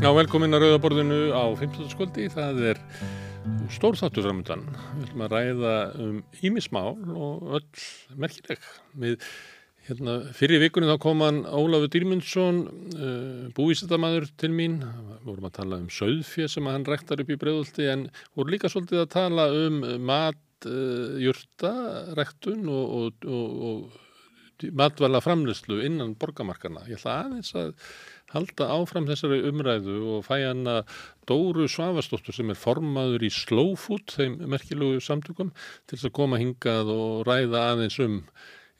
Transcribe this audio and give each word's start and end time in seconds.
Já, 0.00 0.08
velkomin 0.16 0.56
að 0.56 0.62
Rauðaborðinu 0.64 1.16
á 1.36 1.44
15. 1.60 1.90
skvöldi. 1.92 2.24
Það 2.32 2.60
er 2.70 2.78
stór 3.68 3.98
þáttur 4.00 4.24
framöndan. 4.24 4.62
Við 4.94 5.02
ætlum 5.04 5.24
að 5.26 5.34
ræða 5.34 5.72
um 6.00 6.14
ímismál 6.40 6.94
og 7.12 7.50
öll 7.58 7.82
merkileg. 8.24 8.64
Við, 9.02 9.28
hérna, 9.90 10.16
fyrir 10.38 10.64
vikunni 10.64 10.88
þá 10.88 10.96
kom 11.04 11.20
hann 11.26 11.42
Ólafur 11.44 11.92
Dýrmundsson, 11.92 12.64
uh, 12.96 13.46
búísættamæður 13.58 14.30
til 14.40 14.54
mín. 14.56 14.80
Við 14.80 15.28
vorum 15.28 15.50
að 15.50 15.56
tala 15.60 15.82
um 15.84 15.92
söðfjö 15.92 16.48
sem 16.48 16.72
hann 16.72 16.88
rektar 16.88 17.20
upp 17.20 17.36
í 17.36 17.40
bregðulti 17.44 17.92
en 17.92 18.08
voru 18.32 18.56
líka 18.56 18.72
svolítið 18.72 19.04
að 19.04 19.10
tala 19.18 19.50
um 19.66 19.82
mat, 20.00 20.46
uh, 20.64 21.18
jurta, 21.20 21.74
rektun 22.16 22.64
og, 22.72 23.02
og, 23.02 23.28
og, 23.28 23.66
og 23.68 24.06
matvæla 24.76 25.20
framlýslu 25.24 25.80
innan 25.86 26.16
borgamarkana. 26.20 26.82
Ég 26.88 27.00
ætla 27.00 27.20
aðeins 27.24 27.52
að 27.56 27.70
halda 28.34 28.68
áfram 28.76 29.08
þessari 29.08 29.42
umræðu 29.50 29.98
og 30.16 30.24
fæ 30.28 30.36
hann 30.44 30.64
að 30.70 30.94
Dóru 31.30 31.66
Svavastóttur 31.70 32.34
sem 32.34 32.50
er 32.50 32.58
formaður 32.58 33.26
í 33.26 33.30
Slow 33.34 33.76
Food, 33.78 34.08
þeim 34.16 34.40
merkilegu 34.50 35.02
samtökum, 35.04 35.52
til 35.86 35.98
þess 35.98 36.08
að 36.10 36.16
koma 36.18 36.40
hingað 36.40 36.90
og 36.94 37.20
ræða 37.28 37.66
aðeins 37.74 38.00
um 38.02 38.22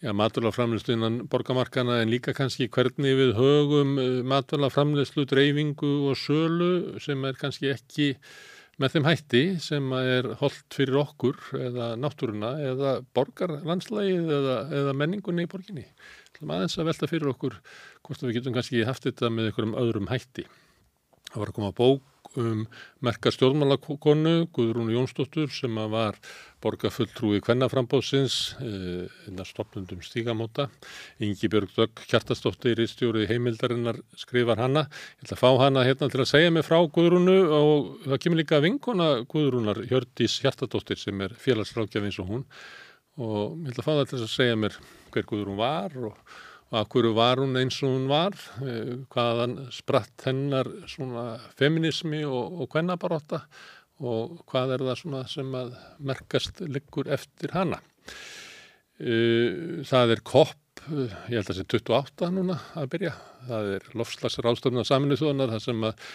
maturlaframleyslu 0.00 0.94
innan 0.96 1.18
borgamarkana 1.28 1.98
en 2.00 2.08
líka 2.08 2.32
kannski 2.32 2.70
hvernig 2.72 3.18
við 3.18 3.34
högum 3.36 3.98
eh, 4.00 4.22
maturlaframleyslu, 4.24 5.26
dreifingu 5.28 5.90
og 6.08 6.16
sölu 6.16 7.00
sem 7.04 7.24
er 7.28 7.36
kannski 7.40 7.68
ekki 7.74 8.14
með 8.80 8.94
þeim 8.94 9.08
hætti 9.10 9.42
sem 9.60 9.92
er 9.98 10.30
holdt 10.40 10.72
fyrir 10.72 11.02
okkur 11.02 11.36
eða 11.60 11.90
náttúruna 12.00 12.54
eða 12.64 12.94
borgarlandslægið 13.16 14.32
eða, 14.38 14.56
eða 14.80 14.96
menningunni 14.96 15.44
í 15.44 15.50
borginni. 15.52 15.84
Er 16.40 16.54
aðeins 16.56 16.78
að 16.80 16.88
velta 16.88 17.08
fyrir 17.10 17.32
okkur 17.34 17.58
hvort 18.06 18.22
við 18.24 18.38
getum 18.38 18.56
kannski 18.56 18.86
haft 18.88 19.04
þetta 19.04 19.28
með 19.32 19.50
einhverjum 19.50 19.76
öðrum 19.82 20.08
hætti. 20.08 20.46
Það 21.30 21.42
var 21.42 21.50
að 21.50 21.58
koma 21.58 21.74
bók 21.76 22.06
um 22.38 22.62
merka 23.02 23.30
stjórnmálakonu 23.34 24.46
Guðrúnu 24.54 24.94
Jónsdóttur 24.94 25.50
sem 25.50 25.74
var 25.90 26.18
borgarfulltrúi 26.62 27.40
kvennaframbóðsins 27.42 28.36
eh, 28.62 29.42
stopnundum 29.46 30.02
stígamóta. 30.02 30.68
Ingi 31.22 31.50
Björg 31.50 31.74
Dögg 31.76 32.04
Kjartastóttir 32.10 32.80
í 32.82 32.86
stjóri 32.90 33.26
heimildarinnar 33.30 33.98
skrifar 34.18 34.62
hana. 34.62 34.86
Ég 35.18 35.26
ætla 35.26 35.38
að 35.38 35.42
fá 35.42 35.64
hana 35.64 35.84
hérna 35.86 36.10
til 36.12 36.22
að 36.22 36.30
segja 36.32 36.54
mig 36.54 36.66
frá 36.66 36.78
Guðrúnu 36.86 37.38
og 37.56 37.90
það 38.06 38.22
kemur 38.24 38.42
líka 38.42 38.62
vinkona 38.62 39.10
Guðrúnar 39.30 39.82
Hjördís 39.90 40.38
Hjartadóttir 40.44 41.00
sem 41.02 41.26
er 41.26 41.34
félagsrákjaf 41.34 42.06
eins 42.06 42.22
og 42.22 42.30
hún. 42.30 42.48
Og 43.20 43.58
ég 43.66 43.74
ætla 43.74 43.84
að 43.84 43.88
fá 43.88 43.94
það 43.94 44.08
til 44.12 44.22
að 44.22 44.34
segja 44.38 44.58
mér 44.58 44.80
hver 45.14 45.28
Guðrún 45.28 45.60
var 45.60 45.96
og 45.98 46.16
og 46.70 46.78
af 46.78 46.86
hverju 46.92 47.10
var 47.16 47.40
hún 47.42 47.58
eins 47.58 47.80
og 47.82 47.90
hún 47.90 48.06
var, 48.06 48.36
eh, 48.62 49.02
hvaðan 49.10 49.56
spratt 49.74 50.22
hennar 50.24 50.68
svona 50.86 51.40
feminismi 51.58 52.22
og, 52.24 52.62
og 52.62 52.70
kvennabaróta 52.70 53.42
og 54.00 54.44
hvað 54.46 54.76
er 54.76 54.84
það 54.86 55.00
svona 55.00 55.22
sem 55.28 55.50
að 55.58 55.72
merkast 55.98 56.62
liggur 56.62 57.10
eftir 57.10 57.56
hana. 57.56 57.80
Eh, 59.00 59.82
það 59.82 60.14
er 60.14 60.22
kopp, 60.22 60.84
ég 60.86 61.10
held 61.26 61.42
að 61.42 61.50
það 61.50 61.58
sé 61.58 61.66
28 61.66 62.30
núna 62.38 62.60
að 62.78 62.90
byrja, 62.94 63.14
það 63.48 63.72
er 63.74 63.90
lofslagsar 63.98 64.50
ástöfna 64.52 64.86
saminuð 64.86 65.24
þjóðanar 65.24 65.56
þar 65.56 65.66
sem 65.66 65.88
að 65.90 66.06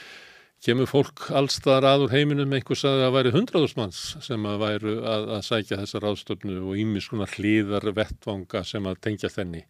kemur 0.64 0.90
fólk 0.90 1.28
allstaðar 1.36 1.90
aður 1.92 2.16
heiminum 2.16 2.56
einhvers 2.56 2.86
að 2.88 3.04
það 3.04 3.16
væri 3.18 3.36
hundraðusmanns 3.36 4.02
sem 4.26 4.50
að 4.50 4.62
væru 4.64 4.98
að, 5.04 5.30
að 5.38 5.46
sækja 5.50 5.82
þessar 5.84 6.10
ástöfnu 6.12 6.58
og 6.64 6.82
ímis 6.82 7.10
svona 7.10 7.30
hlýðar 7.36 7.92
vettvanga 7.96 8.64
sem 8.66 8.90
að 8.90 9.02
tengja 9.06 9.34
þenni. 9.34 9.66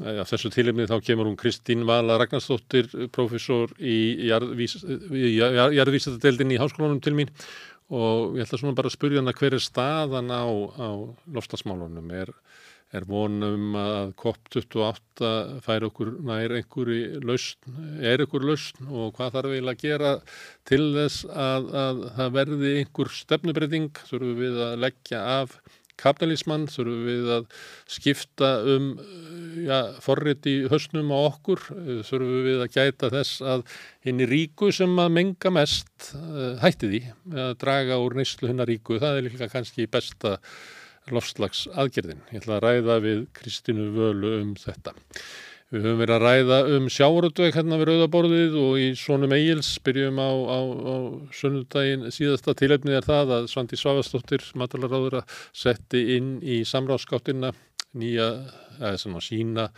Á 0.00 0.24
þessu 0.24 0.48
tilumni 0.52 0.86
þá 0.88 1.02
kemur 1.04 1.26
hún 1.28 1.36
Kristín 1.36 1.82
Vala 1.84 2.16
Ragnarsdóttir, 2.20 2.86
professor 3.12 3.68
í 3.76 4.28
jarðvísatadeildin 4.30 6.54
í 6.54 6.60
háskólanum 6.60 7.00
til 7.04 7.12
mín 7.18 7.28
og 7.92 8.38
ég 8.38 8.46
ætla 8.46 8.60
svona 8.60 8.76
bara 8.76 8.88
að 8.88 8.96
spurja 8.96 9.20
hana 9.20 9.34
hver 9.36 9.54
er 9.58 9.60
staðan 9.60 10.32
á, 10.32 10.48
á 10.48 10.88
loftasmálunum. 11.36 12.08
Er, 12.16 12.32
er 12.92 13.06
vonum 13.08 13.76
að 13.78 14.14
COP28 14.20 15.28
fær 15.64 15.86
okkur 15.88 16.10
nær 16.28 16.52
einhverju 16.58 17.20
lausn, 17.24 17.76
er 18.04 18.20
einhverju 18.24 18.50
lausn 18.50 18.90
og 18.90 19.14
hvað 19.16 19.36
þarf 19.36 19.54
eiginlega 19.54 19.78
að 19.78 19.84
gera 19.86 20.14
til 20.68 20.82
þess 20.96 21.28
að, 21.28 21.70
að 21.84 22.02
það 22.18 22.34
verði 22.38 22.74
einhver 22.80 23.14
stefnubreiting, 23.20 24.02
þurfum 24.10 24.42
við 24.42 24.60
að 24.66 24.82
leggja 24.84 25.22
af 25.38 25.56
kapitalismann, 26.02 26.66
þurfum 26.72 27.06
við 27.06 27.30
að 27.36 27.48
skipta 27.90 28.50
um 28.74 28.90
ja, 29.62 29.80
forrið 30.02 30.50
í 30.50 30.54
höstnum 30.72 31.12
á 31.14 31.18
okkur, 31.20 31.64
þurfum 32.08 32.46
við 32.48 32.62
að 32.64 32.76
gæta 32.76 33.12
þess 33.12 33.42
að 33.54 33.64
henni 34.06 34.28
ríku 34.28 34.72
sem 34.74 34.92
að 35.00 35.16
menga 35.20 35.54
mest 35.54 36.12
uh, 36.18 36.60
hætti 36.62 36.92
því 36.92 37.02
að 37.46 37.56
draga 37.62 38.00
úr 38.02 38.18
neyslu 38.18 38.50
hennar 38.50 38.70
ríku, 38.70 39.00
það 39.02 39.18
er 39.18 39.28
líka 39.28 39.50
kannski 39.52 39.88
besta 39.90 40.38
lofslags 41.10 41.64
aðgerðin. 41.74 42.20
Ég 42.30 42.42
ætla 42.42 42.58
að 42.58 42.66
ræða 42.66 42.98
við 43.02 43.24
Kristínu 43.38 43.88
Völu 43.96 44.36
um 44.40 44.52
þetta. 44.60 44.94
Við 45.72 45.86
höfum 45.86 46.00
verið 46.02 46.14
að 46.18 46.24
ræða 46.26 46.56
um 46.76 46.86
sjáuröldveg 46.92 47.54
hérna 47.56 47.78
við 47.80 47.86
Rauðaborðið 47.88 48.56
og 48.60 48.74
í 48.76 48.88
svonum 49.00 49.32
eigils 49.32 49.70
byrjum 49.80 50.18
á, 50.20 50.28
á, 50.28 50.60
á 50.68 50.96
sunnudaginn 51.32 52.10
síðasta 52.12 52.52
tilefnið 52.60 52.98
er 52.98 53.06
það 53.06 53.32
að 53.38 53.46
Svandi 53.48 53.78
Svavastóttir, 53.80 54.44
matalaráður 54.60 55.22
að 55.22 55.36
setti 55.56 56.02
inn 56.18 56.34
í 56.44 56.60
samráðskáttina 56.68 57.54
nýja, 57.96 58.28
eða 58.82 59.00
svona 59.00 59.24
sína 59.24 59.70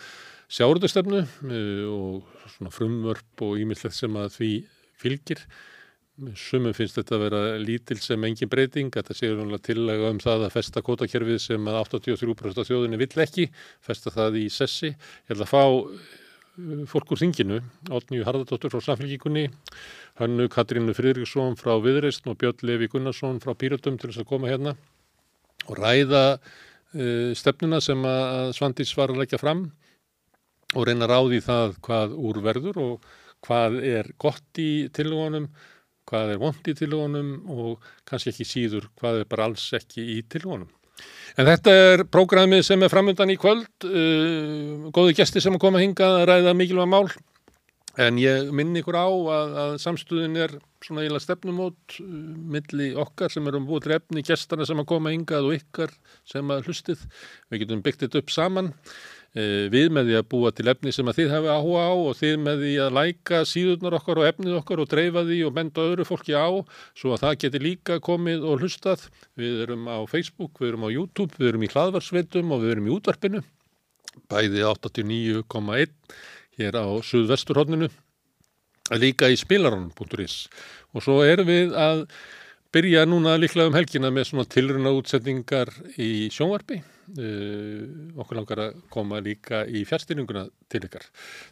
sjáuröldvegstefnu 0.50 1.22
eh, 1.22 1.86
og 1.86 2.50
svona 2.56 2.74
frumvörp 2.74 3.46
og 3.46 3.62
ímyndilegt 3.62 3.94
sem 3.94 4.18
að 4.18 4.34
því 4.34 4.50
fylgir. 4.98 5.46
Sumum 6.14 6.70
finnst 6.76 6.94
þetta 6.94 7.16
að 7.16 7.22
vera 7.24 7.38
lítil 7.58 7.96
sem 7.98 8.24
engin 8.26 8.50
breyting, 8.50 8.90
þetta 8.94 9.16
séur 9.18 9.40
náttúrulega 9.40 9.66
tillega 9.66 10.10
um 10.14 10.20
það 10.22 10.44
að 10.46 10.52
festa 10.54 10.82
kótakerfið 10.86 11.40
sem 11.42 11.70
að 11.70 11.78
83% 11.80 12.60
af 12.62 12.68
þjóðinni 12.68 13.00
vill 13.00 13.24
ekki, 13.24 13.48
festa 13.82 14.12
það 14.14 14.38
í 14.38 14.44
sessi. 14.54 14.92
Ég 14.92 15.32
held 15.32 15.42
að 15.42 15.50
fá 15.50 15.62
uh, 15.64 16.84
fólk 16.92 17.16
úr 17.16 17.22
þinginu, 17.24 17.58
Átnýju 17.90 18.28
Harðardóttur 18.28 18.70
frá 18.70 18.84
Samfélgíkunni, 18.86 19.48
hannu 20.22 20.46
Katrínu 20.54 20.94
Fridriksson 20.94 21.58
frá 21.58 21.74
Viðreist 21.82 22.30
og 22.30 22.38
Björn 22.38 22.62
Levi 22.70 22.92
Gunnarsson 22.94 23.42
frá 23.42 23.50
Píratum 23.58 23.98
til 23.98 24.12
þess 24.12 24.22
að 24.22 24.30
koma 24.30 24.52
hérna 24.52 24.76
og 25.66 25.82
ræða 25.82 26.24
uh, 26.38 27.34
stefnuna 27.34 27.82
sem 27.82 28.06
að 28.06 28.54
Svandís 28.54 28.94
var 28.94 29.10
að 29.10 29.24
leggja 29.24 29.42
fram 29.42 29.66
og 30.78 30.86
reyna 30.86 31.10
ráði 31.10 31.42
það 31.42 31.78
hvað 31.82 32.18
úr 32.22 32.42
verður 32.46 32.82
og 32.86 33.14
hvað 33.44 33.82
er 33.82 34.14
gott 34.22 34.62
í 34.62 34.86
tilvonum 34.94 35.50
hvað 36.14 36.32
er 36.36 36.40
vond 36.42 36.70
í 36.70 36.78
tilvonum 36.78 37.34
og 37.50 37.92
kannski 38.06 38.30
ekki 38.30 38.46
síður 38.46 38.88
hvað 39.00 39.22
er 39.24 39.30
bara 39.30 39.50
alls 39.50 39.66
ekki 39.76 40.06
í 40.14 40.18
tilvonum. 40.30 40.70
En 41.34 41.48
þetta 41.48 41.72
er 41.74 42.04
prógramið 42.06 42.62
sem 42.68 42.82
er 42.86 42.92
framöndan 42.92 43.32
í 43.34 43.38
kvöld, 43.40 43.70
uh, 43.88 44.90
góði 44.94 45.16
gesti 45.18 45.42
sem 45.42 45.56
að 45.56 45.64
koma 45.66 45.82
hingað 45.82 46.20
að 46.20 46.28
ræða 46.30 46.52
mikilvæg 46.54 46.90
mál, 46.92 47.08
en 47.98 48.20
ég 48.22 48.52
minn 48.54 48.74
ykkur 48.78 48.98
á 48.98 49.06
að, 49.06 49.56
að 49.64 49.74
samstuðin 49.82 50.38
er 50.46 50.54
svona 50.84 51.02
eiginlega 51.02 51.24
stefnumót 51.24 51.98
uh, 52.04 52.06
milli 52.54 52.92
okkar 53.02 53.34
sem 53.34 53.50
erum 53.50 53.66
búið 53.66 53.88
trefni, 53.88 54.22
gestana 54.26 54.68
sem 54.68 54.78
að 54.84 54.90
koma 54.94 55.14
hingað 55.14 55.50
og 55.50 55.58
ykkar 55.58 55.96
sem 56.30 56.54
að 56.54 56.70
hlustið, 56.70 57.02
við 57.50 57.64
getum 57.64 57.82
byggt 57.82 58.06
þetta 58.06 58.22
upp 58.22 58.34
saman. 58.34 58.70
Eh, 59.34 59.66
við 59.66 59.88
með 59.90 60.12
því 60.12 60.16
að 60.20 60.26
búa 60.30 60.50
til 60.54 60.68
efni 60.70 60.92
sem 60.94 61.08
að 61.10 61.16
þið 61.18 61.32
hefur 61.34 61.54
áhuga 61.56 61.86
á 61.90 61.94
og 61.98 62.12
þið 62.20 62.34
með 62.44 62.60
því 62.62 62.74
að 62.84 62.92
læka 62.94 63.40
síðurnar 63.50 63.96
okkar 63.98 64.20
og 64.20 64.28
efnið 64.28 64.58
okkar 64.60 64.82
og 64.84 64.90
dreifa 64.92 65.24
því 65.26 65.38
og 65.48 65.56
benda 65.56 65.86
öðru 65.88 66.06
fólki 66.06 66.36
á 66.38 66.46
svo 66.94 67.16
að 67.16 67.24
það 67.24 67.40
geti 67.42 67.62
líka 67.64 67.96
komið 67.98 68.46
og 68.46 68.62
hlustað. 68.62 69.08
Við 69.34 69.64
erum 69.66 69.90
á 69.90 69.98
Facebook, 70.06 70.62
við 70.62 70.70
erum 70.70 70.86
á 70.86 70.94
YouTube, 70.94 71.34
við 71.40 71.50
erum 71.50 71.66
í 71.66 71.72
hlaðvarsveitum 71.74 72.54
og 72.54 72.62
við 72.62 72.76
erum 72.76 72.86
í 72.86 72.94
útvarpinu, 72.94 73.42
bæði 74.30 74.64
89,1 74.70 75.98
hér 76.62 76.78
á 76.78 76.86
Suðvesturhóttinu, 77.02 77.90
líka 79.02 79.34
í 79.34 79.42
spilarann.is 79.42 80.40
og 80.94 81.02
svo 81.02 81.22
erum 81.26 81.50
við 81.50 81.74
að 81.74 82.06
byrja 82.70 83.02
núna 83.10 83.34
líklega 83.34 83.66
um 83.66 83.82
helgina 83.82 84.14
með 84.14 84.30
svona 84.30 84.46
tilruna 84.46 84.94
útsetningar 84.94 85.74
í 85.98 86.28
sjónvarpi 86.30 86.84
Uh, 87.04 88.14
okkur 88.16 88.38
langar 88.38 88.62
að 88.64 88.76
koma 88.92 89.20
líka 89.20 89.64
í 89.68 89.84
fjárstyrninguna 89.88 90.46
til 90.72 90.80
ykkar. 90.86 91.04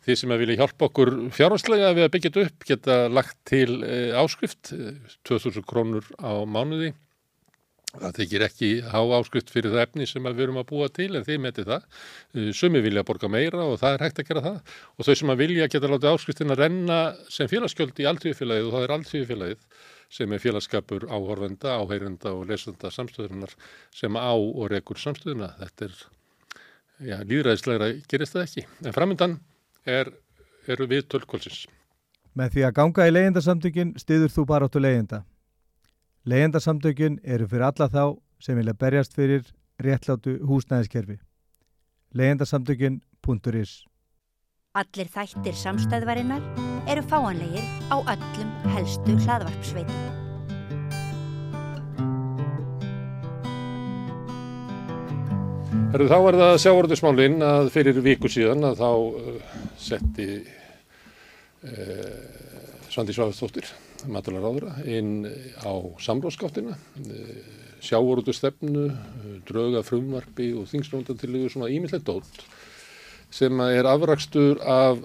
Þið 0.07 0.21
sem 0.23 0.33
að 0.33 0.45
vilja 0.45 0.59
hjálpa 0.63 0.89
okkur 0.89 1.13
fjárhanslega 1.37 1.93
við 1.99 2.07
að 2.07 2.13
byggja 2.15 2.33
þetta 2.33 2.47
upp 2.49 2.69
geta 2.71 2.99
lagt 3.13 3.37
til 3.49 3.69
uh, 3.83 4.17
áskrift 4.23 4.73
uh, 4.73 4.95
2000 5.29 5.67
krónur 5.69 6.09
á 6.17 6.33
mánuði 6.49 6.95
það 8.01 8.15
tekir 8.17 8.45
ekki 8.47 8.69
há 8.89 9.01
áskrift 9.19 9.51
fyrir 9.53 9.75
það 9.75 9.83
efni 9.85 10.07
sem 10.09 10.25
við 10.25 10.45
erum 10.47 10.61
að 10.63 10.69
búa 10.71 10.89
til 10.89 11.11
en 11.17 11.27
þið 11.27 11.41
metið 11.45 11.69
það. 11.69 11.83
Sumi 12.57 12.81
vilja 12.85 13.05
borga 13.05 13.29
meira 13.29 13.67
og 13.69 13.81
það 13.83 13.97
er 13.97 14.05
hægt 14.07 14.23
að 14.23 14.29
gera 14.31 14.45
það 14.47 14.77
og 14.97 15.09
þau 15.09 15.17
sem 15.21 15.33
að 15.35 15.43
vilja 15.43 15.69
geta 15.73 15.91
látið 15.93 16.13
áskriftin 16.13 16.55
að 16.55 16.63
renna 16.63 17.01
sem 17.33 17.51
félagskjöld 17.53 18.01
í 18.01 18.09
alltíðfélagið 18.09 18.69
og 18.69 18.77
það 18.77 18.87
er 18.87 18.95
alltíðfélagið 18.97 19.67
sem 20.13 20.33
er 20.33 20.41
félagskapur 20.41 21.07
áhorfenda, 21.09 21.77
áheyrenda 21.81 22.33
og 22.37 22.49
lesenda 22.51 22.91
samstöðunar 22.93 23.53
sem 23.97 24.17
á 24.17 24.33
og 24.37 24.67
rekur 24.73 25.01
samstöðuna. 25.01 25.55
Þetta 25.61 25.89
er, 25.89 26.01
já, 27.13 27.17
líðræðislegra 27.29 27.93
gerist 28.09 28.37
það 28.37 28.47
ekki. 28.49 28.67
En 28.85 28.97
framöndan 28.97 29.39
er, 29.89 30.13
eru 30.69 30.89
við 30.89 31.09
tölkvöldsins. 31.13 31.65
Með 32.37 32.57
því 32.57 32.67
að 32.69 32.77
ganga 32.77 33.09
í 33.09 33.13
leyendasamtökin 33.13 33.97
stiður 34.01 34.33
þú 34.33 34.47
bara 34.49 34.69
áttu 34.69 34.81
leyenda. 34.81 35.25
Leyendasamtökin 36.23 37.17
eru 37.27 37.49
fyrir 37.51 37.65
alla 37.67 37.89
þá 37.91 38.03
sem 38.39 38.55
vilja 38.55 38.77
berjast 38.79 39.15
fyrir 39.15 39.43
réttlátu 39.83 40.37
húsnæðiskerfi. 40.47 41.19
leyendasamtökin.is 42.15 43.73
Allir 44.79 45.11
þættir 45.11 45.57
samstæðvarinnar 45.59 46.45
eru 46.87 47.03
fáanlegir 47.11 47.67
á 47.91 47.99
öllum 47.99 48.55
helstu 48.71 49.19
hlaðvarpsveitum. 49.25 50.23
Herru, 55.93 56.07
þá 56.07 56.19
er 56.31 56.41
það 56.45 56.59
sjávarðusmálinn 56.63 57.43
að 57.43 57.73
fyrir 57.75 57.99
viku 58.01 58.31
síðan 58.31 58.71
að 58.71 58.79
þá 58.79 58.91
uh, 58.95 59.41
setti 59.77 60.29
uh, 61.67 62.13
Svandi 62.95 63.13
Sváðstóttir, 63.13 63.67
matalaráðura, 64.11 64.75
inn 64.89 65.27
á 65.63 65.73
samráðskáttina, 66.03 66.75
uh, 66.75 67.31
sjávarðustefnu, 67.83 68.89
drauga 69.49 69.83
frumvarfi 69.87 70.53
og 70.59 70.69
þingslóndantillugu 70.71 71.51
svona 71.51 71.71
ímyndilegt 71.73 72.07
dótt 72.07 72.45
sem 73.33 73.59
er 73.65 73.89
afrakstur 73.89 74.61
af 74.61 75.01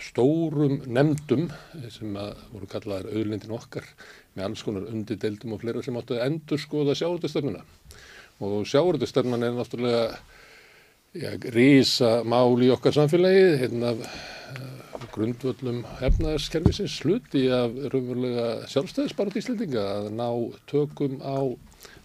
stórum 0.00 0.78
nefndum 0.86 1.48
sem 1.90 2.14
voru 2.14 2.68
kallaðar 2.70 3.10
auðlindin 3.10 3.54
okkar 3.54 3.86
með 4.36 4.46
alls 4.46 4.62
konar 4.64 4.86
undirdeildum 4.88 5.56
og 5.56 5.62
fleira 5.62 5.82
sem 5.84 5.98
áttu 5.98 6.16
að 6.16 6.26
endur 6.28 6.62
skoða 6.62 6.94
sjávarðustefnuna 6.96 7.64
og 8.42 8.66
sjáurðustöfman 8.66 9.46
er 9.46 9.56
náttúrulega 9.56 10.06
ja, 11.14 11.34
rísa 11.54 12.22
mál 12.24 12.56
í 12.64 12.70
okkar 12.74 12.96
samfélagi 12.96 13.44
hérna 13.62 13.94
grundvöllum 15.12 15.82
hefnaðarskerfisins 16.00 16.98
sluti 17.02 17.44
af 17.52 17.74
raunverulega 17.92 18.68
sjálfstæðisbarat 18.72 19.38
Íslandinga 19.40 19.84
að 19.96 20.10
ná 20.16 20.28
tökum 20.70 21.18
á 21.20 21.52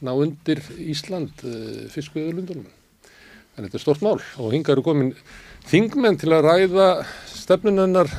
ná 0.04 0.12
undir 0.14 0.62
Ísland 0.78 1.44
uh, 1.48 1.86
fiskviðurlundunum. 1.94 2.68
En 3.58 3.66
þetta 3.66 3.80
er 3.80 3.84
stort 3.84 4.04
mál 4.06 4.18
og 4.20 4.52
hinga 4.54 4.76
eru 4.76 4.86
komin 4.86 5.14
þingmenn 5.68 6.20
til 6.22 6.34
að 6.36 6.46
ræða 6.46 6.90
stefnunennar 7.34 8.12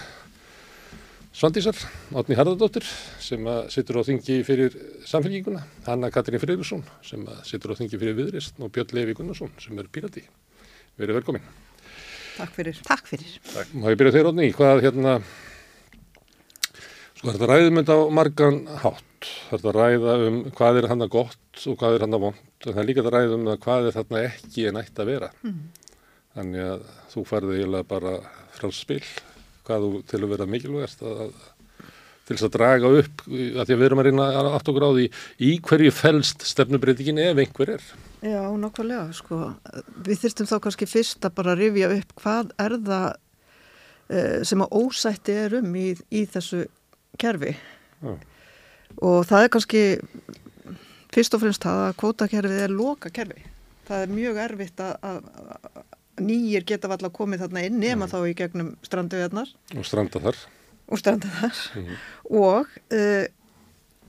Svandísar, 1.38 1.76
Átni 2.18 2.34
Harðardóttir 2.34 2.82
sem 3.22 3.46
sittur 3.70 4.00
á 4.02 4.08
þingi 4.08 4.40
fyrir 4.42 4.74
samfélginguna, 5.06 5.62
Hanna 5.86 6.10
Katrín 6.10 6.42
Freyrísson 6.42 6.82
sem 7.06 7.22
sittur 7.46 7.76
á 7.76 7.78
þingi 7.78 8.00
fyrir 8.00 8.18
viðrist 8.18 8.58
og 8.58 8.74
Björn 8.74 8.98
Levi 8.98 9.14
Gunnarsson 9.14 9.54
sem 9.62 9.78
er 9.78 9.86
pírati. 9.86 10.26
Verið 10.98 11.20
velkomin. 11.20 11.67
Takk 12.38 12.54
fyrir. 12.54 12.80
Takk 12.86 13.10
fyrir. 13.10 13.36
Takk. 13.50 13.74
Má 13.74 13.90
ég 13.90 13.98
byrja 13.98 14.14
þeir 14.14 14.30
átni 14.30 14.46
í 14.46 14.54
hvað 14.54 14.82
hérna, 14.84 15.14
sko 17.18 17.32
þetta 17.34 17.48
ræðum 17.50 17.80
þetta 17.80 17.96
á 17.98 18.02
margan 18.14 18.60
hátt. 18.84 19.30
Þetta 19.48 19.74
ræða 19.74 20.14
um 20.28 20.36
hvað 20.54 20.78
er 20.78 20.88
hann 20.92 21.02
að 21.02 21.14
gott 21.16 21.64
og 21.66 21.80
hvað 21.80 21.96
er 21.96 22.06
hann 22.06 22.14
að 22.14 22.24
vond. 22.28 22.44
Það 22.62 22.78
er 22.78 22.86
líka 22.86 23.02
þetta 23.02 23.14
ræðum 23.16 23.48
um 23.48 23.62
hvað 23.64 23.88
er 23.88 23.96
þarna 23.98 24.22
ekki 24.28 24.68
en 24.70 24.78
ætti 24.78 25.02
að 25.02 25.10
vera. 25.10 25.32
Mm. 25.42 25.58
Þannig 26.38 26.68
að 26.68 26.86
þú 27.10 27.24
færði 27.26 27.58
eiginlega 27.58 27.90
bara 27.90 28.14
frá 28.54 28.70
spil 28.74 29.02
hvað 29.66 29.84
þú 29.84 30.02
til 30.08 30.22
að 30.22 30.30
vera 30.32 30.48
mikilvægast 30.48 31.02
að, 31.04 31.32
til 32.28 32.36
þess 32.36 32.46
að 32.48 32.54
draga 32.56 32.90
upp 33.00 33.22
að 33.26 33.62
því 33.62 33.74
að 33.74 33.78
við 33.80 33.86
erum 33.86 34.02
að 34.02 34.08
reyna 34.08 34.26
okkur 34.58 34.84
á 34.84 34.90
því 34.92 35.06
í 35.48 35.52
hverju 35.64 35.92
fælst 35.96 36.44
stefnubreitingin 36.48 37.20
ef 37.22 37.40
einhver 37.40 37.74
er. 37.78 37.86
Já, 38.20 38.42
nokkulega, 38.60 39.06
sko. 39.16 39.40
Við 40.04 40.24
þyrstum 40.24 40.50
þá 40.50 40.56
kannski 40.66 40.88
fyrst 40.90 41.24
að 41.24 41.36
bara 41.38 41.56
rifja 41.58 41.90
upp 41.94 42.12
hvað 42.20 42.52
er 42.60 42.76
það 42.88 43.06
uh, 43.08 44.40
sem 44.50 44.64
að 44.64 44.74
ósætti 44.82 45.38
er 45.46 45.58
um 45.62 45.78
í, 45.78 45.86
í 46.12 46.24
þessu 46.28 46.66
kerfi. 47.20 47.54
Já. 48.02 48.12
Og 49.04 49.22
það 49.28 49.44
er 49.44 49.52
kannski 49.54 49.84
fyrst 51.14 51.36
og 51.36 51.44
fremst 51.44 51.64
það 51.64 51.86
að 51.86 51.96
kvótakerfið 52.02 52.66
er 52.66 52.74
loka 52.74 53.12
kerfi. 53.14 53.46
Það 53.88 54.04
er 54.04 54.12
mjög 54.12 54.42
erfitt 54.44 54.84
að, 54.84 54.96
að 55.08 55.86
nýjir 56.20 56.66
geta 56.68 56.90
valla 56.90 57.10
komið 57.14 57.46
þarna 57.46 57.64
inn 57.64 57.80
nema 57.80 58.04
mm. 58.04 58.12
þá 58.12 58.18
í 58.26 58.36
gegnum 58.36 58.70
stranduðjarnar 58.84 59.52
og 59.78 59.86
stranda 59.86 60.20
þar 60.24 60.40
og 60.88 61.00
stranda 61.00 61.30
þar 61.40 61.58
mm. 61.80 61.98
og 62.30 62.78
uh, 62.96 63.26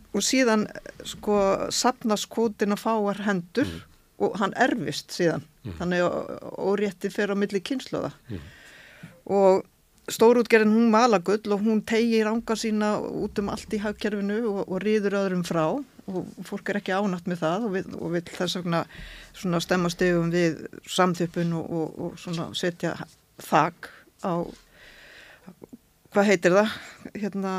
og 0.10 0.26
síðan 0.26 0.66
sko 1.06 1.40
sapnaskvotin 1.74 2.74
að 2.74 2.82
fáar 2.82 3.20
hendur 3.28 3.68
mm. 3.68 3.98
og 4.26 4.38
hann 4.42 4.56
erfist 4.58 5.14
síðan 5.14 5.44
mm. 5.64 5.76
þannig 5.82 6.06
að 6.06 6.48
órétti 6.58 7.12
fer 7.14 7.34
á 7.34 7.36
milli 7.38 7.62
kynsluða 7.62 8.10
mm. 8.30 8.48
og 9.38 9.68
stórútgerðin 10.10 10.74
hún 10.74 10.90
mala 10.94 11.20
gull 11.22 11.54
og 11.54 11.62
hún 11.62 11.84
tegir 11.86 12.30
ánga 12.32 12.58
sína 12.58 12.96
út 12.98 13.38
um 13.42 13.52
allt 13.54 13.74
í 13.76 13.82
hagkerfinu 13.84 14.40
og, 14.50 14.64
og 14.66 14.82
rýður 14.82 15.20
öðrum 15.22 15.46
frá 15.46 15.66
og 16.10 16.30
fólk 16.48 16.72
er 16.72 16.80
ekki 16.80 16.96
ánatt 16.96 17.28
með 17.30 17.44
það 17.44 17.68
og 17.68 17.76
við, 17.76 17.92
og 18.00 18.14
við 18.16 18.32
þess 18.34 18.58
vegna 18.58 19.62
stemma 19.62 19.92
stegum 19.94 20.32
við 20.34 20.64
samþjöppun 20.90 21.54
og, 21.60 21.70
og, 21.70 22.18
og 22.18 22.58
setja 22.58 22.96
þak 23.46 23.92
á 24.26 24.34
hvað 26.14 26.30
heitir 26.30 26.56
það? 26.56 26.78
Hérna 27.16 27.54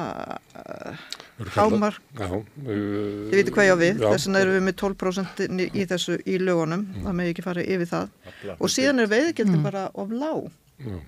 hámark. 1.56 2.00
Þið 2.16 3.34
veitu 3.34 3.54
hvað 3.54 3.68
ég 3.68 3.74
á 3.74 3.78
við. 3.80 4.02
Þess 4.02 4.26
vegna 4.28 4.42
erum 4.44 4.56
við 4.58 4.66
með 4.68 4.76
12% 4.82 5.44
í 5.66 5.86
þessu 5.92 6.18
í 6.24 6.40
lögunum. 6.42 6.86
Mm. 6.86 7.06
það 7.06 7.16
með 7.20 7.30
ekki 7.32 7.46
fara 7.46 7.66
yfir 7.76 7.92
það. 7.92 8.10
Abla, 8.32 8.56
og 8.58 8.74
síðan 8.74 9.04
er 9.04 9.12
veiðgjöldin 9.14 9.60
mm. 9.60 9.68
bara 9.68 9.86
of 9.94 10.12
lág. 10.14 10.50
Mm. 10.80 11.00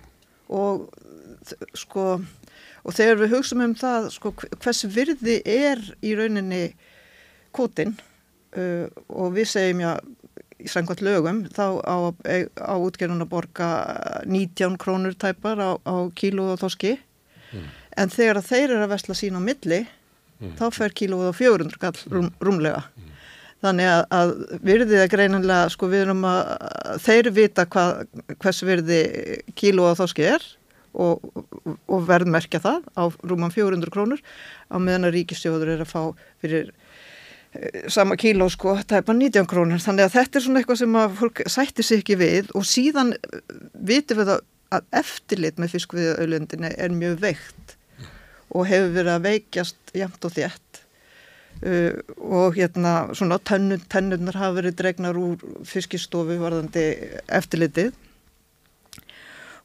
og 0.53 0.89
sko 1.81 2.07
og 2.83 2.95
þegar 2.97 3.21
við 3.23 3.31
hugsaum 3.33 3.63
um 3.65 3.75
það 3.79 4.09
sko 4.13 4.33
hvers 4.37 4.83
virði 4.93 5.39
er 5.49 5.81
í 6.05 6.13
rauninni 6.19 6.65
kvotin 7.57 7.95
uh, 8.59 8.85
og 9.09 9.33
við 9.39 9.49
segjum 9.55 9.81
já 9.85 9.93
í 10.63 10.71
sangvært 10.71 11.03
lögum 11.03 11.43
þá 11.51 11.67
á, 11.83 11.97
á 12.63 12.75
útgerðun 12.79 13.25
að 13.25 13.33
borga 13.33 13.71
19 14.29 14.77
krónur 14.79 15.17
tæpar 15.19 15.59
á, 15.59 15.71
á 15.83 16.07
kílóð 16.15 16.55
og 16.55 16.63
þoski 16.63 16.93
mm. 17.53 17.67
en 18.03 18.13
þegar 18.13 18.43
þeir 18.47 18.67
eru 18.69 18.83
að 18.85 18.95
vesla 18.95 19.19
sín 19.19 19.39
á 19.39 19.41
milli 19.43 19.81
mm. 19.83 20.55
þá 20.61 20.67
fer 20.75 20.97
kílóð 20.97 21.31
og 21.31 21.39
400 21.39 21.83
kall 21.83 22.01
rúm, 22.13 22.31
rúmlega 22.43 22.83
mm. 22.89 23.13
þannig 23.67 23.93
að, 23.93 24.03
að 24.19 24.35
virðið 24.71 25.05
er 25.05 25.13
greinanlega 25.13 25.71
sko 25.75 25.91
við 25.93 26.07
erum 26.07 26.27
að 26.29 26.43
þeir 27.07 27.31
vita 27.37 27.69
hvað, 27.69 28.03
hvers 28.39 28.65
virði 28.67 29.03
kílóð 29.59 29.93
og 29.93 30.01
þoski 30.03 30.29
er 30.35 30.49
og, 30.93 31.25
og 31.89 32.07
verðmerkja 32.09 32.61
það 32.63 32.89
á 32.93 33.05
rúman 33.25 33.55
400 33.55 33.93
krónur 33.95 34.21
á 34.69 34.77
meðan 34.77 35.09
að 35.09 35.19
ríkistjóður 35.19 35.77
er 35.77 35.85
að 35.87 35.93
fá 35.93 36.03
fyrir 36.43 36.73
sama 37.93 38.17
kíló 38.17 38.49
sko, 38.51 38.79
það 38.81 38.99
er 38.99 39.05
bara 39.09 39.19
19 39.19 39.49
krónir 39.51 39.83
þannig 39.83 40.07
að 40.07 40.15
þetta 40.15 40.39
er 40.39 40.45
svona 40.47 40.63
eitthvað 40.63 40.79
sem 40.81 40.95
að 40.97 41.17
fólk 41.19 41.43
sættir 41.53 41.87
sig 41.87 42.01
ekki 42.01 42.17
við 42.21 42.49
og 42.57 42.65
síðan 42.69 43.13
eh, 43.13 43.43
vitum 43.91 44.23
við 44.23 44.33
að 44.37 44.45
eftirlit 45.03 45.61
með 45.61 45.77
fiskviðaulundinni 45.77 46.73
er 46.77 46.95
mjög 46.97 47.19
veikt 47.23 47.77
og 48.53 48.69
hefur 48.69 48.95
verið 48.97 49.13
að 49.15 49.27
veikjast 49.29 49.93
jæmt 49.97 50.25
og 50.29 50.35
þétt. 50.37 50.81
Uh, 51.63 51.95
og 52.19 52.57
hérna 52.57 52.95
svona 53.15 53.39
tennurnar 53.39 54.39
hafa 54.41 54.57
verið 54.59 54.79
dregnar 54.81 55.19
úr 55.21 55.43
fiskistofu 55.69 56.39
varðandi 56.41 56.87
eftirlitið. 57.29 57.93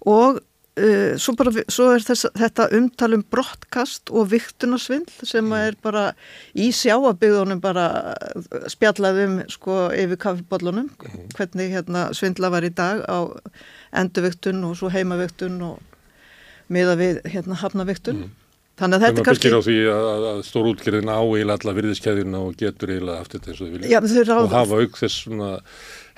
Og 0.07 0.43
Uh, 0.77 1.15
svo, 1.17 1.33
bara, 1.33 1.49
svo 1.73 1.87
er 1.95 2.03
þess, 2.05 2.27
þetta 2.37 2.67
umtalum 2.77 3.23
brottkast 3.33 4.11
og 4.13 4.27
viktunarsvindl 4.29 5.25
sem 5.25 5.47
er 5.57 5.73
bara 5.81 6.11
í 6.53 6.67
sjáabíðunum 6.75 7.63
bara 7.63 8.13
spjallaðum 8.69 9.39
sko 9.49 9.87
yfir 9.97 10.19
kaffiballunum 10.21 10.91
mm. 10.91 11.31
hvernig 11.33 11.73
hérna 11.73 12.03
svindla 12.13 12.51
var 12.53 12.67
í 12.67 12.69
dag 12.77 13.01
á 13.09 13.25
endurviktun 13.91 14.63
og 14.67 14.75
svo 14.79 14.91
heimaviktun 14.93 15.61
og 15.67 15.79
miða 16.73 16.97
við 16.99 17.21
hérna 17.31 17.57
hafnaviktun 17.61 18.25
mm. 18.25 18.35
Þannig 18.77 18.99
að 18.99 19.03
þetta 19.03 19.21
er 19.21 19.25
kannski... 19.25 19.49
Það 19.49 19.55
byggir 19.57 19.57
á 19.57 19.67
því 19.67 19.77
að, 19.91 20.25
að 20.29 20.41
stórútgerðin 20.45 21.09
á 21.09 21.17
eiginlega 21.17 21.55
alla 21.57 21.73
virðiskeiðina 21.79 22.41
og 22.45 22.57
getur 22.59 22.91
eiginlega 22.93 23.23
aftur 23.23 23.41
þess 23.41 23.63
að 23.63 23.71
vilja. 23.73 23.89
Já, 23.89 23.99
ráð... 24.27 24.41
Og 24.43 24.53
hafa 24.53 24.81
auk 24.83 24.99
þess 24.99 25.21
svona 25.23 25.47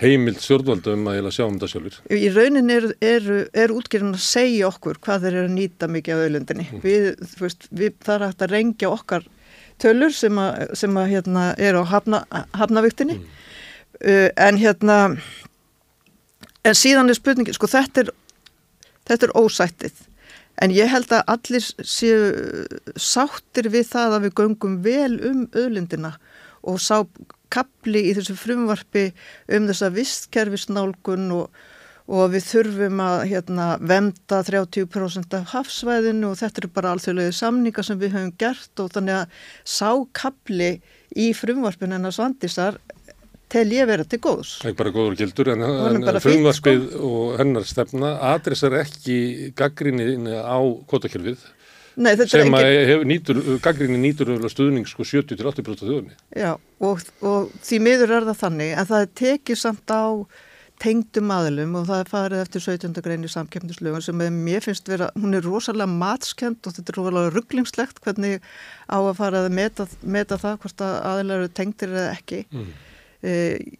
heimild 0.02 0.42
stjórnvaldum 0.44 1.08
að 1.08 1.16
eiginlega 1.16 1.38
sjá 1.38 1.46
um 1.46 1.56
þetta 1.56 1.70
sjálfur. 1.72 2.00
Í 2.20 2.32
raunin 2.36 2.74
er, 2.76 2.88
er, 3.00 3.30
er 3.64 3.74
útgerðin 3.76 4.18
að 4.18 4.26
segja 4.26 4.68
okkur 4.68 5.00
hvað 5.08 5.24
þeir 5.24 5.38
eru 5.38 5.46
að 5.46 5.56
nýta 5.56 5.90
mikið 5.96 6.16
af 6.18 6.26
auðlundinni. 6.26 6.68
Mm. 6.68 6.84
Við, 6.84 7.08
veist, 7.40 7.68
við, 7.72 7.96
það 8.04 8.16
er 8.18 8.26
hægt 8.28 8.44
að 8.44 8.56
rengja 8.58 8.92
okkar 8.92 9.30
tölur 9.80 10.16
sem 10.20 10.44
að, 10.44 10.76
sem 10.84 11.00
að 11.00 11.12
hérna, 11.14 11.46
er 11.56 11.80
á 11.80 11.84
hafna, 11.88 12.26
hafnaviktinni. 12.60 13.22
Mm. 13.22 13.46
Uh, 14.04 14.28
en 14.36 14.60
hérna, 14.60 15.00
en 16.68 16.78
síðan 16.78 17.12
er 17.12 17.18
spurningin, 17.18 17.56
sko 17.56 17.70
þetta 17.72 18.06
er, 18.06 18.14
þetta 19.10 19.30
er 19.30 19.36
ósættið. 19.40 20.06
En 20.60 20.74
ég 20.76 20.92
held 20.92 21.12
að 21.16 21.30
allir 21.32 21.66
séu 21.88 22.66
sáttir 23.00 23.70
við 23.72 23.88
það 23.94 24.16
að 24.18 24.26
við 24.28 24.38
göngum 24.42 24.80
vel 24.84 25.14
um 25.30 25.46
öðlindina 25.56 26.18
og 26.68 26.82
sá 26.84 27.06
kapli 27.54 28.10
í 28.10 28.16
þessu 28.18 28.36
frumvarfi 28.38 29.10
um 29.56 29.68
þessa 29.70 29.90
vistkerfisnálgun 29.96 31.30
og, 31.38 31.48
og 32.12 32.34
við 32.34 32.46
þurfum 32.50 33.02
að 33.06 33.24
hérna, 33.32 33.70
venda 33.80 34.42
30% 34.46 35.38
af 35.40 35.54
hafsvæðinu 35.54 36.34
og 36.34 36.40
þetta 36.42 36.64
eru 36.64 36.72
bara 36.76 36.94
alþjóðlega 36.96 37.38
samninga 37.40 37.86
sem 37.86 38.02
við 38.02 38.18
höfum 38.18 38.36
gert 38.42 38.84
og 38.84 38.92
þannig 38.98 39.22
að 39.22 39.42
sákabli 39.78 40.72
í 41.18 41.32
frumvarpinu 41.38 41.98
en 41.98 42.10
að 42.12 42.18
svandisar 42.20 42.82
tel 43.52 43.68
ég 43.74 43.88
vera 43.90 44.06
til 44.08 44.20
góðs. 44.24 44.58
Það 44.64 44.72
er 44.72 44.80
bara 44.82 44.96
góður 44.96 45.20
gildur 45.20 45.54
en, 45.54 45.64
en 45.68 46.20
frumvarpið 46.24 46.84
sko? 46.90 47.12
og 47.12 47.40
hennar 47.42 47.70
stefna 47.70 48.12
adressar 48.34 48.76
ekki 48.82 49.20
gaggrinni 49.58 50.36
á 50.38 50.60
kvotakjörfið 50.90 51.48
Nei, 52.00 52.14
sem 52.32 52.54
engin... 52.56 53.58
gaggrinni 53.64 54.00
nýtur 54.00 54.32
stuðning 54.52 54.88
sko 54.88 55.04
70-80% 55.04 55.84
þjóðinni. 55.84 56.14
Já 56.38 56.54
og, 56.56 57.02
og 57.26 57.50
því 57.66 57.82
miður 57.84 58.14
er 58.20 58.30
það 58.30 58.44
þannig 58.44 58.76
en 58.76 58.88
það 58.92 59.04
er 59.06 59.18
tekið 59.24 59.60
samt 59.60 59.92
á 59.92 60.04
tengdum 60.80 61.32
aðlum 61.36 61.74
og 61.76 61.88
það 61.90 62.02
er 62.02 62.10
farið 62.10 62.42
eftir 62.46 62.64
17. 62.64 63.02
grein 63.04 63.26
í 63.28 63.32
samkjöfnislögun 63.32 64.04
sem 64.04 64.22
mér 64.36 64.64
finnst 64.64 64.88
vera, 64.88 65.10
hún 65.20 65.36
er 65.36 65.44
rosalega 65.44 65.92
matskjönd 65.92 66.64
og 66.64 66.76
þetta 66.78 66.94
er 66.94 67.00
rosalega 67.02 67.34
rugglingslegt 67.36 68.00
hvernig 68.06 68.46
á 68.88 68.98
að 69.00 69.18
fara 69.18 69.44
að 69.44 69.58
meta, 69.58 69.88
meta 70.02 70.40
það 70.40 70.62
hvort 70.64 70.86
að 70.86 70.96
aðlar 71.10 71.44
eru 71.44 71.52
tengdir 71.60 71.92
eða 71.96 72.14
ekki. 72.14 72.46
Mm. 72.54 72.70
Eh, 73.26 73.78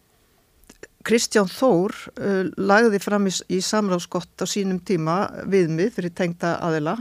Kristján 1.06 1.48
Þór 1.48 1.94
uh, 2.20 2.50
lagði 2.60 2.98
fram 3.00 3.24
í, 3.24 3.32
í 3.48 3.62
samráðskott 3.64 4.44
á 4.44 4.46
sínum 4.48 4.82
tíma 4.84 5.22
viðmið 5.48 5.94
fyrir 5.96 6.12
tengda 6.12 6.58
aðila 6.60 6.98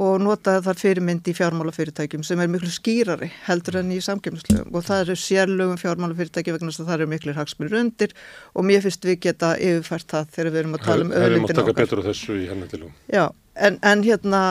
og 0.00 0.20
notaði 0.22 0.62
þar 0.66 0.78
fyrirmynd 0.78 1.28
í 1.30 1.34
fjármálafyrirtækjum 1.34 2.22
sem 2.26 2.40
er 2.42 2.50
miklu 2.50 2.70
skýrari 2.70 3.30
heldur 3.46 3.80
enn 3.80 3.90
í 3.94 3.98
samkjöfnislögum 4.04 4.78
og 4.78 4.86
það 4.86 5.02
eru 5.04 5.16
sérlögum 5.18 5.80
fjármálafyrirtæki 5.80 6.54
vegna 6.54 6.70
þess 6.70 6.84
að 6.84 6.90
það 6.90 6.96
eru 6.96 7.08
miklu 7.10 7.34
hagsmur 7.38 7.76
undir 7.80 8.14
og 8.54 8.66
mér 8.66 8.84
finnst 8.86 9.06
við 9.08 9.18
geta 9.26 9.52
yfirfært 9.58 10.14
það 10.14 10.30
þegar 10.36 10.50
við 10.50 10.62
erum 10.62 10.76
að 10.78 10.86
tala 10.86 11.06
um 11.06 11.10
öðlindin 11.10 11.42
okkar. 11.42 11.54
Það 11.54 11.58
er 11.58 11.64
að 11.64 11.72
taka 11.72 11.80
betur 11.82 12.02
á 12.02 12.08
þessu 12.10 12.38
í 12.38 12.46
henni 12.50 12.70
til 12.70 12.82
og. 12.86 12.94
Já, 13.10 13.24
en, 13.66 13.80
en 13.90 14.06
hérna 14.06 14.42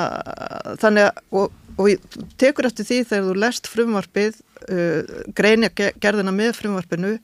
þannig 0.84 1.08
að, 1.08 1.48
og, 1.80 2.12
tekur 2.42 2.68
eftir 2.70 2.88
því 2.88 3.00
þegar 3.08 3.30
þú 3.30 3.38
lest 3.46 3.72
frumvarpið, 3.72 4.42
uh, 4.68 5.16
greinja 5.38 5.72
gerðina 6.02 6.36
með 6.36 6.54
frumvarpinu 6.60 7.16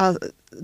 að 0.00 0.22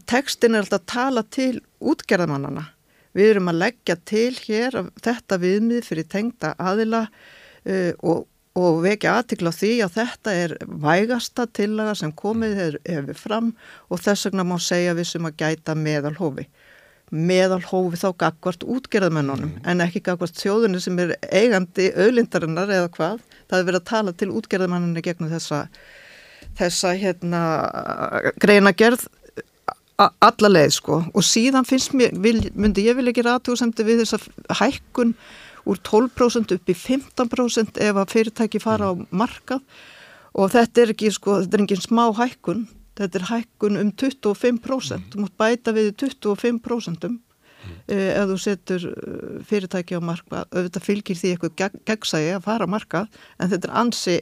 tekstin 0.08 0.54
er 0.54 0.64
alltaf 0.64 0.82
að 0.82 0.90
tala 0.94 1.26
til 1.34 1.52
útgerðamannana 1.82 2.70
Við 3.16 3.30
erum 3.32 3.48
að 3.48 3.60
leggja 3.62 3.96
til 4.04 4.32
hér 4.44 4.74
þetta 5.00 5.38
viðmið 5.40 5.86
fyrir 5.86 6.08
tengda 6.12 6.52
aðila 6.60 7.06
uh, 7.08 7.92
og, 8.04 8.26
og 8.56 8.80
vekja 8.84 9.14
aðtikla 9.20 9.52
því 9.56 9.72
að 9.86 9.96
þetta 9.96 10.34
er 10.42 10.56
vægasta 10.84 11.46
tillaga 11.56 11.94
sem 11.96 12.12
komið 12.12 12.58
hefur 12.84 13.16
fram 13.16 13.54
og 13.88 14.02
þess 14.04 14.28
vegna 14.28 14.44
má 14.44 14.58
segja 14.60 14.96
við 14.98 15.08
sem 15.14 15.28
að 15.28 15.38
gæta 15.40 15.76
meðalhófi. 17.10 17.96
Meðalhófi 17.96 18.00
þá 18.00 18.08
gagvart 18.18 18.64
útgerðamennunum 18.66 19.52
mm. 19.52 19.60
en 19.68 19.84
ekki 19.84 20.02
gagvart 20.06 20.38
þjóðunni 20.40 20.80
sem 20.82 20.98
er 20.98 21.14
eigandi 21.30 21.90
auðlindarinnar 21.94 22.72
eða 22.72 22.90
hvað. 22.96 23.20
Það 23.46 23.58
er 23.60 23.68
verið 23.68 23.80
að 23.80 23.90
tala 23.90 24.12
til 24.12 24.32
útgerðamennunni 24.34 25.04
gegnum 25.06 25.30
þessa, 25.30 25.66
þessa 26.58 26.94
hérna, 26.98 27.42
greina 28.42 28.74
gerð 28.74 29.06
alla 29.96 30.50
leið 30.50 30.72
sko 30.76 31.00
og 31.16 31.24
síðan 31.24 31.64
finnst 31.64 31.94
mér, 31.96 32.12
vil, 32.20 32.50
myndi 32.54 32.84
ég 32.84 32.98
vilja 32.98 33.14
gera 33.16 33.36
aðtúrsemdi 33.38 33.86
við 33.86 34.02
þess 34.02 34.18
að 34.18 34.56
hækkun 34.60 35.14
úr 35.66 35.80
12% 35.82 36.52
upp 36.52 36.70
í 36.70 36.76
15% 36.76 37.80
ef 37.82 38.00
að 38.02 38.12
fyrirtæki 38.12 38.60
fara 38.62 38.90
á 38.90 38.94
markað 39.08 39.62
og 40.36 40.52
þetta 40.52 40.82
er 40.82 40.92
ekki 40.92 41.10
sko, 41.14 41.40
þetta 41.42 41.56
er 41.56 41.64
ekki 41.64 41.78
smá 41.80 42.04
hækkun, 42.18 42.66
þetta 42.96 43.20
er 43.20 43.28
hækkun 43.30 43.80
um 43.80 43.92
25%, 43.92 44.98
mm. 44.98 45.06
þú 45.12 45.22
mútt 45.24 45.36
bæta 45.40 45.74
við 45.76 45.92
25% 46.00 47.08
mm. 47.10 47.18
eh, 47.92 48.10
ef 48.16 48.30
þú 48.32 48.38
setur 48.42 48.88
eh, 48.90 49.36
fyrirtæki 49.48 49.98
á 49.98 50.00
markað, 50.00 50.48
auðvitað 50.52 50.86
fylgir 50.88 51.20
því 51.20 51.34
eitthvað 51.34 51.78
gegnsægi 51.88 52.34
að 52.36 52.46
fara 52.48 52.68
á 52.68 52.74
markað 52.76 53.20
en 53.38 53.52
þetta 53.52 53.70
er 53.70 53.76
ansi 53.82 54.18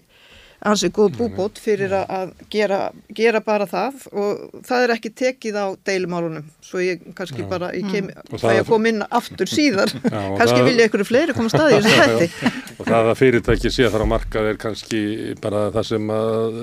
ansið 0.64 0.92
góð 0.96 1.16
búbót 1.18 1.58
fyrir 1.60 1.92
að 1.98 2.32
gera, 2.52 2.78
gera 3.12 3.40
bara 3.44 3.66
það 3.68 4.06
og 4.12 4.60
það 4.64 4.84
er 4.84 4.92
ekki 4.94 5.10
tekið 5.20 5.58
á 5.60 5.66
deilumálunum 5.86 6.46
svo 6.64 6.80
ég 6.80 7.02
kannski 7.16 7.42
já. 7.44 7.48
bara 7.50 7.70
ég 7.76 7.84
kem, 7.92 8.08
mm. 8.08 8.38
það 8.40 8.56
ég 8.56 8.68
kom 8.68 8.88
inn 8.88 9.02
aftur 9.04 9.50
síðar. 9.50 9.92
Já, 10.14 10.20
kannski 10.38 10.56
það, 10.56 10.68
vilja 10.68 10.86
ykkur 10.88 11.04
fleiri 11.04 11.36
koma 11.36 11.52
staði 11.52 11.76
í 11.76 11.82
þessu 11.84 11.98
hætti 12.00 12.52
og 12.78 12.88
það 12.88 13.10
að 13.10 13.18
fyrirtæki 13.20 13.72
sé 13.74 13.86
að 13.86 13.94
fara 13.94 14.06
að 14.06 14.12
marka 14.14 14.44
er 14.48 14.60
kannski 14.64 15.02
bara 15.44 15.66
það 15.74 15.88
sem 15.90 16.14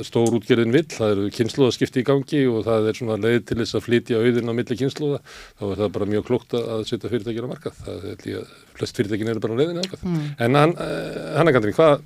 stór 0.07 0.37
útgerðin 0.39 0.75
vill, 0.75 0.87
það 0.91 1.13
eru 1.15 1.27
kynsluðaskipti 1.37 2.01
í 2.01 2.07
gangi 2.07 2.41
og 2.49 2.65
það 2.67 2.89
er 2.89 2.99
svona 3.01 3.19
leið 3.21 3.39
til 3.51 3.59
þess 3.61 3.77
að 3.77 3.85
flytja 3.87 4.21
auðin 4.21 4.51
á 4.51 4.53
milli 4.57 4.79
kynsluða, 4.81 5.21
þá 5.59 5.65
er 5.69 5.83
það 5.83 5.93
bara 5.99 6.09
mjög 6.15 6.27
klókt 6.31 6.57
að 6.57 6.83
setja 6.89 7.11
fyrirtækir 7.11 7.47
á 7.47 7.51
marka 7.53 7.73
það 7.77 8.09
er 8.15 8.27
að 8.41 8.55
flest 8.79 8.97
fyrirtækin 8.97 9.31
eru 9.31 9.43
bara 9.43 9.57
á 9.57 9.59
leiðinu 9.61 9.85
mm. 10.01 10.27
en 10.41 10.59
hann, 10.59 10.75
eh, 10.81 11.21
Hanna-Kandrin, 11.37 11.77
hvað 11.77 12.01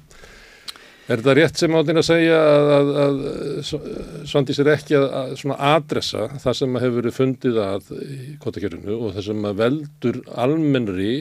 Er 1.05 1.21
þetta 1.21 1.33
rétt 1.38 1.59
sem 1.62 1.75
áttinn 1.77 2.01
að 2.01 2.07
segja 2.07 2.38
að, 2.41 2.69
að, 2.74 2.93
að 3.03 4.24
Svandís 4.25 4.59
er 4.63 4.71
ekki 4.74 4.95
að, 4.97 5.05
að 5.19 5.35
svona 5.38 5.57
adressa 5.75 6.24
það 6.41 6.57
sem 6.57 6.79
hefur 6.81 6.95
verið 6.97 7.17
fundið 7.19 7.59
að 7.62 7.91
í 8.00 8.17
kvotakjörunu 8.41 8.95
og 8.97 9.13
það 9.13 9.27
sem 9.27 9.45
veldur 9.59 10.17
almennri, 10.45 11.13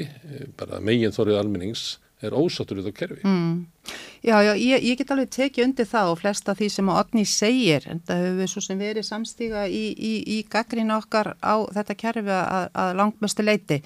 bara 0.56 0.80
meginn 0.80 1.12
þorrið 1.12 1.42
almennings, 1.42 1.84
er 2.24 2.32
ósáttur 2.32 2.80
í 2.80 2.86
þá 2.86 2.96
kerfi? 2.96 3.20
Mm. 3.28 3.92
Já, 4.24 4.38
já, 4.40 4.54
ég, 4.56 4.80
ég 4.88 4.96
get 4.96 5.10
alveg 5.12 5.32
tekið 5.36 5.66
undir 5.66 5.88
það 5.90 6.14
og 6.14 6.20
flesta 6.22 6.54
því 6.56 6.68
sem 6.72 6.92
Otni 6.94 7.26
segir, 7.28 7.84
en 7.92 8.00
það 8.08 8.22
hefur 8.30 8.52
svo 8.54 8.62
sem 8.64 8.80
verið 8.80 9.04
samstíga 9.04 9.66
í, 9.68 9.84
í, 9.92 10.14
í 10.32 10.38
gaggrínu 10.48 10.96
okkar 10.96 11.34
á 11.44 11.60
þetta 11.76 11.98
kerfi 12.00 12.38
að 12.40 12.94
langmestu 13.02 13.44
leiti 13.44 13.82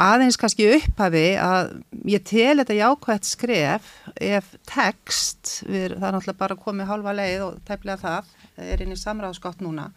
aðeins 0.00 0.38
kannski 0.40 0.68
upphafi 0.76 1.24
að 1.40 1.72
ég 2.10 2.26
tel 2.26 2.58
þetta 2.60 2.78
jákvægt 2.80 3.28
skref 3.28 3.90
ef 4.18 4.52
text, 4.68 5.60
við, 5.68 5.96
það 5.96 6.08
er 6.08 6.16
náttúrulega 6.18 6.42
bara 6.44 6.60
komið 6.66 6.90
halva 6.90 7.16
leið 7.16 7.48
og 7.48 7.58
tæplega 7.68 8.00
það 8.02 8.70
er 8.74 8.84
inn 8.84 8.94
í 8.94 9.00
samráðsgátt 9.00 9.62
núna 9.64 9.90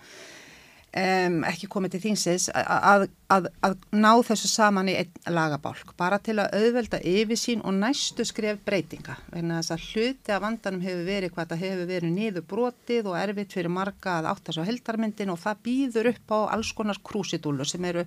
um, 0.98 1.38
ekki 1.48 1.70
komið 1.72 1.96
til 1.96 2.02
þýnsins 2.08 2.48
að, 2.54 3.08
að, 3.34 3.50
að 3.66 3.78
ná 3.96 4.10
þessu 4.26 4.50
saman 4.52 4.92
í 4.92 4.98
einn 5.00 5.34
lagabálk, 5.34 5.94
bara 6.00 6.20
til 6.24 6.38
að 6.42 6.58
auðvelda 6.58 7.02
yfirsýn 7.02 7.64
og 7.68 7.78
næstu 7.82 8.26
skref 8.28 8.62
breytinga, 8.68 9.18
vegna 9.34 9.62
þess 9.62 9.76
að 9.76 9.88
hluti 9.92 10.36
af 10.36 10.44
vandanum 10.46 10.84
hefur 10.86 11.08
verið 11.08 11.34
hvað 11.36 11.54
það 11.54 11.64
hefur 11.66 11.90
verið 11.92 12.14
niður 12.18 12.48
brotið 12.54 13.10
og 13.12 13.18
erfitt 13.22 13.58
fyrir 13.58 13.74
marga 13.74 14.20
að 14.20 14.30
áttast 14.34 14.62
á 14.62 14.68
heldarmyndin 14.70 15.34
og 15.34 15.42
það 15.42 15.64
býður 15.68 16.12
upp 16.14 16.38
á 16.38 16.40
alls 16.58 16.74
konar 16.78 17.02
krúsidúlur 17.02 17.70
sem 17.70 17.90
eru 17.90 18.06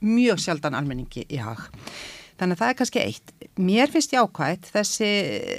mjög 0.00 0.40
sjaldan 0.42 0.78
almenningi 0.78 1.26
í 1.28 1.42
hag. 1.42 1.68
Þannig 2.40 2.56
að 2.56 2.60
það 2.62 2.72
er 2.72 2.76
kannski 2.78 3.00
eitt. 3.04 3.32
Mér 3.60 3.90
finnst 3.92 4.14
jákvægt 4.14 4.70
þessi 4.72 5.08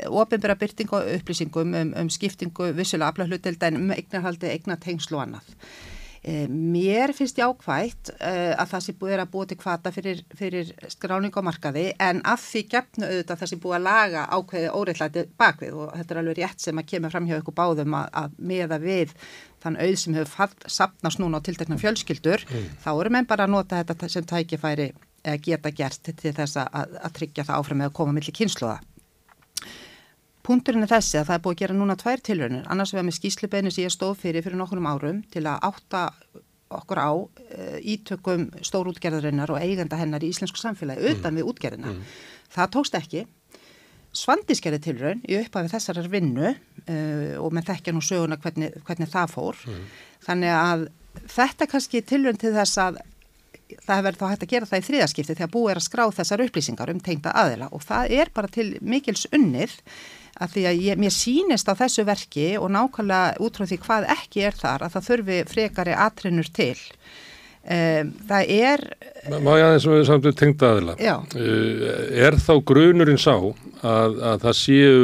ofinbæra 0.10 0.58
byrting 0.58 0.94
og 0.98 1.10
upplýsingum 1.20 1.76
um, 1.78 1.96
um 2.02 2.10
skiptingu 2.10 2.72
vissulega 2.74 3.12
afla 3.14 3.28
hlutelda 3.30 3.70
en 3.70 3.78
um 3.84 3.92
eignarhaldi, 3.94 4.50
eignatengslu 4.50 5.20
og 5.20 5.28
annað. 5.28 5.52
E, 6.22 6.46
mér 6.50 7.14
finnst 7.18 7.38
jákvægt 7.38 8.12
e, 8.18 8.32
að 8.54 8.74
það 8.74 8.84
sé 8.86 8.94
búið 8.98 9.22
að 9.24 9.30
búið 9.34 9.48
til 9.52 9.60
kvata 9.62 9.94
fyrir, 9.94 10.20
fyrir 10.38 10.74
skráning 10.94 11.34
á 11.34 11.42
markaði 11.46 11.86
en 11.98 12.20
að 12.30 12.44
því 12.48 12.62
gefnu 12.74 13.08
auðvitað 13.08 13.42
það 13.42 13.50
sé 13.50 13.58
búið 13.64 13.78
að 13.78 13.88
laga 13.88 14.26
ákveði 14.30 14.74
óreitlæti 14.78 15.24
bakvið 15.42 15.80
og 15.82 15.96
þetta 15.98 16.14
er 16.14 16.22
alveg 16.22 16.38
rétt 16.42 16.66
sem 16.66 16.82
að 16.82 16.90
kemur 16.94 17.14
fram 17.16 17.30
hjá 17.30 17.40
ykkur 17.40 17.58
báðum 17.58 17.98
að, 17.98 18.12
að 18.22 18.38
meða 18.54 18.82
við 18.86 19.16
þann 19.62 19.80
auð 19.82 19.96
sem 20.02 20.18
hefur 20.18 20.54
sapnast 20.68 21.22
núna 21.22 21.42
á 21.42 21.46
tiltekna 21.46 21.80
fjölskyldur, 21.82 22.46
mm. 22.48 22.70
þá 22.84 22.92
eru 22.94 23.14
menn 23.14 23.30
bara 23.30 23.48
að 23.48 23.56
nota 23.56 23.82
þetta 23.82 24.10
sem 24.10 24.28
tækifæri 24.28 24.92
eða 25.22 25.42
geta 25.46 25.72
gert 25.76 26.14
til 26.18 26.34
þess 26.34 26.58
að, 26.62 26.96
að 26.98 27.18
tryggja 27.20 27.46
það 27.48 27.60
áfram 27.62 27.82
með 27.82 27.92
að 27.92 27.98
koma 28.00 28.16
millir 28.18 28.38
kynsluða. 28.38 28.80
Punturinn 30.42 30.82
er 30.88 30.90
þessi 30.90 31.20
að 31.20 31.28
það 31.28 31.36
er 31.36 31.44
búið 31.46 31.54
að 31.56 31.60
gera 31.62 31.76
núna 31.78 31.96
tvær 32.02 32.24
tilraunir, 32.26 32.64
annars 32.74 32.94
vegar 32.96 33.06
með 33.06 33.18
skýslubeinu 33.20 33.74
sem 33.74 33.86
ég 33.86 33.94
stóð 33.94 34.16
fyrir 34.24 34.42
fyrir 34.42 34.58
nokkurum 34.58 34.90
árum 34.90 35.20
til 35.30 35.44
að 35.46 35.68
átta 35.70 36.08
okkur 36.72 37.02
á 37.04 37.12
e, 37.12 37.68
ítökum 37.94 38.48
stórútgerðarinnar 38.66 39.54
og 39.54 39.62
eigenda 39.62 40.00
hennar 40.00 40.24
í 40.24 40.32
íslensku 40.32 40.58
samfélagi 40.58 41.12
utan 41.12 41.34
mm. 41.36 41.38
við 41.38 41.52
útgerðina. 41.52 41.94
Mm. 41.94 42.16
Það 42.56 42.74
tókst 42.78 42.98
ekki 42.98 43.26
Svandískerði 44.12 44.82
tilraun 44.84 45.22
í 45.24 45.38
upphafi 45.40 45.72
þessarar 45.72 46.10
vinnu 46.12 46.50
uh, 46.52 47.36
og 47.40 47.54
með 47.56 47.70
þekkja 47.72 47.94
nú 47.96 48.04
söguna 48.04 48.40
hvernig, 48.42 48.76
hvernig 48.88 49.12
það 49.12 49.36
fór. 49.38 49.62
Mm. 49.68 49.86
Þannig 50.26 50.56
að 50.58 50.86
þetta 51.32 51.68
kannski 51.72 52.04
tilraun 52.08 52.40
til 52.42 52.54
þess 52.56 52.82
að 52.82 53.02
það 53.86 54.02
hefur 54.02 54.18
þá 54.20 54.26
hægt 54.30 54.46
að 54.46 54.52
gera 54.52 54.68
það 54.68 54.82
í 54.82 54.88
þriðaskipti 54.88 55.36
þegar 55.36 55.54
búið 55.54 55.72
er 55.72 55.80
að 55.80 55.86
skrá 55.88 56.04
þessar 56.18 56.44
upplýsingar 56.46 56.92
um 56.92 57.00
tengda 57.04 57.36
aðila 57.40 57.70
og 57.72 57.86
það 57.86 58.16
er 58.20 58.32
bara 58.36 58.52
til 58.52 58.68
mikils 58.84 59.28
unnið 59.32 59.78
að 60.42 60.56
því 60.56 60.64
að 60.68 60.82
ég, 60.86 61.00
mér 61.00 61.16
sínist 61.16 61.70
á 61.70 61.74
þessu 61.78 62.06
verki 62.08 62.48
og 62.60 62.72
nákvæmlega 62.74 63.42
út 63.44 63.60
frá 63.60 63.68
því 63.70 63.80
hvað 63.86 64.08
ekki 64.16 64.46
er 64.48 64.58
þar 64.58 64.86
að 64.86 64.96
það 64.96 65.08
þurfi 65.10 65.40
frekari 65.52 65.98
atrinnur 66.08 66.50
til. 66.56 66.76
Um, 67.62 68.08
það 68.26 68.52
er 68.56 68.84
Má 69.30 69.52
ég 69.54 69.68
aðeins 69.68 69.86
með 69.86 70.00
samt 70.08 70.26
við 70.26 70.38
tengda 70.40 70.72
aðila 70.74 70.96
uh, 70.98 71.92
er 72.26 72.38
þá 72.42 72.54
grunurinn 72.66 73.22
sá 73.22 73.36
að, 73.38 74.16
að 74.18 74.40
það 74.48 74.56
séu 74.58 75.04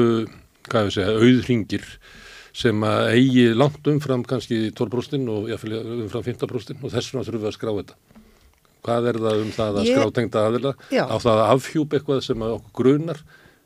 hvað 0.65 0.87
við 0.87 0.95
segja, 0.95 1.17
auðringir 1.21 1.85
sem 2.57 2.87
að 2.89 3.11
eigi 3.13 3.43
langt 3.53 3.89
umfram 3.91 4.25
kannski 4.25 4.71
12% 4.73 5.29
og 5.29 5.51
umfram 5.53 6.25
15% 6.25 6.81
og 6.81 6.95
þess 6.95 7.13
vegna 7.13 7.27
þurfum 7.27 7.43
við 7.43 7.51
að 7.51 7.57
skrá 7.59 7.73
þetta 7.77 7.99
Hvað 8.87 9.09
er 9.11 9.19
það 9.19 9.41
um 9.43 9.51
það 9.51 9.77
að 9.77 9.87
ég... 9.87 9.97
skrátengta 9.97 10.43
aðila? 10.47 10.71
Já. 10.95 11.03
Á 11.03 11.15
það 11.19 11.41
að 11.41 11.49
afhjúpa 11.57 11.97
eitthvað 11.97 12.21
sem 12.23 12.43
okkur 12.47 12.75
grunar 12.79 13.21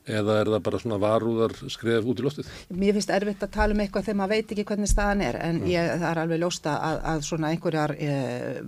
eða 0.06 0.38
er 0.40 0.50
það 0.50 0.62
bara 0.66 0.80
svona 0.82 1.00
varúðar 1.02 1.56
skref 1.70 2.06
út 2.10 2.20
í 2.20 2.24
lostið? 2.26 2.48
Mér 2.74 2.96
finnst 2.96 3.12
erfitt 3.14 3.44
að 3.46 3.52
tala 3.54 3.76
um 3.76 3.82
eitthvað 3.84 4.08
þegar 4.08 4.18
maður 4.20 4.34
veit 4.34 4.54
ekki 4.54 4.64
hvernig 4.70 4.90
staðan 4.90 5.26
er 5.26 5.38
en 5.42 5.60
ég, 5.70 5.92
það 6.00 6.08
er 6.10 6.22
alveg 6.24 6.42
ljósta 6.42 6.78
að, 6.78 6.98
að 7.12 7.22
svona 7.28 7.52
einhverjar 7.52 7.94
eh, 7.98 8.58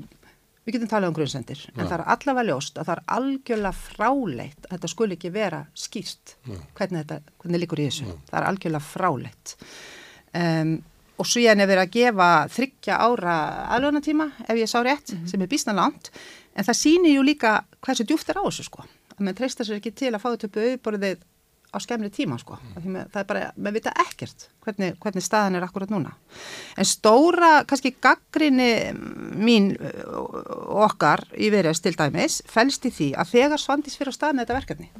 við 0.64 0.78
getum 0.78 0.90
talað 0.90 1.10
um 1.10 1.18
grunnsendir, 1.18 1.66
en 1.74 1.82
það 1.82 1.96
er 1.98 2.04
allavega 2.14 2.48
ljóst 2.48 2.78
að 2.78 2.88
það 2.88 2.94
er 2.94 3.02
algjörlega 3.18 3.80
fráleitt 3.80 4.66
að 4.68 4.72
þetta 4.76 4.90
skul 4.94 5.10
ekki 5.16 5.32
vera 5.34 5.60
skýrt 5.76 6.36
hvernig 6.46 7.02
þetta, 7.02 7.34
hvernig 7.42 7.62
líkur 7.64 7.82
í 7.82 7.88
þessu, 7.90 8.16
það 8.30 8.38
er 8.40 8.48
algjörlega 8.48 8.88
fráleitt. 8.88 9.54
Um, 10.34 10.72
og 11.20 11.28
svo 11.28 11.42
ég 11.44 11.52
er 11.52 11.58
nefnir 11.60 11.82
að 11.82 11.92
gefa 11.94 12.28
þryggja 12.50 12.96
ára 12.96 13.36
aðlöðnatíma 13.76 14.30
ef 14.48 14.56
ég 14.58 14.70
sá 14.70 14.80
rétt, 14.80 15.12
mm 15.12 15.18
-hmm. 15.18 15.28
sem 15.30 15.42
er 15.42 15.52
bísna 15.52 15.76
langt 15.76 16.10
en 16.54 16.64
það 16.64 16.80
sýnir 16.80 17.14
ju 17.14 17.22
líka 17.22 17.64
hversu 17.80 18.04
djúft 18.04 18.28
er 18.30 18.40
á 18.40 18.42
þessu 18.46 18.64
sko, 18.64 18.84
að 19.14 19.22
mann 19.26 19.38
treysta 19.38 19.66
sér 19.66 19.80
ekki 19.80 19.94
til 19.96 20.12
að 20.12 20.22
fá 20.22 20.28
þetta 20.32 20.50
upp 20.50 20.60
auðborðið 20.64 21.22
á 21.74 21.78
skemmri 21.82 22.10
tíma 22.14 22.38
sko. 22.38 22.56
Mm. 22.78 22.98
Það 23.10 23.20
er 23.20 23.28
bara, 23.28 23.46
maður 23.58 23.76
vita 23.78 23.94
ekkert 24.04 24.46
hvernig, 24.64 24.94
hvernig 25.02 25.24
staðan 25.26 25.58
er 25.58 25.66
akkurat 25.66 25.90
núna. 25.90 26.14
En 26.78 26.88
stóra, 26.88 27.52
kannski 27.68 27.94
gaggrinni 28.02 28.70
mín 29.34 29.72
okkar 30.84 31.26
í 31.34 31.50
veriðast 31.54 31.84
til 31.86 31.96
dæmis, 31.98 32.40
fælst 32.50 32.86
í 32.88 32.94
því 32.94 33.10
að 33.18 33.34
þegar 33.34 33.62
Svandís 33.62 33.98
fyrir 33.98 34.14
á 34.14 34.18
stað 34.18 34.36
með 34.36 34.46
þetta 34.46 34.58
verkefni, 34.60 34.90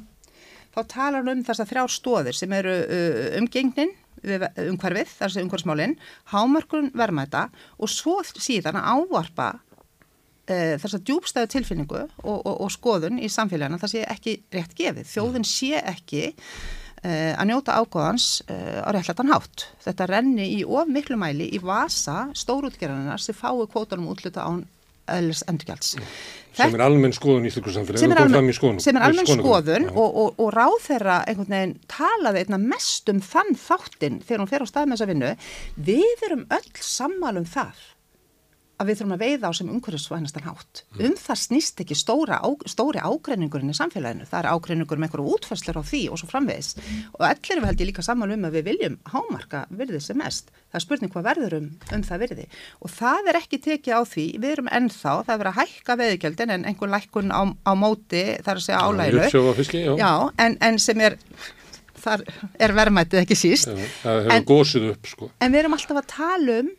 þá 0.75 0.81
talar 0.91 1.21
hann 1.21 1.31
um 1.37 1.45
þessar 1.47 1.71
þrjár 1.71 1.95
stóðir 1.95 2.37
sem 2.37 2.57
eru 2.59 2.75
umgengnin, 3.39 3.95
umhverfið, 4.25 5.11
þar 5.19 5.31
sem 5.31 5.45
umhverfsmálinn, 5.45 5.95
hámarkun 6.33 6.91
vermaðta 6.97 7.47
og 7.77 7.91
svo 7.91 8.19
síðan 8.25 8.79
að 8.79 8.87
ávarpa 8.95 9.49
þessa 10.53 11.01
djúbstæðu 11.01 11.51
tilfinningu 11.55 12.01
og, 12.03 12.37
og, 12.37 12.53
og 12.65 12.73
skoðun 12.73 13.17
í 13.17 13.29
samfélagina 13.31 13.79
það 13.81 13.93
sé 13.95 14.05
ekki 14.13 14.35
rétt 14.53 14.75
gefið. 14.77 15.09
Þjóðin 15.09 15.47
sé 15.49 15.81
ekki 15.81 16.23
e, 16.29 17.33
að 17.33 17.47
njóta 17.49 17.79
ágóðans 17.79 18.27
e, 18.45 18.59
á 18.85 18.89
réttlætan 18.93 19.33
hátt. 19.33 19.67
Þetta 19.85 20.09
renni 20.11 20.51
í 20.59 20.61
of 20.67 20.91
miklu 20.91 21.17
mæli 21.21 21.49
í 21.55 21.61
vasa 21.63 22.27
stórútgerðanar 22.37 23.21
sem 23.23 23.37
fái 23.37 23.65
kvótanum 23.73 24.11
útluta 24.13 24.45
án 24.45 24.65
öðlis 25.11 25.43
endurgjalds. 25.49 25.95
Sem 26.55 26.77
er 26.77 26.83
almenn 26.85 27.13
skoðun 27.13 27.45
í 27.45 27.51
slíku 27.53 27.73
samfélagi. 27.73 28.01
Sem 28.01 28.13
er 28.15 28.21
almenn 28.23 28.55
skoðun, 28.55 28.79
sem 28.81 28.97
er 28.97 29.05
almenn 29.05 29.27
skoðun 29.27 29.89
og, 29.91 30.05
og, 30.07 30.39
og 30.41 30.53
ráð 30.55 30.77
þeirra 30.87 31.17
einhvern 31.27 31.51
veginn 31.51 31.75
talaði 31.91 32.45
einna 32.45 32.61
mest 32.61 33.11
um 33.11 33.19
þann 33.21 33.57
þáttinn 33.59 34.21
þegar 34.23 34.41
hún 34.43 34.51
fer 34.53 34.65
á 34.65 34.67
stað 34.69 34.87
með 34.87 34.97
þessa 34.97 35.09
vinnu. 35.11 35.33
Við 35.89 36.25
erum 36.29 36.47
öll 36.57 36.71
sammálum 36.79 37.49
það 37.49 37.83
að 38.75 38.89
við 38.89 38.97
þurfum 38.99 39.15
að 39.15 39.23
veiða 39.23 39.49
á 39.49 39.51
sem 39.55 39.69
umhverfisvænastan 39.71 40.45
hátt. 40.45 40.81
Mm. 40.95 41.01
Um 41.07 41.15
það 41.19 41.39
snýst 41.41 41.81
ekki 41.83 41.95
stóra, 41.97 42.39
á, 42.43 42.49
stóri 42.67 42.99
ágreiningurinn 42.99 43.71
í 43.71 43.77
samfélaginu. 43.77 44.27
Það 44.27 44.39
er 44.41 44.49
ágreiningur 44.51 44.99
með 44.99 45.07
einhverju 45.09 45.35
útfærslar 45.35 45.79
á 45.79 45.83
því 45.85 46.01
og 46.11 46.21
svo 46.21 46.29
framvegis. 46.31 46.73
Mm. 46.75 47.01
Og 47.15 47.25
allir 47.29 47.61
við 47.61 47.67
held 47.69 47.83
ég 47.83 47.89
líka 47.91 48.05
saman 48.05 48.35
um 48.35 48.47
að 48.49 48.57
við 48.59 48.69
viljum 48.69 48.97
hámarka 49.13 49.65
virðið 49.71 50.05
sem 50.07 50.19
mest. 50.19 50.51
Það 50.69 50.79
er 50.79 50.85
spurning 50.85 51.13
hvað 51.15 51.27
verður 51.29 51.57
um, 51.59 51.67
um 51.95 52.05
það 52.05 52.23
virði. 52.25 52.47
Og 52.83 52.95
það 52.95 53.31
er 53.31 53.41
ekki 53.41 53.61
tekið 53.63 53.95
á 53.95 54.01
því. 54.11 54.25
Við 54.43 54.55
erum 54.57 54.71
ennþá, 54.79 55.13
það 55.23 55.35
er 55.35 55.43
verið 55.43 55.53
að 55.53 55.59
hækka 55.61 55.99
veðugjöldin 56.03 56.55
en 56.55 56.65
einhver 56.71 56.91
lækkun 56.91 57.31
á, 57.31 57.41
á 57.47 57.71
móti, 57.79 58.25
það 58.41 58.51
er 58.55 58.59
að 58.59 58.65
segja 58.67 58.83
álælu. 58.83 59.21
Já, 59.95 60.11
þar 62.05 62.23
er 62.61 62.73
verðmætið 62.75 63.21
ekki 63.23 63.37
síst. 63.39 63.71
Já, 63.71 63.85
það 64.03 64.27
hefur 64.29 64.49
gósið 64.51 64.89
upp 64.91 65.09
sko. 65.09 65.29
En 65.41 65.53
við 65.53 65.63
erum 65.63 65.77
alltaf 65.77 66.01
að 66.01 66.09
tala 66.11 66.57
um 66.61 66.73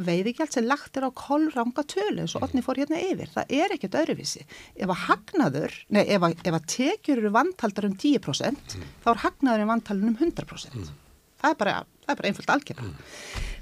veiðigjald 0.00 0.54
sem 0.54 0.66
lagt 0.66 0.96
er 0.96 1.06
á 1.06 1.10
kollranga 1.12 1.84
tölu 1.88 2.24
eins 2.24 2.34
og 2.36 2.46
Otni 2.46 2.62
fór 2.64 2.80
hérna 2.80 3.00
yfir, 3.02 3.30
það 3.32 3.54
er 3.58 3.74
ekkert 3.74 3.98
öðruvísi 4.00 4.44
ef 4.46 4.88
að 4.88 5.00
hagnaður, 5.06 5.76
nei 5.92 6.02
ef 6.06 6.26
að, 6.26 6.36
ef 6.40 6.58
að 6.58 6.68
tekjur 6.72 7.22
eru 7.22 7.32
vantaldar 7.34 7.88
um 7.88 7.96
10% 8.00 8.76
mm. 8.78 8.90
þá 9.04 9.08
er 9.12 9.22
hagnaður 9.26 9.64
í 9.64 9.68
um 9.68 10.16
100% 10.16 10.78
mm. 10.80 10.92
það 11.42 11.54
er 11.54 11.58
bara, 11.62 11.78
það 12.04 12.14
er 12.14 12.20
bara 12.20 12.30
einföld 12.30 12.54
algjörða 12.56 12.88
mm. 12.88 13.16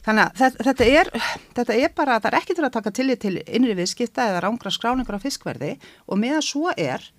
þannig 0.06 0.26
að 0.26 0.58
þetta, 0.64 0.90
er 1.00 1.12
þetta 1.58 1.78
er 1.78 1.94
bara, 1.98 2.18
það 2.20 2.30
er 2.32 2.40
ekkert 2.40 2.60
verið 2.60 2.70
að 2.70 2.76
taka 2.78 2.96
tillit 3.00 3.24
til 3.26 3.36
innri 3.44 3.78
viðskipta 3.78 4.28
eða 4.30 4.44
rángra 4.46 4.74
skráningar 4.74 5.18
á 5.18 5.24
fiskverði 5.24 5.74
og 6.06 6.22
með 6.22 6.38
að 6.38 6.46
svo 6.52 6.76
er 6.76 7.10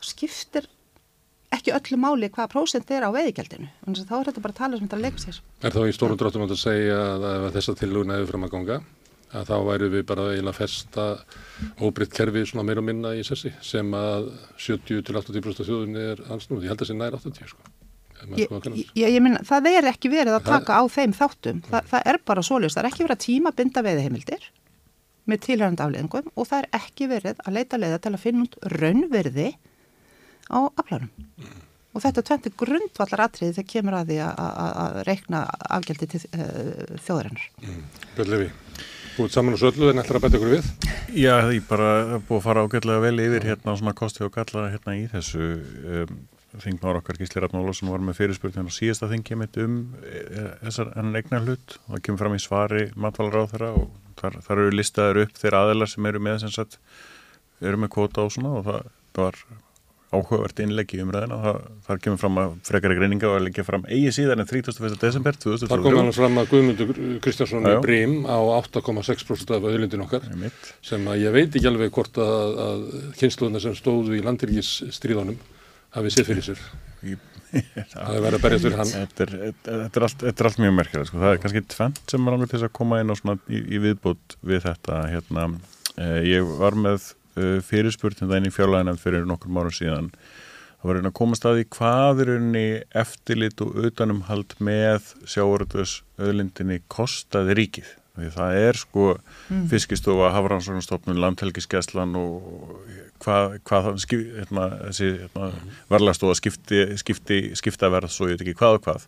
skiptir 0.00 0.70
ekki 1.54 1.74
öllu 1.76 1.98
máli 2.00 2.30
hvaða 2.30 2.50
prósent 2.52 2.90
er 2.94 3.06
á 3.06 3.10
veiðgjaldinu. 3.14 3.68
Þannig 3.84 4.00
að 4.04 4.10
þá 4.10 4.16
er 4.18 4.30
þetta 4.30 4.44
bara 4.44 4.54
að 4.54 4.60
tala 4.60 4.78
sem 4.78 4.86
þetta 4.86 5.02
leikur 5.04 5.24
sér. 5.24 5.40
Er 5.66 5.74
þá 5.74 5.82
í 5.82 5.94
stórum 5.96 6.20
dráttum 6.20 6.46
að 6.46 6.56
segja 6.60 6.98
að 7.16 7.26
ef 7.30 7.46
þessa 7.56 7.76
tillugna 7.80 8.18
hefur 8.18 8.32
fram 8.34 8.46
að 8.46 8.54
ganga 8.54 8.78
að 9.30 9.50
þá 9.50 9.56
væru 9.66 9.90
við 9.92 10.06
bara 10.08 10.28
eiginlega 10.32 10.58
festa 10.58 11.04
óbritt 11.82 12.14
kerfi 12.14 12.42
svona 12.48 12.66
meira 12.66 12.82
og 12.82 12.86
minna 12.88 13.12
í 13.14 13.22
sessi 13.26 13.52
sem 13.62 13.92
að 13.94 14.32
70-80% 14.58 15.66
þjóðunni 15.66 16.06
er 16.14 16.24
ansnúð. 16.34 16.64
Ég 16.66 16.72
held 16.72 16.80
að 16.80 16.86
það 16.86 16.90
sé 16.90 16.98
nær 16.98 17.18
80 17.18 17.52
sko. 17.52 17.70
Ég, 18.36 18.50
ég, 18.98 19.06
ég 19.06 19.22
minna, 19.24 19.40
það 19.48 19.70
er 19.70 19.86
ekki 19.88 20.10
verið 20.12 20.34
að 20.36 20.48
taka 20.50 20.76
á 20.76 20.84
þeim 20.92 21.14
þáttum. 21.16 21.62
Þa, 21.70 21.78
það 21.88 22.10
er 22.12 22.18
bara 22.28 22.42
svolítið. 22.44 22.74
Það 22.74 22.82
er 22.82 22.88
ekki 22.90 23.04
verið 23.06 23.16
að 23.16 23.24
tíma 23.24 23.52
binda 23.56 23.84
veiðheimildir 23.86 24.50
með 25.30 25.42
tilhærandi 25.46 25.84
afleðingum 25.84 26.30
og 26.34 26.48
það 26.50 26.64
er 26.64 26.80
ekki 26.80 27.08
verið 27.10 27.40
að 27.44 27.56
leita 27.56 27.78
leiða 27.80 28.00
til 28.02 28.12
að 28.12 28.22
finna 28.24 28.44
út 28.44 28.58
raunverði 28.74 29.48
á 30.50 30.60
aflánum. 30.80 31.10
Mm. 31.38 31.58
Og 31.90 32.04
þetta 32.04 32.22
er 32.22 32.26
tventi 32.28 32.52
grundvallar 32.62 33.24
atriði 33.26 33.56
þegar 33.56 33.70
kemur 33.72 33.96
að 33.98 34.10
því 34.12 34.18
að 34.22 34.98
reikna 35.08 35.42
afgjaldi 35.78 36.08
til 36.12 36.20
uh, 36.28 36.98
þjóðarinnar. 37.06 37.46
Mm. 37.64 37.80
Björnlefi, 38.18 38.50
búið 39.16 39.32
saman 39.34 39.56
og 39.56 39.62
söllu 39.62 39.90
en 39.90 40.02
ætlar 40.02 40.20
að 40.20 40.26
betja 40.26 40.40
okkur 40.40 40.54
við? 40.54 40.68
Já, 41.18 41.34
ég 41.50 41.64
bara 41.66 42.20
búið 42.28 42.36
að 42.38 42.44
fara 42.44 42.66
ágætlega 42.66 43.02
vel 43.02 43.24
yfir 43.24 43.48
hérna 43.50 43.74
svona 43.80 43.96
kosti 43.98 44.22
og 44.26 44.34
galla 44.36 44.68
hérna 44.70 44.94
í 45.00 45.08
þessu 45.10 45.48
um, 45.50 46.20
þingmára 46.58 47.00
okkar 47.00 47.18
Gísli 47.18 47.42
Rafnóla 47.42 47.74
sem 47.76 47.90
var 47.90 48.02
með 48.02 48.18
fyrirspurning 48.18 48.70
og 48.70 48.74
síðasta 48.74 49.08
þingi 49.10 49.38
mitt 49.38 49.58
um 49.62 49.76
e, 50.02 50.22
þessar 50.64 50.92
enn 50.98 51.14
eignar 51.14 51.44
hlut 51.46 51.76
og 51.84 51.92
það 51.94 52.04
kemur 52.06 52.22
fram 52.24 52.34
í 52.34 52.42
svari 52.42 52.84
matvalar 52.98 53.46
á 53.46 53.50
þeirra 53.52 53.70
og 53.78 53.90
þar, 54.18 54.38
þar 54.46 54.62
eru 54.64 54.74
listaður 54.74 55.22
upp 55.24 55.38
þeirra 55.38 55.64
aðelar 55.66 55.92
sem 55.92 56.08
eru 56.10 56.22
með 56.26 56.40
sem 56.42 56.54
sagt, 56.54 56.78
eru 57.62 57.80
með 57.80 57.92
kvota 57.94 58.26
og 58.26 58.34
svona 58.34 58.56
og 58.58 58.66
það 58.66 58.88
var 59.20 59.38
áhugavert 60.10 60.58
innleggi 60.64 60.98
umræðina 61.04 61.36
það, 61.38 61.58
þar 61.86 62.00
kemur 62.04 62.20
fram 62.20 62.38
að 62.42 62.54
frekari 62.66 62.96
greininga 62.98 63.28
og 63.28 63.36
að 63.38 63.44
leggja 63.46 63.64
fram 63.66 63.84
eigi 63.86 64.10
síðan 64.16 64.42
en 64.42 64.48
31. 64.50 64.96
desember 64.98 65.38
2023. 65.38 65.70
Þar 65.70 65.84
kom 65.84 65.98
hann 66.00 66.14
fram 66.16 66.40
að 66.40 66.50
Guðmundur 66.50 66.92
Kristjánsson 67.22 67.68
í 67.70 67.74
Brím 67.84 68.16
á 68.26 68.38
8,6% 68.56 69.54
af 69.54 69.68
auðlindin 69.70 70.02
okkar 70.02 70.26
sem 70.82 71.06
að 71.06 71.22
ég 71.22 71.36
veit 71.36 71.54
ekki 71.54 71.70
alveg 71.70 71.94
hvort 71.94 72.18
að, 72.22 72.60
að 72.66 72.84
kynsluðuna 73.22 73.62
sem 73.62 73.78
stóðu 73.78 74.18
í 74.18 74.24
landirgis 74.26 74.72
stríðanum 74.98 75.38
hafi 75.94 76.14
sér 76.16 76.26
fyrir 76.26 76.48
sér 76.50 76.64
það 77.94 78.16
er 78.16 78.24
verið 78.24 78.36
að 78.36 78.44
berjast 78.44 78.66
fyrir 78.66 78.78
hann 78.78 78.90
Þetta 78.94 79.24
er, 79.24 79.32
þetta 79.62 79.86
er, 79.86 80.04
allt, 80.06 80.20
þetta 80.26 80.42
er 80.42 80.48
allt 80.50 80.60
mjög 80.62 80.76
merkjað 80.76 81.06
sko. 81.08 81.22
það 81.22 81.32
er 81.32 81.40
kannski 81.44 81.62
tvent 81.74 82.02
sem 82.12 82.26
er 82.26 82.36
alveg 82.36 82.52
til 82.52 82.60
að 82.62 82.74
koma 82.78 83.00
inn 83.02 83.14
í, 83.14 83.62
í 83.62 83.80
viðbútt 83.86 84.36
við 84.46 84.62
þetta 84.66 85.00
hérna, 85.10 85.46
eh, 85.96 86.20
ég 86.30 86.52
var 86.60 86.78
með 86.78 87.08
fyrirspurtum 87.36 88.30
það 88.30 88.40
inn 88.40 88.50
í 88.50 88.54
fjárlæðinam 88.54 89.00
fyrir 89.00 89.26
nokkur 89.28 89.52
márum 89.54 89.74
síðan. 89.74 90.10
Það 90.80 90.88
var 90.88 90.98
einn 90.98 91.10
að 91.10 91.16
komast 91.18 91.44
að 91.44 91.58
því 91.58 91.64
hvað 91.76 92.20
er 92.22 92.30
einni 92.38 92.66
eftirlit 92.96 93.60
og 93.60 93.74
utanumhald 93.84 94.54
með 94.64 95.10
sjáuröldus 95.28 95.98
öðlindinni 96.16 96.78
kostaði 96.88 97.56
ríkið. 97.58 97.90
Því 98.16 98.30
það 98.34 98.56
er 98.60 98.78
sko 98.80 99.04
mm. 99.12 99.66
fiskistofa, 99.70 100.30
hafrannsóknastofnun, 100.34 101.20
landhelgiskeslan 101.20 102.16
og 102.18 102.80
hvað, 103.22 103.58
hvað 103.68 103.90
hérna, 104.08 104.66
þessi 104.88 105.10
hérna, 105.20 105.50
varlastofa 105.92 106.38
skipti, 106.40 106.82
skipti, 107.00 107.42
skiptaverð 107.60 108.12
svo 108.12 108.30
ég 108.30 108.38
veit 108.38 108.46
ekki 108.46 108.58
hvað 108.58 108.80
og 108.80 108.88
hvað. 108.88 109.06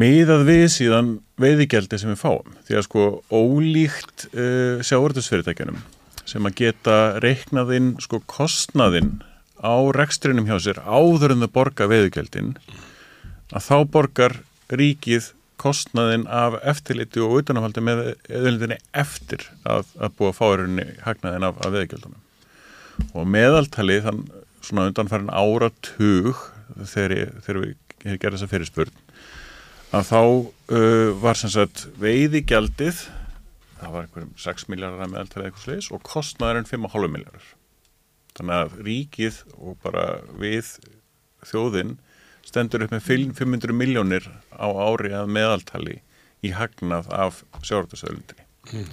Miðað 0.00 0.46
við 0.48 0.62
síðan 0.76 1.10
veiðigjaldi 1.40 1.98
sem 2.00 2.12
við 2.12 2.20
fáum. 2.20 2.54
Því 2.68 2.78
að 2.78 2.86
sko 2.86 3.08
ólíkt 3.32 4.28
uh, 4.32 4.84
sjáuröldusfyrirtækjunum 4.84 5.80
sem 6.28 6.46
að 6.46 6.58
geta 6.62 6.96
reiknaðinn 7.22 7.94
sko 8.02 8.22
kostnaðinn 8.30 9.20
á 9.62 9.74
rekstrinum 9.94 10.48
hjá 10.48 10.58
sér 10.62 10.80
áður 10.82 11.36
en 11.36 11.44
það 11.44 11.54
borga 11.58 11.88
veðugjöldin 11.90 12.56
að 13.52 13.66
þá 13.68 13.76
borgar 13.94 14.36
ríkið 14.72 15.32
kostnaðinn 15.62 16.26
af 16.26 16.56
eftirliti 16.66 17.22
og 17.22 17.42
utanafaldi 17.42 17.84
með 17.84 18.02
eðlindinni 18.26 18.78
eftir 18.98 19.44
að, 19.62 19.86
að 20.00 20.16
búa 20.18 20.32
fáirunni 20.34 20.88
hagnaðinn 21.04 21.46
af, 21.46 21.60
af 21.62 21.74
veðugjöldunum 21.74 23.12
og 23.12 23.28
meðaltali 23.30 24.00
þann 24.04 24.24
svona 24.62 24.88
undanfærin 24.90 25.30
áratug 25.30 26.38
þegar, 26.86 27.32
þegar 27.44 27.60
við 27.62 28.18
gerum 28.18 28.36
þessa 28.36 28.50
fyrirspurn 28.50 29.00
að 29.92 30.08
þá 30.08 30.20
uh, 30.22 31.08
var 31.22 31.38
sem 31.38 31.52
sagt 31.52 31.86
veiðigjaldið 32.00 33.02
það 33.82 33.96
var 33.96 34.06
einhverjum 34.06 34.32
6 34.44 34.68
miljardar 34.72 35.10
með 35.10 35.24
alltaf 35.24 35.44
eitthvað 35.44 35.66
sliðis 35.66 35.90
og 35.92 36.06
kostnaðurinn 36.06 36.70
5,5 36.70 37.12
miljardar 37.16 37.50
þannig 38.38 38.56
að 38.58 38.80
ríkið 38.88 39.42
og 39.58 39.76
bara 39.84 40.06
við 40.40 40.72
þjóðinn 41.50 41.96
stendur 42.46 42.86
upp 42.86 42.94
með 42.94 43.06
500 43.10 43.76
miljónir 43.76 44.26
á 44.54 44.66
ári 44.66 45.12
að 45.14 45.30
meðaltali 45.36 46.00
í 46.42 46.52
hagnað 46.56 47.10
af 47.14 47.42
sjálfdagsöðlundri 47.62 48.46
mm. 48.72 48.92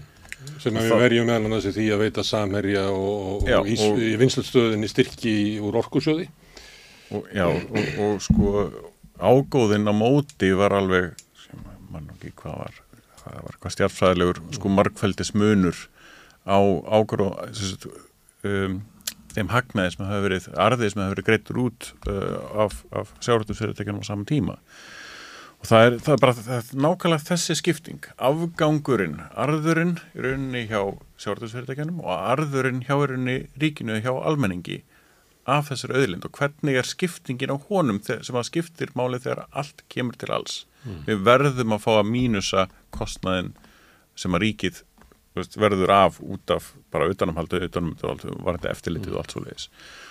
Sem 0.60 0.76
við 0.76 0.94
verjum 0.96 1.28
meðan 1.28 1.52
þessi 1.58 1.74
því 1.76 1.86
að 1.92 2.02
veita 2.06 2.24
samherja 2.24 2.86
og, 2.94 3.48
Já, 3.48 3.58
og, 3.60 3.72
og 3.84 3.98
í 4.00 4.14
vinslustöðinni 4.22 4.88
styrki 4.88 5.34
úr 5.60 5.76
orkusjöði. 5.82 6.30
Og, 7.12 7.26
já, 7.36 7.44
og, 7.50 7.90
og 8.06 8.22
sko 8.24 8.54
ágóðinn 9.20 9.92
á 9.92 9.94
móti 9.96 10.54
var 10.56 10.78
alveg, 10.78 11.12
sem 11.44 11.60
mann 11.92 12.08
og 12.08 12.16
ekki 12.16 12.32
hvað 12.40 12.62
var, 12.62 12.80
hvað 13.30 13.46
var 13.46 13.58
hvað 13.62 13.76
stjárfræðilegur, 13.76 14.40
sko 14.58 14.72
markfældis 14.74 15.34
munur 15.38 15.82
á 16.50 16.58
ágóð, 16.58 17.90
um, 18.48 18.80
þeim 19.36 19.52
hagnaði 19.54 19.96
sem 19.96 20.08
hafa 20.08 20.24
verið, 20.26 20.48
arðið 20.58 20.94
sem 20.94 21.04
hafa 21.04 21.16
verið 21.16 21.28
greittur 21.28 21.62
út 21.68 21.92
uh, 22.10 22.64
af, 22.66 22.80
af 22.96 23.12
sjárhættusfyrirtekjunum 23.26 24.02
á 24.02 24.10
saman 24.10 24.30
tíma. 24.30 24.58
Og 25.60 25.68
það 25.68 25.86
er, 25.86 25.98
það 26.06 26.14
er 26.14 26.22
bara 26.24 26.36
það 26.38 26.54
er 26.56 26.84
nákvæmlega 26.86 27.28
þessi 27.28 27.58
skipting. 27.60 28.06
Afgangurinn, 28.30 29.18
arðurinn 29.36 29.98
í 30.16 30.24
rauninni 30.24 30.64
hjá 30.70 30.80
sjárhættusfyrirtekjunum 31.20 32.00
og 32.06 32.14
arðurinn 32.16 32.86
hjá 32.88 32.96
rauninni 32.96 33.42
ríkinu 33.60 34.00
hjá 34.00 34.14
almenningi 34.16 34.82
af 35.50 35.70
þessar 35.70 35.98
auðlind. 36.00 36.26
Og 36.26 36.40
hvernig 36.40 36.80
er 36.80 36.88
skiptingin 36.88 37.54
á 37.54 37.58
honum 37.70 38.00
sem 38.08 38.40
að 38.40 38.50
skiptir 38.50 38.96
málið 38.98 39.28
þegar 39.28 39.46
allt 39.52 39.84
kemur 39.92 40.18
til 40.18 40.32
alls? 40.34 40.64
Mm. 40.80 41.00
við 41.10 41.24
verðum 41.28 41.76
að 41.76 41.82
fá 41.84 41.90
að 41.98 42.08
mínusa 42.08 42.62
kostnaðin 42.96 43.54
sem 44.20 44.36
að 44.36 44.46
ríkið 44.46 44.84
veist, 45.38 45.58
verður 45.60 45.96
af 45.96 46.20
út 46.22 46.54
af 46.54 46.74
bara 46.94 47.10
utanumhaldu, 47.12 47.64
utanumhaldu, 47.70 48.38
var 48.44 48.60
þetta 48.60 48.76
eftirlitið 48.76 49.16
og 49.16 49.24
allt 49.24 49.36
svo 49.36 49.44
leiðis. 49.46 49.68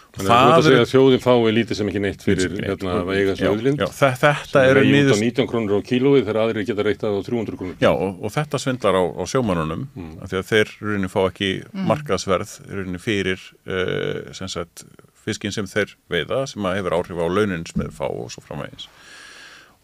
Þannig 0.09 0.33
að 0.33 0.39
þú 0.39 0.49
ert 0.49 0.57
að 0.57 0.65
segja 0.67 0.83
að 0.83 0.91
þjóðin 0.91 1.21
fái 1.23 1.51
lítið 1.53 1.79
sem 1.79 1.89
ekki 1.91 2.01
neitt 2.01 2.23
fyrir 2.25 2.55
hérna 2.65 2.95
að 3.03 3.11
eiga 3.13 3.35
slöðlind. 3.37 3.83
Já, 3.83 3.89
þetta 3.99 4.63
er 4.65 4.81
nýðust... 4.89 5.21
19 5.21 5.49
krónur 5.51 5.79
á 5.79 5.81
kílóið 5.85 6.23
þegar 6.23 6.39
aðrir 6.43 6.67
geta 6.71 6.87
reytað 6.87 7.19
á 7.21 7.21
300 7.27 7.59
krónur. 7.61 7.77
Já, 7.83 7.91
og, 7.93 8.23
og 8.25 8.33
þetta 8.33 8.61
svindlar 8.63 8.97
á, 8.97 9.05
á 9.05 9.23
sjómanunum, 9.29 9.85
mm. 9.93 10.15
af 10.25 10.33
því 10.33 10.41
að 10.41 10.49
þeir 10.49 10.73
rauninni 10.81 11.13
fá 11.13 11.21
ekki 11.27 11.51
mm. 11.61 11.85
markaðsverð 11.93 12.55
rauninni 12.73 13.03
fyrir 13.05 13.45
uh, 13.69 14.33
sem 14.39 14.51
sagt, 14.55 14.87
fiskin 15.29 15.55
sem 15.55 15.69
þeir 15.69 15.93
veiða, 16.09 16.47
sem 16.49 16.65
að 16.65 16.81
hefur 16.81 16.99
áhrif 16.99 17.21
á 17.21 17.27
launin 17.29 17.69
sem 17.69 17.85
þeir 17.85 17.95
fá 18.01 18.07
og 18.09 18.33
svo 18.33 18.47
framvegis. 18.49 18.89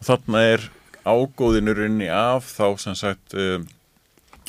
Og 0.01 0.09
þarna 0.09 0.41
er 0.55 0.67
ágóðinu 1.05 1.77
rauninni 1.77 2.11
af 2.11 2.51
þá 2.57 2.67
sem 2.81 2.99
sagt... 2.99 3.37
Uh, 3.37 3.61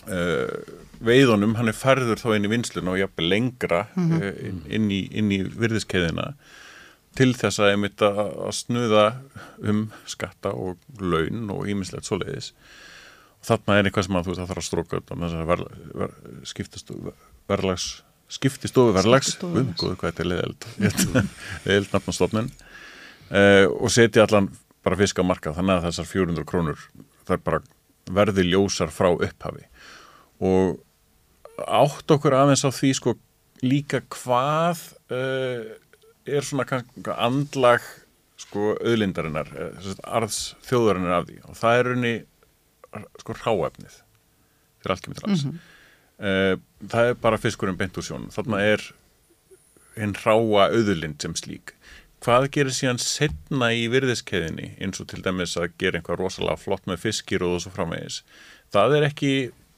uh, 0.09 0.83
veiðunum, 0.97 1.57
hann 1.59 1.69
er 1.69 1.77
færður 1.77 2.21
þá 2.21 2.31
inn 2.37 2.47
í 2.49 2.51
vinslun 2.53 2.89
og 2.89 2.95
jafnveg 2.97 3.27
lengra 3.29 3.83
mm 3.95 4.13
-hmm. 4.13 4.63
inn, 4.73 4.87
í, 4.89 5.01
í 5.13 5.41
virðiskeiðina 5.53 6.31
til 7.17 7.33
þess 7.37 7.61
að 7.61 7.73
einmitt 7.73 8.03
að 8.05 8.51
snuða 8.53 9.05
um 9.65 9.87
skatta 10.09 10.53
og 10.53 10.81
laun 11.01 11.51
og 11.53 11.69
ímislegt 11.69 12.09
svoleiðis. 12.09 12.53
Og 13.41 13.49
þarna 13.51 13.79
er 13.79 13.89
eitthvað 13.89 14.07
sem 14.09 14.19
að 14.19 14.25
þú 14.25 14.33
veist 14.33 14.41
að 14.41 14.43
það 14.43 14.53
þarf 14.53 14.63
að 14.63 14.69
stróka 14.69 15.01
þess 15.09 15.37
að 15.37 15.47
ver, 15.53 15.65
ver, 16.01 16.19
skiptast 16.45 16.93
verðlags 17.49 17.87
skiptistofu 18.29 18.93
verðlags. 18.97 19.37
Umgóðu 19.47 19.97
hvað 20.01 20.13
þetta 20.13 20.23
er 20.25 20.31
leðild 20.33 20.67
leðild 21.67 21.93
nafnastofnun 21.93 22.51
uh, 23.31 23.67
og 23.71 23.93
setja 23.95 24.27
allan 24.27 24.51
bara 24.87 24.99
fisk 24.99 25.19
á 25.19 25.25
marka 25.27 25.55
þannig 25.57 25.81
að 25.81 25.89
þessar 25.89 26.11
400 26.13 26.47
krónur 26.49 26.83
er 27.27 27.43
bara 27.43 27.63
verði 28.07 28.47
ljósar 28.47 28.93
frá 28.95 29.11
upphafi. 29.11 29.67
Og 30.47 30.79
átt 31.67 32.13
okkur 32.13 32.37
aðeins 32.37 32.63
á 32.63 32.71
því 32.71 32.93
sko 32.99 33.17
líka 33.65 34.03
hvað 34.15 34.83
uh, 35.11 35.75
er 36.27 36.47
svona 36.47 36.83
andlag 37.17 37.85
sko 38.39 38.75
auðlindarinnar 38.77 39.51
uh, 39.57 39.95
arðs 40.05 40.55
þjóðarinnar 40.69 41.21
af 41.21 41.31
því. 41.31 41.41
Og 41.49 41.59
það 41.59 41.81
er 41.81 41.91
raunni 41.91 42.15
sko 43.23 43.39
ráefnið 43.41 43.97
fyrir 44.83 44.95
allt 44.95 45.07
kemur 45.07 45.19
til 45.19 45.29
alls. 45.31 45.45
Mm 45.47 45.51
-hmm. 45.51 45.65
uh, 46.21 46.89
það 46.95 47.11
er 47.11 47.19
bara 47.27 47.43
fiskurinn 47.43 47.81
beint 47.81 47.99
úr 47.99 48.07
sjónum. 48.07 48.31
Þarna 48.31 48.63
er 48.63 48.87
hinn 49.97 50.15
ráa 50.23 50.69
auðlind 50.71 51.23
sem 51.23 51.35
slík 51.35 51.75
hvað 52.25 52.49
gerir 52.55 52.75
síðan 52.75 53.01
setna 53.03 53.71
í 53.77 53.87
virðiskeðinni 53.93 54.73
eins 54.83 55.03
og 55.03 55.11
til 55.11 55.23
dæmis 55.25 55.57
að 55.61 55.71
gera 55.81 56.01
einhvað 56.01 56.23
rosalega 56.23 56.59
flott 56.61 56.89
með 56.89 57.05
fiskir 57.05 57.45
og 57.47 57.61
svo 57.63 57.73
framvegis? 57.75 58.23
Það 58.75 58.99
er 58.99 59.09
ekki 59.11 59.33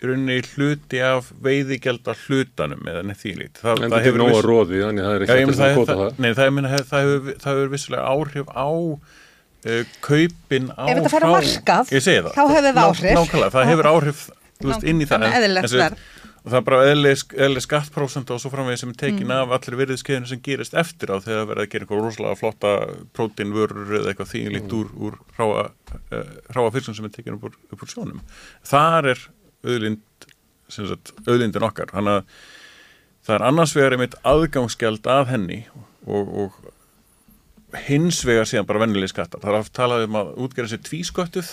runni 0.09 0.39
hluti 0.55 1.01
af 1.03 1.33
veiðigjald 1.43 2.07
af 2.09 2.21
hlutanum 2.29 2.87
eða 2.87 3.03
neitt 3.07 3.19
þýlít 3.19 3.59
það, 3.59 3.81
en 3.83 3.95
það 3.95 4.05
hefur 4.07 4.23
nóga 4.23 4.43
róði 4.47 4.83
það 4.85 5.09
er 5.11 5.25
ekki 5.25 5.39
eftir 5.43 5.65
að 5.67 5.79
kóta 5.81 5.97
það 5.99 6.21
Nei, 6.23 6.29
það, 6.39 6.51
meni, 6.55 6.71
það 6.77 7.09
hefur, 7.09 7.41
hefur 7.49 7.73
vissilega 7.73 8.13
áhrif 8.13 8.53
á 8.55 8.69
uh, 8.69 9.97
kaupin 10.07 10.71
á 10.71 10.85
Ef 10.87 11.01
þetta 11.01 11.13
fer 11.17 11.27
að 11.27 11.35
markað, 11.35 11.91
þá 11.91 12.45
hefur 12.55 12.69
það 12.69 12.85
áhrif. 12.85 13.19
Nákvæmlega, 13.19 13.51
það 13.57 13.73
hefur 13.73 13.91
áhrif 13.91 14.23
veist, 14.63 14.87
inn 14.87 15.03
í 15.03 15.09
það. 15.09 15.27
En, 15.29 15.99
og 16.43 16.49
það 16.49 16.59
er 16.59 16.67
bara 16.69 16.91
eðli 16.93 17.63
skattprósent 17.65 18.31
og 18.35 18.43
svo 18.43 18.53
framvegið 18.53 18.83
sem 18.83 18.93
er 18.93 19.01
tekin 19.03 19.27
mm. 19.27 19.35
af 19.37 19.55
allir 19.57 19.79
virðiskeiðinu 19.83 20.31
sem 20.31 20.43
gerist 20.45 20.77
eftir 20.79 21.13
á 21.13 21.17
þegar 21.19 21.41
það 21.41 21.51
verður 21.51 21.65
að 21.65 21.73
gera 21.73 21.87
eitthvað 21.87 22.05
rosalega 22.05 22.41
flotta 22.41 22.73
prótínvörur 23.19 23.97
eða 24.01 24.13
eitthvað 24.13 24.33
þýlít 24.35 24.69
mm. 24.69 24.79
úr, 24.79 24.95
úr 25.09 25.19
ráa, 25.39 25.67
uh, 26.13 26.33
ráa 26.57 26.71
fyrstun 26.77 26.99
sem 26.99 27.09
er 27.09 27.15
tekin 27.17 27.37
upp 27.39 27.51
úr, 27.51 27.59
upp 27.73 27.85
úr 27.85 27.93
sjónum 27.93 28.23
þar 28.67 29.13
er 29.15 29.27
auðlind, 29.67 30.29
auðlindin 31.27 31.69
okkar 31.69 31.93
þannig 31.95 32.21
að 32.21 32.33
það 33.29 33.37
er 33.37 33.47
annars 33.51 33.77
vegar 33.77 33.97
einmitt 33.97 34.19
aðgangsgjald 34.27 35.09
að 35.13 35.31
henni 35.35 35.63
og, 36.09 36.35
og 36.45 36.59
hins 37.89 38.23
vegar 38.25 38.49
síðan 38.49 38.69
bara 38.69 38.81
vennileg 38.87 39.11
skattar. 39.13 39.43
Það 39.43 39.51
er 39.51 39.59
að 39.59 39.73
tala 39.77 39.99
um 40.07 40.17
að 40.17 40.31
útgerða 40.45 40.73
sér 40.73 40.85
tvísköttuð 40.87 41.51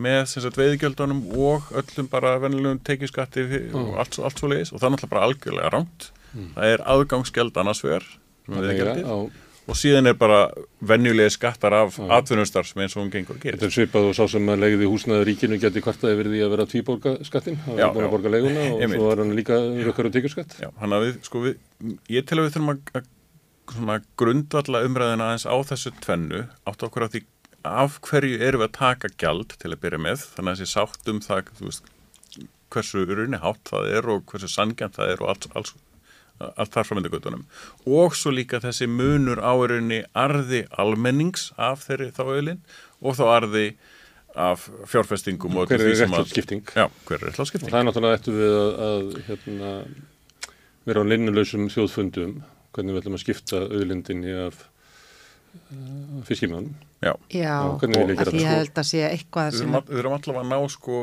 með 0.00 0.48
veiðgjöldunum 0.56 1.22
og 1.36 1.68
öllum 1.76 2.08
bara 2.10 2.38
vennilegum 2.42 2.80
tekjuskatti 2.86 3.44
mm. 3.44 3.76
og 3.76 4.00
allt, 4.02 4.18
allt 4.18 4.40
svo 4.40 4.50
leiðis 4.50 4.72
og 4.72 4.80
það 4.80 4.88
er 4.88 4.94
náttúrulega 4.96 5.14
bara 5.14 5.28
algjörlega 5.28 5.72
ránt. 5.74 6.10
Mm. 6.32 6.50
Það 6.56 6.74
er 6.74 6.84
aðgangsgjald 6.94 7.62
annars 7.62 7.84
vegar 7.84 8.06
með 8.48 8.68
veiðgjaldið 8.68 9.40
og 9.62 9.78
síðan 9.78 10.10
er 10.10 10.16
bara 10.18 10.40
vennjulegi 10.90 11.36
skattar 11.36 11.74
af 11.76 11.98
atvinnustar 12.16 12.66
sem 12.66 12.82
eins 12.82 12.96
og 12.96 13.04
hún 13.04 13.12
gengur 13.12 13.38
að 13.38 13.44
gera. 13.44 13.58
Þetta 13.60 13.68
er 13.68 13.74
svipað 13.76 14.08
og 14.08 14.16
sá 14.18 14.22
sem 14.32 14.50
að 14.50 14.62
legði 14.64 14.88
húsnaður 14.90 15.28
ríkinu 15.28 15.58
geti 15.62 15.82
kvartaði 15.84 16.18
verið 16.18 16.38
í 16.38 16.42
að 16.42 16.54
vera 16.56 16.66
tvíborga 16.72 17.12
skattin, 17.28 17.58
það 17.62 17.78
var 17.78 17.94
búin 17.94 18.08
að 18.08 18.14
borga 18.16 18.32
leguna 18.34 18.64
og 18.66 18.80
einmitt. 18.82 18.98
svo 18.98 19.10
var 19.10 19.22
hann 19.22 19.34
líka 19.38 19.58
rökkar 19.86 20.08
og 20.08 20.16
tekjurskatt. 20.16 20.56
Já, 20.64 20.68
hann 20.82 20.96
að 20.96 21.06
við, 21.06 21.20
sko 21.28 21.44
við, 21.46 21.60
ég 22.10 22.26
tel 22.26 22.40
að 22.40 22.48
við 22.48 22.56
þurfum 22.56 22.72
að, 22.74 23.06
að 23.94 24.08
grundvalla 24.18 24.82
umræðina 24.88 25.30
aðeins 25.30 25.46
á 25.46 25.56
þessu 25.70 25.94
tvennu, 26.02 26.42
átt 26.66 26.86
okkur 26.88 27.06
á 27.06 27.12
því 27.14 27.22
af 27.68 28.00
hverju 28.06 28.40
eru 28.42 28.62
við 28.62 28.68
að 28.68 28.76
taka 28.78 29.12
gjald 29.20 29.56
til 29.58 29.72
að 29.72 29.80
byrja 29.84 30.02
með, 30.02 30.26
þannig 30.34 30.52
að 30.52 30.62
þessi 30.62 30.74
sátt 30.74 31.10
um 31.12 31.22
það, 31.22 31.52
þú 31.58 31.70
veist, 31.70 31.90
hversu 32.72 33.06
runni 33.06 33.40
hátt 33.42 33.64
það 33.68 33.88
er 33.98 34.10
og 34.12 34.22
hversu 34.30 34.50
sangjant 34.50 34.98
það 34.98 35.14
er 35.14 35.24
og 35.24 35.32
alls, 35.34 35.48
alls 35.58 35.74
allt 36.42 36.74
þar 36.74 36.88
framöndugötunum 36.88 37.42
og 37.86 38.16
svo 38.18 38.32
líka 38.34 38.60
þessi 38.62 38.88
munur 38.90 39.42
áerinni 39.42 40.02
arði 40.18 40.64
almennings 40.80 41.50
af 41.60 41.84
þeirri 41.86 42.10
þá 42.16 42.22
öðlin 42.24 42.62
og 43.02 43.18
þá 43.18 43.24
arði 43.36 43.66
af 44.32 44.64
fjárfestingum 44.88 45.52
já, 46.72 46.86
hver 47.06 47.18
er 47.18 47.28
réttláttskipting 47.28 47.68
og 47.68 47.74
það 47.74 47.80
er 47.82 47.88
náttúrulega 47.88 48.18
eftir 48.18 48.38
við 48.38 48.56
að, 48.56 48.70
að 48.88 49.08
hérna, 49.28 49.72
vera 50.88 51.04
á 51.04 51.10
linnulösum 51.12 51.68
þjóðfundum 51.72 52.38
hvernig 52.72 52.96
við 52.96 53.02
ætlum 53.02 53.18
að 53.18 53.24
skipta 53.26 53.64
öðlindinni 53.68 54.36
af 54.46 54.62
fiskimjónum 56.28 56.72
já, 57.02 57.12
já 57.32 57.56
og 57.66 57.84
ég 57.84 58.48
held 58.48 58.78
að 58.78 58.88
sé 58.88 59.04
eitthvað 59.10 59.60
við 59.60 60.00
erum 60.02 60.16
allavega 60.16 60.42
að 60.44 60.50
ná 60.52 60.72
sko 60.72 61.02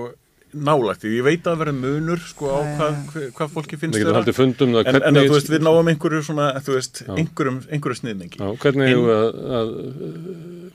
nálægt, 0.49 1.03
ég 1.05 1.21
veit 1.25 1.43
að 1.45 1.51
það 1.51 1.59
verður 1.62 1.75
munur 1.77 2.21
sko 2.25 2.49
á 2.49 2.59
hvað, 2.79 2.95
hvað 3.38 3.51
fólki 3.53 3.77
finnst 3.77 3.99
það 3.99 4.29
en, 4.41 4.53
en, 4.89 5.03
en 5.12 5.19
þú 5.19 5.35
veist, 5.35 5.51
við 5.51 5.65
náum 5.65 5.91
einhverju 5.91 6.21
svona, 6.25 6.47
þú 6.65 6.77
veist, 6.77 7.01
einhverjum, 7.13 7.59
einhverju 7.69 7.99
sniðningi 7.99 8.41
hvernig 8.63 8.89
hefur 8.89 9.12
við 9.12 9.59
að 9.59 9.73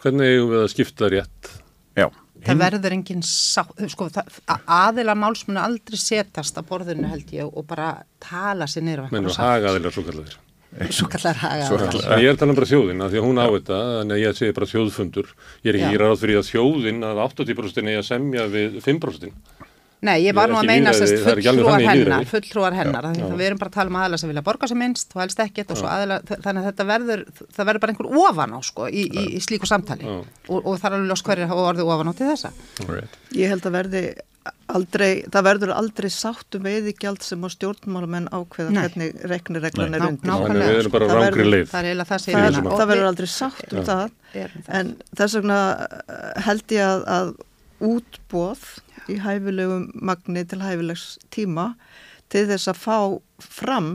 hvernig 0.04 0.30
hefur 0.30 0.52
við 0.52 0.60
að 0.60 0.70
skipta 0.74 1.10
rétt? 1.10 1.50
Já. 1.94 2.06
Það 2.44 2.60
verður 2.60 2.94
enginn 2.98 3.22
sá, 3.24 3.62
sko, 3.90 4.06
aðila 4.68 5.14
málsmunu 5.16 5.62
aldrei 5.62 5.98
setast 5.98 6.58
á 6.60 6.62
borðinu 6.66 7.08
held 7.08 7.30
ég 7.34 7.48
og 7.48 7.66
bara 7.66 7.94
tala 8.22 8.68
sér 8.70 8.84
nýra 8.86 9.08
mennum 9.10 9.34
haga 9.38 9.72
aðila 9.72 9.94
svo 9.94 10.04
kallar 10.06 10.36
svo 10.94 11.08
kallar 11.12 11.38
haga 11.38 11.68
aðila 11.68 12.18
ég 12.22 12.32
er 12.32 12.38
talað 12.38 12.52
um 12.54 12.58
bara 12.58 12.70
þjóðin, 12.70 13.04
því 13.10 13.20
að 13.20 13.26
hún 13.28 13.38
á 13.38 13.46
þetta 13.46 13.80
þannig 13.98 14.16
að 14.16 14.22
ég 14.22 14.38
segi 14.38 14.56
bara 14.56 14.70
þjóðfundur. 14.72 15.28
Ég 15.62 15.70
er 15.70 15.78
ekki 15.80 16.00
ráð 16.02 16.16
fyrir 16.22 16.40
að 16.40 16.48
þjóðin 16.50 17.06
að 17.06 17.20
80% 17.28 17.92
er 17.92 18.00
að 18.00 18.08
semja 18.08 18.46
við 18.50 18.80
5% 18.82 19.62
Nei, 20.04 20.18
ég 20.26 20.34
var 20.36 20.50
nú 20.52 20.58
að 20.58 20.68
meina 20.68 20.92
sérst 20.96 21.22
fulltrúar 21.24 21.84
hennar, 21.84 22.26
fulltrúar 22.28 22.76
hennar, 22.76 23.06
já, 23.14 23.22
já. 23.24 23.36
við 23.38 23.46
erum 23.46 23.60
bara 23.62 23.70
að 23.72 23.78
tala 23.78 23.92
um 23.92 23.98
aðla 24.02 24.18
sem 24.20 24.32
vilja 24.32 24.44
borga 24.44 24.68
sem 24.68 24.80
minnst 24.80 25.14
og 25.16 25.22
helst 25.22 25.40
ekkert 25.40 25.72
og 25.72 25.80
svo 25.80 25.88
aðla, 25.88 26.18
þannig 26.28 26.60
að 26.60 26.68
þetta 26.68 26.86
verður, 26.90 27.24
það 27.40 27.70
verður 27.70 27.84
bara 27.84 27.94
einhver 27.94 28.10
ofan 28.24 28.52
á 28.52 28.60
sko 28.68 28.90
í, 28.90 29.06
í, 29.08 29.24
í 29.38 29.40
slíku 29.44 29.70
samtali 29.70 30.04
og, 30.10 30.26
og 30.58 30.76
það 30.76 30.90
er 30.90 30.98
alveg 30.98 31.10
lós 31.14 31.24
hverjir 31.24 31.50
hafa 31.54 31.66
orðið 31.70 31.92
ofan 31.94 32.12
á 32.12 32.14
til 32.18 32.30
þessa. 32.34 32.52
Right. 32.90 33.18
Ég 33.38 33.54
held 33.54 33.68
að 33.70 33.76
verði 33.78 34.04
aldrei, 34.74 35.24
það 35.32 35.46
verður 35.46 35.72
aldrei 35.76 36.10
sáttu 36.12 36.60
um 36.60 36.66
veiðigjald 36.68 37.24
sem 37.24 37.44
á 37.44 37.48
stjórnmálamenn 37.52 38.28
ákveða 38.32 38.74
Nei. 38.74 38.82
hvernig 38.82 39.24
reknireglan 39.30 39.96
er 39.96 40.06
undir. 40.10 40.28
Nákvæmlega. 40.28 40.84
Það, 40.84 41.06
það, 41.08 41.24
verður, 41.24 41.56
það, 41.70 41.88
það, 42.10 42.60
það 42.68 42.86
verður 42.92 43.08
aldrei 43.08 43.30
sátt 43.30 43.72
um 43.72 43.88
það, 43.88 44.14
en 44.80 44.94
þess 45.16 45.38
vegna 45.40 45.58
held 46.44 46.76
ég 46.76 46.84
að, 46.90 47.04
að 47.16 47.34
útbóð 47.84 48.64
í 49.12 49.18
hæfilegum 49.20 49.90
magni 49.94 50.44
til 50.48 50.62
hæfilegs 50.64 51.14
tíma 51.34 51.74
til 52.32 52.46
þess 52.48 52.70
að 52.72 52.80
fá 52.80 52.98
fram 53.44 53.90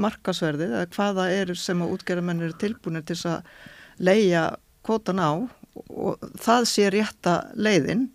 markasverðið 0.00 0.72
eða 0.72 0.92
hvaða 0.96 1.26
eru 1.36 1.56
sem 1.58 1.82
að 1.84 1.92
útgerðamenn 1.96 2.44
eru 2.46 2.56
tilbúinir 2.60 3.04
til 3.06 3.18
þess 3.18 3.30
að 3.34 4.06
leia 4.08 4.44
kvotan 4.86 5.20
á 5.20 5.30
og 5.88 6.30
það 6.40 6.64
sé 6.70 6.88
rétta 6.94 7.34
leiðin. 7.54 8.08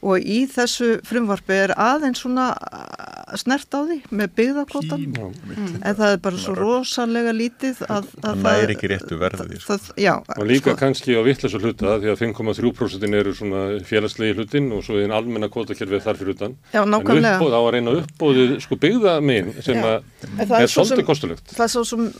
Og 0.00 0.22
í 0.22 0.44
þessu 0.48 1.00
frumvarfi 1.04 1.56
er 1.66 1.74
aðeins 1.76 2.22
svona 2.22 2.52
snert 3.40 3.76
á 3.76 3.80
því 3.86 3.98
með 4.10 4.32
byggðarkvotan 4.40 5.04
mm. 5.06 5.74
en 5.86 5.98
það 5.98 6.14
er 6.14 6.20
bara 6.24 6.40
svo 6.42 6.54
rosalega 6.58 7.34
lítið 7.36 7.82
að, 7.86 8.08
að 8.24 8.42
það 8.44 8.62
er 8.64 8.72
ekki 8.74 8.90
réttu 8.90 9.18
verðið 9.20 9.62
sko. 9.62 9.78
og 10.36 10.44
líka 10.48 10.72
sko, 10.72 10.76
kannski 10.80 11.16
á 11.16 11.22
vittlesu 11.26 11.60
hluta 11.62 11.98
því 12.02 12.12
að 12.14 12.24
5,3% 12.24 13.18
eru 13.20 13.34
svona 13.36 13.62
félagslegi 13.86 14.38
hlutin 14.38 14.70
og 14.74 14.84
svo 14.86 14.98
er 14.98 15.06
einn 15.06 15.16
almenna 15.16 15.50
kvotakerfið 15.52 16.04
þar 16.06 16.20
fyrir 16.20 16.34
hlutan 16.34 16.58
Já, 16.74 16.82
en 16.82 16.96
uppbóð 16.96 17.56
á 17.56 17.60
að 17.60 17.70
reyna 17.76 17.96
uppbóðið 18.00 18.56
sko 18.64 18.80
byggða 18.80 19.16
megin 19.24 19.54
sem 19.60 19.78
Já. 19.78 19.86
að 19.90 20.56
er 20.60 20.72
svolítið 20.72 21.06
kostulegt. 21.08 21.54
Það 21.54 21.66
er 21.66 21.72
svo 21.74 21.86
sem 21.88 22.10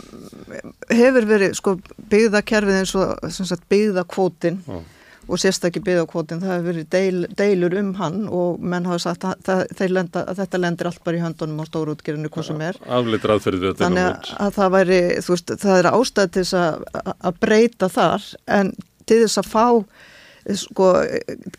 hefur 1.01 1.29
verið 1.29 1.59
sko 1.59 1.77
byggðakerfið 2.12 2.81
eins 2.81 2.94
og 2.96 3.68
byggðakvotin 3.70 4.62
og 4.70 4.88
sérstakki 5.38 5.83
byggðarkvotin, 5.87 6.43
það 6.43 6.53
hefur 6.55 6.69
verið 6.71 6.88
deil, 6.90 7.25
deilur 7.38 7.77
um 7.79 7.90
hann 8.01 8.21
og 8.27 8.61
menn 8.73 8.88
hafa 8.88 9.03
sagt 9.05 9.27
að, 9.29 9.45
það, 9.47 9.85
lenda, 9.95 10.25
að 10.27 10.43
þetta 10.43 10.61
lendir 10.64 10.90
allt 10.90 11.03
bara 11.07 11.21
í 11.21 11.25
höndunum 11.25 11.62
á 11.62 11.64
stórútgerinu 11.71 12.31
hvað 12.35 12.49
sem 12.51 12.62
er. 12.66 12.81
Afleitur 12.99 13.35
aðferðið 13.37 13.66
þetta. 13.69 13.85
Þannig 13.85 14.07
að, 14.09 14.31
að 14.47 14.55
það 14.59 14.77
væri, 14.77 15.01
þú 15.27 15.37
veist, 15.37 15.57
það 15.64 15.81
er 15.81 15.90
ástæð 15.93 16.31
til 16.31 16.45
þess 16.45 16.61
að, 16.61 17.12
að 17.14 17.43
breyta 17.47 17.90
þar 17.93 18.31
en 18.59 18.73
til 19.07 19.21
þess 19.25 19.43
að 19.43 19.51
fá 19.51 19.66
sko, 20.57 20.90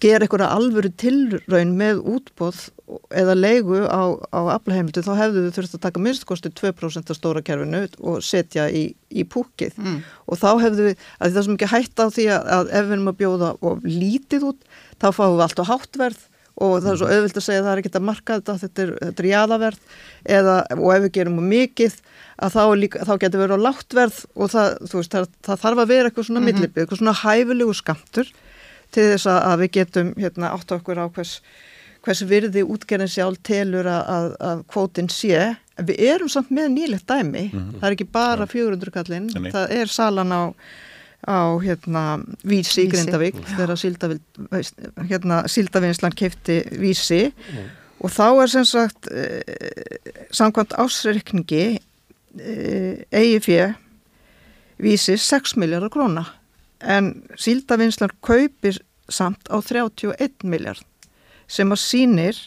gera 0.02 0.26
einhverja 0.26 0.52
alvöru 0.56 0.92
tilraun 1.00 1.76
með 1.80 2.02
útbóð 2.16 2.68
eða 3.16 3.36
leigu 3.38 3.84
á, 3.88 4.02
á 4.32 4.42
aflaheimildu 4.58 5.04
þá 5.06 5.12
hefðu 5.20 5.44
þau 5.46 5.56
þurft 5.58 5.78
að 5.78 5.84
taka 5.86 6.04
minnstkosti 6.04 6.52
2% 6.58 7.14
af 7.14 7.18
stóra 7.18 7.44
kerfinu 7.46 7.84
og 8.00 8.24
setja 8.26 8.68
í, 8.70 8.84
í 9.10 9.26
púkið 9.28 9.78
mm. 9.80 10.02
og 10.28 10.42
þá 10.42 10.50
hefðu 10.66 10.90
við, 10.90 11.06
að 11.20 11.38
það 11.38 11.48
sem 11.48 11.58
ekki 11.58 11.72
hægt 11.72 12.04
á 12.04 12.06
því 12.12 12.28
að, 12.36 12.52
að 12.58 12.74
ef 12.74 12.90
við 12.90 12.98
erum 12.98 13.14
að 13.14 13.22
bjóða 13.22 13.54
og 13.62 13.88
lítið 13.88 14.50
út 14.52 14.68
þá 15.02 15.08
fáum 15.16 15.38
við 15.38 15.46
allt 15.48 15.64
á 15.64 15.70
háttverð 15.72 16.28
og 16.62 16.78
það 16.84 16.92
er 16.92 17.00
svo 17.00 17.10
auðvilt 17.10 17.40
að 17.40 17.46
segja 17.46 17.62
að 17.62 17.68
það 17.68 17.74
er 17.74 17.82
ekki 17.82 17.94
að 17.96 18.08
marka 18.08 18.38
þetta, 18.38 18.56
þetta 18.62 18.84
er, 18.84 18.94
þetta 19.00 19.24
er 19.24 19.30
jáðaverð 19.32 19.98
eða, 20.38 20.56
og 20.78 20.88
ef 20.94 21.04
við 21.06 21.14
gerum 21.18 21.42
mikið 21.52 21.98
að 22.42 22.56
þá, 22.56 22.62
líka, 22.82 23.06
þá 23.08 23.14
getur 23.24 23.44
verið 23.44 23.62
á 23.62 23.66
láttverð 23.68 24.20
og 24.36 24.52
það, 24.52 24.70
veist, 24.92 25.16
það, 25.16 25.28
það 25.48 25.62
þarf 25.64 25.84
að 25.84 25.92
vera 25.94 26.10
eitthvað 26.10 26.28
svona 26.28 26.42
mm 26.42 26.48
-hmm. 26.48 26.60
millibið, 26.60 26.84
eitthvað 26.84 27.02
svona 27.02 27.18
hæfilegu 27.22 27.76
skamtur 27.78 28.32
til 28.92 29.08
þess 29.14 29.28
að 29.32 29.58
við 29.64 29.74
getum 29.80 30.14
hérna, 30.20 30.52
átt 30.52 30.74
okkur 30.76 31.00
á 31.00 31.06
hvers, 31.08 31.40
hvers 32.06 32.24
virði 32.28 32.64
útgerðin 32.66 33.12
sjálf 33.12 33.42
telur 33.46 33.88
að, 33.90 34.36
að 34.42 34.64
kvótin 34.72 35.10
sé. 35.12 35.52
Við 35.82 36.02
erum 36.12 36.30
samt 36.32 36.52
með 36.54 36.72
nýlegt 36.76 37.10
dæmi. 37.10 37.50
Mm 37.50 37.60
-hmm. 37.60 37.76
Það 37.80 37.88
er 37.90 37.98
ekki 37.98 38.10
bara 38.12 38.48
400 38.48 38.96
kallinn. 38.96 39.30
Það 39.52 39.76
er 39.78 39.92
salan 39.92 40.34
á, 40.34 40.44
á 41.28 41.40
hérna, 41.62 42.04
Vísi 42.44 42.86
í 42.86 42.90
Grindavík 42.90 43.38
þegar 43.54 43.76
hérna, 45.10 45.44
Sildavinsland 45.48 46.18
kefti 46.18 46.64
Vísi 46.72 47.30
mm. 47.30 47.70
og 48.02 48.10
þá 48.10 48.42
er 48.42 48.48
sem 48.50 48.66
sagt 48.66 49.08
eh, 49.12 49.42
samkvæmt 50.32 50.74
ásreikningi 50.74 51.78
eh, 52.40 53.06
EIF 53.12 53.48
Vísi 54.82 55.18
6 55.18 55.58
miljardar 55.62 55.94
króna 55.94 56.26
en 56.82 57.24
síldavinslar 57.38 58.16
kaupir 58.26 58.82
samt 59.10 59.46
á 59.54 59.62
31 59.62 60.42
miljard 60.44 60.82
sem 61.52 61.74
að 61.74 61.82
sínir 61.84 62.40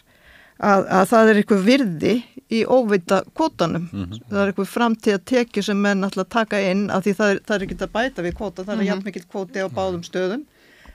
að, 0.58 0.86
að 0.86 1.04
það 1.10 1.30
er 1.30 1.40
eitthvað 1.40 1.66
virði 1.68 2.14
í 2.54 2.62
óvita 2.68 3.20
kvotanum. 3.34 3.86
Mm 3.90 4.04
-hmm. 4.04 4.24
Það 4.30 4.40
er 4.40 4.52
eitthvað 4.52 4.72
framtíð 4.72 5.18
að 5.18 5.24
tekju 5.32 5.62
sem 5.68 5.80
menn 5.80 6.04
alltaf 6.06 6.28
taka 6.32 6.60
inn 6.60 6.88
af 6.90 7.04
því 7.04 7.14
það 7.20 7.32
er, 7.34 7.40
það 7.46 7.56
er 7.56 7.66
ekki 7.66 7.78
að 7.80 7.94
bæta 7.94 8.26
við 8.26 8.36
kvota, 8.40 8.64
það 8.64 8.68
er 8.68 8.76
mm 8.76 8.80
-hmm. 8.80 8.90
jafn 8.90 9.04
mikill 9.04 9.26
kvoti 9.30 9.64
á 9.64 9.68
báðum 9.68 10.04
stöðum. 10.04 10.44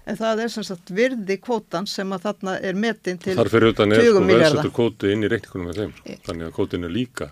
En 0.10 0.18
það 0.18 0.40
er 0.44 0.50
sem 0.50 0.64
sagt 0.64 0.90
virði 0.90 1.38
kvotan 1.38 1.86
sem 1.86 2.10
að 2.14 2.24
þarna 2.26 2.54
er 2.62 2.74
metin 2.74 3.18
til 3.18 3.36
20 3.36 3.38
miljardar. 3.38 3.44
Þar 3.44 3.52
fyrir 3.52 3.68
utan 3.70 3.92
er 3.92 4.50
sko 4.50 4.72
kvoti 4.72 5.12
inn 5.12 5.24
í 5.24 5.30
reikningunum 5.30 5.68
með 5.68 5.76
þeim, 5.76 5.94
þannig 6.26 6.48
að 6.48 6.56
kvotin 6.56 6.84
er 6.84 6.90
líka 6.90 7.30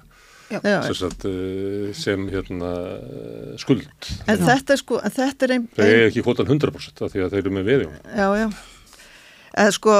Sagt, 0.48 1.26
eh, 1.26 1.94
sem 1.94 2.30
hérna, 2.32 2.70
skuld. 3.60 3.90
En 4.28 4.38
þetta 4.40 4.74
er 4.74 4.80
sko 4.80 5.00
þetta 5.04 5.44
er 5.44 5.54
ein, 5.58 5.66
ein... 5.68 5.76
þau 5.76 5.88
er 5.88 6.04
ekki 6.08 6.24
hóttan 6.24 6.48
100% 6.48 7.04
af 7.04 7.12
því 7.12 7.24
að 7.26 7.34
þeir 7.34 7.42
eru 7.42 7.52
með 7.58 7.68
veðjum 7.68 7.96
já 8.16 8.28
já 8.40 8.48
en 9.58 9.72
sko 9.74 9.94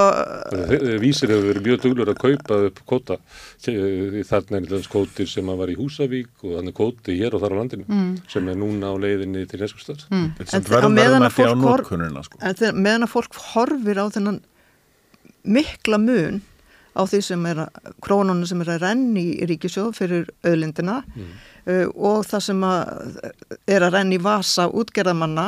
vísir 1.02 1.32
hefur 1.34 1.48
verið 1.50 1.66
mjög 1.66 1.80
duglur 1.86 2.12
að 2.14 2.20
kaupa 2.22 2.60
upp 2.70 2.82
kóta 2.90 3.18
þarna 3.64 4.60
er 4.60 4.68
þess 4.72 4.92
kótir 4.92 5.30
sem 5.30 5.50
var 5.62 5.72
í 5.72 5.78
Húsavík 5.80 6.46
og 6.46 6.58
þannig 6.60 6.78
kóti 6.78 7.18
hér 7.20 7.38
og 7.38 7.44
þar 7.44 7.58
á 7.58 7.60
landinu 7.62 7.88
mm. 7.88 8.12
sem 8.32 8.52
er 8.52 8.60
núna 8.60 8.94
á 8.94 8.96
leiðinni 9.02 9.46
til 9.50 9.62
Neskustad 9.64 10.06
mm. 10.12 10.28
en 10.46 10.94
meðan 10.94 11.26
að 11.28 11.40
fólk 11.40 11.90
sko. 12.28 12.44
meðan 12.76 13.08
að 13.08 13.14
fólk 13.16 13.42
horfir 13.54 14.04
á 14.04 14.06
þennan 14.14 14.42
mikla 15.48 16.00
mun 16.02 16.42
á 16.98 17.02
því 17.06 17.22
sem 17.24 17.46
er 17.50 17.62
að, 17.66 17.92
krónunum 18.04 18.48
sem 18.50 18.62
er 18.64 18.74
að 18.74 18.84
renni 18.88 19.26
í 19.38 19.48
ríkisjóð 19.50 19.94
fyrir 19.98 20.32
auðlindina 20.46 21.02
mm. 21.06 21.32
uh, 21.70 21.86
og 21.94 22.26
það 22.30 22.46
sem 22.50 22.68
að 22.68 23.22
er 23.70 23.86
að 23.86 23.98
renni 24.00 24.18
í 24.18 24.24
vasa 24.24 24.68
útgerðamanna 24.70 25.48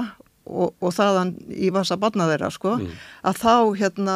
og, 0.49 0.75
og 0.81 0.93
þaðan 0.95 1.33
í 1.53 1.71
vasa 1.73 1.97
barna 2.01 2.27
þeirra 2.29 2.51
sko, 2.53 2.75
mm. 2.81 3.01
að 3.29 3.41
þá 3.43 3.55
hérna 3.79 4.15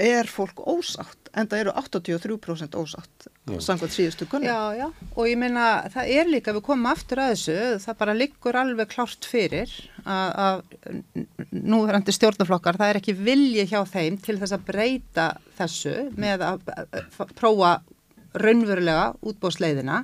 er 0.00 0.30
fólk 0.30 0.60
ósátt 0.60 1.24
en 1.34 1.48
það 1.50 1.64
eru 1.64 1.72
83% 1.80 2.76
ósátt 2.78 3.26
samkvæmt 3.64 3.94
síðustu 3.94 4.26
kunni. 4.30 4.48
Já, 4.48 4.76
já, 4.78 4.86
og 5.16 5.26
ég 5.28 5.38
meina 5.40 5.64
það 5.92 6.12
er 6.14 6.30
líka, 6.30 6.54
við 6.54 6.64
komum 6.68 6.88
aftur 6.92 7.20
að 7.24 7.32
þessu, 7.34 7.56
það 7.84 7.98
bara 8.02 8.16
liggur 8.16 8.58
alveg 8.60 8.92
klárt 8.92 9.28
fyrir 9.28 9.72
að 10.04 10.62
núverandi 11.50 12.14
stjórnaflokkar, 12.14 12.78
það 12.80 12.92
er 12.92 13.00
ekki 13.00 13.16
vilji 13.18 13.66
hjá 13.72 13.80
þeim 13.90 14.20
til 14.22 14.38
þess 14.40 14.56
að 14.56 14.64
breyta 14.70 15.26
þessu 15.58 15.96
með 16.20 16.46
að 16.46 16.72
prófa 17.34 17.76
raunverulega 18.34 19.12
útbóðsleiðina 19.22 20.00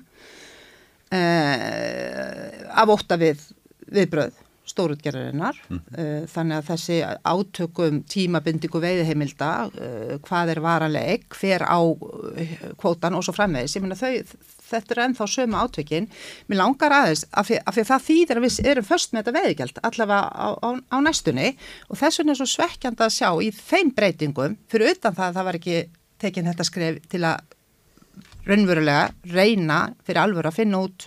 eh, 1.15 2.61
af 2.71 2.93
ótta 2.95 3.19
við 3.21 3.43
viðbröð 3.91 4.39
stórutgerðarinnar 4.69 5.59
mm. 5.69 5.81
uh, 5.97 6.23
þannig 6.31 6.61
að 6.61 6.69
þessi 6.69 6.99
átökum 7.27 8.01
tímabindingu 8.11 8.83
veiðheimilda 8.83 9.51
uh, 9.71 10.15
hvað 10.27 10.55
er 10.55 10.63
varaleg, 10.65 11.27
hver 11.35 11.65
á 11.67 11.81
uh, 11.81 12.57
kvótan 12.81 13.17
og 13.19 13.25
svo 13.27 13.35
framvegis. 13.37 13.77
Ég 13.79 13.85
meina 13.85 13.99
þau, 13.99 14.13
þetta 14.71 14.95
er 14.97 15.03
ennþá 15.07 15.29
sömu 15.35 15.61
átökin. 15.65 16.11
Mér 16.51 16.63
langar 16.63 16.95
aðeins 17.01 17.25
af 17.33 17.51
því 17.51 17.61
að 17.65 17.81
það 17.93 18.07
þýðir 18.09 18.41
að 18.41 18.47
við 18.47 18.73
erum 18.75 18.89
först 18.91 19.15
með 19.15 19.23
þetta 19.23 19.37
veiðgjald 19.39 19.81
allavega 19.91 20.29
á, 20.31 20.49
á, 20.61 20.69
á 20.79 20.97
næstunni. 21.07 21.49
Og 21.89 22.01
þess 22.03 22.23
vegna 22.23 22.37
er 22.37 22.43
svo 22.43 22.51
svekkjand 22.55 23.07
að 23.07 23.17
sjá 23.17 23.31
í 23.41 23.51
þeim 23.57 23.95
breytingum, 23.97 24.59
fyrir 24.71 24.95
utan 24.95 25.17
það 25.17 25.31
að 25.31 25.41
það 25.41 25.51
var 25.51 25.61
ekki 25.61 25.81
tekin 26.21 26.51
þetta 26.53 26.69
skref 26.69 27.03
til 27.11 27.25
að 27.25 27.57
raunverulega 28.49 29.11
reyna 29.35 29.85
fyrir 30.05 30.23
alvöru 30.23 30.51
að 30.51 30.59
finna 30.63 30.81
út 30.85 31.07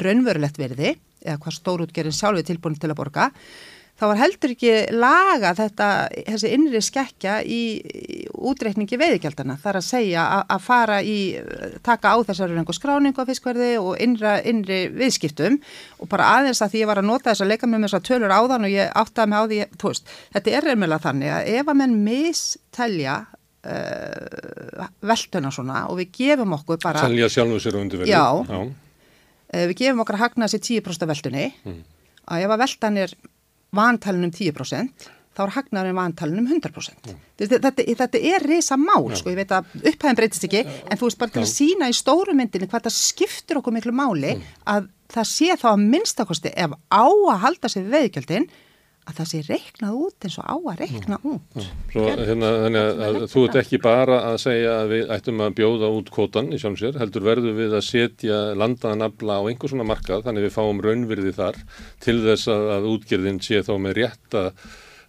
raunverulegt 0.00 0.58
verði 0.60 0.94
eða 1.24 1.40
hvað 1.42 1.58
stórútgerinn 1.58 2.16
sjálfi 2.16 2.46
tilbúin 2.48 2.78
til 2.80 2.90
að 2.90 2.98
borga 3.02 3.30
þá 4.00 4.06
var 4.08 4.20
heldur 4.22 4.54
ekki 4.54 4.72
laga 4.96 5.50
þetta, 5.58 5.88
þessi 6.24 6.50
innri 6.56 6.80
skekja 6.84 7.40
í, 7.44 7.60
í 7.84 8.20
útreikningi 8.32 8.96
veiðgjaldana 9.00 9.58
þar 9.60 9.80
að 9.80 9.86
segja 9.86 10.22
að, 10.38 10.44
að 10.54 10.62
fara 10.64 11.00
í 11.04 11.16
taka 11.84 12.14
á 12.14 12.18
þessari 12.30 12.56
rengu 12.56 12.76
skráningu 12.76 13.20
á 13.20 13.28
fiskverði 13.28 13.74
og 13.80 14.00
innra, 14.00 14.38
innri 14.40 14.86
viðskiptum 14.94 15.58
og 16.00 16.12
bara 16.12 16.30
aðeins 16.38 16.62
að 16.64 16.72
því 16.74 16.84
ég 16.84 16.90
var 16.90 17.02
að 17.02 17.10
nota 17.10 17.32
þess 17.32 17.44
að 17.44 17.52
leika 17.52 17.68
með 17.68 17.86
þess 17.86 17.98
að 18.00 18.06
tölur 18.08 18.36
áðan 18.36 18.68
og 18.68 18.72
ég 18.72 18.94
áttaði 19.02 19.32
mig 19.32 19.36
á 19.36 19.44
því 19.44 19.60
veist, 19.84 20.14
þetta 20.36 20.56
er 20.56 20.68
reynilega 20.70 21.06
þannig 21.08 21.34
að 21.36 21.52
ef 21.58 21.72
að 21.74 21.80
menn 21.82 21.98
mistelja 22.08 23.16
uh, 23.68 24.86
velduna 25.12 25.52
svona 25.52 25.82
og 25.90 26.00
við 26.00 26.14
gefum 26.22 26.56
okkur 26.56 26.80
bara 26.82 27.04
Selja 27.04 27.28
sjálfur 27.32 27.60
sér 27.66 27.82
undir 27.82 28.00
verði 28.00 28.16
Já, 28.16 28.24
já. 28.48 28.62
Eh, 28.64 28.89
við 29.50 29.76
gefum 29.82 30.02
okkar 30.04 30.18
að 30.18 30.26
hagna 30.26 30.50
sér 30.50 30.62
10% 30.62 31.06
af 31.06 31.10
veldunni 31.10 31.46
mm. 31.64 31.80
að 32.30 32.44
ef 32.44 32.54
að 32.54 32.62
veldan 32.64 33.00
er 33.04 33.16
vantalunum 33.76 34.34
10% 34.34 35.10
þá 35.30 35.42
er 35.44 35.52
hagnaðurinn 35.54 35.98
vantalunum 35.98 36.48
100% 36.50 37.10
mm. 37.10 37.18
þetta, 37.38 37.60
þetta, 37.66 37.84
þetta 38.02 38.22
er 38.32 38.46
reysa 38.50 38.78
mál 38.80 39.10
sko, 39.14 39.32
ég 39.32 39.38
veit 39.38 39.52
að 39.54 39.68
upphæðin 39.78 40.18
breytist 40.18 40.46
ekki 40.48 40.64
en 40.66 40.98
þú 40.98 41.06
veist 41.06 41.20
bara 41.20 41.34
til 41.36 41.44
að 41.44 41.52
sína 41.52 41.90
í 41.90 41.96
stóru 41.96 42.34
myndinu 42.36 42.68
hvað 42.70 42.88
það 42.88 42.96
skiptur 42.98 43.60
okkur 43.60 43.76
miklu 43.76 43.94
máli 43.94 44.34
mm. 44.36 44.48
að 44.74 44.90
það 45.10 45.30
sé 45.30 45.54
þá 45.60 45.68
að 45.72 45.86
minnstakosti 45.86 46.52
ef 46.54 46.74
á 46.90 47.04
að 47.06 47.40
halda 47.46 47.70
sér 47.70 47.88
veðgjöldin 47.94 48.50
að 49.08 49.16
það 49.20 49.28
sé 49.30 49.40
reiknað 49.46 50.00
út 50.04 50.26
eins 50.26 50.36
og 50.40 50.46
á 50.46 50.56
að 50.56 50.80
reikna 50.82 51.18
mm. 51.18 51.30
út. 51.30 51.68
Svo, 51.92 52.04
hérna, 52.08 52.50
þannig 52.64 52.88
að, 53.06 53.18
þú 53.32 53.44
ert 53.46 53.58
ekki 53.62 53.80
bara 53.82 54.18
að 54.28 54.36
segja 54.44 54.74
að 54.82 54.92
við 54.94 55.14
ættum 55.16 55.44
að 55.44 55.54
bjóða 55.60 55.92
út 55.96 56.12
kvotan 56.14 56.50
í 56.52 56.60
sjámsér, 56.60 56.98
heldur 57.00 57.26
verður 57.26 57.56
við 57.58 57.76
að 57.78 57.86
setja 57.88 58.40
landaðanabla 58.60 59.40
á 59.40 59.42
einhvers 59.50 59.74
svona 59.74 59.88
markað, 59.88 60.26
þannig 60.26 60.46
við 60.46 60.56
fáum 60.56 60.82
raunvirði 60.84 61.34
þar 61.38 61.62
til 62.04 62.18
þess 62.26 62.52
að, 62.52 62.68
að 62.76 62.90
útgerðin 62.92 63.40
sé 63.44 63.62
þá 63.66 63.72
með 63.86 63.96
rétt 64.02 64.38
að, 64.42 64.52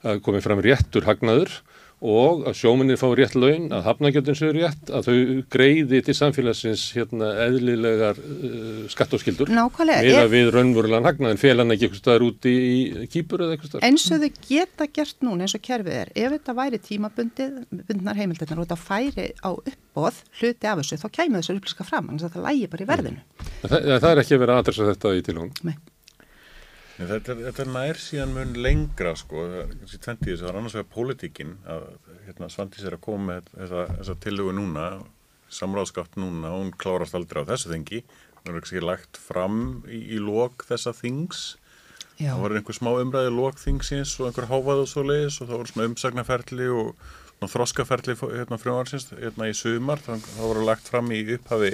að 0.08 0.24
komi 0.26 0.44
fram 0.46 0.64
réttur 0.66 1.10
hagnaður 1.10 1.60
og 2.02 2.48
að 2.50 2.56
sjóminni 2.58 2.96
fá 2.98 3.06
rétt 3.14 3.36
laun, 3.38 3.68
að 3.70 3.84
hafnagjöldin 3.86 4.38
séu 4.38 4.54
rétt, 4.56 4.90
að 4.90 5.08
þau 5.08 5.18
greiði 5.54 6.00
til 6.08 6.16
samfélagsins 6.18 6.86
hérna, 6.96 7.30
eðlilegar 7.46 8.18
uh, 8.18 8.88
skatt 8.90 9.14
og 9.14 9.22
skildur. 9.22 9.52
Nákvæmlega. 9.54 10.08
Eða 10.10 10.32
við 10.32 10.50
raunverulegan 10.56 11.06
hagnaðin, 11.06 11.42
fél 11.42 11.62
hann 11.62 11.76
ekki 11.76 11.88
eitthvað 11.88 12.02
staðar 12.02 12.26
úti 12.26 12.56
í 12.58 13.06
kýpur 13.14 13.46
eða 13.46 13.56
eitthvað 13.56 13.74
staðar. 13.74 13.86
Eins 13.92 14.08
og 14.10 14.26
þau 14.26 14.42
geta 14.50 14.90
gert 14.98 15.28
núna 15.28 15.46
eins 15.46 15.58
og 15.58 15.64
kerfið 15.70 16.00
er, 16.00 16.14
ef 16.18 16.36
þetta 16.40 16.58
væri 16.58 16.82
tímabundið, 16.90 17.56
bundnar 17.92 18.22
heimildirnar 18.24 18.64
og 18.64 18.68
þetta 18.68 18.82
færi 18.82 19.30
á 19.46 19.50
uppbóð 19.54 20.22
hluti 20.42 20.74
af 20.74 20.82
þessu, 20.82 21.02
þá 21.06 21.10
kæmið 21.22 21.40
þessu 21.44 21.60
upplýska 21.62 21.86
fram, 21.86 22.10
þannig 22.10 22.28
að 22.32 22.38
það 22.40 22.48
lægi 22.50 22.74
bara 22.74 22.88
í 22.88 22.92
verðinu. 22.96 23.22
Mm. 23.22 23.50
Það, 23.62 23.90
það 23.94 24.12
er 24.12 24.26
ekki 24.26 24.38
að 24.38 24.46
vera 24.48 24.62
aðdressa 24.62 24.94
þetta 24.96 25.18
í 25.18 25.26
tilhónum. 25.30 25.58
Nei. 25.70 25.76
Þetta, 27.10 27.36
þetta 27.48 27.66
nær 27.72 28.00
síðan 28.00 28.34
mun 28.36 28.52
lengra 28.62 29.14
sko, 29.18 29.46
það 29.48 30.36
er 30.36 30.58
annars 30.58 30.76
vegar 30.76 30.90
pólitíkin 30.92 31.56
að 31.70 31.88
hérna, 32.28 32.50
Svandís 32.52 32.86
er 32.86 32.98
að 32.98 33.04
koma 33.06 33.28
með 33.32 33.48
þessa, 33.56 33.86
þessa 33.96 34.16
tillögu 34.26 34.54
núna, 34.58 34.86
samráðskátt 35.52 36.20
núna, 36.22 36.52
hún 36.54 36.70
klárast 36.80 37.16
aldrei 37.18 37.42
á 37.44 37.50
þessu 37.50 37.72
þengi, 37.72 38.04
hún 38.42 38.54
er 38.54 38.60
ekki 38.62 38.84
lagt 38.84 39.20
fram 39.20 39.58
í, 39.88 40.04
í 40.16 40.22
lok 40.22 40.66
þessa 40.68 40.94
þings, 40.98 41.42
Já. 42.20 42.36
það 42.36 42.44
var 42.44 42.58
einhver 42.60 42.78
smá 42.78 42.92
umræði 42.94 43.34
lok 43.34 43.60
þingsins 43.62 44.14
og 44.20 44.30
einhver 44.30 44.50
háfað 44.52 44.84
og 44.84 44.92
svo 44.92 45.06
leiðis 45.08 45.42
og 45.42 45.50
það 45.50 45.58
voru 45.58 45.74
svona 45.74 45.90
umsagnaferli 45.90 46.70
og 46.76 47.50
þroskaferli 47.50 48.18
hérna, 48.22 48.62
frjóðarsins 48.62 49.10
hérna 49.16 49.50
í 49.50 49.58
sumar, 49.58 50.02
það, 50.06 50.28
það 50.36 50.52
voru 50.52 50.66
lagt 50.68 50.92
fram 50.92 51.10
í 51.16 51.24
upphafi 51.38 51.74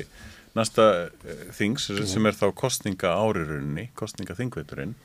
næsta 0.55 0.87
uh, 1.09 1.43
þings 1.53 1.89
sem 2.07 2.29
er 2.29 2.37
þá 2.37 2.47
kostninga 2.55 3.11
árirunni, 3.19 3.89
kostninga 3.97 4.37
þingveiturinn 4.37 4.95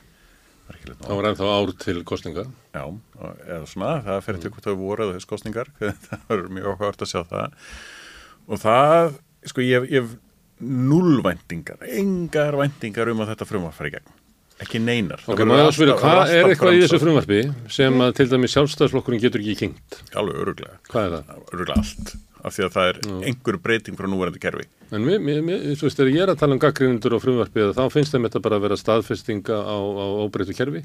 Það 0.83 1.17
var 1.19 1.27
ennþá 1.29 1.51
ár 1.53 1.71
til 1.83 2.01
kostninga. 2.07 2.45
Já, 2.73 2.83
eða 3.47 3.67
svona, 3.69 3.91
það 4.05 4.23
fer 4.25 4.39
til 4.41 4.51
hvort 4.53 4.67
það 4.67 4.81
voru 4.81 5.07
þess 5.13 5.29
kostningar, 5.29 5.71
það 6.07 6.25
var 6.31 6.43
mjög 6.57 6.67
áhugavert 6.71 7.05
að 7.05 7.11
sjá 7.13 7.21
það. 7.29 7.69
Og 8.49 8.61
það, 8.63 9.13
sko, 9.51 9.65
ég 9.65 9.87
hef 9.93 10.17
nullvæntingar, 10.63 11.87
engar 11.99 12.59
væntingar 12.59 13.11
um 13.13 13.23
að 13.23 13.33
þetta 13.33 13.49
frumvarp 13.49 13.79
fari 13.79 13.93
í 13.93 13.95
gegn. 13.97 14.19
Ekki 14.63 14.79
neinar. 14.79 15.23
Ok, 15.27 15.41
maður 15.49 15.69
að 15.69 15.73
spyrja, 15.75 15.95
hvað 15.99 16.35
er 16.35 16.51
eitthvað 16.51 16.75
í 16.77 16.83
þessu 16.83 16.99
frumvarpi 17.01 17.39
sem 17.73 18.03
að 18.05 18.13
til 18.19 18.27
dæmi 18.31 18.49
sjálfstæðsflokkurinn 18.53 19.23
getur 19.23 19.41
ekki 19.43 19.57
kengt? 19.63 19.97
Alveg 20.19 20.43
öruglega. 20.43 20.77
Hvað 20.91 21.07
er 21.07 21.15
það? 21.17 21.41
Öruglega 21.49 21.81
allt 21.81 22.13
af 22.43 22.55
því 22.55 22.65
að 22.67 22.73
það 22.75 22.89
er 22.91 22.99
einhver 23.29 23.57
breyting 23.63 23.97
frá 23.97 24.07
núverandi 24.11 24.41
kerfi. 24.43 24.67
En 24.93 25.05
mér, 25.05 25.21
mér, 25.23 25.41
mér, 25.45 25.63
þú 25.79 25.87
veist, 25.87 25.99
þegar 25.99 26.11
ég 26.11 26.25
er 26.25 26.33
að 26.33 26.41
tala 26.41 26.57
um 26.57 26.61
gaggrinundur 26.61 27.15
og 27.17 27.23
frumvarpið, 27.23 27.71
þá 27.77 27.83
finnst 27.93 28.13
þeim 28.13 28.27
þetta 28.27 28.43
bara 28.43 28.59
að 28.59 28.65
vera 28.67 28.79
staðfestinga 28.81 29.59
á, 29.63 29.77
á 29.79 30.05
óbreytu 30.25 30.55
kerfi 30.57 30.83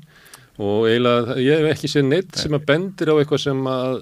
og 0.59 0.89
eiginlega, 0.89 1.37
ég 1.43 1.61
hef 1.61 1.75
ekki 1.75 1.91
séð 1.93 2.09
neitt 2.09 2.39
sem 2.39 2.57
að 2.57 2.67
bendir 2.71 3.13
á 3.13 3.19
eitthvað 3.19 3.45
sem 3.45 3.69
að, 3.71 4.01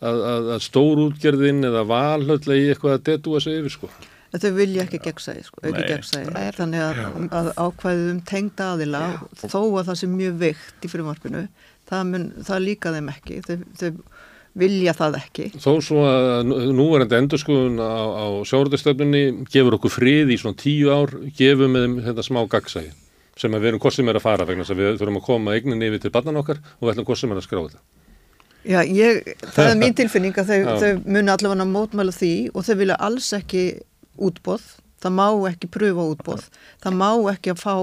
að, 0.00 0.22
að, 0.30 0.52
að 0.54 0.62
stórútgerðin 0.68 1.68
eða 1.70 1.84
valhöllega 1.88 2.60
í 2.60 2.70
eitthvað 2.72 2.96
að 2.98 3.04
detúa 3.10 3.42
sig 3.44 3.58
yfir, 3.60 3.76
sko. 3.76 3.92
Þau 4.30 4.50
vilja 4.54 4.84
ekki 4.84 5.00
gegnsæði, 5.02 5.42
sko, 5.48 5.60
ekki 5.66 5.86
gegnsæði. 5.88 6.46
Þannig 6.54 7.00
að 7.34 7.48
ákvæðum 7.58 8.12
um 8.12 8.20
tengda 8.28 8.68
aðila, 8.76 9.02
þó 9.40 9.58
að 9.64 9.88
það 9.88 9.96
sé 9.98 10.08
mjög 10.12 10.36
veikt 10.44 10.86
í 10.86 10.90
frumvarpinu, 10.92 11.42
það, 11.90 12.04
mun, 12.12 12.26
það 12.46 12.66
líka 12.68 12.92
þeim 12.94 13.10
ekki. 13.10 13.40
Þau, 13.48 13.56
þau 13.80 13.90
vilja 14.58 14.94
það 14.96 15.18
ekki. 15.20 15.46
Þó 15.62 15.70
svo 15.84 16.02
að 16.08 16.50
núverandi 16.74 17.18
endurskóðun 17.20 17.78
á, 17.78 18.02
á 18.10 18.26
sjáurðustöfnunni 18.50 19.22
gefur 19.50 19.76
okkur 19.78 19.94
frið 19.94 20.34
í 20.34 20.40
svona 20.40 20.58
tíu 20.58 20.90
ár, 20.90 21.14
gefum 21.38 21.78
við 21.78 22.02
þetta 22.08 22.26
smá 22.26 22.42
gagsæði 22.50 22.90
sem 23.40 23.54
við 23.56 23.70
erum 23.70 23.92
sem 23.94 24.10
er 24.10 24.18
að 24.18 24.26
fara 24.26 24.44
vegna 24.44 24.66
þess 24.66 24.74
að 24.74 24.82
við 24.82 24.98
þurfum 25.00 25.20
að 25.20 25.26
koma 25.28 25.54
eignin 25.56 25.86
yfir 25.86 26.02
til 26.02 26.12
barnan 26.12 26.40
okkar 26.42 26.60
og 26.60 26.84
við 26.84 26.92
ætlum 26.92 27.16
sem 27.16 27.32
er 27.32 27.40
að 27.40 27.46
skráða 27.46 27.70
þetta. 27.70 27.82
Já, 28.60 28.80
ég, 28.84 29.22
það 29.54 29.70
er 29.70 29.78
mín 29.80 29.96
tilfinning 30.00 30.36
að 30.36 30.50
þau, 30.50 30.58
þau 30.82 30.92
muni 31.06 31.32
allavega 31.32 31.68
mótmæla 31.70 32.12
því 32.12 32.34
og 32.52 32.66
þau 32.66 32.74
vilja 32.82 32.98
alls 33.00 33.30
ekki 33.38 33.62
útbóð, 34.20 34.66
það 35.00 35.14
má 35.16 35.26
ekki 35.48 35.70
pröfa 35.72 36.08
útbóð, 36.12 36.48
það 36.84 36.98
má 37.00 37.08
ekki 37.32 37.54
að 37.54 37.62
fá 37.62 37.76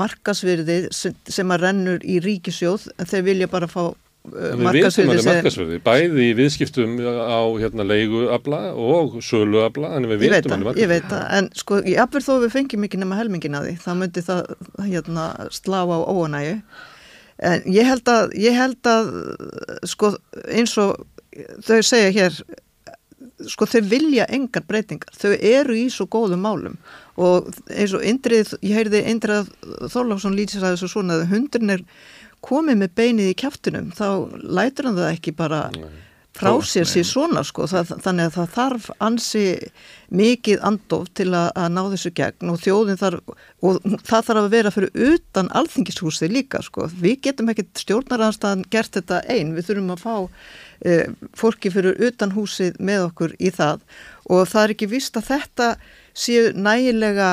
markasvirði 0.00 0.78
sem 0.94 1.52
að 1.52 1.66
rennur 1.66 2.06
í 2.06 2.20
ríkisjóð 2.22 2.86
þau 3.10 3.20
vilja 3.26 3.50
bara 3.50 3.68
fá 3.68 3.90
markasverði, 4.28 5.80
bæði 5.84 6.26
í 6.28 6.36
viðskiptum 6.38 6.98
á 7.00 7.40
hérna, 7.60 7.86
leiguabla 7.88 8.60
og 8.76 9.18
söluabla, 9.24 9.94
en 9.96 10.08
við 10.10 10.26
veitum 10.26 10.54
alveg 10.56 10.68
markasverði. 10.68 10.84
Ég 10.84 10.92
veit 10.92 11.08
það, 11.08 11.24
en 11.38 11.50
sko, 11.56 11.80
ég 11.88 12.02
afverð 12.04 12.28
þó 12.28 12.34
við 12.44 12.54
fengjum 12.54 12.86
ekki 12.86 13.00
nema 13.00 13.20
helmingin 13.20 13.58
að 13.58 13.68
því, 13.68 13.74
þá 13.80 13.90
myndi 14.02 14.24
það 14.26 14.40
hérna, 14.84 15.26
slá 15.56 15.80
á 15.88 15.98
óanægu. 16.04 16.56
En 17.50 17.68
ég 17.72 17.88
held 17.88 18.10
að, 18.12 18.34
ég 18.36 18.58
held 18.60 18.90
að 18.92 19.12
sko, 19.88 20.12
eins 20.52 20.76
og 20.80 21.00
þau 21.64 21.80
segja 21.80 22.12
hér, 22.12 22.40
sko, 23.48 23.64
þau 23.72 23.80
vilja 23.88 24.28
engar 24.28 24.66
breytingar, 24.68 25.16
þau 25.16 25.32
eru 25.32 25.78
í 25.80 25.88
svo 25.88 26.04
góðum 26.12 26.44
málum 26.44 26.76
og 27.20 27.48
eins 27.72 27.92
og 27.96 28.04
Indrið, 28.06 28.54
ég 28.64 28.76
heyrði 28.76 29.00
Indrið 29.10 29.48
Þorláfsson 29.92 30.36
lýtsir 30.36 30.64
að 30.64 30.76
þessu 30.76 30.88
svona 30.92 31.18
að 31.18 31.30
hundurinn 31.32 31.74
er 31.74 31.82
komið 32.44 32.78
með 32.82 32.94
beinið 33.00 33.32
í 33.32 33.40
kæftunum 33.42 33.90
þá 33.96 34.06
lætur 34.40 34.90
hann 34.90 35.00
það 35.00 35.12
ekki 35.14 35.36
bara 35.36 35.64
frá 36.36 36.52
sér 36.62 36.86
sér 36.88 37.06
svona 37.06 37.42
sko 37.46 37.66
það, 37.68 37.94
þannig 38.04 38.28
að 38.28 38.36
það 38.36 38.52
þarf 38.54 38.86
ansi 39.02 39.44
mikið 40.14 40.62
andof 40.66 41.08
til 41.18 41.28
að, 41.34 41.48
að 41.58 41.68
ná 41.74 41.80
þessu 41.92 42.12
gegn 42.20 42.52
og 42.52 42.60
þjóðin 42.62 43.00
þarf 43.00 43.32
og 43.66 43.80
það 44.06 44.26
þarf 44.28 44.42
að 44.42 44.48
vera 44.54 44.72
fyrir 44.74 45.10
utan 45.10 45.50
alþingishúsið 45.60 46.34
líka 46.36 46.62
sko 46.64 46.86
við 46.92 47.18
getum 47.26 47.50
ekkert 47.52 47.82
stjórnarhanstaðan 47.82 48.64
gert 48.70 48.96
þetta 48.96 49.20
einn 49.26 49.54
við 49.56 49.70
þurfum 49.70 49.94
að 49.96 50.04
fá 50.04 50.16
e, 50.86 50.98
fólki 51.36 51.74
fyrir 51.74 51.98
utan 52.08 52.34
húsið 52.36 52.78
með 52.78 53.08
okkur 53.10 53.36
í 53.38 53.52
það 53.54 53.84
og 54.30 54.46
það 54.52 54.62
er 54.64 54.76
ekki 54.76 54.92
vist 54.94 55.18
að 55.18 55.32
þetta 55.34 55.70
séu 56.20 56.50
nægilega 56.54 57.30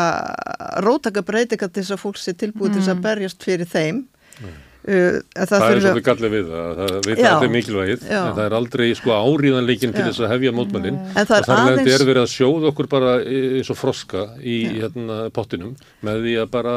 rótaka 0.85 1.23
breytinga 1.25 1.69
til 1.69 1.83
þess 1.83 1.97
að 1.97 2.05
fólk 2.05 2.21
sé 2.21 2.33
tilbúið 2.33 2.71
mm. 2.71 2.73
til 2.73 2.81
þess 2.81 2.93
að 2.93 2.97
mm. 2.97 3.05
berjast 3.07 3.45
fyrir 3.45 3.69
þeim 3.69 4.07
mm. 4.41 4.63
Uh, 4.87 5.17
það, 5.35 5.49
það 5.51 5.63
er 5.67 5.81
svolítið 5.83 6.03
gallið 6.05 6.29
við 6.31 6.45
það, 6.47 6.67
það 6.77 6.91
veit 6.95 7.09
að 7.11 7.17
þetta 7.17 7.47
er 7.47 7.49
mikilvægið, 7.51 8.03
já. 8.07 8.19
en 8.21 8.35
það 8.37 8.45
er 8.45 8.53
aldrei 8.55 8.83
sko 8.95 9.15
áríðanleikin 9.17 9.95
til 9.97 10.05
þess 10.05 10.21
að 10.23 10.31
hefja 10.31 10.53
mótmælinn 10.55 10.99
og 11.03 11.27
þar 11.27 11.49
aðeins... 11.57 11.89
er 11.91 12.05
verið 12.07 12.21
að 12.21 12.31
sjóða 12.31 12.69
okkur 12.69 12.87
bara 12.93 13.15
eins 13.27 13.71
og 13.73 13.79
froska 13.81 14.21
í 14.39 14.55
hérna, 14.77 15.17
pottinum 15.35 15.73
með 16.07 16.21
því 16.23 16.35
að 16.39 16.53
bara 16.53 16.75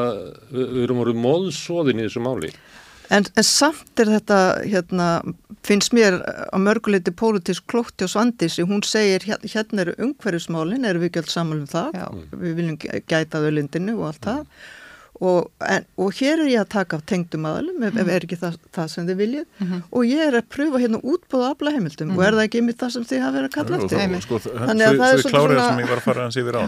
við, 0.51 0.73
erum 0.89 1.05
orðið 1.05 1.21
móðsóðin 1.29 2.03
í 2.03 2.09
þessu 2.09 2.25
máli. 2.25 2.51
En, 3.15 3.29
en 3.39 3.47
samt 3.47 4.03
er 4.03 4.11
þetta, 4.17 4.41
hérna, 4.75 5.07
finnst 5.67 5.95
mér 5.95 6.19
á 6.27 6.59
mörguleiti 6.59 7.15
pólitísk 7.15 7.71
klótti 7.71 8.09
og 8.09 8.11
svandisi, 8.11 8.67
hún 8.67 8.83
segir 8.87 9.23
hérna 9.23 9.87
eru 9.87 9.95
umhverjusmálinn, 10.03 10.91
eru 10.91 11.05
við 11.05 11.13
ekki 11.13 11.23
alls 11.23 11.39
saman 11.39 11.63
um 11.63 11.71
það, 11.71 12.03
já. 12.03 12.07
við 12.43 12.59
viljum 12.59 12.83
gæta 12.83 13.47
þau 13.47 13.51
lindinu 13.55 13.99
og 14.01 14.11
allt 14.11 14.31
það 14.33 14.45
Og, 15.21 15.51
en, 15.69 15.85
og 16.01 16.15
hér 16.17 16.41
er 16.41 16.49
ég 16.49 16.63
að 16.63 16.71
taka 16.73 16.99
tengdum 17.05 17.45
aðalum 17.45 17.83
ef, 17.85 17.97
ef 18.01 18.09
er 18.09 18.25
ekki 18.25 18.39
það, 18.41 18.55
það 18.73 18.87
sem 18.89 19.09
þið 19.11 19.19
viljið. 19.21 19.43
Mm 19.59 19.67
-hmm. 19.67 19.83
og 19.91 20.07
ég 20.09 20.23
er 20.27 20.37
að 20.39 20.47
pröfa 20.55 20.81
hérna 20.81 21.01
útbóða 21.05 21.51
aflaheimildum. 21.53 22.09
Mm 22.09 22.15
-hmm. 22.15 22.21
og 22.21 22.25
er 22.25 22.39
það 22.39 22.47
ekki 22.47 22.63
yfir 22.63 22.79
það 22.81 22.93
sem 22.95 23.05
þið 23.11 23.21
hafa 23.25 23.35
verið 23.37 23.49
að 23.51 23.57
kalla 23.57 23.77
eftir? 23.77 24.23
sko, 24.25 24.39
Þannig 24.39 24.87
að 24.87 25.01
það 25.01 25.13
er 25.13 25.21
svona 25.21 25.37
Klárið 25.37 25.61
sem 25.69 25.83
ég 25.85 25.91
var 25.91 26.01
að 26.01 26.07
fara 26.09 26.23
hans 26.23 26.37
yfir 26.41 26.57
á 26.57 26.63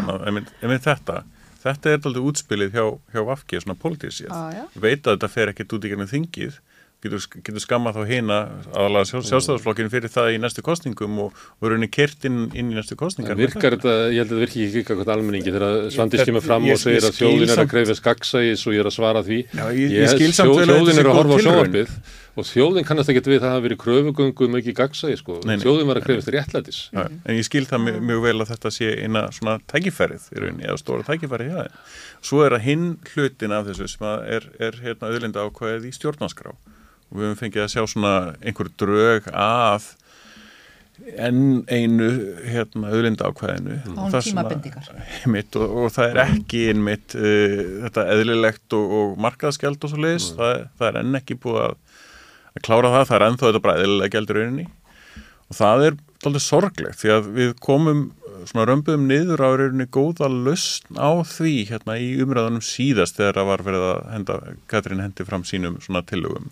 þetta, 0.82 1.22
þetta 1.62 1.90
er 1.90 1.98
aldrei 2.02 2.22
útspilið 2.28 2.76
hjá, 2.76 2.86
hjá 3.14 3.22
Vafki, 3.26 3.60
svona 3.62 3.78
politísið 3.78 4.30
ah, 4.34 4.52
veit 4.74 5.06
að 5.06 5.16
þetta 5.16 5.28
fer 5.32 5.52
ekkert 5.52 5.74
út 5.76 5.86
í 5.86 5.92
gennum 5.92 6.10
þingið 6.10 6.58
getur, 7.02 7.24
getur 7.42 7.62
skamma 7.62 7.92
þá 7.94 8.00
hýna 8.06 8.38
aðalega 8.70 9.08
sjálf, 9.10 9.26
sjálfstæðarsflokkinu 9.30 9.92
fyrir 9.92 10.12
það 10.12 10.30
í 10.36 10.38
næstu 10.42 10.64
kostningum 10.66 11.18
og 11.24 11.42
voru 11.62 11.76
henni 11.76 11.90
kert 11.92 12.26
inn, 12.28 12.46
inn 12.54 12.70
í 12.70 12.78
næstu 12.78 12.96
kostningar. 12.98 13.38
Virkar 13.38 13.76
þetta, 13.76 13.96
ég 14.14 14.22
held 14.22 14.32
að 14.32 14.32
þetta 14.32 14.40
virkir 14.44 14.62
ekki 14.62 14.80
ekki 14.80 14.94
eitthvað 14.94 15.12
almenningi 15.16 15.54
þegar 15.56 15.92
Svandis 15.96 16.24
kemur 16.28 16.46
fram 16.46 16.66
ég, 16.68 16.78
og 16.78 16.82
segir 16.82 17.08
að 17.08 17.18
þjóðin 17.18 17.54
er 17.54 17.62
að 17.64 17.70
greiða 17.74 17.98
skaksægis 17.98 18.66
og 18.66 18.76
ég 18.76 18.84
er 18.84 18.90
að 18.90 18.98
svara 18.98 19.22
því. 19.26 19.44
Já, 19.50 19.64
ég, 19.76 19.94
ég 19.98 20.12
skil 20.16 20.34
samt 20.38 20.58
vel 20.60 20.68
að 20.70 20.92
er 20.94 21.10
góð 21.10 21.38
tilrönd. 21.42 21.96
Og 22.32 22.46
þjóðin 22.48 22.86
kannast 22.88 23.10
ekki 23.12 23.20
við 23.26 23.42
það 23.42 23.44
að 23.44 23.50
hafa 23.52 23.64
verið 23.66 23.78
kröfugöngu 23.82 24.46
um 24.46 24.54
ekki 24.56 24.72
gagsægi 24.78 25.18
sko. 25.20 25.34
Nei, 25.44 25.58
nei. 25.58 25.64
Þjóðin 25.66 25.90
var 25.90 25.98
að 26.00 26.06
krefast 26.06 26.30
réttlætis. 26.32 26.78
Ja, 26.96 27.04
en 27.12 27.36
ég 27.36 27.44
skil 27.44 27.66
það 27.68 27.82
mjög, 27.84 27.98
mjög 28.08 28.22
vel 28.24 28.34
að 28.38 28.52
þetta 28.54 28.72
sé 28.72 28.88
eina 29.04 29.26
svona 29.36 29.58
tækifærið 29.68 30.30
í 30.32 30.40
rauninni, 30.40 30.64
eða 30.64 30.80
stóra 30.80 31.04
tækifærið 31.10 31.52
hjá 31.52 31.58
það. 31.58 31.98
Svo 32.24 32.40
er 32.46 32.56
að 32.56 32.64
hinn 32.70 32.86
hlutin 33.12 33.52
af 33.52 33.68
þessu 33.68 33.90
sem 33.92 34.08
er, 34.08 34.48
er 34.64 34.80
hérna, 34.80 35.12
auðlinda 35.12 35.44
ákvæðið 35.44 35.90
í 35.90 35.92
stjórnanskrá 35.98 36.56
og 37.12 37.18
við 37.18 37.28
höfum 37.28 37.40
fengið 37.42 37.66
að 37.66 37.74
sjá 37.74 37.82
svona 37.92 38.14
einhver 38.40 38.70
drög 38.80 39.28
að 39.32 39.90
enn 41.02 41.62
einu 41.66 42.08
hérna, 42.46 42.92
auðlinda 42.92 43.28
ákvæðinu 43.30 43.78
mm. 43.80 43.98
og, 43.98 45.30
mitt, 45.32 45.56
og, 45.58 45.74
og 45.82 45.90
það 45.94 46.08
er 46.10 46.20
ekki 46.26 46.62
einmitt 46.70 47.16
uh, 47.18 47.58
þetta 47.86 48.06
eðlilegt 48.14 48.76
og, 48.78 48.94
og 48.98 49.18
markaðskjald 49.24 49.82
og 49.82 49.92
svo 49.92 50.02
leiðis, 50.02 50.30
mm. 50.32 50.38
það, 50.40 50.64
það 50.78 50.88
er 50.88 51.00
enn 51.02 51.18
ekki 51.18 51.38
búið 51.42 51.60
að, 51.66 51.76
að 52.52 52.64
klára 52.68 52.94
það, 52.94 53.06
það 53.10 53.18
er 53.18 53.26
ennþá 53.28 53.48
þetta 53.48 53.64
bara 53.66 53.76
eðlilega 53.82 54.14
gældur 54.16 54.40
rauninni. 54.40 54.66
Og 55.52 55.58
það 55.58 55.86
er 55.88 56.00
alltaf 56.22 56.44
sorglegt 56.44 57.00
því 57.00 57.14
að 57.16 57.30
við 57.36 57.54
komum 57.64 58.04
svona 58.48 58.66
römbuðum 58.68 59.08
niður 59.10 59.42
á 59.42 59.48
rauninni 59.58 59.88
góða 59.92 60.28
lustn 60.30 60.98
á 60.98 61.10
því 61.26 61.54
hérna 61.70 61.98
í 62.00 62.12
umræðanum 62.22 62.64
síðast 62.64 63.18
þegar 63.18 63.40
það 63.40 63.50
var 63.50 63.64
verið 63.66 63.88
að 63.88 64.00
henda, 64.14 64.38
Katrín 64.70 65.02
hendi 65.02 65.26
fram 65.28 65.44
sínum 65.46 65.78
svona 65.82 66.02
tillögum 66.06 66.50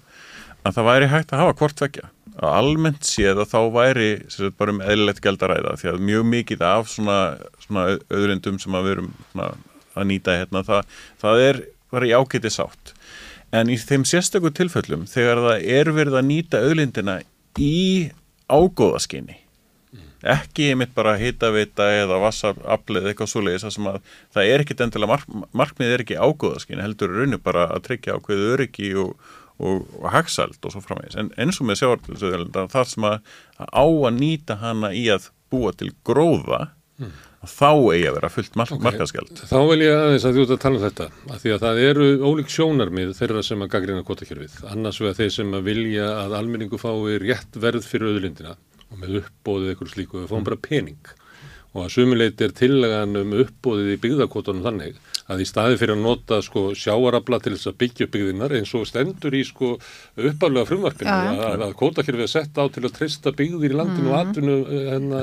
að 0.64 0.76
það 0.76 0.88
væri 0.90 1.10
hægt 1.10 1.32
að 1.32 1.42
hafa 1.42 1.56
hvort 1.60 1.82
vekja 1.84 2.10
að 2.40 2.54
almennt 2.56 3.08
séð 3.08 3.42
að 3.42 3.50
þá 3.50 3.58
væri 3.74 4.10
sagt, 4.32 4.54
bara 4.60 4.74
um 4.74 4.80
eðlilegt 4.84 5.20
gæld 5.24 5.42
að 5.44 5.52
ræða 5.52 5.74
því 5.80 5.90
að 5.90 6.06
mjög 6.08 6.28
mikið 6.30 6.64
af 6.68 6.88
svona, 6.92 7.18
svona 7.64 7.84
öðrundum 8.08 8.60
sem 8.62 8.78
að 8.78 8.86
við 8.86 8.96
erum 8.96 9.10
svona, 9.32 9.50
að 9.96 10.08
nýta 10.12 10.38
hérna, 10.38 10.64
það, 10.68 10.96
það 11.20 11.44
er 11.48 11.60
bara 11.90 12.08
í 12.08 12.14
ágæti 12.14 12.54
sátt. 12.54 12.94
En 13.50 13.72
í 13.72 13.76
þeim 13.82 14.06
sérstöku 14.06 14.52
tilfellum 14.54 15.04
þegar 15.10 15.42
það 15.48 15.68
er 15.76 15.92
verið 15.96 16.18
að 16.20 16.28
nýta 16.30 16.64
öðlindina 16.64 17.20
í 17.58 18.10
ágóðaskinni 18.50 19.40
ekki 20.20 20.70
einmitt 20.70 20.92
bara 20.92 21.14
hitavita 21.16 21.86
eða 21.96 22.18
vassaflið 22.20 23.08
eitthvað 23.08 23.30
svoleiðis 23.32 23.64
að, 23.64 23.78
að 23.88 24.16
það 24.36 24.50
er 24.52 24.64
ekkit 24.64 24.82
endilega 24.84 25.12
mark, 25.14 25.30
markmið 25.56 25.94
er 25.94 26.04
ekki 26.04 26.18
ágóðaskinni 26.20 26.84
heldur 26.84 27.14
rauninu 27.14 27.40
bara 27.40 27.66
að 27.72 27.86
tryggja 27.88 28.18
ákveðu 28.18 28.50
öryggi 28.54 28.90
og 29.00 29.30
og, 29.60 29.86
og 30.00 30.10
hagsald 30.14 30.58
og 30.64 30.74
svo 30.74 30.82
framvegis 30.84 31.18
en 31.20 31.32
eins 31.40 31.60
og 31.60 31.68
með 31.68 31.82
sjáartilsöðurlunda 31.82 32.66
þar 32.72 32.88
sem 32.90 33.08
að, 33.08 33.18
að 33.60 33.72
á 33.76 33.84
að 33.84 34.20
nýta 34.20 34.60
hana 34.60 34.92
í 34.96 35.06
að 35.12 35.28
búa 35.52 35.72
til 35.76 35.90
gróða 36.06 36.62
mm. 37.00 37.12
þá 37.44 37.70
eigi 37.70 38.08
að 38.08 38.16
vera 38.18 38.32
fullt 38.32 38.58
mark 38.60 38.74
okay. 38.74 38.86
markaskjald 38.88 39.44
Þá 39.50 39.58
vil 39.70 39.80
ég 39.84 39.98
aðeins 39.98 40.26
að 40.28 40.38
þú 40.38 40.44
ert 40.46 40.54
að 40.56 40.62
tala 40.64 40.80
um 40.80 40.84
þetta 40.86 41.08
að 41.10 41.44
því 41.44 41.54
að 41.54 41.62
það 41.66 41.84
eru 41.86 42.10
ólík 42.24 42.52
sjónarmið 42.56 43.14
þeirra 43.20 43.46
sem 43.46 43.64
að 43.64 43.72
gaggrina 43.76 44.06
kvotakjörfið 44.08 44.58
annars 44.72 45.00
vegar 45.02 45.18
þeir 45.20 45.32
sem 45.38 45.56
að 45.58 45.70
vilja 45.70 46.10
að 46.24 46.36
almenningu 46.40 46.80
fái 46.80 47.18
rétt 47.22 47.62
verð 47.62 47.88
fyrir 47.88 48.14
auðlindina 48.14 48.56
og 48.90 49.00
með 49.00 49.20
uppbóðið 49.22 49.72
eitthvað 49.72 49.94
slíku 49.94 50.22
við 50.22 50.30
fáum 50.30 50.42
mm. 50.42 50.48
bara 50.50 50.62
pening 50.66 51.16
og 51.70 51.84
að 51.84 51.92
sumuleiti 51.94 52.46
er 52.46 52.54
tillagan 52.56 53.18
um 53.20 53.34
uppbóðið 53.44 53.92
í 53.94 53.98
byggðarkvotunum 54.02 54.64
þannig 54.64 54.96
að 55.30 55.42
í 55.44 55.46
staði 55.46 55.76
fyrir 55.78 55.94
að 55.94 56.02
nota 56.02 56.40
sko 56.42 56.62
sjáarabla 56.74 57.38
til 57.44 57.52
þess 57.54 57.70
að 57.70 57.76
byggja 57.84 58.06
upp 58.06 58.14
byggðinnar 58.16 58.54
eins 58.58 58.72
og 58.74 58.88
stendur 58.90 59.36
í 59.38 59.44
sko 59.46 59.70
uppaflega 59.78 60.66
frumvarpinu 60.66 61.12
ja. 61.12 61.36
að, 61.46 61.64
að 61.68 61.76
kótakjörfið 61.78 62.26
er 62.26 62.32
sett 62.32 62.58
á 62.58 62.64
til 62.74 62.84
að 62.88 62.96
treysta 62.98 63.34
byggðir 63.38 63.76
í 63.76 63.78
landinu 63.78 64.08
mm. 64.08 64.10
og 64.10 64.18
atvinnu 64.18 64.58
hérna 64.90 65.22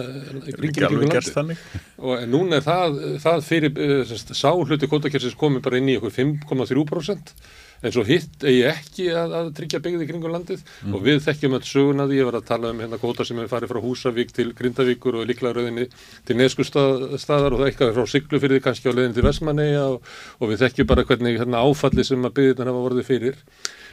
ringir 0.61 0.87
ykkur 0.87 1.31
landi 1.35 1.59
og 1.97 2.25
núna 2.31 2.61
er 2.61 2.67
það, 2.69 2.99
það 3.25 3.45
fyrir 3.49 3.83
eh, 3.87 4.17
sáhluti 4.31 4.91
kótakjörfis 4.91 5.39
komið 5.39 5.67
bara 5.67 5.81
inn 5.81 5.91
í 5.91 5.99
okkur 5.99 6.15
5,3% 6.15 7.35
en 7.81 7.93
svo 7.93 8.03
hitt 8.07 8.43
eigi 8.43 8.63
ekki 8.71 9.07
að, 9.13 9.35
að 9.39 9.49
tryggja 9.59 9.81
byggði 9.85 10.09
kringum 10.09 10.33
landið. 10.33 10.63
Mm. 10.83 10.95
og 10.97 11.05
við 11.05 11.21
þekkjum 11.25 11.57
öll 11.57 11.63
sögunaði, 11.67 12.19
ég 12.19 12.29
var 12.29 12.39
að 12.39 12.47
tala 12.49 12.71
um 12.73 12.83
hérna 12.83 13.01
góta 13.01 13.25
sem 13.27 13.39
hefur 13.39 13.53
farið 13.53 13.73
frá 13.73 13.81
Húsavík 13.83 14.33
til 14.35 14.47
Grindavíkur 14.57 15.19
og 15.21 15.27
líklagröðinni 15.29 15.87
til 16.27 16.37
Neskustadar 16.39 17.53
og 17.53 17.61
það 17.61 17.67
eitthvað 17.69 17.95
frá 17.97 18.13
Siglufyrði 18.13 18.61
kannski 18.65 18.89
á 18.89 18.97
leðin 18.97 19.17
til 19.17 19.25
Vesmanega 19.27 19.83
og, 19.95 20.13
og 20.41 20.53
við 20.53 20.63
þekkjum 20.65 20.89
bara 20.93 21.05
hvernig 21.07 21.41
hérna, 21.41 21.65
áfalli 21.65 22.05
sem 22.07 22.25
að 22.25 22.39
byggðina 22.39 22.73
hafa 22.73 22.87
vorið 22.87 23.11
fyrir. 23.11 23.43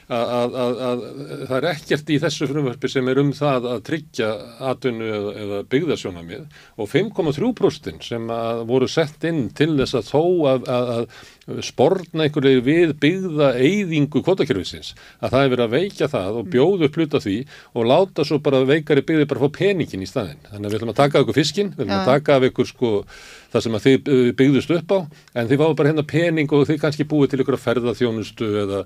Að, 0.05 0.55
að, 0.61 0.75
að 0.85 1.03
það 1.49 1.55
er 1.57 1.67
ekkert 1.71 2.11
í 2.13 2.17
þessu 2.21 2.47
frumvarpi 2.51 2.91
sem 2.93 3.07
er 3.09 3.21
um 3.23 3.31
það 3.33 3.69
að 3.71 3.85
tryggja 3.87 4.27
atvinnu 4.69 5.07
eða, 5.09 5.31
eða 5.41 5.61
byggðarsjónamið 5.73 6.59
og 6.77 6.91
5,3% 6.93 8.05
sem 8.05 8.29
voru 8.69 8.89
sett 8.93 9.25
inn 9.31 9.47
til 9.57 9.71
þess 9.79 9.97
að 9.97 10.11
þó 10.11 10.21
að 10.51 10.69
sportna 11.65 12.27
einhverju 12.27 12.63
við 12.65 12.95
byggða 13.03 13.51
eyðingu 13.61 14.23
kvotakjörfisins 14.25 14.95
að 15.21 15.35
það 15.35 15.45
er 15.45 15.53
verið 15.55 15.65
að 15.67 15.75
veikja 15.77 16.11
það 16.13 16.41
og 16.41 16.51
bjóðu 16.55 16.89
upp 16.89 16.99
hluta 17.01 17.21
því 17.25 17.37
og 17.75 17.89
láta 17.91 18.25
svo 18.25 18.41
bara 18.45 18.65
veikari 18.69 19.05
byggði 19.05 19.31
bara 19.31 19.45
fá 19.45 19.59
peningin 19.61 20.05
í 20.05 20.09
staðin 20.09 20.41
þannig 20.49 20.67
að 20.67 20.71
við 20.71 20.79
ætlum 20.81 20.95
að 20.95 21.01
taka 21.03 21.19
af 21.19 21.27
ykkur 21.27 21.41
fiskin 21.41 21.73
við 21.75 21.85
ætlum 21.85 21.99
að 22.01 22.13
taka 22.13 22.39
af 22.39 22.49
ykkur 22.49 22.71
sko 22.71 22.93
það 23.55 23.65
sem 23.65 23.77
að 23.77 23.85
þið 23.85 24.09
uh, 24.11 24.29
byggðust 24.39 24.73
upp 24.75 24.95
á 24.95 24.99
en 25.39 25.51
þið 25.51 25.61
fáðu 25.61 25.77
bara 25.79 25.91
hérna 25.93 26.05
pening 26.11 26.55
og 26.55 26.65
þið 26.69 26.81
kannski 26.83 27.07
búið 27.11 27.33
til 27.33 27.41
ykkur 27.45 27.57
að 27.57 27.63
ferða 27.63 27.95
þjónustu 27.99 28.49
eða 28.63 28.81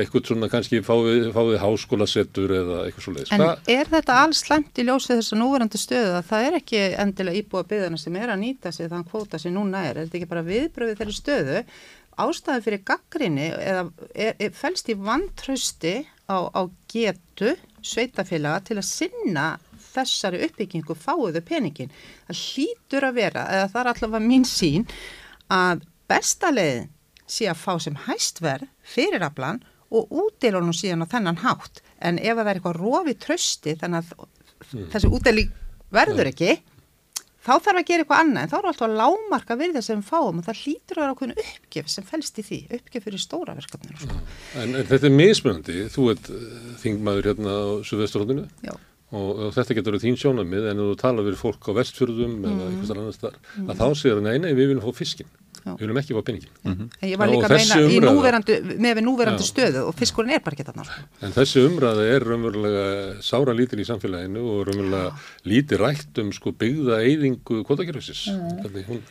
eitthvað 0.00 0.30
svona 0.30 0.50
kannski 0.52 0.80
fáið, 0.86 1.26
fáið 1.34 1.58
háskólasettur 1.62 2.54
eða 2.60 2.78
eitthvað 2.86 3.06
svo 3.06 3.14
leiðis. 3.16 3.34
En 3.34 3.44
Hva? 3.44 3.50
er 3.74 3.90
þetta 3.92 4.20
alls 4.22 4.44
slæmt 4.44 4.80
í 4.80 4.86
ljósið 4.88 5.20
þess 5.20 5.36
að 5.36 5.42
núverandi 5.42 5.80
stöðu 5.80 6.14
að 6.20 6.30
það 6.30 6.46
er 6.48 6.58
ekki 6.60 6.84
endilega 7.04 7.42
íbúið 7.42 7.68
byggðana 7.74 8.00
sem 8.00 8.18
er 8.20 8.32
að 8.32 8.40
nýta 8.44 8.72
sig 8.74 8.90
þann 8.92 9.08
kvóta 9.10 9.42
sem 9.42 9.54
núna 9.54 9.84
er, 9.90 9.98
er 9.98 10.08
þetta 10.08 10.20
ekki 10.22 10.32
bara 10.32 10.46
viðbröfið 10.48 11.02
þeirri 11.02 11.18
stöðu 11.18 11.60
ástæði 12.20 12.64
fyrir 12.64 12.82
gaggrinni 12.86 13.50
eða 13.52 13.84
er, 14.14 14.34
er, 14.38 14.50
fælst 14.54 14.90
í 14.92 14.96
vantrausti 14.98 15.94
á, 16.30 16.36
á 16.50 16.62
getu 16.90 17.54
sveitafélaga 17.84 18.62
til 18.68 18.78
að 18.80 18.88
sinna 18.88 19.46
þessari 19.94 20.42
uppbyggingu 20.46 20.96
fáuðu 20.98 21.42
peningin. 21.46 21.92
Það 22.28 22.40
hlýtur 22.40 23.08
að 23.08 23.18
vera, 23.20 23.44
eða 23.52 23.70
það 23.72 23.80
er 23.80 23.90
allavega 23.92 24.26
mín 24.26 24.46
sín, 24.48 24.86
að 25.52 25.84
besta 26.10 26.50
leiðin 26.54 26.90
sé 27.30 27.48
að 27.48 27.60
fá 27.62 27.72
sem 27.80 27.96
hæstverð 28.06 28.68
fyrir 28.84 29.24
aflan 29.24 29.62
og 29.94 30.10
útdelunum 30.10 30.74
síðan 30.76 31.06
á 31.06 31.12
þennan 31.12 31.42
hátt. 31.44 31.82
En 32.02 32.18
ef 32.18 32.36
það 32.36 32.48
er 32.48 32.58
eitthvað 32.58 32.80
rofi 32.80 33.14
trösti 33.20 33.76
þannig 33.80 34.02
að 34.02 34.26
mm. 34.26 34.88
þessi 34.92 35.12
útdeling 35.14 35.52
verður 35.94 36.30
ekki, 36.32 36.56
þá 37.44 37.52
þarf 37.52 37.80
að 37.80 37.86
gera 37.90 38.04
eitthvað 38.04 38.22
annað 38.22 38.46
en 38.46 38.52
þá 38.52 38.56
eru 38.58 38.70
alltaf 38.70 38.86
að 38.88 38.96
lámarka 39.00 39.58
það 39.60 39.84
sem 39.86 40.02
fáum 40.04 40.40
og 40.40 40.46
það 40.46 40.62
hlýtur 40.62 40.98
að 40.98 41.04
vera 41.04 41.14
okkur 41.14 41.34
uppgjöf 41.44 41.92
sem 41.92 42.08
fælst 42.08 42.40
í 42.40 42.46
því, 42.48 42.60
uppgjöf 42.78 43.06
fyrir 43.08 43.22
stóra 43.22 43.56
verkefnir 43.58 44.00
sko. 44.00 44.18
en, 44.62 44.74
en 44.80 44.88
þetta 44.88 45.10
er 45.10 45.14
mismunandi 45.14 45.86
þú 45.92 46.08
ert 46.14 46.32
eh, 46.32 46.58
þingmaður 46.82 47.30
hérna 47.30 47.54
á 47.54 47.64
Suðvesturhóttinu 47.84 48.46
og, 49.14 49.30
og 49.30 49.54
þetta 49.54 49.78
getur 49.78 49.94
verið 49.94 50.06
þín 50.08 50.20
sjónamið 50.20 50.68
en 50.72 50.82
þú 50.82 50.90
tala 51.00 51.24
við 51.26 51.38
fólk 51.40 51.70
á 51.70 51.72
vestfjörðum 51.80 52.36
mm. 52.40 52.46
eða 52.50 52.68
eitthvað 52.70 53.02
annars 53.02 53.22
þar 53.22 53.40
mm. 53.40 53.68
að 53.68 53.82
þá 53.82 53.86
segir 54.00 54.18
það 54.18 54.28
nei, 54.28 54.36
nei, 54.44 54.52
við 54.52 54.70
viljum 54.70 54.84
fá 54.84 55.00
fiskin. 55.00 55.32
Við 55.64 55.82
viljum 55.84 55.98
ekki 56.00 56.16
fá 56.16 56.22
peningin 56.26 56.52
mm 56.62 56.72
-hmm. 56.74 57.08
Ég 57.10 57.18
var 57.18 57.30
líka 57.30 57.48
að 57.48 57.56
meina 57.56 58.12
núverandi, 58.12 58.56
með 58.84 58.94
við 58.98 59.04
núverandi 59.08 59.44
Já. 59.44 59.50
stöðu 59.50 59.82
og 59.88 59.94
fiskurinn 59.94 60.34
er 60.34 60.40
bara 60.44 60.56
ekki 60.56 60.66
þarna 60.68 60.84
sko. 60.84 61.00
En 61.22 61.32
þessi 61.32 61.64
umræða 61.68 62.06
er 62.14 62.24
raunverulega 62.28 62.86
sára 63.22 63.52
lítil 63.54 63.80
í 63.80 63.88
samfélaginu 63.88 64.40
og 64.40 64.66
raunverulega 64.68 65.12
líti 65.44 65.76
rætt 65.76 66.18
um 66.18 66.32
sko 66.32 66.52
byggða 66.52 67.02
eyðingu 67.02 67.64
kvotakerfisins 67.64 68.26
mm. 68.28 69.02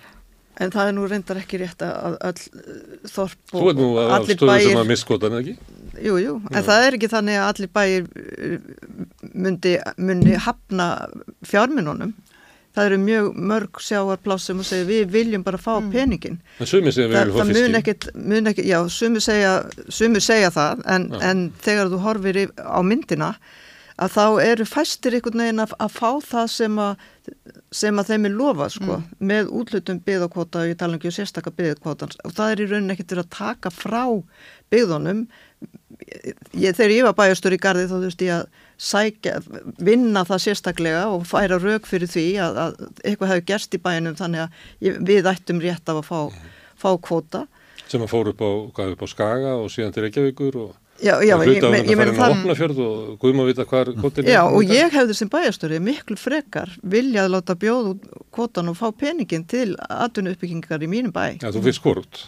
En 0.61 0.69
það 0.69 0.87
er 0.87 0.93
nú 0.93 1.07
reyndar 1.09 1.37
ekki 1.37 1.57
rétt 1.57 1.81
að 1.81 2.17
öll 2.21 2.41
uh, 2.53 3.07
þorp 3.09 3.53
og 3.53 3.61
allir 3.63 3.65
bæir 3.65 3.65
Þú 3.65 3.69
er 3.69 3.75
nú 3.79 3.87
að 3.97 4.29
stöðu 4.29 4.59
sem 4.67 4.83
að 4.83 4.91
miskota 4.91 5.25
en 5.27 5.39
ekki? 5.39 5.55
Jú, 5.93 6.17
jú, 6.17 6.35
en 6.51 6.61
Já. 6.61 6.65
það 6.69 6.83
er 6.85 6.93
ekki 6.93 7.09
þannig 7.09 7.39
að 7.39 7.49
allir 7.49 7.69
bæir 7.73 8.03
uh, 8.03 8.59
myndi, 9.33 9.73
myndi 9.97 10.37
hafna 10.37 11.09
fjárminunum 11.41 12.13
það 12.74 12.89
eru 12.89 12.99
mjög 13.03 13.28
mörg 13.51 13.82
sjáarpláss 13.86 14.49
sem 14.49 14.61
að 14.61 14.69
segja 14.69 14.89
við 14.89 15.11
viljum 15.13 15.43
bara 15.45 15.59
fá 15.61 15.74
mm. 15.76 15.89
peningin 15.93 16.39
en 16.59 16.69
sumir 16.69 16.95
segja 16.95 17.09
við 17.11 17.19
viljum 17.19 17.36
fá 17.38 17.51
fiskin 17.51 17.80
ekkit, 17.82 18.07
ekkit, 18.53 18.69
já, 18.69 18.80
sumir 18.89 19.26
segja, 19.26 19.51
sumir 19.89 20.26
segja 20.26 20.53
það 20.53 20.88
en, 20.95 21.11
en 21.21 21.43
þegar 21.63 21.93
þú 21.93 22.01
horfir 22.07 22.41
á 22.57 22.80
myndina 22.86 23.34
að 24.01 24.15
þá 24.15 24.26
eru 24.41 24.65
fæstir 24.65 25.13
einhvern 25.17 25.43
veginn 25.43 25.61
að, 25.61 25.76
að 25.86 25.91
fá 25.93 26.09
það 26.26 26.47
sem 26.49 26.80
að, 26.82 27.07
sem 27.76 28.01
að 28.01 28.09
þeim 28.09 28.28
er 28.28 28.36
lofa 28.39 28.69
sko, 28.74 28.97
mm. 28.97 29.21
með 29.30 29.51
útlutum 29.61 30.01
byggðakvota 30.07 30.63
og 30.63 30.71
ég 30.71 30.80
tala 30.80 30.97
ekki 30.97 31.11
um 31.11 31.17
sérstakka 31.19 31.53
byggðakvotan 31.53 32.15
og 32.26 32.34
það 32.34 32.55
er 32.55 32.63
í 32.63 32.69
rauninni 32.71 32.95
ekkert 32.95 33.17
að 33.21 33.32
taka 33.38 33.74
frá 33.74 34.03
byggðunum 34.74 35.28
ég, 36.57 36.74
þegar 36.74 36.95
ég 36.95 37.07
var 37.07 37.17
bæjastur 37.17 37.55
í 37.55 37.61
gardi 37.61 37.86
þá 37.88 37.95
þú 37.95 38.05
veist 38.07 38.26
ég 38.26 38.39
að 38.39 38.61
sækja, 38.84 39.39
vinna 39.79 40.25
það 40.27 40.43
sérstaklega 40.47 41.07
og 41.13 41.25
færa 41.29 41.59
rauk 41.61 41.88
fyrir 41.88 42.11
því 42.11 42.27
að, 42.43 42.61
að 42.65 42.77
eitthvað 43.03 43.34
hefur 43.34 43.47
gerst 43.53 43.77
í 43.77 43.81
bænum 43.84 44.17
þannig 44.19 44.45
að 44.45 45.01
við 45.07 45.29
ættum 45.31 45.63
rétt 45.63 45.91
af 45.91 46.01
að 46.01 46.07
fá, 46.09 46.47
fá 46.84 46.89
kvóta. 47.07 47.45
Sem 47.88 48.03
að 48.03 48.11
fóru 48.11 48.34
upp 48.34 48.43
á, 48.43 48.51
upp 48.89 49.05
á 49.05 49.07
Skaga 49.11 49.57
og 49.59 49.69
síðan 49.71 49.93
til 49.95 50.07
Reykjavíkur 50.07 50.59
og 50.63 50.71
Já, 51.01 51.17
já, 51.25 51.34
ég, 51.41 51.57
ég, 51.57 51.88
ég 51.89 51.97
meina 51.97 52.13
það 52.15 52.34
Opnafjörð 52.36 52.79
og 52.84 53.15
guðum 53.19 53.41
að 53.41 53.47
vita 53.49 53.63
hvað 53.67 53.89
kvotin 53.97 54.27
Já, 54.29 54.43
og 54.45 54.69
ég 54.69 54.93
hefði 54.93 55.15
sem 55.17 55.31
bæjastöri 55.31 55.79
miklu 55.84 56.15
frekar 56.21 56.69
viljað 56.86 57.31
láta 57.34 57.55
bjóðu 57.59 57.95
kvotan 58.31 58.69
og 58.71 58.77
fá 58.77 58.86
peningin 58.95 59.43
til 59.49 59.73
aðdunu 59.89 60.36
uppbyggingar 60.36 60.86
í 60.86 60.89
mínum 60.91 61.11
bæ. 61.11 61.41
Já, 61.41 61.49
þú 61.49 61.63
finnst 61.65 61.84
hvort. 61.84 62.21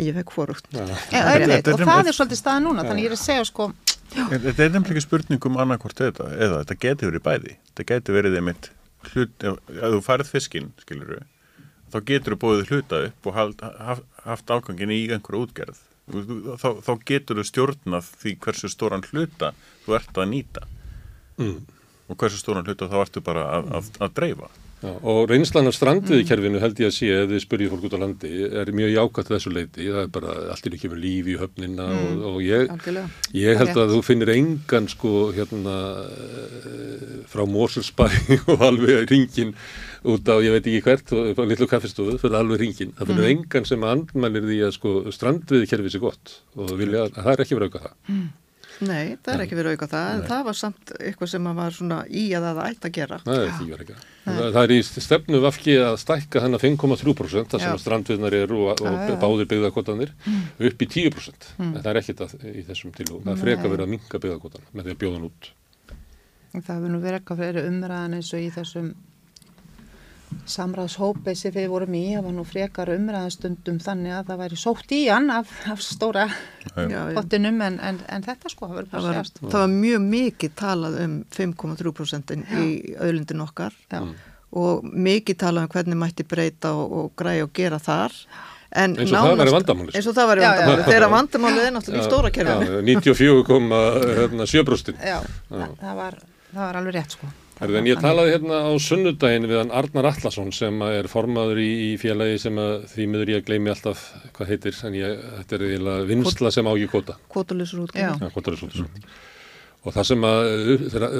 Ég 0.00 0.16
fekk 0.16 0.32
hvort 0.32 0.64
Og 0.72 1.84
það 1.84 2.08
er 2.08 2.16
svolítið 2.16 2.40
staða 2.40 2.64
núna, 2.64 2.86
þannig 2.88 3.04
ég 3.04 3.12
er 3.12 3.18
að 3.18 3.22
segja 3.26 3.46
sko 3.46 3.68
Þetta 4.10 4.64
er 4.64 4.72
nefnilega 4.74 4.96
ekki 4.96 5.06
spurningum 5.06 5.58
annarkvort 5.62 6.00
eða, 6.02 6.30
eða 6.34 6.62
þetta 6.62 6.78
getur 6.84 7.12
verið 7.12 7.26
bæði. 7.26 7.58
Þetta 7.70 7.88
getur 7.92 8.16
verið 8.18 8.38
einmitt 8.40 8.70
hlut 9.12 9.46
ef, 9.46 9.60
ef 9.70 9.94
þú 9.94 10.00
farið 10.04 10.32
fiskinn, 10.34 10.72
skilur 10.82 11.14
við 11.14 11.28
þá 11.90 11.98
getur 12.06 12.36
þú 12.36 12.40
búið 12.44 12.68
hluta 12.70 13.00
upp 13.08 13.28
og 13.28 13.36
haft, 13.36 13.64
haft 14.24 14.52
ágangin 14.52 14.94
í 14.94 15.00
einhverju 15.10 15.46
útgerð. 15.46 15.80
Þá, 16.10 16.68
þá 16.82 16.92
getur 17.06 17.38
þú 17.38 17.46
stjórnað 17.46 18.08
því 18.22 18.34
hversu 18.44 18.70
stóran 18.70 19.04
hluta 19.10 19.52
þú 19.84 19.96
ert 19.98 20.18
að 20.18 20.30
nýta. 20.32 20.66
Mm. 21.40 21.60
og 22.10 22.18
hversu 22.20 22.36
stóran 22.36 22.66
hluta 22.66 22.90
þá 22.90 22.98
ertu 23.00 23.22
bara 23.24 23.46
að, 23.56 23.70
að, 23.78 23.86
að 24.04 24.10
dreifa 24.18 24.48
Já, 24.80 24.92
og 25.12 25.26
reynslan 25.28 25.68
af 25.68 25.74
strandiðkerfinu 25.76 26.60
held 26.62 26.78
ég 26.80 26.88
að 26.88 26.94
sé 26.96 27.08
ef 27.12 27.26
þið 27.28 27.42
spurjið 27.44 27.72
fólk 27.74 27.82
út 27.84 27.96
á 27.96 28.00
landi 28.00 28.30
er 28.48 28.70
mjög 28.72 28.94
jákvæmt 28.94 29.32
þessu 29.34 29.52
leiti, 29.52 29.88
það 29.90 30.00
er 30.00 30.08
bara 30.14 30.36
allir 30.54 30.76
ekki 30.78 30.88
með 30.88 31.02
lífi 31.02 31.34
í 31.34 31.36
höfnina 31.42 31.88
mm. 31.90 32.06
og, 32.06 32.22
og 32.30 32.38
ég, 32.46 32.72
ég 33.36 33.60
held 33.60 33.74
að 33.76 33.92
þú 33.92 34.00
finnir 34.06 34.32
engan 34.32 34.88
sko 34.88 35.14
hérna 35.36 35.76
eh, 36.06 37.14
frá 37.28 37.44
Mórselsbæ 37.44 38.08
og 38.54 38.66
alveg 38.70 39.04
ringin 39.12 39.52
út 40.08 40.32
á 40.32 40.40
ég 40.40 40.56
veit 40.56 40.64
ekki 40.64 40.84
hvert 40.86 41.12
og 41.12 41.44
litlu 41.50 41.68
kaffestofu 41.68 42.16
fyrir 42.22 42.40
alveg 42.40 42.64
ringin, 42.64 42.96
það 42.96 43.12
finnir 43.12 43.26
mm. 43.26 43.32
engan 43.34 43.68
sem 43.68 43.88
andmælir 43.92 44.48
því 44.48 44.62
að 44.64 44.78
sko 44.78 44.94
strandiðkerfið 45.12 45.92
sé 45.92 46.00
gott 46.00 46.38
og 46.56 46.72
vilja 46.80 47.04
að 47.10 47.20
það 47.20 47.34
er 47.34 47.44
ekki 47.44 47.60
verið 47.60 47.68
auka 47.74 47.84
það. 47.90 47.98
Mm. 48.08 48.30
Nei, 48.80 49.16
það 49.20 49.34
er 49.34 49.42
ekki 49.44 49.56
verið 49.58 49.74
auka 49.76 49.88
það, 49.90 50.10
en 50.14 50.22
það 50.30 50.42
var 50.46 50.56
samt 50.56 50.92
eitthvað 50.96 51.30
sem 51.32 51.48
var 51.58 51.74
svona 51.76 51.98
í 52.08 52.22
að 52.36 52.46
það 52.46 52.60
ætti 52.64 52.88
að 52.88 52.94
gera. 52.96 53.18
Það 53.26 53.40
er 53.40 53.50
ekki 53.50 53.66
verið 53.68 53.84
ekki. 53.84 54.06
Það, 54.24 54.40
það 54.54 54.60
er 54.62 54.72
í 54.72 54.78
stefnu 54.86 55.40
vafki 55.44 55.76
að 55.84 55.96
stækka 56.00 56.42
þennan 56.44 56.62
5,3% 56.62 57.52
það 57.54 57.64
sem 57.64 57.82
strandviðnar 57.84 58.36
eru 58.40 58.62
og, 58.70 58.82
og 58.84 58.98
já. 59.10 59.14
báðir 59.20 59.50
byggðarkotanir 59.52 60.14
mm. 60.16 60.42
upp 60.70 60.84
í 60.84 60.90
10%. 60.96 61.50
Mm. 61.58 61.70
En 61.70 61.78
það 61.80 61.90
er 61.92 62.00
ekkit 62.02 62.24
að, 62.24 62.34
í 62.48 62.64
þessum 62.70 62.96
tilúm. 62.96 63.22
Það 63.26 63.34
er 63.34 63.44
freka 63.44 63.68
verið 63.68 63.86
að 63.86 63.94
minka 63.96 64.22
byggðarkotan 64.24 64.68
með 64.72 64.88
því 64.88 64.96
að 64.96 65.00
bjóðan 65.04 65.28
út. 65.28 65.52
Það 66.50 66.74
hefur 66.74 66.90
nú 66.90 67.04
verið 67.04 67.20
eitthvað 67.20 67.44
fyrir 67.44 67.70
umræðan 67.70 68.18
eins 68.18 68.32
og 68.34 68.42
í 68.42 68.50
þessum 68.56 68.92
samræðshópið 70.50 71.36
sem 71.38 71.52
við 71.54 71.68
vorum 71.72 71.94
í 71.96 72.02
það 72.14 72.24
var 72.26 72.34
nú 72.36 72.44
frekar 72.48 72.90
umræðastundum 72.94 73.78
þannig 73.82 74.12
að 74.16 74.26
það 74.30 74.40
væri 74.42 74.56
sótt 74.60 74.90
í 74.94 74.96
hann 75.08 75.28
af, 75.34 75.48
af 75.70 75.80
stóra 75.84 76.24
pottinum 76.74 77.58
en, 77.66 77.76
en, 77.84 77.96
en 78.10 78.22
þetta 78.26 78.46
sko 78.52 78.64
það, 78.70 78.76
var, 78.92 79.24
það 79.40 79.56
var 79.56 79.70
mjög 79.74 80.00
mikið 80.06 80.50
talað 80.60 80.94
um 81.04 81.14
5,3% 81.36 82.34
í 82.36 82.38
auðlundin 82.98 83.44
okkar 83.46 83.72
Já. 83.90 84.00
og 84.62 84.74
mikið 84.84 85.36
talað 85.44 85.62
um 85.66 85.72
hvernig 85.74 85.98
mætti 86.04 86.24
breyta 86.28 86.68
og, 86.78 86.86
og 86.90 87.06
græja 87.18 87.44
og 87.46 87.52
gera 87.56 87.78
þar. 87.82 88.12
En 88.70 88.90
eins 88.94 89.10
og 89.10 89.14
nánast, 89.16 89.26
það 89.26 89.40
væri 89.40 89.56
vandamáli 89.56 89.90
eins 89.98 90.06
og 90.06 90.14
það 90.14 90.26
væri 90.30 90.42
vandamáli 90.46 90.82
þegar 90.86 91.10
vandamálið. 91.16 91.62
Er 91.64 91.72
náttúrulega 91.74 92.04
í 92.04 92.06
stóra 92.06 92.30
kerfinu. 92.36 92.66
94,7% 92.86 94.94
já, 95.10 95.18
það 95.50 95.94
var, 95.98 96.14
það 96.52 96.62
var 96.62 96.74
alveg 96.78 96.94
rétt 97.00 97.12
sko 97.18 97.26
en 97.60 97.88
ég 97.88 98.00
talaði 98.00 98.34
hérna 98.34 98.60
á 98.64 98.72
sunnudagin 98.80 99.48
við 99.50 99.58
hann 99.60 99.72
Arnar 99.76 100.10
Allarsson 100.10 100.52
sem 100.56 100.80
er 100.86 101.08
formaður 101.12 101.60
í, 101.60 101.70
í 101.90 101.96
félagi 102.00 102.38
sem 102.46 102.60
að 102.60 102.86
því 102.94 103.08
miður 103.12 103.34
ég 103.34 103.48
gleymi 103.48 103.72
alltaf 103.72 104.06
hvað 104.36 104.54
heitir 104.54 104.78
en 104.88 104.96
ég, 104.96 105.26
þetta 105.40 105.58
er 105.58 105.66
eiginlega 105.66 106.06
vinsla 106.08 106.54
sem 106.54 106.70
á 106.70 106.72
ekki 106.72 106.88
kóta. 106.94 107.18
Kótalusur 107.32 107.84
útgjörn. 107.84 108.24
Já, 108.24 108.32
kótalusur 108.32 108.70
útgjörn. 108.70 109.10
Og 109.80 109.94
það 109.96 110.06
sem 110.10 110.24
að, 110.28 110.48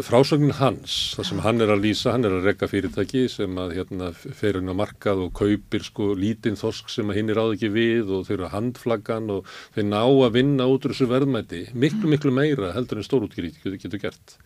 frásögnin 0.04 0.56
hans, 0.58 0.94
það 1.16 1.26
sem 1.30 1.38
hann 1.46 1.64
er 1.64 1.70
að 1.72 1.84
lýsa, 1.86 2.10
hann 2.12 2.28
er 2.28 2.34
að 2.36 2.48
rekka 2.50 2.66
fyrirtæki 2.68 3.22
sem 3.32 3.56
að 3.60 3.72
hérna 3.78 4.10
fer 4.16 4.58
inn 4.58 4.68
á 4.68 4.76
markað 4.76 5.22
og 5.24 5.30
kaupir 5.38 5.86
sko 5.86 6.10
lítinn 6.12 6.60
þosk 6.60 6.92
sem 6.92 7.08
að 7.08 7.20
hinn 7.20 7.32
er 7.32 7.40
áð 7.40 7.54
ekki 7.54 7.70
við 7.72 8.12
og 8.18 8.26
þeir 8.28 8.36
eru 8.36 8.48
að 8.50 8.56
handflaggan 8.58 9.32
og 9.32 9.48
þeir 9.76 9.88
ná 9.88 10.02
að 10.02 10.36
vinna 10.36 10.68
út 10.68 10.84
úr 10.84 10.92
þessu 10.92 11.08
verðmæti 11.08 11.62
miklu 11.72 12.12
miklu 12.12 12.34
meira 12.36 12.74
heldur 12.76 13.00
en 13.00 13.08
stórútgjörn 13.08 13.80
getur 13.80 14.04
gert 14.04 14.36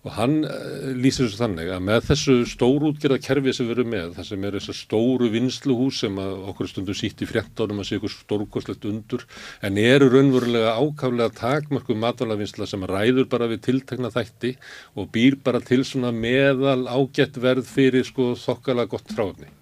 og 0.00 0.14
hann 0.16 0.38
uh, 0.48 0.92
lýsir 0.96 1.26
þessu 1.26 1.40
þannig 1.42 1.70
að 1.74 1.84
með 1.84 2.06
þessu 2.08 2.36
stórútgerða 2.48 3.20
kerfi 3.20 3.54
sem 3.56 3.68
við 3.68 3.74
erum 3.76 3.92
með, 3.92 4.14
það 4.16 4.28
sem 4.30 4.46
er 4.48 4.56
þessu 4.56 4.76
stóru 4.78 5.28
vinsluhús 5.34 6.00
sem 6.04 6.18
okkur 6.22 6.70
stundum 6.70 6.96
sýtt 6.96 7.20
í 7.20 7.28
fréttárum 7.28 7.82
að 7.82 7.90
sé 7.90 8.00
ykkur 8.00 8.14
stórkoslegt 8.14 8.88
undur 8.88 9.26
en 9.66 9.80
eru 9.82 10.08
raunverulega 10.14 10.74
ákaflega 10.80 11.36
takmörku 11.42 11.98
matvælavinsla 12.00 12.68
sem 12.70 12.88
ræður 12.88 13.28
bara 13.32 13.50
við 13.52 13.64
tiltekna 13.68 14.12
þætti 14.14 14.56
og 14.96 15.12
býr 15.12 15.36
bara 15.44 15.60
til 15.60 15.82
svona 15.84 16.14
meðal 16.16 16.86
ágætt 16.88 17.40
verð 17.42 17.68
fyrir 17.68 18.08
sko 18.08 18.32
þokkala 18.40 18.88
gott 18.88 19.08
tráfni 19.12 19.52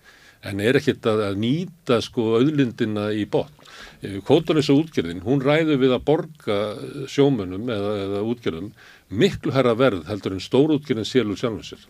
en 0.46 0.60
er 0.62 0.78
ekkert 0.78 1.06
að, 1.10 1.22
að 1.30 1.40
nýta 1.42 1.98
sko 2.04 2.34
auðlindina 2.38 3.08
í 3.16 3.24
botn. 3.30 3.54
Kótalisa 4.26 4.74
útgerðin, 4.76 5.24
hún 5.24 5.42
ræður 5.42 5.80
við 5.82 5.94
að 5.96 6.04
borga 6.06 6.58
sjómunum 7.10 7.66
eða, 7.74 7.92
eða 8.04 8.22
útgerðum 8.30 8.68
miklu 9.08 9.54
herra 9.56 9.74
verð 9.78 10.08
heldur 10.10 10.36
en 10.36 10.44
stórútgerðin 10.44 11.08
sélur 11.08 11.38
sjálfum 11.40 11.64
sér. 11.66 11.84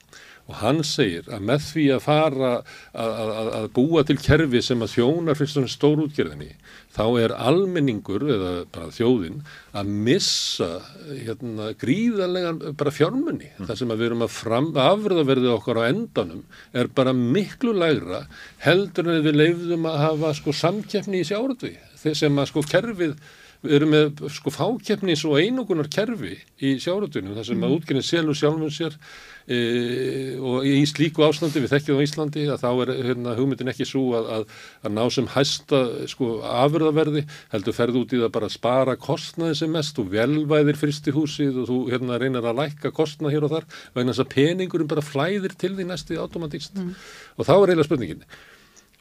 Og 0.48 0.56
hann 0.62 0.80
segir 0.86 1.26
að 1.28 1.42
með 1.44 1.64
því 1.66 1.86
að 1.92 2.04
fara 2.06 2.52
að, 2.56 3.18
að, 3.20 3.48
að 3.58 3.66
búa 3.76 4.04
til 4.08 4.16
kerfi 4.16 4.62
sem 4.64 4.84
að 4.84 4.94
þjónar 4.94 5.36
fyrst 5.36 5.58
og 5.60 5.66
stórútgerðinni 5.68 6.54
þá 6.98 7.04
er 7.20 7.34
almenningur 7.36 8.24
eða 8.32 8.52
bara 8.72 8.88
þjóðin 8.94 9.42
að 9.76 9.90
missa 10.06 10.68
hérna, 11.06 11.72
gríðarlega 11.78 12.72
bara 12.80 12.94
fjármunni 12.94 13.50
mm. 13.52 13.68
þar 13.68 13.80
sem 13.80 13.92
að 13.92 14.00
við 14.00 14.08
erum 14.10 14.24
að 14.24 14.80
afröðaverði 14.86 15.52
okkar 15.52 15.82
á 15.84 15.90
endanum 15.90 16.46
er 16.72 16.88
bara 16.96 17.14
miklu 17.16 17.74
lægra 17.76 18.24
heldur 18.64 19.12
en 19.12 19.26
við 19.26 19.38
leifðum 19.42 19.90
að 19.90 20.00
hafa 20.06 20.32
sko 20.40 20.56
samkeppni 20.56 21.22
í 21.22 21.28
sjáröldvi 21.28 21.74
þeir 22.00 22.18
sem 22.24 22.40
að 22.40 22.50
sko 22.52 22.64
kerfið 22.72 23.14
við 23.64 23.74
erum 23.78 23.90
með 23.90 24.20
sko 24.30 24.52
fákeppnis 24.54 25.24
og 25.26 25.40
einogunar 25.40 25.88
kerfi 25.90 26.36
í 26.62 26.76
sjáratunum 26.82 27.34
þar 27.34 27.46
sem 27.48 27.58
mm. 27.58 27.66
að 27.66 27.74
útgjörnir 27.74 28.06
selur 28.06 28.36
sjálfum 28.38 28.70
sér 28.70 28.94
e, 29.50 29.58
og 30.38 30.66
í 30.68 30.84
slíku 30.86 31.24
ástandi 31.26 31.64
við 31.64 31.72
þekkjum 31.72 31.98
á 31.98 32.04
Íslandi 32.04 32.44
að 32.54 32.62
þá 32.62 32.68
er 32.84 32.92
hérna, 33.08 33.32
hugmyndin 33.38 33.72
ekki 33.72 33.86
svo 33.88 34.04
að, 34.18 34.28
að, 34.36 34.44
að 34.86 34.94
ná 34.94 35.02
sem 35.16 35.30
hæsta 35.34 35.80
sko 36.12 36.28
afurðaverði 36.46 37.24
heldur 37.54 37.76
ferð 37.80 37.98
út 38.02 38.14
í 38.14 38.20
það 38.22 38.34
bara 38.36 38.50
að 38.50 38.54
spara 38.54 38.94
kostnaði 39.08 39.56
sem 39.58 39.74
mest 39.74 39.98
og 39.98 40.12
velvæðir 40.12 40.78
frist 40.78 41.10
í 41.10 41.16
húsið 41.16 41.58
og 41.64 41.72
þú 41.72 41.80
hérna 41.90 42.20
reynar 42.22 42.46
að 42.46 42.60
lækka 42.62 42.94
kostnað 42.94 43.34
hér 43.34 43.48
og 43.48 43.56
þar 43.56 43.66
vegna 43.96 44.14
þess 44.14 44.26
að 44.26 44.36
peningurum 44.36 44.92
bara 44.94 45.02
flæðir 45.02 45.58
til 45.58 45.74
því 45.74 45.88
næstu 45.90 46.20
automatíst 46.22 46.78
mm. 46.78 46.94
og 47.34 47.50
þá 47.50 47.56
er 47.56 47.66
eiginlega 47.72 47.90
spurninginni 47.90 48.30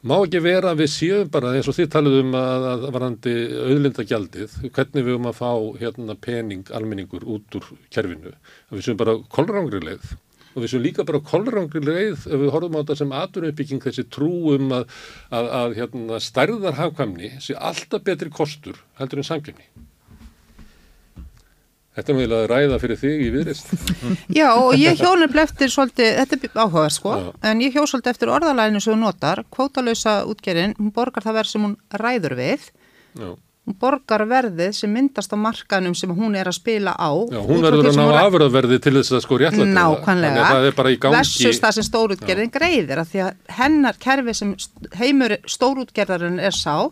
Má 0.06 0.14
ekki 0.22 0.38
vera 0.38 0.70
að 0.70 0.84
við 0.84 0.90
séum 0.92 1.30
bara 1.34 1.56
eins 1.58 1.66
og 1.66 1.74
þið 1.74 1.88
taluðum 1.90 2.34
að, 2.38 2.66
að 2.70 2.84
varandi 2.94 3.32
auðlindagjaldið, 3.64 4.52
hvernig 4.70 5.02
við 5.02 5.10
höfum 5.10 5.26
að 5.26 5.40
fá 5.40 5.50
hérna, 5.80 6.14
pening 6.22 6.70
almenningur 6.70 7.26
út 7.26 7.56
úr 7.58 7.66
kerfinu. 7.90 8.30
Að 8.70 8.76
við 8.78 8.84
séum 8.86 9.00
bara 9.00 9.16
kolrangri 9.34 9.80
leið 9.82 10.12
og 10.54 10.62
við 10.62 10.70
séum 10.70 10.84
líka 10.86 11.06
bara 11.08 11.22
kolrangri 11.26 11.82
leið 11.82 12.28
ef 12.30 12.38
við 12.44 12.54
horfum 12.54 12.78
á 12.78 12.80
þetta 12.80 12.98
sem 13.00 13.16
aturauppbygging 13.24 13.82
þessi 13.88 14.06
trúum 14.14 14.70
að, 14.78 14.86
að, 15.34 15.50
að 15.64 15.76
hérna, 15.80 16.22
stærðar 16.22 16.78
hafkvæmni 16.78 17.34
sé 17.42 17.58
alltaf 17.58 18.06
betri 18.06 18.30
kostur 18.30 18.78
heldur 19.02 19.24
en 19.24 19.30
samkjöfni. 19.32 19.66
Þetta 21.98 22.12
er 22.12 22.18
mjög 22.20 22.32
að 22.36 22.44
ræða 22.52 22.76
fyrir 22.78 22.98
þig 23.00 23.22
í 23.24 23.28
viðrist. 23.34 23.70
Já 24.30 24.46
og 24.52 24.76
ég 24.78 25.00
hjónum 25.00 25.34
eftir 25.42 25.72
svolítið, 25.72 26.12
þetta 26.20 26.36
er 26.38 26.52
áhugaverð 26.54 26.94
sko, 26.94 27.14
Já. 27.18 27.28
en 27.50 27.62
ég 27.64 27.74
hjó 27.74 27.82
svolítið 27.90 28.12
eftir 28.12 28.30
orðalæðinu 28.36 28.82
sem 28.84 28.94
hún 28.94 29.02
notar, 29.02 29.42
kvótalösa 29.50 30.14
útgerinn, 30.30 30.76
hún 30.78 30.92
borgar 30.94 31.24
það 31.26 31.38
verð 31.40 31.50
sem 31.50 31.64
hún 31.66 31.72
ræður 31.98 32.34
við, 32.38 32.68
Já. 33.18 33.32
hún 33.66 33.76
borgar 33.82 34.22
verðið 34.30 34.76
sem 34.78 34.92
myndast 34.94 35.34
á 35.34 35.36
markanum 35.42 35.96
sem 35.98 36.12
hún 36.14 36.36
er 36.38 36.50
að 36.52 36.58
spila 36.60 36.94
á. 36.94 37.10
Já, 37.34 37.40
hún 37.48 37.66
verður 37.66 37.90
að 37.90 37.98
ná 37.98 38.20
afröðverði 38.20 38.78
til 38.84 38.92
þess 39.00 39.16
að 39.18 39.24
sko 39.26 39.40
réttlega. 39.42 39.72
Nákvæmlega, 39.80 41.08
versus 41.16 41.58
það 41.64 41.80
sem 41.80 41.88
stórútgerðin 41.88 42.54
greiðir, 42.54 43.02
að 43.02 43.10
því 43.10 43.24
að 43.26 43.58
hennar 43.58 43.98
kerfi 43.98 44.36
sem 44.38 44.54
heimur 45.02 45.34
stórútgerðarinn 45.50 46.38
er 46.38 46.54
sá, 46.54 46.86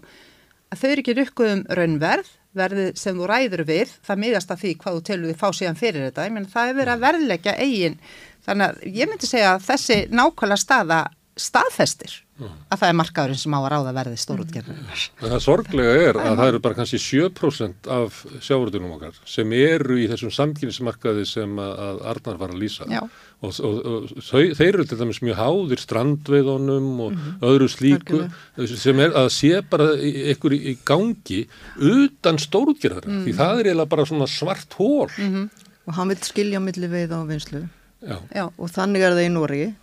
að 0.66 0.82
þau 0.82 0.90
eru 0.90 1.06
ekki 1.06 1.16
rukkuð 1.20 1.52
um 1.52 1.64
raunverð 1.78 2.34
verðið 2.58 2.88
sem 3.00 3.18
þú 3.18 3.28
ræður 3.30 3.64
við, 3.68 3.92
það 4.06 4.22
miðast 4.24 4.54
að 4.54 4.62
því 4.62 4.72
hvað 4.82 4.96
þú 4.96 5.04
telur 5.10 5.30
því 5.30 5.36
fá 5.42 5.48
síðan 5.58 5.80
fyrir 5.80 6.08
þetta, 6.08 6.26
ég 6.26 6.34
menn 6.36 6.48
það 6.52 6.70
er 6.70 6.80
verið 6.80 6.94
að 6.94 7.04
verðleggja 7.06 7.56
eigin, 7.60 8.00
þannig 8.46 8.66
að 8.66 8.98
ég 9.00 9.10
myndi 9.10 9.30
segja 9.30 9.52
að 9.54 9.68
þessi 9.70 10.00
nákvæmlega 10.12 10.62
staða 10.62 11.00
staðfestir 11.36 12.12
mm. 12.40 12.52
að 12.72 12.80
það 12.80 12.88
er 12.88 12.96
markaðurinn 12.96 13.40
sem 13.42 13.56
á 13.56 13.60
að 13.60 13.68
ráða 13.74 13.94
verðið 13.98 14.20
stórútgerðunar. 14.22 15.02
Mm. 15.04 15.26
Það 15.26 15.42
sorglega 15.44 15.96
er 16.06 16.18
að 16.22 16.38
það 16.40 16.52
eru 16.52 16.60
bara 16.64 16.78
kannski 16.78 17.00
7% 17.04 17.90
af 17.92 18.22
sjáurðunum 18.46 18.94
okkar 18.96 19.18
sem 19.28 19.52
eru 19.58 19.98
í 20.00 20.06
þessum 20.08 20.32
samkynnismarkaði 20.32 21.26
sem 21.28 21.60
að 21.60 22.00
Arnar 22.14 22.40
var 22.40 22.54
að 22.56 22.62
lýsa. 22.64 22.88
Já 22.88 23.04
og, 23.44 23.52
og, 23.60 23.74
og 23.84 24.22
þau, 24.24 24.42
þeir 24.56 24.70
eru 24.70 24.86
til 24.88 24.98
dæmis 25.00 25.20
mjög 25.24 25.38
háðir 25.40 25.82
strandveðunum 25.82 26.88
og 27.04 27.12
mm 27.12 27.18
-hmm. 27.18 27.38
öðru 27.50 27.68
slíku 27.68 28.20
Alkjörlega. 28.22 28.76
sem 28.76 29.00
er 29.00 29.10
að 29.10 29.28
sé 29.28 29.62
bara 29.70 29.88
ykkur 30.32 30.52
í, 30.56 30.60
í 30.72 30.78
gangi 30.84 31.46
utan 31.76 32.38
stórútgerðar 32.38 33.06
mm 33.06 33.12
-hmm. 33.12 33.24
því 33.24 33.32
það 33.36 33.60
er 33.60 33.66
eiginlega 33.66 33.92
bara 33.94 34.06
svona 34.06 34.26
svart 34.26 34.72
hól 34.74 35.10
mm 35.18 35.34
-hmm. 35.34 35.48
og 35.86 35.94
hann 35.94 36.08
vil 36.08 36.22
skilja 36.22 36.60
millir 36.60 36.90
veið 36.90 37.12
á 37.12 37.20
vinslu 37.26 37.68
Já. 38.06 38.18
Já, 38.34 38.52
og 38.58 38.68
þannig 38.70 39.00
er 39.02 39.12
það 39.12 39.26
í 39.26 39.32
Nóri 39.32 39.74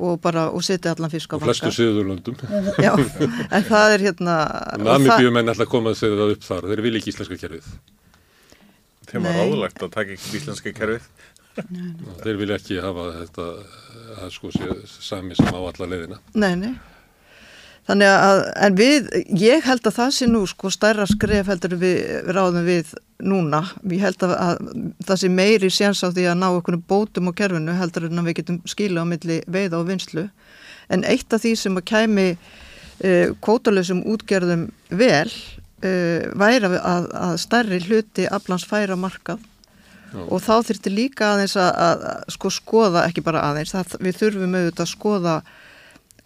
og 0.00 0.20
bara 0.20 0.48
og 0.50 0.62
setja 0.64 0.94
allan 0.94 1.10
fisk 1.10 1.32
á 1.32 1.36
og 1.36 1.42
flestu 1.42 1.68
söðurlöndum 1.68 2.36
Já, 2.78 2.92
en 3.50 3.64
það 3.68 3.94
er 3.94 4.04
hérna 4.06 4.36
Namibíum 4.78 5.36
en 5.36 5.52
alltaf 5.52 5.68
komað 5.68 5.96
að 5.96 6.00
segja 6.00 6.20
það 6.20 6.32
upp 6.36 6.46
þar 6.48 6.68
þeir 6.70 6.82
vil 6.86 6.94
ekki 6.96 7.12
íslenska 7.12 7.36
kerfið. 7.42 7.66
Þeim 9.10 9.26
var 9.26 9.40
áðurlegt 9.42 9.84
að 9.84 9.92
taka 9.92 10.16
ekki 10.16 10.38
íslenska 10.38 10.72
kerfið 10.72 11.08
Þeir 12.22 12.38
vilja 12.40 12.58
ekki 12.60 12.80
hafa 12.82 13.10
þetta 13.20 13.48
að 14.22 14.32
sko 14.34 14.52
sé 14.54 14.72
sami 14.88 15.36
sem 15.36 15.52
á 15.52 15.60
alla 15.60 15.88
leiðina. 15.88 16.18
Nei, 16.38 16.54
nei. 16.56 16.72
Þannig 17.88 18.12
að, 18.14 18.40
en 18.62 18.74
við, 18.78 19.08
ég 19.42 19.64
held 19.66 19.86
að 19.90 19.96
það 19.96 20.10
sé 20.14 20.26
nú 20.30 20.42
sko 20.46 20.70
stærra 20.70 21.06
skref 21.10 21.48
heldur 21.50 21.74
við 21.80 22.28
ráðum 22.30 22.68
við 22.68 22.92
núna. 23.26 23.64
Ég 23.90 24.04
held 24.04 24.22
að, 24.22 24.34
að 24.38 24.60
það 25.08 25.20
sé 25.22 25.30
meiri 25.32 25.70
séns 25.72 26.02
á 26.06 26.08
því 26.14 26.28
að 26.30 26.38
ná 26.38 26.48
okkur 26.52 26.78
bótum 26.78 27.32
á 27.34 27.38
kerfinu 27.42 27.74
heldur 27.74 28.06
en 28.06 28.22
að 28.22 28.30
við 28.30 28.38
getum 28.38 28.60
skila 28.70 29.02
á 29.02 29.06
milli 29.10 29.40
veiða 29.50 29.80
og 29.80 29.88
vinslu. 29.90 30.28
En 30.94 31.02
eitt 31.08 31.34
af 31.34 31.42
því 31.42 31.56
sem 31.58 31.80
að 31.80 31.88
kæmi 31.90 32.28
uh, 32.36 33.34
kótalösum 33.42 34.04
útgerðum 34.14 34.68
vel 34.94 35.26
uh, 35.26 36.30
væri 36.38 36.70
að, 36.78 37.10
að 37.18 37.34
stærri 37.42 37.82
hluti 37.82 38.30
aflans 38.30 38.66
færa 38.68 38.94
markað 38.94 39.42
Já. 40.12 40.22
og 40.28 40.38
þá 40.44 40.54
þurfti 40.68 40.92
líka 40.92 41.32
aðeins 41.32 41.56
að, 41.56 41.70
að, 41.86 42.06
að 42.12 42.36
sko 42.36 42.52
skoða, 42.52 43.06
ekki 43.08 43.24
bara 43.24 43.46
aðeins 43.48 43.72
það, 43.72 43.98
við 44.04 44.18
þurfum 44.20 44.56
auðvitað 44.58 44.84
að 44.84 44.92
skoða 44.92 45.36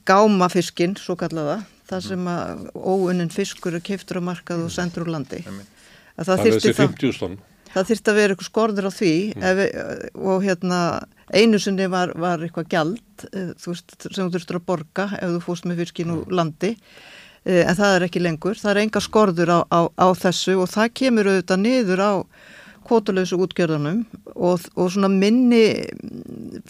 gámafiskinn, 0.07 0.97
svo 0.99 1.17
kallaða 1.19 1.61
það 1.87 2.07
sem 2.07 2.31
að 2.31 2.63
óunnin 2.75 3.33
fiskur 3.33 3.77
er 3.79 3.85
keiftur 3.85 4.21
á 4.23 4.29
markað 4.29 4.65
og 4.67 4.73
sendur 4.75 5.07
úr 5.07 5.13
landi. 5.17 5.43
Það, 5.45 6.29
það 6.29 6.43
þyrfti 6.47 6.73
það, 6.77 7.37
það 7.75 7.91
þyrfti 7.91 8.13
að 8.13 8.19
vera 8.19 8.35
eitthvað 8.35 8.49
skorður 8.49 8.89
á 8.89 8.93
því. 8.97 9.13
Mm. 9.37 9.47
við, 9.61 9.77
og 10.33 10.47
hérna 10.47 10.81
einu 11.35 11.61
sinni 11.63 11.89
var, 11.93 12.15
var 12.19 12.43
eitthvað 12.43 12.71
gjald 12.73 13.27
eh, 13.33 13.53
veist, 13.67 13.97
sem 14.07 14.25
þú 14.25 14.33
þurftur 14.37 14.61
að 14.61 14.67
borga 14.71 15.09
ef 15.19 15.37
þú 15.37 15.45
fóst 15.45 15.69
með 15.69 15.85
fiskin 15.85 16.13
úr 16.15 16.25
mm. 16.25 16.37
landi. 16.41 16.73
Eh, 17.47 17.63
en 17.63 17.79
það 17.79 17.97
er 17.97 18.09
ekki 18.09 18.23
lengur, 18.25 18.59
það 18.59 18.73
er 18.73 18.83
enga 18.85 19.03
skorður 19.05 19.55
á, 19.55 19.59
á, 19.71 19.81
á 19.95 20.07
þessu 20.19 20.59
og 20.63 20.71
það 20.73 20.95
kemur 21.03 21.31
auðvitað 21.31 21.63
niður 21.63 22.03
á 22.03 22.13
kvotuleysu 22.87 23.39
útgjörðunum 23.43 24.03
og, 24.35 24.67
og 24.77 24.91
svona 24.95 25.11
minni 25.13 25.63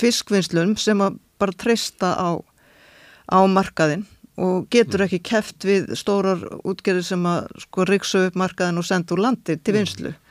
fiskvinnslunum 0.01 0.77
sem 0.81 1.01
að 1.05 1.19
bara 1.41 1.57
treysta 1.57 2.12
á, 2.17 2.31
á 3.29 3.39
markaðin 3.51 4.07
og 4.37 4.69
getur 4.73 5.01
mm. 5.01 5.07
ekki 5.07 5.23
keft 5.31 5.64
við 5.64 5.91
stórar 5.97 6.43
útgjörður 6.67 7.07
sem 7.09 7.27
að 7.29 7.49
sko 7.64 7.87
riksu 7.89 8.27
upp 8.29 8.39
markaðin 8.39 8.81
og 8.81 8.87
senda 8.89 9.17
úr 9.17 9.25
landi 9.25 9.57
til 9.57 9.77
vinslu. 9.77 10.12
Mm. 10.12 10.23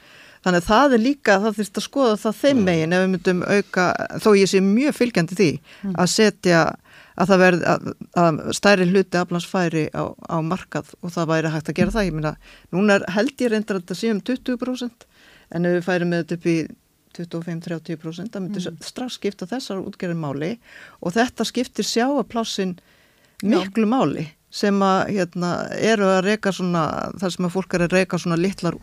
Þannig 0.45 0.61
að 0.61 0.67
það 0.69 0.93
er 0.93 1.01
líka, 1.01 1.35
það 1.41 1.55
þurft 1.59 1.79
að 1.79 1.85
skoða 1.87 2.17
það 2.21 2.41
þeim 2.41 2.57
mm. 2.57 2.65
megin 2.69 2.93
ef 2.93 3.03
við 3.03 3.11
myndum 3.13 3.39
auka, 3.49 3.85
þó 4.21 4.29
ég 4.37 4.51
sé 4.51 4.61
mjög 4.61 4.97
fylgjandi 4.99 5.37
því 5.39 5.51
að 5.95 6.11
setja 6.13 6.59
að 7.15 7.31
það 7.31 7.41
verði 7.41 7.67
að, 7.71 7.89
að 8.21 8.39
stæri 8.57 8.87
hluti 8.91 9.19
aflansfæri 9.19 9.83
á, 9.95 10.03
á 10.13 10.37
markað 10.45 10.91
og 10.99 11.13
það 11.15 11.29
væri 11.31 11.51
hægt 11.53 11.71
að 11.71 11.77
gera 11.79 11.95
það. 11.95 12.07
Ég 12.09 12.17
minna, 12.19 12.33
núna 12.75 12.99
held 13.15 13.41
ég 13.41 13.53
reyndar 13.53 13.79
að 13.79 13.85
þetta 13.85 13.99
sé 14.01 14.11
um 14.13 14.21
20% 14.29 15.07
en 15.51 15.67
ef 15.67 15.77
við 15.77 15.85
færum 15.85 16.11
með 16.13 16.23
þetta 16.23 16.39
upp 16.39 16.49
í 16.51 16.57
25-30% 17.15 18.33
það 18.33 18.43
myndir 18.43 18.65
mm. 18.69 18.81
strax 18.83 19.19
skipta 19.19 19.47
þessar 19.49 19.83
útgerðin 19.83 20.23
máli 20.23 20.51
og 20.99 21.15
þetta 21.15 21.47
skiptir 21.47 21.87
sjáaplássin 21.87 22.75
miklu 23.43 23.85
Já. 23.87 23.91
máli 23.91 24.25
sem 24.55 24.75
að 24.83 24.99
hérna, 25.17 25.51
eru 25.75 26.07
að 26.07 26.25
reyka 26.29 26.51
svona, 26.55 26.85
þar 27.19 27.33
sem 27.33 27.47
að 27.47 27.55
fólk 27.57 27.73
er 27.75 27.85
að 27.87 27.95
reyka 27.97 28.19
svona 28.21 28.39
litlar 28.39 28.77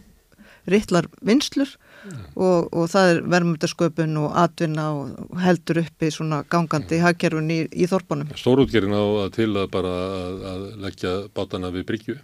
rittlar 0.70 1.08
vinslur 1.26 1.70
mm. 2.06 2.18
og, 2.36 2.68
og 2.70 2.90
það 2.92 3.12
er 3.12 3.22
verðmjöndasköpun 3.34 4.18
og 4.20 4.36
atvinna 4.38 4.84
og 4.94 5.40
heldur 5.42 5.82
uppi 5.82 6.10
svona 6.14 6.42
gangandi 6.50 7.00
mm. 7.00 7.06
hagkerfun 7.06 7.50
í, 7.50 7.60
í 7.72 7.88
þorpunum. 7.90 8.30
Stórútgerinn 8.38 8.94
á 8.94 9.02
að 9.24 9.32
til 9.38 9.48
að 9.56 9.70
bara 9.74 9.94
að, 10.18 10.44
að 10.52 10.68
leggja 10.84 11.14
bátana 11.34 11.72
við 11.74 11.88
bryggju 11.90 12.18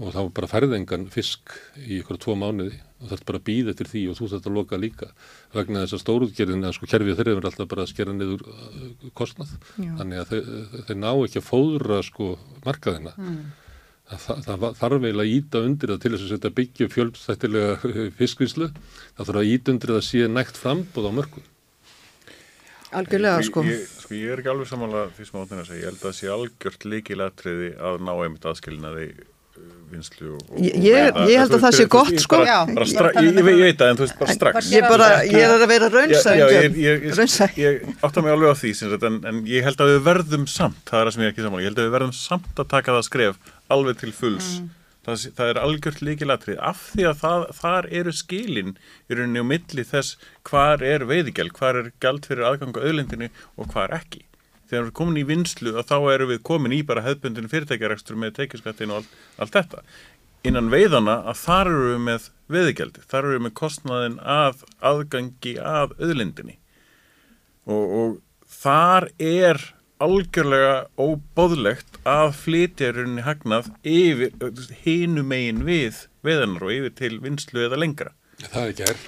og 0.00 0.14
þá 0.14 0.20
bara 0.34 0.50
ferðengan 0.50 1.06
fisk 1.12 1.54
í 1.84 2.00
ykkur 2.00 2.18
tvo 2.22 2.38
mánuði 2.38 2.80
og 3.04 3.10
það 3.10 3.16
er 3.18 3.26
bara 3.28 3.40
að 3.40 3.48
býða 3.48 3.74
eftir 3.74 3.90
því 3.90 4.04
og 4.10 4.16
þú 4.18 4.28
þarf 4.32 4.48
að 4.48 4.56
loka 4.58 4.78
líka. 4.80 5.10
Vegna 5.52 5.82
þess 5.84 5.96
að 5.98 6.02
stórútgerinn 6.04 6.64
að 6.64 6.76
sko 6.78 6.88
kerfið 6.88 7.18
þeirri 7.20 7.34
verður 7.36 7.50
alltaf 7.50 7.68
bara 7.74 7.84
að 7.84 7.92
skera 7.92 8.14
niður 8.16 8.46
uh, 8.48 9.10
kostnað. 9.20 9.52
Já. 9.76 9.92
þannig 10.00 10.22
að 10.22 10.32
þeir, 10.32 10.48
þeir 10.88 10.98
ná 11.02 11.10
ekki 11.12 11.42
að 11.42 11.48
fóðra 11.50 12.00
sko 12.08 12.30
markaðina. 12.64 13.14
Mm. 13.20 13.44
Það, 14.04 14.40
það 14.44 14.64
þarf 14.76 15.04
eiginlega 15.06 15.24
að 15.24 15.30
íta 15.32 15.60
undir 15.64 15.90
það 15.94 16.00
til 16.02 16.10
þess 16.12 16.24
að 16.24 16.32
setja 16.34 16.56
byggju 16.58 16.86
fjölstættilega 16.92 17.92
fiskvíslu 18.18 18.66
það 18.68 19.30
þarf 19.30 19.38
að 19.40 19.52
íta 19.54 19.72
undir 19.72 19.92
það 19.94 20.00
að 20.02 20.08
sé 20.10 20.26
nægt 20.28 20.58
frambúð 20.60 21.08
á 21.08 21.12
mörgum 21.16 21.46
Algjörlega 22.94 23.42
sko. 23.48 23.62
ég, 23.64 23.86
sko 24.04 24.14
ég 24.18 24.34
er 24.34 24.42
ekki 24.42 24.50
alveg 24.52 24.68
samanlega 24.70 25.14
því 25.16 25.26
sem 25.28 25.38
áttin 25.40 25.62
að 25.62 25.70
segja, 25.70 25.80
ég 25.80 25.88
held 25.88 25.98
að 25.98 26.04
það 26.04 26.16
sé 26.18 26.28
algjört 26.34 26.84
líkilatriði 26.92 27.70
að 27.88 28.04
ná 28.04 28.12
einmitt 28.12 28.44
aðskilinaði 28.50 29.06
vinslu 29.94 30.34
og 30.34 30.58
ég, 30.58 30.76
ég, 30.82 31.18
ég 31.30 31.40
held 31.40 31.54
að 31.56 31.64
það 31.64 31.76
sé 31.78 31.86
gott 31.92 32.20
sko. 32.22 32.40
bara, 32.42 32.56
bara 32.74 32.86
stra, 32.88 33.10
ég, 33.22 33.38
ég 33.38 33.46
veit 33.46 33.80
það 33.80 33.92
en 33.92 33.98
þú 33.98 34.06
veist 34.06 34.20
bara 34.20 34.36
strax. 34.38 34.70
ég, 34.74 34.86
bara, 34.90 35.08
ég 35.28 35.40
er 35.40 35.54
að 35.54 35.66
vera 35.70 35.90
raunsæg 35.94 37.58
ég 37.60 37.84
átta 38.00 38.24
mig 38.24 38.34
alveg 38.34 38.54
á 38.54 38.56
því 38.58 38.72
sagt, 38.80 39.06
en, 39.10 39.20
en 39.30 39.42
ég 39.50 39.66
held 39.66 39.84
að 39.84 39.92
við 39.92 40.00
verðum 40.08 40.48
samt 40.50 40.80
það 40.90 41.00
er 41.00 41.10
það 41.10 41.16
sem 41.16 41.24
ég 41.24 41.30
er 41.30 41.34
ekki 41.34 41.46
saman, 41.46 41.62
ég 41.62 41.70
held 41.70 41.82
að 41.82 41.88
við 41.88 41.94
verðum 41.98 42.16
samt 42.18 42.64
að 42.64 42.70
taka 42.74 42.96
það 42.96 43.06
skref 43.10 43.54
alveg 43.74 44.02
til 44.02 44.12
fulls. 44.16 44.50
Mm. 44.58 44.68
það, 45.06 45.24
það 45.38 45.52
er 45.52 45.62
algjört 45.62 46.04
líkilatrið 46.08 46.60
af 46.72 46.84
því 46.90 47.08
að 47.10 47.18
það, 47.22 47.48
þar 47.62 47.90
eru 48.02 48.14
skilin 48.18 48.76
í 49.06 49.18
rauninni 49.18 49.44
og 49.44 49.50
milli 49.54 49.88
þess 49.88 50.18
hvar 50.50 50.84
er 50.84 51.06
veiðigjald, 51.08 51.54
hvar 51.56 51.80
er 51.80 51.90
gjald 52.02 52.28
fyrir 52.28 52.48
aðgangu 52.50 52.82
auðlendinu 52.82 53.30
og 53.54 53.70
hvar 53.70 53.94
ekki 54.02 54.26
þegar 54.68 54.74
við 54.74 54.80
erum 54.82 54.96
komin 55.00 55.20
í 55.20 55.26
vinslu 55.28 55.74
þá 55.84 55.96
erum 56.14 56.32
við 56.32 56.42
komin 56.48 56.74
í 56.74 56.80
bara 56.86 57.04
hefðbundinu 57.04 57.50
fyrirtækjarekstur 57.52 58.18
með 58.20 58.36
tekiskattin 58.40 58.92
og 58.92 59.02
allt, 59.02 59.14
allt 59.38 59.58
þetta. 59.58 59.84
Innan 60.44 60.68
veiðana 60.72 61.20
að 61.30 61.38
þar 61.40 61.70
eru 61.70 61.86
við 61.90 62.02
með 62.08 62.26
veðigjaldi, 62.52 63.04
þar 63.08 63.22
eru 63.22 63.36
við 63.38 63.44
með 63.46 63.54
kostnaðin 63.60 64.18
að 64.20 64.66
aðgangi 64.84 65.54
að 65.60 65.94
auðlindinni. 66.00 66.58
Og, 67.64 67.84
og 68.00 68.18
þar 68.60 69.08
er 69.16 69.62
algjörlega 70.04 70.74
óbóðlegt 71.00 72.00
að 72.08 72.34
flytjarunni 72.42 73.24
hagnað 73.24 73.70
yfir 73.88 74.34
hinumegin 74.84 75.64
við 75.64 76.04
veðanar 76.26 76.66
og 76.66 76.74
yfir 76.74 76.94
til 76.98 77.14
vinslu 77.24 77.64
eða 77.64 77.80
lengra 77.80 78.12
Það 78.52 78.66
er 78.66 78.74
gert, 78.78 79.04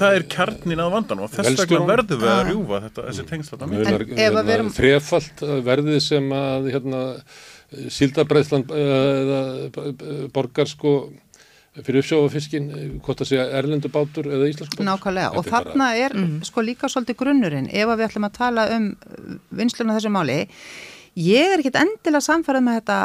það 0.00 0.14
er 0.14 0.24
kjarnin 0.32 0.82
að 0.82 0.94
vandan 0.94 1.20
og 1.24 1.32
þess 1.34 1.60
vegna 1.60 1.82
verður 1.90 2.22
við 2.22 2.32
að 2.32 2.40
rjúfa 2.50 2.80
þetta, 2.86 3.04
þessi 3.10 3.24
tengsla 3.32 3.54
Þrefald 4.76 5.44
verðið 5.66 6.00
sem 6.06 6.32
að 6.36 6.70
hérna, 6.74 7.02
síldabræðsland 7.98 8.74
borgar 10.34 10.70
sko 10.70 10.96
fyrir 11.84 12.00
uppsjófafiskin, 12.00 12.68
hvort 13.04 13.20
að 13.20 13.30
segja 13.32 13.46
erlendubátur 13.58 14.30
eða 14.32 14.48
íslensku 14.48 14.78
bátur. 14.78 14.88
Nákvæmlega, 14.88 15.32
og 15.36 15.44
þarna 15.44 15.88
er 16.00 16.14
mm. 16.16 16.38
sko 16.48 16.64
líka 16.64 16.88
svolítið 16.88 17.18
grunnurinn. 17.20 17.68
Ef 17.68 17.90
við 17.92 18.04
ætlum 18.06 18.28
að 18.30 18.36
tala 18.38 18.64
um 18.76 18.86
vinsluna 19.60 19.96
þessu 19.98 20.12
máli 20.14 20.38
Ég 21.16 21.48
er 21.48 21.62
ekkit 21.62 21.78
endilega 21.80 22.20
samfærið 22.20 22.64
með 22.66 22.74
þetta 22.76 22.96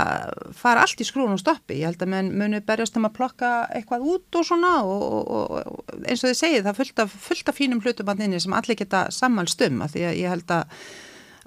fara 0.59 0.82
allt 0.84 0.99
í 0.99 1.05
skrúin 1.07 1.32
og 1.32 1.39
stoppi. 1.39 1.78
Ég 1.80 1.88
held 1.88 2.01
að 2.03 2.09
menn 2.12 2.32
muni 2.36 2.59
berjast 2.68 2.97
um 2.99 3.07
að 3.07 3.14
plokka 3.22 3.51
eitthvað 3.72 4.09
út 4.12 4.36
og 4.36 4.47
svona 4.49 4.72
og, 4.84 5.05
og, 5.16 5.53
og 5.62 5.93
eins 6.03 6.20
og 6.20 6.28
þið 6.28 6.41
segið 6.41 6.66
það 6.66 6.82
fullt 6.82 6.99
af, 7.05 7.14
fullt 7.30 7.51
af 7.53 7.55
fínum 7.55 7.80
hlutubanninni 7.80 8.41
sem 8.43 8.57
allir 8.57 8.80
geta 8.82 9.05
sammálstum 9.16 9.80
að 9.86 9.95
því 9.95 10.03
að 10.09 10.20
ég 10.20 10.36
held 10.36 10.53
að 10.57 10.84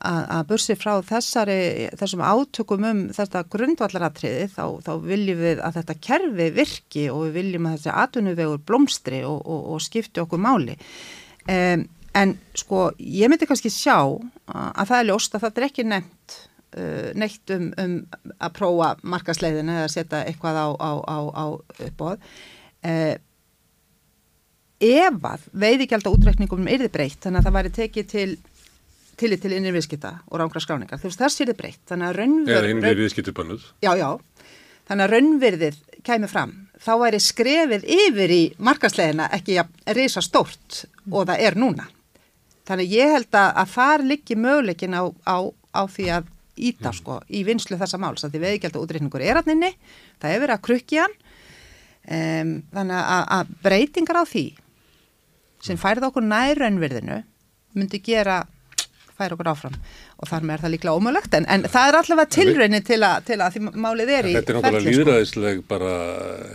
að, 0.05 0.41
bursi 0.49 0.77
frá 0.77 0.95
þessari, 1.07 1.59
þessum 2.01 2.25
átökum 2.25 2.87
um 2.89 3.03
þetta 3.15 3.45
grundvallaratriði 3.53 4.49
þá, 4.53 4.65
þá 4.85 4.93
viljum 5.05 5.43
við 5.45 5.61
að 5.65 5.79
þetta 5.81 5.99
kerfi 6.09 6.49
virki 6.59 7.05
og 7.13 7.27
við 7.27 7.37
viljum 7.39 7.69
að 7.69 7.77
þessi 7.77 7.95
atvinnuvegur 8.05 8.65
blómstri 8.69 9.21
og, 9.29 9.45
og 9.45 9.85
skipti 9.85 10.23
okkur 10.25 10.43
máli. 10.43 10.79
Um, 11.45 11.87
en 12.15 12.35
sko 12.57 12.89
ég 12.99 13.31
myndi 13.31 13.49
kannski 13.49 13.73
sjá 13.73 13.99
að 14.01 14.85
það 14.89 14.99
er 14.99 15.09
ljóst 15.11 15.35
að 15.35 15.47
þetta 15.47 15.61
er 15.61 15.69
ekki 15.69 15.87
nefnt 15.89 16.37
neitt 17.15 17.53
um, 17.55 17.69
um 17.79 17.95
að 18.39 18.57
prófa 18.57 18.95
markasleiðinu 19.03 19.77
eða 19.81 19.93
setja 19.93 20.25
eitthvað 20.25 20.59
á, 20.59 20.69
á, 20.75 20.91
á, 21.07 21.19
á 21.31 21.45
uppbóð 21.87 22.17
uh, 22.19 23.15
ef 24.85 25.31
að 25.31 25.47
veiðigjald 25.53 26.11
á 26.11 26.15
útrekningum 26.15 26.67
er 26.69 26.85
þið 26.85 26.93
breytt 26.97 27.23
þannig 27.23 27.41
að 27.41 27.49
það 27.49 27.57
væri 27.59 27.75
tekið 27.79 28.11
til 28.11 28.29
tillit 29.15 29.45
til 29.45 29.55
innri 29.55 29.71
viðskipta 29.77 30.17
og 30.27 30.41
rángra 30.41 30.63
skráningar 30.63 30.99
þú 30.99 31.07
veist 31.07 31.21
það 31.23 31.35
sér 31.37 31.51
þið 31.53 31.59
breytt 31.61 31.83
þannig 31.91 32.09
að 32.09 32.17
raunverð 32.19 32.59
eða 32.59 32.73
innri 32.75 32.95
viðskiptubannuð 33.05 33.67
já 33.85 33.93
já. 34.01 34.09
Þannig 34.85 35.07
að 35.07 35.13
raunverðið 35.15 35.77
kemur 36.05 36.29
fram. 36.31 36.53
Þá 36.85 36.93
væri 37.01 37.21
skrefið 37.23 37.87
yfir 37.89 38.35
í 38.35 38.43
markasleiðina 38.61 39.31
ekki 39.33 39.57
að 39.63 39.95
reysa 39.97 40.23
stórt 40.25 40.85
og 41.09 41.25
það 41.31 41.45
er 41.47 41.57
núna. 41.61 41.87
Þannig 42.69 42.93
ég 42.93 43.15
held 43.15 43.39
að, 43.39 43.51
að 43.63 43.73
þar 43.75 44.05
liggi 44.11 44.37
möguleikin 44.41 44.97
á, 44.97 45.05
á, 45.25 45.37
á 45.49 45.83
því 45.89 46.09
að 46.19 46.29
íta 46.55 46.91
mm. 46.91 46.99
sko 47.01 47.21
í 47.29 47.45
vinslu 47.47 47.79
þessa 47.81 48.01
máls 48.01 48.25
að 48.25 48.35
því 48.35 48.43
veðigjald 48.45 48.79
og 48.79 48.87
útreikningur 48.87 49.25
er 49.25 49.41
allinni, 49.41 49.73
það 50.23 50.35
er 50.35 50.43
verið 50.45 50.57
að 50.57 50.65
krukja 50.69 51.07
hann 51.07 51.17
um, 52.05 52.53
þannig 52.75 52.99
að, 53.01 53.25
að 53.39 53.55
breytingar 53.65 54.21
á 54.21 54.25
því 54.29 54.47
sem 55.65 55.81
færði 55.81 56.11
okkur 56.11 56.27
nærraunverðinu 56.29 57.23
myndi 57.75 58.01
gera 58.05 58.43
færa 59.15 59.37
okkur 59.37 59.51
áfram 59.53 59.75
og 60.19 60.29
þar 60.29 60.47
með 60.47 60.57
er 60.57 60.63
það 60.65 60.73
líklega 60.75 60.99
ómögulegt 60.99 61.37
en, 61.39 61.47
en 61.51 61.67
það 61.71 61.89
er 61.89 61.99
allavega 62.01 62.33
tilröðinni 62.35 62.81
til, 62.87 63.01
til 63.29 63.39
að 63.39 63.57
því 63.57 63.63
málið 63.85 64.15
er 64.17 64.29
í 64.29 64.35
Þetta 64.37 64.53
er 64.53 64.59
náttúrulega 64.59 64.83
sko. 64.83 64.95
líðræðisleg 64.95 65.61
bara 65.71 65.93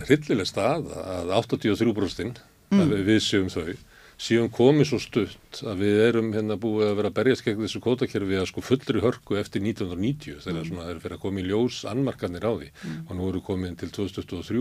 hryllileg 0.08 0.48
stað 0.48 0.90
að 1.00 1.32
83% 1.38 2.42
mm. 2.74 2.92
við 3.08 3.22
séum 3.24 3.48
þau 3.52 3.72
síðan 4.20 4.50
komið 4.52 4.90
svo 4.90 4.98
stutt 5.00 5.60
að 5.64 5.84
við 5.84 6.00
erum 6.04 6.32
hérna 6.34 6.58
búið 6.60 6.90
að 6.90 6.98
vera 6.98 7.10
að 7.10 7.16
berjast 7.16 7.44
gegn 7.46 7.62
þessu 7.64 7.80
kótakerfi 7.84 8.36
að 8.36 8.50
sko 8.50 8.64
fullri 8.64 9.04
hörku 9.04 9.38
eftir 9.40 9.64
1990 9.64 10.42
þegar 10.44 10.60
mm. 10.60 10.68
svona 10.68 10.84
það 10.84 10.92
er 10.92 11.00
fyrir 11.04 11.16
að 11.16 11.22
koma 11.22 11.40
í 11.40 11.46
ljós 11.48 11.78
annmarkanir 11.88 12.44
á 12.44 12.52
því 12.52 12.68
mm. 12.68 12.98
og 13.06 13.16
nú 13.16 13.30
eru 13.30 13.42
komið 13.46 13.78
til 13.80 13.90
2023 13.96 14.60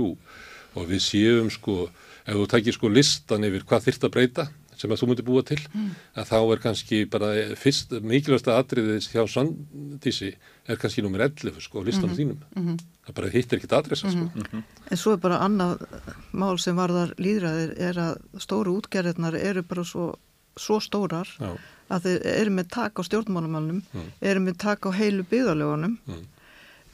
og 0.79 0.87
við 0.89 1.03
séum 1.03 1.51
sko, 1.51 1.75
ef 2.23 2.39
þú 2.39 2.47
takir 2.53 2.77
sko 2.77 2.91
listan 2.93 3.47
yfir 3.47 3.65
hvað 3.67 3.89
þyrst 3.89 4.07
að 4.07 4.15
breyta 4.15 4.47
sem 4.79 4.93
að 4.93 5.01
þú 5.01 5.09
múti 5.09 5.25
búa 5.27 5.43
til 5.47 5.59
mm. 5.59 5.89
að 6.21 6.29
þá 6.29 6.37
er 6.39 6.61
kannski 6.63 6.99
bara 7.11 7.31
fyrst 7.59 7.91
mikilvægsta 7.99 8.55
atriðið 8.61 9.09
hjá 9.11 9.23
Sandísi 9.27 10.31
er 10.69 10.79
kannski 10.79 11.03
nummer 11.03 11.23
11 11.25 11.59
sko 11.65 11.83
á 11.83 11.87
listanum 11.87 12.15
-hmm. 12.15 12.19
þínum 12.19 12.39
-hmm. 12.55 12.79
það 13.07 13.15
bara 13.15 13.29
hittir 13.29 13.59
ekkit 13.59 13.73
adressa 13.73 14.11
sko 14.11 14.25
-hmm. 14.25 14.47
-hmm. 14.51 14.63
En 14.91 14.97
svo 14.97 15.13
er 15.13 15.17
bara 15.17 15.39
annað 15.39 15.85
mál 16.31 16.57
sem 16.59 16.75
varðar 16.75 17.13
líðræðir 17.17 17.71
er 17.77 17.95
að 17.97 18.17
stóru 18.37 18.77
útgerðirnar 18.77 19.35
eru 19.35 19.63
bara 19.63 19.83
svo, 19.83 20.15
svo 20.55 20.79
stórar 20.79 21.27
Já. 21.39 21.57
að 21.89 22.01
þeir 22.03 22.25
eru 22.25 22.51
með 22.51 22.67
tak 22.69 22.99
á 22.99 23.01
stjórnmálumannum 23.03 23.83
mm. 23.93 24.11
eru 24.21 24.39
með 24.39 24.57
tak 24.57 24.85
á 24.85 24.89
heilu 24.91 25.23
byggðalögunum 25.23 25.97
mm. 26.07 26.25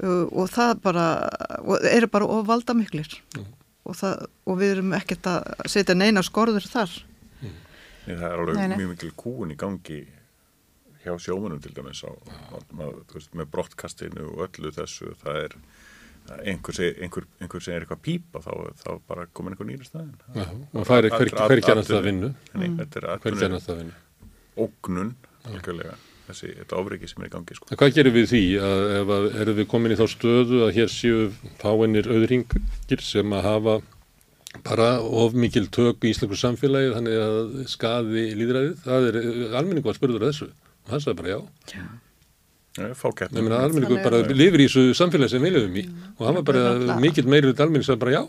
uh, 0.04 0.26
og 0.32 0.50
það 0.50 0.82
bara 0.82 1.30
eru 1.92 2.08
bara 2.08 2.26
ofvalda 2.26 2.74
miklir 2.74 3.22
mm. 3.38 3.46
og, 3.84 3.96
það, 3.96 4.26
og 4.46 4.58
við 4.58 4.72
erum 4.72 4.94
ekkert 4.94 5.28
að 5.28 5.44
setja 5.66 5.96
neina 5.96 6.24
skorður 6.24 6.66
þar 6.66 6.90
mm. 6.90 7.15
Nei, 8.06 8.14
það 8.14 8.30
er 8.30 8.44
alveg 8.44 8.60
nei, 8.60 8.68
nei. 8.70 8.78
mjög 8.82 8.94
mikil 8.94 9.12
kúun 9.18 9.54
í 9.54 9.58
gangi 9.60 10.00
hjá 11.06 11.14
sjómanum 11.22 11.62
til 11.62 11.74
dæmis 11.76 12.02
á, 12.06 12.10
á, 12.10 12.58
á, 12.58 12.86
veist, 13.14 13.34
með 13.38 13.52
brottkastinu 13.54 14.30
og 14.32 14.48
öllu 14.48 14.72
þessu 14.74 15.14
það 15.22 15.42
er 15.44 15.60
einhver 16.50 16.74
segir, 16.74 16.98
einhver, 17.06 17.28
einhver 17.42 17.62
segir 17.62 17.84
eitthvað 17.84 18.02
pípa 18.06 18.42
þá, 18.42 18.52
þá 18.82 18.90
bara 19.10 19.28
komin 19.36 19.54
einhver 19.54 19.70
nýra 19.70 19.86
staðin 19.86 20.16
Já, 20.34 20.48
og 20.74 20.88
það 20.90 20.98
er 20.98 21.16
hver 21.20 21.62
kjænast 21.62 21.94
það 21.94 22.10
vinnu. 22.10 22.34
Hver 22.56 23.38
kjænast 23.38 23.70
það 23.70 23.82
vinnu. 23.84 23.96
Ógnun, 24.66 25.16
algjörlega. 25.46 25.98
Þessi, 26.26 26.56
þetta 26.58 26.78
ofriki 26.80 27.08
sem 27.12 27.22
er 27.22 27.30
í 27.30 27.34
gangi 27.36 27.58
sko. 27.58 27.68
Hvað 27.70 27.92
gerir 28.00 28.16
við 28.16 28.32
því 28.32 28.44
að 28.66 28.80
ef 28.96 29.12
að 29.14 29.28
erum 29.44 29.58
við 29.60 29.68
komin 29.70 29.94
í 29.94 29.98
þá 30.00 30.06
stöðu 30.10 30.62
að 30.66 30.72
hér 30.80 30.90
séu 30.90 31.28
fáinnir 31.62 32.10
auðringir 32.10 33.04
sem 33.06 33.36
að 33.38 33.46
hafa 33.46 33.76
bara 34.64 34.90
of 35.02 35.36
mikil 35.36 35.68
tök 35.74 36.06
í 36.06 36.14
íslensku 36.14 36.38
samfélagi 36.40 36.94
þannig 36.96 37.20
að 37.26 37.38
skaði 37.72 38.26
líðræðið, 38.40 38.82
það 38.86 39.10
er 39.10 39.20
almenningu 39.60 39.92
að 39.92 40.00
spurður 40.00 40.28
þessu 40.30 40.50
og 40.50 40.92
það 40.94 41.06
sagði 41.06 41.20
bara 41.22 41.34
já 41.34 41.40
Já 41.76 41.86
Fákættum. 42.76 43.48
Almenningu 43.56 44.02
bara 44.04 44.20
lifir 44.36 44.66
í 44.66 44.68
þessu 44.68 44.96
samfélagi 45.00 45.32
sem 45.32 45.46
við 45.46 45.56
lifum 45.56 45.78
í 45.80 45.84
og 46.18 46.24
það 46.26 46.38
var 46.38 46.46
bara 46.50 46.98
mikill 47.00 47.30
meirið 47.32 47.62
almenning 47.64 47.88
sem 47.88 48.00
bara 48.00 48.18
já. 48.18 48.24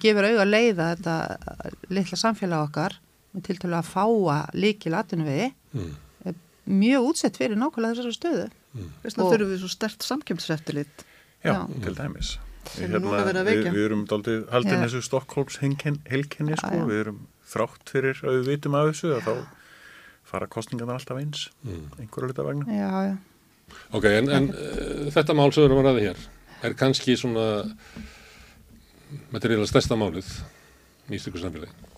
Gefur 0.00 0.26
auðvitað 0.26 0.48
leiða 0.48 0.86
þetta 0.94 1.16
litla 1.92 2.18
samfélag 2.22 2.64
okkar 2.70 2.96
til 3.44 3.58
til 3.60 3.72
að 3.72 3.90
fáa 3.90 4.38
líkil 4.56 4.94
aðtunum 4.96 5.28
við 5.28 5.44
mm. 5.76 5.92
mjög 6.72 7.10
útsett 7.10 7.36
fyrir 7.40 7.60
nákvæmlega 7.60 7.98
þessari 8.00 8.16
stöðu. 8.16 8.48
Mm. 8.72 8.88
Þess 9.02 9.18
vegna 9.18 9.28
þurfum 9.34 9.52
við 9.52 9.60
svo 9.60 9.70
stert 9.74 10.08
samkjömseftillit. 10.08 11.06
Já, 11.42 11.52
já, 11.52 11.60
til 11.84 11.94
dæmis. 11.98 12.34
Hérna, 12.72 13.42
við, 13.44 13.66
við 13.74 13.84
erum 13.84 14.04
daldið 14.08 14.44
haldin 14.52 14.78
ja. 14.78 14.84
þessu 14.86 15.02
Stokkólms 15.04 15.58
helkenni 15.60 16.56
sko, 16.56 16.70
já, 16.72 16.84
við 16.88 17.00
erum 17.02 17.18
þrátt 17.52 17.90
fyrir 17.90 18.22
að 18.22 18.38
við 18.38 18.50
vitum 18.52 18.78
af 18.78 18.88
þessu 18.92 19.10
að 19.16 19.26
þá 19.26 19.32
fara 20.32 20.48
kostningarna 20.48 20.96
alltaf 20.96 21.18
eins, 21.20 21.48
mm. 21.66 21.82
einhverju 22.00 22.30
lita 22.30 22.46
vegna. 22.46 22.78
Já, 22.78 22.92
já. 23.10 23.14
Ok, 23.96 24.06
en, 24.08 24.30
en 24.32 24.48
uh, 24.52 25.10
þetta 25.12 25.36
mál 25.36 25.50
sem 25.52 25.64
við 25.64 25.68
erum 25.68 25.82
að 25.82 25.88
ræða 25.90 26.06
hér 26.06 26.24
er 26.62 26.76
kannski 26.78 27.16
svona 27.18 27.46
materiála 29.34 29.66
stærsta 29.68 29.98
málið 29.98 30.28
í 31.10 31.18
Ísleikur 31.18 31.42
samfélagi. 31.42 31.91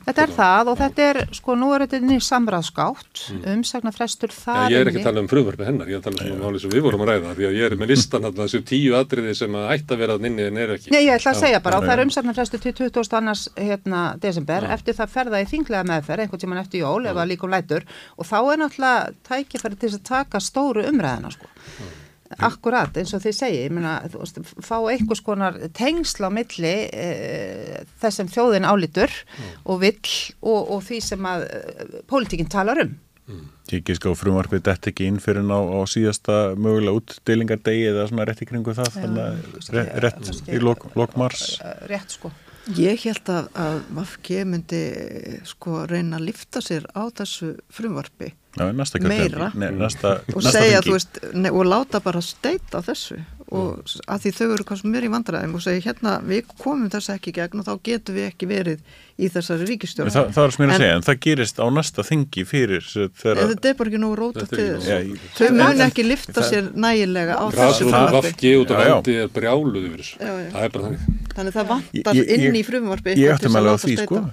Þetta 0.00 0.22
er 0.24 0.30
það 0.32 0.68
og 0.72 0.76
þetta 0.80 1.04
er, 1.04 1.18
sko, 1.36 1.54
nú 1.60 1.66
er 1.74 1.82
þetta 1.84 1.98
nýjum 2.08 2.22
samræðskátt, 2.24 3.20
mm. 3.34 3.42
umsagnarfrestur 3.52 4.32
þar. 4.32 4.62
Ja, 4.62 4.70
ég 4.72 4.80
er 4.80 4.90
ekki 4.90 5.02
að 5.02 5.08
tala 5.10 5.22
um 5.22 5.28
frumvarfi 5.28 5.66
hennar, 5.68 5.90
ég 5.92 5.98
er 5.98 6.00
að 6.00 6.06
tala 6.08 6.30
um 6.32 6.40
málið 6.40 6.64
sem 6.64 6.72
við 6.72 6.84
vorum 6.86 7.04
að 7.04 7.10
ræða, 7.12 7.34
því 7.36 7.48
að 7.50 7.58
ég 7.58 7.68
er 7.68 7.76
með 7.82 7.92
listan 7.92 8.28
að 8.30 8.40
þessu 8.40 8.62
tíu 8.70 8.96
atriði 8.96 9.36
sem 9.42 9.60
að 9.60 9.68
ætta 9.76 9.96
að 9.96 10.02
vera 10.06 10.16
að 10.16 10.24
nynni 10.24 10.48
en 10.48 10.60
er 10.64 10.74
ekki. 10.78 10.94
Nei, 10.94 11.00
ég 11.04 11.20
ætla 11.20 11.34
að 11.34 11.44
segja 11.44 11.62
bara, 11.66 11.82
og 11.82 11.86
það 11.86 11.96
er 11.96 12.04
umsagnarfrestur 12.06 12.64
til 12.64 12.74
20. 12.80 13.14
annars, 13.20 13.46
hérna, 13.60 14.02
desember, 14.24 14.66
ja. 14.66 14.74
eftir 14.78 14.96
það 14.96 15.16
ferða 15.18 15.44
í 15.44 15.48
þinglega 15.52 15.86
meðferð, 15.92 16.24
einhvern 16.24 16.44
tíman 16.46 16.64
eftir 16.64 16.86
jól, 16.86 17.00
ef 17.04 17.20
það 17.20 17.32
líkum 17.34 17.52
lætur, 17.52 17.88
og 18.16 18.30
þá 18.32 18.38
er 18.40 18.62
náttúrulega 18.64 19.16
tækifæri 19.28 19.82
til 19.84 19.92
að 19.92 20.04
taka 20.14 20.40
stóru 20.40 20.88
umræðina, 20.88 21.36
sko. 21.36 21.52
Akkurat, 22.46 22.96
eins 23.00 23.12
og 23.16 23.22
þið 23.24 23.36
segi, 23.36 23.60
ég 23.66 23.74
meina, 23.74 23.98
þú 24.10 24.22
veist, 24.22 24.40
fá 24.66 24.76
einhvers 24.78 25.22
konar 25.26 25.58
tengsla 25.76 26.30
á 26.30 26.32
milli 26.34 26.74
e, 26.88 27.84
þess 28.02 28.20
sem 28.20 28.32
þjóðin 28.32 28.68
álítur 28.68 29.12
mm. 29.12 29.54
og 29.64 29.80
vill 29.84 30.10
og, 30.40 30.60
og 30.76 30.82
því 30.88 31.00
sem 31.04 31.30
að 31.30 31.46
e, 31.46 32.02
pólitíkinn 32.10 32.50
talar 32.52 32.82
um. 32.84 32.92
Mm. 33.30 33.46
Ég 33.70 33.82
ekki 33.82 33.94
sko 34.00 34.16
frumarfið 34.18 34.64
þetta 34.66 34.90
ekki 34.90 35.06
inn 35.06 35.20
fyrir 35.22 35.44
ná 35.46 35.54
á 35.54 35.80
síðasta 35.86 36.38
mögulega 36.58 36.98
útdelingardegi 36.98 37.88
eða 37.92 38.08
svona 38.10 38.26
rétt 38.26 38.42
í 38.42 38.48
kringu 38.50 38.74
það, 38.74 38.90
ja, 38.90 39.02
þannig 39.04 39.24
að 39.86 40.04
rétt 40.04 40.50
í 40.50 40.62
lok, 40.62 40.88
lokmars. 40.98 41.44
Rétt 41.90 42.16
sko. 42.16 42.32
Ég 42.76 43.06
held 43.06 43.30
að, 43.32 43.46
að 43.56 43.78
Vafge 43.96 44.42
myndi 44.46 44.82
sko 45.48 45.84
reyna 45.90 46.18
að 46.18 46.26
lifta 46.28 46.60
sér 46.62 46.84
á 46.92 47.08
þessu 47.14 47.54
frumvarfi 47.72 48.28
Já, 48.30 48.39
meira. 48.58 49.50
Ne, 49.54 49.70
næsta, 49.70 50.20
og 50.34 50.42
segja 50.42 50.80
veist, 50.86 51.20
ne, 51.34 51.52
og 51.54 51.68
láta 51.68 52.00
bara 52.02 52.22
steita 52.24 52.82
þessu. 52.82 53.20
Og 53.50 53.80
mm. 53.80 54.02
að 54.14 54.24
því 54.24 54.30
þau 54.36 54.48
eru 54.54 54.64
kannski 54.66 54.90
mér 54.90 55.04
í 55.06 55.10
vandræðum 55.10 55.56
og 55.58 55.62
segja 55.64 55.82
hérna 55.88 56.12
við 56.22 56.50
komum 56.60 56.90
þess 56.90 57.10
ekki 57.16 57.32
gegn 57.34 57.62
og 57.62 57.66
þá 57.66 57.72
getum 57.88 58.14
við 58.14 58.26
ekki 58.28 58.46
verið 58.46 58.84
í 59.18 59.30
þessari 59.34 59.66
ríkistjóra 59.66 60.12
Þa, 60.14 60.22
Það 60.36 60.44
er 60.44 60.54
sem 60.54 60.64
ég 60.64 60.70
að 60.70 60.82
segja, 60.84 60.98
en 60.98 61.06
það 61.08 61.18
gerist 61.26 61.58
á 61.58 61.66
næsta 61.74 62.04
þingi 62.06 62.44
fyrir 62.46 62.86
þeirra 62.86 63.48
Þetta 63.50 63.72
er 63.72 63.76
bara 63.80 63.90
ekki 63.90 64.02
nú 64.04 64.12
róta 64.20 64.46
til 64.50 64.68
þess. 64.68 65.26
Þau 65.40 65.50
mun 65.58 65.84
ekki 65.88 66.06
lifta 66.06 66.46
sér 66.46 66.70
nægilega 66.86 67.40
á 67.42 67.44
þessu 67.56 67.90
frumvarfi 67.90 68.54
út 68.60 68.74
af 68.76 68.86
landi 68.86 69.18
er 69.24 69.34
brjáluð 69.34 69.90
yfir 69.90 70.04
þessu. 70.04 70.22
Það 70.22 70.62
er 70.62 70.74
bara 70.76 70.86
þannig. 70.86 71.10
Þannig 71.34 71.58
það 71.58 71.70
vantar 71.74 72.22
inn 72.38 72.60
í 72.60 72.64
frumvarfi 72.70 73.18
Ég 73.18 73.34
ætti 73.34 73.50
með 73.50 73.64
alveg 73.64 73.74
á 73.74 73.78
því 73.82 73.98
sko. 74.04 74.24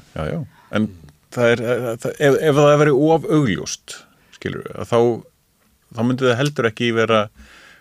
en 0.78 0.92
það 1.34 1.56
er, 1.56 1.64
ef 1.98 2.58
það 2.58 2.70
er 2.72 2.84
verið 2.84 3.02
of 3.08 3.26
augljóst 3.34 3.98
skilur 4.48 4.66
við, 4.66 4.74
að 4.82 4.92
þá 4.92 5.00
þá 5.96 6.04
myndi 6.08 6.28
það 6.28 6.40
heldur 6.42 6.70
ekki 6.72 6.92
vera 6.96 7.22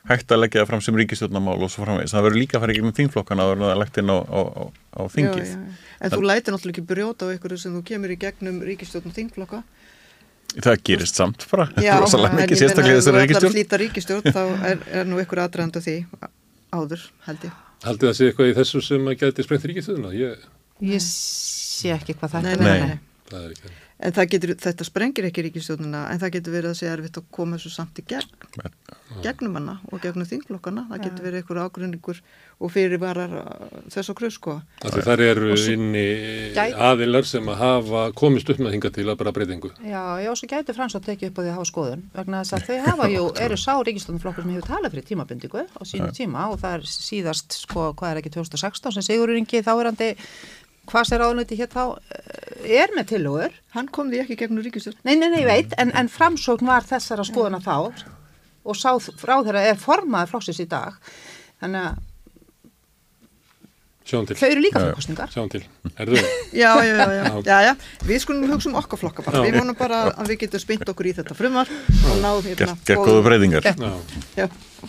hægt 0.06 0.30
að 0.30 0.42
leggja 0.44 0.62
það 0.62 0.70
fram 0.70 0.82
sem 0.86 0.98
ríkistjórnamál 1.00 1.56
og 1.58 1.72
svo 1.72 1.82
framvegis, 1.82 2.14
það 2.14 2.26
verður 2.28 2.40
líka 2.42 2.58
að 2.58 2.62
fara 2.62 2.74
ekki 2.74 2.84
með 2.86 2.98
þingflokkana 3.00 3.46
að 3.46 3.62
það 3.62 3.80
lagt 3.80 3.98
inn 4.02 4.12
á, 4.14 4.18
á, 4.22 4.40
á, 4.46 4.62
á 4.70 5.00
þingið. 5.10 5.40
Já, 5.42 5.56
já. 5.56 5.86
En 5.96 6.12
það... 6.12 6.14
þú 6.14 6.28
lætir 6.30 6.54
náttúrulega 6.54 6.74
ekki 6.76 6.86
brjóta 6.92 7.26
á 7.26 7.34
ykkur 7.34 7.56
sem 7.58 7.74
þú 7.74 7.82
kemur 7.90 8.14
í 8.14 8.18
gegnum 8.22 8.60
ríkistjórnum 8.66 9.14
þingflokka 9.16 9.62
Það 10.56 10.76
gerist 10.86 11.18
samt 11.18 11.42
bara 11.50 11.66
Já, 11.82 11.96
en 12.06 12.06
ég 12.06 12.20
menna 12.22 12.44
ef 12.46 13.02
þú 13.02 13.16
ætlar 13.18 13.48
að 13.48 13.56
flýta 13.56 13.80
ríkistjórn 13.82 14.36
þá 14.36 14.42
er, 14.70 14.84
er 15.00 15.08
nú 15.10 15.18
ykkur 15.20 15.42
aðdraðand 15.42 15.80
af 15.80 15.88
því 15.88 15.96
áður, 16.76 17.08
held 17.26 17.48
ég 17.48 17.64
Haldið 17.86 18.08
það 18.08 18.14
sé 18.16 18.28
eitthvað 18.30 18.52
í 18.52 18.54
þessu 18.56 18.84
sem 18.86 19.10
að 19.10 19.18
geti 19.24 19.44
sprengt 19.44 19.66
ríkistjórnuna? 19.72 20.14
Ég... 20.16 20.46
ég 20.86 21.02
sé 21.02 21.92
ekki 21.96 22.14
hvað 22.16 22.36
það 22.36 22.48
er 22.54 22.62
Nei, 22.62 22.78
nei, 22.86 22.94
nei. 22.94 23.82
En 23.96 24.12
getur, 24.12 24.52
þetta 24.60 24.84
sprengir 24.84 25.24
ekki 25.30 25.46
ríkistjónuna 25.46 26.02
en 26.12 26.18
það 26.20 26.34
getur 26.34 26.52
verið 26.52 26.72
að 26.74 26.78
segja 26.82 26.96
erfitt 26.98 27.16
að 27.16 27.28
koma 27.32 27.56
þessu 27.56 27.70
samt 27.72 27.96
í 27.96 28.02
gegn, 28.04 28.34
gegnum 29.24 29.54
hana 29.56 29.78
og 29.88 30.02
gegnum 30.02 30.28
þinglokkana, 30.28 30.84
það 30.90 31.06
getur 31.06 31.24
verið 31.24 31.40
einhver 31.40 31.60
ágrunningur 31.64 32.20
og 32.60 32.72
fyrirvarar 32.74 33.32
þess 33.94 34.12
að 34.12 34.18
krösko. 34.18 34.58
Það 34.84 35.22
eru 35.24 35.56
inni 35.72 36.04
aðilar 36.58 37.28
sem 37.28 37.48
að 37.48 37.62
hafa 37.62 38.02
komist 38.20 38.52
upp 38.52 38.60
með 38.60 38.76
hinga 38.76 38.92
til 38.98 39.06
að 39.08 39.16
bara 39.22 39.32
breytingu. 39.38 39.72
Já, 39.80 40.02
já, 40.20 40.30
svo 40.36 40.50
getur 40.52 40.76
Frans 40.76 40.98
að 41.00 41.08
tekja 41.08 41.32
upp 41.32 41.40
á 41.40 41.42
því 41.42 41.48
að 41.48 41.56
hafa 41.56 41.70
skoðun 41.72 42.04
vegna 42.18 42.44
þess 42.44 42.58
að 42.58 42.68
þau 42.68 42.90
hafa 42.90 43.08
jú, 43.14 43.24
eru 43.46 43.60
sá 43.64 43.72
ríkistjónuflokkur 43.80 44.44
sem 44.44 44.54
hefur 44.58 44.68
talað 44.74 44.92
fyrir 44.92 45.08
tímabindingu 45.08 45.64
á 45.72 45.82
sínu 45.88 46.12
tíma 46.12 46.50
og 46.52 46.60
það 46.60 46.78
er 46.82 46.86
síðast, 46.92 47.60
sko, 47.64 47.88
hvað 47.96 48.12
er 48.12 48.22
ekki 48.22 48.36
2016 48.36 48.98
sem 48.98 49.08
Sigur 49.08 49.32
Ringi 49.32 49.64
þáverandi 49.64 50.12
hvað 50.90 51.08
sér 51.10 51.24
áðunuti 51.26 51.58
hér 51.58 51.70
þá 51.72 51.82
eh, 52.16 52.80
er 52.82 52.92
með 52.96 53.12
tilhugur. 53.12 53.54
Hann 53.76 53.88
kom 53.92 54.10
því 54.12 54.22
ekki 54.24 54.40
gegnum 54.42 54.64
ríkistöld. 54.64 54.98
Nei, 55.06 55.14
nei, 55.14 55.28
nei, 55.28 55.40
ég 55.42 55.48
veit, 55.50 55.78
en, 55.80 55.92
en 55.96 56.10
framsókn 56.12 56.68
var 56.68 56.86
þessara 56.86 57.26
skoðuna 57.26 57.62
þá 57.64 57.76
og 58.66 58.74
sá 58.78 58.90
frá 59.20 59.38
þeirra 59.46 59.64
er 59.70 59.80
formaði 59.80 60.32
flóksis 60.32 60.60
í 60.64 60.68
dag. 60.70 60.98
Þannig 61.62 61.88
að. 61.88 62.04
Þau 64.06 64.46
eru 64.46 64.62
líka 64.62 64.78
fólkostningar. 64.78 65.30
Sjáum 65.34 65.48
til. 65.50 65.64
Er 65.98 66.10
þau? 66.12 66.28
já, 66.62 66.70
já, 66.86 66.92
já, 66.94 67.24
já, 67.42 67.56
já, 67.66 67.72
við 68.06 68.20
skulum 68.22 68.52
hugsa 68.52 68.70
um 68.70 68.78
okkar 68.78 69.00
flokka 69.00 69.24
bara. 69.26 69.42
Við 69.42 69.58
vonum 69.58 69.78
bara 69.78 70.04
að 70.12 70.30
við 70.30 70.44
getum 70.44 70.62
spynt 70.62 70.92
okkur 70.92 71.10
í 71.10 71.14
þetta 71.16 71.34
frumar 71.34 71.72
og 72.12 72.20
náðum 72.22 72.46
hérna. 72.46 72.76
Gekk 72.86 73.02
góðu 73.02 73.24
breytingar. 73.26 73.66
Já. 74.38 74.46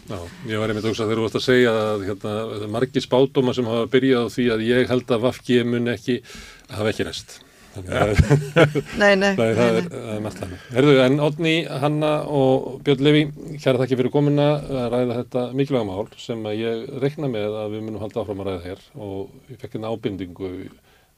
Já. 0.07 0.19
Ég 0.47 0.61
var 0.61 0.71
einmitt 0.71 0.85
að 0.85 0.93
hugsa 0.93 1.07
þegar 1.07 1.19
þú 1.19 1.25
varst 1.25 1.39
að 1.39 1.45
segja 1.47 1.73
að 1.81 2.05
hérna, 2.07 2.35
margir 2.77 3.03
spátóma 3.03 3.55
sem 3.57 3.67
hafa 3.67 3.89
byrjað 3.91 4.29
á 4.29 4.33
því 4.35 4.47
að 4.53 4.63
ég 4.67 4.93
held 4.93 5.11
að 5.11 5.27
Vafki 5.27 5.59
mun 5.67 5.93
ekki 5.93 6.21
hafa 6.69 6.93
ekki 6.93 7.07
rest. 7.07 7.37
nei, 9.01 9.13
nei, 9.19 9.33
það 9.37 9.51
er, 9.51 9.57
nei, 9.57 9.81
nei. 9.85 9.97
er 10.15 10.21
með 10.23 10.29
alltaf. 10.31 10.53
Herðu, 10.73 10.93
en 11.03 11.19
Odni, 11.21 11.53
Hanna 11.83 12.13
og 12.25 12.79
Björn 12.85 13.03
Levi, 13.05 13.23
kæra 13.61 13.81
þakki 13.83 13.99
fyrir 13.99 14.13
komuna 14.13 14.47
að 14.57 14.87
ræða 14.95 15.19
þetta 15.19 15.43
mikilvæga 15.59 15.89
mál 15.89 16.07
sem 16.21 16.41
ég 16.57 16.87
reikna 17.03 17.29
með 17.29 17.59
að 17.61 17.75
við 17.75 17.85
munum 17.85 18.01
halda 18.01 18.23
áfram 18.23 18.41
að 18.41 18.49
ræða 18.49 18.63
hér 18.65 18.87
og 18.95 19.51
ég 19.51 19.61
fekk 19.61 19.77
einn 19.77 19.89
ábindingu 19.91 20.49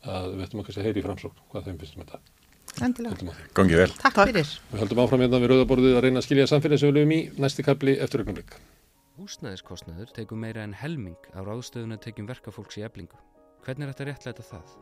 að 0.09 0.33
við 0.33 0.43
ættum 0.45 0.63
að 0.63 0.67
kannski 0.67 0.85
heyri 0.89 1.01
í 1.01 1.07
framsókn 1.07 1.47
hvað 1.53 1.69
þeim 1.69 1.79
finnst 1.79 1.95
um 1.95 2.03
þetta. 2.03 2.21
Endilega. 2.79 3.33
Gangið 3.57 3.81
vel. 3.83 3.93
Takk 3.99 4.19
fyrir. 4.21 4.51
Við 4.71 4.83
höldum 4.83 5.01
áfram 5.03 5.23
hérna 5.23 5.39
við 5.41 5.51
Rauðaborðið 5.53 5.97
að 5.97 6.03
reyna 6.05 6.21
að 6.21 6.27
skilja 6.27 6.49
samfélagsöflum 6.51 7.11
í 7.15 7.19
næsti 7.41 7.65
kapli 7.65 7.95
eftir 7.99 8.23
augnumleik. 8.23 8.53
Húsnæðiskostnaður 9.19 10.13
tegum 10.15 10.39
meira 10.39 10.63
en 10.63 10.75
helming 10.79 11.17
á 11.35 11.43
ráðstöðuna 11.43 11.99
tegjum 11.99 12.29
verkafólks 12.29 12.79
í 12.79 12.85
eblingu. 12.87 13.17
Hvernig 13.65 13.89
er 13.89 13.91
þetta 13.91 14.07
réttlæta 14.07 14.45
það? 14.47 14.75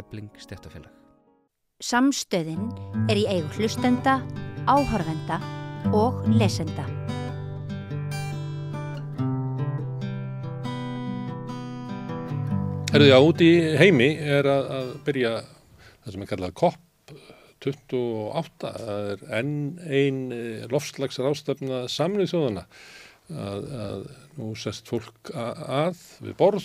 Ebling 0.00 0.30
stjættafélag. 0.40 0.94
Samstöðin 1.84 2.70
er 3.12 3.20
í 3.20 3.26
eigu 3.28 3.50
hlustenda, 3.58 4.20
áhörvenda 4.64 5.36
og 5.92 6.24
lesenda. 6.32 6.86
Herðu 12.94 13.10
já, 13.10 13.18
út 13.18 13.42
í 13.42 13.52
heimi 13.74 14.12
er 14.22 14.46
að, 14.46 14.72
að 14.78 14.90
byrja 15.04 15.36
það 15.42 16.12
sem 16.14 16.24
er 16.24 16.30
kallað 16.30 16.58
kopp 16.62 16.83
28 17.64 18.74
það 18.80 19.08
er 19.14 19.24
enn 19.40 19.56
einn 19.84 20.20
eh, 20.36 20.68
lofslagsar 20.72 21.30
ástöfna 21.30 21.84
samlið 21.92 22.34
þjóðana 22.34 22.66
að, 23.32 23.68
að 23.84 24.06
Nú 24.34 24.48
sest 24.58 24.88
fólk 24.90 25.30
að 25.30 26.00
við 26.24 26.32
borð 26.40 26.64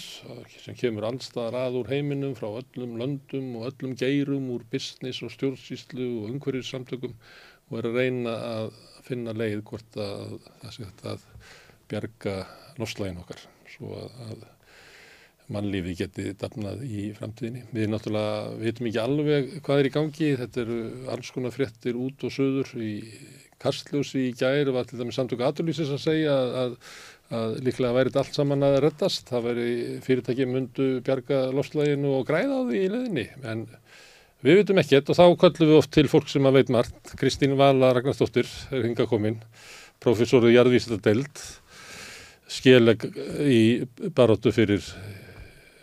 sem 0.58 0.78
kemur 0.78 1.06
allstaðar 1.06 1.58
að 1.68 1.76
úr 1.84 1.92
heiminum 1.92 2.32
frá 2.38 2.48
öllum 2.48 2.96
löndum 2.98 3.52
og 3.60 3.68
öllum 3.68 3.94
geirum 4.00 4.48
úr 4.56 4.64
business 4.72 5.22
og 5.22 5.30
stjórnsýslu 5.36 6.08
og 6.24 6.32
umhverjussamtökum 6.32 7.14
og 7.70 7.76
er 7.78 7.90
að 7.92 8.00
reyna 8.00 8.34
að 8.48 8.72
finna 9.06 9.36
leið 9.38 9.62
hvort 9.70 10.00
að 10.02 10.40
þetta 10.66 11.14
að 11.14 11.28
bjarga 11.92 12.36
lofslægin 12.82 13.22
okkar. 13.22 13.46
Svo 13.70 13.94
að 14.02 14.48
mannlífi 15.54 15.96
geti 15.98 16.32
dafnað 16.40 16.84
í 16.86 17.10
framtíðinni. 17.18 17.66
Við 17.74 17.92
náttúrulega 17.92 18.56
veitum 18.62 18.90
ekki 18.90 19.02
alveg 19.04 19.54
hvað 19.66 19.82
er 19.82 19.90
í 19.90 19.94
gangi, 19.94 20.32
þetta 20.40 20.64
eru 20.64 20.80
alls 21.16 21.32
konar 21.36 21.56
fréttir 21.56 21.98
út 22.00 22.26
og 22.28 22.34
söður 22.36 22.74
í 22.86 22.96
Kastljósi 23.60 24.30
í 24.30 24.36
gæri 24.40 24.72
var 24.72 24.88
til 24.88 25.02
dæmis 25.02 25.18
samtöku 25.20 25.44
aturlýsins 25.44 25.92
að 25.92 26.04
segja 26.06 26.36
að, 26.62 26.76
að 27.36 27.58
líklega 27.66 27.96
væri 27.98 28.12
þetta 28.12 28.22
allt 28.24 28.38
saman 28.38 28.66
að 28.66 28.78
reddast. 28.86 29.26
Það 29.28 29.48
væri 29.50 29.72
fyrirtæki 30.06 30.48
mundu 30.48 30.88
bjarga 31.06 31.42
loslæginu 31.56 32.14
og 32.22 32.28
græða 32.30 32.62
á 32.64 32.68
því 32.70 32.80
í 32.86 32.92
leðinni. 32.94 33.26
En 33.44 33.66
við 34.46 34.62
veitum 34.62 34.80
ekkert 34.80 35.12
og 35.12 35.20
þá 35.20 35.26
kallum 35.44 35.72
við 35.74 35.80
oft 35.82 35.92
til 35.98 36.08
fólk 36.12 36.32
sem 36.32 36.48
að 36.48 36.62
veit 36.62 36.72
margt. 36.72 37.16
Kristín 37.20 37.58
Vala 37.60 37.92
Ragnarstóttir 37.98 38.48
er 38.72 38.88
hinga 38.88 39.10
komin, 39.12 39.42
professoruð 40.00 40.56
Jarðvísardeld, 40.56 41.44
skeleg 42.50 43.04
í 43.44 43.64
baróttu 44.16 44.56
fyrir 44.56 44.88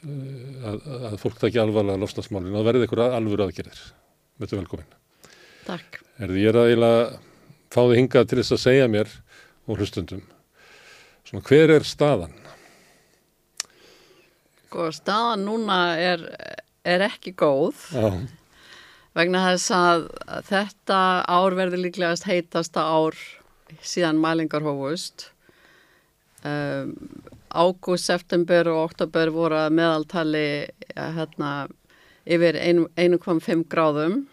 að, 0.06 0.80
að 1.10 1.16
fólk 1.22 1.40
takja 1.40 1.64
alvarlega 1.64 2.02
loslasmálinu 2.02 2.60
og 2.60 2.66
verði 2.68 2.86
ykkur 2.86 3.02
alvöru 3.08 3.46
aðgerðir. 3.46 3.82
Er 4.36 4.52
velkomin. 4.52 4.88
Takk. 5.66 6.00
Er 6.20 6.30
því 6.30 6.42
ég 6.44 6.52
er 6.52 6.58
að 6.60 6.70
eiginlega 6.70 7.06
fáði 7.74 8.00
hingað 8.00 8.28
til 8.30 8.40
þess 8.40 8.56
að 8.56 8.62
segja 8.62 8.88
mér 8.90 9.12
og 9.66 9.80
hlustundum 9.80 10.24
svona 11.26 11.46
hver 11.48 11.72
er 11.74 11.86
staðan? 11.86 12.34
Sko 14.66 14.90
staðan 14.94 15.46
núna 15.46 15.78
er, 15.98 16.22
er 16.86 17.06
ekki 17.08 17.32
góð 17.38 17.80
Já. 17.94 18.10
vegna 19.16 19.46
þess 19.48 19.72
að 19.74 20.06
þetta 20.50 21.00
ár 21.26 21.56
verður 21.58 21.82
líklegast 21.86 22.28
heitasta 22.28 22.84
ár 22.86 23.16
síðan 23.82 24.20
mælingar 24.22 24.62
hófust 24.66 25.30
um, 26.46 26.94
ágúst, 27.50 28.08
september 28.10 28.70
og 28.72 28.84
oktober 28.90 29.32
voru 29.34 29.58
að 29.60 29.74
meðaltali 29.78 30.46
hérna, 30.94 31.50
yfir 32.26 32.58
1,5 32.58 33.66
gráðum 33.70 34.24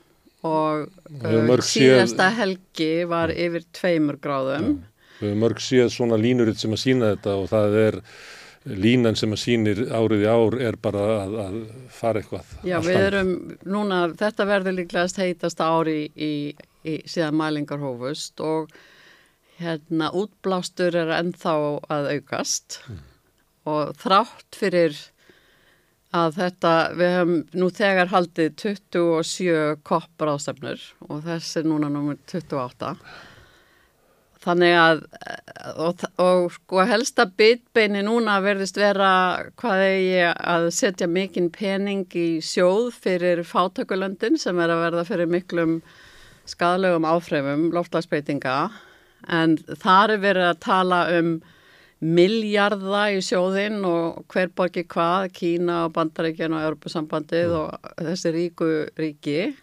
og 0.44 0.88
uh, 1.24 1.54
síðasta 1.64 2.28
séð... 2.30 2.38
helgi 2.42 2.94
var 3.08 3.32
yfir 3.32 3.66
tveimur 3.76 4.20
gráðum. 4.24 4.70
Já. 4.74 4.90
Við 5.24 5.30
höfum 5.30 5.44
mörg 5.46 5.62
síðan 5.64 5.92
svona 5.94 6.18
línuritt 6.20 6.60
sem 6.60 6.74
að 6.74 6.82
sína 6.82 7.12
þetta 7.14 7.36
og 7.40 7.46
það 7.52 7.78
er 7.84 8.00
línan 8.64 9.18
sem 9.20 9.32
að 9.36 9.42
sínir 9.42 9.82
árið 9.92 10.24
í 10.24 10.30
ár 10.32 10.58
er 10.70 10.78
bara 10.80 11.04
að, 11.22 11.36
að 11.44 11.58
fara 11.92 12.22
eitthvað. 12.22 12.54
Já, 12.68 12.78
við 12.84 13.00
erum 13.10 13.34
núna, 13.68 14.06
þetta 14.20 14.48
verður 14.48 14.78
líklegast 14.80 15.20
heitast 15.20 15.64
ári 15.64 15.98
í, 16.08 16.10
í, 16.16 16.34
í 16.88 16.98
síðan 17.08 17.40
mælingar 17.40 17.84
hófust 17.84 18.44
og 18.44 18.72
hérna 19.62 20.12
útblástur 20.18 20.96
er 20.98 21.12
ennþá 21.20 21.56
að 21.94 22.12
aukast 22.18 22.80
mm. 22.88 23.02
og 23.70 23.94
þrátt 24.02 24.58
fyrir 24.58 24.98
að 26.14 26.36
þetta, 26.38 26.72
við 26.94 27.12
hefum 27.16 27.36
nú 27.58 27.70
þegar 27.74 28.12
haldið 28.14 28.56
27 28.62 29.78
koppar 29.88 30.36
ástefnur 30.36 30.82
og 31.10 31.24
þessi 31.26 31.62
er 31.64 31.70
núna 31.70 31.90
numur 31.90 32.20
28 32.30 32.94
þannig 34.44 34.76
að 34.78 35.02
og, 35.80 36.04
og 36.22 36.48
sko 36.54 36.86
helsta 36.88 37.26
bitbeini 37.40 38.04
núna 38.06 38.40
verðist 38.44 38.78
vera 38.80 39.12
hvað 39.60 39.84
er 39.88 40.00
ég 40.04 40.42
að 40.54 40.70
setja 40.76 41.08
mikinn 41.10 41.50
pening 41.54 42.06
í 42.20 42.28
sjóð 42.44 42.92
fyrir 43.06 43.44
fátökulöndin 43.48 44.38
sem 44.42 44.60
er 44.60 44.74
að 44.74 44.84
verða 44.88 45.06
fyrir 45.08 45.32
miklum 45.32 45.78
skadlegum 46.50 47.08
áfremum 47.08 47.70
loftlagsbeitinga 47.74 48.58
en 49.28 49.58
þar 49.82 50.16
er 50.16 50.24
verið 50.24 50.50
að 50.50 50.64
tala 50.66 51.02
um 51.20 51.36
miljarda 52.04 53.06
í 53.16 53.20
sjóðinn 53.24 53.84
og 53.88 54.24
hver 54.32 54.52
borgi 54.56 54.84
hvað, 54.92 55.30
Kína 55.38 55.86
og 55.86 55.94
Bandaríkjan 55.96 56.56
og 56.58 56.66
Europasambandið 56.68 57.54
mm. 57.54 57.60
og 57.62 58.08
þessi 58.10 58.34
ríku 58.36 58.72
ríki. 59.00 59.54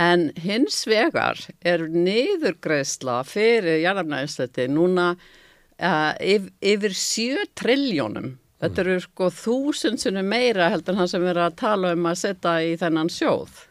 En 0.00 0.30
hins 0.40 0.84
vegar 0.88 1.40
er 1.66 1.84
niðurgreðsla 1.92 3.18
fyrir 3.28 3.82
jarðarnæðinsleiti 3.82 4.68
núna 4.72 5.10
uh, 5.16 6.12
yf, 6.24 6.46
yfir 6.62 6.94
7 6.96 7.48
trilljónum. 7.58 8.36
Þetta 8.60 8.84
eru 8.84 8.96
sko 9.00 9.28
þúsundsunum 9.32 10.30
meira 10.30 10.70
heldur 10.72 10.98
það 10.98 11.12
sem 11.12 11.26
erum 11.32 11.48
að 11.48 11.58
tala 11.60 11.92
um 11.96 12.08
að 12.08 12.22
setja 12.22 12.54
í 12.64 12.74
þennan 12.80 13.12
sjóð. 13.12 13.66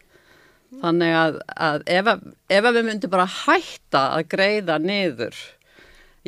Þannig 0.70 1.14
að, 1.18 1.38
að 1.58 1.80
ef, 1.90 2.10
ef 2.46 2.66
við 2.70 2.84
myndum 2.86 3.10
bara 3.10 3.26
hætta 3.26 4.04
að 4.14 4.28
greiða 4.30 4.78
niður 4.78 5.38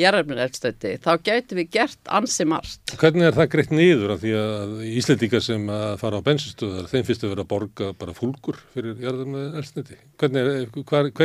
jarðarmjörneldstöti, 0.01 0.95
þá 1.05 1.11
gæti 1.21 1.57
við 1.59 1.67
gert 1.77 2.11
ansi 2.17 2.47
margt. 2.49 2.95
Hvernig 2.97 3.27
er 3.29 3.37
það 3.37 3.49
greitt 3.53 3.75
nýður 3.77 4.15
af 4.15 4.23
því 4.23 4.33
að 4.41 4.71
Íslandíkar 4.89 5.45
sem 5.45 5.67
að 5.73 5.93
fara 6.01 6.21
á 6.21 6.27
bensinstöðar, 6.29 6.89
þeim 6.89 7.05
að 7.13 7.27
vera 7.35 7.45
að 7.45 7.51
borga 7.51 7.91
bara 8.01 8.15
fúlgur 8.17 8.61
fyrir 8.73 8.97
er, 8.97 9.21
er... 9.53 9.69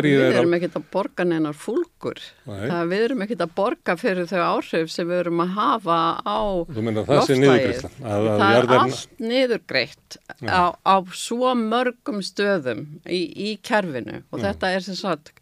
Við 0.07 0.25
erum 0.27 0.57
ekkert 0.57 0.77
að 0.81 0.89
borga 0.91 1.27
neina 1.27 1.53
fúlgur. 1.55 2.19
Við 2.47 2.97
erum 2.99 3.23
ekkert 3.23 3.45
að 3.47 3.55
borga 3.61 3.97
fyrir 3.99 4.27
þau 4.27 4.43
áhrif 4.43 4.91
sem 4.91 5.07
við 5.07 5.23
erum 5.23 5.43
að 5.45 5.55
hafa 5.55 6.01
á 6.27 6.39
loftlægið. 6.67 7.83
Það, 7.97 8.29
það 8.43 8.59
er 8.59 8.71
allt 8.81 9.23
nýðurgreitt 9.23 10.21
á, 10.43 10.75
á 10.75 10.95
svo 11.15 11.55
mörgum 11.55 12.19
stöðum 12.25 12.87
í, 13.07 13.23
í 13.23 13.55
kerfinu 13.63 14.25
og 14.27 14.41
Já. 14.41 14.49
þetta 14.49 14.75
er 14.75 14.87
sem 14.91 14.99
sagt 14.99 15.37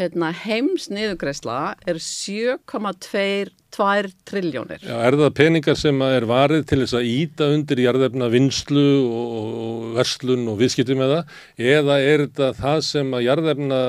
hérna, 0.00 0.32
heims 0.44 0.88
niðugreisla 0.92 1.60
er 1.88 2.00
7,2 2.02 3.50
triljónir. 3.70 4.82
Já, 4.82 4.96
er 5.06 5.16
það 5.18 5.34
peningar 5.38 5.76
sem 5.78 6.00
er 6.02 6.26
varið 6.28 6.64
til 6.68 6.80
þess 6.82 6.96
að 6.98 7.08
íta 7.10 7.48
undir 7.54 7.82
jarðefna 7.84 8.28
vinslu 8.32 8.84
og 9.06 9.84
verslun 9.94 10.48
og 10.50 10.58
viðskipti 10.60 10.96
með 10.98 11.14
það 11.14 11.70
eða 11.76 11.98
er 12.02 12.24
þetta 12.26 12.50
það 12.58 12.82
sem 12.88 13.14
að 13.14 13.24
jarðefna 13.28 13.80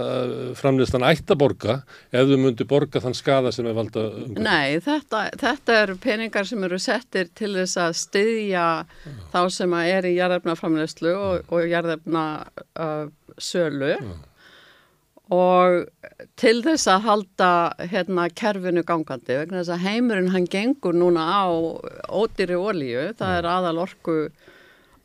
framleystan 0.59 1.07
ætti 1.09 1.35
að 1.35 1.41
borga 1.41 1.77
ef 2.11 2.29
þau 2.29 2.37
myndi 2.45 2.69
borga 2.69 3.03
þann 3.03 3.17
skada 3.17 3.53
sem 3.55 3.69
er 3.69 3.77
valda 3.77 4.07
umhverfið? 4.11 4.45
Nei, 4.45 4.79
þetta, 4.85 5.23
þetta 5.41 5.77
eru 5.83 5.99
peningar 6.01 6.49
sem 6.49 6.67
eru 6.69 6.81
settir 6.81 7.31
til 7.37 7.53
þess 7.57 7.81
að 7.81 7.99
styðja 8.05 8.67
Já. 8.85 9.13
þá 9.33 9.41
sem 9.57 9.77
að 9.77 9.93
er 9.97 10.11
í 10.11 10.17
jarðefna 10.17 10.57
framleyslu 10.59 11.15
og, 11.15 11.53
og 11.53 11.71
jarðefna 11.71 12.25
uh, 12.77 13.07
sölu 13.41 13.95
Já 13.95 14.11
og 15.31 15.85
til 16.39 16.57
þess 16.65 16.89
að 16.91 17.05
halda 17.07 17.49
hérna 17.91 18.27
kerfinu 18.35 18.83
gangandi 18.87 19.39
vegna 19.39 19.61
þess 19.61 19.75
að 19.77 19.85
heimurinn 19.87 20.31
hann 20.33 20.47
gengur 20.51 20.97
núna 20.97 21.23
á 21.23 21.47
ódýri 22.11 22.59
ólíu, 22.59 23.11
það 23.17 23.35
er 23.39 23.49
aðal 23.53 23.77
orku, 23.85 24.17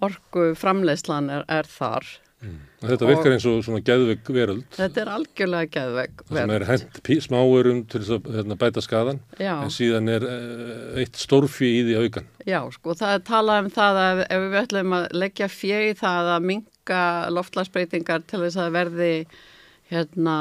orku 0.02 0.52
framleyslan 0.58 1.30
er, 1.30 1.46
er 1.46 1.70
þar. 1.70 2.08
Mm. 2.44 2.58
Þetta 2.86 3.08
virkar 3.08 3.32
eins 3.32 3.46
og 3.48 3.62
svona 3.64 3.80
geðveik 3.86 4.28
veröld. 4.34 4.66
Þetta 4.76 5.00
er 5.02 5.10
algjörlega 5.14 5.70
geðveik 5.72 6.20
veröld. 6.26 6.36
Það 6.36 6.56
er 6.58 6.66
hent 6.68 7.10
smáurum 7.24 7.80
til 7.88 8.02
þess 8.02 8.12
að 8.18 8.28
hérna, 8.36 8.58
bæta 8.60 8.82
skadan 8.84 9.20
Já. 9.40 9.54
en 9.54 9.72
síðan 9.72 10.12
er 10.12 10.26
uh, 10.28 11.00
eitt 11.00 11.16
stórfi 11.16 11.70
í 11.78 11.82
því 11.86 11.96
aukan. 12.02 12.28
Já, 12.44 12.60
sko 12.74 12.98
það 12.98 13.14
er 13.14 13.26
talað 13.30 13.62
um 13.64 13.72
það 13.78 14.00
að 14.02 14.22
ef 14.26 14.44
við 14.44 14.60
ætlum 14.60 14.96
að 14.98 15.08
leggja 15.22 15.48
fjegi 15.54 15.98
það 16.02 16.32
að 16.34 16.48
minka 16.52 17.02
loftlagsbreytingar 17.38 18.26
til 18.28 18.42
þess 18.44 18.60
að 18.66 18.74
verði 18.76 19.12
hérna, 19.90 20.36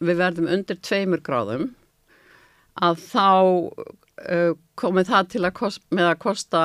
við 0.00 0.20
verðum 0.20 0.50
undir 0.52 0.78
tveimur 0.84 1.22
gráðum 1.24 1.70
að 2.82 3.02
þá 3.04 3.28
komið 4.78 5.08
það 5.08 5.28
til 5.32 5.42
að, 5.42 5.52
kost, 5.56 5.84
að 5.96 6.14
kosta 6.22 6.62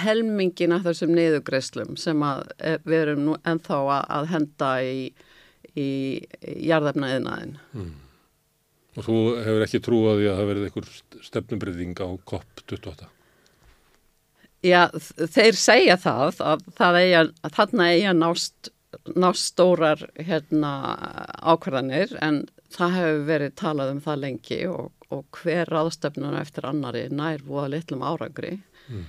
helmingin 0.00 0.74
af 0.74 0.86
þessum 0.88 1.12
niðugreislum 1.14 1.96
sem 2.00 2.22
að, 2.24 2.42
eh, 2.58 2.78
við 2.84 3.02
erum 3.04 3.24
nú 3.26 3.36
ennþá 3.46 3.80
að, 3.80 4.04
að 4.16 4.28
henda 4.34 4.70
í, 4.82 4.96
í, 5.74 5.88
í 6.40 6.56
jarðefna 6.70 7.12
eðnaðin. 7.16 7.56
Mm. 7.76 7.94
Og 8.98 9.06
þú 9.06 9.16
hefur 9.44 9.64
ekki 9.66 9.82
trúið 9.86 10.10
að 10.10 10.40
það 10.40 10.50
verið 10.50 10.66
einhver 10.68 10.90
stefnubriðing 11.28 12.02
á 12.02 12.08
COP28? 12.32 13.10
Já, 14.66 14.82
þeir 15.32 15.56
segja 15.56 15.96
það 16.00 16.40
að, 16.44 16.66
það 16.76 17.00
eigi 17.00 17.14
að 17.20 17.54
þarna 17.56 17.86
eigi 17.94 18.08
að 18.10 18.18
nást 18.18 18.72
nást 19.14 19.52
stórar 19.52 20.02
hérna, 20.18 20.72
ákvarðanir 21.42 22.16
en 22.22 22.42
það 22.74 22.96
hefur 22.96 23.22
verið 23.28 23.54
talað 23.58 23.94
um 23.94 24.02
það 24.04 24.20
lengi 24.24 24.60
og, 24.70 24.90
og 25.14 25.40
hver 25.40 25.70
ráðstöfnuna 25.70 26.42
eftir 26.42 26.68
annari 26.68 27.06
nær 27.10 27.42
voða 27.46 27.70
litlum 27.76 28.04
árangri. 28.06 28.58
Mm. 28.90 29.08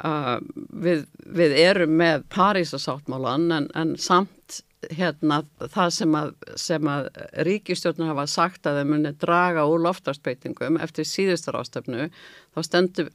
Uh, 0.00 0.38
við, 0.72 1.04
við 1.36 1.52
erum 1.60 1.98
með 2.00 2.22
Parísasáttmálan 2.32 3.50
en, 3.52 3.66
en 3.76 3.92
samt 4.00 4.62
hérna 4.92 5.42
það 5.72 5.92
sem 5.94 6.16
að, 6.16 6.32
sem 6.60 6.88
að 6.90 7.08
ríkistjórnur 7.46 8.12
hafa 8.12 8.26
sagt 8.30 8.68
að 8.68 8.80
þeim 8.80 8.92
muni 8.94 9.12
draga 9.20 9.66
úr 9.68 9.82
loftarsbeitingum 9.84 10.78
eftir 10.82 11.08
síðustur 11.08 11.58
ástöfnu 11.60 12.08
þá 12.56 12.60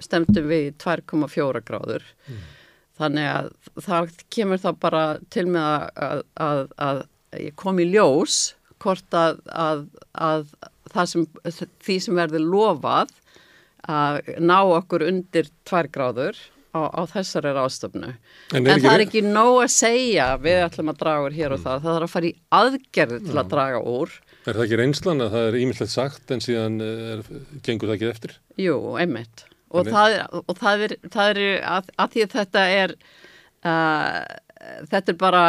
stemdum 0.01 0.49
við 0.49 0.71
2,4 0.81 1.63
gráður 1.65 2.05
mm. 2.27 2.41
Þannig 3.01 3.29
að 3.31 3.51
það 3.87 4.13
kemur 4.33 4.61
þá 4.61 4.71
bara 4.85 5.03
til 5.33 5.47
með 5.51 5.67
að, 6.07 6.23
að, 6.47 6.63
að 6.87 7.03
ég 7.41 7.57
kom 7.59 7.81
í 7.81 7.87
ljós 7.91 8.39
hvort 8.81 9.17
að, 9.17 9.41
að 10.13 10.47
sem, 11.07 11.27
því 11.85 11.99
sem 12.05 12.17
verður 12.17 12.47
lofað 12.53 13.13
að 13.89 14.21
ná 14.41 14.57
okkur 14.61 15.05
undir 15.07 15.49
2 15.69 15.85
gráður 15.93 16.37
á, 16.75 16.81
á 16.87 17.01
þessari 17.09 17.53
ástöfnu. 17.57 18.11
En, 18.53 18.65
en 18.65 18.81
það 18.81 18.93
er 18.93 19.05
ekki 19.05 19.23
nóg 19.25 19.61
að 19.65 19.71
segja 19.73 20.27
við 20.41 20.59
ætlum 20.65 20.91
að 20.93 20.99
draga 21.03 21.27
úr 21.27 21.37
hér 21.37 21.55
og 21.55 21.63
það. 21.63 21.85
Það 21.85 21.95
þarf 21.95 22.07
að 22.07 22.13
fara 22.15 22.29
í 22.29 22.33
aðgerði 22.61 23.21
til 23.27 23.37
að 23.37 23.53
draga 23.53 23.81
úr. 23.93 24.17
Er 24.41 24.57
það 24.57 24.65
ekki 24.65 24.81
reynslan 24.81 25.25
að 25.25 25.35
það 25.35 25.47
er 25.47 25.59
ímyndilegt 25.61 25.93
sagt 25.93 26.35
en 26.35 26.43
síðan 26.43 26.77
er, 26.85 27.23
gengur 27.65 27.91
það 27.91 27.97
ekki 27.97 28.11
eftir? 28.11 28.37
Jú, 28.61 28.77
einmitt. 29.01 29.45
Og, 29.71 29.87
það, 29.87 30.17
og 30.43 30.55
það 30.59 30.85
er, 30.85 30.93
það 31.13 31.29
er 31.31 31.43
að, 31.63 31.91
að 31.95 32.15
því 32.15 32.23
að 32.25 32.33
þetta 32.37 32.63
er 32.75 32.95
uh, 33.63 34.23
þetta 34.89 35.13
er 35.13 35.19
bara 35.19 35.43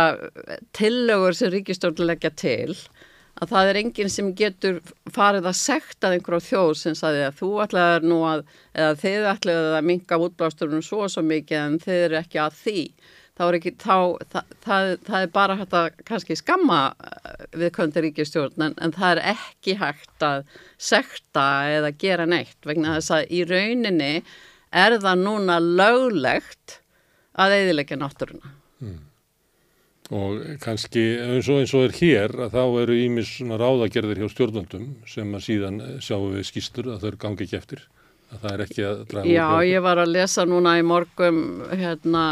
tillögur 0.76 1.36
sem 1.36 1.50
ríkistjórn 1.52 2.06
leggja 2.06 2.30
til 2.38 2.76
að 3.40 3.52
það 3.54 3.70
er 3.70 3.78
enginn 3.80 4.12
sem 4.12 4.28
getur 4.36 4.78
farið 5.12 5.48
að 5.48 5.58
sekta 5.58 6.12
einhverjá 6.12 6.46
þjóð 6.50 6.72
sem 6.78 6.96
saði 6.98 7.24
að 7.26 7.38
þú 7.40 7.50
ætlaður 7.64 8.06
nú 8.10 8.18
að, 8.28 8.44
eða 8.76 8.98
þið 9.00 9.28
ætlaður 9.32 9.76
að 9.78 9.88
minga 9.88 10.18
útblásturinn 10.26 10.84
svo 10.84 11.08
svo 11.08 11.24
mikið 11.26 11.58
en 11.62 11.78
þið 11.82 12.02
eru 12.06 12.18
ekki 12.20 12.42
að 12.42 12.58
því. 12.60 12.84
Þá 13.32 13.44
er 13.46 13.56
ekki, 13.56 13.72
þá, 13.80 13.96
það, 14.32 14.56
það, 14.64 14.88
það 15.06 15.18
er 15.18 15.30
bara 15.32 15.56
hægt 15.56 15.76
að 15.78 15.86
kannski 16.08 16.36
skamma 16.36 16.80
eh, 16.92 17.46
við 17.62 17.70
kvöndir 17.78 18.06
ríkistjórn 18.06 18.66
en, 18.66 18.74
en 18.76 18.92
það 18.92 19.14
er 19.14 19.36
ekki 19.36 19.78
hægt 19.80 20.26
að 20.26 20.42
sekta 20.76 21.46
eða 21.78 21.94
gera 22.02 22.28
neitt 22.28 22.68
vegna 22.68 22.98
þess 22.98 23.16
að 23.16 23.32
í 23.32 23.44
rauninni 23.48 24.12
er 24.72 24.98
það 25.00 25.24
núna 25.24 25.56
löglegt 25.62 26.78
að 27.40 27.56
eðilegja 27.62 27.96
náttúruna. 28.00 28.52
Mm 28.84 29.00
og 30.12 30.42
kannski 30.62 31.02
eins 31.22 31.48
og, 31.48 31.62
eins 31.62 31.72
og 31.76 31.86
er 31.86 31.96
hér 31.96 32.34
að 32.44 32.56
þá 32.56 32.62
eru 32.82 32.98
ímis 33.00 33.30
svona 33.38 33.58
ráðagerðir 33.60 34.22
hjá 34.22 34.32
stjórnvöldum 34.32 34.86
sem 35.08 35.32
að 35.32 35.44
síðan 35.46 35.80
sjáum 36.04 36.34
við 36.34 36.48
skýstur 36.50 36.90
að 36.92 37.06
þau 37.06 37.18
gangi 37.22 37.46
ekki 37.46 37.58
eftir 37.58 37.84
að 38.32 38.42
það 38.42 38.52
er 38.52 38.64
ekki 38.66 38.86
að 38.88 39.02
draga 39.12 39.32
Já, 39.32 39.46
ég 39.68 39.84
var 39.86 40.02
að 40.02 40.12
lesa 40.16 40.44
núna 40.48 40.74
í 40.80 40.84
morgum 40.84 41.40
hérna 41.70 42.24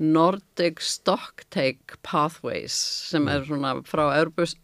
Nordic 0.00 0.80
Stocktake 0.80 1.98
Pathways 2.02 2.72
sem 3.10 3.28
er 3.28 3.44
svona 3.44 3.74
frá 3.84 4.06
Örbus, 4.16 4.54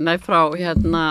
nei 0.00 0.16
frá 0.22 0.46
hérna 0.56 1.04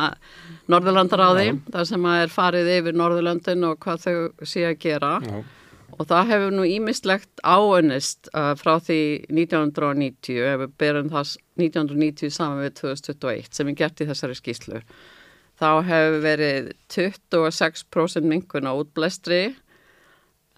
Norðurlandaráði, 0.72 1.60
þar 1.70 1.88
sem 1.90 2.08
er 2.10 2.34
farið 2.34 2.72
yfir 2.80 2.98
Norðurlandin 2.98 3.68
og 3.70 3.78
hvað 3.84 4.06
þau 4.08 4.46
sé 4.50 4.66
að 4.66 4.80
gera. 4.82 5.16
Já. 5.22 5.42
Og 6.00 6.08
það 6.10 6.30
hefur 6.32 6.54
nú 6.56 6.66
ímislegt 6.66 7.42
áönnist 7.46 8.32
uh, 8.34 8.54
frá 8.58 8.78
því 8.82 9.02
1990, 9.30 10.40
ef 10.42 10.62
við 10.64 10.76
berum 10.82 11.10
það 11.12 11.36
1990 11.62 12.34
saman 12.34 12.64
við 12.64 12.78
2021 12.80 13.52
sem 13.60 13.70
er 13.70 13.78
gert 13.84 14.02
í 14.02 14.08
þessari 14.10 14.38
skýslu. 14.40 14.82
Þá 15.62 15.72
hefur 15.86 16.16
verið 16.24 16.72
26% 16.90 18.26
minkun 18.26 18.66
á 18.66 18.74
útblæstri 18.74 19.44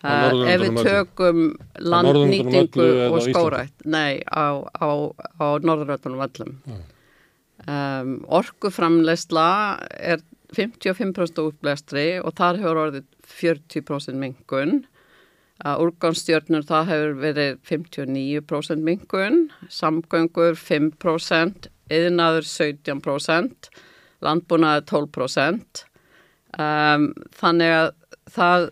ef 0.04 0.62
við 0.64 0.80
tökum 0.84 1.44
landnýtingu 1.80 2.88
og 3.08 3.22
skórætt. 3.24 3.76
Nei, 3.86 4.20
á, 4.28 4.60
á, 4.60 4.90
á 5.40 5.48
norðuröldunum 5.64 6.24
völlum. 6.24 6.56
Um, 7.64 8.18
orkuframleysla 8.28 9.50
er 9.96 10.24
55% 10.54 11.40
útblæstri 11.40 12.08
og 12.20 12.36
þar 12.36 12.60
hefur 12.60 12.82
orðið 12.88 13.06
40% 13.24 14.20
minkun 14.20 14.82
að 15.64 15.86
úrgánsstjórnur 15.86 16.66
það 16.68 16.90
hefur 16.92 17.16
verið 17.22 17.58
59% 17.70 18.84
mingun, 18.84 19.40
samgöngur 19.72 20.58
5%, 20.60 21.70
yðnaður 21.94 22.48
17%, 22.50 23.70
landbúnaður 24.26 24.88
12%. 24.92 25.86
Um, 26.54 27.12
þannig 27.34 27.76
að 27.78 27.92
það 28.34 28.68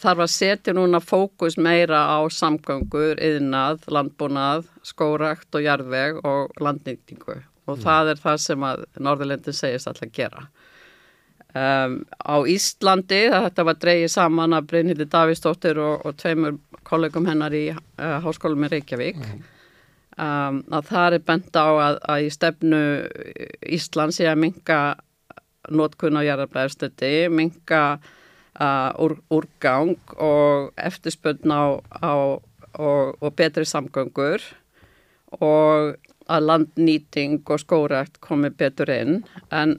þarf 0.00 0.24
að 0.24 0.32
setja 0.32 0.74
núna 0.76 1.00
fókus 1.04 1.58
meira 1.60 2.06
á 2.08 2.18
samgöngur, 2.32 3.20
yðnað, 3.20 3.86
landbúnað, 3.92 4.66
skórakt 4.86 5.54
og 5.54 5.64
jarðveg 5.66 6.20
og 6.24 6.60
landnýtingu 6.60 7.40
og 7.70 7.76
mm. 7.76 7.84
það 7.84 8.12
er 8.12 8.24
það 8.24 8.40
sem 8.44 8.66
að 8.66 8.82
Norðurlendin 8.98 9.56
segist 9.56 9.90
alltaf 9.90 10.08
að 10.08 10.16
gera. 10.16 10.46
Um, 11.50 11.96
á 12.22 12.36
Íslandi, 12.46 13.24
þetta 13.32 13.64
var 13.66 13.78
dreyið 13.82 14.12
saman 14.12 14.54
að 14.54 14.68
Brynhildi 14.70 15.06
Davísdóttir 15.10 15.80
og, 15.82 16.04
og 16.06 16.18
tveimur 16.20 16.60
kollegum 16.86 17.26
hennar 17.26 17.54
í 17.56 17.64
uh, 17.74 18.18
háskólum 18.22 18.68
í 18.68 18.70
Reykjavík 18.70 19.18
mm. 19.18 19.40
um, 20.14 20.60
að 20.70 20.92
það 20.92 21.16
er 21.18 21.24
bent 21.26 21.58
á 21.58 21.66
að, 21.66 21.98
að 22.14 22.26
í 22.26 22.30
stefnu 22.36 22.82
Ísland 23.66 24.14
sé 24.14 24.30
að 24.30 24.44
minga 24.46 24.80
nótkunn 25.74 26.18
á 26.18 26.22
jarðarblæðarstöndi, 26.24 27.12
minga 27.34 27.82
úr, 28.58 29.16
úrgang 29.30 29.96
og 30.18 30.72
eftirspöldn 30.76 31.52
á, 31.54 31.78
á 32.02 32.14
og, 32.78 33.16
og 33.20 33.34
betri 33.34 33.64
samgöngur 33.66 34.42
og 35.38 35.96
að 36.30 36.46
landnýting 36.46 37.42
og 37.50 37.62
skórækt 37.62 38.20
komi 38.22 38.50
betur 38.54 38.90
inn 38.94 39.22
en 39.50 39.78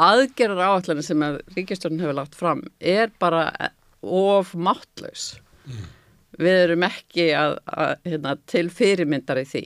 aðgerðar 0.00 0.72
áallanir 0.72 1.04
sem 1.04 1.24
að 1.24 1.40
ríkistjórn 1.56 2.00
hefur 2.00 2.16
lagt 2.16 2.36
fram 2.38 2.62
er 2.80 3.12
bara 3.20 3.50
of 4.02 4.54
máttlaus 4.54 5.34
mm. 5.66 5.84
við 6.40 6.60
erum 6.64 6.86
ekki 6.88 7.28
að, 7.36 7.58
að, 7.66 7.94
hérna, 8.08 8.36
til 8.48 8.66
fyrirmyndar 8.72 9.42
í 9.42 9.46
því 9.48 9.64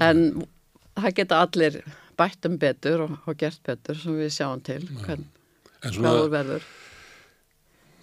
en 0.00 0.24
mm. 0.28 0.48
það 1.00 1.18
geta 1.20 1.42
allir 1.46 1.80
bættum 2.20 2.58
betur 2.60 3.06
og, 3.06 3.16
og 3.24 3.38
gert 3.40 3.62
betur 3.64 3.96
sem 3.98 4.18
við 4.20 4.34
sjáum 4.36 4.60
til 4.64 4.84
hvern, 5.06 5.24
hvað 5.82 6.22
úr 6.22 6.32
verður. 6.32 6.70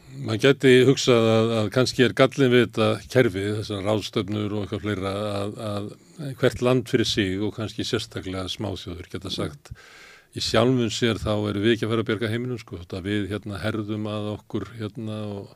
Maður 0.09 0.41
geti 0.41 0.71
hugsað 0.87 1.27
að, 1.29 1.51
að 1.59 1.67
kannski 1.75 2.03
er 2.03 2.15
gallin 2.17 2.51
við 2.51 2.63
þetta 2.65 2.87
kerfið, 3.13 3.49
þessar 3.59 3.83
ráðstöfnur 3.85 4.55
og 4.55 4.63
eitthvað 4.63 4.85
fleira 4.85 5.11
að, 5.43 5.57
að 5.69 5.89
hvert 6.41 6.63
land 6.65 6.89
fyrir 6.89 7.09
sig 7.09 7.35
og 7.45 7.53
kannski 7.55 7.85
sérstaklega 7.85 8.49
smáþjóður 8.49 9.11
geta 9.13 9.31
sagt 9.33 9.73
í 10.37 10.43
sjálfum 10.43 10.89
sér 10.93 11.21
þá 11.21 11.31
erum 11.51 11.63
við 11.63 11.75
ekki 11.75 11.87
að 11.87 11.93
fara 11.93 12.05
að 12.05 12.09
berga 12.09 12.31
heiminum 12.33 12.61
sko, 12.61 12.81
við 13.05 13.29
hérna 13.31 13.61
herðum 13.61 14.09
að 14.09 14.31
okkur 14.33 14.67
hérna 14.79 15.21
og 15.29 15.55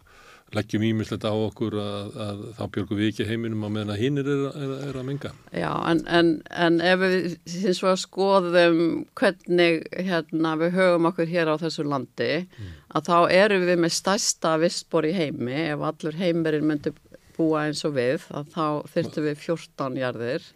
leggjum 0.53 0.83
ímislegt 0.87 1.25
á 1.25 1.33
okkur 1.33 1.77
að, 1.81 2.17
að 2.25 2.41
þá 2.57 2.63
björgum 2.75 2.99
við 2.99 3.09
ekki 3.11 3.27
heiminum 3.29 3.65
á 3.65 3.69
meðan 3.69 3.93
að 3.93 4.01
hinnir 4.03 4.29
er, 4.33 4.43
er, 4.51 4.73
er 4.89 4.99
að 4.99 5.07
minga. 5.07 5.31
Já, 5.51 5.71
en, 5.89 6.03
en, 6.19 6.33
en 6.65 6.81
ef 6.83 7.01
við 7.03 7.71
svo 7.77 7.93
að 7.93 8.01
skoðum 8.03 8.83
hvernig 9.19 9.87
hérna 9.93 10.53
við 10.61 10.77
höfum 10.77 11.09
okkur 11.09 11.31
hér 11.33 11.53
á 11.53 11.55
þessu 11.61 11.87
landi, 11.87 12.31
mm. 12.45 12.75
að 12.99 13.09
þá 13.09 13.17
eru 13.39 13.63
við 13.65 13.81
með 13.85 13.97
stærsta 13.97 14.53
vissbor 14.61 15.09
í 15.09 15.15
heimi, 15.17 15.57
ef 15.73 15.87
allur 15.89 16.21
heimverinn 16.21 16.69
myndi 16.69 16.93
búa 17.37 17.65
eins 17.67 17.81
og 17.87 17.97
við, 17.97 18.29
þá 18.53 18.85
þurftum 18.93 19.27
við 19.31 19.43
14 19.47 19.99
jarðir 20.01 20.53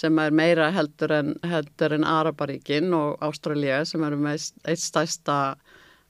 sem 0.00 0.18
er 0.22 0.34
meira 0.34 0.70
heldur 0.74 1.12
en, 1.14 1.34
heldur 1.46 1.94
en 1.96 2.06
Araparíkin 2.08 2.94
og 2.96 3.20
Ástralja 3.24 3.82
sem 3.88 4.04
eru 4.06 4.18
með 4.20 4.46
eitt 4.68 4.82
stæsta 4.82 5.38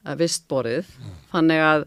eh, 0.05 0.15
vistborið. 0.21 0.89
Mm. 1.01 1.19
Þannig 1.33 1.65
að 1.67 1.87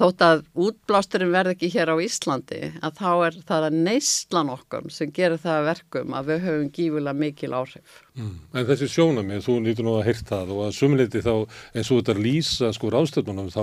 þótt 0.00 0.24
að 0.24 0.42
útblásturinn 0.66 1.32
verð 1.34 1.54
ekki 1.54 1.70
hér 1.74 1.92
á 1.92 1.96
Íslandi 2.00 2.60
að 2.80 3.00
þá 3.00 3.10
er 3.26 3.36
það 3.50 3.66
að 3.66 3.76
neyslan 3.88 4.52
okkur 4.54 4.88
sem 4.94 5.12
gerir 5.16 5.42
það 5.42 5.66
verkum 5.68 6.16
að 6.16 6.30
við 6.30 6.46
höfum 6.46 6.70
gífulega 6.76 7.20
mikil 7.20 7.52
áhrif. 7.58 7.98
Mm. 8.16 8.38
En 8.54 8.68
þessi 8.70 8.88
sjónamið, 8.94 9.44
þú 9.46 9.58
nýttur 9.64 9.86
nú 9.86 9.98
að 9.98 10.08
hýrt 10.08 10.32
það 10.32 10.54
og 10.56 10.62
að 10.66 10.74
sumleiti 10.78 11.24
þá 11.26 11.34
eins 11.36 11.90
og 11.90 12.00
þetta 12.00 12.16
lýsa 12.24 12.72
sko 12.76 12.94
ráðstöfnunum 12.94 13.52
þá 13.52 13.62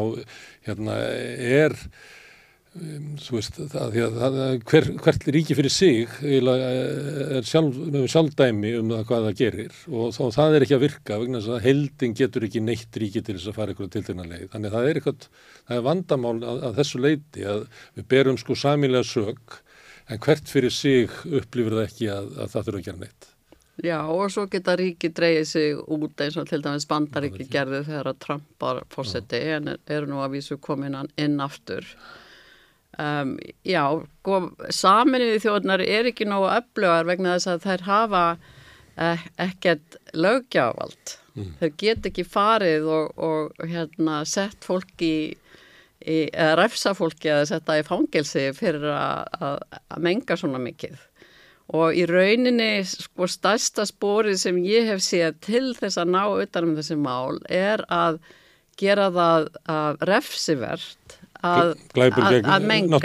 hérna 0.68 1.02
er 1.58 1.78
þú 3.22 3.36
veist, 3.36 3.58
það, 3.72 3.96
það, 4.16 4.38
hver, 4.70 4.88
hvert 5.04 5.28
ríki 5.34 5.58
fyrir 5.58 5.74
sig 5.74 6.16
er 6.26 7.46
sjálf, 7.48 7.78
sjálfdæmi 8.14 8.74
um 8.80 8.92
það 8.94 9.06
hvað 9.12 9.28
það 9.28 9.38
gerir. 9.42 9.78
Og 9.92 10.12
þá, 10.16 10.22
það 10.38 10.58
er 10.58 10.66
ekki 10.66 10.78
að 10.78 10.84
virka 10.86 11.20
vegna 11.22 11.42
þess 11.42 11.54
að 11.56 11.68
helding 11.68 12.18
getur 12.22 12.48
ekki 12.48 12.64
neitt 12.64 13.00
ríki 13.04 13.24
til 13.24 13.38
þess 13.38 13.52
að 13.52 13.58
fara 13.62 13.76
ykkur 13.76 13.94
til 13.94 14.04
þennan 14.10 14.34
leið. 14.34 14.50
Þannig 14.56 14.76
það 14.76 14.90
er 14.90 15.00
eitthvað, 15.02 15.30
það 15.62 15.80
er 15.80 15.88
vandamál 15.88 16.36
að, 16.38 16.60
að 16.70 16.82
þessu 16.82 17.02
leiti 17.04 17.48
að 17.56 17.64
við 17.98 18.12
berum 18.16 18.42
sko 18.42 18.60
samilega 18.60 19.08
sög 19.08 19.58
en 20.08 20.22
hvert 20.24 20.52
fyrir 20.52 20.74
sig 20.74 21.18
upplifir 21.26 21.80
það 21.80 21.90
ekki 21.90 22.14
að, 22.14 22.30
að 22.38 22.54
það 22.54 22.70
þurfa 22.70 22.84
að 22.84 22.88
gera 22.92 23.04
neitt. 23.06 23.34
Já 23.86 24.00
og 24.10 24.32
svo 24.34 24.48
geta 24.50 24.74
ríki 24.78 25.12
dreyið 25.14 25.44
sig 25.46 25.76
út 25.78 26.22
eins 26.24 26.38
og 26.42 26.48
til 26.50 26.64
dæmis 26.66 26.88
bandaríki 26.90 27.46
gerði 27.52 27.84
þegar 27.86 28.08
að 28.10 28.22
Trump 28.24 28.64
var 28.64 28.80
fórseti 28.90 29.42
en 29.54 29.76
eru 29.86 30.10
nú 30.10 30.24
að 30.24 30.40
vísu 30.40 30.58
komin 30.58 30.98
inn 31.14 31.38
aftur 31.44 31.86
Um, 32.98 33.36
já, 33.62 33.84
sko, 33.94 34.38
saminuði 34.74 35.42
þjóðnar 35.44 35.84
er 35.86 36.08
ekki 36.10 36.26
nógu 36.26 36.48
öflugar 36.50 37.06
vegna 37.06 37.36
þess 37.36 37.52
að 37.52 37.66
þær 37.68 37.84
hafa 37.86 38.22
eh, 38.98 39.26
ekkert 39.46 39.98
lögjávald. 40.18 41.14
Mm. 41.38 41.52
Þær 41.60 41.74
get 41.84 42.08
ekki 42.10 42.26
farið 42.26 42.88
og, 42.90 43.20
og 43.22 43.68
hérna, 43.70 44.24
sett 44.26 44.66
fólki 44.66 45.12
í, 46.02 46.18
eða 46.32 46.56
refsa 46.58 46.96
fólki 46.98 47.30
eða 47.30 47.46
setja 47.52 47.78
í 47.78 47.86
fangelsi 47.86 48.48
fyrir 48.58 48.90
að 48.90 49.62
menga 50.02 50.40
svona 50.40 50.62
mikið. 50.64 50.98
Og 51.78 52.00
í 52.00 52.08
rauninni, 52.10 52.82
sko, 52.88 53.28
stærsta 53.30 53.86
spórið 53.86 54.40
sem 54.42 54.58
ég 54.66 54.90
hef 54.90 55.06
séð 55.06 55.38
til 55.46 55.68
þess 55.78 56.02
að 56.02 56.16
ná 56.16 56.24
utanum 56.32 56.74
þessi 56.80 56.98
mál 56.98 57.38
er 57.46 57.86
að 57.94 58.18
gera 58.80 59.12
það 59.14 59.50
refsivert 60.08 61.07
að, 61.46 61.76
að, 61.98 62.66
menga. 62.66 63.02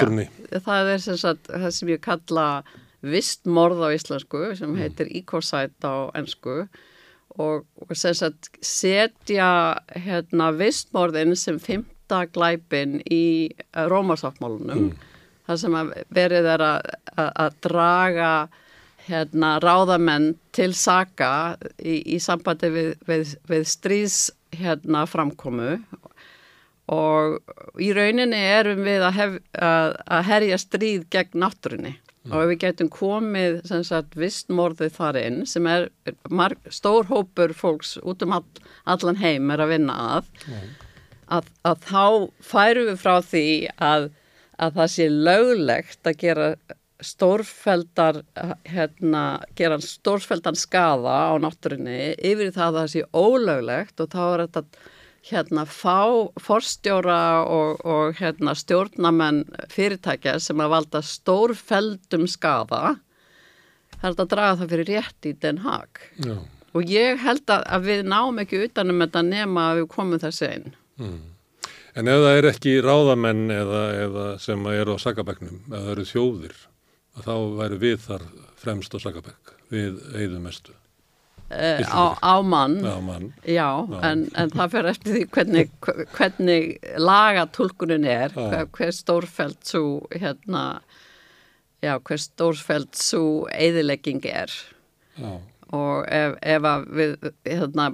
Það 0.53 0.95
er 0.95 1.03
sem 1.05 1.19
sagt, 1.21 1.51
það 1.51 1.75
sem 1.77 1.93
ég 1.93 2.01
kalla 2.05 2.47
vistmorð 3.03 3.83
á 3.83 3.89
íslensku 3.97 4.43
sem 4.55 4.71
mm. 4.71 4.79
heitir 4.79 5.11
ecocide 5.19 5.83
á 5.83 6.09
ennsku 6.19 6.63
og, 7.39 7.65
og 7.65 7.95
sem 7.99 8.15
sagt 8.15 8.51
setja 8.65 9.49
hérna 9.91 10.53
vistmorðin 10.55 11.35
sem 11.39 11.59
fymta 11.63 12.25
glæpin 12.31 13.01
í 13.11 13.51
Rómarsáttmálunum 13.75 14.85
mm. 14.87 15.07
það 15.49 15.63
sem 15.65 15.79
verið 16.15 16.51
er 16.55 16.67
að, 16.69 16.93
að 17.19 17.57
draga 17.67 18.33
hérna 19.09 19.57
ráðamenn 19.63 20.37
til 20.55 20.71
saka 20.79 21.57
í, 21.83 21.99
í 22.15 22.21
sambandi 22.23 22.71
við, 22.71 22.93
við, 23.09 23.35
við 23.51 23.67
stríðs 23.67 24.21
hérna 24.55 25.03
framkomu 25.11 25.81
og 26.91 27.39
í 27.81 27.93
rauninni 27.95 28.39
erum 28.39 28.83
við 28.87 29.05
að, 29.07 29.13
hef, 29.19 29.37
að, 29.55 29.93
að 30.17 30.25
herja 30.31 30.59
stríð 30.59 31.05
gegn 31.15 31.43
náttúrinni 31.45 31.93
mm. 31.95 32.33
og 32.33 32.51
við 32.51 32.59
getum 32.65 32.91
komið 32.93 33.61
sagt 33.87 34.17
vistmorðið 34.19 34.97
þar 34.97 35.21
inn 35.23 35.43
sem 35.47 35.69
er 35.71 35.89
marg, 36.31 36.59
stór 36.75 37.07
hópur 37.11 37.55
fólks 37.55 37.97
út 38.03 38.25
um 38.27 38.35
all, 38.39 38.47
allan 38.85 39.21
heim 39.23 39.53
er 39.55 39.63
að 39.63 39.77
vinna 39.77 39.99
að, 40.19 40.33
mm. 40.49 40.69
að 41.39 41.51
að 41.71 41.89
þá 41.89 42.05
færum 42.53 42.91
við 42.91 43.03
frá 43.05 43.17
því 43.31 43.47
að 43.79 44.11
það 44.63 44.95
sé 44.95 45.11
löglegt 45.11 46.07
að 46.07 46.19
gera 46.21 46.55
stórfældar 47.03 48.21
hérna, 48.69 49.43
gera 49.59 49.79
stórfældan 49.83 50.59
skaða 50.59 51.15
á 51.31 51.35
náttúrinni 51.43 52.13
yfir 52.15 52.53
það 52.55 52.69
að 52.69 52.77
það 52.79 52.91
sé 52.93 53.03
ólöglegt 53.11 54.03
og 54.05 54.13
þá 54.13 54.23
er 54.27 54.45
þetta 54.45 54.91
hérna 55.23 55.65
fá 55.71 56.31
forstjóra 56.43 57.45
og, 57.47 57.83
og 57.87 58.19
hérna 58.19 58.55
stjórnamenn 58.59 59.45
fyrirtækja 59.71 60.39
sem 60.43 60.63
að 60.63 60.73
valda 60.75 61.03
stórfeldum 61.07 62.27
skafa 62.31 62.97
það 64.01 64.09
er 64.11 64.25
að 64.25 64.33
draga 64.35 64.57
það 64.61 64.75
fyrir 64.75 64.91
rétt 64.91 65.29
í 65.31 65.35
Den 65.45 65.63
Haag 65.63 66.03
Já. 66.27 66.35
og 66.75 66.91
ég 66.91 67.23
held 67.23 67.45
að, 67.47 67.63
að 67.77 67.87
við 67.91 68.03
náum 68.11 68.43
ekki 68.43 68.65
utanum 68.67 69.05
þetta 69.05 69.25
nema 69.29 69.69
að 69.71 69.83
við 69.83 69.89
komum 69.95 70.23
þessi 70.23 70.49
einn 70.49 70.73
mm. 70.99 71.21
En 71.93 72.09
ef 72.09 72.23
það 72.25 72.39
er 72.39 72.47
ekki 72.49 72.71
ráðamenn 72.81 73.51
eða, 73.53 73.81
eða 74.01 74.27
sem 74.41 74.63
eru 74.73 74.95
á 74.97 74.99
Sakabæknum 75.03 75.59
eða 75.69 75.91
eru 75.93 76.07
þjóðir 76.09 76.55
þá 77.21 77.35
væri 77.59 77.81
við 77.83 77.99
þar 78.07 78.25
fremst 78.59 78.97
á 78.97 78.99
Sakabæk 79.05 79.53
við 79.73 80.01
eigðumestu 80.17 80.75
Uh, 81.53 81.85
á, 81.85 82.05
á 82.17 82.35
mann, 82.41 82.79
á 82.81 82.97
mann. 83.05 83.33
Já, 83.45 83.85
já. 83.85 83.99
En, 84.09 84.25
en 84.41 84.53
það 84.55 84.71
fyrir 84.73 84.91
eftir 84.95 85.17
því 85.17 85.25
hvernig, 85.37 85.73
hvernig 86.17 86.69
lagatulkunin 86.97 88.07
er 88.09 88.33
hver, 88.33 88.69
hver 88.73 88.95
stórfælt 88.97 89.61
svo 89.69 90.07
hérna 90.17 90.65
já, 91.83 91.99
hver 91.99 92.23
stórfælt 92.23 92.97
svo 92.97 93.49
eðilegging 93.53 94.25
er 94.31 94.55
já. 95.19 95.33
og 95.77 96.07
ef, 96.09 96.39
ef 96.41 96.71
að 96.73 96.89
við 96.97 97.29
hérna, 97.45 97.91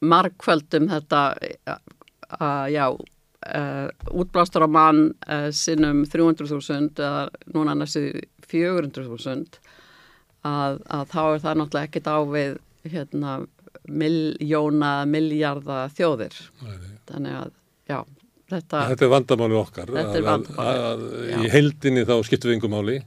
markvöldum 0.00 0.90
þetta 0.90 1.22
uh, 1.70 2.66
já 2.68 2.86
uh, 2.90 3.88
útblástur 4.12 4.66
á 4.66 4.68
mann 4.68 5.12
uh, 5.24 5.48
sinnum 5.54 6.04
300.000 6.04 7.00
eða 7.00 7.28
núna 7.54 7.76
næstu 7.78 8.10
400.000 8.50 9.60
að, 10.44 10.80
að 10.88 11.06
þá 11.12 11.22
er 11.22 11.42
það 11.44 11.60
náttúrulega 11.60 11.88
ekkit 11.88 12.10
á 12.10 12.18
við 12.28 12.58
hérna 12.86 13.40
miljóna, 13.90 15.04
miljarda 15.08 15.84
þjóðir. 15.96 16.36
Æ, 16.64 16.70
þannig 17.10 17.36
að 17.40 17.52
já 17.90 17.98
þetta, 18.50 18.82
þetta 18.92 19.06
er 19.06 19.12
vandamáli 19.14 19.58
okkar 19.60 19.92
þetta 19.94 20.18
er 20.18 20.26
vandamáli 20.26 20.86
að, 20.88 21.04
í 21.30 21.52
heldinni 21.52 22.06
þá 22.08 22.16
skiptum 22.26 22.50
við 22.50 22.58
yngum 22.58 22.74
máli 22.76 22.98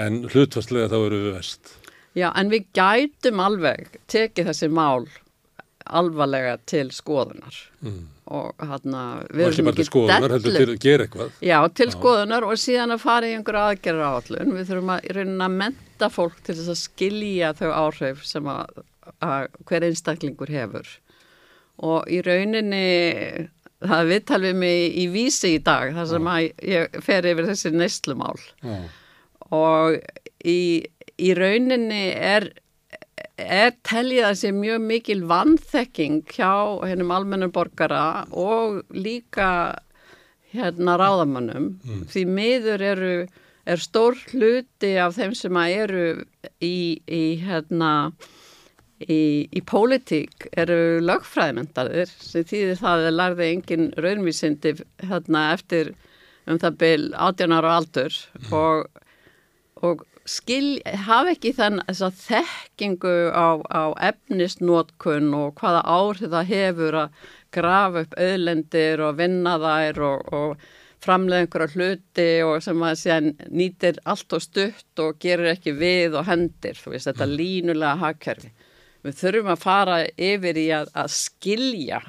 en 0.00 0.22
hlutfastlega 0.30 0.90
þá 0.92 0.98
eru 1.00 1.20
við 1.26 1.36
vest 1.38 1.74
Já 2.14 2.28
en 2.38 2.50
við 2.52 2.68
gætum 2.76 3.40
alveg 3.42 3.96
tekið 4.10 4.52
þessi 4.52 4.70
mál 4.70 5.08
alvarlega 5.84 6.56
til 6.64 6.86
skoðunar. 6.94 7.56
Mm. 7.84 8.04
og 8.32 8.62
hérna 8.64 9.00
við 9.28 9.50
erum 9.50 9.66
ekki 9.68 9.84
skoðunar, 9.84 10.32
heldur 10.32 10.54
til 10.54 10.68
að 10.72 10.78
gera 10.80 11.04
eitthvað. 11.04 11.34
Já, 11.44 11.58
til 11.76 11.86
Já. 11.90 11.92
skoðunar 11.92 12.46
og 12.46 12.60
síðan 12.62 12.94
að 12.94 13.02
fara 13.02 13.28
í 13.28 13.34
einhverja 13.36 13.64
aðgerra 13.74 14.06
áallun 14.14 14.54
við 14.56 14.70
þurfum 14.70 14.92
að 14.94 15.10
reyna 15.18 15.48
að 15.50 15.58
menta 15.58 16.08
fólk 16.14 16.38
til 16.46 16.56
þess 16.56 16.72
að 16.72 16.80
skilja 16.80 17.50
þau 17.58 17.68
áhrif 17.82 18.22
sem 18.24 18.48
að 18.48 18.80
að 19.24 19.48
hver 19.68 19.86
einstaklingur 19.88 20.52
hefur 20.52 20.88
og 21.84 22.10
í 22.10 22.20
rauninni 22.24 23.48
það 23.84 24.10
viðtal 24.10 24.40
við 24.44 24.58
mig 24.60 24.98
í 25.00 25.06
vísi 25.12 25.54
í 25.58 25.62
dag 25.64 25.94
þar 25.96 26.10
sem 26.10 26.28
að 26.30 26.44
ég 26.70 26.98
fer 27.04 27.28
yfir 27.28 27.48
þessi 27.50 27.72
neslumál 27.74 28.36
mm. 28.64 28.84
og 29.56 29.98
í, 30.44 30.60
í 31.18 31.30
rauninni 31.36 32.04
er, 32.14 32.48
er 33.36 33.74
teljið 33.86 34.28
að 34.30 34.38
sé 34.40 34.52
mjög 34.56 34.84
mikil 34.88 35.20
vannþekking 35.30 36.22
hjá 36.30 36.80
hennum 36.86 37.14
almennum 37.14 37.54
borgara 37.54 38.24
og 38.30 38.82
líka 38.94 39.50
hérna 40.54 40.98
ráðamannum 41.00 41.74
mm. 41.82 42.04
því 42.12 42.28
miður 42.30 42.86
eru 42.94 43.14
er 43.64 43.80
stór 43.80 44.16
hluti 44.30 44.94
af 45.00 45.16
þeim 45.16 45.34
sem 45.36 45.56
að 45.56 45.76
eru 45.82 46.06
í, 46.60 47.00
í 47.08 47.24
hérna 47.40 48.12
Í, 49.04 49.48
í 49.52 49.60
pólitík 49.68 50.46
eru 50.56 51.00
lögfræðmyndaðir 51.04 52.08
sem 52.08 52.46
þýðir 52.48 52.78
það 52.80 53.06
að 53.08 53.16
lærði 53.18 53.48
engin 53.52 53.86
raunvísindi 54.00 54.74
hérna 55.02 55.50
eftir 55.52 55.92
um 56.48 56.60
það 56.60 56.78
byl 56.80 57.02
18 57.12 57.56
ára 57.56 57.74
aldur 57.78 58.16
mm. 58.38 58.54
og, 58.56 58.86
og 59.84 60.04
skil, 60.28 60.80
hafa 60.84 61.34
ekki 61.34 61.52
þann 61.56 61.82
þekkingu 61.90 63.14
á, 63.32 63.60
á 63.68 63.84
efnisnótkun 64.12 65.32
og 65.36 65.60
hvaða 65.60 65.84
áhrif 65.84 66.32
það 66.32 66.52
hefur 66.52 66.98
að 67.04 67.28
grafa 67.54 68.04
upp 68.04 68.16
auðlendir 68.18 69.04
og 69.04 69.20
vinna 69.20 69.58
þær 69.62 70.02
og, 70.08 70.32
og 70.34 70.66
framlega 71.04 71.44
einhverja 71.44 71.74
hluti 71.74 72.28
og 72.46 72.62
sem 72.64 72.84
að 72.88 73.00
séðan 73.02 73.32
nýtir 73.52 74.00
allt 74.08 74.32
og 74.32 74.42
stutt 74.42 75.04
og 75.04 75.18
gerir 75.20 75.52
ekki 75.52 75.74
við 75.76 76.16
og 76.16 76.28
hendir, 76.30 76.78
þú 76.80 76.94
veist, 76.94 77.10
þetta 77.10 77.28
mm. 77.28 77.34
línulega 77.40 78.00
hagkerfi 78.00 78.52
við 79.04 79.18
þurfum 79.20 79.52
að 79.54 79.64
fara 79.64 79.96
yfir 80.16 80.60
í 80.60 80.68
að, 80.74 80.92
að 80.96 81.10
skilja 81.14 82.00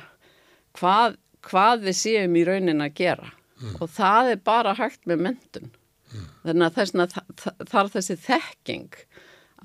hvað, 0.80 1.18
hvað 1.46 1.88
við 1.90 1.98
séum 2.02 2.38
í 2.40 2.46
raunin 2.48 2.86
að 2.86 2.96
gera 3.02 3.32
mm. 3.32 3.78
og 3.80 3.92
það 3.96 4.32
er 4.34 4.44
bara 4.52 4.76
hægt 4.80 5.04
með 5.10 5.26
mentun 5.30 5.70
mm. 5.70 6.28
þannig 6.46 6.82
að 7.06 7.18
þarf 7.72 7.96
þessi 7.98 8.20
þekking 8.26 9.00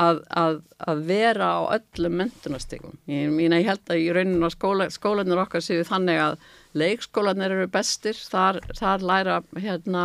að, 0.01 0.23
að, 0.33 0.61
að 0.91 1.05
vera 1.11 1.51
á 1.57 1.61
öllum 1.77 2.19
mentunastegum 2.23 2.97
ég, 3.11 3.31
ég 3.31 3.69
held 3.69 3.93
að 3.93 4.03
í 4.03 4.09
raunin 4.17 4.47
að 4.47 4.57
skóla, 4.57 4.89
skólanir 4.93 5.43
okkar 5.43 5.65
séu 5.65 5.85
þannig 5.87 6.23
að 6.23 6.39
leikskólanir 6.79 7.55
eru 7.55 7.69
bestir, 7.73 8.19
þar, 8.31 8.61
þar 8.79 9.05
læra 9.07 9.39
hérna 9.59 10.05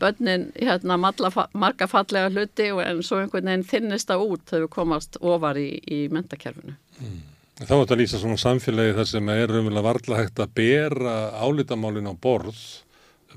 bönnin 0.00 0.48
hérna 0.56 0.98
marga 0.98 1.88
fallega 1.90 2.30
hluti 2.32 2.70
en 2.84 3.02
svo 3.06 3.20
einhvern 3.22 3.50
veginn 3.50 3.68
þinnist 3.68 4.10
það 4.10 4.24
út 4.28 4.46
þegar 4.50 4.66
við 4.66 4.72
komast 4.76 5.20
ofar 5.20 5.60
í, 5.60 5.68
í 5.86 6.06
mentakerfinu. 6.12 6.74
Mm. 7.00 7.20
Þá 7.62 7.74
er 7.74 7.82
þetta 7.82 7.98
lýsa 8.00 8.18
svona 8.18 8.40
samfélagi 8.40 8.94
þar 8.96 9.08
sem 9.10 9.28
er 9.34 9.52
umvel 9.58 9.76
að 9.78 9.86
varla 9.86 10.22
hægt 10.22 10.40
að 10.42 10.54
bera 10.56 11.16
álítamálin 11.38 12.10
á 12.10 12.14
borð 12.16 12.62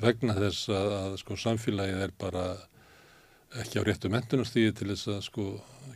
vegna 0.02 0.36
þess 0.38 0.70
að, 0.72 0.94
að 1.00 1.18
sko 1.22 1.38
samfélagið 1.40 2.06
er 2.08 2.16
bara 2.20 2.46
ekki 3.64 3.82
á 3.82 3.84
réttu 3.88 4.12
mentunastíði 4.12 4.76
til 4.76 4.90
þess 4.92 5.12
að 5.16 5.20
sko 5.26 5.48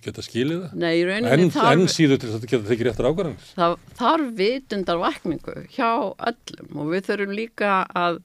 geta 0.04 0.24
skilið 0.24 0.66
það? 0.66 0.76
Nei, 0.80 0.94
en, 1.18 1.48
þarf... 1.54 1.72
En 1.74 1.92
síður 1.92 2.22
til 2.22 2.30
þess 2.30 2.40
að 2.40 2.52
geta 2.54 2.70
þekki 2.70 2.88
réttar 2.88 3.10
ákvarðanir? 3.10 3.48
Það 3.56 3.74
þarf 4.00 4.30
vitundar 4.40 5.02
vakningu 5.02 5.56
hjá 5.74 5.90
öllum 6.30 6.84
og 6.84 6.94
við 6.94 7.10
þurfum 7.10 7.34
líka 7.40 7.74
að, 8.00 8.22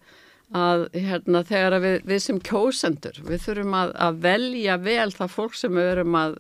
að 0.65 0.85
hérna, 0.95 1.43
þegar 1.49 1.79
við, 1.85 1.97
við 2.11 2.23
sem 2.27 2.43
kjósendur, 2.51 3.19
við 3.27 3.43
þurfum 3.49 3.81
að, 3.81 3.97
að 4.07 4.21
velja 4.29 4.79
vel 4.85 5.09
það 5.17 5.35
fólk 5.39 5.59
sem 5.59 5.75
við 5.75 5.91
verum 5.91 6.21
að 6.21 6.39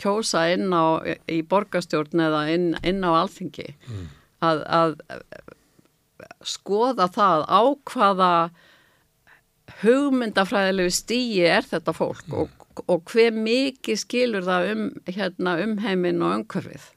kjósa 0.00 0.44
inn 0.52 0.70
á 0.76 1.00
í 1.32 1.40
borgastjórn 1.48 2.22
eða 2.26 2.44
inn, 2.52 2.70
inn 2.86 3.00
á 3.00 3.10
alþingi 3.22 3.70
mm. 3.72 4.06
að, 4.44 4.62
að 4.68 4.96
skoða 6.46 7.08
það 7.12 7.46
á 7.48 7.60
hvaða 7.90 8.32
hugmyndafræðilegu 9.82 10.92
stíi 10.94 11.44
er 11.46 11.66
þetta 11.66 11.94
fólk 11.96 12.26
mm. 12.28 12.36
og, 12.42 12.84
og 12.86 13.12
hver 13.12 13.34
mikið 13.36 14.00
skilur 14.00 14.46
það 14.46 14.70
um, 14.72 14.84
hérna, 15.08 15.56
um 15.64 15.78
heiminn 15.84 16.22
og 16.24 16.40
umhverfið. 16.40 16.92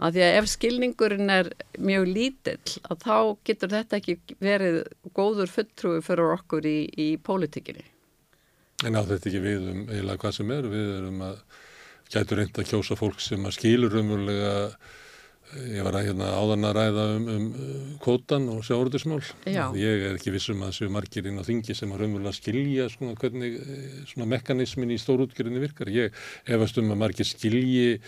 Að 0.00 0.14
því 0.16 0.22
að 0.24 0.36
ef 0.38 0.46
skilningurinn 0.48 1.32
er 1.32 1.50
mjög 1.76 2.06
lítill, 2.08 2.76
að 2.88 3.02
þá 3.04 3.16
getur 3.44 3.72
þetta 3.74 3.98
ekki 3.98 4.14
verið 4.40 4.78
góður 5.16 5.50
fulltrúi 5.52 5.98
fyrir 6.04 6.36
okkur 6.38 6.68
í, 6.68 6.78
í 6.88 7.08
pólitíkinni. 7.20 7.84
En 8.88 8.96
á 8.96 9.04
þetta 9.04 9.28
ekki 9.28 9.42
við 9.44 9.66
um 9.74 9.82
eiginlega 9.90 10.22
hvað 10.22 10.38
sem 10.38 10.54
er, 10.56 10.70
við 10.72 10.94
erum 10.94 11.20
að 11.26 11.42
gætu 12.10 12.38
reynda 12.38 12.64
að 12.64 12.70
kjósa 12.72 12.96
fólk 12.96 13.20
sem 13.20 13.44
að 13.44 13.58
skilur 13.58 13.98
umverulega 14.00 14.54
Ég 15.50 15.82
var 15.82 15.96
að 15.98 16.04
hérna 16.06 16.26
áðan 16.38 16.66
að 16.68 16.76
ræða 16.76 17.04
um, 17.16 17.24
um 17.32 17.46
uh, 17.50 17.78
kvotan 18.02 18.44
og 18.52 18.60
sjáurðismál. 18.62 19.18
Ég 19.50 20.04
er 20.06 20.14
ekki 20.14 20.30
vissum 20.34 20.60
að 20.62 20.70
þessu 20.70 20.90
margir 20.94 21.26
inn 21.26 21.40
á 21.42 21.44
þingi 21.46 21.74
sem 21.74 21.90
har 21.90 22.04
umverulega 22.06 22.36
skilja 22.36 22.86
svona, 22.92 23.16
hvernig 23.18 23.56
eh, 23.58 23.96
svona 24.12 24.28
mekanismin 24.30 24.94
í 24.94 25.00
stórútgjörðinni 25.02 25.64
virkar. 25.64 25.90
Ég 25.90 26.14
efast 26.46 26.78
um 26.78 26.94
að 26.94 27.02
margir 27.02 27.26
skilji 27.26 27.98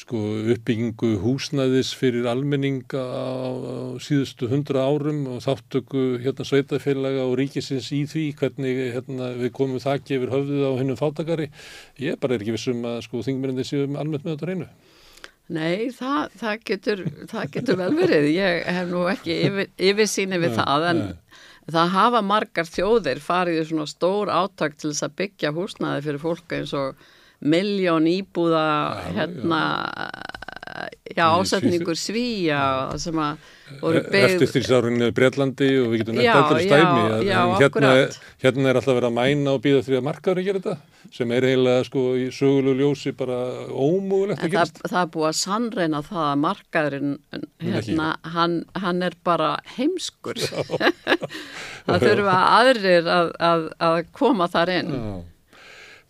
sko, 0.00 0.22
uppbyggingu 0.56 1.12
húsnæðis 1.20 1.92
fyrir 2.00 2.30
almenninga 2.32 3.04
á, 3.04 3.28
síðustu 4.00 4.48
hundra 4.52 4.88
árum 4.88 5.26
og 5.34 5.44
þáttöku 5.44 6.08
hérna 6.24 6.48
sveitafélaga 6.48 7.28
og 7.28 7.36
ríkisins 7.42 7.92
í 7.92 8.06
því 8.08 8.26
hvernig 8.40 8.84
hérna, 8.96 9.34
við 9.36 9.52
komum 9.56 9.84
þakki 9.84 10.16
yfir 10.16 10.32
höfðuð 10.32 10.64
á 10.64 10.72
hennum 10.80 11.00
fátakari. 11.00 11.52
Ég 12.00 12.16
bara 12.20 12.38
er 12.38 12.44
ekki 12.44 12.56
vissum 12.56 12.84
að 12.88 13.02
sko, 13.04 13.24
þingmennandi 13.26 13.68
séum 13.68 14.00
almennt 14.00 14.24
með 14.24 14.38
þetta 14.38 14.54
reynu. 14.54 14.74
Nei, 15.46 15.90
það, 15.94 16.32
það, 16.40 16.62
getur, 16.66 17.02
það 17.30 17.50
getur 17.54 17.78
vel 17.78 17.92
verið. 17.94 18.24
Ég 18.34 18.64
hef 18.76 18.88
nú 18.90 19.04
ekki 19.10 19.36
yfir, 19.46 19.68
yfirsýni 19.90 20.40
við 20.42 20.56
nei, 20.56 20.58
það 20.58 20.86
en 20.90 21.02
nei. 21.04 21.42
það 21.76 21.92
hafa 21.94 22.22
margar 22.26 22.70
þjóðir 22.70 23.20
farið 23.22 23.60
í 23.60 23.66
svona 23.68 23.86
stór 23.90 24.32
áttak 24.34 24.74
til 24.74 24.90
þess 24.90 25.06
að 25.06 25.14
byggja 25.22 25.54
húsnaði 25.54 26.06
fyrir 26.08 26.24
fólk 26.24 26.56
eins 26.58 26.74
og 26.74 27.06
miljón 27.46 28.08
íbúða 28.10 28.66
já, 28.66 29.12
hérna 29.20 29.62
já, 31.16 31.24
ásetningur 31.26 31.98
svíja 31.98 32.60
sem 33.00 33.18
að 33.20 33.52
voru 33.80 34.02
beigð 34.12 34.34
eftir 34.36 34.50
því 34.52 34.62
sárunni 34.66 35.08
Breitlandi 35.16 35.70
og 35.82 35.88
við 35.92 36.02
getum 36.02 36.18
nefnt 36.18 36.38
alltaf 36.40 36.62
stæmi 36.64 37.28
já, 37.28 37.40
hérna, 37.60 37.92
hérna 38.44 38.70
er 38.70 38.80
alltaf 38.80 38.98
verið 38.98 39.08
að 39.10 39.16
mæna 39.18 39.54
og 39.56 39.62
býða 39.64 39.82
því 39.86 39.98
að 39.98 40.06
markaður 40.08 40.42
að 40.42 40.48
gera 40.48 40.62
þetta 40.64 41.12
sem 41.16 41.34
er 41.36 41.46
eiginlega 41.46 41.84
sko 41.86 42.04
í 42.18 42.26
sögulegu 42.34 42.80
ljósi 42.80 43.14
bara 43.16 43.38
ómúgulegt 43.70 44.42
að 44.42 44.56
gerast 44.56 44.80
það, 44.80 44.90
það 44.92 45.00
er 45.02 45.12
búið 45.16 45.28
að 45.28 45.38
sannreina 45.42 46.02
það 46.06 46.24
að 46.26 46.42
markaðurinn 46.46 47.14
hérna, 47.62 48.10
hann, 48.36 48.58
hann 48.82 49.06
er 49.06 49.16
bara 49.26 49.54
heimskur. 49.76 50.42
Það 51.86 52.02
þurfa 52.02 52.36
aðrir 52.56 53.08
að, 53.14 53.28
að, 53.46 53.64
að 53.86 53.96
koma 54.16 54.48
þar 54.50 54.72
inn. 54.80 54.94
Já 54.96 55.16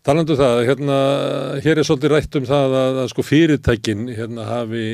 Talandu 0.06 0.36
um 0.36 0.38
það, 0.38 0.60
hérna, 0.68 0.96
hér 1.64 1.80
er 1.80 1.86
svolítið 1.86 2.12
rætt 2.12 2.36
um 2.38 2.44
það 2.46 2.74
að, 2.78 2.98
að 3.02 3.08
sko 3.10 3.24
fyrirtækin 3.26 4.04
hérna 4.14 4.44
hafi, 4.46 4.84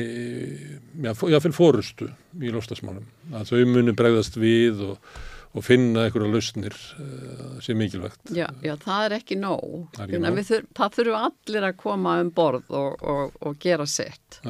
já, 1.05 1.11
fyrir 1.19 1.53
fórustu 1.53 2.07
í 2.41 2.53
lofstafsmálum, 2.53 3.05
að 3.37 3.51
þau 3.51 3.61
muni 3.69 3.93
bregðast 3.97 4.39
við 4.41 4.81
og, 4.87 5.11
og 5.53 5.67
finna 5.67 6.07
einhverja 6.07 6.31
lausnir 6.33 6.73
uh, 6.97 7.59
sem 7.61 7.77
mikilvægt. 7.77 8.23
Já, 8.33 8.47
já, 8.65 8.73
það 8.81 9.05
er 9.05 9.17
ekki 9.19 9.37
nóg. 9.37 9.67
Það, 9.93 10.07
ekki 10.07 10.23
nóg. 10.23 10.39
Þur, 10.49 10.65
það 10.81 10.97
þurfu 10.97 11.19
allir 11.19 11.67
að 11.69 11.75
koma 11.83 12.15
um 12.23 12.31
borð 12.33 12.79
og, 12.81 13.05
og, 13.13 13.37
og 13.45 13.59
gera 13.61 13.85
sett. 13.85 14.41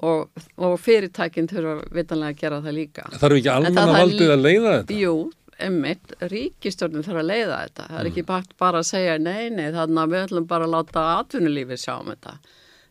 Og 0.00 0.74
fyrirtækin 0.80 1.46
þurfa 1.50 1.76
vitanlega 1.92 2.34
að 2.34 2.42
gera 2.42 2.60
það 2.64 2.76
líka. 2.80 3.06
Það 3.14 3.26
er 3.28 3.38
ekki 3.38 3.50
almanna 3.52 3.98
valdið 4.00 4.30
að 4.34 4.44
leiða 4.46 4.70
þetta? 4.80 4.98
Jú, 5.04 5.16
emmitt, 5.64 6.14
ríkistjórnum 6.30 7.04
þarf 7.06 7.22
að 7.22 7.28
leiða 7.30 7.58
þetta. 7.64 7.86
Það 7.90 8.00
er 8.00 8.08
ekki 8.10 8.24
mm. 8.24 8.54
bara 8.60 8.80
að 8.80 8.88
segja 8.90 9.18
nei, 9.20 9.50
nei, 9.54 9.66
þannig 9.74 10.02
að 10.02 10.14
við 10.14 10.24
ætlum 10.24 10.48
bara 10.50 10.68
að 10.68 10.74
láta 10.76 11.04
atvinnulífið 11.18 11.82
sjá 11.84 11.92
um 11.98 12.10
þetta. 12.12 12.36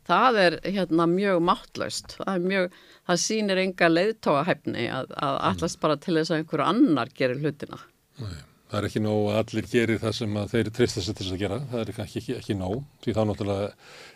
Það 0.10 0.38
er 0.42 0.58
hérna 0.66 1.06
mjög 1.10 1.42
máttlaust. 1.46 2.16
Það 2.18 2.32
er 2.34 2.46
mjög, 2.52 2.78
það 3.10 3.24
sýnir 3.24 3.64
enga 3.64 3.90
leiðtóahæfni 3.92 4.86
að, 4.90 5.12
að 5.28 5.42
allast 5.52 5.82
bara 5.84 5.98
til 6.02 6.16
þess 6.18 6.34
að 6.34 6.42
einhverju 6.42 6.66
annar 6.66 7.12
gerir 7.18 7.44
hlutina. 7.44 7.82
Nei, 8.20 8.38
það 8.72 8.80
er 8.80 8.88
ekki 8.90 9.04
nóg 9.06 9.28
að 9.30 9.42
allir 9.44 9.68
gerir 9.70 10.02
það 10.02 10.16
sem 10.18 10.40
þeir 10.54 10.72
tristast 10.80 11.12
til 11.12 11.20
þess 11.20 11.36
að 11.36 11.44
gera. 11.44 11.60
Það 11.70 11.84
er 11.84 11.92
ekki, 11.94 12.24
ekki, 12.24 12.38
ekki 12.40 12.58
nóg. 12.58 12.80
Því 13.06 13.18
þá 13.18 13.22
náttúrulega 13.30 13.68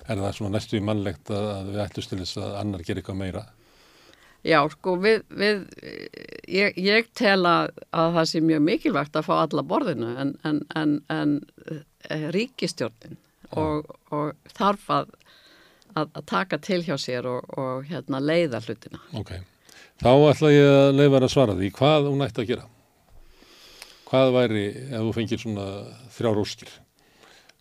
er 0.08 0.24
það 0.24 0.40
svona 0.40 0.56
næstu 0.56 0.80
í 0.80 0.86
mannlegt 0.90 1.34
að 1.34 1.70
við 1.70 1.84
ætlust 1.86 2.14
til 2.14 2.22
þess 2.24 2.42
að 2.42 2.58
annar 2.64 2.88
gerir 2.88 3.04
eitthvað 3.04 3.22
meira. 3.22 3.46
Já, 4.44 4.60
sko, 4.74 4.98
við, 5.00 5.22
við 5.32 5.62
ég, 6.52 6.76
ég 6.76 7.08
tel 7.16 7.40
að, 7.48 7.78
að 7.96 8.10
það 8.18 8.26
sé 8.28 8.42
mjög 8.44 8.66
mikilvægt 8.68 9.16
að 9.16 9.28
fá 9.30 9.34
alla 9.38 9.64
borðinu 9.64 10.10
en, 10.20 10.34
en, 10.44 10.60
en, 10.76 10.98
en 11.14 11.38
eh, 11.72 12.26
ríkistjórnin 12.36 13.16
og, 13.56 13.88
og 14.12 14.52
þarf 14.52 14.90
að, 14.92 15.14
að, 15.96 16.10
að 16.10 16.26
taka 16.28 16.60
til 16.60 16.82
hjá 16.84 16.98
sér 17.00 17.30
og, 17.32 17.48
og 17.56 17.88
hérna, 17.88 18.20
leiða 18.20 18.60
hlutina. 18.66 19.00
Ok, 19.16 19.32
þá 20.04 20.12
ætla 20.12 20.52
ég 20.52 20.72
að 20.74 20.92
leiða 21.00 21.22
að 21.22 21.32
svara 21.32 21.58
því 21.60 21.72
hvað 21.80 22.10
hún 22.12 22.28
ætti 22.28 22.44
að 22.44 22.52
gera. 22.52 22.70
Hvað 24.10 24.36
væri, 24.36 24.66
ef 24.90 25.00
þú 25.08 25.14
fengir 25.16 25.42
svona 25.42 25.70
þrjár 26.14 26.44
óskir, 26.44 26.76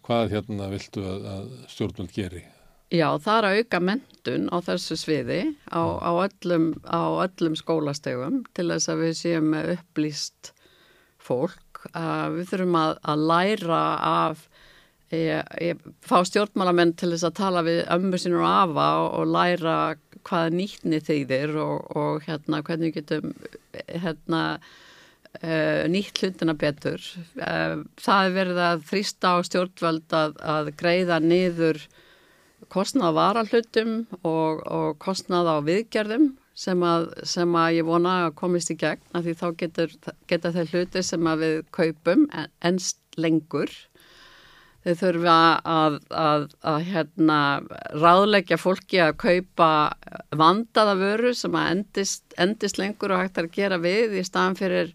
hvað 0.03 0.35
hérna 0.35 0.67
viltu 0.73 1.07
að 1.07 1.47
stjórnvöld 1.71 2.11
geri? 2.13 2.43
Já, 2.93 3.07
það 3.25 3.37
er 3.39 3.47
að 3.49 3.59
auka 3.59 3.79
mentun 3.81 4.49
á 4.53 4.57
þessu 4.67 4.97
sviði 5.01 5.41
á, 5.73 5.81
á, 5.81 6.13
öllum, 6.27 6.67
á 6.85 7.25
öllum 7.25 7.55
skólastegum 7.57 8.43
til 8.53 8.67
þess 8.69 8.91
að 8.93 9.01
við 9.07 9.15
séum 9.17 9.47
með 9.55 9.71
upplýst 9.79 10.51
fólk. 11.23 11.87
Uh, 11.97 12.29
við 12.37 12.51
þurfum 12.51 12.77
að, 12.83 12.93
að 13.15 13.25
læra 13.31 13.81
af, 14.11 14.45
ég, 15.09 15.49
ég 15.65 15.81
fá 16.05 16.19
stjórnmálamenn 16.29 16.93
til 17.01 17.15
þess 17.15 17.31
að 17.31 17.39
tala 17.41 17.65
við 17.65 17.81
ömmu 17.97 18.21
sínur 18.21 18.45
og 18.45 18.51
afa 18.51 18.87
og, 19.01 19.09
og 19.23 19.35
læra 19.39 19.79
hvaða 20.29 20.53
nýttni 20.59 21.01
þeyðir 21.03 21.57
og, 21.65 21.97
og 21.97 22.29
hérna, 22.29 22.61
hvernig 22.69 22.93
getum 22.99 23.33
hérna, 23.89 24.45
uh, 25.41 25.83
nýtt 25.89 26.21
hlutina 26.21 26.59
betur. 26.61 27.09
Uh, 27.41 27.89
það 28.05 28.29
er 28.29 28.39
verið 28.39 28.63
að 28.69 28.87
þrýsta 28.93 29.33
á 29.33 29.37
stjórnvöld 29.49 30.21
að, 30.21 30.39
að 30.45 30.75
greiða 30.77 31.23
niður 31.25 31.87
kostnað 32.73 33.17
varalhutum 33.19 33.93
og, 34.23 34.63
og 34.65 34.97
kostnað 35.03 35.51
á 35.53 35.57
viðgerðum 35.67 36.33
sem 36.59 36.83
að, 36.85 37.07
sem 37.29 37.55
að 37.57 37.79
ég 37.79 37.89
vona 37.89 38.17
að 38.27 38.35
komist 38.41 38.73
í 38.73 38.77
gegn 38.81 39.17
af 39.17 39.25
því 39.25 39.37
þá 39.41 39.47
getur, 39.63 39.95
geta 40.29 40.53
þeir 40.55 40.75
hluti 40.75 41.05
sem 41.07 41.31
að 41.31 41.47
við 41.47 41.57
kaupum 41.75 42.27
ennst 42.65 43.01
lengur. 43.21 43.73
Þau 44.83 44.95
þurfa 44.99 45.39
að, 45.71 45.97
að, 46.19 46.45
að 46.67 46.79
hérna, 46.89 47.39
ráðleggja 48.03 48.59
fólki 48.59 48.99
að 48.99 49.13
kaupa 49.23 49.69
vandaða 50.35 50.97
vöru 50.99 51.31
sem 51.39 51.55
að 51.55 51.69
endist, 51.77 52.25
endist 52.35 52.81
lengur 52.83 53.15
og 53.15 53.23
hægt 53.23 53.39
að 53.39 53.53
gera 53.55 53.79
við 53.83 54.19
í 54.19 54.25
staðan 54.27 54.59
fyrir 54.59 54.91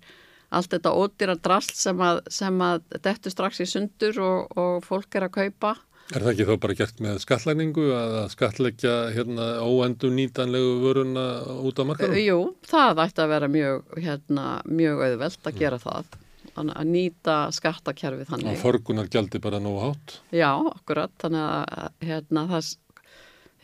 allt 0.52 0.74
þetta 0.76 0.92
ódýra 0.96 1.38
drasl 1.44 1.76
sem 1.76 2.04
að, 2.04 2.20
sem 2.32 2.62
að 2.64 2.84
dettu 3.04 3.32
strax 3.32 3.64
í 3.64 3.68
sundur 3.68 4.20
og, 4.24 4.60
og 4.60 4.84
fólk 4.84 5.16
er 5.16 5.28
að 5.28 5.36
kaupa. 5.40 5.74
Er 6.16 6.24
það 6.24 6.30
ekki 6.32 6.46
þá 6.48 6.54
bara 6.64 6.76
gert 6.80 7.02
með 7.04 7.18
skallæningu 7.20 7.86
að 7.92 8.14
skalleggja 8.32 8.94
hérna, 9.12 9.48
óendur 9.60 10.14
nýtanlegu 10.16 10.78
vöruna 10.86 11.26
út 11.68 11.82
af 11.84 11.90
markarum? 11.90 12.16
Jú, 12.22 12.38
það 12.70 13.02
ætti 13.04 13.24
að 13.24 13.34
vera 13.34 13.50
mjög, 13.52 13.90
hérna, 14.06 14.46
mjög 14.72 15.04
auðvelt 15.10 15.50
að 15.52 15.60
gera 15.60 15.82
það. 15.84 16.16
Að 16.58 16.88
nýta 16.90 17.36
skattakerfið 17.54 18.32
þannig. 18.32 18.56
Og 18.56 18.64
forgunar 18.64 19.12
gældi 19.14 19.42
bara 19.44 19.60
nógu 19.62 19.84
hátt? 19.84 20.16
Já, 20.34 20.50
akkurat. 20.72 21.12
Þannig 21.22 21.44
að 21.44 22.08
hérna, 22.08 22.46
það, 22.54 22.72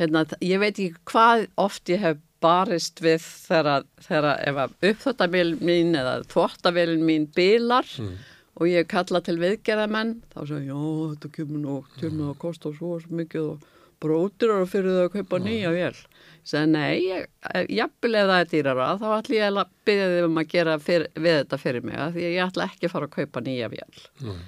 hérna, 0.01 0.25
ég 0.43 0.61
veit 0.61 0.75
ekki 0.75 1.07
hvað 1.13 1.47
oft 1.63 1.89
ég 1.89 2.03
hef 2.03 2.21
barist 2.43 2.99
við 2.99 3.23
þegar, 3.23 3.87
þegar 4.03 4.29
ef 4.43 4.61
að 4.65 4.77
uppþöttabilin 4.91 5.63
mín 5.63 5.95
eða 5.95 6.19
þvóttabilin 6.27 7.07
mín 7.07 7.31
bilar 7.31 7.87
mm 8.03 8.32
og 8.59 8.69
ég 8.69 8.89
kalla 8.89 9.21
til 9.25 9.37
viðgerðamenn 9.41 10.17
þá 10.33 10.39
sagði 10.41 10.65
ég, 10.67 10.73
já 10.73 11.13
þetta 11.13 11.31
kemur 11.37 11.63
nú 11.63 11.77
til 11.97 12.11
með 12.13 12.31
að 12.31 12.41
kosta 12.43 12.73
svo 12.75 12.97
mikið 13.09 13.47
og 13.53 13.69
brótirar 14.03 14.65
fyrir 14.69 14.97
það 14.97 15.05
að 15.05 15.13
kaupa 15.13 15.39
nýja 15.43 15.71
vel 15.73 15.85
ég 15.85 16.01
sagði, 16.43 16.71
nei, 16.73 16.89
ég, 17.07 17.29
jafnvel 17.71 18.17
ef 18.19 18.27
það 18.31 18.41
er 18.41 18.49
dýrara 18.51 18.89
þá 18.99 19.07
ætlum 19.17 19.37
ég 19.37 19.47
að 19.47 19.71
byrja 19.87 20.09
þið 20.13 20.27
um 20.27 20.41
að 20.41 20.49
gera 20.53 20.75
fyr, 20.83 21.07
við 21.15 21.39
þetta 21.39 21.61
fyrir 21.61 21.87
mig 21.87 22.03
því 22.17 22.27
ég 22.27 22.43
ætla 22.47 22.67
ekki 22.69 22.89
að 22.89 22.95
fara 22.97 23.09
að 23.09 23.15
kaupa 23.17 23.45
nýja 23.45 23.71
vel 23.73 23.87
Nei. 24.27 24.43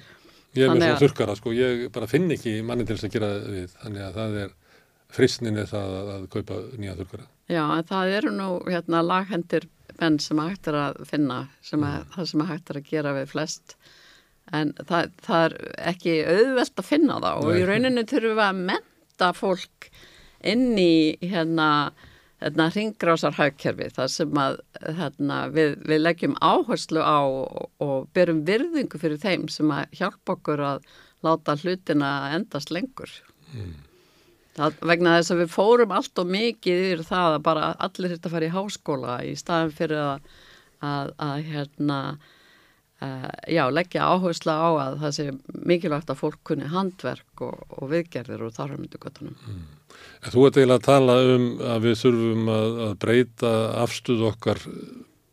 Ég 0.56 0.69
er 0.69 0.72
með 0.72 0.86
svona 0.86 0.99
þurkara 1.02 1.36
sko, 1.36 1.52
ég 1.56 1.88
bara 1.95 2.07
finn 2.07 2.30
ekki 2.32 2.60
manni 2.64 2.86
til 2.88 2.95
þess 2.95 3.10
að 3.10 3.15
gera 3.18 3.32
við 3.44 3.73
þannig 3.82 4.06
að 4.06 4.19
það 4.19 4.38
er 4.44 4.53
fristninni 5.15 5.65
það 5.68 5.95
að, 5.95 6.11
að 6.15 6.27
kaupa 6.36 6.60
nýja 6.76 6.99
þurkara 6.99 7.32
Já, 7.45 7.64
en 7.64 7.88
það 7.90 8.14
eru 8.19 8.32
nú 8.34 8.49
hérna 8.65 9.02
laghendir 9.06 9.68
menn 9.99 10.18
sem 10.19 10.40
hægt 10.41 10.69
er 10.72 10.77
að 10.80 11.03
finna 11.07 11.45
sem 11.64 11.84
að, 11.86 11.99
mm. 12.02 12.14
það 12.15 12.30
sem 12.32 12.45
hægt 12.49 12.72
er 12.72 12.80
að 12.80 12.90
gera 12.90 13.14
við 13.15 13.30
flest 13.32 13.76
en 14.54 14.74
það, 14.78 15.14
það 15.26 15.46
er 15.46 15.56
ekki 15.94 16.18
auðvelt 16.30 16.82
að 16.82 16.90
finna 16.90 17.22
það 17.24 17.40
og 17.40 17.48
Nei. 17.50 17.60
í 17.60 17.70
rauninu 17.70 18.04
þurfum 18.10 18.36
við 18.38 18.46
að 18.46 18.60
menta 18.72 19.32
fólk 19.34 19.90
inn 20.46 20.68
í 20.78 21.16
hérna 21.26 21.70
hérna, 22.44 22.68
ringrásar 22.74 23.36
hagkerfi 23.38 23.90
þar 23.96 24.12
sem 24.12 24.40
að 24.40 24.60
hérna, 25.00 25.40
við, 25.54 25.76
við 25.88 26.04
leggjum 26.04 26.38
áherslu 26.44 27.02
á 27.02 27.20
og, 27.24 27.72
og 27.84 28.08
berum 28.16 28.44
virðingu 28.48 29.00
fyrir 29.02 29.22
þeim 29.22 29.48
sem 29.52 29.72
að 29.74 29.98
hjálpa 30.00 30.36
okkur 30.38 30.64
að 30.74 30.86
láta 31.26 31.56
hlutina 31.58 32.12
endast 32.36 32.72
lengur. 32.74 33.12
Mm. 33.54 33.74
Það, 34.56 34.80
vegna 34.88 35.18
þess 35.18 35.34
að 35.34 35.42
við 35.42 35.52
fórum 35.52 35.94
allt 35.96 36.22
og 36.22 36.32
mikið 36.32 36.84
yfir 36.86 37.04
það 37.08 37.34
að 37.34 37.42
bara 37.48 37.72
allir 37.88 38.14
þetta 38.16 38.32
fara 38.32 38.48
í 38.48 38.54
háskóla 38.54 39.16
í 39.28 39.34
staðin 39.40 39.76
fyrir 39.76 40.04
að, 40.04 40.30
að, 40.80 41.12
að 41.26 41.50
hérna, 41.50 42.00
já, 43.52 43.64
leggja 43.70 44.06
áhersla 44.08 44.54
á 44.56 44.70
að 44.80 45.00
það 45.04 45.16
sé 45.18 45.26
mikilvægt 45.68 46.12
að 46.12 46.22
fólk 46.22 46.40
kunni 46.48 46.70
handverk 46.72 47.44
og, 47.44 47.66
og 47.76 47.90
viðgerðir 47.92 48.46
og 48.48 48.54
þar 48.56 48.78
myndu 48.80 49.02
göttunum. 49.02 49.36
Mm. 49.46 49.66
Þú 50.32 50.46
ert 50.48 50.60
eiginlega 50.60 50.80
að 50.80 50.88
tala 50.88 51.18
um 51.36 51.48
að 51.74 51.84
við 51.86 51.98
þurfum 52.02 52.54
að, 52.56 52.80
að 52.86 52.94
breyta 53.04 53.52
afstuð 53.84 54.24
okkar 54.32 54.64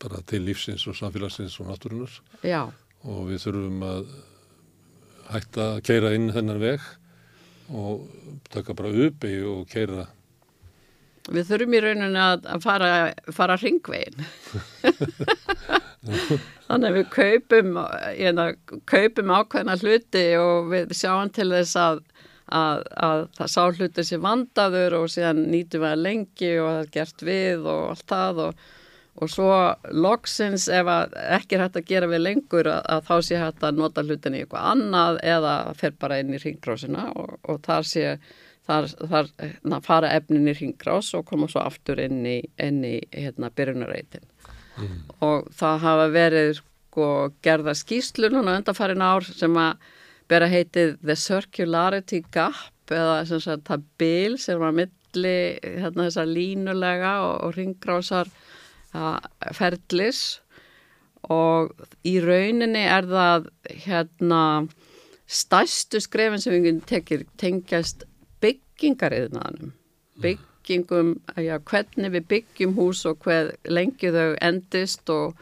bara 0.03 0.19
til 0.27 0.41
lífsins 0.43 0.83
og 0.91 0.97
samfélagsins 0.99 1.55
og 1.63 1.69
náttúrunar 1.71 2.17
já. 2.43 2.67
og 3.07 3.21
við 3.29 3.45
þurfum 3.45 3.85
að 3.87 4.11
hætta 5.31 5.69
að 5.69 5.79
keira 5.87 6.11
inn 6.17 6.27
þennan 6.35 6.61
veg 6.61 6.89
og 7.73 8.03
taka 8.51 8.75
bara 8.75 8.91
uppi 9.07 9.37
og 9.47 9.63
keira 9.71 10.09
Við 11.31 11.47
þurfum 11.47 11.75
í 11.77 11.79
rauninu 11.79 12.19
að 12.19 12.47
fara, 12.65 12.89
fara 13.31 13.55
hringvegin 13.55 14.25
þannig 16.73 16.89
að 16.89 16.99
við 16.99 17.09
kaupum, 17.15 17.79
hérna, 18.17 18.47
kaupum 18.89 19.33
ákveðna 19.37 19.79
hluti 19.81 20.27
og 20.41 20.71
við 20.73 20.93
sjáum 20.97 21.33
til 21.33 21.49
þess 21.53 21.79
að, 21.79 22.03
að, 22.49 22.85
að 23.07 23.25
það 23.39 23.51
sá 23.55 23.63
hluti 23.63 24.07
sem 24.07 24.23
vandaður 24.23 24.99
og 25.01 25.11
síðan 25.13 25.43
nýtum 25.53 25.85
við 25.85 25.91
að 25.91 26.05
lengi 26.07 26.55
og 26.59 26.71
það 26.71 26.79
er 26.83 26.95
gert 26.97 27.27
við 27.31 27.67
og 27.67 27.83
allt 27.93 28.07
það 28.13 28.47
og 28.47 28.63
og 29.21 29.29
svo 29.29 29.49
loksins 29.93 30.65
ef 30.73 30.87
ekki 30.89 31.57
er 31.57 31.65
hægt 31.65 31.77
að 31.77 31.89
gera 31.91 32.09
við 32.09 32.23
lengur 32.23 32.69
að, 32.69 32.79
að 32.95 33.03
þá 33.09 33.27
sé 33.27 33.41
hægt 33.41 33.65
að 33.67 33.81
nota 33.81 34.03
hlutin 34.05 34.37
í 34.37 34.41
eitthvað 34.41 34.69
annað 34.71 35.19
eða 35.35 35.53
fer 35.77 35.93
bara 36.01 36.17
inn 36.21 36.33
í 36.33 36.41
ringgrásina 36.41 37.11
og, 37.11 37.35
og 37.45 37.61
þar 37.65 37.89
sé 37.89 38.05
þar, 38.65 38.89
þar 39.11 39.31
na, 39.69 39.79
fara 39.85 40.13
efnin 40.17 40.49
í 40.49 40.55
ringgrás 40.57 41.13
og 41.17 41.27
koma 41.29 41.49
svo 41.51 41.61
aftur 41.61 42.01
inn 42.01 42.23
í, 42.25 42.39
í 42.41 42.95
hérna, 43.13 43.51
byrjunareitin 43.53 44.25
mm. 44.77 44.99
og 45.25 45.49
það 45.57 45.83
hafa 45.85 46.07
verið 46.13 46.53
sko, 46.59 47.09
gerða 47.45 47.75
skýslu 47.77 48.29
núna 48.33 48.57
undanfærin 48.59 49.03
ár 49.03 49.25
sem 49.27 49.57
að 49.59 49.89
bera 50.31 50.49
heitið 50.49 50.95
The 51.03 51.17
Circularity 51.19 52.23
Gap 52.33 52.93
eða 52.93 53.23
sem 53.27 53.41
sagt 53.43 53.67
það 53.69 53.87
bil 54.01 54.37
sem 54.41 54.59
var 54.61 54.75
milli 54.75 55.35
hérna, 55.61 56.07
þessar 56.07 56.29
línulega 56.29 57.17
og, 57.25 57.35
og 57.47 57.57
ringgrásar 57.57 58.31
ferlis 59.57 60.23
og 61.33 61.71
í 62.05 62.17
rauninni 62.21 62.83
er 62.83 63.07
það 63.09 63.47
hérna 63.85 64.41
stærstu 65.29 66.01
skrefin 66.03 66.41
sem 66.43 66.57
við 66.61 66.81
tekir 66.89 67.23
tengjast 67.39 68.03
byggingariðnaðanum 68.43 69.71
mm. 69.71 70.49
Byggingum, 70.63 71.17
já, 71.37 71.57
hvernig 71.59 72.13
við 72.13 72.27
byggjum 72.29 72.75
hús 72.77 73.03
og 73.05 73.19
hver 73.23 73.55
lengi 73.67 74.11
þau 74.11 74.35
endist 74.41 75.09
og 75.09 75.35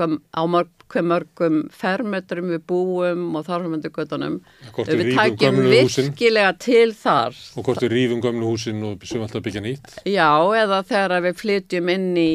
á 0.00 0.42
mörg, 0.48 0.70
mörgum 1.04 1.68
fermetrum 1.72 2.48
við 2.48 2.62
búum 2.66 3.36
og 3.36 3.44
þarfumöndu 3.46 3.90
göttunum 3.92 4.40
við 4.76 5.12
tækjum 5.16 5.60
virkilega 5.68 6.54
til 6.56 6.94
þar 6.96 7.36
og 7.56 7.64
hvort 7.66 7.84
við 7.84 7.92
rýfum 7.92 8.22
gömlu 8.24 8.48
húsin 8.48 8.82
og 8.88 9.04
sem 9.04 9.20
alltaf 9.20 9.44
byggja 9.44 9.62
nýtt. 9.64 9.98
Já, 10.08 10.32
eða 10.56 10.82
þegar 10.88 11.24
við 11.28 11.40
flytjum 11.40 11.92
inn 11.92 12.10
í 12.16 12.32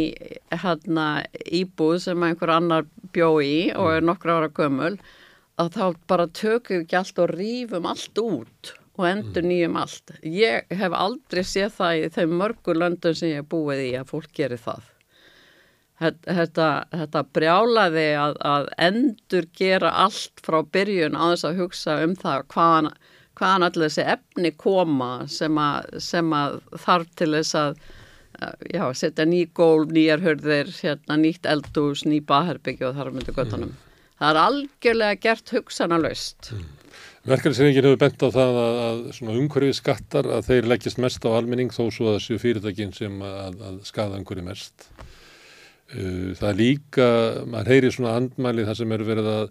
hérna 0.53 1.25
íbúð 1.45 1.99
sem 2.05 2.27
einhver 2.29 2.53
annar 2.53 2.85
bjó 3.13 3.37
í 3.41 3.71
og 3.73 3.95
er 3.97 4.05
nokkra 4.05 4.37
ára 4.37 4.53
gömul 4.53 4.95
að 5.57 5.73
þá 5.73 5.85
bara 6.07 6.29
tökum 6.29 6.77
við 6.77 6.85
ekki 6.85 6.99
allt 7.01 7.23
og 7.23 7.33
rýfum 7.33 7.89
allt 7.89 8.21
út 8.21 8.77
og 8.97 9.07
endur 9.09 9.45
nýjum 9.45 9.79
allt. 9.79 10.17
Ég 10.25 10.67
hef 10.73 10.93
aldrei 10.97 11.45
séð 11.45 11.73
það 11.79 12.03
í 12.03 12.13
þeim 12.17 12.37
mörgu 12.41 12.77
löndum 12.77 13.17
sem 13.17 13.35
ég 13.37 13.49
búið 13.49 13.83
í 13.87 13.91
að 13.99 14.13
fólk 14.13 14.31
gerir 14.33 14.61
það 14.61 14.85
þetta, 15.99 16.67
þetta 16.93 17.23
brjálaði 17.33 18.07
að, 18.21 18.35
að 18.45 18.67
endur 18.87 19.47
gera 19.57 19.91
allt 20.05 20.43
frá 20.45 20.61
byrjun 20.61 21.17
á 21.17 21.33
þess 21.33 21.47
að 21.49 21.61
hugsa 21.63 21.97
um 22.05 22.13
það 22.17 22.43
hvaðan, 22.53 22.89
hvaðan 23.37 23.67
allir 23.67 23.89
þessi 23.89 24.05
efni 24.13 24.51
koma 24.57 25.11
sem 25.31 25.57
að, 25.57 25.97
sem 26.03 26.33
að 26.37 26.59
þarf 26.85 27.09
til 27.17 27.31
þess 27.33 27.57
að 27.57 27.81
já, 28.69 28.83
setja 28.93 29.25
ný 29.25 29.45
gól, 29.57 29.87
nýjar 29.89 30.21
hörðir, 30.21 30.69
hérna, 30.77 31.17
nýtt 31.17 31.49
eldús, 31.49 32.05
ný 32.05 32.21
baherbyggju 32.21 32.91
og 32.91 32.99
þar 32.99 33.13
myndu 33.15 33.33
göttunum. 33.33 33.73
Mm. 33.73 33.83
Það 34.17 34.29
er 34.29 34.41
algjörlega 34.43 35.21
gert 35.21 35.53
hugsanalöst. 35.53 36.51
Mm. 36.53 36.67
Verkefnisreikin 37.27 37.83
hefur 37.83 37.99
bent 37.99 38.23
á 38.23 38.29
það 38.31 38.57
að, 38.61 38.77
að 39.19 39.31
umhverfið 39.33 39.73
skattar 39.75 40.29
að 40.31 40.45
þeir 40.47 40.67
leggjast 40.71 40.99
mest 41.03 41.25
á 41.27 41.35
almenning 41.35 41.73
þó 41.75 41.89
svo 41.91 42.05
að 42.07 42.21
þessu 42.21 42.37
fyrirtækin 42.39 42.93
sem 42.95 43.17
að, 43.19 43.57
að 43.67 43.81
skada 43.89 44.15
umhverfið 44.21 44.45
mest. 44.47 44.85
Uh, 45.91 46.31
það 46.39 46.47
er 46.47 46.57
líka, 46.61 47.07
maður 47.51 47.71
heyri 47.73 47.91
svona 47.91 48.13
andmæli 48.21 48.63
þar 48.69 48.79
sem 48.79 48.95
eru 48.95 49.09
verið 49.09 49.27
að 49.33 49.43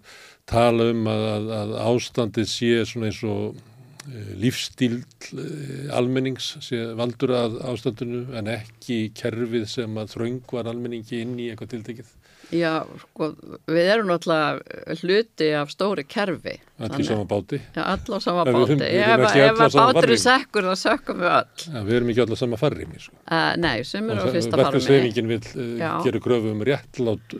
tala 0.49 0.89
um 0.95 1.05
að, 1.11 1.51
að, 1.59 1.75
ástandið 1.91 2.49
sé 2.49 2.71
svona 2.89 3.11
eins 3.11 3.21
og 3.29 3.61
uh, 3.61 4.33
lífstíl 4.41 4.95
uh, 4.97 5.95
almennings 6.01 6.55
sé 6.65 6.81
valdur 6.97 7.35
að 7.43 7.59
ástandinu 7.75 8.23
en 8.41 8.49
ekki 8.57 9.03
kerfið 9.21 9.69
sem 9.69 10.01
að 10.01 10.15
þröng 10.15 10.57
almenningi 10.63 11.21
inn 11.21 11.37
í 11.37 11.51
eitthvað 11.51 11.75
tiltekið. 11.75 12.16
Já, 12.55 12.85
sko, 13.01 13.27
við 13.67 13.89
erum 13.91 14.07
náttúrulega 14.07 14.93
hluti 15.01 15.47
af 15.59 15.71
stóri 15.73 16.05
kerfi. 16.07 16.53
Allir 16.79 17.07
sama 17.07 17.25
báti. 17.27 17.59
Já, 17.75 17.81
allir 17.83 18.23
sama 18.23 18.45
báti. 18.47 18.77
Ef, 18.87 19.23
að 19.65 19.75
bátur 19.75 20.13
er 20.15 20.21
sekkur, 20.21 20.69
þá 20.69 20.79
sökkum 20.79 21.19
við 21.23 21.33
öll. 21.33 21.65
Já, 21.65 21.81
við 21.89 21.97
erum 21.97 22.13
ekki 22.13 22.23
allir 22.23 22.39
sama 22.39 22.61
farrimi, 22.61 23.01
sko. 23.03 23.17
Uh, 23.25 23.51
nei, 23.59 23.83
sem 23.89 24.07
eru 24.13 24.23
á 24.23 24.27
fyrsta 24.31 24.53
farmi. 24.55 24.67
Verkefnsreifingin 24.69 25.31
vil 25.33 25.41
uh, 25.43 25.99
gera 26.07 26.23
gröfu 26.23 26.55
um 26.55 26.63
réttlátt 26.71 27.37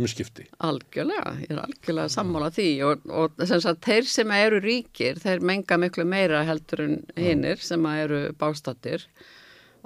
umskipti. 0.00 0.48
Algjörlega, 0.68 1.34
ég 1.46 1.56
er 1.56 1.64
algjörlega 1.64 2.12
sammála 2.12 2.52
því 2.52 2.70
og, 2.90 3.10
og 3.10 3.44
sem 3.48 3.64
sagt, 3.64 3.84
þeir 3.88 4.12
sem 4.12 4.36
eru 4.36 4.60
ríkir, 4.60 5.24
þeir 5.24 5.40
menga 5.40 5.80
miklu 5.80 6.04
meira 6.04 6.44
heldur 6.48 6.84
en 6.84 6.96
hinnir 7.16 7.64
sem 7.64 7.92
eru 7.96 8.26
bástattir 8.36 9.08
og 9.08 9.38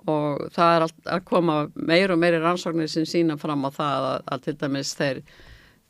það 0.04 0.76
er 0.76 0.86
að 0.86 1.24
koma 1.28 1.58
meir 1.74 2.12
og 2.12 2.20
meiri 2.20 2.40
rannsóknir 2.42 2.90
sem 2.92 3.06
sína 3.08 3.38
fram 3.40 3.64
á 3.64 3.70
það 3.72 4.08
að, 4.10 4.18
að 4.32 4.42
til 4.46 4.56
dæmis 4.60 4.92
þeir, 4.98 5.22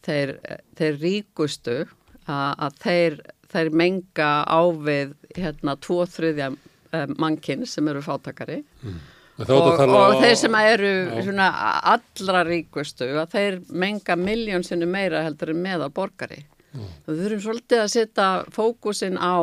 þeir, 0.07 0.35
þeir 0.78 1.01
ríkustu 1.03 1.78
að, 1.81 2.53
að 2.66 2.78
þeir, 2.85 3.19
þeir 3.55 3.73
menga 3.82 4.31
ávið 4.47 5.16
hérna 5.36 5.77
tvo 5.82 6.05
þriðja 6.07 6.53
eh, 6.55 7.11
mannkinn 7.19 7.66
sem 7.69 7.91
eru 7.91 8.05
fátakari 8.05 8.61
mm. 8.62 8.97
og, 9.49 9.69
og 9.85 10.16
þeir 10.23 10.39
sem 10.45 10.59
eru 10.62 10.95
svona, 11.19 11.51
allra 11.95 12.47
ríkustu 12.49 13.11
að 13.19 13.36
þeir 13.36 13.61
menga 13.70 14.19
miljónsinu 14.20 14.89
meira 14.91 15.24
heldur 15.27 15.55
en 15.55 15.62
með 15.66 15.86
á 15.86 15.89
borgari 15.91 16.45
mm. 16.73 16.89
við 17.09 17.23
þurfum 17.24 17.45
svolítið 17.49 17.85
að 17.85 17.95
setja 17.99 18.32
fókusin 18.55 19.19
á, 19.19 19.39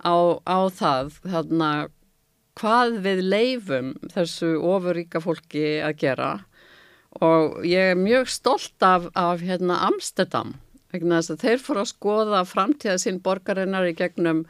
á, 0.00 0.14
á 0.48 0.58
það 0.72 1.16
þarna 1.28 1.72
hvað 2.60 3.00
við 3.04 3.22
leifum 3.24 3.92
þessu 4.12 4.54
ofuríka 4.60 5.22
fólki 5.24 5.80
að 5.84 5.96
gera. 6.04 6.30
Og 7.24 7.64
ég 7.66 7.94
er 7.94 7.98
mjög 7.98 8.28
stolt 8.30 8.84
af, 8.86 9.08
af 9.18 9.42
hérna, 9.42 9.80
Amsterdam 9.88 10.54
vegna 10.90 11.20
þess 11.20 11.34
að 11.34 11.44
þeir 11.44 11.62
fóru 11.64 11.82
að 11.82 11.92
skoða 11.92 12.42
framtíða 12.48 12.98
sín 13.02 13.20
borgarinnar 13.22 13.86
í 13.88 13.94
gegnum 13.98 14.44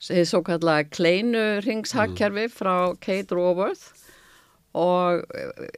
svo 0.00 0.42
kallega 0.44 0.88
kleinu 0.92 1.44
ringshagkerfi 1.64 2.48
mm. 2.48 2.52
frá 2.52 2.74
Kate 3.00 3.36
Raworth. 3.36 3.92
Og 4.76 5.24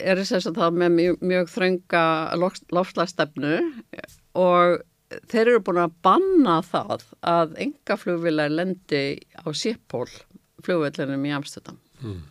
er 0.02 0.18
þess 0.18 0.50
að 0.50 0.58
það 0.58 0.78
með 0.82 0.94
mjög, 0.96 1.18
mjög 1.30 1.50
þrönga 1.54 2.04
lofslagstefnu 2.74 3.58
og 4.38 4.80
þeir 5.30 5.52
eru 5.52 5.60
búin 5.64 5.84
að 5.84 5.94
banna 6.04 6.56
það 6.66 7.04
að 7.22 7.54
enga 7.62 7.96
flugvilar 8.00 8.50
lendi 8.52 9.04
á 9.38 9.46
síppól 9.54 10.08
fljóðvellinum 10.66 11.24
í 11.28 11.32
Amsterdam. 11.36 11.78
Hmm. 12.02 12.26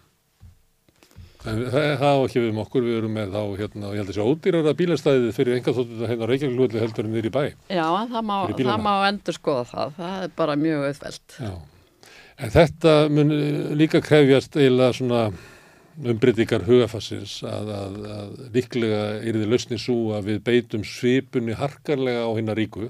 Það 1.47 2.01
á 2.03 2.15
ekki 2.25 2.41
við 2.41 2.49
um 2.51 2.61
okkur, 2.63 2.83
við 2.83 2.97
erum 2.99 3.13
með 3.15 3.35
þá 3.35 3.41
hérna, 3.61 3.91
ég 3.93 4.01
held 4.01 4.09
að 4.09 4.09
þessi 4.09 4.25
ódýrara 4.25 4.73
bílastæðið 4.75 5.35
fyrir 5.37 5.55
enga 5.55 5.73
þóttu 5.77 5.93
þetta 5.93 6.09
hérna 6.11 6.29
Reykjavík 6.31 6.77
heldur 6.81 7.07
en 7.07 7.13
þeir 7.15 7.27
í 7.29 7.33
bæ. 7.35 7.43
Já, 7.71 7.85
það 8.11 8.25
má, 8.27 8.37
það 8.57 8.81
má 8.83 8.93
endur 9.07 9.37
skoða 9.37 9.67
það, 9.69 9.93
það 9.99 10.25
er 10.25 10.33
bara 10.41 10.57
mjög 10.59 10.87
auðveld. 10.89 11.37
Já, 11.45 11.53
en 12.43 12.55
þetta 12.57 12.95
mun 13.13 13.35
líka 13.79 14.01
krefjast 14.03 14.59
eiginlega 14.59 14.97
svona 14.97 15.21
umbreytingar 15.97 16.67
hugafassins 16.67 17.39
að, 17.47 17.71
að, 17.73 17.97
að 18.17 18.35
líklega 18.53 19.01
er 19.21 19.39
þið 19.39 19.49
lausni 19.53 19.79
svo 19.81 19.97
að 20.17 20.31
við 20.33 20.43
beitum 20.49 20.85
svipunni 20.85 21.57
harkarlega 21.57 22.27
á 22.27 22.31
hinnar 22.37 22.59
ríku 22.59 22.89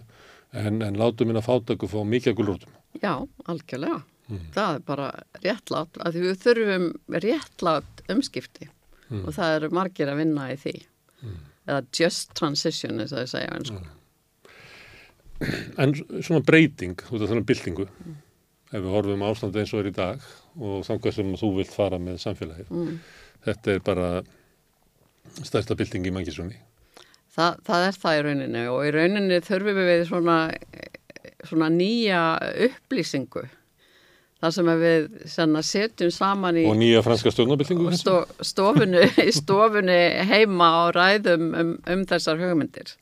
en, 0.51 0.81
en 0.81 0.99
látum 0.99 1.29
hérna 1.29 1.45
fátöku 1.45 1.87
fá 1.91 2.01
mikið 2.03 2.39
gulrótum. 2.39 2.73
Já, 2.99 3.13
algjörlega. 3.45 4.01
Mm. 4.27 4.47
Það 4.51 4.73
er 4.73 4.81
bara 4.87 5.09
réttlátt 5.39 5.99
að 6.03 6.17
við 6.19 6.33
þurfum 6.43 6.87
réttlátt 7.23 8.01
umskipti 8.11 8.65
mm. 8.67 9.21
og 9.23 9.35
það 9.37 9.53
eru 9.57 9.69
margir 9.77 10.11
að 10.11 10.19
vinna 10.19 10.49
í 10.51 10.57
því 10.59 10.73
mm. 11.23 11.37
eða 11.69 11.83
just 11.95 12.33
transition 12.35 12.99
eins 12.99 13.13
og 13.13 13.21
það 13.21 13.29
segja 13.33 13.53
einsku 13.55 13.77
mm. 13.79 13.93
En 15.77 15.93
svona 15.93 16.41
breyting 16.41 16.97
út 17.07 17.21
af 17.21 17.29
þannig 17.29 17.47
byltingu 17.47 17.85
mm. 17.87 18.17
ef 18.73 18.81
við 18.81 18.93
horfum 18.97 19.23
ástandi 19.29 19.61
eins 19.61 19.71
og 19.75 19.83
er 19.83 19.91
í 19.91 19.95
dag 19.95 20.27
og 20.57 20.81
þannig 20.87 21.15
sem 21.15 21.35
þú 21.39 21.51
vilt 21.59 21.71
fara 21.71 21.99
með 22.01 22.19
samfélagið 22.25 22.73
mm. 22.73 22.95
þetta 23.47 23.75
er 23.75 23.83
bara 23.85 24.09
stærsta 25.37 25.77
bylting 25.77 26.09
í 26.09 26.15
mangisunni 26.15 26.59
Þa, 27.37 27.51
það 27.63 27.83
er 27.85 27.97
það 28.01 28.17
í 28.17 28.21
rauninni 28.25 28.61
og 28.73 28.81
í 28.81 28.91
rauninni 28.95 29.37
þurfum 29.45 29.79
við 29.85 30.03
svona, 30.09 30.37
svona 31.45 31.67
nýja 31.69 32.21
upplýsingu 32.65 33.43
þar 34.41 34.53
sem 34.53 34.71
við 34.81 35.07
setjum 35.65 36.11
saman 36.13 36.59
í 36.61 36.65
og 36.69 36.77
nýja 36.79 37.03
franska 37.05 37.33
stjórnabildingu 37.33 37.93
sto, 37.97 38.19
stofunu, 38.45 39.01
stofunu 39.39 39.97
heima 40.29 40.71
og 40.83 40.93
ræðum 40.97 41.49
um, 41.57 41.73
um 41.89 42.05
þessar 42.09 42.41
hugmyndir. 42.41 42.93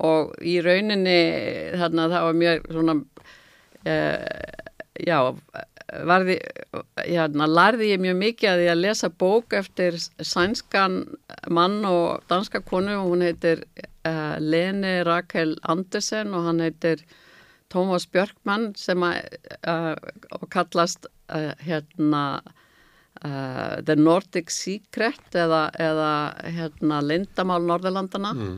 Og 0.00 0.32
í 0.46 0.60
rauninni 0.64 1.18
þarna 1.76 2.06
það 2.12 2.28
var 2.28 2.38
mjög 2.44 2.70
svona 2.70 2.96
uh, 3.90 4.70
já 5.00 5.18
varði, 6.06 6.36
hérna, 7.02 7.48
lærði 7.50 7.90
ég 7.92 8.02
mjög 8.02 8.18
mikið 8.20 8.50
að 8.52 8.64
ég 8.64 8.72
að 8.74 8.82
lesa 8.84 9.10
bók 9.10 9.56
eftir 9.58 9.96
sænskan 9.98 11.00
mann 11.50 11.80
og 11.88 12.22
danska 12.30 12.62
konu 12.66 12.94
og 13.00 13.10
hún 13.10 13.24
heitir 13.26 13.64
uh, 14.06 14.36
Lene 14.38 15.00
Rakel 15.06 15.56
Andersen 15.62 16.34
og 16.36 16.46
hann 16.46 16.62
heitir 16.64 17.02
Tómas 17.70 18.06
Björkmann 18.10 18.72
sem 18.78 19.02
að 19.06 19.20
uh, 19.68 19.94
kallast 20.50 21.06
uh, 21.30 21.52
hérna 21.62 22.24
uh, 23.22 23.78
The 23.86 23.96
Nordic 23.98 24.50
Secret 24.54 25.38
eða, 25.38 25.68
eða 25.78 26.10
hérna 26.50 27.00
Lindamál 27.04 27.62
Norðurlandana 27.68 28.32
mm. 28.34 28.56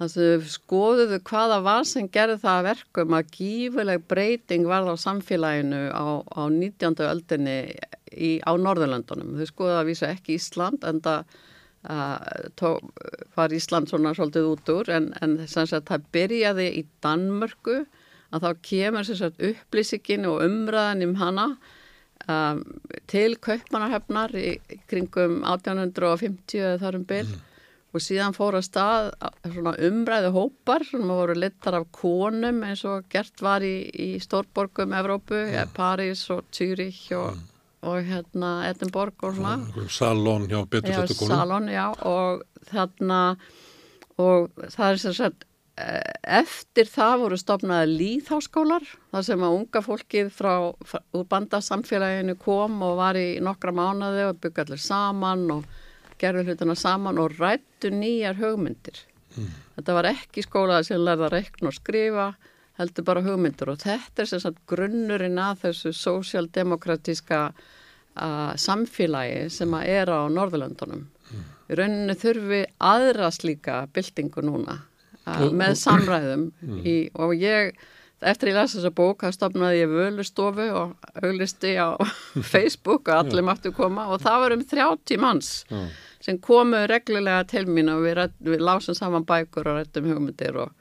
þannig 0.00 0.32
að 0.34 0.48
skoðuðu 0.54 1.20
hvaða 1.30 1.60
var 1.66 1.86
sem 1.90 2.08
gerði 2.10 2.40
það 2.42 2.64
verkum 2.72 3.18
að 3.18 3.30
gífuleg 3.36 4.08
breyting 4.10 4.66
varð 4.70 4.94
á 4.94 4.96
samfélaginu 5.06 5.84
á, 5.94 6.06
á 6.26 6.42
19. 6.50 6.98
öldinni 7.06 7.58
í, 8.10 8.38
á 8.42 8.52
Norðurlandunum 8.58 9.38
þau 9.38 9.52
skoðuðu 9.52 9.78
að 9.84 9.92
vísa 9.92 10.10
ekki 10.16 10.38
Ísland 10.38 10.82
en 10.88 10.98
það 11.04 11.30
var 13.38 13.54
Ísland 13.54 13.86
svona 13.86 14.10
svolítið 14.18 14.50
út 14.50 14.70
úr 14.74 14.90
en, 14.90 15.12
en 15.22 15.38
þess 15.46 15.76
að 15.78 15.86
það 15.92 16.10
byrjaði 16.16 16.66
í 16.80 16.82
Danmörku 17.06 17.78
að 18.34 18.44
þá 18.44 18.62
kemur 18.70 19.06
sérstaklega 19.06 19.54
upplýsingin 19.54 20.28
og 20.28 20.42
umræðan 20.44 21.04
um 21.06 21.14
hana 21.20 21.46
um, 22.28 22.62
til 23.10 23.36
kaupmanahöfnar 23.44 24.34
í, 24.36 24.56
kringum 24.90 25.42
1850 25.44 26.60
eða 26.60 26.80
þarum 26.82 27.06
byll 27.08 27.28
mm. 27.28 27.44
og 27.94 28.04
síðan 28.04 28.36
fór 28.36 28.58
að 28.58 28.66
stað 28.68 29.10
umræðu 29.88 30.32
hópar 30.36 30.84
sem 30.88 31.04
voru 31.08 31.36
littar 31.38 31.78
af 31.80 31.88
konum 31.94 32.62
eins 32.68 32.84
og 32.88 33.08
gert 33.12 33.44
var 33.44 33.64
í, 33.64 33.76
í 33.88 34.10
stórborgum 34.22 34.96
Evrópu, 34.98 35.38
mm. 35.48 35.76
París 35.76 36.26
og 36.34 36.44
Zürich 36.52 37.06
og, 37.16 37.32
mm. 37.32 37.48
og 37.88 38.12
hérna 38.12 38.54
Edinborg 38.68 39.24
og 39.24 39.38
svona 39.38 39.88
Salón, 39.88 40.50
já, 40.50 40.60
betur 40.68 41.00
þetta 41.00 41.20
konum 41.22 41.36
Salón, 41.36 41.72
já, 41.72 41.86
og 42.04 42.44
þarna 42.68 43.22
og 44.18 44.50
það 44.68 44.88
er 44.90 45.06
sérstaklega 45.06 45.46
eftir 45.78 46.88
það 46.90 47.14
voru 47.22 47.38
stopnaði 47.38 47.90
líðháskólar 48.00 48.86
þar 49.12 49.26
sem 49.26 49.44
að 49.44 49.56
unga 49.58 49.82
fólkið 49.84 50.30
frá, 50.34 50.52
frá 50.86 51.00
bandasamfélaginu 51.30 52.34
kom 52.40 52.80
og 52.82 52.96
var 52.98 53.18
í 53.18 53.38
nokkra 53.44 53.74
mánuði 53.76 54.24
og 54.28 54.40
byggði 54.42 54.64
allir 54.64 54.82
saman 54.82 55.44
og 55.54 55.78
gerði 56.18 56.48
hlutuna 56.48 56.74
saman 56.78 57.20
og 57.22 57.36
rættu 57.38 57.92
nýjar 57.94 58.40
hugmyndir. 58.40 59.04
Mm. 59.36 59.52
Þetta 59.76 59.96
var 60.00 60.10
ekki 60.10 60.44
skólaði 60.46 60.88
sem 60.88 61.04
lærða 61.04 61.28
að 61.28 61.34
rekna 61.36 61.70
og 61.70 61.78
skrifa, 61.78 62.28
heldur 62.80 63.06
bara 63.06 63.24
hugmyndir 63.26 63.70
og 63.70 63.80
þetta 63.84 64.24
er 64.24 64.32
sem 64.32 64.42
sagt 64.42 64.64
grunnurinn 64.70 65.38
að 65.42 65.64
þessu 65.66 65.94
sósjaldemokratíska 66.00 67.42
samfélagi 68.58 69.46
sem 69.54 69.74
að 69.78 69.90
er 69.94 70.10
á 70.10 70.26
Norðurlöndunum. 70.26 71.06
Mm. 71.28 71.48
Í 71.68 71.76
rauninu 71.78 72.14
þurfi 72.18 72.62
aðra 72.82 73.30
slíka 73.30 73.82
byltingu 73.94 74.42
núna 74.42 74.80
með 75.54 75.78
samræðum 75.82 76.48
mm. 76.50 76.82
í, 76.86 76.96
og 77.18 77.34
ég, 77.38 77.78
eftir 78.20 78.52
ég 78.52 78.58
lasa 78.58 78.78
þessa 78.78 78.94
bók 78.98 79.24
þá 79.24 79.36
stopnaði 79.36 79.82
ég 79.82 79.94
völustofu 79.94 80.68
og 80.80 81.08
auglisti 81.22 81.74
á 81.78 81.96
Facebook 82.52 83.08
og 83.08 83.14
allir 83.22 83.46
mættu 83.46 83.72
koma 83.76 84.08
og 84.12 84.22
það 84.24 84.44
var 84.44 84.56
um 84.56 84.66
30 84.74 85.22
manns 85.22 85.52
sem 86.24 86.38
komu 86.42 86.80
reglulega 86.90 87.44
til 87.48 87.66
mín 87.70 87.90
og 87.92 88.04
við, 88.06 88.24
við 88.46 88.64
lásum 88.64 88.96
saman 88.98 89.26
bækur 89.28 89.70
og 89.70 89.80
rættum 89.80 90.10
hugmyndir 90.10 90.58
og, 90.64 90.72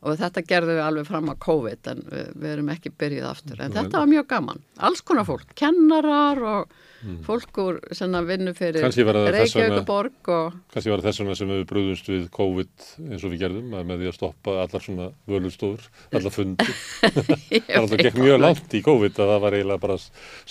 og 0.00 0.20
þetta 0.20 0.44
gerðum 0.48 0.78
við 0.78 0.84
alveg 0.84 1.08
fram 1.08 1.32
á 1.32 1.34
COVID 1.44 1.90
en 1.92 2.04
við, 2.08 2.28
við 2.40 2.52
erum 2.54 2.70
ekki 2.72 2.92
byrjuð 3.02 3.26
aftur. 3.30 3.58
En 3.60 3.74
þetta 3.74 4.00
var 4.00 4.12
mjög 4.14 4.30
gaman, 4.30 4.62
alls 4.88 5.02
konar 5.04 5.28
fólk. 5.28 5.50
Kennarar 5.58 6.40
og 6.40 6.78
mm. 7.04 7.18
fólk 7.26 7.60
úr 7.60 7.80
vinnu 8.28 8.54
fyrir 8.56 8.86
Reykjavíkuborg 8.86 10.30
og... 10.32 10.56
Kanski 10.72 10.92
var 10.92 11.02
það 11.02 11.08
þess 11.08 11.22
vegna 11.22 11.36
sem 11.38 11.52
við 11.52 11.64
brúðumst 11.70 12.08
við 12.10 12.24
COVID 12.36 12.86
eins 13.10 13.26
og 13.26 13.34
við 13.34 13.44
gerðum 13.44 13.76
að 13.76 13.90
með 13.90 14.00
því 14.00 14.10
að 14.10 14.16
stoppa 14.16 14.56
allar 14.64 14.86
svona 14.86 15.10
völustofur, 15.30 15.90
allar 16.16 16.34
fundi 16.34 16.76
það 17.04 17.60
er 17.60 17.78
alltaf 17.82 18.04
gekk 18.06 18.18
mjög 18.20 18.40
langt 18.46 18.76
í 18.76 18.82
COVID 18.86 19.20
að 19.20 19.34
það 19.34 19.44
var 19.44 19.58
eiginlega 19.58 19.84
bara 19.84 19.98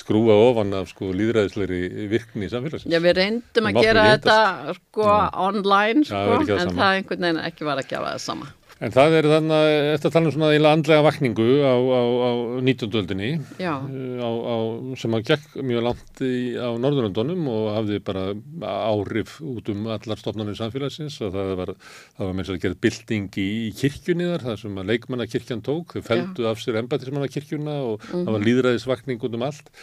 skrúa 0.03 0.38
ofan 0.49 0.77
af 0.77 0.93
sko 0.93 1.09
líðræðisleiri 1.15 1.81
virkni 2.13 2.45
í 2.45 2.53
samfélagsins. 2.53 2.93
Já 2.93 3.01
við 3.01 3.17
reyndum 3.23 3.71
að 3.71 3.81
gera 3.81 4.07
þetta 4.13 4.39
sko 4.77 5.09
Já. 5.09 5.17
online 5.49 6.05
sko 6.05 6.23
Já, 6.23 6.39
en 6.39 6.49
það, 6.49 6.73
það 6.77 7.01
einhvern 7.01 7.30
veginn 7.30 7.45
ekki 7.49 7.69
var 7.69 7.81
að 7.81 7.93
gefa 7.93 8.13
það 8.13 8.26
sama 8.30 8.53
En 8.80 8.93
það 8.95 9.14
er 9.18 9.26
þannig 9.27 9.53
að 9.60 9.89
að 9.97 10.14
tala 10.14 10.30
um 10.30 10.31
svona 10.31 10.49
íla 10.56 10.69
andlega 10.72 11.03
vakningu 11.03 11.47
á, 11.68 11.76
á, 11.76 12.01
á 12.15 12.31
19. 12.64 12.93
öldinni 12.95 13.31
uh, 13.60 14.93
sem 14.99 15.18
að 15.18 15.26
gekk 15.27 15.57
mjög 15.68 15.84
langt 15.84 16.22
í, 16.23 16.56
á 16.56 16.72
Norðurlandunum 16.80 17.49
og 17.51 17.65
hafði 17.76 17.99
bara 18.07 18.23
áhrif 18.64 19.35
út 19.43 19.68
um 19.73 19.89
allar 19.91 20.22
stofnarnir 20.22 20.56
samfélagsins 20.56 21.19
og 21.27 21.35
það 21.35 21.53
var, 21.60 21.73
það 22.15 22.30
var 22.30 22.39
meins 22.39 22.53
að 22.56 22.61
gera 22.64 22.81
bilding 22.88 23.27
í, 23.35 23.49
í 23.68 23.69
kirkjunni 23.81 24.31
þar, 24.31 24.47
það 24.47 24.60
sem 24.64 24.80
að 24.80 24.91
leikmannakirkjan 24.93 25.65
tók, 25.68 25.97
þau 25.97 26.07
feldu 26.14 26.47
af 26.47 26.64
sér 26.64 26.80
embatismannakirkjuna 26.85 27.80
og 27.84 27.99
mm 27.99 28.07
-hmm. 28.14 28.23
það 28.23 28.38
var 28.38 28.47
líðræðisvakning 28.47 29.27
út 29.27 29.35
um 29.35 29.47
allt 29.49 29.73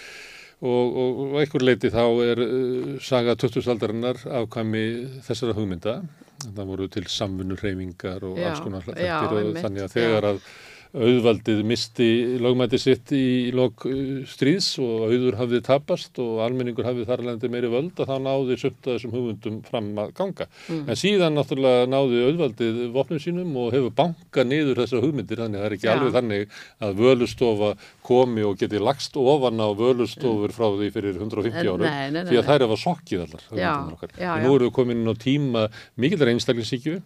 og, 0.64 0.84
og, 0.88 1.10
og 1.20 1.40
einhver 1.42 1.68
leiti 1.68 1.92
þá 1.92 2.04
er 2.32 2.46
uh, 2.48 2.94
saga 3.04 3.36
20. 3.36 3.60
aldarinnar 3.76 4.24
afkvæmi 4.24 4.86
þessara 5.28 5.52
hugmynda 5.52 6.00
það 6.44 6.70
voru 6.70 6.88
til 6.92 7.06
samfunnurreyfingar 7.10 8.24
og 8.28 8.38
já, 8.40 8.48
alls 8.50 8.64
konar 8.64 8.86
hlættir 8.86 9.36
og 9.40 9.60
þannig 9.62 9.86
að 9.86 9.94
þegar 9.96 10.28
að 10.32 10.40
auðvaldið 10.96 11.60
misti 11.68 12.08
lögmæti 12.40 12.78
sitt 12.80 13.12
í 13.14 13.52
lok 13.54 13.84
uh, 13.88 14.22
stríðs 14.28 14.68
og 14.82 15.10
auður 15.10 15.36
hafið 15.40 15.64
tapast 15.66 16.20
og 16.22 16.40
almenningur 16.44 16.86
hafið 16.88 17.10
þarlegandi 17.10 17.50
meiri 17.52 17.70
völd 17.72 18.00
að 18.00 18.10
þá 18.10 18.16
náði 18.24 18.58
sömta 18.60 18.94
þessum 18.94 19.14
hugmyndum 19.14 19.58
fram 19.66 19.90
að 20.00 20.12
ganga. 20.16 20.48
Mm. 20.70 20.82
En 20.86 21.00
síðan 21.00 21.36
náttúrulega 21.36 21.88
náði 21.92 22.22
auðvaldið 22.30 22.80
vopnum 22.94 23.22
sínum 23.22 23.58
og 23.60 23.74
hefur 23.76 23.94
bankað 23.98 24.50
niður 24.52 24.82
þessar 24.82 25.04
hugmyndir 25.04 25.42
þannig 25.44 25.60
að 25.60 25.64
það 25.64 25.70
er 25.70 25.76
ekki 25.76 25.90
ja. 25.90 25.96
alveg 25.96 26.16
þannig 26.16 26.56
að 26.86 27.02
völustofa 27.02 27.72
komi 28.06 28.46
og 28.46 28.56
geti 28.60 28.80
lagst 28.82 29.18
ofan 29.20 29.60
á 29.60 29.68
völustofur 29.76 30.54
frá 30.54 30.68
því 30.78 30.92
fyrir 30.94 31.20
150 31.20 31.66
árum 31.66 31.84
nei, 31.84 32.08
nei, 32.10 32.22
nei, 32.22 32.30
því 32.30 32.40
að 32.40 32.48
þær 32.50 32.66
hefa 32.66 32.80
sokkið 32.84 33.26
allar. 33.26 33.44
Já, 33.50 33.74
já, 33.74 34.08
já. 34.22 34.32
Nú 34.44 34.54
erum 34.54 34.70
við 34.70 34.74
komin 34.78 35.02
inn 35.02 35.12
á 35.12 35.16
tíma 35.18 35.66
mikilvæg 36.00 36.36
einstaklingsíkju 36.36 37.00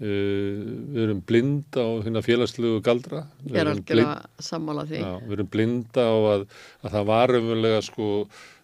við 0.00 1.02
erum 1.04 1.20
blind 1.28 1.76
á 1.76 1.86
hérna 2.00 2.22
félagslegu 2.24 2.80
galdra. 2.84 3.26
Við 3.44 3.60
erum, 3.60 3.82
blind, 3.84 4.94
já, 4.96 5.10
við 5.26 5.34
erum 5.36 5.50
blinda 5.52 6.06
á 6.08 6.16
að, 6.36 6.46
að 6.80 6.96
það 6.96 7.10
var 7.10 7.34
umverulega 7.40 7.82
sko 7.84 8.08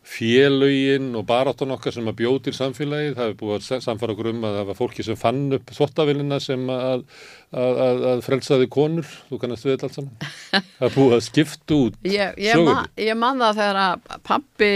félögin 0.07 1.11
og 1.19 1.25
baráttan 1.27 1.75
okkar 1.75 1.95
sem 1.95 2.07
að 2.07 2.21
bjóð 2.21 2.37
til 2.47 2.55
samfélagi, 2.55 3.15
það 3.17 3.25
hefur 3.25 3.39
búið 3.41 3.57
að 3.75 3.83
samfara 3.83 4.15
okkur 4.15 4.29
um 4.31 4.45
að 4.47 4.59
það 4.61 4.69
var 4.69 4.79
fólki 4.79 5.05
sem 5.07 5.19
fann 5.19 5.41
upp 5.57 5.73
þottavilina 5.75 6.39
sem 6.43 6.63
að, 6.71 7.03
að, 7.51 8.05
að 8.13 8.23
frelsaði 8.27 8.69
konur, 8.71 9.11
þú 9.27 9.41
kannast 9.43 9.67
við 9.67 9.75
þetta 9.75 9.89
allt 9.89 9.99
saman? 9.99 10.31
Það 10.79 10.87
er 10.87 10.95
búið 10.95 11.17
að 11.17 11.25
skipta 11.27 11.81
út 11.81 11.99
ég, 12.07 12.39
ég, 12.47 12.63
man, 12.63 12.89
ég 13.03 13.19
man 13.19 13.43
það 13.43 13.61
þegar 13.61 13.83
að 13.83 14.25
pappi 14.31 14.73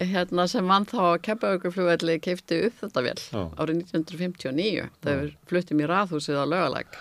hérna, 0.00 0.46
sem 0.48 0.66
vann 0.66 0.86
þá 0.88 1.00
að 1.10 1.22
keppaugurflugvelli 1.28 2.18
keipti 2.24 2.60
upp 2.68 2.82
þetta 2.82 3.04
vel 3.04 3.16
árið 3.60 3.82
1959 3.84 4.86
þegar 5.04 5.32
fluttum 5.50 5.82
í 5.82 5.88
raðhúsið 5.90 6.40
á 6.40 6.44
lögalæk 6.48 7.00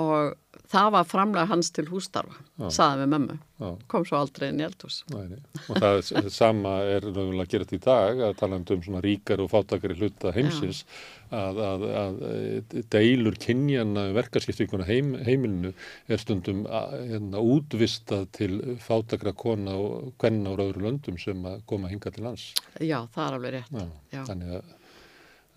og 0.00 0.34
það 0.74 0.90
var 0.94 1.06
framlega 1.08 1.48
hans 1.50 1.70
til 1.74 1.84
hústarfa, 1.88 2.36
saðan 2.72 3.02
við 3.02 3.10
mömmu. 3.12 3.36
Já. 3.60 3.66
Kom 3.90 4.04
svo 4.08 4.18
aldrei 4.18 4.48
inn 4.50 4.60
í 4.62 4.64
eldhús. 4.66 5.00
Nei, 5.12 5.34
nei. 5.34 5.42
Og 5.70 5.78
það 5.78 6.30
sama 6.34 6.72
er 6.90 7.06
náttúrulega 7.06 7.52
gerðt 7.52 7.74
í 7.76 7.80
dag 7.84 8.22
að 8.28 8.36
tala 8.40 8.58
um 8.58 8.82
svona 8.82 9.02
ríkar 9.04 9.42
og 9.44 9.50
fátakari 9.52 9.96
hluta 9.98 10.32
heimsins 10.34 10.82
að, 11.34 11.60
að, 11.68 11.84
að 12.00 12.22
deilur 12.92 13.38
kynjana 13.40 14.06
verkarskiptinguna 14.16 14.86
heim, 14.88 15.14
heimilinu 15.26 15.74
er 16.08 16.22
stundum 16.22 16.64
að, 16.66 16.96
hérna, 17.12 17.42
útvistað 17.54 18.26
til 18.36 18.54
fátakra 18.82 19.34
kona 19.36 19.76
og 19.78 20.14
hvenna 20.22 20.54
ára 20.54 20.70
öðru 20.70 20.88
löndum 20.88 21.20
sem 21.20 21.44
að 21.50 21.60
koma 21.70 21.92
hinga 21.92 22.14
til 22.14 22.26
lands. 22.26 22.48
Já, 22.80 23.04
það 23.14 23.28
er 23.28 23.38
alveg 23.38 23.54
rétt. 23.58 23.76
Já, 23.78 23.86
Já. 24.16 24.24
Þannig 24.30 24.56
að 24.60 24.72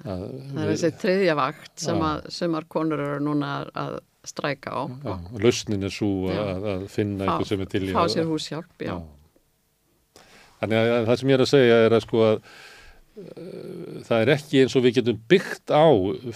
Að, 0.05 0.19
það 0.30 0.59
er 0.61 0.68
þessi 0.69 0.89
triðja 1.01 1.34
vakt 1.34 1.81
sem 1.81 2.01
að 2.05 2.27
sumar 2.30 2.68
konur 2.69 3.01
eru 3.01 3.22
núna 3.26 3.53
að 3.73 3.95
stræka 4.29 4.73
á. 4.73 4.81
Já, 4.87 5.13
lausnin 5.43 5.87
er 5.87 5.93
svo 5.93 6.31
að, 6.31 6.67
að 6.73 6.87
finna 6.93 7.25
fá, 7.25 7.29
eitthvað 7.31 7.51
sem 7.51 7.63
er 7.63 7.71
til 7.73 7.83
í. 7.83 7.91
Fá 7.95 8.03
sér 8.13 8.29
húshjálp, 8.29 8.73
já. 8.83 8.93
já. 8.93 10.23
Þannig 10.61 10.79
að 10.81 11.09
það 11.09 11.19
sem 11.21 11.31
ég 11.31 11.37
er 11.37 11.45
að 11.45 11.51
segja 11.51 11.79
er 11.85 11.95
að 11.97 12.05
sko 12.05 12.23
að 12.25 12.37
uh, 12.37 13.97
það 14.07 14.23
er 14.23 14.31
ekki 14.37 14.63
eins 14.63 14.77
og 14.77 14.85
við 14.85 14.95
getum 14.99 15.19
byggt 15.33 15.73
á 15.73 15.87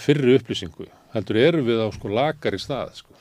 fyrri 0.04 0.36
upplýsingu. 0.38 0.88
Heldur 1.16 1.40
erum 1.42 1.66
við 1.68 1.82
á 1.82 1.88
sko 1.94 2.12
lagar 2.12 2.56
í 2.56 2.62
stað 2.62 2.94
sko. 3.02 3.12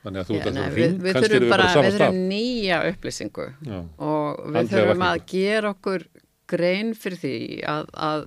Þannig 0.00 0.22
að 0.22 0.28
þú 0.28 0.36
veit 0.36 0.46
að 0.48 0.76
við, 0.76 0.94
við 1.04 1.16
þurfum 1.18 1.50
bara, 1.52 1.68
við 1.76 1.96
þurfum 1.98 2.20
nýja 2.30 2.80
upplýsingu 2.88 3.46
já. 3.68 3.78
og 4.00 4.38
við 4.46 4.60
Andlega 4.62 4.70
þurfum 4.72 5.04
að 5.10 5.18
gera 5.28 5.72
okkur 5.74 6.06
grein 6.50 6.92
fyrir 6.96 7.20
því 7.20 7.36
að, 7.68 7.90
að, 8.08 8.22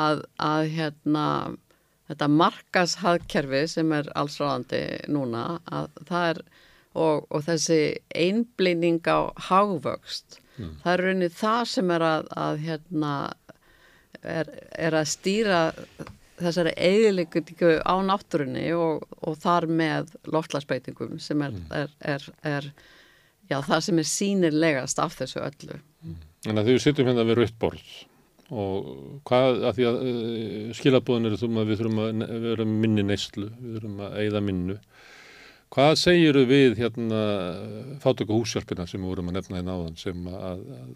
að, 0.00 0.22
að 0.44 0.68
hérna 0.76 1.26
þetta 2.10 2.28
markashagkerfi 2.34 3.64
sem 3.70 3.92
er 3.94 4.10
allsráðandi 4.18 4.82
núna 5.12 5.44
er, 5.70 6.42
og, 6.98 7.26
og 7.30 7.44
þessi 7.46 7.80
einblýning 8.10 9.02
á 9.06 9.30
hagvöxt 9.48 10.40
mm. 10.56 10.72
það 10.82 10.92
er 10.92 11.04
rauninni 11.06 11.32
það 11.40 11.60
sem 11.74 11.92
er 11.96 12.06
að, 12.06 12.30
að 12.46 12.62
hérna, 12.66 13.12
er, 14.22 14.54
er 14.78 14.98
að 14.98 15.12
stýra 15.12 15.60
þessari 16.40 16.72
eiginleikunningu 16.80 17.74
á 17.84 17.94
náttúrunni 18.04 18.70
og, 18.74 19.04
og 19.20 19.36
þar 19.42 19.68
með 19.68 20.14
loftlagsbeitingum 20.32 21.18
sem 21.22 21.42
er, 21.44 21.56
mm. 21.56 22.30
er 22.48 22.70
já, 23.50 23.58
það 23.58 23.80
sem 23.86 24.00
er 24.00 24.08
sínilegast 24.08 25.02
af 25.02 25.18
þessu 25.18 25.42
öllu. 25.44 25.80
Mm. 26.04 26.22
En 26.48 26.60
að 26.60 26.72
við 26.72 26.80
sittum 26.86 27.10
hérna 27.10 27.26
við 27.28 27.42
rauðborð 27.42 27.90
og 28.50 28.90
hvað, 29.28 29.62
að 29.68 29.78
því 29.78 29.88
að 29.88 29.98
uh, 30.00 30.74
skilabóðin 30.78 31.30
eru 31.30 31.40
þú 31.40 31.50
að 31.54 31.70
við 31.70 31.80
þurfum 31.80 32.02
að 32.04 32.36
vera 32.48 32.68
minni 32.68 33.06
neyslu, 33.06 33.48
við 33.60 33.78
þurfum 33.78 34.04
að 34.06 34.20
eigða 34.24 34.44
minnu. 34.48 34.78
Hvað 35.70 35.92
segir 36.00 36.38
við 36.50 36.80
hérna 36.80 37.20
fátöku 38.02 38.40
húsjálpina 38.40 38.88
sem 38.90 38.98
við 38.98 39.12
vorum 39.12 39.30
að 39.30 39.36
nefna 39.38 39.60
hérna 39.60 39.76
áðan 39.78 40.00
sem 40.00 40.24
að, 40.34 40.64
að 40.80 40.94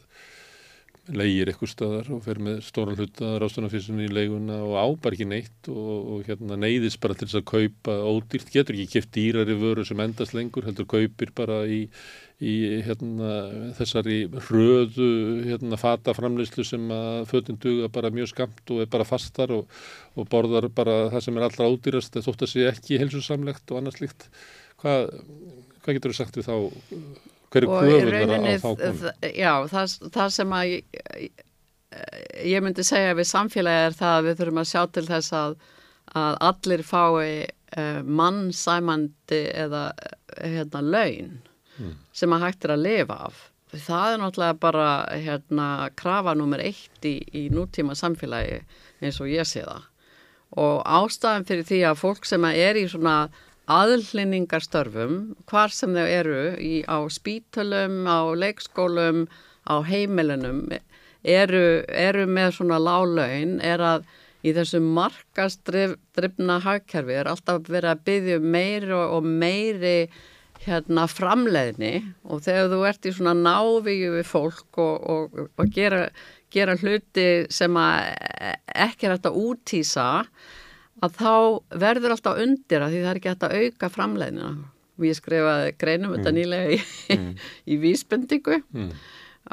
leigir 1.13 1.51
ykkur 1.53 1.69
staðar 1.69 2.11
og 2.15 2.23
fer 2.25 2.39
með 2.41 2.61
stóran 2.65 2.97
hluta 2.97 3.35
ráðstunarfísunni 3.43 4.07
í 4.07 4.13
leiguna 4.13 4.61
og 4.65 4.77
ábar 4.81 5.17
ekki 5.17 5.27
neitt 5.29 5.69
og, 5.69 5.95
og 6.15 6.29
hérna 6.29 6.57
neyðist 6.61 7.01
bara 7.03 7.17
til 7.19 7.29
þess 7.29 7.43
að 7.43 7.49
kaupa 7.51 7.97
ódýrt, 8.09 8.53
getur 8.55 8.79
ekki 8.79 8.99
kipt 8.99 9.11
dýrari 9.17 9.57
vöru 9.61 9.85
sem 9.85 10.01
endast 10.01 10.37
lengur, 10.37 10.65
heldur 10.65 10.89
kaupir 10.89 11.35
bara 11.37 11.65
í 11.69 11.85
í 12.43 12.55
hérna, 12.83 13.35
þessari 13.79 14.25
hröðu 14.49 15.11
hérna, 15.47 15.79
fataframleyslu 15.79 16.65
sem 16.67 16.89
að 16.93 17.29
fötinn 17.31 17.61
duga 17.63 17.91
bara 17.95 18.11
mjög 18.15 18.33
skamt 18.33 18.73
og 18.75 18.83
er 18.83 18.91
bara 18.91 19.07
fastar 19.07 19.53
og, 19.55 19.71
og 20.19 20.29
borðar 20.33 20.67
bara 20.75 21.13
það 21.15 21.27
sem 21.29 21.39
er 21.39 21.47
allra 21.47 21.69
ádýrast 21.71 22.19
þótt 22.19 22.47
að 22.47 22.53
sé 22.55 22.67
ekki 22.73 22.99
helsusamlegt 23.03 23.71
og 23.71 23.81
annars 23.81 24.01
líkt. 24.03 24.27
Hvað, 24.83 25.15
hvað 25.85 26.01
getur 26.01 26.15
þú 26.15 26.19
sagt 26.19 26.41
við 26.41 26.51
þá? 26.51 27.33
Hver 27.55 27.67
er 27.67 27.71
kvöfunar 27.71 28.47
á 28.51 28.55
þá 28.59 28.69
konu? 28.83 29.13
Já, 29.31 29.53
það, 29.71 29.97
það 30.17 30.33
sem 30.35 30.55
að 30.59 30.71
ég, 30.73 31.43
ég 32.51 32.65
myndi 32.65 32.85
segja 32.87 33.15
við 33.15 33.31
samfélagi 33.31 33.89
er 33.89 33.97
það 33.99 34.19
að 34.19 34.29
við 34.29 34.39
þurfum 34.41 34.63
að 34.63 34.71
sjá 34.73 34.81
til 34.91 35.07
þess 35.09 35.37
að, 35.39 35.57
að 36.25 36.39
allir 36.51 36.85
fái 36.89 37.47
uh, 37.79 38.01
mannsæmandi 38.03 39.43
eða 39.65 39.85
hérna 40.41 40.83
laun 40.83 41.35
mm. 41.79 41.97
sem 42.13 42.35
að 42.35 42.47
hægt 42.49 42.67
er 42.67 42.75
að 42.75 42.87
lifa 42.89 43.19
af. 43.31 43.43
Það 43.75 44.13
er 44.13 44.21
náttúrulega 44.23 44.59
bara 44.63 44.91
hérna 45.11 45.69
krafa 45.99 46.35
nummer 46.39 46.63
eitt 46.63 47.07
í, 47.07 47.17
í 47.35 47.49
nútíma 47.51 47.97
samfélagi 47.99 48.61
eins 49.03 49.19
og 49.23 49.31
ég 49.31 49.49
sé 49.49 49.65
það. 49.67 49.89
Og 50.63 50.85
ástæðan 50.87 51.47
fyrir 51.49 51.67
því 51.67 51.81
að 51.89 51.99
fólk 51.99 52.29
sem 52.29 52.45
er 52.53 52.79
í 52.79 52.85
svona 52.91 53.17
aðlýningarstörfum, 53.71 55.15
hvar 55.49 55.73
sem 55.73 55.95
þau 55.97 56.05
eru, 56.05 56.43
í, 56.61 56.83
á 56.85 57.01
spítölum, 57.13 58.05
á 58.05 58.29
leikskólum, 58.37 59.25
á 59.65 59.81
heimilunum, 59.87 60.67
eru, 61.25 61.65
eru 61.89 62.27
með 62.29 62.59
svona 62.59 62.81
lálaun, 62.83 63.57
er 63.65 63.81
að 63.81 64.05
í 64.45 64.53
þessu 64.53 64.81
markastryfna 64.85 66.59
hagkerfi 66.65 67.17
er 67.17 67.31
alltaf 67.31 67.65
verið 67.71 67.95
að 67.95 68.03
byggja 68.09 68.39
um 68.41 68.49
meiri 68.53 68.97
og, 68.99 69.29
meiri 69.45 69.97
hérna 70.65 71.07
framleiðni. 71.09 71.95
Og 72.29 72.45
þegar 72.45 72.69
þú 72.73 72.83
ert 72.89 73.09
í 73.09 73.15
svona 73.17 73.35
návíu 73.39 74.13
við 74.19 74.29
fólk 74.29 74.81
og, 74.85 75.09
og, 75.15 75.41
og 75.57 75.73
gera, 75.73 76.07
gera 76.53 76.77
hluti 76.81 77.29
sem 77.53 77.81
ekki 77.81 79.09
er 79.09 79.17
hægt 79.17 79.31
að 79.31 79.41
útýsa 79.41 80.09
að 81.03 81.19
þá 81.19 81.35
verður 81.83 82.15
alltaf 82.15 82.41
undir 82.45 82.85
að 82.85 82.95
því 82.95 83.03
það 83.03 83.11
er 83.11 83.21
ekki 83.21 83.33
hægt 83.33 83.47
að 83.49 83.57
auka 83.63 83.91
framleiðina 83.93 84.53
og 84.95 85.09
ég 85.09 85.19
skrifaði 85.19 85.75
greinum 85.81 86.15
þetta 86.15 86.31
mm. 86.31 86.39
nýlega 86.39 86.77
í, 86.77 86.79
mm. 87.17 87.31
í 87.73 87.79
vísbendingu 87.83 88.61
mm. 88.63 88.93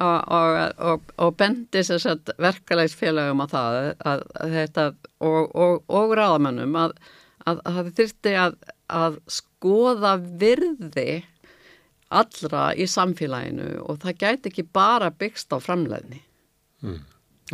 og, 0.05 1.09
og 1.25 1.33
bendi 1.39 1.81
þess 1.81 2.09
að 2.11 2.35
verkalegsfélagum 2.45 3.43
að 3.45 3.55
það 3.55 3.79
að, 3.81 4.23
að 4.45 4.55
þetta, 4.59 4.87
og 5.97 6.15
ráðamennum 6.19 6.79
að, 6.83 6.95
að 7.49 7.63
það 7.65 7.91
þurfti 7.99 8.37
að 8.41 9.21
skoða 9.39 10.15
virði 10.21 11.09
allra 12.11 12.71
í 12.75 12.87
samfélaginu 12.91 13.77
og 13.87 14.01
það 14.03 14.17
gæti 14.19 14.51
ekki 14.51 14.67
bara 14.67 15.11
byggst 15.15 15.53
á 15.55 15.57
framleðni. 15.63 16.19
Mm. 16.83 16.99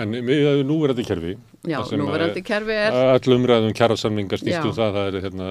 En 0.01 0.13
við 0.25 0.61
núverandi 0.65 1.05
kerfi, 1.05 1.35
Já, 1.67 1.79
núverandi 1.99 2.43
kerfi 2.45 2.75
er... 2.75 2.97
Allum 3.13 3.43
umræðum 3.43 3.75
kjærasamningar 3.77 4.41
stýstu 4.41 4.73
það, 4.75 4.97
það 4.97 5.07
er 5.09 5.25
hérna, 5.25 5.49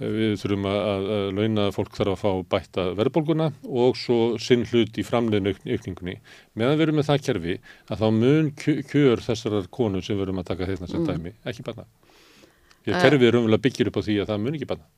við 0.00 0.36
þurfum 0.40 0.68
að, 0.70 1.08
að 1.14 1.24
launa 1.36 1.64
fólk 1.74 1.96
þarf 1.98 2.14
að 2.14 2.20
fá 2.22 2.52
bætta 2.54 2.86
verðbólguna 2.98 3.50
og 3.68 3.98
svo 4.00 4.20
sinn 4.40 4.64
hlut 4.70 4.96
í 5.00 5.04
framleðinu 5.06 5.54
aukningunni. 5.66 6.16
Meðan 6.56 6.78
við 6.78 6.86
erum 6.86 7.00
með 7.00 7.10
það 7.10 7.26
kerfi 7.26 7.58
að 7.90 8.04
þá 8.04 8.06
mun 8.20 8.52
kjör 8.60 9.24
þessar 9.26 9.58
konu 9.74 10.02
sem 10.04 10.16
við 10.16 10.28
erum 10.28 10.40
að 10.40 10.48
taka 10.52 10.70
þeirna 10.70 10.90
sem 10.90 11.02
mm. 11.02 11.10
dæmi, 11.10 11.34
ekki 11.52 11.66
banna. 11.66 11.86
Því 12.80 12.94
að 12.94 12.96
uh, 12.96 13.04
kerfið 13.04 13.28
er 13.28 13.40
umvel 13.42 13.58
að 13.58 13.64
byggja 13.66 13.90
upp 13.90 14.00
á 14.00 14.02
því 14.06 14.18
að 14.22 14.32
það 14.32 14.42
mun 14.46 14.58
ekki 14.58 14.70
banna. 14.72 14.90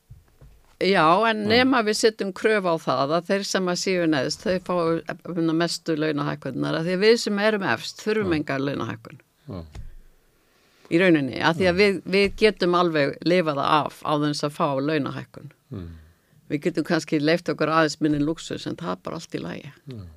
Já, 0.83 1.07
en 1.31 1.45
nema 1.47 1.83
við 1.87 1.99
setjum 2.01 2.33
kröf 2.35 2.67
á 2.67 2.75
það 2.83 3.13
að 3.19 3.29
þeir 3.29 3.45
sem 3.47 3.69
að 3.71 3.79
síu 3.79 4.07
neðst, 4.11 4.43
þau 4.43 4.65
fá 4.67 4.75
hérna, 5.37 5.55
mestu 5.55 5.95
launahækkunar 5.95 6.81
að 6.81 6.89
því 6.91 6.97
við 7.05 7.17
sem 7.23 7.39
erum 7.39 7.67
efst 7.71 8.03
þurfum 8.03 8.35
engar 8.39 8.63
launahækkun 8.63 9.21
í 10.93 11.01
rauninni, 11.01 11.41
að 11.41 11.61
því 11.61 11.69
að 11.71 11.79
við, 11.81 12.01
við 12.15 12.27
getum 12.43 12.77
alveg 12.77 13.15
lifaða 13.25 13.69
af 13.81 14.01
á 14.05 14.13
þess 14.21 14.47
að 14.49 14.57
fá 14.59 14.67
launahækkun. 14.81 15.53
Mm. 15.73 15.91
Við 16.53 16.65
getum 16.67 16.87
kannski 16.89 17.21
leift 17.23 17.49
okkur 17.49 17.73
aðeins 17.73 18.01
minnin 18.05 18.27
luxus 18.27 18.67
en 18.69 18.77
það 18.81 18.97
er 18.97 19.01
bara 19.07 19.21
allt 19.21 19.39
í 19.39 19.41
lagi. 19.41 19.73
Mm. 19.89 20.11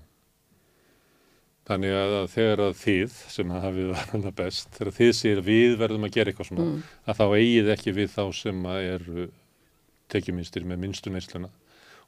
Þannig 1.65 1.95
að 1.97 2.15
þegar 2.29 2.61
að 2.67 2.75
þið, 2.77 3.19
sem 3.33 3.53
hafið 3.55 3.93
það 4.11 4.31
best, 4.37 4.67
þegar 4.75 4.97
þið 4.99 5.13
sér 5.17 5.43
við 5.47 5.77
verðum 5.81 6.05
að 6.05 6.17
gera 6.17 6.31
eitthvað 6.31 6.49
svona, 6.51 6.65
mm. 6.67 6.81
að 7.05 7.21
þá 7.21 7.25
eigið 7.39 7.71
ekki 7.73 7.95
við 7.95 8.11
þá 8.13 8.23
sem 8.37 8.67
að 8.69 8.89
eru 8.91 9.27
tekjuminstir 10.13 10.67
með 10.67 10.83
minnstu 10.83 11.13
neysluna 11.13 11.49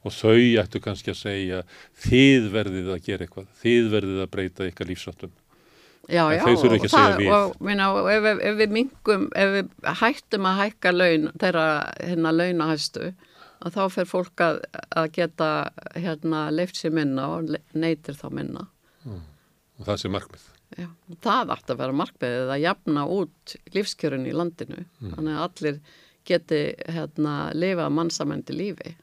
og 0.06 0.14
þau 0.14 0.38
ættu 0.62 0.78
kannski 0.82 1.10
að 1.10 1.18
segja 1.18 1.64
þið 2.04 2.52
verðið 2.54 2.90
að 2.94 3.04
gera 3.08 3.26
eitthvað, 3.26 3.48
þið 3.58 3.88
verðið 3.96 4.20
að 4.22 4.32
breyta 4.36 4.68
ykkar 4.68 4.90
lífsáttum. 4.92 5.32
Já, 6.08 6.22
já, 6.32 6.40
og, 6.40 6.84
það, 6.88 7.18
og, 7.36 7.56
minna, 7.60 7.90
og 7.92 8.06
ef, 8.08 8.26
ef 8.40 8.54
við 8.56 8.70
mingum, 8.72 9.26
ef 9.36 9.50
við 9.52 9.72
hættum 10.00 10.46
að 10.48 10.60
hækka 10.62 10.92
laun, 10.94 11.26
þeirra 11.36 11.64
hérna 12.00 12.32
launahæstu, 12.32 13.10
að 13.60 13.74
þá 13.76 13.82
fer 13.92 14.08
fólk 14.08 14.44
að, 14.46 14.60
að 14.96 15.08
geta 15.18 15.48
hérna 15.98 16.46
leift 16.54 16.80
sér 16.80 16.94
minna 16.96 17.26
og 17.34 17.52
neytir 17.76 18.16
þá 18.16 18.28
minna. 18.32 18.64
Mm. 19.04 19.20
Og 19.78 19.90
það 19.90 20.00
sé 20.00 20.12
markmið. 20.14 20.46
Já, 20.78 20.88
það 21.24 21.52
ætti 21.58 21.74
að 21.74 21.82
vera 21.82 21.98
markmiðið 22.00 22.52
að 22.54 22.64
jafna 22.64 23.04
út 23.18 23.56
lífskjörun 23.76 24.28
í 24.28 24.34
landinu, 24.36 24.80
mm. 24.84 25.12
þannig 25.12 25.36
að 25.36 25.44
allir 25.48 25.80
geti 26.28 26.62
hérna 26.88 27.36
lifa 27.56 27.90
mannsamöndi 27.92 28.56
lífi. 28.56 28.96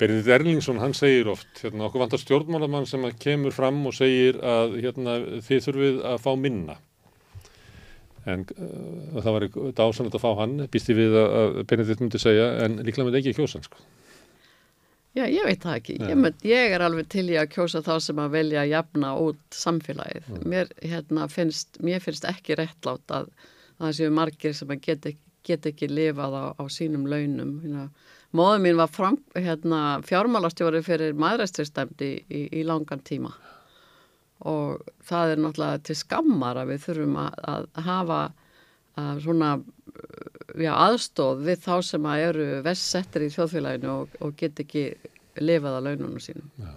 Bernit 0.00 0.28
Erlingsson 0.32 0.80
hann 0.80 0.94
segir 0.96 1.28
oft, 1.28 1.48
hérna 1.60 1.86
okkur 1.88 2.04
vantar 2.04 2.22
stjórnmálamann 2.22 2.88
sem 2.88 3.04
kemur 3.20 3.52
fram 3.52 3.82
og 3.88 3.96
segir 3.96 4.38
að 4.40 4.78
hérna 4.80 5.18
þið 5.44 5.66
þurfið 5.66 6.00
að 6.12 6.22
fá 6.24 6.30
minna. 6.40 6.78
en 8.28 8.44
uh, 8.52 9.20
það 9.24 9.32
var 9.34 9.44
dásanlega 9.78 10.18
að 10.18 10.24
fá 10.24 10.30
hann, 10.42 10.58
býst 10.72 10.90
ég 10.92 10.98
við 10.98 11.16
að 11.20 11.62
Benedikt 11.68 12.02
myndi 12.04 12.20
segja, 12.20 12.50
en 12.64 12.76
líklega 12.84 13.08
myndi 13.08 13.20
ekki 13.22 13.36
kjósa 13.38 13.62
sko. 13.64 13.80
Já, 15.16 15.24
ég 15.26 15.42
veit 15.42 15.64
það 15.64 15.78
ekki. 15.80 15.94
Ég, 16.06 16.18
mynd, 16.22 16.44
ég 16.46 16.72
er 16.76 16.84
alveg 16.86 17.08
til 17.10 17.24
í 17.32 17.38
að 17.40 17.48
kjósa 17.56 17.80
þá 17.82 17.94
sem 18.04 18.20
að 18.22 18.34
velja 18.36 18.60
að 18.62 18.70
jafna 18.70 19.14
út 19.18 19.40
samfélagið. 19.58 20.28
Mm. 20.28 20.44
Mér, 20.52 20.70
hérna, 20.92 21.26
finnst, 21.32 21.80
mér 21.82 22.04
finnst 22.04 22.28
ekki 22.30 22.54
réttlátt 22.60 23.16
að 23.16 23.32
það 23.80 23.96
séu 23.98 24.12
margir 24.14 24.54
sem 24.54 24.70
að 24.70 24.84
get, 24.86 25.08
get 25.48 25.66
ekki 25.66 25.88
lifað 25.90 26.36
á, 26.38 26.44
á 26.54 26.64
sínum 26.70 27.08
launum. 27.10 27.56
Hérna, 27.64 27.88
Móður 28.36 28.60
mín 28.62 28.78
var 28.78 28.90
fram, 28.94 29.16
hérna, 29.34 30.00
fjármálastjóri 30.06 30.84
fyrir 30.86 31.16
maðuristristemdi 31.18 32.10
í, 32.30 32.44
í, 32.46 32.62
langan 32.66 33.02
tíma 33.02 33.32
og 34.46 34.86
það 35.04 35.32
er 35.32 35.40
náttúrulega 35.42 35.80
til 35.84 35.96
skammar 35.98 36.60
að 36.62 36.70
við 36.70 36.84
þurfum 36.86 37.16
að, 37.20 37.40
að 37.50 37.66
hafa 37.84 38.20
að 39.00 39.18
svona 39.24 39.50
já, 40.56 40.70
aðstóð 40.72 41.42
við 41.48 41.64
þá 41.66 41.74
sem 41.90 42.06
að 42.08 42.24
eru 42.28 42.46
vestsettir 42.64 43.26
í 43.26 43.32
þjóðfélaginu 43.34 43.90
og, 43.92 44.14
og 44.22 44.36
get 44.38 44.62
ekki 44.62 44.84
lifað 45.40 45.80
að 45.80 45.88
laununum 45.88 46.22
sínum. 46.22 46.48
Já, 46.60 46.72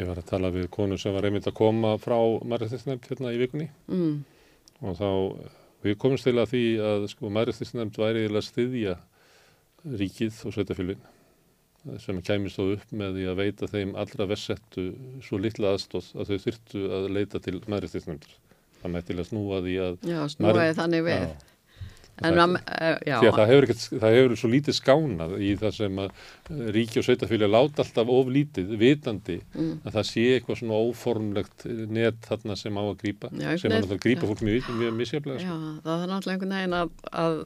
ég 0.00 0.10
var 0.10 0.20
að 0.20 0.30
tala 0.32 0.52
við 0.54 0.68
konu 0.74 0.98
sem 1.00 1.14
var 1.14 1.28
einmitt 1.28 1.48
að 1.48 1.58
koma 1.62 1.96
frá 2.02 2.18
maðuristristemd 2.42 3.06
hérna 3.08 3.34
í 3.34 3.40
vikunni 3.40 3.70
mm. 3.86 4.16
og 4.82 4.98
þá 4.98 5.10
við 5.86 5.98
komumst 6.02 6.26
til 6.26 6.36
að 6.36 6.50
því 6.52 6.64
að 6.90 7.10
sko 7.14 7.30
maðuristristemd 7.30 8.02
væri 8.02 8.26
að 8.28 8.42
styðja 8.50 8.98
ríkið 9.86 10.42
og 10.46 10.56
sveitafélagin 10.56 11.04
sem 12.02 12.18
kæmist 12.24 12.58
þó 12.58 12.72
upp 12.74 12.94
með 12.98 13.18
því 13.18 13.26
að 13.30 13.40
veita 13.40 13.68
þeim 13.70 13.92
allra 14.00 14.26
versettu 14.26 14.86
svo 15.22 15.38
litla 15.38 15.74
aðstóð 15.76 16.08
að 16.18 16.32
þau 16.32 16.38
þyrtu 16.46 16.86
að 16.98 17.10
leita 17.14 17.40
til 17.42 17.60
maðuristisnefndur. 17.62 18.38
Það 18.80 18.94
mætti 18.94 19.16
að 19.16 19.28
snúa 19.28 19.60
því 19.62 19.76
að... 19.84 20.00
Já, 20.02 20.18
snúaði 20.32 20.58
maður... 20.58 20.80
þannig 20.80 21.06
við. 21.06 21.20
Já. 21.20 21.52
Það, 22.16 22.38
uh, 22.40 22.94
já. 23.04 23.16
Því 23.20 23.28
að 23.28 23.34
það 23.36 23.50
hefur, 23.50 23.64
ekkert, 23.66 23.82
það 24.00 24.14
hefur 24.14 24.34
svo 24.40 24.48
lítið 24.48 24.76
skánað 24.78 25.32
í 25.36 25.50
það 25.60 25.74
sem 25.76 25.98
að 26.00 26.06
eh, 26.14 26.62
ríki 26.72 27.00
og 27.00 27.04
sveitafélagi 27.04 27.52
láta 27.52 27.84
alltaf 27.84 28.12
oflítið, 28.14 28.70
vitandi 28.80 29.36
mm. 29.42 29.74
að 29.82 29.98
það 29.98 30.06
sé 30.08 30.24
eitthvað 30.38 30.60
svona 30.62 30.78
óformlegt 30.86 31.66
net 31.92 32.24
þarna 32.24 32.56
sem 32.56 32.80
á 32.80 32.82
að 32.86 32.94
grýpa, 33.02 33.32
sem 33.36 33.68
að 33.68 33.74
náttúrulega 33.74 34.04
grýpa 34.06 34.30
fólk 34.30 34.44
mjög, 34.48 34.70
mjög 34.80 34.96
misjaflega. 35.02 35.42
Sko. 35.44 35.58
Já, 35.60 35.76
það 35.84 36.06
er 36.06 36.12
náttúrulega 36.14 36.38
einhvern 36.38 36.56
veginn 36.56 36.78
að, 36.80 36.94
að, 37.26 37.38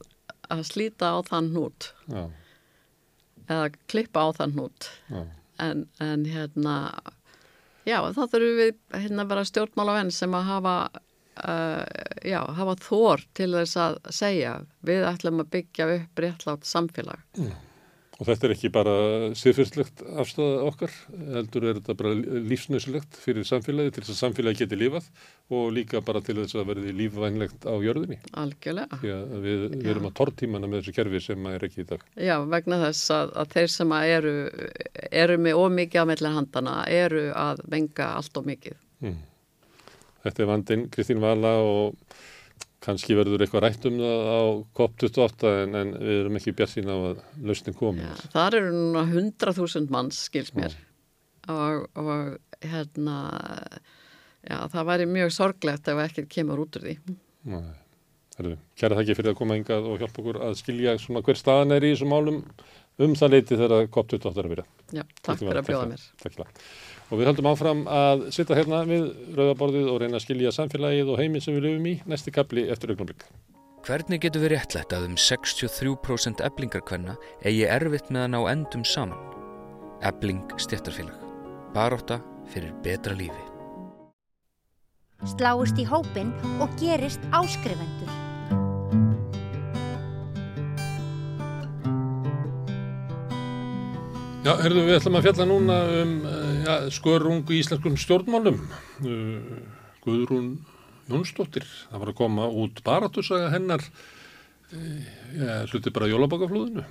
að 0.50 0.66
slíta 0.68 1.14
á 1.14 1.18
þann 1.26 1.52
nút. 1.54 1.92
Já 2.10 2.24
eða 3.50 3.70
klippa 3.90 4.26
á 4.26 4.28
þann 4.38 4.56
hút 4.58 4.88
en, 5.60 5.86
en 6.02 6.26
hérna 6.28 6.74
já 7.88 7.98
þá 8.14 8.22
þurfum 8.22 8.58
við 8.60 8.74
hérna 8.94 9.26
bara 9.30 9.46
stjórnmálavenn 9.48 10.12
sem 10.14 10.34
að 10.36 10.50
hafa 10.50 10.74
uh, 10.90 11.82
já, 12.26 12.40
hafa 12.58 12.76
þór 12.84 13.26
til 13.36 13.50
þess 13.56 13.80
að 13.80 13.98
segja 14.14 14.54
við 14.86 15.06
ætlum 15.08 15.42
að 15.42 15.52
byggja 15.56 15.88
upp 15.96 16.24
réttlátt 16.24 16.68
samfélag 16.68 17.24
mm. 17.38 17.52
Og 18.20 18.26
þetta 18.28 18.46
er 18.46 18.52
ekki 18.52 18.68
bara 18.68 18.94
siðfyrslegt 19.38 20.02
afstöða 20.20 20.64
okkar, 20.68 20.92
heldur 21.32 21.64
er 21.70 21.78
þetta 21.78 21.94
bara 21.96 22.10
lífsnöðsilegt 22.50 23.16
fyrir 23.16 23.46
samfélagi 23.48 23.94
til 23.96 24.02
þess 24.04 24.12
að 24.12 24.18
samfélagi 24.18 24.60
geti 24.60 24.76
lífað 24.76 25.06
og 25.56 25.70
líka 25.72 26.02
bara 26.04 26.20
til 26.24 26.36
þess 26.42 26.58
að 26.60 26.68
verði 26.68 26.92
lífvænlegt 26.98 27.64
á 27.64 27.74
jörðinni. 27.80 28.18
Algjörlega. 28.42 28.98
Að 29.00 29.46
við, 29.46 29.64
við 29.72 29.88
erum 29.94 30.10
að 30.10 30.14
tortímana 30.20 30.68
með 30.68 30.82
þessu 30.82 30.96
kerfi 30.98 31.22
sem 31.24 31.48
er 31.48 31.64
ekki 31.70 31.80
í 31.80 31.88
dag. 31.94 32.04
Já, 32.20 32.34
vegna 32.52 32.82
þess 32.84 33.14
að, 33.16 33.32
að 33.40 33.56
þeir 33.56 33.72
sem 33.78 33.96
að 33.96 34.12
eru, 34.18 34.36
eru 35.24 35.40
með 35.40 35.64
ómikið 35.64 36.04
á 36.04 36.10
mellir 36.12 36.36
handana 36.36 36.76
eru 37.00 37.24
að 37.32 37.64
venga 37.72 38.12
allt 38.18 38.36
og 38.36 38.52
mikið. 38.52 38.76
Mm. 39.00 39.18
Þetta 40.26 40.44
er 40.44 40.52
vandin 40.52 40.88
Kristín 40.92 41.24
Vala 41.24 41.56
og 41.64 42.20
kannski 42.84 43.16
verður 43.18 43.44
eitthvað 43.44 43.64
rætt 43.66 43.88
um 43.90 43.98
það 44.00 44.28
á 44.30 44.40
COP28 44.78 45.50
en, 45.64 45.74
en 45.80 45.90
við 46.00 46.20
erum 46.22 46.38
ekki 46.40 46.54
bjart 46.56 46.72
sína 46.72 46.96
á 46.96 47.00
að 47.10 47.24
lausnin 47.50 47.76
komi. 47.76 48.06
Ja, 48.06 48.14
það 48.32 48.56
eru 48.60 48.70
núna 48.76 49.02
100.000 49.08 49.92
manns, 49.92 50.22
skils 50.30 50.54
mér 50.56 50.76
og, 51.50 51.86
og 51.98 52.64
hérna 52.64 53.16
já, 54.44 54.56
það 54.72 54.88
væri 54.90 55.08
mjög 55.10 55.32
sorglegt 55.36 55.88
ef 55.90 56.02
ekki 56.06 56.26
kemur 56.30 56.64
út 56.64 56.78
úr 56.78 56.86
því. 56.88 56.96
Nei, 57.50 57.64
herru, 58.38 58.56
kæra 58.78 58.98
þakki 59.00 59.16
fyrir 59.18 59.34
að 59.34 59.40
koma 59.40 59.56
engað 59.58 59.88
og 59.90 60.00
hjálpa 60.02 60.22
okkur 60.22 60.40
að 60.48 60.58
skilja 60.60 60.96
svona 61.00 61.24
hver 61.26 61.40
staðan 61.40 61.76
er 61.76 61.86
í 61.86 61.92
þessum 61.94 62.12
málum 62.14 62.42
um 63.00 63.16
það 63.16 63.36
leiti 63.36 63.60
þegar 63.60 63.90
COP28 63.92 64.32
er 64.42 64.48
að 64.48 64.54
vera. 64.56 64.66
Já, 64.92 65.04
takk 65.24 65.42
fyrir 65.42 65.60
að 65.62 65.70
bjóða 65.70 65.90
mér. 65.94 66.08
Takk 66.20 66.36
fyrir 66.36 66.48
að. 66.48 66.64
Og 67.10 67.18
við 67.18 67.26
höldum 67.26 67.48
áfram 67.50 67.80
að 67.90 68.28
sitta 68.34 68.54
hérna 68.54 68.84
við 68.86 69.08
rauðaborðið 69.34 69.88
og 69.90 69.96
reyna 70.02 70.20
að 70.20 70.26
skilja 70.28 70.52
samfélagið 70.54 71.10
og 71.10 71.18
heiminn 71.18 71.42
sem 71.42 71.56
við 71.56 71.66
löfum 71.66 71.88
í 71.90 71.94
næsti 72.06 72.34
kapli 72.34 72.68
eftir 72.70 72.94
augnablik. 72.94 73.24
Hvernig 73.80 74.22
getur 74.22 74.44
við 74.44 74.52
réttlætt 74.54 74.94
að 74.94 75.08
um 75.08 75.16
63% 75.18 76.42
eblingarkvenna 76.46 77.16
eigi 77.42 77.66
erfitt 77.66 78.12
með 78.14 78.26
að 78.26 78.32
ná 78.36 78.40
endum 78.52 78.86
saman? 78.86 79.18
Ebling 80.06 80.54
stjættarfélag. 80.60 81.16
Baróta 81.74 82.20
fyrir 82.52 82.74
betra 82.84 83.16
lífi. 83.18 83.46
Sláist 85.34 85.80
í 85.80 85.84
hópin 85.88 86.30
og 86.62 86.70
gerist 86.80 87.24
áskrifendur. 87.34 88.18
Já, 94.40 94.54
herðu, 94.56 94.86
við 94.86 94.96
ætlum 94.96 95.18
að 95.18 95.26
fjalla 95.26 95.44
núna 95.50 95.74
um 96.00 96.12
eh, 96.24 96.49
ja, 96.64 96.76
skörungu 96.92 97.54
í 97.54 97.60
íslenskum 97.62 97.96
stjórnmálum. 98.00 98.60
Uh, 99.04 99.60
Guðrún 100.04 100.54
Jónsdóttir, 101.10 101.66
það 101.90 102.02
var 102.02 102.12
að 102.12 102.18
koma 102.20 102.48
út 102.62 102.82
baratursaga 102.86 103.50
hennar, 103.54 103.84
uh, 104.74 105.14
ja, 105.36 105.60
hluti 105.70 105.92
bara 105.94 106.10
jólabakaflúðinu 106.10 106.84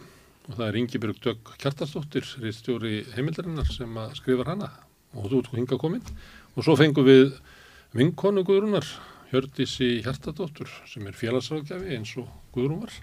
og 0.50 0.56
það 0.58 0.66
er 0.66 0.78
Ingebjörg 0.80 1.22
Dögg 1.22 1.54
Kjartastóttir, 1.62 2.26
reistjóri 2.42 3.04
heimildarinnar 3.14 3.70
sem 3.70 4.00
skrifar 4.18 4.56
hana 4.56 4.72
og 5.14 5.30
þú 5.30 5.44
ert 5.44 5.56
hinga 5.58 5.78
komin. 5.82 6.04
Og 6.58 6.66
svo 6.66 6.74
fengum 6.80 7.06
við 7.06 7.36
vinkonu 7.94 8.42
Guðrúnar, 8.48 8.88
Hjördísi 9.30 10.00
Hjartadóttur 10.02 10.72
sem 10.90 11.06
er 11.06 11.18
félagsrákjafi 11.18 11.94
eins 11.94 12.16
og 12.18 12.30
Guðrún 12.56 12.82
var 12.82 12.96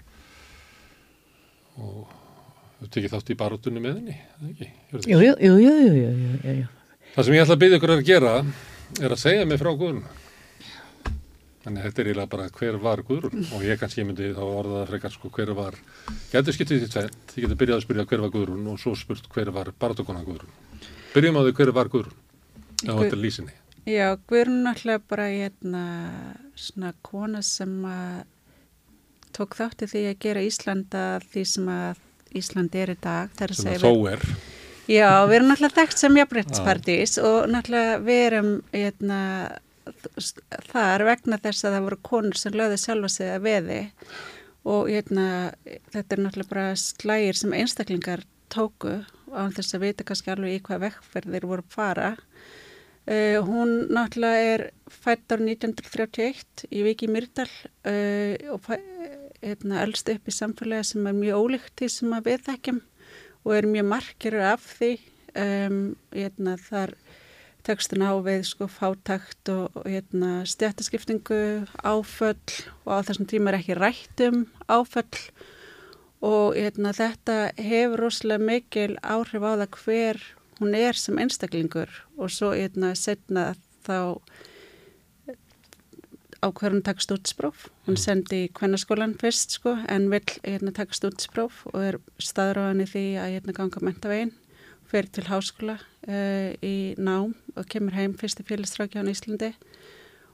og 1.77 2.26
Þú 2.77 2.87
tekið 2.93 3.13
þátt 3.15 3.29
í 3.33 3.37
baróttunni 3.37 3.81
með 3.81 3.95
henni, 3.97 4.15
eða 4.37 4.49
ekki? 4.51 4.67
Jú, 5.09 5.17
jú, 5.17 5.33
jú, 5.41 5.53
jú, 5.57 5.75
jú, 5.97 6.57
jú. 6.59 6.65
Það 7.15 7.25
sem 7.25 7.33
ég 7.33 7.43
ætla 7.43 7.55
að 7.55 7.61
byggja 7.63 7.77
ykkur 7.79 7.93
að 7.95 8.03
gera 8.05 8.33
er 9.01 9.13
að 9.15 9.21
segja 9.23 9.47
mig 9.49 9.57
frá 9.57 9.71
Guðrún. 9.73 10.03
Þannig 11.63 11.81
að 11.81 11.87
þetta 11.87 12.03
er 12.03 12.09
eiginlega 12.11 12.31
bara 12.35 12.45
hver 12.59 12.77
var 12.83 13.01
Guðrún 13.07 13.47
og 13.57 13.65
ég 13.65 13.81
kannski 13.81 14.05
myndi 14.05 14.29
þá 14.37 14.43
orða 14.45 14.75
það 14.75 14.91
frekar 14.91 15.15
sko 15.15 15.33
hver 15.33 15.51
var, 15.57 15.79
getur 16.31 16.55
skiptið 16.55 16.83
því 16.83 16.91
tveit, 16.93 17.17
þið 17.33 17.47
getur 17.47 17.59
byrjað 17.63 17.79
að 17.79 17.85
spyrja 17.87 18.07
hver 18.11 18.23
var 18.23 18.33
Guðrún 18.37 18.69
og 18.71 18.79
svo 18.79 18.93
spurt 18.95 19.27
hver 19.33 19.51
var 19.57 19.73
baróttukona 19.81 20.23
Guðrún. 20.27 20.53
Byrjum 21.15 21.41
á 21.41 21.41
því 21.41 21.57
hver 21.57 21.73
var 21.75 21.91
Guðrún 21.91 22.15
á 22.85 22.93
Guð... 22.93 23.01
þetta 23.01 23.21
lýsinni. 23.25 23.57
Já, 23.89 24.07
Guðrún 24.29 24.69
alltaf 24.69 25.09
bara 25.09 25.27
hérna 25.33 25.83
svona 26.53 26.93
kona 27.01 27.41
sem 27.41 27.73
að 27.89 28.25
tók 29.35 29.57
þátti 29.57 29.89
því 29.89 30.09
að 30.11 30.19
gera 30.23 30.45
Íslanda 30.45 31.07
því 31.25 31.43
sem 31.57 31.71
að 31.73 32.05
Íslandi 32.35 32.83
er 32.83 32.93
í 32.93 32.97
dag. 33.01 33.33
Sem 33.37 33.73
það 33.73 33.85
þó 33.85 34.11
er. 34.11 34.27
Já, 34.87 35.09
við 35.27 35.35
erum 35.35 35.49
náttúrulega 35.51 35.81
þekkt 35.81 35.99
sem 35.99 36.17
jafnbryttspartís 36.21 37.17
og 37.19 37.49
náttúrulega 37.51 37.97
við 38.07 38.21
erum 38.29 38.51
eitna, 38.71 39.19
hérna, 39.83 40.57
þar 40.71 41.03
vegna 41.09 41.39
þess 41.43 41.67
að 41.67 41.75
það 41.75 41.85
voru 41.87 41.99
konur 42.07 42.39
sem 42.39 42.55
löði 42.55 42.79
sjálfa 42.79 43.11
sig 43.11 43.31
að 43.33 43.45
veði 43.47 43.81
og 44.67 44.89
eitna, 44.91 45.27
þetta 45.91 46.15
er 46.15 46.23
náttúrulega 46.23 46.53
bara 46.53 46.69
slægir 46.79 47.39
sem 47.39 47.55
einstaklingar 47.55 48.23
tóku 48.51 48.95
á 49.35 49.43
þess 49.55 49.75
að 49.75 49.85
vita 49.85 50.07
kannski 50.07 50.31
alveg 50.31 50.55
í 50.55 50.63
hvað 50.63 50.85
vekkferðir 50.87 51.47
voru 51.51 51.67
fara. 51.71 52.13
Uh, 53.07 53.39
hún 53.47 53.87
náttúrulega 53.91 54.55
er 54.55 54.63
fætt 54.91 55.31
ár 55.31 55.43
1931 55.43 56.67
í 56.71 56.83
Viki 56.83 57.07
Myrdal 57.11 57.47
uh, 57.87 58.35
og 58.55 58.67
hérna, 59.43 59.81
elst 59.83 60.09
upp 60.11 60.27
í 60.27 60.33
samfélagi 60.33 60.91
sem 60.91 61.07
er 61.09 61.17
mjög 61.17 61.43
ólíkt 61.43 61.75
því 61.79 61.89
sem 61.93 62.15
við 62.25 62.43
þekkjum 62.47 62.81
og 63.45 63.53
er 63.55 63.69
mjög 63.69 63.87
margir 63.91 64.37
af 64.43 64.65
því 64.77 64.91
um, 65.37 65.81
hérna, 66.15 66.55
þar 66.59 66.95
tekstun 67.67 68.05
á 68.05 68.15
við 68.23 68.45
sko 68.47 68.69
fátakt 68.71 69.51
og, 69.51 69.75
og 69.75 69.87
hérna, 69.89 70.41
stjættaskiptingu, 70.47 71.67
áföll 71.83 72.63
og 72.85 72.91
á 72.91 73.05
þessum 73.07 73.27
tíma 73.29 73.51
er 73.51 73.59
ekki 73.59 73.77
rætt 73.77 74.25
um 74.27 74.45
áföll 74.71 75.21
og 76.23 76.57
hérna, 76.57 76.95
þetta 76.95 77.37
hefur 77.59 78.05
rosalega 78.07 78.49
mikil 78.49 78.97
áhrif 79.03 79.43
á 79.43 79.51
það 79.53 79.79
hver 79.83 80.21
hún 80.59 80.77
er 80.77 80.97
sem 80.97 81.19
einstaklingur 81.21 81.91
og 82.17 82.31
svo 82.33 82.53
hérna, 82.55 82.95
setna 82.97 83.51
þá 83.85 83.99
á 86.47 86.49
hverjum 86.55 86.83
takst 86.85 87.11
útspróf. 87.11 87.67
Hún 87.85 87.97
mm. 87.97 88.01
sendi 88.01 88.41
kvennarskólan 88.55 89.17
fyrst 89.19 89.57
sko 89.59 89.75
en 89.91 90.07
vil 90.13 90.23
hérna, 90.43 90.71
takst 90.71 91.03
útspróf 91.03 91.65
og 91.73 91.79
er 91.83 91.99
staðráðan 92.23 92.85
í 92.85 92.89
því 92.89 93.05
að 93.21 93.33
hérna, 93.35 93.57
ganga 93.59 93.83
mentavegin, 93.83 94.33
fer 94.87 95.07
til 95.11 95.27
háskóla 95.27 95.77
uh, 96.07 96.49
í 96.63 96.95
nám 96.95 97.35
og 97.55 97.67
kemur 97.67 97.97
heim 97.97 98.15
fyrst 98.17 98.39
í 98.39 98.47
félagsstrákjánu 98.47 99.11
í 99.11 99.17
Íslandi 99.17 99.51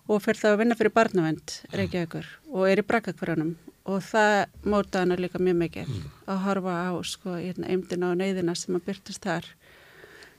og 0.07 0.21
fyrir 0.23 0.41
þá 0.41 0.49
að 0.51 0.59
vinna 0.61 0.77
fyrir 0.77 0.93
barnavend 0.93 1.57
Reykjavíkur 1.73 2.27
og 2.51 2.67
er 2.69 2.83
í 2.83 2.85
brakkakvarðanum 2.87 3.55
og 3.89 3.99
það 4.05 4.37
móta 4.69 5.03
hana 5.03 5.17
líka 5.19 5.41
mjög 5.41 5.59
mikið 5.59 5.89
mm. 5.89 6.13
að 6.31 6.41
horfa 6.45 6.77
á 6.87 6.91
sko, 7.07 7.35
hérna, 7.39 7.71
eimdina 7.71 8.11
og 8.11 8.19
neyðina 8.19 8.55
sem 8.55 8.77
að 8.77 8.85
byrtast 8.89 9.25
þar 9.25 9.49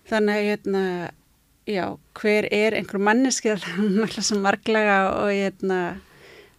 þannig 0.09 0.39
að 0.39 0.49
hérna, 0.51 0.85
já, 1.67 1.97
hver 2.21 2.49
er 2.53 2.77
einhver 2.77 3.01
manneski 3.01 3.55
náttúrulega 3.55 4.23
sem 4.29 4.43
marglega 4.45 4.99
og 5.23 5.31
hérna, 5.33 5.79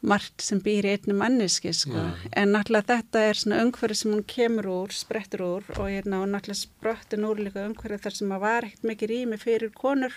margt 0.05 0.43
sem 0.43 0.59
býr 0.61 0.87
í 0.87 0.93
einni 0.95 1.15
manneski 1.17 1.73
sko. 1.73 2.01
en 2.35 2.53
náttúrulega 2.53 2.95
þetta 2.95 3.23
er 3.29 3.39
svona 3.39 3.61
umhverfi 3.65 3.99
sem 4.01 4.13
hún 4.13 4.25
kemur 4.29 4.69
úr, 4.73 4.93
sprettur 4.93 5.45
úr 5.45 5.71
og, 5.77 5.87
hérna, 5.89 6.21
og 6.23 6.29
náttúrulega 6.33 6.61
sprottin 6.61 7.27
úr 7.27 7.41
líka 7.41 7.65
umhverfi 7.69 8.03
þar 8.05 8.19
sem 8.19 8.35
að 8.35 8.45
var 8.45 8.69
ekkert 8.69 8.89
mikið 8.91 9.13
rými 9.13 9.41
fyrir 9.41 9.73
konur 9.75 10.13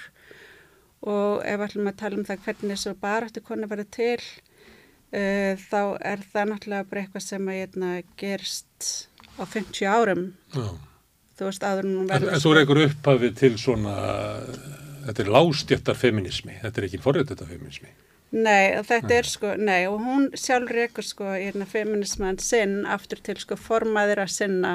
og 1.06 1.44
ef 1.46 1.64
ætlum 1.68 1.90
að 1.92 2.00
tala 2.00 2.18
um 2.18 2.26
það 2.26 2.44
hvernig 2.46 2.74
þessu 2.74 2.96
baráttu 2.98 3.44
konu 3.44 3.68
verið 3.70 3.90
til 3.94 4.18
uh, 4.18 5.54
þá 5.68 5.82
er 6.00 6.24
það 6.32 6.52
náttúrulega 6.52 6.90
bara 6.90 7.04
eitthvað 7.04 7.26
sem 7.28 7.48
að 7.48 7.60
hérna, 7.62 7.94
gerst 8.18 8.92
á 9.38 9.44
50 9.46 9.86
árum 9.86 10.30
Já. 10.56 10.87
Þú 11.38 11.48
veist 11.48 11.64
áður 11.64 11.88
en 11.88 12.42
þú 12.42 12.52
einhver 12.56 12.82
upphafið 12.88 13.38
til 13.38 13.54
svona 13.60 13.96
þetta 15.06 15.24
er 15.24 15.32
lástjöftar 15.38 15.98
feminismi 15.98 16.58
þetta 16.62 16.82
er 16.82 16.88
ekki 16.90 17.02
forrætteta 17.06 17.48
feminismi 17.48 17.94
Nei, 18.28 18.76
þetta 18.84 19.14
er 19.16 19.24
sko, 19.24 19.54
nei, 19.56 19.86
og 19.88 20.02
hún 20.04 20.26
sjálf 20.36 20.68
reykur 20.76 21.06
sko 21.06 21.30
í 21.32 21.46
hérna 21.46 21.64
feminisman 21.64 22.36
sinn 22.44 22.82
aftur 22.84 23.22
til 23.24 23.38
sko 23.40 23.56
formaðir 23.56 24.20
að 24.20 24.34
sinna, 24.34 24.72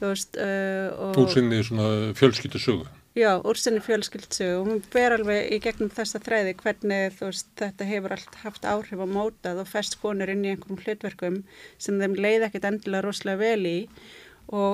þú 0.00 0.08
veist, 0.08 0.34
uh, 0.34 0.88
og... 0.96 1.12
Þú 1.14 1.26
sinni 1.36 1.60
svona 1.68 1.92
fjölskyttu 2.18 2.58
sögu. 2.58 2.88
Já, 3.18 3.42
úr 3.42 3.58
sinni 3.58 3.80
fjölskyldsu 3.82 4.46
og 4.60 4.68
hún 4.68 4.82
ber 4.92 5.16
alveg 5.16 5.48
í 5.50 5.56
gegnum 5.62 5.88
þessa 5.90 6.20
þræði 6.22 6.52
hvernig 6.60 7.16
veist, 7.18 7.48
þetta 7.58 7.88
hefur 7.88 8.12
allt 8.14 8.36
haft 8.44 8.68
áhrif 8.70 9.02
á 9.02 9.06
mótað 9.10 9.58
og 9.64 9.66
fest 9.66 9.96
konur 9.98 10.30
inn 10.30 10.44
í 10.46 10.52
einhverjum 10.52 10.78
hlutverkum 10.84 11.40
sem 11.74 11.98
þeim 11.98 12.14
leið 12.14 12.46
ekkit 12.46 12.68
endilega 12.70 13.02
rosalega 13.08 13.40
vel 13.42 13.66
í. 13.66 13.80
og 13.90 14.29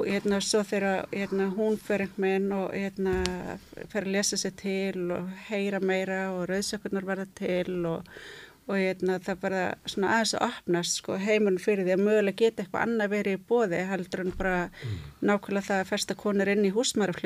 hérna 0.06 0.40
svo 0.40 0.62
þegar 0.64 1.04
hérna, 1.12 1.50
hún 1.52 1.76
einhvern 2.06 2.24
veginn 2.24 2.52
og 2.56 2.72
hérna 2.72 3.16
fer 3.92 4.06
að 4.06 4.14
lesa 4.14 4.38
sér 4.40 4.54
til 4.56 5.10
og 5.12 5.28
heyra 5.50 5.80
meira 5.84 6.20
og 6.32 6.46
rauðsökunar 6.48 7.04
verða 7.04 7.26
til 7.36 7.84
og, 7.90 8.06
og 8.70 8.78
hérna 8.80 9.18
það 9.26 9.42
bara 9.42 9.64
svona 9.84 10.14
aðeins 10.14 10.34
að 10.38 10.46
opnast 10.48 11.02
sko 11.02 11.18
heimunum 11.20 11.60
fyrir 11.60 11.84
því 11.84 11.96
að 11.96 12.06
mögulega 12.06 12.40
geta 12.40 12.64
eitthvað 12.64 12.86
annað 12.86 13.12
verið 13.18 13.36
í 13.36 13.42
bóði 13.50 13.82
heldur 13.90 14.24
en 14.24 14.32
bara 14.38 14.56
mm. 14.70 14.96
nákvæmlega 15.28 15.68
það 15.68 15.84
að 15.84 15.92
festa 15.92 16.18
konur 16.24 16.54
inn 16.54 16.64
í 16.64 16.72
húsmæra 16.72 17.18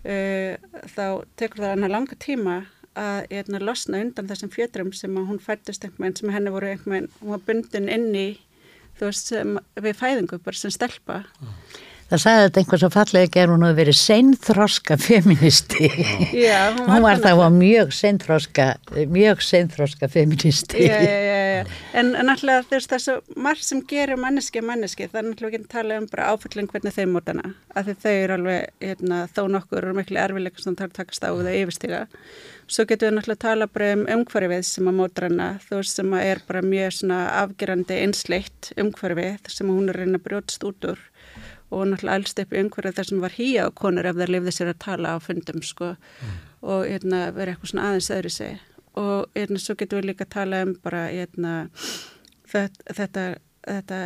Uh, 0.00 0.56
þá 0.96 1.06
tekur 1.36 1.60
það 1.60 1.74
hana 1.76 1.88
langa 1.92 2.16
tíma 2.16 2.60
að 2.98 3.26
að 3.60 3.66
losna 3.68 4.00
undan 4.02 4.28
þessum 4.30 4.50
fjötrum 4.50 4.94
sem 4.96 5.14
hún 5.14 5.38
fættist 5.38 5.84
einhvern 5.84 6.08
veginn 6.08 6.16
sem 6.18 6.32
henni 6.34 6.52
voru 6.54 6.70
einhvern 6.70 6.94
veginn, 6.94 7.12
hún 7.20 7.34
var 7.36 7.42
bundin 7.46 7.90
inn 7.92 8.14
í 8.16 8.30
þú 9.00 9.10
veist, 9.10 9.32
sem, 9.32 9.54
við 9.80 9.96
fæðingu 10.00 10.40
bara 10.44 10.60
sem 10.60 10.74
stelpa 10.74 11.22
uh. 11.40 11.54
Það 12.10 12.22
sagði 12.24 12.46
þetta 12.46 12.58
einhvers 12.60 12.82
að 12.82 12.94
fallega 12.96 13.28
ger 13.36 13.50
hún 13.52 13.62
að 13.62 13.76
verið 13.78 13.96
seinþroska 14.00 14.96
feministi. 14.98 15.90
Já, 16.34 16.72
hún 16.74 16.80
var, 16.80 16.88
hún 16.90 17.04
var 17.04 17.20
það 17.22 17.36
var 17.38 17.52
mjög 17.54 17.92
seinþroska, 17.94 18.66
mjög 19.14 19.44
seinþroska 19.46 20.08
feministi. 20.10 20.88
Já, 20.88 20.96
já, 21.06 21.20
já, 21.28 21.44
já. 21.54 21.76
En, 22.00 22.10
náttúrulega 22.26 22.66
veist 22.72 22.90
þessu 22.90 23.14
marg 23.38 23.62
sem 23.62 23.84
gerir 23.92 24.18
manneski 24.18 24.62
manneski, 24.64 25.06
það 25.06 25.20
er 25.20 25.28
náttúrulega 25.28 25.60
ekki 25.60 25.68
að 25.68 25.76
tala 25.76 26.00
um 26.02 26.08
bara 26.10 26.32
áfylling 26.34 26.74
hvernig 26.74 26.96
þeim 26.98 27.14
mótana. 27.14 27.54
Af 27.78 27.86
því 27.86 27.96
þau 28.02 28.14
eru 28.16 28.38
alveg, 28.40 28.74
hérna, 28.82 29.20
þó 29.30 29.42
nokkur 29.54 29.90
og 29.92 30.00
miklu 30.00 30.24
erfilegur 30.24 30.66
sem 30.66 30.80
það 30.82 30.96
takast 30.98 31.22
á 31.22 31.30
að 31.30 31.52
yfirstiga. 31.60 32.08
Svo 32.70 32.84
getur 32.86 33.10
við 33.10 33.16
náttúrulega 33.16 33.42
tala 33.42 33.66
bara 33.66 33.92
um 33.96 34.02
umhverfið 34.14 34.66
sem 34.68 34.86
að 34.86 34.98
mótrana, 35.00 35.46
þú 35.64 35.80
veist 35.80 35.98
sem 35.98 36.12
að 36.14 36.26
er 36.28 36.42
bara 36.46 36.60
mjög 36.62 36.92
svona 37.00 37.16
afgerandi 37.40 37.96
einsleitt 38.04 38.70
umhverfið 38.78 39.50
sem 39.50 39.72
hún 39.72 39.90
er 39.90 39.98
reyna 39.98 40.20
brjótst 40.22 40.66
út 40.68 40.86
úr 40.92 41.02
og 41.70 41.86
náttúrulega 41.86 42.16
allst 42.18 42.42
upp 42.42 42.54
í 42.54 42.60
einhverja 42.60 42.94
þar 42.94 43.08
sem 43.08 43.22
var 43.22 43.34
hýja 43.34 43.66
á 43.66 43.68
konur 43.80 44.08
ef 44.10 44.18
þær 44.18 44.32
lifði 44.34 44.54
sér 44.54 44.72
að 44.72 44.80
tala 44.86 45.14
á 45.14 45.16
fundum 45.22 45.62
sko 45.66 45.92
mm. 45.94 46.38
og 46.66 46.86
hérna 46.86 47.20
verið 47.34 47.54
eitthvað 47.54 47.72
svona 47.72 47.88
aðeins 47.88 48.10
öðru 48.16 48.32
seg 48.34 48.64
og 49.00 49.38
hérna 49.38 49.62
svo 49.62 49.76
getur 49.78 50.00
við 50.00 50.08
líka 50.10 50.26
að 50.26 50.34
tala 50.34 50.62
um 50.66 50.72
bara 50.82 51.04
hérna 51.10 51.52
þetta, 52.50 52.94
þetta, 52.98 53.26
þetta 53.66 54.00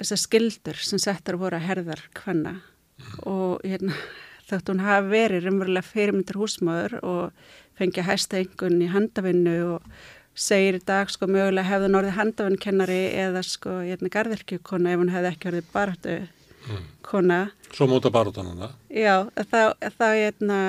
þessar 0.00 0.22
skildur 0.24 0.82
sem 0.88 1.00
settar 1.00 1.40
voru 1.40 1.56
að 1.56 1.68
herðar 1.70 2.04
hvanna 2.20 2.56
mm. 2.60 3.14
og 3.28 3.64
hérna 3.64 3.96
þátt 4.50 4.72
hún 4.72 4.84
hafi 4.84 5.12
verið 5.14 5.46
raunverulega 5.46 5.86
fyrirmyndir 5.86 6.40
húsmaður 6.40 6.98
og 7.00 7.50
fengið 7.80 8.08
hæsta 8.08 8.40
einhvern 8.40 8.82
í 8.84 8.90
handavinnu 8.92 9.56
og 9.74 9.86
segir 10.38 10.78
í 10.78 10.82
dag 10.86 11.10
sko 11.12 11.28
mögulega 11.28 11.68
hefði 11.68 11.88
hún 11.88 11.98
orðið 12.00 12.18
handavinnkennari 12.18 13.00
eða 13.26 13.42
sko 13.46 13.80
hérna 13.82 14.12
garðirkjúkona 14.14 14.94
ef 14.94 15.02
hún 15.02 15.12
hefði 15.12 15.32
ekki 15.32 15.50
orðið 15.50 15.72
barhættu 15.74 16.16
mm. 16.20 16.84
kona. 17.06 17.40
Svo 17.74 17.88
móta 17.90 18.12
barótanuna. 18.14 18.70
Já, 18.92 19.28
þá, 19.50 19.60
þá 19.98 20.06
eitna, 20.08 20.60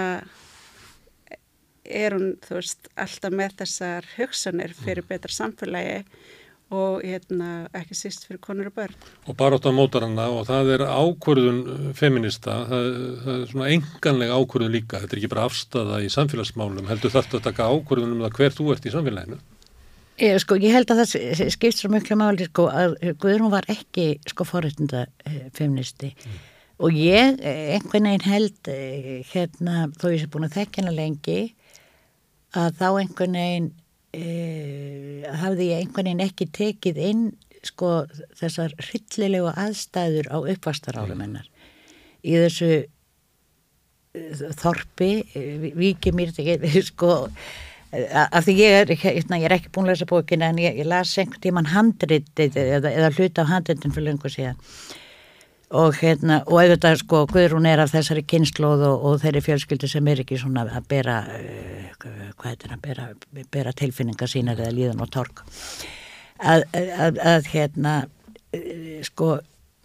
er 1.85 2.17
hún, 2.17 2.35
þú 2.45 2.59
veist, 2.59 2.91
alltaf 3.05 3.37
með 3.37 3.57
þessar 3.61 4.09
hugsanir 4.17 4.75
fyrir 4.77 5.05
mm. 5.05 5.11
betra 5.11 5.35
samfélagi 5.35 5.97
og 6.71 7.01
hérna, 7.03 7.67
ekki 7.75 7.97
síst 7.99 8.25
fyrir 8.27 8.39
konur 8.43 8.69
og 8.69 8.75
börn. 8.77 8.95
Og 9.27 9.35
barótan 9.37 9.75
mótar 9.75 10.05
hana 10.05 10.29
og 10.31 10.45
það 10.47 10.73
er 10.77 10.83
ákvörðun 10.87 11.91
feminista, 11.97 12.61
það, 12.69 12.85
það 13.25 13.33
er 13.33 13.47
svona 13.51 13.71
enganlega 13.75 14.37
ákvörðun 14.39 14.75
líka, 14.77 15.01
þetta 15.01 15.17
er 15.17 15.21
ekki 15.21 15.31
bara 15.33 15.47
afstafa 15.49 15.99
í 15.99 16.11
samfélagsmálum, 16.13 16.87
heldur 16.87 17.11
þetta 17.11 17.41
að 17.41 17.47
taka 17.49 17.67
ákvörðun 17.75 18.15
um 18.15 18.23
það 18.23 18.37
hver 18.39 18.55
þú 18.55 18.69
ert 18.75 18.87
í 18.87 18.93
samfélaginu? 18.95 19.41
Ég, 20.21 20.37
sko, 20.43 20.55
ég 20.61 20.75
held 20.75 20.91
að 20.93 21.01
það 21.01 21.51
skipt 21.55 21.79
svo 21.79 21.89
mjög 21.89 22.11
máli 22.19 22.45
sko, 22.45 22.67
að 22.69 22.95
Guðrún 23.19 23.51
var 23.51 23.65
ekki 23.71 24.13
sko, 24.29 24.45
forrættinda 24.45 25.07
eh, 25.25 25.47
feministi 25.55 26.11
mm. 26.13 26.35
og 26.85 26.97
ég 26.99 27.39
eh, 27.41 27.71
einhvern 27.75 28.05
veginn 28.05 28.27
held 28.27 28.69
eh, 28.69 29.07
hérna, 29.31 29.87
þó 29.97 30.11
ég 30.11 30.21
sé 30.21 30.29
búin 30.29 30.45
að 30.45 30.59
þekkja 30.59 30.83
hana 30.83 30.93
lengi 30.93 31.39
að 32.53 32.77
þá 32.77 32.87
einhvern 32.91 33.39
veginn 33.39 33.71
eh, 34.17 35.27
hafði 35.41 35.71
ég 35.71 35.83
einhvern 35.83 36.11
veginn 36.11 36.25
ekki 36.25 36.49
tekið 36.55 37.01
inn 37.09 37.25
sko, 37.65 38.05
þessar 38.39 38.73
hryllilegu 38.79 39.51
aðstæður 39.53 40.31
á 40.33 40.37
uppvastarárum 40.55 41.19
mm. 41.19 41.25
hennar 41.27 41.47
í 42.21 42.37
þessu 42.37 42.71
þorpi 44.59 45.11
vikið 45.77 46.17
mér 46.17 46.33
sko 46.91 47.13
af 47.91 48.45
því 48.45 48.55
ég 48.55 48.77
er, 48.81 48.91
hérna, 48.95 49.39
ég 49.39 49.49
er 49.49 49.55
ekki 49.57 49.71
búin 49.75 49.89
að 49.89 49.93
lesa 49.95 50.07
bókina 50.07 50.49
en 50.51 50.59
ég, 50.63 50.77
ég 50.79 50.87
las 50.87 51.11
einhvern 51.19 51.43
tíman 51.43 51.71
handritið 51.73 52.55
eða, 52.59 52.91
eða 52.91 53.09
hluta 53.17 53.43
á 53.43 53.51
handritin 53.51 53.91
fyrir 53.91 54.07
lengur 54.07 54.31
síðan 54.31 54.59
og 55.71 55.95
hérna 56.01 56.41
og 56.47 56.59
auðvitað 56.59 56.99
sko 56.99 57.21
Guðrún 57.31 57.67
er 57.69 57.81
af 57.83 57.93
þessari 57.93 58.23
kynnslóð 58.27 58.83
og, 58.89 59.05
og 59.07 59.21
þeirri 59.23 59.43
fjölskyldu 59.45 59.89
sem 59.91 60.09
er 60.11 60.23
ekki 60.23 60.39
svona 60.39 60.65
að 60.67 60.89
bera 60.91 61.21
uh, 61.31 61.87
hvað 62.01 62.49
heitir 62.49 62.75
að 62.75 62.83
bera, 62.87 63.07
bera 63.53 63.73
tilfinningar 63.77 64.31
sínar 64.31 64.59
eða 64.59 64.75
líðan 64.75 65.03
og 65.05 65.11
tork 65.13 65.43
að, 66.41 66.65
að, 66.75 67.21
að 67.23 67.49
hérna 67.53 67.95
uh, 68.03 68.99
sko 69.07 69.37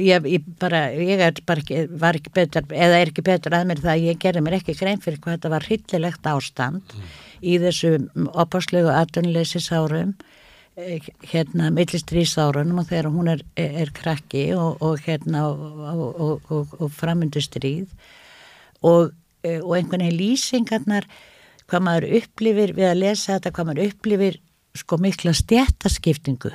ég, 0.00 0.30
ég 0.32 0.48
bara, 0.60 0.86
ég 0.96 1.20
er 1.20 1.42
bara 1.46 1.62
ekki, 1.62 1.84
var 2.00 2.16
ekki 2.18 2.32
betur, 2.36 2.66
eða 2.72 3.02
er 3.02 3.12
ekki 3.12 3.24
betur 3.26 3.56
að 3.56 3.68
mér 3.68 3.82
það 3.84 3.94
að 3.94 4.06
ég 4.08 4.22
gerði 4.22 4.44
mér 4.46 4.58
ekki 4.60 4.76
grein 4.78 5.02
fyrir 5.02 5.20
hvað 5.20 5.38
þetta 5.38 5.52
var 5.52 5.68
hryllilegt 5.68 6.30
ástand 6.32 6.96
mm. 6.96 7.12
í 7.42 7.58
þessu 7.62 7.92
opáslegu 8.32 8.92
aðdunleysisárum 8.94 10.16
eh, 10.16 10.35
hérna 10.76 11.70
millistrýsárunum 11.72 12.82
og 12.82 12.90
þegar 12.90 13.06
hún 13.08 13.30
er, 13.32 13.42
er 13.56 13.92
krakki 13.96 14.50
og, 14.52 14.82
og 14.84 15.00
hérna 15.06 15.46
og, 15.48 16.20
og, 16.50 16.74
og 16.76 16.90
framöndu 16.92 17.40
stríð 17.40 17.88
og 18.84 19.14
einhvern 19.46 20.04
veginn 20.04 20.18
lýsingarnar 20.18 21.06
hvað 21.66 21.86
maður 21.86 22.08
upplifir 22.20 22.74
við 22.76 22.90
að 22.90 23.00
lesa 23.00 23.36
þetta, 23.36 23.52
hvað 23.56 23.68
maður 23.70 23.88
upplifir 23.88 24.38
sko 24.76 24.98
mikla 25.00 25.32
stjættaskiptingu 25.36 26.52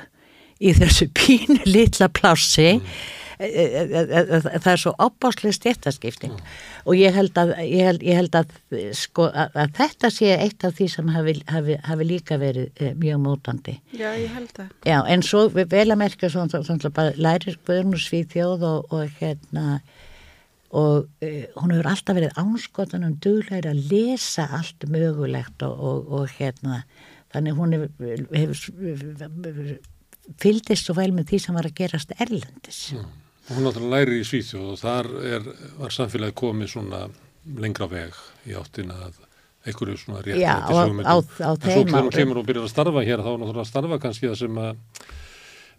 í 0.62 0.74
þessu 0.76 1.08
pínu 1.18 1.58
litla 1.66 2.08
plássi 2.12 2.76
mm. 2.76 2.94
E, 3.42 3.64
e, 3.82 4.02
e, 4.02 4.40
það 4.54 4.68
er 4.72 4.80
svo 4.82 4.92
opbáslega 5.02 5.56
stjættaskipting 5.56 6.34
mm. 6.36 6.52
og 6.86 6.98
ég 6.98 7.16
held 7.16 7.38
að, 7.40 7.54
ég 7.66 7.88
held, 7.88 8.04
ég 8.06 8.20
held 8.20 8.38
að, 8.38 8.54
sko, 8.98 9.26
að, 9.28 9.56
að 9.64 9.74
þetta 9.80 10.10
sé 10.14 10.30
eitt 10.36 10.66
af 10.68 10.76
því 10.78 10.88
sem 10.92 11.10
hafi, 11.16 11.34
hafi, 11.50 11.78
hafi 11.88 12.06
líka 12.06 12.38
verið 12.42 12.84
mjög 13.00 13.20
mótandi. 13.24 13.76
Já, 13.96 14.10
ég 14.18 14.30
held 14.36 14.62
að. 14.62 14.72
Já, 14.86 14.98
en 15.14 15.26
svo 15.26 15.44
vel 15.56 15.88
að 15.88 16.00
merkja 16.04 16.32
svona, 16.32 16.62
svona 16.62 16.94
bara 16.94 17.16
lærir 17.18 17.58
Guðrún 17.66 17.98
og 17.98 18.04
Svíþjóð 18.04 18.66
og, 18.68 18.94
og 18.94 19.20
hérna 19.20 19.80
og 20.72 21.08
uh, 21.20 21.46
hún 21.60 21.74
hefur 21.74 21.90
alltaf 21.90 22.16
verið 22.16 22.38
ánskotan 22.40 23.04
um 23.04 23.16
duglegur 23.20 23.72
að 23.74 23.82
lesa 23.90 24.46
allt 24.56 24.86
mögulegt 24.88 25.64
og, 25.66 25.74
og, 25.76 26.12
og 26.16 26.36
hérna 26.38 26.80
þannig 27.32 27.58
hún 27.58 27.74
hefur, 27.76 28.22
hefur 28.32 29.74
fyldist 30.40 30.86
svo 30.86 30.96
vel 30.96 31.10
með 31.14 31.32
því 31.32 31.42
sem 31.44 31.58
var 31.58 31.68
að 31.68 31.76
gerast 31.80 32.14
erlendis. 32.18 32.80
Mm. 32.96 33.10
Hún 33.50 33.66
náttúrulega 33.66 33.98
læri 33.98 34.20
í 34.22 34.26
Svíþjóð 34.26 34.70
og 34.70 34.78
þar 34.80 35.08
er, 35.26 35.50
var 35.80 35.94
samfélagi 35.94 36.36
komið 36.38 36.72
svona 36.76 37.02
lengra 37.58 37.88
veg 37.90 38.14
í 38.46 38.54
áttina 38.58 38.98
að, 39.08 39.18
einhverju 39.66 39.98
svona 39.98 40.22
rétt 40.22 40.38
Já, 40.38 40.54
á, 40.62 40.70
á, 40.70 40.70
á 40.70 40.84
þeim 40.86 41.02
árum. 41.02 41.58
En 41.58 41.74
svo 41.74 41.82
hvernig 41.90 42.14
kemur 42.14 42.40
og 42.42 42.46
byrjar 42.46 42.68
að 42.68 42.72
starfa 42.74 43.04
hér, 43.06 43.24
þá 43.24 43.32
er 43.32 43.42
náttúrulega 43.42 43.64
að 43.64 43.70
starfa 43.72 44.00
kannski 44.04 44.30
það 44.30 44.38
sem 44.44 44.62
að 44.62 44.72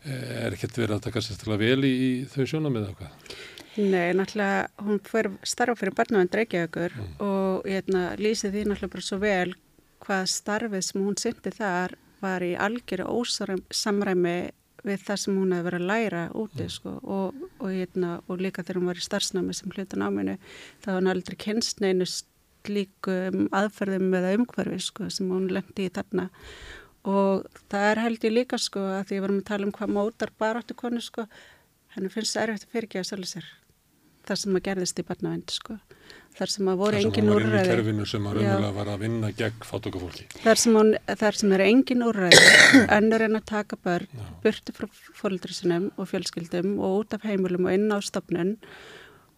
eh, 0.04 0.30
er 0.44 0.58
ekkert 0.58 0.80
verið 0.84 0.96
að 0.98 1.04
taka 1.08 1.24
sérstaklega 1.24 1.64
vel 1.64 1.88
í, 1.88 1.94
í 1.94 2.12
þau 2.34 2.46
sjónamið 2.52 2.88
eða 2.88 2.98
hvað? 3.00 3.36
Nei, 3.74 4.10
náttúrulega, 4.20 4.68
hún 4.86 5.00
starfa 5.48 5.80
fyrir 5.80 5.98
barnavend 5.98 6.36
Reykjavíkur 6.38 6.98
mm. 7.00 7.14
og 7.26 7.70
ég 7.70 7.80
hérna, 7.80 8.04
lýsi 8.20 8.52
því 8.52 8.68
náttúrulega 8.68 8.96
bara 8.98 9.08
svo 9.08 9.22
vel 9.24 9.56
hvað 10.04 10.28
starfið 10.36 10.84
sem 10.84 11.06
hún 11.06 11.20
syndi 11.20 11.56
þar 11.56 11.96
var 12.24 12.44
í 12.44 12.54
algjöru 12.60 13.08
ósamræmi 13.08 14.38
við 14.84 15.06
það 15.08 15.20
sem 15.22 15.40
hún 15.40 15.56
hefði 15.56 15.68
verið 15.68 15.82
að 15.82 15.90
læra 15.92 16.22
úti 16.36 16.66
mm. 16.66 16.74
sko, 16.76 16.94
og, 17.04 17.42
og, 17.60 17.66
hérna, 17.72 18.12
og 18.28 18.44
líka 18.44 18.64
þegar 18.64 18.80
hún 18.82 18.92
var 18.92 19.00
í 19.00 19.08
starfsnámi 19.08 19.56
sem 19.58 19.74
hlutan 19.74 20.06
áminu 20.06 20.38
þá 20.84 20.88
var 20.90 21.00
hann 21.00 21.12
aldrei 21.14 21.40
kynstneinu 21.46 22.08
líkum 22.70 23.50
aðferðum 23.56 24.14
eða 24.20 24.36
umhverfi 24.38 24.80
sko, 24.86 25.10
sem 25.12 25.32
hún 25.32 25.50
lendi 25.52 25.90
í 25.90 25.92
þarna. 25.94 26.30
Og 27.04 27.44
það 27.72 27.90
er 27.90 28.02
held 28.06 28.30
ég 28.30 28.38
líka 28.38 28.60
sko 28.62 28.86
að 28.94 29.10
því 29.10 29.18
að 29.18 29.18
við 29.18 29.26
varum 29.26 29.42
að 29.42 29.50
tala 29.50 29.68
um 29.68 29.76
hvað 29.76 29.98
mótar 29.98 30.32
baráttu 30.40 30.78
konu 30.80 31.04
sko. 31.04 31.28
Henni 31.96 32.14
finnst 32.14 32.38
það 32.38 32.48
erfitt 32.48 32.70
að 32.70 32.78
fyrirgeða 32.78 33.10
sjálf 33.10 33.32
sér 33.34 33.52
það 34.28 34.42
sem 34.44 34.58
að 34.58 34.66
gerðist 34.70 35.02
í 35.02 35.06
barnavend 35.08 35.54
sko. 35.54 35.78
Þar 36.34 36.50
sem 36.50 36.70
að 36.72 36.80
voru 36.82 36.98
engin 36.98 37.30
úrræði 37.30 37.52
þar 37.54 37.68
sem 37.68 37.68
að 37.70 37.70
var 37.70 37.70
inn 37.70 37.70
í 37.70 37.76
kerfinu 37.76 38.06
sem 38.10 38.26
að 38.26 38.38
raunverulega 38.38 38.74
var 38.78 38.90
að 38.90 39.04
vinna 39.04 39.30
gegn 39.38 39.68
fátökufólki 39.70 40.24
þar 40.42 40.62
sem, 40.64 40.78
hún, 40.80 40.90
þar 41.22 41.38
sem 41.38 41.54
er 41.54 41.64
engin 41.68 42.06
úrræði 42.08 42.40
önnur 42.98 43.26
en 43.28 43.38
að 43.38 43.46
taka 43.52 43.78
börn 43.86 44.10
Já. 44.18 44.26
burti 44.42 44.74
frá 44.74 44.88
fólkdri 45.20 45.54
sinum 45.54 45.86
og 45.94 46.10
fjölskyldum 46.10 46.74
og 46.80 47.04
út 47.04 47.14
af 47.14 47.28
heimilum 47.30 47.70
og 47.70 47.78
inn 47.78 47.86
á 47.94 48.02
stopnun 48.02 48.56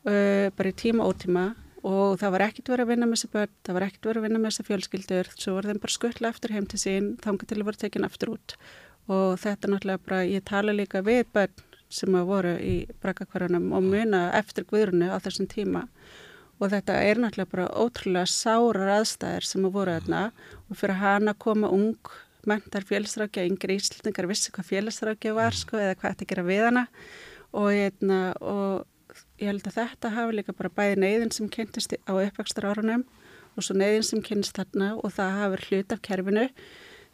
uh, 0.06 0.48
bara 0.56 0.72
í 0.72 0.76
tíma 0.78 1.06
ótíma. 1.06 1.52
Og 1.86 2.16
það 2.18 2.32
var 2.34 2.44
ekkert 2.48 2.72
verið 2.72 2.86
að 2.88 2.92
vinna 2.96 3.06
með 3.06 3.20
þessi 3.20 3.32
börn 3.36 3.52
það 3.68 3.76
var 3.78 3.84
ekkert 3.86 4.08
verið 4.10 4.20
að 4.22 4.26
vinna 4.26 4.40
með 4.42 4.52
þessi 4.52 4.68
fjölskyldur. 4.70 5.28
Svo 5.38 5.54
var 5.54 5.68
þeim 5.70 5.82
bara 5.84 5.94
skuttla 5.94 6.32
eftir 6.34 6.54
heim 6.56 6.66
til 6.72 6.80
sín 6.82 7.12
þángu 7.22 7.46
til 7.46 7.60
að 7.60 7.68
vera 7.68 7.82
tekin 7.84 8.08
aftur 8.08 8.32
út. 8.34 8.56
Og 9.06 9.36
þetta 9.38 9.70
náttúrulega 9.70 10.02
bara, 10.02 10.24
ég 10.26 10.46
tala 10.50 10.74
líka 10.74 11.04
við 11.06 11.28
börn 11.36 11.65
sem 11.92 12.16
að 12.18 12.30
voru 12.30 12.54
í 12.60 12.76
brakakvarunum 13.04 13.72
og 13.76 13.86
muna 13.86 14.28
eftir 14.38 14.66
guðrunu 14.70 15.12
á 15.14 15.18
þessum 15.24 15.50
tíma. 15.52 15.86
Og 16.60 16.72
þetta 16.72 16.96
er 17.04 17.20
náttúrulega 17.20 17.52
bara 17.52 17.68
ótrúlega 17.76 18.32
sárar 18.32 18.94
aðstæðir 19.00 19.48
sem 19.48 19.68
að 19.68 19.76
voru 19.76 19.98
þarna. 19.98 20.22
Og 20.70 20.80
fyrir 20.80 21.02
hana 21.02 21.36
koma 21.36 21.72
ung 21.74 22.12
mentar 22.48 22.86
félagsrákja, 22.88 23.46
yngri 23.50 23.76
íslendingar 23.80 24.30
vissi 24.30 24.54
hvað 24.56 24.70
félagsrákja 24.70 25.34
var 25.36 25.58
sko 25.58 25.80
eða 25.82 25.98
hvað 26.00 26.14
þetta 26.14 26.30
gera 26.32 26.46
við 26.48 26.64
hana. 26.70 26.86
Og, 27.56 27.70
eitna, 27.72 28.20
og 28.40 28.86
ég 29.42 29.52
held 29.52 29.68
að 29.68 29.78
þetta 29.82 30.14
hafi 30.16 30.40
líka 30.40 30.56
bara 30.56 30.74
bæði 30.80 31.00
neyðin 31.04 31.36
sem 31.36 31.52
kynntist 31.52 31.96
á 32.08 32.14
uppvægstar 32.14 32.70
árunum 32.72 33.06
og 33.56 33.64
svo 33.64 33.76
neyðin 33.78 34.08
sem 34.08 34.24
kynntist 34.24 34.58
þarna 34.60 34.94
og 35.00 35.14
það 35.16 35.40
hafi 35.40 35.62
hlut 35.70 35.96
af 35.96 36.04
kerfinu 36.04 36.46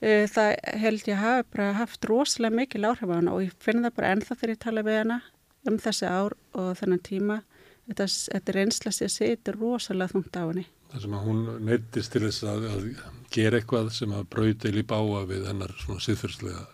það 0.02 0.56
held 0.82 1.08
ég 1.08 1.22
hafi 1.22 1.48
bara 1.54 1.72
haft 1.78 2.10
rosalega 2.10 2.58
mikil 2.58 2.88
áhrif 2.90 3.10
á 3.10 3.18
hana 3.20 3.36
og 3.36 3.46
ég 3.46 3.56
finn 3.62 3.84
það 3.86 3.98
bara 4.00 4.14
ennþá 4.16 4.38
þegar 4.38 4.54
ég 4.56 4.62
tala 4.66 4.86
við 4.88 5.00
hana 5.04 5.22
um 5.70 5.78
þessi 5.78 6.10
ár 6.10 6.34
og 6.58 6.72
þennan 6.80 7.04
tíma 7.06 7.42
þetta, 7.90 8.08
þetta 8.34 8.54
er 8.54 8.60
einslega 8.64 9.10
sér 9.10 9.34
er 9.36 9.58
rosalega 9.58 10.14
þungt 10.14 10.38
á 10.38 10.44
henni. 10.44 10.68
Það 10.92 11.04
sem 11.06 11.16
að 11.16 11.28
hún 11.28 11.42
neytist 11.68 12.14
til 12.14 12.24
þess 12.26 12.46
að, 12.52 12.68
að 12.72 12.88
gera 13.32 13.60
eitthvað 13.60 13.92
sem 13.96 14.16
að 14.16 14.26
brauti 14.34 14.72
lípa 14.76 15.00
áa 15.00 15.26
við 15.30 15.46
hennar 15.48 15.76
svona 15.80 16.04
siðfyrslega. 16.04 16.66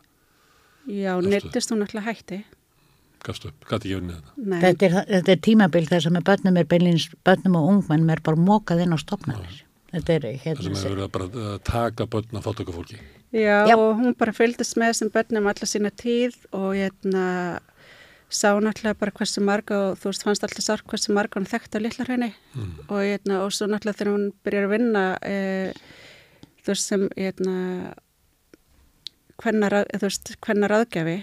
Já, 0.88 1.12
neytist 1.22 1.74
hún 1.74 1.86
alltaf 1.86 2.08
hætti. 2.08 2.42
Gafst 3.26 3.48
upp, 3.50 3.66
gæti 3.68 3.90
ekki 3.90 4.00
unnið 4.00 4.18
þetta. 4.18 4.60
Þetta 4.64 4.88
er, 4.88 4.98
þetta 5.12 5.34
er 5.34 5.40
tímabild 5.48 5.92
þar 5.92 6.04
sem 6.06 6.18
að 6.20 6.28
börnum 6.30 6.60
er 6.62 6.68
beinleins, 6.70 7.08
börnum 7.28 7.58
og 7.60 7.70
ungmenn 7.74 8.12
er 8.14 8.22
bara 8.26 8.40
mókað 8.40 8.84
inn 8.86 8.94
á 8.94 8.98
stopnarnir. 9.02 9.64
Þetta 9.92 10.18
er 10.18 10.28
hérna. 10.34 10.58
Það 10.60 10.68
sem 10.68 10.78
hefur 10.78 10.94
verið 10.94 11.06
að 11.08 11.14
bara 11.18 11.30
að 11.54 11.62
taka 11.68 12.08
börn 12.14 12.40
að 12.40 12.46
fátöka 12.46 12.76
fólki. 12.76 13.00
Já, 13.36 13.68
Já, 13.68 13.76
og 13.76 14.00
hún 14.00 14.16
bara 14.16 14.32
fylgist 14.32 14.78
með 14.80 14.94
þessum 14.94 15.12
börnum 15.12 15.50
alla 15.52 15.68
sína 15.68 15.92
tíð 15.92 16.38
og 16.56 16.78
hérna 16.78 17.26
sá 18.30 18.56
náttúrulega 18.60 19.00
bara 19.00 19.12
hversu 19.16 19.44
marga 19.44 19.78
og 19.90 20.00
þú 20.00 20.12
veist 20.12 20.24
fannst 20.24 20.44
alltaf 20.44 20.64
sark 20.64 20.88
hversu 20.88 21.14
marga 21.16 21.40
hann 21.40 21.48
þekkt 21.48 21.76
á 21.76 21.80
litlar 21.80 22.12
henni 22.12 22.32
mm. 22.56 22.74
og, 22.88 23.00
eitna, 23.00 23.44
og 23.44 23.52
svo 23.56 23.68
náttúrulega 23.68 24.00
þegar 24.00 24.14
hún 24.14 24.26
byrjar 24.44 24.68
að 24.68 24.74
vinna 24.76 25.04
e, 25.24 25.38
þú 26.64 26.74
veist 26.74 26.88
sem 26.88 27.08
hvernar 29.38 30.78
aðgjafi 30.80 31.18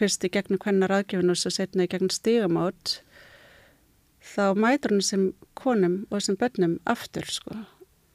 fyrst 0.00 0.24
í 0.24 0.32
gegnum 0.32 0.60
hvernar 0.62 0.96
aðgjafinu 1.00 1.34
og 1.34 1.40
svo 1.40 1.52
setna 1.52 1.84
í 1.84 1.90
gegnum 1.92 2.12
stígamót 2.14 3.00
þá 4.24 4.56
mætur 4.56 4.96
hann 4.96 5.04
sem 5.04 5.28
konum 5.58 6.02
og 6.08 6.24
sem 6.24 6.38
bönnum 6.40 6.78
aftur 6.88 7.28
sko 7.28 7.60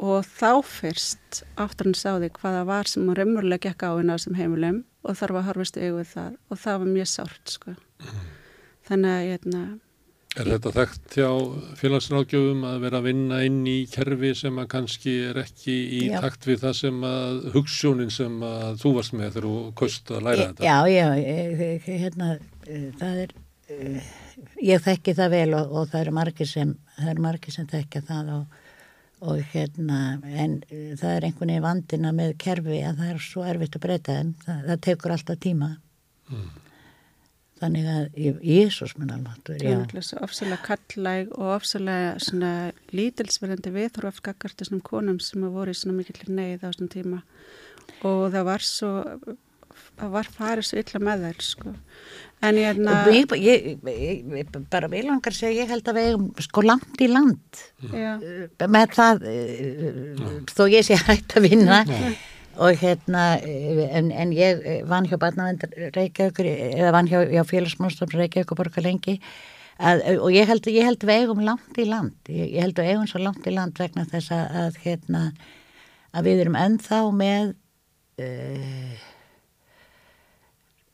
og 0.04 0.28
þá 0.28 0.52
fyrst 0.68 1.44
aftur 1.56 1.92
hann 1.92 1.98
sáði 2.00 2.32
hvaða 2.36 2.66
var 2.68 2.90
sem 2.92 3.06
hún 3.08 3.18
remurlega 3.18 3.70
gekk 3.70 3.88
á 3.88 3.96
henni 3.96 4.12
á 4.12 4.18
þessum 4.18 4.40
heimilum 4.40 4.84
og 5.06 5.18
þarf 5.20 5.40
að 5.40 5.48
horfast 5.50 5.80
auðvið 5.80 6.12
það 6.12 6.38
og 6.50 6.62
það 6.66 6.80
var 6.82 6.94
mjög 6.98 7.10
sárt 7.14 7.56
sko 7.56 7.76
þannig 8.90 9.12
að 9.12 9.26
ég 9.26 9.36
hérna 9.36 9.66
Er 10.36 10.50
þetta 10.52 10.72
þekkt 10.76 11.14
hjá 11.16 11.30
félagsrákjöfum 11.80 12.66
að 12.68 12.82
vera 12.84 13.00
að 13.00 13.06
vinna 13.08 13.38
inn 13.48 13.62
í 13.72 13.76
kerfi 13.88 14.34
sem 14.36 14.58
að 14.60 14.68
kannski 14.74 15.14
er 15.30 15.38
ekki 15.46 15.76
í 15.96 16.02
já. 16.10 16.18
takt 16.26 16.44
við 16.50 16.60
það 16.66 16.74
sem 16.82 17.06
að 17.08 17.38
hugssjónin 17.54 18.12
sem 18.12 18.36
að 18.44 18.82
þú 18.82 18.92
varst 18.98 19.16
með 19.16 19.30
þegar 19.30 19.48
þú 19.48 19.54
kost 19.80 20.12
að 20.12 20.28
læra 20.28 20.50
þetta? 20.50 20.66
Já, 20.68 20.76
já, 20.92 21.08
hérna, 21.86 22.30
það 23.00 23.22
er, 23.24 23.34
ég 24.60 24.84
þekki 24.90 25.16
það 25.22 25.38
vel 25.38 25.48
og, 25.62 25.72
og 25.72 25.88
það 25.94 26.02
eru 26.02 26.16
margir 26.20 26.52
sem, 26.52 26.76
það 26.98 27.14
eru 27.14 27.26
margir 27.30 27.56
sem 27.56 27.72
þekka 27.72 28.04
það 28.12 28.36
og, 28.36 28.60
og 29.24 29.40
hérna, 29.54 30.20
en 30.28 30.60
það 30.68 31.10
er 31.12 31.26
einhvern 31.28 31.52
veginn 31.52 31.64
vandina 31.64 32.12
með 32.16 32.36
kerfi 32.42 32.82
að 32.84 33.00
það 33.02 33.14
er 33.14 33.24
svo 33.24 33.46
erfitt 33.48 33.78
að 33.78 33.84
breyta 33.86 34.20
þeim, 34.20 34.36
það, 34.44 34.62
það 34.70 34.84
tekur 34.90 35.16
alltaf 35.16 35.42
tíma. 35.46 35.72
Mm. 36.30 36.54
Þannig 37.56 37.86
að 37.88 38.18
Jésús 38.44 38.98
mun 39.00 39.14
alveg 39.16 39.38
það 39.48 39.62
er 39.64 39.78
alltaf 39.78 40.06
svo 40.10 40.24
ofsalega 40.26 40.66
kallæg 40.66 41.30
og 41.38 41.54
ofsalega 41.54 42.10
svona 42.20 42.52
lítilsverðandi 42.92 43.72
viðhorf 43.78 44.20
skakart 44.20 44.60
þessum 44.60 44.84
konum 44.84 45.22
sem 45.24 45.46
að 45.48 45.56
voru 45.56 45.72
í 45.72 45.80
svona 45.80 45.96
mikill 46.02 46.36
neyð 46.36 46.66
á 46.66 46.68
þessum 46.68 46.92
tíma. 46.92 47.22
Og 48.04 48.28
það 48.34 48.48
var 48.50 48.66
svo 48.66 48.92
var 50.00 50.30
farið 50.38 50.68
svo 50.68 50.82
illa 50.82 51.02
með 51.08 51.26
þær 51.26 51.42
sko. 51.46 51.74
en 52.46 52.60
ég 52.60 52.70
er 52.70 53.40
ég, 53.40 54.46
bara 54.70 54.90
vil 54.92 55.06
langar 55.08 55.34
segja 55.34 55.64
ég 55.64 55.72
held 55.72 55.88
að 55.90 55.98
við 56.00 56.10
erum 56.12 56.30
sko 56.46 56.64
langt 56.66 57.02
í 57.02 57.10
land. 57.10 57.64
Já. 57.92 58.14
með 58.68 58.96
það 59.00 59.26
þó 60.54 60.64
ég 60.70 60.88
sé 60.88 61.00
hægt 61.08 61.38
að 61.38 61.50
vinna. 61.50 61.84
Og 62.56 62.78
hérna 62.80 63.24
en, 63.44 64.14
en 64.16 64.30
ég 64.32 64.62
vann 64.88 65.08
hjá 65.10 65.18
barnavendar 65.20 65.74
Reykjavíkur 65.96 66.48
eða 66.48 66.94
vann 66.96 67.10
hjá, 67.12 67.20
hjá 67.28 67.44
félagsmálstofn 67.50 68.16
Reykjavíkur 68.16 68.60
borga 68.62 68.84
lengi. 68.86 69.20
Að, 69.76 70.06
og 70.24 70.32
ég 70.32 70.48
held, 70.48 70.70
ég 70.72 70.88
held 70.88 71.04
við 71.04 71.26
eigum 71.26 71.42
langt 71.44 71.76
í 71.82 71.84
land. 71.90 72.16
Ég, 72.32 72.54
ég 72.56 72.64
held 72.64 72.78
við 72.80 72.94
eigum 72.94 73.10
svo 73.12 73.20
langt 73.20 73.44
í 73.44 73.52
land 73.52 73.76
vegna 73.76 74.06
þess 74.08 74.32
að, 74.32 74.56
að 74.62 74.78
hérna 74.86 75.24
að 76.16 76.30
við 76.30 76.46
erum 76.46 76.56
ennþá 76.60 77.02
með 77.16 77.52
uh, 78.24 79.04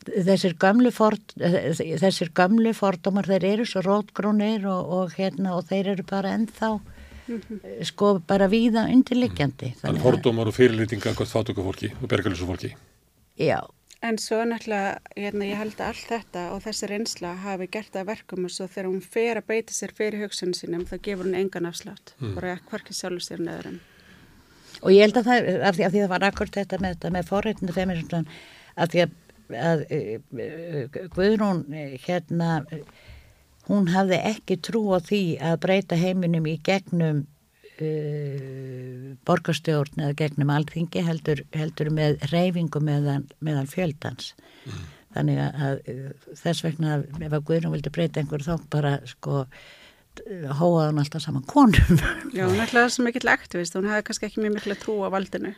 þessir 0.10 0.56
gamlu 0.60 0.92
ford, 0.92 1.36
þessir 1.38 2.32
gamlu 2.34 2.74
fordómar 2.74 3.30
þeir 3.30 3.46
eru 3.54 3.68
svo 3.70 3.84
rótgrónir 3.86 4.66
og, 4.70 4.96
og 4.98 5.16
hérna 5.18 5.56
og 5.58 5.68
þeir 5.70 5.94
eru 5.96 6.08
bara 6.10 6.34
ennþá 6.38 6.80
-hmm. 7.40 7.84
sko 7.86 8.16
bara 8.28 8.48
víða 8.52 8.88
undirliggjandi. 8.92 9.76
Þannig 9.82 10.06
fordómar 10.06 10.50
og 10.52 10.58
fyrirlýtinga 10.58 11.14
hvort 11.18 11.32
þáttökufólki 11.32 11.92
og 12.02 12.10
bergalísufólki. 12.10 12.74
Já. 13.40 13.62
En 14.02 14.18
svo 14.18 14.40
náttúrulega, 14.50 14.98
hérna, 15.14 15.46
ég 15.46 15.60
held 15.60 15.76
að 15.78 15.92
allt 15.92 16.08
þetta 16.10 16.44
og 16.56 16.64
þessi 16.64 16.88
reynsla 16.90 17.36
hafi 17.44 17.68
gert 17.70 17.92
það 17.94 18.08
verkum 18.08 18.48
og 18.48 18.54
svo 18.54 18.66
þegar 18.66 18.88
hún 18.90 19.04
fer 19.06 19.38
að 19.38 19.50
beita 19.52 19.76
sér 19.76 19.94
fyrir 19.94 20.24
hugsunum 20.24 20.58
sínum 20.58 20.88
þá 20.90 20.96
gefur 21.06 21.28
hún 21.30 21.38
engan 21.38 21.70
afslátt, 21.70 22.16
mm. 22.18 22.32
bara 22.34 22.56
hverkið 22.72 22.98
sjálfur 22.98 23.26
sér 23.28 23.44
neðurum. 23.46 23.78
Og 24.82 24.90
ég 24.96 25.06
held 25.06 25.20
að 25.22 25.30
það, 25.30 25.50
af 25.70 25.78
því, 25.78 25.86
af 25.86 25.94
því 25.94 26.02
það 26.02 26.14
var 26.16 26.26
akkur 26.32 26.54
þetta 26.58 26.80
með, 26.82 27.06
með 27.14 27.30
forreitinu 27.30 27.76
feminism, 27.78 28.32
af 28.74 28.90
því 28.90 29.04
að, 29.06 29.14
að, 29.58 29.86
að 29.92 30.98
Guðrún 31.16 31.66
hérna 32.06 32.64
hún 33.68 33.92
hafði 33.94 34.22
ekki 34.32 34.58
trú 34.64 34.84
á 34.96 35.00
því 35.04 35.24
að 35.52 35.60
breyta 35.66 36.00
heiminum 36.00 36.48
í 36.50 36.56
gegnum 36.66 37.24
uh, 37.82 39.12
borgarstjórn 39.28 40.06
eða 40.06 40.18
gegnum 40.24 40.54
alþingi 40.54 41.06
heldur, 41.06 41.44
heldur 41.56 41.92
með 41.94 42.24
reyfingu 42.34 42.82
meðan, 42.84 43.30
meðan 43.40 43.70
fjöldans. 43.72 44.34
Mm. 44.66 44.90
þannig 45.12 45.40
að 45.44 45.80
þess 46.40 46.64
vegna 46.64 47.02
ef 47.02 47.34
að 47.34 47.46
Guðrún 47.48 47.74
vildi 47.76 47.92
breyta 47.92 48.22
einhver 48.22 48.44
þá 48.46 48.54
bara 48.72 48.94
sko 49.10 49.46
hóaði 50.60 50.88
hann 50.90 51.02
alltaf 51.02 51.24
saman 51.24 51.46
konum. 51.48 52.00
Já, 52.36 52.46
hún 52.46 52.60
ætlaði 52.60 52.84
það 52.84 52.94
sem 52.96 53.10
ekki 53.12 53.24
aktivist 53.32 53.78
hún 53.78 53.90
hefði 53.90 54.08
kannski 54.08 54.28
ekki 54.28 54.44
mjög 54.44 54.56
miklu 54.58 54.78
trú 54.80 54.98
á 55.08 55.10
valdinu 55.14 55.54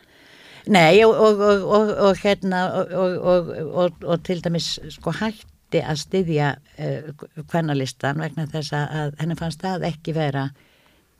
Nei 0.72 1.04
og, 1.04 1.14
og, 1.14 1.42
og, 1.44 1.90
og 2.08 2.20
hérna 2.22 2.60
og 2.80 4.22
til 4.24 4.40
dæmis 4.44 4.78
sko 4.94 5.12
hætti 5.18 5.82
að 5.84 5.98
styðja 6.00 6.54
uh, 6.56 7.26
kvennalistan 7.50 8.22
vegna 8.22 8.46
þess 8.48 8.76
að 8.78 9.18
henni 9.20 9.36
fannst 9.36 9.64
það 9.64 9.88
ekki 9.90 10.14
vera 10.16 10.48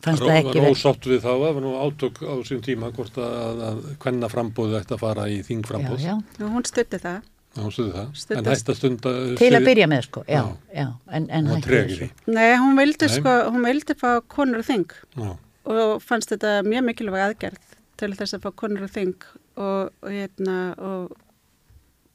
fannst 0.05 0.25
það 0.25 0.39
ekki 0.39 0.49
verið. 0.49 0.57
Það 0.57 0.65
var 0.65 0.79
ósátt 0.79 1.09
við 1.11 1.21
þá, 1.21 1.29
það 1.29 1.45
var 1.45 1.63
nú 1.65 1.75
átök 1.81 2.19
á 2.25 2.35
sín 2.49 2.65
tíma 2.65 2.91
hvort 2.95 3.21
að, 3.21 3.63
að 3.69 3.85
hvenna 4.05 4.31
frambóðu 4.33 4.81
ætti 4.81 4.97
að 4.97 5.05
fara 5.05 5.29
í 5.33 5.39
þingframbóð. 5.47 6.03
Já, 6.05 6.15
já. 6.39 6.47
Hún 6.55 6.67
stutti 6.69 7.01
það. 7.03 7.31
Já, 7.55 7.61
hún 7.63 7.75
stutti 7.75 7.95
það. 7.95 8.09
Stuttast. 8.23 8.41
En 8.41 8.51
hætti 8.51 8.75
að 8.75 8.81
stunda... 8.81 9.15
Til 9.41 9.51
að 9.53 9.69
byrja 9.69 9.91
með, 9.91 10.09
sko, 10.09 10.25
já, 10.29 10.41
já. 10.41 10.81
já. 10.81 10.89
En, 11.19 11.29
en 11.39 11.53
hætti 11.53 11.85
því. 11.93 12.11
Nei, 12.33 12.49
hún 12.65 12.81
vildi, 12.81 13.11
Nei. 13.11 13.17
sko, 13.21 13.37
hún 13.55 13.69
vildi 13.69 13.99
fá 14.01 14.11
konur 14.37 14.67
þing 14.67 14.99
já. 15.21 15.31
og 15.77 15.95
fannst 16.05 16.35
þetta 16.35 16.59
mjög 16.67 16.89
mikilvæg 16.91 17.29
aðgerð 17.29 17.74
til 18.01 18.13
þess 18.17 18.37
að 18.37 18.47
fá 18.47 18.51
konur 18.63 18.87
og 18.87 18.95
þing 18.95 19.29
og, 19.55 19.93
og, 20.03 20.09
hérna, 20.11 20.57
og 20.79 21.15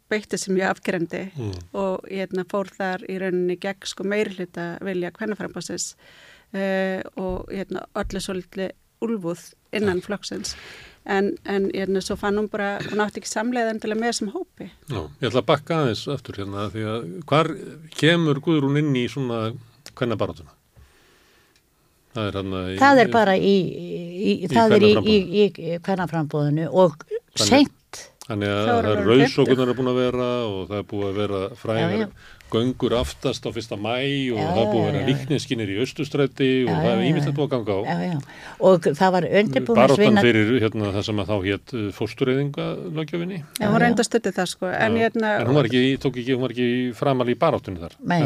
beitti 0.10 0.40
sem 0.42 0.58
ég 0.58 0.70
afgerandi 0.70 1.28
mm. 1.30 1.56
og 1.78 2.06
hérna, 2.10 2.46
fór 2.50 2.72
þar 2.74 3.06
í 3.10 3.20
rauninni 3.22 3.60
gegn 3.62 3.88
sko 3.88 4.06
meirhluta 4.08 4.72
vilja 4.86 5.14
hvernaframbásins 5.16 5.94
uh, 5.94 6.60
eh, 6.60 7.02
og 7.16 7.50
hérna, 7.54 7.86
allir 8.00 8.26
svolítið 8.26 8.76
úlfúð 9.06 9.52
innan 9.76 10.02
flokksins 10.04 10.56
en, 11.10 11.32
en 11.46 11.70
hérna, 11.74 12.02
svo 12.04 12.18
fann 12.20 12.38
hún 12.38 12.50
bara, 12.52 12.78
hún 12.90 13.02
átti 13.04 13.22
ekki 13.22 13.32
samleið 13.32 13.74
endilega 13.74 14.02
með 14.02 14.12
þessum 14.12 14.32
hópi. 14.36 14.70
Já, 14.90 15.00
ég 15.00 15.28
ætla 15.30 15.44
að 15.44 15.50
bakka 15.50 15.82
aðeins 15.84 16.06
eftir 16.12 16.42
hérna 16.42 16.68
því 16.74 16.86
að 16.94 17.10
hvar 17.30 17.52
kemur 17.96 18.42
Guðrún 18.44 18.82
inn 18.82 18.96
í 19.00 19.06
svona 19.12 19.42
hvernabaratuna? 19.94 20.59
Það 22.16 22.30
er, 22.30 22.40
í, 22.42 22.78
það 22.80 23.04
er 23.04 23.12
bara 23.14 23.36
í, 23.38 23.58
í, 23.70 24.32
í 24.34 24.50
það 24.50 24.78
er 24.80 24.88
í 24.90 25.44
hvernaframbóðinu 25.86 26.72
og 26.74 26.98
seint 27.38 27.76
Þannig 28.30 28.52
að 28.54 28.68
það 28.68 28.88
er 28.90 29.00
rauðsókunar 29.08 29.70
er 29.72 29.78
búin 29.78 29.88
að 29.90 29.96
vera 30.04 30.26
og 30.46 30.60
það 30.70 30.76
er 30.78 30.84
búin 30.90 31.08
að 31.08 31.16
vera 31.18 31.40
fræðar 31.58 32.12
göngur 32.50 32.94
aftast 32.98 33.46
á 33.46 33.50
fyrsta 33.54 33.78
mæ 33.78 33.94
og 34.34 34.38
já, 34.38 34.46
það 34.50 34.60
er 34.62 34.70
búin 34.70 34.84
að 34.84 34.88
vera 34.90 35.02
líkninskinir 35.08 35.72
í 35.74 35.78
austustræti 35.84 36.50
og 36.66 36.70
það 36.74 36.92
er 36.92 37.02
ímyndilegt 37.08 37.38
búin 37.38 37.48
að 37.48 37.52
ganga 37.56 37.78
á. 37.78 37.80
Já, 37.86 37.98
já. 38.06 38.46
Og 38.70 38.88
það 39.00 39.16
var 39.16 39.28
undirbúin 39.42 39.82
að 39.82 39.96
svinna... 39.96 40.22
Baróttan 40.22 40.28
fyrir 40.28 40.54
hérna, 40.66 40.92
það 40.96 41.08
sem 41.10 41.24
að 41.24 41.32
þá 41.32 41.36
hétt 41.48 41.76
uh, 41.78 41.88
fórstureyðingalögjöfinni. 41.98 43.42
Já, 43.62 43.66
hún 43.66 43.82
reynda 43.86 44.06
stötti 44.06 44.34
það 44.38 44.54
sko. 44.54 44.72
En, 44.74 45.02
hérna... 45.02 45.36
en 45.42 45.50
hún 45.50 45.60
var 45.62 45.70
ekki, 45.70 45.84
tók 46.02 46.22
ekki, 46.22 46.38
hún 46.38 46.46
var 46.46 46.56
ekki 46.58 46.70
framal 46.98 47.30
í 47.30 47.38
baróttunni 47.46 47.86
þar. 47.86 47.98
Nei, 48.02 48.22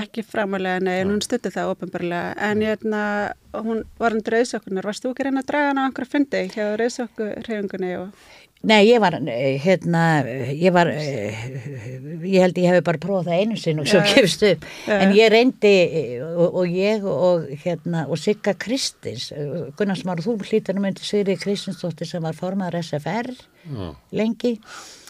ekki 0.00 0.24
framalega, 0.26 0.82
nei, 0.84 1.00
en 1.02 1.10
hún 1.12 1.22
stötti 1.24 1.52
það 1.52 1.74
ofinbarlega. 1.74 2.36
En 2.50 2.62
hérna, 2.64 3.02
hún 3.56 3.82
var 4.00 4.16
undir 4.16 4.38
rauðsókunar. 4.38 4.86
Varst 4.88 5.04
þú 5.04 5.12
ekki 5.12 5.26
reyna 5.28 5.42
að 5.42 5.50
draga 5.50 5.72
hana 5.72 5.84
á 5.84 5.86
einhverja 5.88 6.12
fundi 6.14 6.46
hjá 6.52 6.64
rauðsókureyðingunni 6.80 7.92
og... 8.00 8.30
Nei, 8.62 8.84
ég 8.86 9.00
var, 9.02 9.16
hérna, 9.18 10.02
ég 10.54 10.70
var, 10.70 10.86
ég 10.94 12.36
held 12.44 12.60
ég 12.62 12.68
hefði 12.70 12.84
bara 12.86 13.00
prófað 13.02 13.32
það 13.32 13.40
einu 13.40 13.56
sinn 13.58 13.82
og 13.82 13.88
svo 13.90 14.02
kefst 14.06 14.44
upp, 14.46 14.68
ja. 14.86 15.00
en 15.02 15.14
ég 15.18 15.32
reyndi 15.34 15.72
og, 16.22 16.60
og 16.60 16.70
ég 16.70 17.02
og 17.02 17.48
hérna, 17.64 18.04
og 18.06 18.22
Sigga 18.22 18.54
Kristins, 18.54 19.32
Gunnarsmáru, 19.74 20.22
þú 20.22 20.36
hlítar 20.46 20.78
um 20.78 20.86
undir 20.86 21.02
Sigri 21.02 21.34
Kristinsdóttir 21.42 22.06
sem 22.06 22.22
var 22.22 22.38
formadur 22.38 22.78
SFR 22.86 23.32
ja. 23.34 23.90
lengi 24.14 24.54
og 24.62 25.01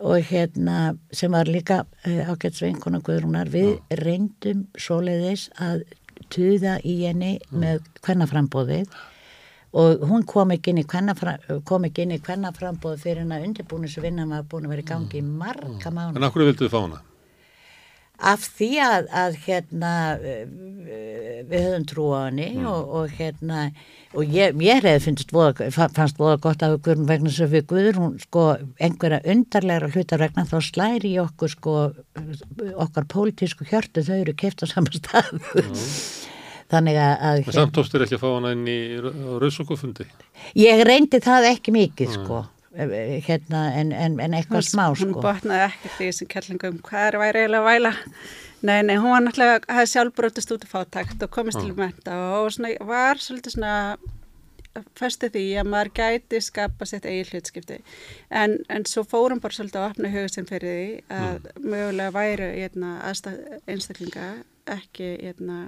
hérna, 0.00 0.94
sem 1.12 1.32
var 1.32 1.50
líka 1.50 1.84
uh, 1.84 2.32
ágætt 2.32 2.58
sveinkona 2.58 3.00
Guðrúnar, 3.04 3.50
við 3.52 3.74
ja. 3.74 3.96
reyndum 4.00 4.66
svoleiðis 4.80 5.48
að 5.60 5.84
tuða 6.32 6.78
í 6.86 7.00
henni 7.04 7.38
með 7.50 7.80
hvernaframbóðið 8.04 8.86
og 9.80 10.02
hún 10.10 10.24
kom 10.26 10.50
ekki 10.54 10.72
inn 10.72 10.82
í 10.82 10.90
hvernaframbóð 10.90 13.04
fyrir 13.04 13.22
henn 13.22 13.36
að 13.36 13.46
undirbúinisvinna 13.48 14.26
maður 14.26 14.48
búin 14.50 14.66
að 14.66 14.74
vera 14.74 14.84
í 14.84 14.90
gangi 14.90 15.20
í 15.20 15.26
marga 15.26 15.94
mánu. 15.94 16.18
En 16.18 16.26
akkur 16.26 16.46
vildu 16.48 16.66
þið 16.66 16.74
fá 16.74 16.80
hana? 16.80 17.00
Af 18.20 18.44
því 18.58 18.70
að, 18.84 19.08
að 19.16 19.38
hérna 19.46 19.94
við 21.50 21.64
höfum 21.64 21.86
trú 21.88 22.06
á 22.12 22.20
henni 22.26 22.50
mm. 22.56 22.66
og, 22.68 22.94
og 23.00 23.14
hérna 23.16 23.62
og 24.10 24.32
ég, 24.34 24.56
ég 24.64 24.86
finnst 25.04 25.32
voða, 25.32 25.68
fannst 25.70 26.18
voða 26.18 26.40
gott 26.42 26.64
af 26.66 26.76
okkur 26.78 27.04
vegna 27.08 27.30
sem 27.32 27.50
við 27.50 27.68
guður 27.70 28.00
hún 28.00 28.16
sko 28.22 28.46
einhverja 28.82 29.22
undarlegra 29.34 29.90
hlutar 29.94 30.24
vegna 30.24 30.46
þá 30.50 30.58
slæri 30.66 31.14
í 31.14 31.20
okkur 31.22 31.54
sko 31.54 31.76
okkar 32.86 33.06
pólitísku 33.10 33.68
hjörtu 33.70 34.04
þau 34.06 34.16
eru 34.18 34.34
keft 34.38 34.64
á 34.64 34.66
saman 34.70 34.98
stað 34.98 35.32
mm. 35.38 35.86
Þannig 36.70 36.98
að... 37.02 37.12
að 37.26 37.40
hérna, 37.40 37.54
Samt 37.56 37.72
tóstur 37.74 38.04
ekki 38.04 38.14
að 38.14 38.22
fá 38.22 38.28
hana 38.30 38.52
inn 38.54 38.66
í 38.70 38.78
rauðsókufundi? 39.02 40.04
Ég 40.54 40.82
reyndi 40.86 41.18
það 41.24 41.48
ekki 41.48 41.74
mikið, 41.74 42.12
sko. 42.14 42.44
Eh, 42.74 42.86
eh, 42.86 43.16
hérna, 43.26 43.64
en, 43.74 43.90
en, 43.92 44.20
en 44.22 44.36
eitthvað 44.38 44.68
smá, 44.68 44.84
sko. 44.94 45.08
Hún 45.08 45.16
botnaði 45.24 45.66
ekkert 45.66 45.98
í 45.98 46.06
þessum 46.10 46.30
kellingum 46.30 46.78
hvað 46.86 47.08
er 47.08 47.18
væri 47.24 47.42
eiginlega 47.42 47.64
að 47.64 47.68
væla. 47.70 47.92
Nei, 48.60 48.78
nei, 48.84 48.96
hún 49.00 49.14
var 49.14 49.24
náttúrulega, 49.24 49.60
hafði 49.72 49.90
sjálf 49.90 50.16
brotist 50.20 50.54
út 50.54 50.66
af 50.66 50.74
fátakt 50.76 51.22
og 51.24 51.32
komist 51.32 51.58
til 51.58 51.72
menta 51.74 52.16
og 52.36 52.50
svona, 52.54 52.74
var 52.86 53.22
svolítið 53.22 53.56
svona 53.56 53.74
festið 54.98 55.34
því 55.34 55.44
að 55.60 55.70
maður 55.72 55.90
gæti 55.96 56.40
skapa 56.44 56.86
sitt 56.86 57.06
eigi 57.08 57.24
hlutskipti 57.32 57.80
en, 58.30 58.58
en 58.70 58.86
svo 58.86 59.02
fórum 59.08 59.40
bara 59.42 59.56
svolítið 59.56 59.80
að 59.80 59.88
opna 59.88 60.12
hugusinn 60.12 60.46
fyrir 60.46 60.76
því 60.76 61.16
að 61.16 61.40
mm. 61.40 61.64
mögulega 61.72 62.14
væri 62.14 62.50
hérna, 62.60 62.92
einstaklinga 63.66 64.28
ekki 64.70 65.08
hérna, 65.24 65.58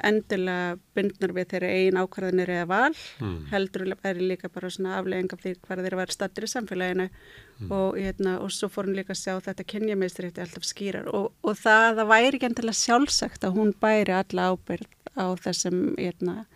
endilega 0.00 0.78
bundnar 0.96 1.32
við 1.36 1.48
þeirra 1.52 1.70
eigin 1.76 1.98
ákvarðanir 2.00 2.52
eða 2.52 2.68
val 2.70 2.94
mm. 2.94 3.34
heldur 3.52 3.84
er 3.92 4.20
líka 4.22 4.50
bara 4.52 4.70
svona 4.72 4.96
aflegging 4.98 5.34
af 5.34 5.42
því 5.42 5.52
hvað 5.60 5.82
þeirra 5.84 6.00
var 6.00 6.14
stattur 6.14 6.46
í 6.46 6.50
samfélaginu 6.52 7.06
mm. 7.08 7.68
og, 7.68 7.98
hérna, 7.98 8.38
og 8.42 8.54
svo 8.54 8.70
fór 8.72 8.88
hún 8.88 8.98
líka 8.98 9.14
að 9.14 9.20
sjá 9.22 9.36
þetta 9.48 9.68
kynjameistrætti 9.74 10.44
alltaf 10.44 10.66
skýrar 10.66 11.10
og, 11.12 11.30
og 11.44 11.60
það, 11.60 12.00
það 12.00 12.10
væri 12.14 12.32
ekki 12.32 12.50
endilega 12.50 12.80
sjálfsagt 12.80 13.46
að 13.46 13.60
hún 13.60 13.76
bæri 13.82 14.16
alla 14.16 14.48
ábyrð 14.52 14.88
á 15.12 15.26
þessum 15.44 15.80
hérna, 15.98 16.46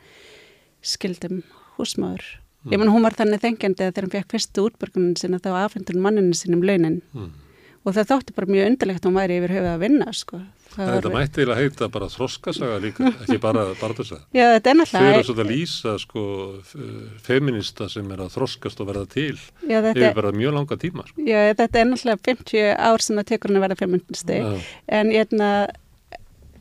skildum 0.80 1.42
húsmaður. 1.76 2.24
Mm. 2.64 2.72
Ég 2.72 2.80
menn 2.80 2.94
hún 2.94 3.04
var 3.04 3.16
þannig 3.18 3.42
þengjandi 3.42 3.84
að 3.84 3.90
þegar 3.90 4.06
hún 4.06 4.14
fekk 4.16 4.32
fyrstu 4.32 4.68
útbörgunum 4.70 5.18
sinna 5.20 5.42
þá 5.42 5.50
aðfendur 5.66 6.00
manninu 6.00 6.34
sinum 6.34 6.64
launin 6.64 7.02
hmm. 7.12 7.28
og 7.84 7.94
það 7.94 8.08
þótti 8.14 8.34
bara 8.38 8.50
mjög 8.50 8.70
undarlegt 8.72 9.04
að 9.04 9.10
hún 9.10 9.18
væri 9.20 9.36
yfir 9.38 9.54
höfuð 9.54 9.70
að 9.74 9.84
vinna 9.84 10.14
sko 10.16 10.40
Það 10.76 10.90
þetta 10.92 11.12
mætti 11.14 11.40
eiginlega 11.40 11.62
heita 11.62 11.88
bara 11.92 12.08
þroskasaga 12.12 12.76
líka, 12.82 13.10
ekki 13.24 13.38
bara 13.40 13.62
barðursaga. 13.80 14.26
Já, 14.36 14.44
þetta 14.52 14.72
er 14.72 14.78
náttúrulega... 14.80 15.06
Þau 15.06 15.16
eru 15.20 15.28
svona 15.30 15.44
að 15.44 15.52
lýsa 15.52 15.94
sko 16.02 16.24
feminista 17.26 17.88
sem 17.92 18.12
er 18.12 18.22
að 18.26 18.36
þroskast 18.36 18.82
og 18.84 18.90
verða 18.90 19.06
til 19.14 19.32
Já, 19.64 19.78
þetta... 19.78 19.94
yfir 19.96 20.18
bara 20.20 20.34
mjög 20.36 20.56
langa 20.58 20.78
tíma. 20.82 21.06
Sko. 21.08 21.24
Já, 21.24 21.38
þetta 21.62 21.80
er 21.80 21.90
náttúrulega 21.90 22.22
50 22.28 22.70
ár 22.90 23.06
sem 23.06 23.20
það 23.20 23.28
tekur 23.32 23.52
hann 23.52 23.60
að 23.60 23.66
verða 23.66 23.80
feministi, 23.80 24.38
en 25.00 25.12
eitna, 25.16 25.50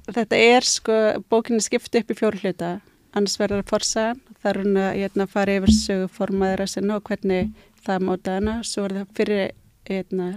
þetta 0.08 0.42
er 0.48 0.70
sko, 0.72 1.00
bókinni 1.34 1.66
skipt 1.66 2.00
upp 2.00 2.16
í 2.16 2.20
fjórhluta, 2.22 2.74
annars 3.16 3.40
verður 3.42 3.64
það 3.64 3.72
forsaðan, 3.76 4.26
þar 4.46 4.62
hann 4.64 5.26
að 5.26 5.32
fara 5.36 5.60
yfir 5.60 5.76
söguformaður 5.76 6.66
að 6.66 6.74
sinna 6.78 7.00
og 7.00 7.08
hvernig 7.10 7.52
það 7.86 8.08
móta 8.08 8.40
hana, 8.40 8.60
svo 8.66 8.88
er 8.88 9.02
það 9.02 9.16
fyrir 9.20 9.44
eitna, 9.92 10.32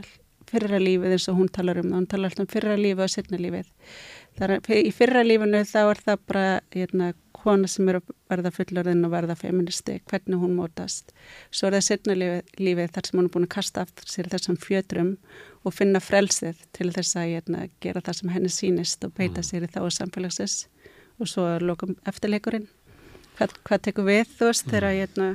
fyrra 0.49 0.81
lífið 0.83 1.15
eins 1.17 1.29
og 1.31 1.39
hún 1.39 1.51
talar 1.53 1.81
um 1.83 1.89
það, 1.89 1.99
hún 1.99 2.09
talar 2.11 2.31
alltaf 2.33 2.45
um 2.45 2.53
fyrra 2.53 2.77
lífið 2.79 3.05
og 3.05 3.13
setna 3.13 3.41
lífið. 3.41 3.73
Er, 4.39 4.53
í 4.71 4.93
fyrra 4.95 5.25
lífinu 5.27 5.65
þá 5.67 5.81
er 5.83 6.01
það 6.07 6.21
bara 6.31 6.45
hérna, 6.75 7.09
kona 7.39 7.69
sem 7.71 7.89
er 7.91 7.99
að 8.01 8.13
verða 8.31 8.53
fullorðin 8.55 9.07
og 9.07 9.13
verða 9.15 9.37
feministi, 9.39 9.99
hvernig 10.11 10.43
hún 10.43 10.57
mótast. 10.59 11.13
Svo 11.51 11.69
er 11.69 11.79
það 11.79 11.85
setna 11.89 12.17
lífið, 12.19 12.53
lífið 12.63 12.95
þar 12.95 13.09
sem 13.09 13.19
hún 13.21 13.29
er 13.29 13.35
búin 13.35 13.47
að 13.49 13.55
kasta 13.57 13.85
aftur 13.87 14.11
sér 14.11 14.31
þessum 14.33 14.59
fjötrum 14.63 15.13
og 15.67 15.75
finna 15.75 16.03
frelsið 16.03 16.63
til 16.77 16.91
þess 16.95 17.19
að 17.19 17.33
hérna, 17.35 17.67
gera 17.83 18.03
það 18.05 18.21
sem 18.21 18.35
henni 18.35 18.53
sínist 18.53 19.07
og 19.07 19.15
beita 19.19 19.43
mm. 19.43 19.49
sér 19.51 19.67
í 19.67 19.73
þá 19.75 19.81
samfélagsins 19.99 20.59
og 21.19 21.31
svo 21.31 21.47
lokum 21.63 21.97
eftirleikurinn. 22.07 22.69
Hvað, 23.39 23.55
hvað 23.67 23.85
tekur 23.87 24.09
við 24.09 24.25
þú 24.39 24.51
veist 24.51 24.67
mm. 24.67 24.73
þegar 24.75 24.97
hérna, 24.99 25.29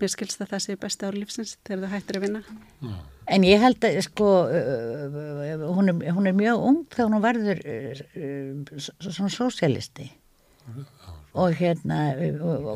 mér 0.00 0.12
skilst 0.12 0.42
að 0.42 0.54
það 0.54 0.64
sé 0.64 0.76
besta 0.80 1.08
ár 1.10 1.18
lífsins 1.18 1.56
þegar 1.66 1.84
þú 1.84 1.92
hættir 1.94 2.18
að 2.18 2.26
vinna? 2.26 2.42
Já. 2.80 2.94
En 3.30 3.46
ég 3.46 3.62
held 3.62 3.86
að 3.86 4.00
sko 4.06 4.30
hún 5.76 5.92
er, 5.92 6.10
hún 6.16 6.26
er 6.26 6.36
mjög 6.36 6.66
ung 6.70 6.82
þegar 6.90 7.12
hún 7.12 7.24
verður 7.24 7.62
svona 8.98 9.30
sósialisti 9.32 10.10
og 11.38 11.54
hérna 11.60 12.10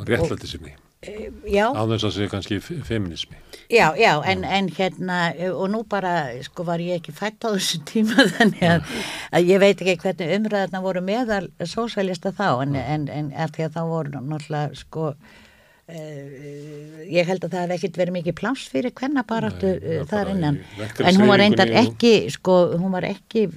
Réttlætti 0.06 0.50
sinni 0.50 0.74
á 1.04 1.82
þess 1.84 2.06
að 2.06 2.14
segja 2.14 2.32
kannski 2.32 2.60
feminismi 2.62 3.36
Já, 3.68 3.92
já, 3.98 4.22
en, 4.24 4.44
en 4.44 4.68
hérna 4.72 5.18
og 5.50 5.66
nú 5.72 5.82
bara, 5.88 6.32
sko 6.46 6.64
var 6.64 6.80
ég 6.80 7.00
ekki 7.00 7.12
fætt 7.16 7.44
á 7.44 7.52
þessu 7.52 7.82
tíma 7.88 8.24
þannig 8.38 8.64
að, 8.68 8.92
að 9.34 9.50
ég 9.50 9.62
veit 9.62 9.82
ekki 9.82 9.98
hvernig 10.04 10.36
umræðarna 10.38 10.84
voru 10.84 11.04
meðal 11.04 11.48
sósialista 11.60 12.32
þá 12.32 12.62
en, 12.64 12.76
en, 12.78 13.08
en 13.10 13.32
því 13.56 13.66
að 13.66 13.76
þá 13.76 13.82
voru 13.90 14.14
náttúrulega 14.20 14.84
sko 14.84 15.12
Uh, 15.12 15.43
ég 15.84 17.28
held 17.28 17.42
að 17.44 17.52
það 17.52 17.60
hef 17.60 17.72
ekkert 17.76 17.98
verið 18.00 18.14
mikið 18.16 18.34
pláss 18.38 18.68
fyrir 18.72 18.92
kvennabaráttu 18.96 19.74
uh, 19.76 19.98
þar 20.08 20.30
innan. 20.32 20.58
En 21.04 21.18
hún 21.20 21.28
var 21.28 21.42
reyndar 21.42 21.68
ekki 21.82 22.14
sko, 22.32 22.54
hún 22.80 22.94
var 22.94 23.04
ekki 23.04 23.50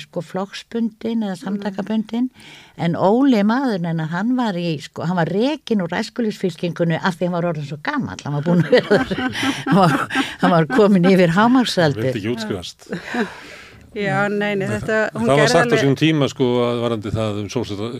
sko 0.00 0.22
flokksbundin 0.24 1.26
eða 1.26 1.34
samtakabundin. 1.36 2.30
En 2.80 2.96
Óli 2.96 3.42
maður 3.44 3.84
en 3.90 4.00
hann 4.14 4.32
var 4.38 4.56
í 4.56 4.78
sko, 4.80 5.04
hann 5.04 5.18
var 5.20 5.28
rekin 5.28 5.84
úr 5.84 5.92
æskulisfylkingunni 5.98 6.96
af 6.96 7.18
því 7.18 7.28
hann 7.28 7.36
var 7.36 7.50
orðin 7.50 7.68
svo 7.68 7.76
gammal 7.84 8.16
hann 8.24 8.38
var 8.38 8.46
búin 8.46 8.64
að 8.64 8.78
vera 8.78 9.02
hann 10.40 10.54
var, 10.54 10.68
komin 10.72 11.10
yfir 11.10 11.36
hámarsaldi 11.36 12.00
hann 12.00 12.08
vildi 12.08 12.22
ekki 12.22 12.32
útskrifast. 12.32 12.88
Já, 13.98 14.24
neini, 14.32 14.64
þetta, 14.68 15.02
hún 15.12 15.28
gerði 15.28 15.28
alveg... 15.28 15.28
Það 15.28 15.42
var 15.42 15.52
sagt 15.52 15.76
á 15.76 15.76
sín 15.84 16.00
tíma 16.00 16.32
sko 16.32 16.48
að 16.64 16.82
varandi 16.86 17.12
það 17.12 17.38
um 17.42 17.52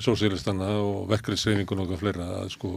sósílistana 0.05 0.73
og 0.81 1.07
verkefriðsreifingun 1.13 1.85
og 1.85 1.95
fleira 2.01 2.33
að 2.41 2.51
sko 2.57 2.75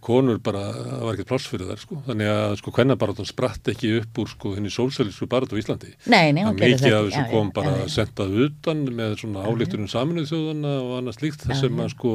konur 0.00 0.38
bara, 0.40 0.62
það 0.72 1.02
var 1.04 1.16
ekkert 1.16 1.28
pláss 1.28 1.48
fyrir 1.50 1.68
þær 1.68 1.80
sko, 1.82 1.98
þannig 2.06 2.30
að 2.32 2.54
sko 2.60 2.72
hvennabarátan 2.72 3.28
spratt 3.28 3.68
ekki 3.68 3.90
upp 3.98 4.20
úr 4.22 4.30
sko 4.32 4.52
henni 4.56 4.70
sólsælísku 4.72 5.28
barat 5.28 5.52
á 5.52 5.60
Íslandi. 5.60 5.92
Nei, 6.08 6.30
nei, 6.32 6.40
hún 6.46 6.56
gerði 6.56 6.78
þetta. 6.78 6.86
Mikið 6.86 6.96
af 6.96 7.08
þessu 7.08 7.24
kom 7.34 7.50
bara 7.58 7.74
ja, 7.74 7.90
sendað 7.92 8.38
utan 8.46 8.80
með 8.96 9.16
svona 9.20 9.44
álíkturinn 9.44 9.92
saminuð 9.92 10.30
þjóðana 10.32 10.72
og 10.86 10.94
annað 11.02 11.18
slíkt 11.18 11.44
þessum 11.50 11.84
að 11.84 11.92
sko, 11.92 12.14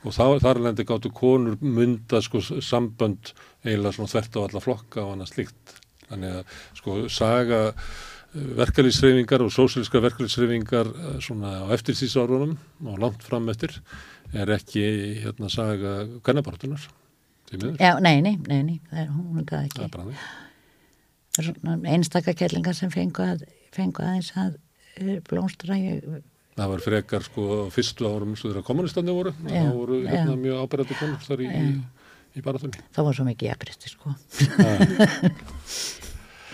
og 0.00 0.16
þá, 0.16 0.24
þar 0.46 0.62
lendi 0.64 0.88
gáttu 0.88 1.12
konur 1.20 1.60
mynda 1.60 2.22
sko 2.24 2.40
sambönd 2.64 3.34
eiginlega 3.66 3.98
svona 3.98 4.14
þvert 4.14 4.40
á 4.40 4.44
alla 4.46 4.64
flokka 4.64 5.04
og 5.04 5.14
annað 5.18 5.32
slíkt. 5.34 5.76
Þannig 6.08 6.40
að 6.40 6.58
sko 6.80 6.96
saga 7.12 7.60
eh, 7.68 8.48
verkalýsreifingar 8.64 9.44
og 9.44 9.52
sósælíska 9.52 10.00
verkalýsreifingar 10.08 10.88
eh, 10.88 11.14
svona 11.24 11.52
á 11.64 11.66
eftirsýsárunum 11.76 12.56
og 12.88 13.00
langt 13.04 13.28
fram 13.28 13.52
eftir 13.52 13.76
er 14.42 14.52
ekki 14.56 14.84
hérna 15.22 15.50
saga 15.52 15.94
kannabartunar 16.26 16.88
Já, 17.54 18.00
nei, 18.02 18.18
nei, 18.24 18.34
nei, 18.48 18.62
nei 18.64 18.78
það 18.88 19.00
er 19.02 19.10
hún 19.12 19.44
það 19.46 19.66
ekki. 19.68 19.88
það 19.94 21.38
er 21.38 21.48
svona 21.48 21.74
einstakakkellingar 21.94 22.76
sem 22.76 22.90
fengu, 22.90 23.22
að, 23.22 23.44
fengu 23.74 24.02
aðeins 24.02 24.30
að 24.40 24.56
eh, 24.96 25.20
blómstra. 25.28 25.76
Það 26.54 26.72
var 26.72 26.82
frekar 26.82 27.26
sko 27.26 27.44
fyrstu 27.74 28.08
árum 28.08 28.34
svo 28.38 28.50
þeirra 28.50 28.64
kommunistandi 28.66 29.14
voru. 29.14 29.34
Já, 29.44 29.60
það 29.60 29.76
voru 29.76 30.00
hérna, 30.06 30.38
mjög 30.40 30.64
áberðandi 30.64 30.98
konur 30.98 31.28
þar 31.28 31.44
í, 31.44 31.50
í, 31.50 31.74
í 32.34 32.44
baratunni 32.46 32.82
Það 32.96 33.08
var 33.10 33.18
svo 33.18 33.28
mikið 33.28 33.50
jafnristi 33.52 33.92
sko 33.92 34.14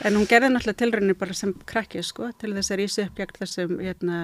En 0.00 0.16
hún 0.16 0.24
gerði 0.24 0.48
náttúrulega 0.48 0.80
tilröðinu 0.80 1.14
bara 1.20 1.34
sem 1.36 1.50
krakki 1.68 2.00
sko, 2.06 2.30
til 2.40 2.54
þess 2.56 2.72
að 2.72 2.78
rýsa 2.80 3.02
upp 3.04 3.18
gegn 3.18 3.34
þessum 3.36 3.72
hérna, 3.84 4.20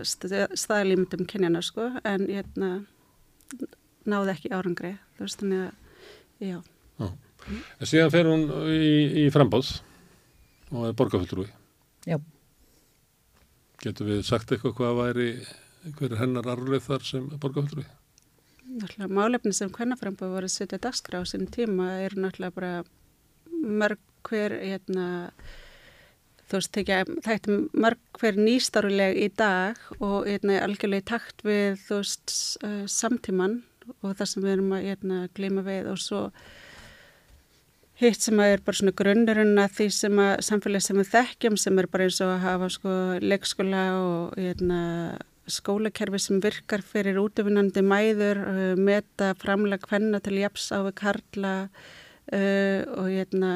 staðlýmyndum 0.00 1.26
kynjana 1.28 1.60
sko, 1.64 1.90
en 2.08 2.24
hérna, 2.30 2.70
náði 4.08 4.32
ekki 4.32 4.52
árangri. 4.56 4.94
Þú 5.18 5.26
veist 5.26 5.42
þannig 5.42 5.66
að, 5.66 5.98
já. 6.48 6.56
já. 7.02 7.10
En 7.52 7.90
síðan 7.90 8.14
fer 8.14 8.30
hún 8.30 8.46
í, 8.72 8.94
í 9.24 9.26
frambáðs 9.34 9.74
og 10.72 10.88
er 10.88 10.96
borgarfulltrúi. 10.96 11.50
Já. 12.08 12.16
Getur 13.84 14.08
við 14.08 14.24
sagt 14.24 14.56
eitthvað 14.56 14.76
hvað 14.78 14.96
væri, 15.02 15.28
hver 15.98 16.14
er 16.16 16.22
hennar 16.22 16.48
arfleith 16.54 16.88
þar 16.88 17.06
sem 17.10 17.28
borgarfulltrúi? 17.28 17.84
Náttúrulega 18.64 19.12
málefni 19.20 19.52
sem 19.52 19.68
hvernaframbáð 19.68 20.32
voru 20.38 20.48
að 20.48 20.56
setja 20.56 20.80
dagskrá 20.80 21.20
á 21.20 21.28
sín 21.28 21.44
tíma 21.52 21.92
er 22.00 22.16
náttúrulega 22.16 22.56
bara 22.56 22.74
mörg 23.52 24.00
hver 24.28 24.56
hérna, 24.60 25.06
þú 26.48 26.60
veist, 26.60 26.80
það 27.24 27.32
er 27.34 27.62
mörg 27.86 28.20
hver 28.20 28.40
nýstaruleg 28.40 29.20
í 29.20 29.30
dag 29.36 29.80
og 30.00 30.28
hérna, 30.28 30.60
algjörlega 30.64 31.04
í 31.04 31.08
takt 31.12 31.46
við 31.46 31.80
þú 31.86 32.02
veist, 32.02 32.36
uh, 32.64 32.84
samtíman 32.90 33.62
og 34.00 34.14
það 34.16 34.30
sem 34.30 34.44
við 34.44 34.54
erum 34.56 34.76
að 34.76 34.86
hérna, 34.88 35.24
glima 35.36 35.64
við 35.66 35.90
og 35.92 36.00
svo 36.00 36.22
hitt 38.00 38.24
sem 38.24 38.40
að 38.42 38.56
er 38.56 38.64
bara 38.66 38.78
svona 38.80 38.96
grunnurinn 38.98 39.60
að 39.60 39.76
því 39.76 39.86
sem 39.94 40.20
að 40.24 40.32
samfélagi 40.48 40.86
sem 40.88 40.98
við 40.98 41.12
þekkjum 41.12 41.58
sem 41.60 41.78
er 41.78 41.88
bara 41.92 42.08
eins 42.08 42.18
og 42.24 42.32
að 42.32 42.42
hafa 42.42 42.70
sko 42.74 42.96
leikskóla 43.22 43.84
og 44.00 44.34
hérna 44.40 44.80
skólakerfi 45.50 46.20
sem 46.22 46.40
virkar 46.42 46.82
fyrir 46.84 47.20
útöfinandi 47.20 47.84
mæður, 47.84 48.40
uh, 48.48 48.74
meta 48.80 49.34
framlega 49.40 49.90
hvenna 49.90 50.20
til 50.24 50.38
jafs 50.40 50.70
á 50.72 50.80
við 50.86 50.94
karla 51.02 51.54
uh, 51.68 52.80
og 52.96 53.10
hérna 53.12 53.52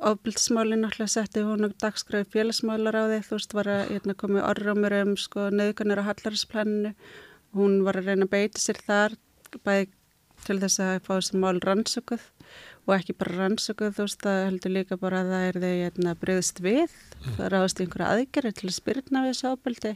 ofbildsmálinn 0.00 0.86
alltaf 0.88 1.10
setti 1.12 1.42
hún 1.44 1.66
og 1.66 1.76
dagskröði 1.82 2.28
félagsmálar 2.32 2.96
á 2.96 3.04
því 3.10 3.20
þú 3.26 3.36
veist 3.36 3.54
var 3.56 3.70
að 3.70 3.82
hérna, 3.90 4.16
komið 4.22 4.46
orðrömmur 4.48 4.96
um 5.00 5.14
sko 5.20 5.48
nöðgunar 5.52 6.00
á 6.00 6.08
hallarsplaninu 6.08 6.92
hún 7.56 7.80
var 7.84 8.00
að 8.00 8.10
reyna 8.10 8.28
að 8.28 8.34
beita 8.34 8.62
sér 8.62 8.80
þar 8.86 9.16
bæði 9.66 9.90
til 10.46 10.56
þess 10.62 10.80
að 10.80 10.92
fá 11.04 11.12
þessi 11.12 11.40
mál 11.42 11.60
rannsökuð 11.60 12.26
og 12.86 12.92
ekki 12.96 13.16
bara 13.20 13.38
rannsökuð 13.42 13.96
þú 13.96 14.06
veist 14.06 14.22
það 14.24 14.44
heldur 14.46 14.74
líka 14.76 15.00
bara 15.00 15.20
að 15.20 15.32
það 15.34 15.46
er 15.48 15.58
því 15.62 15.72
hérna, 15.82 16.14
breyðst 16.22 16.62
við 16.64 16.86
mm. 16.86 17.34
það 17.36 17.50
ráðast 17.54 17.80
í 17.80 17.84
einhverja 17.84 18.12
aðgerri 18.14 18.52
til 18.56 18.68
að 18.70 18.76
spyrna 18.78 19.24
við 19.24 19.34
þessu 19.34 19.52
ábyldi 19.52 19.92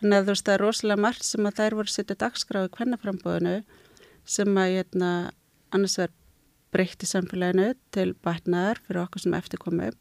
þannig 0.00 0.18
að 0.18 0.28
þú 0.28 0.34
veist 0.34 0.46
það 0.46 0.54
er 0.54 0.64
rosalega 0.64 1.04
margt 1.06 1.26
sem 1.26 1.48
að 1.48 1.58
þær 1.58 1.78
voru 1.80 1.90
að 1.90 1.96
setja 1.96 2.20
dagskröði 2.22 2.72
hvernaframbóðinu 2.78 3.56
sem 4.36 4.60
að 4.62 4.76
hérna, 4.78 5.10
annars 5.74 5.98
verður 5.98 6.20
breytt 6.74 7.04
í 7.04 7.08
samfélaginu 7.08 7.72
til 7.94 8.12
batnaðar 8.26 8.80
fyrir 8.84 9.04
okkur 9.04 9.24
sem 9.24 9.36
eftirkomum 9.38 9.94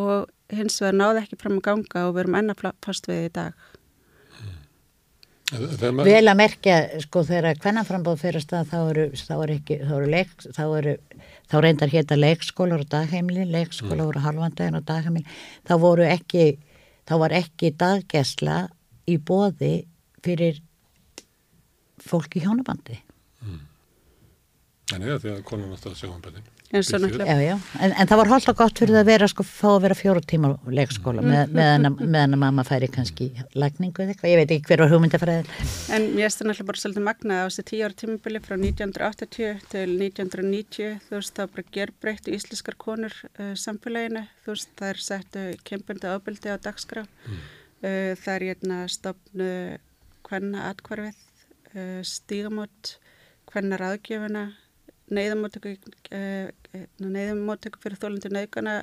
og 0.00 0.30
hins 0.54 0.78
vegar 0.82 0.96
náði 0.96 1.24
ekki 1.24 1.38
fram 1.40 1.58
að 1.58 1.66
ganga 1.66 2.06
og 2.08 2.16
við 2.16 2.24
erum 2.24 2.38
enna 2.40 2.56
fast 2.84 3.08
við 3.10 3.28
í 3.28 3.34
dag. 3.34 3.68
Mm. 5.50 6.00
Vel 6.06 6.30
að 6.30 6.38
merkja, 6.38 6.76
sko, 7.02 7.24
þegar 7.26 7.58
hvernanframbóð 7.62 8.20
fyrir 8.22 8.44
stað 8.44 8.68
þá 8.70 8.78
eru, 8.80 9.06
þá 9.18 9.34
eru 9.36 9.56
ekki, 9.56 9.78
þá 9.82 9.94
eru 9.96 10.10
leik, 10.14 10.34
þá 10.46 10.64
eru, 10.78 10.96
þá 11.50 11.56
reyndar 11.64 11.94
hétta 11.94 12.18
leikskólar 12.18 12.84
og 12.84 12.90
dagheimli, 12.92 13.46
leikskólar 13.50 13.98
mm. 13.98 14.10
voru 14.10 14.24
halvandagin 14.26 14.78
og 14.78 14.86
dagheimli, 14.90 15.24
þá 15.66 15.74
voru 15.82 16.06
ekki, 16.06 16.46
þá 17.10 17.14
var 17.24 17.34
ekki 17.40 17.72
daggesla 17.80 18.60
í 19.10 19.18
bóði 19.18 19.74
fyrir 20.22 20.62
fólk 22.00 22.38
í 22.38 22.44
hjónabandi. 22.44 23.00
Mm. 23.42 23.66
Þannig 24.90 25.14
að 25.14 25.20
því 25.22 25.34
að 25.36 25.44
konun 25.46 25.76
átti 25.76 25.90
að 25.90 26.00
sjá 26.00 26.08
um 26.10 26.22
já, 26.70 27.56
en, 27.82 27.92
en 27.98 28.06
það 28.06 28.18
var 28.20 28.28
hálfa 28.30 28.52
gott 28.54 28.78
fyrir 28.78 28.94
það 28.94 29.00
að 29.00 29.08
vera 29.08 29.26
sko, 29.30 29.42
fá 29.42 29.68
að 29.72 29.80
vera 29.82 29.96
fjóru 29.98 30.20
tíma 30.22 30.50
leikskóla 30.70 31.24
mm. 31.24 31.56
með, 31.56 31.88
meðan 31.98 32.36
að 32.36 32.40
mamma 32.44 32.64
færi 32.68 32.86
kannski 32.94 33.26
lagningu 33.58 34.04
eða 34.04 34.14
eitthvað, 34.14 34.30
ég 34.30 34.38
veit 34.38 34.54
ekki 34.54 34.70
hver 34.70 34.84
var 34.84 34.92
hugmyndafræðil. 34.92 35.56
En 35.96 36.06
ég 36.14 36.28
erst 36.28 36.44
náttúrulega 36.44 36.68
bara 36.68 36.82
svolítið 36.84 37.06
magnað 37.08 37.42
á 37.42 37.46
þessi 37.48 37.66
tíu 37.72 37.82
ára 37.82 37.98
tímabili 38.04 38.42
frá 38.44 38.54
1980 38.54 39.66
til 39.74 39.96
1990, 39.96 41.02
þú 41.08 41.18
veist, 41.18 41.34
það 41.40 41.52
bara 41.56 41.66
gerbreyttu 41.78 42.36
ísliskar 42.38 42.78
konur 42.86 43.18
uh, 43.32 43.52
samfélaginu, 43.58 44.24
þú 44.46 44.54
veist, 44.54 44.72
það 44.78 44.94
er 44.94 45.04
settu 45.08 45.44
kempundi 45.66 46.14
ábyldi 46.14 46.54
á 46.54 46.56
dagskrá, 46.70 47.02
mm. 47.02 47.44
uh, 47.82 48.14
það 48.14 48.32
er 48.36 48.48
hérna 48.52 48.80
stopnu 48.94 49.52
hvenna 50.30 50.70
atkvarfið, 50.70 51.22
uh, 51.74 52.00
stígamót, 52.06 52.98
hvenna 53.50 53.82
ráðgjöfuna, 53.82 54.50
neyðamóttöku 55.14 55.74
uh, 55.74 56.48
neyðamóttöku 57.02 57.82
fyrir 57.82 58.00
þólandur 58.00 58.34
neyðgana 58.36 58.80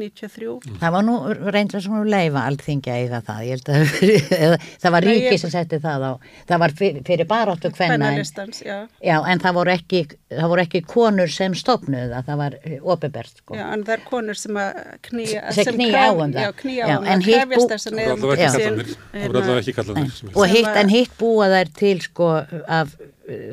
93. 0.00 0.76
Það 0.80 0.94
var 0.94 1.04
nú 1.04 1.14
reynda 1.52 1.80
sem 1.82 1.96
leifa 2.08 2.44
allþingja 2.48 2.96
í 3.02 3.06
það 3.10 3.26
það, 3.28 3.42
ég 3.46 3.58
held 3.58 3.70
að 3.74 4.54
það 4.82 4.94
var 4.94 5.06
ríki 5.06 5.40
sem 5.42 5.52
setti 5.52 5.80
það 5.82 6.06
á, 6.06 6.12
það 6.48 6.62
var 6.64 6.74
fyrir, 6.80 7.04
fyrir 7.08 7.28
baróttu 7.30 7.72
hvenna 7.76 8.12
en, 8.14 8.54
já. 8.64 8.78
já, 9.04 9.16
en 9.18 9.42
það 9.42 9.58
voru, 9.58 9.74
ekki, 9.74 10.02
það 10.32 10.52
voru 10.54 10.64
ekki 10.64 10.82
konur 10.88 11.32
sem 11.34 11.56
stopnuð 11.58 12.14
það, 12.14 12.30
það 12.30 12.42
var 12.42 12.58
opibert 12.96 13.42
sko. 13.42 13.58
Já, 13.58 13.66
en 13.68 13.84
það 13.86 13.96
er 13.96 14.04
konur 14.08 14.40
sem 14.40 14.60
að 14.64 14.82
knýja 15.10 15.54
sem 15.58 15.72
knýja 15.76 16.04
á 16.06 16.10
um 16.10 16.24
það. 16.24 16.42
Já, 16.42 16.50
knýja 16.64 16.90
á 16.90 16.96
um 16.96 17.08
það, 17.28 17.66
þess 17.74 17.90
að 17.90 18.00
neyðum. 18.00 18.20
Það 18.24 19.26
voru 19.26 19.44
allavega 19.44 19.62
ekki 19.64 19.78
kallanir. 19.78 20.20
Og 20.34 20.56
hitt, 20.56 20.74
en 20.82 20.92
hitt 20.96 21.16
búa 21.20 21.50
þær 21.52 21.74
til 21.80 21.96
sko 22.06 22.34
af 22.80 22.94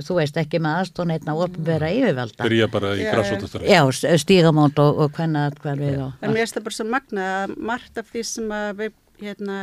þú 0.06 0.18
veist 0.20 0.38
ekki 0.40 0.62
með 0.64 0.82
aðstón 0.82 1.14
einna 1.14 1.36
ofnbæra 1.38 1.90
yfirvalda. 1.96 2.48
Byrja 2.48 2.70
bara 2.74 2.94
í 2.98 3.06
græsóttastöru 3.08 3.70
já, 3.70 3.82
stígamónt 4.24 4.80
og, 4.84 5.04
og 5.06 5.18
hvenna 5.18 5.48
og, 5.52 6.14
en 6.22 6.34
mér 6.34 6.44
finnst 6.44 6.58
það 6.58 6.68
bara 6.68 6.78
svo 6.78 6.88
magna 6.92 7.28
að 7.44 7.56
margt 7.72 8.02
af 8.02 8.12
því 8.12 8.24
sem 8.28 8.54
við 8.80 8.96
hérna, 9.22 9.58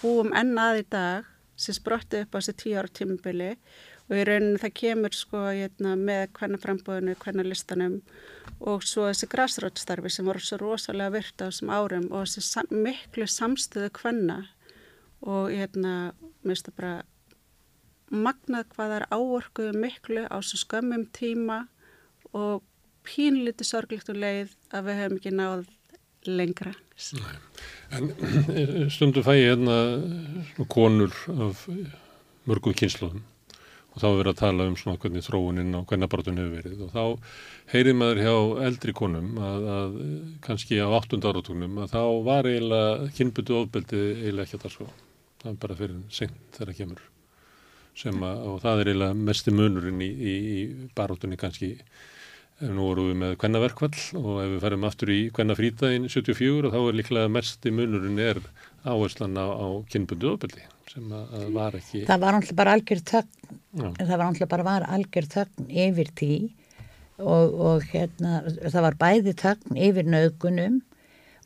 búum 0.00 0.32
ennað 0.36 0.82
í 0.82 0.88
dag 0.92 1.28
sem 1.58 1.76
sprotti 1.76 2.22
upp 2.24 2.36
á 2.36 2.38
þessi 2.38 2.56
tíu 2.62 2.78
ára 2.78 2.90
tímubili 2.94 3.52
og 4.08 4.16
í 4.16 4.24
rauninu 4.24 4.60
það 4.62 4.74
kemur 4.80 5.16
sko 5.16 5.44
hérna, 5.50 5.94
með 5.98 6.28
hvenna 6.38 6.60
frambúðinu, 6.62 7.16
hvenna 7.20 7.44
listanum 7.44 7.98
og 8.58 8.86
svo 8.86 9.08
þessi 9.10 9.28
græsróttstarfi 9.30 10.12
sem 10.12 10.28
voru 10.28 10.42
svo 10.42 10.60
rosalega 10.62 11.14
virt 11.18 11.44
á 11.44 11.48
þessum 11.48 11.72
árum 11.74 12.08
og 12.10 12.24
þessi 12.26 12.44
sam 12.46 12.70
miklu 12.72 13.28
samstöðu 13.28 13.92
hvenna 14.00 14.38
og 15.26 15.52
hérna, 15.52 16.14
mér 16.42 16.54
finnst 16.54 16.70
það 16.70 16.78
bara 16.80 16.94
magnað 18.10 18.68
hvað 18.74 18.94
er 18.98 19.06
áorkuðu 19.12 19.72
miklu 19.78 20.26
á 20.28 20.36
svo 20.40 20.60
skömmum 20.60 21.06
tíma 21.14 21.64
og 22.36 22.62
pínliti 23.08 23.66
sorglíkt 23.66 24.10
og 24.12 24.20
leið 24.20 24.54
að 24.74 24.88
við 24.88 25.00
hefum 25.02 25.18
ekki 25.18 25.34
náð 25.34 25.66
lengra. 26.28 26.74
Nei. 27.16 27.34
En 27.94 28.10
stundu 28.94 29.22
fæ 29.24 29.32
ég 29.38 29.50
hérna 29.52 29.78
konur 30.68 31.14
af 31.46 31.66
mörgum 32.48 32.76
kynsluðum 32.76 33.22
og 33.98 34.02
þá 34.02 34.06
er 34.08 34.18
verið 34.18 34.32
að 34.32 34.40
tala 34.42 34.66
um 34.68 34.76
svona 34.78 35.00
hvernig 35.02 35.24
þróuninn 35.26 35.76
og 35.78 35.86
hvernig 35.88 36.06
aðbartun 36.08 36.40
hefur 36.40 36.56
verið 36.58 36.82
og 36.84 36.90
þá 36.94 37.04
heyrir 37.72 37.96
maður 37.98 38.22
hjá 38.24 38.34
eldri 38.68 38.94
konum 38.96 39.38
að, 39.42 39.68
að 39.74 40.00
kannski 40.44 40.80
á 40.82 40.88
8. 40.88 41.20
áratunum 41.22 41.80
að 41.82 41.94
þá 41.96 42.02
var 42.28 42.50
eiginlega 42.50 43.12
kynbyttu 43.18 43.60
ofbeldi 43.62 44.02
eiginlega 44.22 44.46
ekki 44.46 44.58
að 44.58 44.66
það 44.66 44.76
sko. 44.76 44.90
Það 45.38 45.52
er 45.52 45.62
bara 45.64 45.78
fyrir 45.78 46.02
senkt 46.12 46.58
þegar 46.58 46.72
það 46.72 46.82
kemur 46.82 47.06
að, 48.06 48.44
og 48.46 48.60
það 48.62 48.82
er 48.82 48.92
eiginlega 48.92 49.18
mesti 49.30 49.54
munurinn 49.54 50.04
í, 50.04 50.08
í, 50.08 50.36
í 50.58 50.88
baróttunni 50.96 51.38
kannski. 51.40 51.74
Nú 52.58 52.88
vorum 52.88 53.12
við 53.12 53.18
með 53.20 53.34
kvennaverkvall 53.38 53.92
og 54.18 54.40
ef 54.42 54.48
við 54.50 54.62
ferum 54.64 54.86
aftur 54.88 55.12
í 55.14 55.18
kvennafrítaginn 55.30 56.08
74 56.10 56.72
þá 56.72 56.78
er 56.80 56.96
líklega 56.98 57.30
mest 57.30 57.68
munurinn 57.70 58.18
er 58.18 58.40
áherslan 58.82 59.38
á, 59.38 59.46
á 59.46 59.66
kynbundu 59.92 60.32
ofbeldi 60.32 60.64
sem 60.90 61.12
að 61.14 61.52
var 61.54 61.76
ekki 61.78 62.02
Það 62.08 62.24
var 62.24 62.38
alltaf 62.38 62.58
bara 62.58 62.74
algjör 62.74 63.04
þögn. 63.12 63.54
Það 64.00 64.14
var 64.16 64.26
alltaf 64.26 64.50
bara 64.50 64.66
var 64.66 64.88
algjör 64.96 65.30
þögn 65.36 65.70
yfir 65.86 66.10
tí 66.18 66.32
og, 67.18 67.54
og 67.54 67.86
hérna 67.92 68.40
það 68.58 68.84
var 68.88 68.98
bæði 69.04 69.34
þögn 69.38 69.80
yfir 69.88 70.10
nögunum 70.10 70.82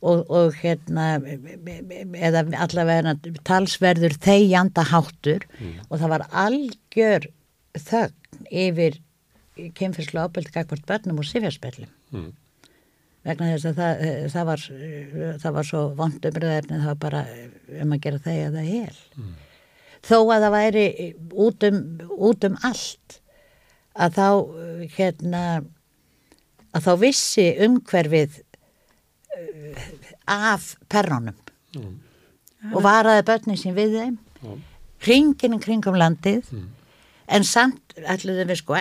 og, 0.03 0.25
og 0.27 0.57
hérna 0.59 1.07
eða 1.23 2.43
allavega 2.65 3.15
talsverður 3.47 4.17
þegjanda 4.23 4.85
háttur 4.91 5.45
mm. 5.59 5.73
og 5.87 6.01
það 6.01 6.13
var 6.13 6.25
algjör 6.43 7.27
þögn 7.79 8.47
yfir 8.65 8.99
kemfyrslu 9.77 10.25
ábeldi 10.25 10.53
kakvart 10.53 10.85
börnum 10.89 11.21
og 11.21 11.29
sifjarspellum 11.29 11.91
mm. 12.13 12.29
vegna 13.27 13.51
þess 13.53 13.69
að 13.71 13.79
það, 13.79 14.05
það, 14.35 14.47
var, 14.51 14.67
það 15.45 15.57
var 15.57 15.69
svo 15.69 15.83
vondumröðarni 15.99 16.79
það 16.83 16.91
var 16.91 17.01
bara 17.07 17.25
um 17.83 17.95
að 17.95 18.05
gera 18.07 18.23
það 18.27 18.41
eða 18.47 18.65
hel 18.67 19.01
mm. 19.19 19.35
þó 20.03 20.17
að 20.19 20.47
það 20.47 20.55
væri 20.57 20.87
út 21.47 21.69
um, 21.69 21.83
út 22.31 22.49
um 22.49 22.59
allt 22.67 23.19
að 23.93 24.17
þá 24.17 24.27
hérna 24.97 25.43
að 26.73 26.87
þá 26.87 26.93
vissi 27.03 27.45
umhverfið 27.61 28.41
af 30.29 30.73
perrónum 30.91 31.35
mm. 31.75 31.93
og 32.73 32.83
varaði 32.85 33.25
börnin 33.27 33.59
sín 33.59 33.77
við 33.77 33.97
þeim 33.99 34.17
mm. 34.41 34.59
hringin 35.05 35.59
kringum 35.63 35.97
landið 35.99 36.51
mm. 36.53 36.67
en 37.37 37.47
samt 37.47 37.97
ætluðum 37.97 38.51
við 38.51 38.61
sko 38.61 38.77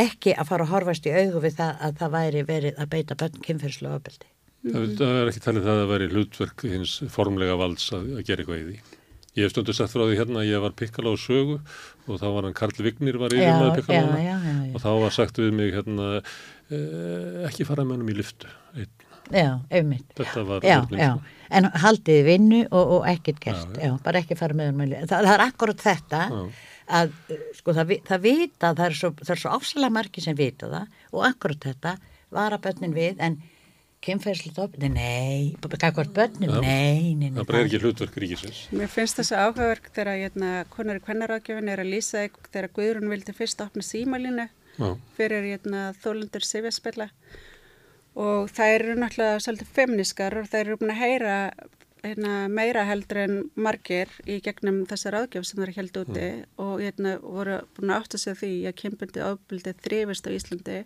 ekki 0.00 0.34
að 0.36 0.52
fara 0.52 0.66
að 0.66 0.74
horfast 0.74 1.08
í 1.08 1.14
augu 1.14 1.42
við 1.44 1.58
það 1.58 1.82
að 1.86 1.98
það 2.00 2.14
væri 2.14 2.44
verið 2.48 2.78
að 2.80 2.92
beita 2.94 3.16
börn 3.20 3.42
kynferðslu 3.44 3.90
ofbeldi. 3.90 4.30
Það 4.60 5.18
er 5.18 5.28
ekki 5.30 5.42
talið 5.44 5.66
það 5.66 5.82
að 5.82 5.90
veri 5.90 6.08
hlutverk 6.14 6.64
hins 6.68 6.94
formlega 7.12 7.56
valds 7.60 7.86
að, 7.96 8.08
að 8.20 8.24
gera 8.28 8.44
eitthvað 8.44 8.60
í 8.60 8.64
því. 8.68 8.96
Ég 9.38 9.46
hef 9.46 9.52
stundu 9.54 9.74
sagt 9.76 9.92
frá 9.94 10.02
því 10.02 10.16
hérna 10.18 10.40
að 10.42 10.48
ég 10.50 10.62
var 10.64 10.72
pikkala 10.76 11.12
á 11.14 11.16
sögu 11.20 11.60
og 11.60 12.18
þá 12.18 12.26
var 12.34 12.48
hann 12.48 12.56
Karl 12.58 12.82
Vignir 12.82 13.18
var 13.20 13.34
yfir 13.36 13.52
maður 13.54 13.76
pikkala 13.78 14.38
og 14.74 14.82
þá 14.82 14.90
var 15.04 15.14
sagt 15.14 15.38
við 15.38 15.52
mig 15.54 15.70
hérna 15.76 16.08
eh, 16.18 17.46
ekki 17.46 17.68
fara 17.68 17.86
með 17.86 18.00
hann 18.00 18.10
í 18.10 18.18
lyftu. 18.18 18.50
Einn. 18.74 18.90
Já, 19.30 19.50
einmitt. 19.70 20.08
Þetta 20.18 20.42
var 20.48 20.66
já, 20.66 20.80
já. 20.96 21.12
En 21.50 21.66
haldið 21.82 22.24
vinnu 22.26 22.60
og, 22.70 22.96
og 22.96 23.06
ekkert 23.10 23.40
gert. 23.42 23.78
Já, 23.78 23.94
bara 24.04 24.22
ekki 24.22 24.38
fara 24.38 24.56
með 24.56 24.84
lyftu. 24.92 25.10
Það, 25.10 25.28
það 25.28 25.34
er 25.34 25.44
akkurat 25.46 25.86
þetta 25.86 26.24
að 26.90 27.14
sko 27.54 27.74
það, 27.76 27.94
það 28.08 28.26
vita, 28.26 28.72
það 28.72 28.84
er 28.86 28.98
svo, 28.98 29.12
svo 29.30 29.54
ásalega 29.54 29.94
margi 29.94 30.24
sem 30.24 30.36
vita 30.38 30.70
það 30.70 31.00
og 31.14 31.24
akkurat 31.28 31.66
þetta 31.70 31.96
var 32.34 32.54
að 32.54 32.64
börnin 32.66 32.94
við 32.96 33.22
en 33.22 33.38
kynferðslut 34.00 34.56
ofni, 34.62 34.88
nei, 34.94 35.50
kakvart 35.60 36.14
börnum, 36.16 36.54
ja, 36.54 36.60
nei, 36.64 37.12
nei, 37.12 37.28
nei. 37.28 37.34
Það 37.36 37.48
bara 37.50 37.58
er 37.58 37.66
ekki 37.66 37.80
hlutverk 37.82 38.14
ríkisins. 38.22 38.60
Mér 38.72 38.88
finnst 38.88 39.18
þessu 39.20 39.36
áhugaverk 39.36 39.90
þegar 39.92 40.14
hérna, 40.22 40.52
konar 40.72 40.96
í 40.96 41.02
kvennarákjöfin 41.04 41.68
er 41.68 41.82
að 41.82 41.92
lýsa 41.92 42.22
þegar 42.48 42.70
Guðrún 42.78 43.12
vildi 43.12 43.34
fyrst 43.36 43.60
opna 43.60 43.84
símalínu 43.84 44.46
ja. 44.46 44.90
fyrir 45.18 45.50
hérna, 45.50 45.90
þólundur 46.00 46.46
sifjaspilla 46.48 47.10
og 48.18 48.50
það 48.50 48.74
eru 48.76 48.96
náttúrulega 48.98 49.42
svolítið 49.44 49.76
femniskar 49.76 50.38
og 50.40 50.48
það 50.50 50.64
eru 50.64 50.78
búin 50.80 50.94
að 50.94 51.02
heyra 51.04 51.36
hérna, 52.02 52.34
meira 52.48 52.84
heldur 52.88 53.20
en 53.22 53.38
margir 53.60 54.10
í 54.26 54.40
gegnum 54.44 54.82
þessar 54.90 55.18
ágjöf 55.20 55.46
sem 55.46 55.60
það 55.60 55.66
er 55.66 55.74
held 55.76 55.98
úti. 56.02 56.26
Ja. 56.26 56.44
og 56.64 56.74
hérna, 56.82 57.16
voru 57.22 57.60
búin 57.76 57.92
að 57.92 58.02
átta 58.02 58.20
sig 58.20 58.38
því 58.40 58.52
að 58.70 58.78
kynbundi 58.82 59.24
ábyldi 59.24 59.74
þrifist 59.84 60.28
á 60.28 60.30
Íslandi. 60.34 60.78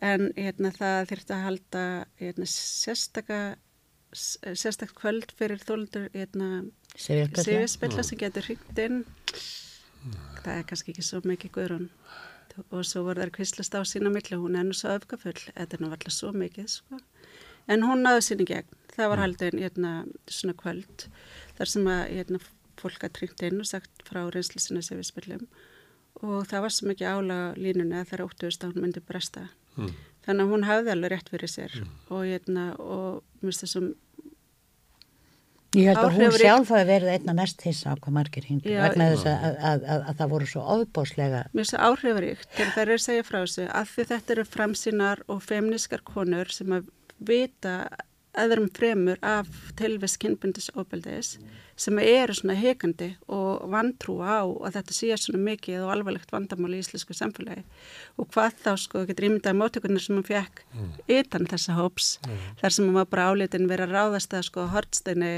En 0.00 0.30
hérna, 0.36 0.72
það 0.72 1.10
þurfti 1.10 1.36
að 1.36 1.44
halda 1.46 1.84
hérna, 2.22 2.46
sérstaka 2.48 3.40
sérstak 4.10 4.90
kvöld 4.98 5.30
fyrir 5.38 5.60
þólundur 5.62 6.08
hérna, 6.16 6.64
sefjarspilla 6.98 8.02
sem 8.02 8.18
getur 8.18 8.48
hrygt 8.48 8.80
inn. 8.82 9.04
Það 10.40 10.54
er 10.56 10.64
kannski 10.66 10.94
ekki 10.94 11.04
svo 11.04 11.20
mikið 11.28 11.52
guðrún 11.54 11.90
og 12.70 12.84
svo 12.86 13.04
voru 13.06 13.24
þær 13.24 13.32
kvistlast 13.34 13.74
á 13.76 13.80
sína 13.88 14.12
millu 14.12 14.40
hún 14.42 14.58
er 14.58 14.66
nú 14.68 14.76
svo 14.76 14.92
öfgafull, 14.96 15.38
þetta 15.56 15.76
er 15.76 15.82
nú 15.82 15.90
alltaf 15.90 16.14
svo 16.14 16.32
mikið 16.36 16.68
sko. 16.68 17.00
en 17.68 17.86
hún 17.86 18.04
náðu 18.04 18.24
síni 18.26 18.46
gegn 18.48 18.78
það 18.94 19.12
var 19.12 19.22
haldin 19.24 19.62
hérna, 19.62 19.92
svona 20.28 20.56
kvöld 20.58 21.06
þar 21.58 21.72
sem 21.72 21.90
að 21.90 22.02
hérna, 22.16 22.40
fólk 22.80 23.04
að 23.04 23.20
hrygt 23.20 23.42
inn 23.44 23.60
og 23.60 23.68
sagt 23.68 24.04
frá 24.08 24.22
reynslisina 24.32 24.82
sefjarspillum 24.84 25.46
og 26.20 26.46
það 26.48 26.64
var 26.66 26.74
svo 26.74 26.90
mikið 26.90 27.10
ála 27.14 27.40
línuna 27.56 28.02
að 28.02 28.10
það 28.10 28.18
er 28.18 28.24
óttuðust 28.26 28.64
að 28.64 28.72
hún 28.74 28.86
myndi 28.86 29.02
bresta 29.04 29.46
mm. 29.76 29.90
þannig 30.26 30.46
að 30.46 30.54
hún 30.54 30.68
hafði 30.68 30.94
alveg 30.94 31.12
rétt 31.14 31.32
fyrir 31.32 31.52
sér 31.52 31.76
mm. 31.80 31.90
og 32.08 32.24
hérna, 32.26 32.64
og 32.80 33.20
mér 33.40 33.50
finnst 33.50 33.66
þessum 33.66 33.92
Ég 35.78 35.86
held 35.86 36.00
að 36.02 36.16
hún 36.18 36.32
sjálf 36.34 36.70
hafi 36.74 36.86
verið 36.88 37.12
einna 37.14 37.34
mest 37.38 37.62
hissa 37.62 37.92
á 37.92 37.94
hvað 37.94 38.14
margir 38.16 38.46
hingur 38.48 38.72
vegna 38.74 39.06
þess 39.12 39.28
að, 39.30 39.44
að, 39.44 39.84
að, 39.94 40.00
að 40.10 40.16
það 40.18 40.32
voru 40.32 40.48
svo 40.50 40.62
ofbóslega 40.74 41.42
Mér 41.52 41.60
finnst 41.60 41.76
það 41.76 41.84
áhrifaríkt 41.86 42.48
þegar 42.56 42.72
það 42.74 42.82
er 42.82 42.92
að 42.94 43.02
segja 43.04 43.26
frá 43.28 43.38
þessu 43.38 43.66
að 43.70 43.92
því 43.92 44.06
þetta 44.10 44.34
eru 44.34 44.46
framsýnar 44.56 45.22
og 45.30 45.42
femniskar 45.46 46.02
konur 46.10 46.50
sem 46.50 46.74
að 46.74 46.88
vita 47.30 47.74
öðrum 48.40 48.66
fremur 48.74 49.22
af 49.26 49.50
tilvist 49.78 50.18
kynbundis 50.22 50.70
óbeldis 50.74 51.36
sem 51.80 51.98
eru 52.02 52.34
svona 52.36 52.54
hekandi 52.58 53.14
og 53.32 53.64
vantrúa 53.72 54.40
á 54.40 54.44
að 54.44 54.74
þetta 54.76 54.96
sé 54.96 55.16
svona 55.16 55.40
mikið 55.46 55.86
og 55.86 55.92
alvarlegt 55.94 56.32
vandamál 56.34 56.74
í 56.76 56.80
íslensku 56.82 57.16
samfélagi. 57.16 57.64
Og 58.20 58.28
hvað 58.34 58.58
þá 58.64 58.70
sko 58.82 59.04
getur 59.08 59.28
ímyndaði 59.30 59.56
mótökunar 59.56 60.04
sem 60.04 60.18
hann 60.18 60.26
fekk 60.28 60.60
mm. 60.74 60.90
utan 61.16 61.48
þessa 61.48 61.78
hóps 61.78 62.10
mm. 62.26 62.44
þar 62.60 62.76
sem 62.76 62.84
hann 62.84 62.98
var 62.98 63.08
bara 63.14 63.26
álitin 63.32 63.68
verið 63.70 63.88
að 63.88 63.96
ráðast 63.96 64.36
að 64.36 64.46
sko 64.50 64.66
hortsteini 64.74 65.32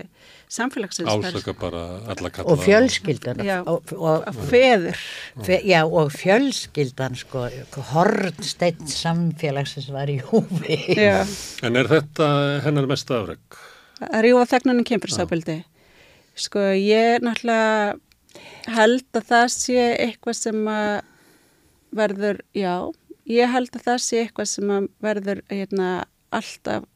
samfélagsins 0.51 1.13
Ásaka 1.13 1.55
bara 1.63 1.85
alla 2.11 2.35
kalla 2.35 2.57
og 2.57 2.63
fjölskyldan. 2.67 3.43
Já, 3.47 3.61
og, 3.63 3.95
og, 3.95 4.27
og 4.27 4.45
feður. 4.51 5.07
Fe, 5.47 5.63
já 5.69 5.81
og 5.87 6.11
fjölskyldan 6.17 7.19
sko 7.23 7.47
hortstein 7.93 8.83
samfélagsins 8.91 9.93
var 9.95 10.11
í 10.11 10.19
húfi. 10.27 10.81
En 11.63 11.79
er 11.79 11.91
þetta 11.91 12.33
hennar 12.67 12.91
mest 12.91 13.15
afreg? 13.15 13.63
Að 14.03 14.25
rjúa 14.27 14.49
þegnunum 14.51 14.87
kemfyrirsábildi 14.89 15.63
Sko 16.33 16.61
ég 16.73 17.21
náttúrulega 17.21 17.99
held 18.73 19.19
að 19.19 19.29
það 19.29 19.47
sé 19.53 19.83
eitthvað 20.01 20.39
sem 20.39 20.61
að 20.73 20.93
verður, 21.93 22.41
já, 22.57 22.89
ég 23.29 23.53
held 23.53 23.77
að 23.77 23.87
það 23.87 24.03
sé 24.07 24.23
eitthvað 24.23 24.49
sem 24.55 24.73
að 24.73 24.89
verður 25.05 25.43
hérna, 25.53 25.89
alltaf 26.33 26.89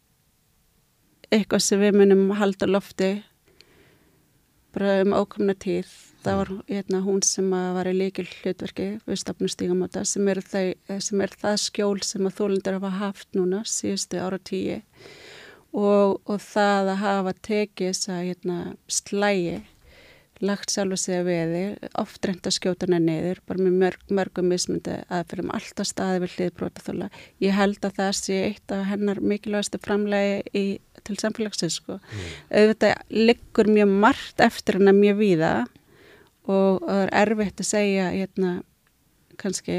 eitthvað 1.35 1.65
sem 1.67 1.83
við 1.83 1.99
munum 2.01 2.31
halda 2.39 2.69
lofti 2.71 3.11
bara 4.77 5.01
um 5.03 5.15
ákomna 5.17 5.55
tíð. 5.57 5.89
Það 6.25 6.39
var 6.41 6.51
hérna, 6.69 7.01
hún 7.05 7.23
sem 7.23 7.53
var 7.53 7.89
í 7.89 7.95
líkil 7.95 8.27
hlutverki 8.27 8.89
við 9.07 9.21
stafnum 9.21 9.51
stígamóta 9.53 10.03
sem 10.09 10.27
sem 10.99 11.23
er 11.23 11.37
það 11.39 11.61
skjól 11.63 12.01
sem 12.03 12.27
að 12.27 12.39
þólendur 12.41 12.79
hafa 12.81 12.91
haft 12.99 13.29
núna 13.37 13.63
síðustu 13.69 14.19
ára 14.19 14.41
tíu 14.43 14.81
og, 15.73 16.21
og 16.25 16.43
það 16.43 16.93
að 16.93 17.01
hafa 17.05 17.33
tekið 17.49 17.91
þess 17.93 18.13
að 18.13 18.27
hérna, 18.31 18.59
slægi 18.89 19.57
lagt 20.45 20.73
sjálf 20.73 20.97
að 20.97 21.01
segja 21.01 21.25
veði 21.25 21.63
oft 22.01 22.27
reynd 22.27 22.49
að 22.49 22.55
skjóta 22.57 22.87
hana 22.89 22.99
niður 23.01 23.41
bara 23.49 23.63
með 23.65 23.79
mörg, 23.81 24.03
mörgum 24.19 24.51
mismundi 24.51 24.97
aðferðum 25.09 25.53
alltaf 25.57 25.89
staði 25.89 26.23
við 26.25 26.35
hlið 26.37 26.51
brotaþóla 26.59 27.09
ég 27.43 27.57
held 27.57 27.87
að 27.87 27.97
það 28.01 28.13
sé 28.19 28.39
eitt 28.51 28.75
af 28.75 28.85
hennar 28.91 29.23
mikilvægastu 29.25 29.81
framlegi 29.85 30.43
í, 30.53 30.65
til 31.07 31.17
samfélagsins 31.21 31.79
sko. 31.81 31.97
mm. 31.97 32.27
auðvitað 32.53 33.17
liggur 33.17 33.73
mjög 33.73 33.95
margt 34.07 34.45
eftir 34.45 34.81
hennar 34.81 34.99
mjög 34.99 35.21
víða 35.23 35.53
og 36.47 36.85
það 36.85 37.05
er 37.07 37.15
erfitt 37.23 37.63
að 37.63 37.71
segja 37.73 38.11
hérna 38.13 38.53
kannski 39.41 39.79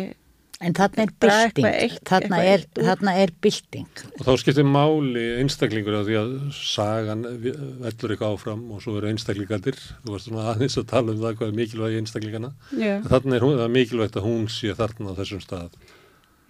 En 0.57 0.73
þarna 0.73 1.03
er 1.05 1.11
bylting, 1.21 1.97
þarna 2.09 2.37
er, 2.41 2.63
þarna 2.73 3.11
er 3.21 3.31
bylting. 3.45 3.99
Og 4.17 4.23
þá 4.25 4.31
skiptir 4.41 4.65
máli 4.65 5.25
einstaklingur 5.43 5.99
að 5.99 6.07
því 6.07 6.15
að 6.17 6.31
sagan 6.57 7.21
vellur 7.27 8.13
eitthvað 8.15 8.33
áfram 8.33 8.63
og 8.73 8.81
svo 8.81 8.95
eru 8.97 9.11
einstaklingandir, 9.11 9.77
þú 10.01 10.15
varst 10.15 10.31
svona 10.31 10.47
aðeins 10.55 10.79
að 10.81 10.87
tala 10.89 11.13
um 11.13 11.21
það 11.21 11.37
hvað 11.37 11.51
er 11.51 11.59
mikilvægi 11.59 12.01
einstaklingana, 12.01 12.51
þarna 12.73 13.37
er 13.37 13.45
hún, 13.45 13.53
það 13.59 13.67
er 13.67 13.75
mikilvægt 13.75 14.17
að 14.17 14.27
hún 14.31 14.49
sé 14.49 14.73
þarna 14.81 15.13
á 15.13 15.17
þessum 15.21 15.45
stað. 15.45 15.77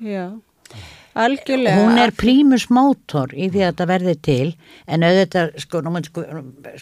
Já, 0.07 0.23
algjörlega. 1.27 1.83
Hún 1.83 2.03
er 2.05 2.15
prímusmótor 2.23 3.35
í 3.35 3.51
því 3.51 3.65
að 3.65 3.71
þetta 3.73 3.91
verði 3.91 4.17
til, 4.29 4.49
en 4.87 5.07
auðvitað, 5.09 5.55
sko, 5.65 5.83
nú 5.83 5.97
myndi 5.97 6.27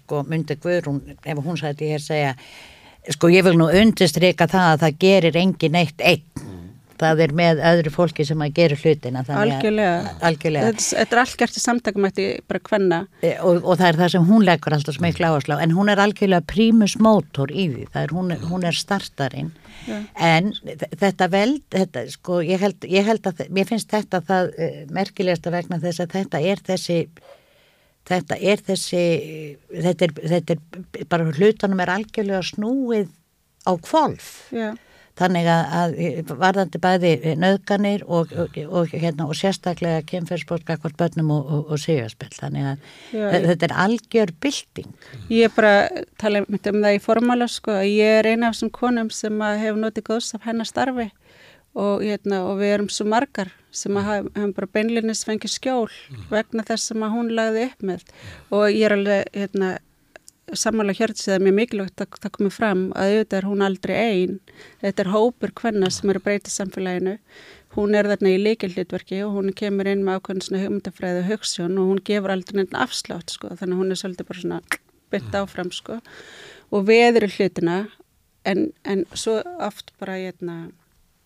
sko, 0.04 0.22
myndi 0.30 0.62
Guðrún, 0.62 1.02
ef 1.26 1.42
hún 1.42 1.58
sæti 1.58 1.90
hér 1.90 2.06
segja, 2.06 2.38
sko 3.18 3.34
ég 3.34 3.50
vil 3.50 3.58
nú 3.58 3.72
undistrika 3.82 4.46
það 4.46 4.76
að 4.76 4.84
það 4.86 5.02
gerir 5.08 5.42
engin 5.42 5.82
eitt 5.82 6.06
einn 6.06 6.54
það 7.00 7.22
er 7.26 7.34
með 7.36 7.62
öðru 7.72 7.92
fólki 7.94 8.26
sem 8.28 8.42
að 8.44 8.54
gera 8.60 8.78
hlutina 8.80 9.24
algjörlega, 9.26 10.14
algjörlega. 10.26 10.72
Þetta, 10.72 10.86
þetta 11.02 11.16
er 11.16 11.22
allt 11.24 11.38
gert 11.42 11.60
í 11.60 11.64
samtakum 11.64 12.08
bara 12.50 12.64
hvenna 12.70 13.00
e, 13.22 13.36
og, 13.40 13.62
og 13.64 13.80
það 13.82 13.88
er 13.88 14.00
það 14.02 14.12
sem 14.16 14.28
hún 14.30 14.48
leggur 14.48 14.76
alltaf 14.78 14.98
smikla 14.98 15.32
áherslu 15.34 15.60
en 15.62 15.76
hún 15.76 15.92
er 15.92 16.02
algjörlega 16.04 16.48
prímus 16.50 16.98
mótor 17.02 17.52
í 17.52 17.68
því. 17.74 17.88
Er, 17.96 18.14
hún, 18.16 18.36
hún 18.50 18.68
er 18.68 18.78
startarinn. 18.78 19.54
Ja. 19.86 20.00
en 20.18 20.54
þetta 20.98 21.28
veld 21.30 21.66
þetta, 21.76 22.06
sko, 22.10 22.40
ég, 22.42 22.62
held, 22.64 22.86
ég 22.90 23.06
held 23.06 23.28
að 23.28 23.44
mér 23.54 23.68
finnst 23.70 23.92
þetta 23.92 24.22
það 24.26 24.54
uh, 24.56 24.78
merkilegast 24.96 25.46
að 25.46 25.58
vegna 25.60 25.82
þess 25.84 26.02
að 26.02 26.16
þetta 26.16 26.42
er 26.42 26.64
þessi 26.66 26.98
þetta 28.08 28.40
er 28.40 28.64
þessi 28.66 29.04
þetta 29.76 30.08
er, 30.08 30.16
þetta 30.32 30.56
er 30.56 31.12
bara 31.12 31.28
hlutanum 31.36 31.84
er 31.84 31.92
algjörlega 31.98 32.42
snúið 32.48 33.12
á 33.68 33.72
kvolf 33.84 34.32
já 34.56 34.72
Þannig 35.16 35.48
að 35.48 35.94
varðandi 36.36 36.80
bæði 36.84 37.36
nöðganir 37.40 38.02
og, 38.04 38.34
og, 38.36 38.58
og, 38.68 38.92
hérna, 38.92 39.30
og 39.30 39.38
sérstaklega 39.40 40.04
kemferðsbólka 40.10 40.76
hvort 40.84 40.98
börnum 41.00 41.32
og 41.32 41.76
sigjarspill. 41.80 42.34
Þannig 42.36 42.72
að 42.74 42.90
Já, 43.16 43.28
þetta 43.48 43.70
er 43.70 43.76
algjör 43.86 44.34
bylting. 44.44 44.90
Ég 45.32 45.48
er 45.48 45.56
bara 45.56 45.76
tala 46.20 46.44
um 46.44 46.60
það 46.60 46.98
í 46.98 47.04
formála 47.04 47.48
sko. 47.52 47.80
Ég 47.88 48.20
er 48.20 48.32
eina 48.34 48.50
af 48.50 48.58
þessum 48.58 48.74
konum 48.76 49.14
sem 49.14 49.46
hefur 49.46 49.80
notið 49.86 50.10
góðs 50.12 50.34
af 50.36 50.50
hennar 50.50 50.68
starfi 50.68 51.12
hérna, 51.76 52.46
og 52.48 52.60
við 52.62 52.74
erum 52.74 52.90
svo 52.92 53.06
margar 53.12 53.52
sem 53.76 53.98
hefum 54.00 54.54
bara 54.56 54.72
beinlinnis 54.72 55.26
fengið 55.28 55.52
skjól 55.58 55.90
vegna 56.30 56.64
þess 56.64 56.92
sem 56.92 57.04
hún 57.12 57.34
lagði 57.36 57.66
upp 57.68 57.84
með 57.84 58.06
og 58.56 58.70
ég 58.72 58.86
er 58.88 58.96
alveg 58.96 59.34
hérna 59.36 59.72
sammála 60.54 60.94
hjörðs 60.94 61.28
eða 61.30 61.42
mjög 61.46 61.56
mikilvægt 61.60 62.02
að 62.04 62.18
það 62.22 62.34
komi 62.38 62.52
fram 62.54 62.82
að 62.94 63.12
auðvitað 63.16 63.38
er 63.40 63.48
hún 63.50 63.66
aldrei 63.66 63.96
einn 63.98 64.36
þetta 64.84 65.04
er 65.04 65.12
hópur 65.14 65.54
hvenna 65.62 65.90
sem 65.94 66.12
eru 66.14 66.22
breytið 66.26 66.54
samfélaginu. 66.54 67.16
Hún 67.76 67.98
er 67.98 68.08
þarna 68.08 68.32
í 68.32 68.40
leikildlítverki 68.40 69.20
og 69.26 69.34
hún 69.36 69.52
kemur 69.58 69.90
inn 69.92 70.06
með 70.06 70.22
ákveðin 70.22 70.62
hugmyndafræði 70.62 71.24
og 71.24 71.30
hugssjón 71.32 71.80
og 71.82 71.90
hún 71.92 72.02
gefur 72.08 72.32
aldrei 72.36 72.62
nefn 72.62 72.80
afslátt 72.80 73.34
sko, 73.34 73.52
þannig 73.52 73.76
að 73.76 73.82
hún 73.82 73.92
er 73.92 74.00
svolítið 74.00 74.30
bara 74.30 74.44
svona 74.44 74.62
bytt 75.12 75.28
mm. 75.28 75.38
áfram 75.42 75.72
sko. 75.76 76.00
Og 76.72 76.88
veður 76.88 77.28
hlutina 77.36 77.78
en, 78.48 78.70
en 78.88 79.04
svo 79.18 79.42
oft 79.60 79.92
bara 80.00 80.20
ég 80.22 80.32
hérna, 80.32 80.70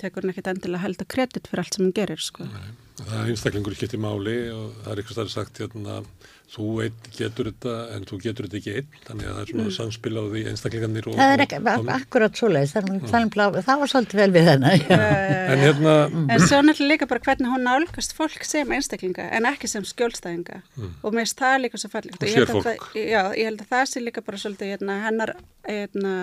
tekur 0.02 0.26
hún 0.26 0.34
ekkert 0.34 0.54
endilega 0.56 0.88
held 0.88 1.04
að 1.04 1.12
kredit 1.14 1.52
fyrir 1.52 1.66
allt 1.66 1.78
sem 1.78 1.86
hún 1.86 1.96
gerir 2.00 2.24
sko. 2.24 2.48
Nei, 2.50 2.72
Það 3.00 3.22
er 3.22 3.32
einstaklingur 3.34 3.76
ekki 3.78 3.90
til 3.92 4.02
máli 4.04 4.38
og 4.54 4.76
það 4.84 4.92
er 4.92 5.02
eitthvað 5.04 5.32
sagt 5.34 5.62
hérna 5.64 6.02
þú 6.50 6.68
einn 6.84 7.10
getur 7.14 7.50
þetta 7.52 7.74
en 7.94 8.06
þú 8.10 8.18
getur 8.24 8.48
þetta 8.48 8.58
ekki 8.60 8.72
einn. 8.80 8.96
Þannig 9.06 9.28
að 9.28 9.36
það 9.36 9.42
er 9.42 9.50
svona 9.52 9.66
mm. 9.66 9.74
samspil 9.76 10.14
á 10.18 10.24
því 10.24 10.42
einstaklingarnir 10.50 11.10
Það 11.10 11.34
er 11.34 11.44
ekki, 11.46 11.60
og, 11.70 11.92
akkurat 11.94 12.40
svo 12.40 12.50
leiðis 12.50 12.74
það 12.74 13.84
var 13.84 13.92
svolítið 13.92 14.22
vel 14.22 14.30
við 14.34 14.50
hennar 14.50 14.86
en, 14.96 15.62
hérna, 15.62 15.94
en 16.10 16.44
svo 16.46 16.62
náttúrulega 16.66 16.90
líka 16.94 17.10
bara 17.12 17.24
hvernig 17.28 17.54
hún 17.54 17.66
nálgast 17.68 18.18
fólk 18.18 18.48
sem 18.48 18.74
einstaklinga 18.80 19.28
en 19.38 19.50
ekki 19.52 19.70
sem 19.70 19.86
skjólstæðinga. 19.86 20.64
Mm. 20.80 20.98
og 21.04 21.14
mér 21.14 21.28
finnst 21.28 21.44
það 21.44 21.56
líka 21.68 21.82
svo 21.82 21.94
fallið 21.94 22.18
og 22.18 22.34
sér 22.34 22.50
fólk 22.50 22.68
það, 22.72 22.84
já, 22.98 23.22
ég 23.38 23.52
held 23.52 23.64
að 23.64 23.72
það 23.76 23.86
sé 23.94 24.04
líka 24.04 24.26
bara 24.26 24.42
svolítið 24.42 24.74
hérna, 24.74 25.00
hennar 25.06 25.36
hérna, 25.70 26.14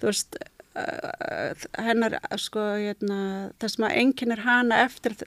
þú 0.00 0.10
veist 0.10 0.38
uh, 0.74 1.66
hennar 1.86 2.18
sko 2.42 2.68
hérna, 2.74 3.18
það 3.62 3.76
sem 3.76 3.90
að 3.90 3.98
enginn 4.02 4.34
er 4.34 4.46
hana 4.48 4.84
eftir 4.88 5.20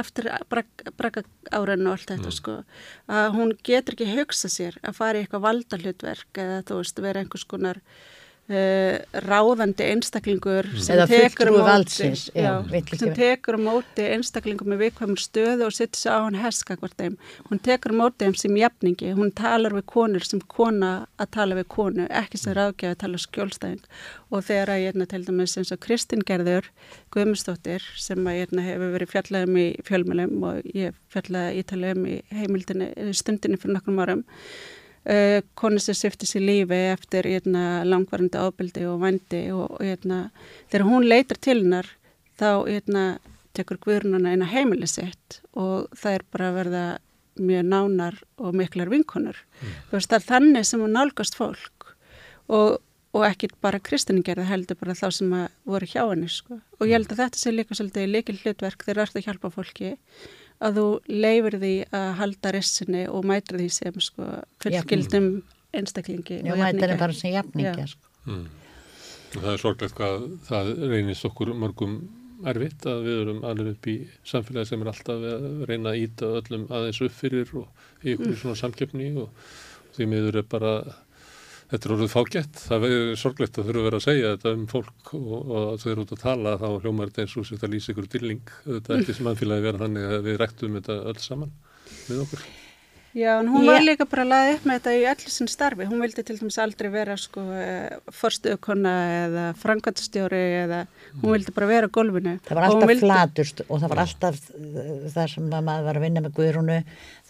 eftir 0.00 0.30
brakka 0.50 1.24
áraðinu 1.50 1.90
og 1.90 1.96
allt 1.96 2.10
þetta 2.12 2.30
mm. 2.30 2.36
sko 2.38 2.56
að 3.20 3.28
hún 3.36 3.54
getur 3.66 3.96
ekki 3.96 4.10
hugsa 4.14 4.50
sér 4.52 4.78
að 4.82 4.98
fara 4.98 5.20
í 5.20 5.24
eitthvað 5.24 5.46
valdarhlutverk 5.46 6.42
eða 6.44 6.60
þú 6.68 6.80
veist 6.80 7.02
vera 7.04 7.24
einhvers 7.24 7.46
konar 7.50 7.80
Uh, 8.44 8.98
ráðandi 9.24 9.86
einstaklingur 9.88 10.66
mm. 10.68 10.80
sem 10.84 10.98
tekur, 11.08 11.48
móti, 11.48 11.64
valdsins, 11.64 12.24
já, 12.36 12.58
já, 12.60 12.82
sem 13.00 13.14
tekur 13.16 13.56
móti 13.56 14.04
einstaklingur 14.04 14.68
með 14.68 14.82
vikvæmur 14.82 15.22
stöðu 15.22 15.64
og 15.64 15.72
sittur 15.72 15.96
sér 16.02 16.18
á 16.20 16.20
hann 16.26 16.36
heska 16.42 16.76
hvort 16.76 16.92
þeim. 17.00 17.16
Hún 17.48 17.62
tekur 17.64 17.94
móti 17.96 18.26
þeim 18.26 18.36
sem 18.42 18.58
jafningi. 18.60 19.14
Hún 19.16 19.32
talar 19.32 19.72
við 19.72 19.86
konur 19.94 20.28
sem 20.28 20.44
kona 20.44 20.92
að 21.16 21.32
tala 21.38 21.56
við 21.56 21.70
konu, 21.72 22.04
ekki 22.12 22.42
sem 22.42 22.52
ráðgjafi 22.60 22.92
að 22.92 23.00
tala 23.06 23.22
skjólstæðing. 23.24 23.88
Og 24.28 24.44
þegar 24.44 24.74
að 24.74 24.84
ég 24.84 25.00
til 25.14 25.24
dæmis 25.24 25.56
eins 25.56 25.72
og 25.72 25.82
Kristinn 25.88 26.28
Gerður 26.28 26.68
Guðmustóttir 27.16 27.88
sem 27.96 28.28
að 28.28 28.42
ég 28.42 28.56
hefur 28.68 28.96
verið 28.98 29.14
fjallaðum 29.16 29.60
í 29.64 29.68
fjölmjölum 29.88 30.48
og 30.50 30.72
ég 30.76 31.00
fjallaði 31.16 31.64
ítalum 31.64 32.08
í 32.12 32.20
heimildinni 32.28 32.92
stundinni 33.16 33.56
fyrir 33.56 33.78
nokkrum 33.78 34.04
árum 34.04 34.26
uh, 35.04 35.40
konu 35.58 35.82
sem 35.82 35.96
sifti 35.98 36.28
sér 36.28 36.44
lífi 36.44 36.80
eftir 36.92 37.28
eitna, 37.30 37.84
langvarandi 37.88 38.40
ábyldi 38.40 38.86
og 38.90 39.00
vændi 39.04 39.44
og 39.54 39.78
eitna, 39.84 40.28
þegar 40.72 40.88
hún 40.88 41.08
leitar 41.08 41.40
til 41.40 41.60
hennar 41.62 41.90
þá 42.40 42.50
eitna, 42.70 43.04
tekur 43.54 43.78
Guðrununa 43.82 44.34
eina 44.34 44.48
heimili 44.50 44.88
sitt 44.90 45.40
og 45.54 45.90
það 45.94 46.16
er 46.18 46.24
bara 46.34 46.50
að 46.50 46.56
verða 46.58 46.86
mjög 47.34 47.66
nánar 47.66 48.16
og 48.38 48.54
miklar 48.54 48.90
vinkonur. 48.90 49.38
Mm. 49.60 49.76
Veist, 49.92 50.10
það 50.10 50.18
er 50.18 50.26
þannig 50.28 50.66
sem 50.68 50.82
hún 50.82 50.94
nálgast 50.94 51.38
fólk 51.38 51.88
og, 52.52 52.78
og 53.14 53.26
ekki 53.26 53.50
bara 53.64 53.82
kristiningerði 53.82 54.46
heldur 54.48 54.78
bara 54.80 54.96
þá 54.98 55.06
sem 55.18 55.34
voru 55.66 55.88
hjá 55.90 56.02
henni. 56.02 56.30
Sko. 56.30 56.60
Og 56.78 56.86
ég 56.88 56.98
held 56.98 57.14
að 57.14 57.24
þetta 57.24 57.40
sé 57.40 57.54
líka 57.54 57.78
svolítið 57.78 58.10
líkil 58.10 58.38
hlutverk 58.42 58.86
þegar 58.86 59.00
það 59.00 59.06
ert 59.06 59.20
að 59.20 59.28
hjálpa 59.28 59.52
fólki 59.54 59.92
að 60.62 60.80
þú 60.80 60.86
leifir 61.10 61.58
því 61.62 61.74
að 61.98 62.08
halda 62.20 62.52
ressinni 62.54 63.06
og 63.10 63.26
mætra 63.28 63.60
því 63.60 63.70
sem 63.74 64.02
sko 64.02 64.28
fullgildum 64.62 65.30
einstaklingi 65.74 66.42
Já, 66.44 66.54
mætra 66.58 66.90
því 66.92 66.98
bara 67.00 67.16
sem 67.16 67.34
jafningi 67.34 67.88
sko. 67.90 68.12
mm. 68.28 68.44
Það 69.34 69.48
er 69.50 69.62
sorglegt 69.64 69.96
hvað 69.98 70.28
það 70.46 70.68
reynist 70.92 71.26
okkur 71.26 71.54
mörgum 71.58 71.96
erfitt 72.50 72.86
að 72.86 73.06
við 73.06 73.20
erum 73.22 73.44
alveg 73.48 73.70
upp 73.72 73.88
í 73.90 73.94
samfélagi 74.26 74.70
sem 74.70 74.82
er 74.82 74.90
alltaf 74.92 75.24
að 75.30 75.46
reyna 75.70 75.92
að 75.92 76.02
íta 76.04 76.30
öllum 76.40 76.66
aðeins 76.70 77.00
upp 77.06 77.14
fyrir 77.16 77.54
og 77.58 78.04
í 78.04 78.14
ykkur 78.14 78.30
mm. 78.30 78.40
svona 78.42 78.60
samkjöfni 78.60 79.10
og 79.22 79.48
því 79.94 80.08
miður 80.10 80.40
er 80.40 80.46
bara 80.50 80.74
þetta 81.74 81.88
er 81.88 81.94
orðið 81.96 82.12
fágett, 82.12 82.58
það 82.68 82.84
er 82.88 83.16
sorglegt 83.18 83.58
að 83.58 83.68
þurfa 83.68 83.80
að 83.80 83.88
vera 83.88 84.00
að 84.00 84.04
segja 84.06 84.34
þetta 84.34 84.52
um 84.54 84.66
fólk 84.70 85.14
og, 85.18 85.32
og 85.34 85.70
þau 85.82 85.88
eru 85.92 86.04
út 86.04 86.14
að 86.14 86.24
tala 86.24 86.56
þá 86.60 86.66
hljómar 86.84 87.10
þetta 87.10 87.24
eins 87.24 87.38
og 87.40 87.48
þetta 87.50 87.72
lýsi 87.72 87.94
ykkur 87.94 88.10
dilling, 88.14 88.52
þetta 88.66 88.94
er 88.94 89.02
ekki 89.02 89.16
sem 89.18 89.30
aðfélagi 89.32 89.66
vera 89.66 89.82
þannig 89.82 90.12
að 90.12 90.28
við 90.28 90.38
rektum 90.44 90.78
þetta 90.78 91.00
öll 91.10 91.18
saman 91.24 91.56
með 92.08 92.22
okkur. 92.26 92.46
Já, 93.14 93.38
en 93.38 93.46
hún 93.46 93.62
var 93.66 93.84
líka 93.84 94.08
bara 94.10 94.24
að 94.24 94.30
laða 94.32 94.54
upp 94.56 94.64
með 94.66 94.78
þetta 94.80 94.92
í 94.98 95.02
allir 95.06 95.30
sinn 95.30 95.50
starfi, 95.50 95.86
hún 95.86 96.00
vildi 96.02 96.22
til 96.26 96.34
dæmis 96.40 96.56
aldrei 96.58 96.88
vera 96.90 97.14
sko 97.20 97.44
eh, 97.54 97.92
forstuðkonna 98.10 98.94
eða 99.20 99.44
frankvæmstjóri 99.60 100.40
eða 100.64 100.80
hún 101.20 101.36
vildi 101.36 101.54
bara 101.54 101.68
vera 101.70 101.86
á 101.86 101.94
golfinu. 101.94 102.32
Það 102.48 102.58
var 102.58 102.66
alltaf 102.66 102.90
vildi... 102.90 103.06
flaturst 103.06 103.62
og 103.68 103.84
það 103.84 103.92
var 103.92 104.02
alltaf 104.02 104.40
það 105.14 105.28
sem 105.30 105.46
maður 105.54 105.86
var 105.86 106.00
að 106.00 106.06
vinna 106.08 106.24
með 106.24 106.34
guðrunu, 106.40 106.80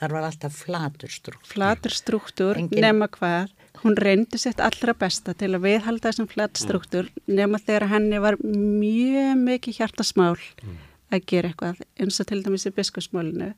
það 0.01 0.16
var 0.16 0.28
alltaf 0.31 0.56
flaturstruktúr. 0.62 1.52
Flaturstruktúr, 1.52 2.62
Engin... 2.65 2.81
nema 2.86 3.11
hvað 3.12 3.52
hún 3.85 3.98
reyndi 4.01 4.40
sitt 4.40 4.65
allra 4.65 4.94
besta 4.97 5.35
til 5.36 5.52
að 5.52 5.66
viðhalda 5.66 6.09
þessum 6.09 6.31
flattstruktúr 6.32 7.11
mm. 7.11 7.35
nema 7.36 7.61
þegar 7.61 7.90
henni 7.93 8.20
var 8.24 8.39
mjög 8.40 9.36
mikið 9.43 9.81
hjartasmál 9.82 10.39
mm. 10.39 10.78
að 11.12 11.28
gera 11.28 11.52
eitthvað 11.52 11.85
eins 12.01 12.20
og 12.23 12.31
til 12.31 12.40
dæmis 12.47 12.65
í 12.70 12.73
biskupsmálinu 12.73 13.52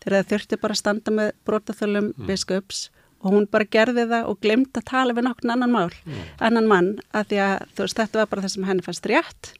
þegar 0.00 0.16
það 0.16 0.30
þurfti 0.32 0.60
bara 0.62 0.76
að 0.76 0.82
standa 0.82 1.14
með 1.14 1.32
brotaþölum 1.48 2.10
mm. 2.10 2.26
biskups 2.28 2.88
og 3.20 3.34
hún 3.34 3.48
bara 3.52 3.68
gerði 3.68 4.06
það 4.08 4.28
og 4.30 4.38
glemdi 4.40 4.80
að 4.80 4.86
tala 4.88 5.16
við 5.16 5.26
nokkur 5.26 5.52
annan 5.52 5.74
mál, 5.74 5.90
mm. 5.90 6.22
annan 6.40 6.70
mann 6.70 6.92
að 7.12 7.32
því 7.32 7.42
að 7.46 7.56
þú 7.74 7.86
veist 7.86 8.00
þetta 8.00 8.22
var 8.22 8.30
bara 8.30 8.44
það 8.46 8.54
sem 8.54 8.70
henni 8.70 8.86
fannst 8.86 9.10
rétt 9.10 9.52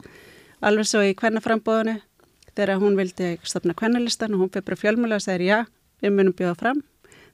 alveg 0.65 0.89
svo 0.89 1.03
í 1.05 1.17
kvennaframbóðinu 1.19 1.99
þegar 2.55 2.81
hún 2.81 2.97
vildi 2.99 3.35
stopna 3.49 3.77
kvennilistan 3.77 4.35
og 4.37 4.45
hún 4.45 4.55
fyrir 4.55 4.81
fjölmjöla 4.81 5.21
og 5.21 5.25
segir 5.25 5.47
já, 5.47 5.59
við 6.01 6.17
munum 6.17 6.37
bjóða 6.37 6.57
fram 6.61 6.83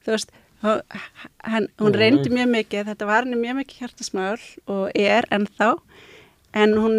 þú 0.04 0.16
veist, 0.16 0.34
Hann, 0.64 1.68
hún 1.78 1.94
reyndi 1.94 2.30
mjög 2.32 2.48
mikið, 2.48 2.86
þetta 2.88 3.06
var 3.06 3.26
henni 3.26 3.36
mjög 3.38 3.58
mikið 3.60 3.82
hjartasmál 3.82 4.38
og 4.72 4.86
er 4.96 5.26
ennþá 5.34 5.74
en 6.56 6.72
hún 6.80 6.96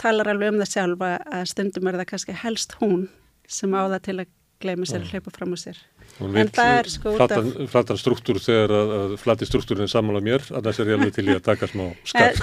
talar 0.00 0.28
alveg 0.30 0.52
um 0.52 0.60
það 0.60 0.70
sjálfa 0.74 1.10
að 1.24 1.46
stundum 1.50 1.88
er 1.88 1.98
það 1.98 2.08
kannski 2.12 2.36
helst 2.44 2.76
hún 2.82 3.06
sem 3.48 3.72
á 3.72 3.88
það 3.88 4.02
til 4.04 4.16
að 4.20 4.32
gleyma 4.64 4.88
sér 4.88 5.04
að 5.04 5.12
hleypa 5.12 5.32
fram 5.34 5.54
á 5.54 5.58
sér. 5.60 5.80
Hún 6.18 6.36
en 6.40 6.50
það 6.54 6.72
er 6.78 6.90
sko 6.92 7.14
út 7.14 7.34
af... 7.34 7.50
Flattan 7.72 8.00
struktúr 8.00 8.38
þegar 8.42 8.74
að, 8.74 8.92
að 8.96 9.14
flati 9.22 9.48
struktúrin 9.48 9.90
samála 9.90 10.22
mér, 10.24 10.44
annars 10.54 10.80
er 10.80 10.90
ég 10.92 10.98
alveg 10.98 11.14
til 11.16 11.26
í 11.28 11.34
að 11.34 11.42
taka 11.46 11.68
smá 11.70 11.84
skap. 12.10 12.40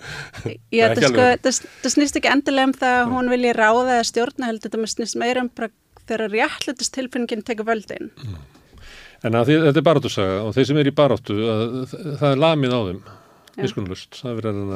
Já, 0.76 0.88
það, 0.92 1.02
sko, 1.08 1.26
það, 1.46 1.60
það 1.84 1.94
snýst 1.96 2.20
ekki 2.20 2.32
endilega 2.32 2.70
um 2.70 2.76
það 2.76 3.00
að 3.00 3.14
hún 3.14 3.32
vilji 3.34 3.56
ráða 3.56 3.98
eða 3.98 4.08
stjórna 4.10 4.50
heldur, 4.50 4.74
þetta 4.76 4.94
snýst 4.94 5.20
meira 5.22 5.44
um 5.46 5.52
þegar 6.06 6.30
réttletist 6.30 6.94
tilfinningin 6.94 7.44
tekur 7.46 7.66
völdin. 7.66 8.10
Mm. 8.22 8.42
En 9.26 9.38
að 9.38 9.48
því, 9.48 9.60
þetta 9.64 9.80
er 9.80 9.86
baráttusaga 9.86 10.40
og 10.44 10.52
þeir 10.54 10.68
sem 10.68 10.80
er 10.80 10.90
í 10.90 10.96
baráttu, 10.96 11.36
það 12.20 12.28
er 12.28 12.42
lamið 12.42 12.74
á 12.76 12.80
þeim, 12.88 13.00
viskunlust. 13.56 14.20
Það 14.20 14.30
er 14.30 14.36
verið 14.42 14.74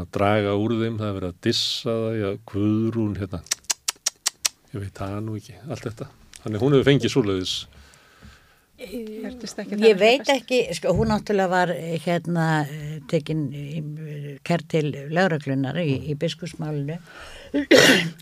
að 0.00 0.06
draga 0.16 0.54
úr 0.58 0.74
þeim, 0.80 0.96
það 0.98 1.08
er 1.08 1.16
verið 1.18 1.28
að 1.28 1.40
dissa 1.44 1.92
það, 1.92 2.16
já, 2.18 2.28
kvöðrún, 2.48 3.14
hérna, 3.20 3.42
ég 4.74 4.80
veit 4.84 4.94
það 4.94 5.18
nú 5.26 5.36
ekki, 5.40 5.58
allt 5.68 5.90
þetta. 5.90 6.10
Þannig 6.42 6.64
hún 6.64 6.76
hefur 6.76 6.88
fengið 6.92 7.14
svoleiðis 7.14 7.58
Ég 8.78 9.96
veit 9.98 10.28
ekki, 10.30 10.60
sko, 10.76 10.92
hún 10.94 11.10
náttúrulega 11.10 11.50
var 11.50 11.70
hérna 12.04 12.44
tekinn 13.10 13.48
kert 14.46 14.68
til 14.70 14.92
lauraglunar 15.10 15.80
í, 15.82 15.96
í 16.12 16.14
biskusmálinu. 16.14 17.00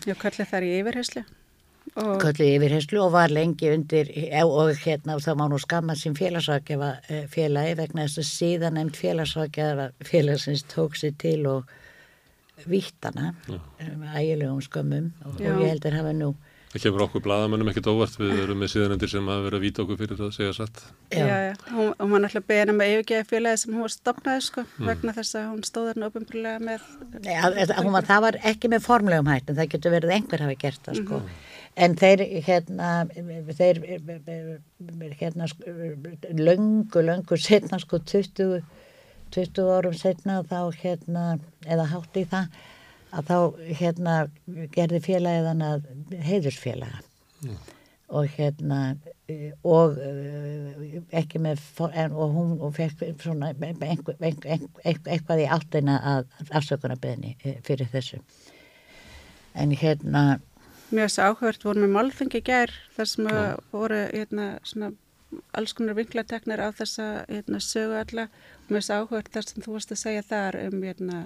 Já, 0.07 0.15
kallið 0.17 0.49
þar 0.49 0.65
í 0.65 0.71
yfirherslu. 0.79 1.23
Og... 1.93 2.15
Kallið 2.23 2.55
yfirherslu 2.55 3.03
og 3.03 3.13
var 3.13 3.33
lengi 3.33 3.69
undir 3.69 4.09
og 4.41 4.81
hérna 4.81 5.19
það 5.21 5.37
má 5.37 5.45
nú 5.51 5.61
skamma 5.61 5.95
sem 5.95 6.17
félagsvækjafa 6.17 6.89
eh, 7.05 7.27
félagi 7.29 7.77
vegna 7.77 8.07
þess 8.07 8.23
að 8.23 8.29
síðan 8.31 8.79
nefnd 8.79 8.97
félagsvækjafa 9.03 9.87
félagsins 10.09 10.65
tók 10.73 10.97
sér 10.97 11.13
til 11.21 11.43
og 11.53 11.69
vittana 12.65 13.33
með 13.47 14.19
ægilegum 14.21 14.61
skömmum 14.65 15.11
og, 15.25 15.35
og 15.35 15.41
ég 15.61 15.73
held 15.73 15.85
að 15.85 15.99
hafa 15.99 16.13
nú 16.17 16.33
Það 16.67 16.83
kemur 16.83 17.01
okkur 17.05 17.21
bladamönnum 17.23 17.69
ekkert 17.71 17.87
óvart, 17.87 18.15
við 18.19 18.41
erum 18.43 18.59
með 18.59 18.69
síðanendir 18.73 19.09
sem 19.09 19.29
hafa 19.31 19.43
verið 19.45 19.57
að 19.57 19.63
víta 19.63 19.83
okkur 19.85 19.97
fyrir 20.01 20.17
það 20.19 20.25
að 20.27 20.33
segja 20.35 20.55
satt. 20.57 20.81
Já, 21.15 21.21
já, 21.23 21.37
já. 21.45 21.53
Hún, 21.71 21.93
hún 21.93 22.11
var 22.11 22.21
náttúrulega 22.25 22.49
beina 22.51 22.75
með 22.75 22.91
yfirgeði 22.95 23.27
félagi 23.29 23.61
sem 23.61 23.77
hún 23.77 23.85
var 23.85 23.93
stopnaði 23.93 24.43
sko, 24.43 24.63
mm. 24.67 24.89
vegna 24.91 25.13
þess 25.15 25.37
að 25.39 25.45
hún 25.47 25.63
stóð 25.65 25.87
þarna 25.89 26.09
ofinbrulega 26.11 26.63
með... 26.67 26.89
Nei, 27.23 27.31
var, 27.87 28.09
það 28.11 28.25
var 28.25 28.39
ekki 28.51 28.71
með 28.73 28.83
formlegum 28.83 29.31
hætt, 29.31 29.47
en 29.47 29.59
það 29.61 29.71
getur 29.73 29.95
verið 29.95 30.13
einhver 30.17 30.43
hafi 30.43 30.57
gert 30.65 30.83
það 30.89 30.99
sko. 30.99 31.21
Mm 31.21 31.31
-hmm. 31.31 31.45
En 31.77 31.95
þeir, 32.01 32.25
hérna, 32.43 32.91
þeir, 33.57 33.81
hérna, 35.21 35.47
löngu, 36.35 37.03
löngu 37.05 37.37
setna 37.39 37.79
sko, 37.79 38.01
20, 38.03 38.59
20 39.35 39.71
árum 39.77 39.95
setna 39.97 40.41
þá, 40.47 40.59
hérna, 40.81 41.25
eða 41.65 41.87
hátt 41.91 42.19
í 42.19 42.25
það, 42.29 42.57
að 43.17 43.29
þá 43.31 43.37
hérna 43.81 44.15
gerði 44.75 45.01
félagið 45.05 45.49
hann 45.51 45.65
að 45.65 45.87
heiðursfélaga 46.27 47.01
mm. 47.43 47.59
og 48.19 48.27
hérna 48.35 48.81
og 49.67 49.97
eh, 49.99 50.99
ekki 51.19 51.41
með 51.43 51.63
og 51.81 52.35
hún 52.35 52.53
og 52.63 52.75
fekk 52.77 53.03
svona 53.19 53.51
einhver, 53.51 54.15
einhver, 54.21 54.61
eitthvað 54.85 55.43
í 55.43 55.47
áttina 55.51 55.97
að 56.15 56.29
afsökunarbeðni 56.55 57.35
eh, 57.43 57.57
fyrir 57.67 57.89
þessu 57.91 58.21
en 59.57 59.75
hérna 59.75 60.39
Mjög 60.87 61.09
þess 61.09 61.19
áhört 61.19 61.65
voru 61.67 61.83
með 61.83 61.95
málfengi 61.97 62.39
ger 62.47 62.71
þar 62.95 63.09
sem 63.11 63.27
ja. 63.27 63.41
voru 63.73 63.99
hérna 64.13 64.45
svona 64.63 64.93
alls 65.59 65.73
konar 65.75 65.97
vinklateknir 65.97 66.63
á 66.63 66.71
þessa 66.71 67.07
hérna 67.27 67.59
sögu 67.59 67.97
alla 67.99 68.29
mjög 68.69 68.83
þess 68.83 68.95
áhört 68.95 69.33
þar 69.33 69.47
sem 69.49 69.65
þú 69.65 69.75
varst 69.75 69.93
að 69.93 70.01
segja 70.03 70.25
þar 70.27 70.59
um 70.67 70.83
hérna 70.83 71.19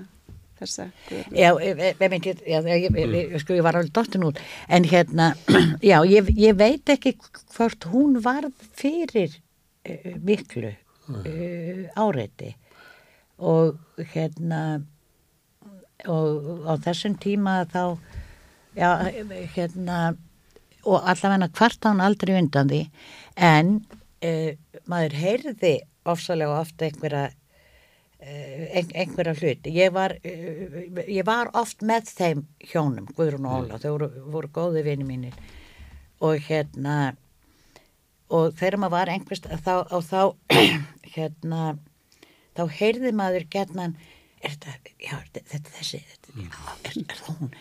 þessa 0.62 0.88
Já, 1.34 1.50
ég 1.64 1.82
myndi, 2.14 2.36
já, 2.46 2.60
ég, 2.70 2.88
ég, 3.02 3.36
sko 3.42 3.58
ég 3.58 3.66
var 3.66 3.80
alveg 3.80 3.94
dottin 3.96 4.26
út, 4.28 4.40
en 4.70 4.88
hérna 4.88 5.32
já, 5.92 5.98
ég, 6.06 6.32
ég 6.38 6.58
veit 6.60 6.94
ekki 6.94 7.16
hvort 7.56 7.90
hún 7.92 8.22
var 8.24 8.50
fyrir 8.78 9.38
uh, 9.38 10.16
miklu 10.22 10.72
uh, 10.72 11.86
áreiti 11.98 12.54
og 13.42 13.80
hérna 14.14 14.82
og 16.10 16.66
á 16.66 16.74
þessum 16.82 17.14
tíma 17.22 17.62
þá 17.70 17.98
já, 18.78 18.90
hérna 19.54 20.12
og 20.88 21.06
allavega 21.06 21.50
hvart 21.58 21.86
án 21.86 22.02
aldrei 22.02 22.38
undan 22.40 22.70
því. 22.72 22.82
En 23.38 23.74
uh, 24.26 24.52
maður 24.90 25.18
heyrði 25.22 25.74
ofsalega 26.06 26.60
ofta 26.62 26.88
einhverja 26.88 27.30
Eh, 28.22 28.84
einhverja 28.94 29.34
hluti. 29.34 29.72
Ég 29.74 29.90
var, 29.94 30.14
eh, 30.24 30.94
ég 31.08 31.26
var 31.26 31.50
oft 31.58 31.82
með 31.82 32.06
þeim 32.06 32.44
hjónum, 32.70 33.08
Guðrún 33.18 33.48
og 33.50 33.56
Óla 33.64 33.74
mm. 33.74 33.82
þau 33.82 33.92
voru, 33.96 34.10
voru 34.36 34.50
góði 34.54 34.84
vini 34.86 35.08
mínir. 35.08 35.34
Og 36.22 36.38
hérna 36.46 37.16
og 38.30 38.54
þegar 38.54 38.78
maður 38.78 38.94
var 38.94 39.14
einhverst 39.16 39.50
þá, 39.66 39.74
og 39.90 40.06
þá 40.06 40.22
hérna 41.18 41.80
þá 42.54 42.64
heyrði 42.78 43.12
maður 43.18 43.50
gerðnan 43.50 43.98
er 44.46 44.54
þetta, 44.54 44.94
já, 45.02 45.18
þetta 45.42 45.78
þessi 45.80 46.06
þetta, 46.06 46.40
já, 46.46 46.50
er, 46.78 47.02
er 47.02 47.22
það 47.26 47.40
hún? 47.42 47.56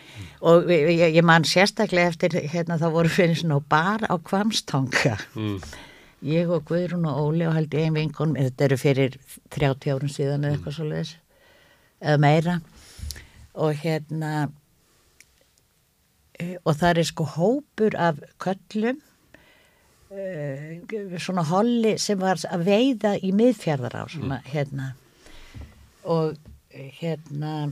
Og 0.45 0.69
ég, 0.77 1.07
ég 1.09 1.25
man 1.25 1.41
sérstaklega 1.41 2.13
eftir 2.13 2.37
hérna 2.53 2.77
þá 2.77 2.91
voru 2.93 3.09
fyrir 3.09 3.41
svona 3.41 3.63
bara 3.65 4.13
á 4.13 4.15
kvamstanga 4.21 5.17
mm 5.33 5.89
ég 6.21 6.49
og 6.53 6.65
Guðrún 6.69 7.07
og 7.09 7.19
Óli 7.25 7.47
og 7.49 7.55
held 7.57 7.73
ég 7.73 7.87
einn 7.87 7.97
vinkon 7.97 8.37
þetta 8.37 8.67
eru 8.67 8.77
fyrir 8.77 9.17
30 9.53 9.93
árun 9.93 10.11
síðan 10.13 10.45
eða 10.45 10.57
eitthvað 10.57 10.77
svolítið 10.77 11.13
eða 12.01 12.17
meira 12.21 12.57
og 13.53 13.77
hérna 13.81 14.33
og 16.65 16.75
það 16.77 17.01
er 17.01 17.09
sko 17.09 17.27
hópur 17.35 17.97
af 17.99 18.21
köllum 18.41 19.01
e, 20.13 21.17
svona 21.21 21.45
holli 21.49 21.97
sem 22.01 22.19
var 22.21 22.41
að 22.49 22.65
veiða 22.69 23.15
í 23.21 23.33
miðfjörðar 23.35 23.97
á 23.97 24.05
svona 24.09 24.41
mm. 24.41 24.49
hérna 24.53 24.91
og 26.01 26.37
hérna 26.71 27.71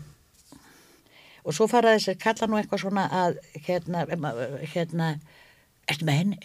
og 1.44 1.56
svo 1.56 1.70
fara 1.72 1.96
þess 1.96 2.14
að 2.14 2.22
kalla 2.26 2.50
nú 2.50 2.60
eitthvað 2.60 2.84
svona 2.84 3.08
að 3.24 3.40
hérna 3.66 4.06
hérna 4.74 5.14
ertu 5.94 6.08
með 6.08 6.20
henni? 6.22 6.40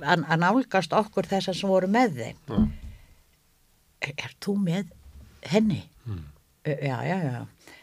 Að, 0.00 0.24
að 0.24 0.42
nálgast 0.42 0.96
okkur 0.96 1.28
þessar 1.30 1.56
sem 1.56 1.70
voru 1.70 1.90
með 1.90 2.18
þeim? 2.18 2.40
Mm. 2.50 2.66
er, 4.06 4.14
er 4.16 4.34
þú 4.42 4.56
með 4.64 4.92
henni? 5.50 5.82
Mm. 6.06 6.26
já, 6.66 6.96
já, 7.06 7.16
já. 7.26 7.40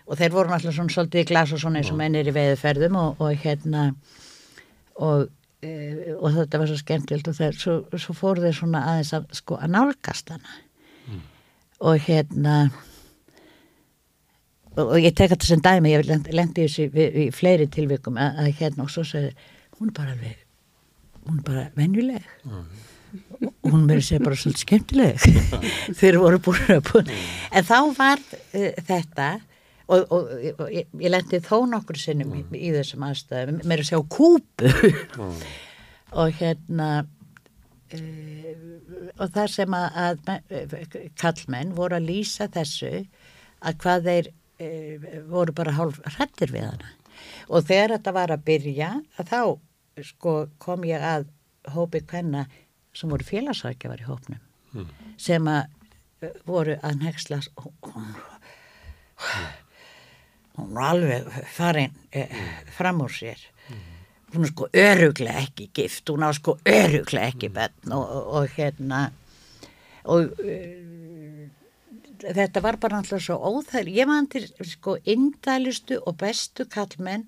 Og 0.07 0.19
þeir 0.19 0.35
voru 0.35 0.51
náttúrulega 0.51 0.77
svona 0.77 0.95
svolítið 0.95 1.23
í 1.23 1.27
glas 1.31 1.53
og 1.53 1.61
svona 1.61 1.81
eins 1.81 1.91
og 1.91 1.99
mennir 1.99 2.29
í 2.29 2.35
veiðferðum 2.35 2.99
og, 2.99 3.23
og 3.23 3.41
hérna 3.43 3.87
og, 5.03 5.27
e, 5.61 5.71
og 6.15 6.29
þetta 6.37 6.61
var 6.61 6.71
svo 6.71 6.79
skemmtilt 6.79 7.27
og 7.27 7.37
þeir, 7.37 7.57
svo, 7.59 7.77
svo 7.99 8.15
fóru 8.17 8.45
þeir 8.45 8.55
svona 8.59 8.85
aðeins 8.93 9.13
að, 9.17 9.27
sko, 9.41 9.59
að 9.59 9.73
nálgast 9.75 10.31
hana. 10.33 10.61
Mm. 11.07 11.21
og 11.87 12.01
hérna 12.03 12.55
og, 14.77 14.83
og 14.87 14.97
ég 15.01 15.13
tek 15.15 15.31
þetta 15.33 15.47
sem 15.47 15.61
dæmi, 15.63 15.93
ég 15.93 16.09
lendi 16.35 16.67
í, 16.67 16.87
í 17.27 17.29
fleiri 17.35 17.69
tilvikum 17.71 18.19
að, 18.21 18.43
að 18.43 18.51
hérna 18.61 18.85
og 18.87 18.91
svo 18.93 19.05
segir 19.07 19.33
hún 19.77 19.91
er 19.91 19.97
bara 19.97 20.15
alveg 20.15 20.46
hún 21.27 21.41
er 21.41 21.47
bara 21.47 21.65
venjuleg. 21.77 22.29
Og 23.63 23.71
hún 23.71 23.85
verður 23.87 24.05
sér 24.05 24.23
bara 24.23 24.37
svolítið 24.37 24.63
skemmtileg. 24.63 25.27
Þeir 25.99 26.19
voru 26.21 26.41
búin 26.43 26.73
að 26.75 26.81
búin 26.89 27.11
en 27.51 27.67
þá 27.67 27.77
var 27.97 28.23
uh, 28.23 28.71
þetta 28.87 29.27
og, 29.87 30.01
og, 30.11 30.31
og 30.57 30.73
ég, 30.73 30.89
ég 30.99 31.13
lendi 31.13 31.39
þó 31.43 31.61
nokkur 31.71 31.99
sinnum 31.99 32.33
í, 32.35 32.43
í 32.59 32.71
þessum 32.75 33.05
aðstæðum 33.07 33.61
mér 33.67 33.83
að 33.83 33.91
sjá 33.91 34.01
kúpu 34.11 34.71
mm. 34.71 35.37
og 36.19 36.41
hérna 36.41 36.89
uh, 37.95 38.51
og 39.17 39.31
það 39.33 39.53
sem 39.55 39.77
að, 39.77 40.01
að 40.03 41.07
kallmenn 41.19 41.75
voru 41.77 41.97
að 41.99 42.09
lýsa 42.11 42.49
þessu 42.51 42.91
að 43.63 43.79
hvað 43.83 44.11
þeir 44.11 44.31
uh, 44.33 45.07
voru 45.31 45.55
bara 45.55 45.77
hálf 45.79 46.01
hrættir 46.17 46.53
við 46.53 46.67
hana. 46.69 46.93
Og 47.47 47.63
þegar 47.65 47.95
þetta 47.95 48.13
var 48.13 48.33
að 48.35 48.43
byrja 48.45 48.91
að 49.17 49.31
þá 49.31 49.41
sko 50.05 50.33
kom 50.61 50.85
ég 50.87 51.01
að 51.03 51.27
hópi 51.73 52.01
hvenna 52.07 52.45
sem 52.95 53.11
voru 53.11 53.25
félagsvækjafar 53.27 54.03
í 54.03 54.07
hópnum 54.07 54.39
mm. 54.73 54.87
sem 55.21 55.49
að 55.51 55.67
uh, 56.23 56.31
voru 56.47 56.77
að 56.81 57.03
nexla 57.03 57.41
hún, 57.57 58.09
hún 60.57 60.73
var 60.77 60.89
alveg 60.93 61.29
farin 61.53 61.93
eh, 62.11 62.33
fram 62.77 63.01
úr 63.05 63.13
sér. 63.13 63.41
Mm. 63.67 63.85
hún 64.33 64.47
er 64.47 64.51
sko 64.51 64.69
öruglega 64.73 65.45
ekki 65.45 65.69
gift 65.73 66.09
hún 66.09 66.25
á 66.25 66.31
sko 66.35 66.57
öruglega 66.65 67.31
ekki 67.33 67.51
benn 67.53 67.93
og, 67.93 68.03
og, 68.05 68.33
og 68.41 68.57
hérna 68.57 69.07
og 70.07 70.33
uh, 70.43 71.47
þetta 72.23 72.63
var 72.63 72.79
bara 72.81 73.01
alltaf 73.01 73.21
svo 73.21 73.37
óþægli 73.37 73.97
ég 73.99 74.09
man 74.09 74.29
til 74.31 74.47
sko 74.65 74.97
indælustu 75.05 75.99
og 76.05 76.17
bestu 76.21 76.65
kallmenn 76.65 77.27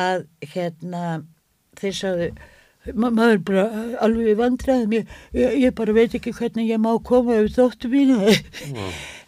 að 0.00 0.26
hérna 0.54 1.22
þeir 1.80 2.00
sagðu 2.00 2.32
Ma 2.96 3.10
maður 3.12 3.42
bara 3.44 3.62
alveg 4.00 4.38
vandraðum 4.38 4.94
ég, 4.96 5.10
ég, 5.36 5.56
ég 5.66 5.74
bara 5.76 5.92
veit 5.92 6.14
ekki 6.16 6.32
hvernig 6.32 6.70
ég 6.70 6.80
má 6.80 6.94
koma 7.04 7.36
yfir 7.36 7.52
þóttu 7.58 7.90
mínu 7.92 8.16
mm. 8.24 8.86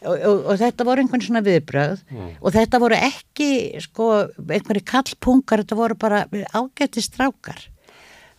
og, 0.08 0.14
og, 0.14 0.38
og 0.38 0.56
þetta 0.62 0.86
voru 0.88 1.04
einhvern 1.04 1.24
svona 1.26 1.42
viðbröð 1.44 2.00
mm. 2.08 2.30
og 2.40 2.56
þetta 2.56 2.80
voru 2.80 2.96
ekki 3.10 3.50
sko 3.84 4.08
einhverju 4.40 4.86
kallpungar 4.88 5.66
þetta 5.66 5.78
voru 5.82 5.98
bara 6.00 6.24
ágætti 6.56 7.04
strákar 7.04 7.60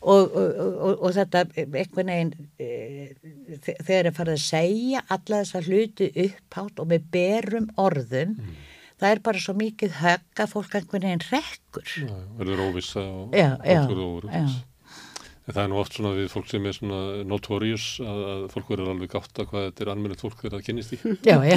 og, 0.02 0.34
og 0.98 1.08
þetta 1.16 1.46
einhvern 1.62 2.10
veginn 2.10 2.34
e, 2.58 3.14
þegar 3.86 4.10
það 4.10 4.18
farið 4.18 4.34
að 4.34 4.46
segja 4.48 5.06
alla 5.14 5.44
þessa 5.44 5.66
hluti 5.70 6.10
upphátt 6.26 6.82
og 6.82 6.90
með 6.90 7.10
berum 7.14 7.70
orðum 7.86 8.34
mm 8.40 8.62
það 9.04 9.16
er 9.16 9.24
bara 9.28 9.42
svo 9.44 9.56
mikið 9.60 9.98
högg 10.00 10.44
að 10.44 10.54
fólk 10.54 10.78
einhvern 10.80 11.08
veginn 11.10 11.26
rekkur. 11.30 11.96
Já, 12.00 12.14
verður 12.40 12.64
óvisa 12.70 13.04
og 13.04 13.36
ákvörðu 13.36 14.06
óvisa. 14.14 14.62
Það 15.44 15.58
er 15.60 15.72
nú 15.74 15.80
oft 15.82 15.98
svona 15.98 16.14
við 16.16 16.28
fólk 16.32 16.46
sem 16.48 16.68
er 16.70 16.76
svona 16.78 17.00
notorious 17.28 17.88
að, 18.00 18.20
að 18.32 18.44
fólk 18.54 18.70
verður 18.72 18.94
alveg 18.94 19.10
gátt 19.12 19.42
að 19.44 19.50
hvað 19.50 19.66
þetta 19.66 19.84
er 19.84 19.90
almennilegt 19.92 20.24
fólk 20.24 20.38
þegar 20.40 20.54
það 20.56 20.68
kynist 20.70 20.94
í. 20.96 21.00
Já, 21.28 21.36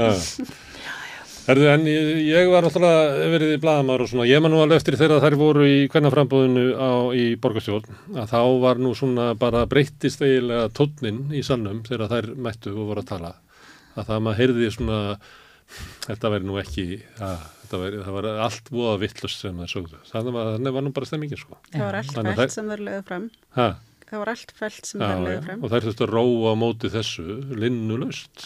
já. 0.00 0.14
Herðu, 1.46 1.66
en 1.70 1.84
ég, 1.86 2.08
ég 2.26 2.48
var 2.50 2.64
alltaf 2.66 2.82
verið 3.30 3.52
í 3.54 3.58
bladamár 3.62 4.02
og 4.02 4.08
svona, 4.10 4.24
ég 4.26 4.40
man 4.42 4.50
nú 4.50 4.58
alveg 4.64 4.80
eftir 4.80 4.96
þegar 4.98 5.20
þær 5.22 5.36
voru 5.38 5.66
í 5.68 5.76
hvernaframbúðinu 5.92 6.64
í 7.14 7.26
borgarstjórn, 7.38 8.00
að 8.16 8.32
þá 8.32 8.40
var 8.64 8.80
nú 8.82 8.96
svona 8.98 9.28
bara 9.38 9.62
breyttist 9.70 10.24
eiginlega 10.24 10.72
tónnin 10.74 11.28
í 11.36 11.44
sannum 11.46 11.84
þegar 11.86 12.10
þær 12.10 12.32
mættu 12.48 12.72
og 12.72 12.88
voru 12.88 13.04
að 13.04 13.12
tala. 13.12 13.30
Að 13.94 14.08
það 14.08 14.24
maður 14.26 14.40
heyrði 14.40 14.72
svona, 14.74 14.98
þetta 16.06 16.32
væri 16.34 16.48
nú 16.48 16.60
ekki, 16.62 16.86
að, 17.22 17.50
væri, 17.72 18.04
það 18.06 18.16
var 18.20 18.30
allt 18.46 18.72
búið 18.72 19.02
vittlust 19.02 19.42
sem 19.44 19.60
það 19.64 19.72
sögðu. 19.74 20.00
Þannig 20.12 20.38
var, 20.38 20.54
var 20.78 20.86
nú 20.86 20.94
bara 20.96 21.10
stemmingin 21.10 21.42
sko. 21.42 21.60
Það 21.72 21.86
var 21.88 22.00
allt 22.00 22.16
fælt 22.40 22.56
sem 22.56 22.72
verður 22.72 22.90
lögðu 22.90 23.06
fram. 23.10 23.28
Hæ? 23.58 23.68
það 24.06 24.22
var 24.22 24.30
allt 24.30 24.52
fælt 24.54 24.86
sem 24.86 25.02
það 25.02 25.24
lögði 25.24 25.42
fram 25.46 25.64
og 25.64 25.72
þær 25.72 25.84
þurftu 25.86 26.04
að 26.06 26.12
róa 26.14 26.52
á 26.54 26.60
móti 26.60 26.90
þessu 26.92 27.24
linnulöst 27.58 28.44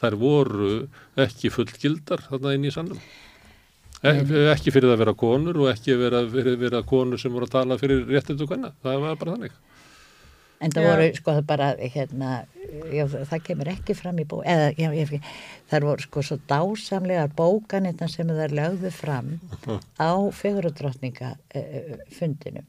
þær 0.00 0.16
voru 0.20 0.70
ekki 1.26 1.52
fullgildar 1.52 2.24
þarna 2.30 2.54
inn 2.56 2.68
í 2.68 2.72
sannum 2.74 3.00
Ek, 4.06 4.28
ekki 4.52 4.72
fyrir 4.74 4.92
að 4.92 5.00
vera 5.00 5.14
konur 5.18 5.56
og 5.64 5.70
ekki 5.70 5.94
fyrir 5.96 6.18
að 6.18 6.58
vera 6.60 6.82
konur 6.86 7.20
sem 7.20 7.32
voru 7.32 7.48
að 7.48 7.54
tala 7.54 7.78
fyrir 7.80 8.04
réttindu 8.08 8.44
hvenna, 8.48 8.74
það 8.84 8.98
var 9.02 9.16
bara 9.20 9.36
þannig 9.36 9.54
En 10.64 10.72
það 10.72 10.86
voru 10.88 11.08
sko 11.18 11.32
það 11.36 11.48
bara 11.50 11.66
hérna, 11.76 12.30
já, 12.94 13.02
það 13.12 13.42
kemur 13.44 13.68
ekki 13.74 13.96
fram 13.98 14.22
í 14.22 14.24
bó 14.28 14.38
eða 14.40 14.70
já, 14.78 14.88
ég, 14.96 15.12
það 15.68 15.88
voru 15.90 16.06
sko 16.06 16.22
svo 16.24 16.38
dásamlegar 16.48 17.34
bókanirna 17.36 18.08
sem 18.08 18.30
það 18.30 18.54
lögðu 18.56 18.92
fram 18.94 19.34
á 20.00 20.10
fegurudrottninga 20.32 21.34
uh, 21.36 21.92
fundinum. 22.16 22.64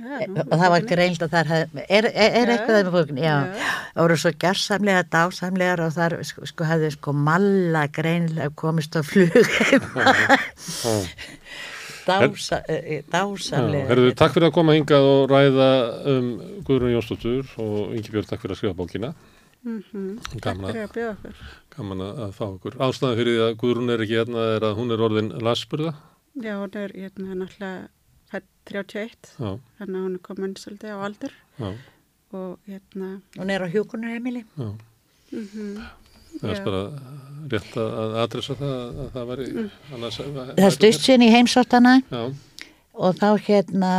Já, 0.00 0.22
og 0.24 0.54
það 0.54 0.70
var 0.72 0.84
greild 0.88 1.22
og 1.24 1.32
þar 1.32 1.48
hef, 1.50 1.72
er, 1.82 2.06
er, 2.08 2.36
er 2.40 2.50
eitthvað 2.54 2.76
það 2.76 2.86
með 2.86 2.94
fólkun 2.94 3.18
já, 3.20 3.32
það 3.90 4.04
voru 4.04 4.16
svo 4.22 4.30
gerðsamlega 4.44 5.02
dásamlegar 5.12 5.82
og 5.84 5.90
þar 5.96 6.14
sko, 6.24 6.46
sko 6.48 6.68
hefði 6.70 6.88
sko 6.94 7.10
malla 7.28 7.82
greinlega 7.92 8.54
komist 8.62 8.96
á 8.96 9.00
flug 9.04 9.34
Dása, 12.10 12.60
eh, 12.68 13.02
dásamlega. 13.10 13.88
Herðu, 13.90 14.14
takk 14.18 14.34
fyrir 14.34 14.48
að 14.48 14.56
koma 14.56 14.76
hingað 14.76 15.06
og 15.10 15.22
ræða 15.30 15.68
um 16.14 16.30
Guðrún 16.66 16.94
Jónsdóttur 16.94 17.52
og 17.64 17.94
Ingi 17.96 18.14
Björn, 18.14 18.28
takk 18.30 18.42
fyrir 18.42 18.56
að 18.56 18.60
skrifa 18.60 18.78
bókina. 18.80 19.14
Mm 19.62 19.82
-hmm. 19.92 20.40
gaman, 20.40 20.76
að, 20.76 21.44
gaman 21.76 22.00
að 22.00 22.32
fá 22.32 22.44
okkur. 22.48 22.76
Ástæðan 22.80 23.16
fyrir 23.20 23.32
því 23.36 23.46
að 23.46 23.56
Guðrún 23.62 23.92
er 23.92 24.00
ekki 24.00 24.18
hérna 24.18 24.42
er 24.56 24.62
að 24.64 24.76
hún 24.78 24.92
er 24.92 25.00
orðin 25.06 25.32
lasburða. 25.38 25.94
Já, 26.34 26.54
hún 26.56 26.76
er 26.76 26.90
hérna 26.96 27.34
náttúrulega 27.34 27.88
31 28.30 29.34
þannig 29.36 29.96
að 29.96 30.04
hún 30.04 30.14
er 30.14 30.22
komin 30.22 30.56
svolítið 30.56 30.94
á 30.94 30.98
aldur. 31.04 31.32
Já. 31.58 31.74
og 32.32 32.58
hérna 32.66 33.20
hún 33.36 33.50
er 33.50 33.62
á 33.66 33.68
hjókunarheimili 33.68 34.44
mm 34.56 34.78
-hmm. 35.32 35.82
það 36.40 36.50
er 36.50 36.64
bara 36.64 36.82
rétt 37.52 37.76
að 37.80 38.16
adressa 38.24 38.56
það 38.58 38.72
að 39.04 39.12
það 39.14 39.28
væri 39.32 39.50
mm. 39.50 39.68
annars, 39.96 40.18
það 40.60 40.74
styrst 40.76 41.06
sín 41.06 41.26
í 41.26 41.30
heimsóttana 41.34 41.94
og 42.10 43.20
þá 43.20 43.28
hérna 43.46 43.92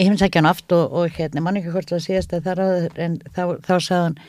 ég 0.00 0.08
hef 0.08 0.20
sækja 0.20 0.40
hann 0.40 0.50
oft 0.50 0.76
og, 0.76 0.84
og 0.96 1.16
hérna 1.16 1.44
mann 1.44 1.60
ekki 1.60 1.74
hvort 1.74 1.90
það 1.92 2.04
síðast 2.06 2.36
að 2.36 2.46
það 2.48 2.60
ráður 2.62 3.00
en 3.06 3.16
þá, 3.30 3.42
þá 3.66 3.74
sagði 3.78 4.02
hann 4.04 4.20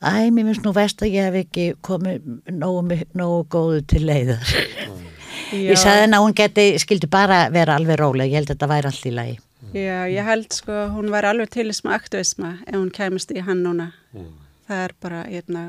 æ, 0.00 0.12
mér 0.32 0.50
finnst 0.50 0.66
nú 0.66 0.74
vest 0.76 1.04
að 1.04 1.14
ég 1.16 1.28
hef 1.28 1.40
ekki 1.44 1.70
komið 1.86 2.28
nógu, 2.52 3.00
nógu 3.18 3.46
góðu 3.52 3.84
til 3.90 4.04
leiðar 4.06 4.44
Já. 4.54 4.90
Ég 5.50 5.78
sagði 5.78 6.04
henn 6.04 6.14
að 6.14 6.24
hún 6.24 6.34
geti, 6.38 6.64
skildi 6.78 7.08
bara 7.10 7.44
vera 7.50 7.74
alveg 7.78 7.98
róleg, 7.98 8.30
ég 8.30 8.38
held 8.38 8.50
að 8.50 8.54
þetta 8.54 8.68
væri 8.70 8.90
allt 8.90 9.06
í 9.06 9.12
lagi. 9.14 9.36
Já, 9.74 9.96
ég 10.10 10.26
held 10.26 10.54
sko, 10.54 10.76
hún 10.94 11.10
væri 11.10 11.30
alveg 11.30 11.50
til 11.54 11.66
þessum 11.68 11.90
aktivisma 11.94 12.50
ef 12.66 12.76
hún 12.76 12.90
kemist 12.94 13.34
í 13.34 13.42
hann 13.46 13.64
núna. 13.66 13.90
Mm. 14.14 14.28
Það 14.70 14.84
er 14.84 14.94
bara, 15.02 15.22
hérna, 15.26 15.64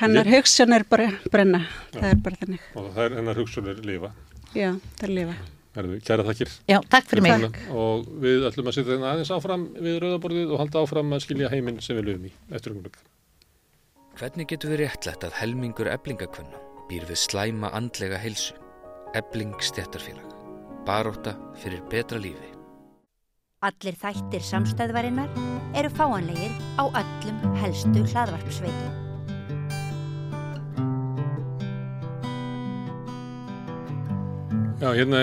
hennar 0.00 0.28
hugsun 0.30 0.72
er 0.76 0.84
bara 0.88 1.10
brenna, 1.32 1.64
Já. 1.92 1.98
það 1.98 2.08
er 2.10 2.22
bara 2.24 2.40
þennig. 2.42 2.64
Og 2.76 2.88
það 2.94 3.04
er 3.04 3.18
hennar 3.20 3.40
hugsun 3.40 3.70
er 3.72 3.84
lifa. 3.86 4.12
Já, 4.56 4.70
það 4.96 5.06
er 5.08 5.14
lifa. 5.20 5.36
Herðu, 5.76 5.98
kæra 6.00 6.24
takkir. 6.24 6.52
Já, 6.70 6.78
takk 6.88 7.10
fyrir 7.10 7.24
mig. 7.26 7.42
Takk. 7.44 7.58
Og 7.76 8.06
við 8.22 8.46
ætlum 8.48 8.70
að 8.70 8.78
sitja 8.78 8.94
þennan 8.94 9.10
aðeins 9.10 9.32
áfram 9.34 9.66
við 9.76 9.98
rauðaborðið 10.04 10.54
og 10.54 10.62
halda 10.62 10.84
áfram 10.86 11.12
að 11.12 11.24
skilja 11.26 11.52
heiminn 11.52 11.82
sem 11.84 11.98
við 11.98 12.08
lögum 12.08 12.30
í 12.30 12.32
eftir 12.56 12.72
umlöku. 12.72 13.04
Hvernig 14.16 14.48
getur 14.48 14.72
við 14.72 14.86
réttlegt 14.86 15.26
að 15.28 15.36
helmingur 15.42 15.92
eblingakvönna 15.92 16.62
býr 16.88 17.04
við 17.10 17.20
slæma 17.20 17.72
andlega 17.76 18.16
heilsu, 18.22 18.56
ebling 19.18 19.52
stjættarfélag, 19.60 20.36
baróta 20.88 21.36
fyrir 21.60 21.84
betra 21.92 22.20
lífi. 22.22 22.54
Allir 23.66 23.96
þættir 24.00 24.44
samstæðvarinnar 24.46 25.32
eru 25.76 25.90
fáanlegir 25.92 26.54
á 26.80 26.88
öllum 26.88 27.58
helstu 27.60 28.06
hlaðvarpsveitum. 28.14 29.05
Já, 34.76 34.90
hérna 34.92 35.22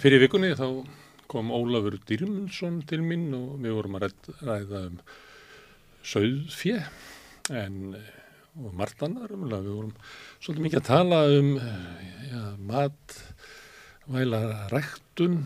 fyrir 0.00 0.22
vikunni 0.22 0.54
þá 0.56 0.64
kom 1.28 1.50
Ólafur 1.52 1.98
Dýrmundsson 2.08 2.78
til 2.88 3.02
minn 3.04 3.26
og 3.36 3.58
við 3.60 3.74
vorum 3.76 3.98
að 3.98 4.06
ræða 4.40 4.80
um 4.88 4.94
söðfjö 6.08 6.78
en 7.52 7.76
og 7.92 8.72
margt 8.80 9.04
annar 9.04 9.28
við 9.28 9.68
vorum 9.68 9.92
svolítið 10.38 10.64
mikið 10.64 10.80
að 10.80 10.88
tala 10.88 11.18
um 11.34 11.50
ja, 11.60 12.40
mat 12.72 13.18
væla 14.08 14.40
ræktun 14.72 15.36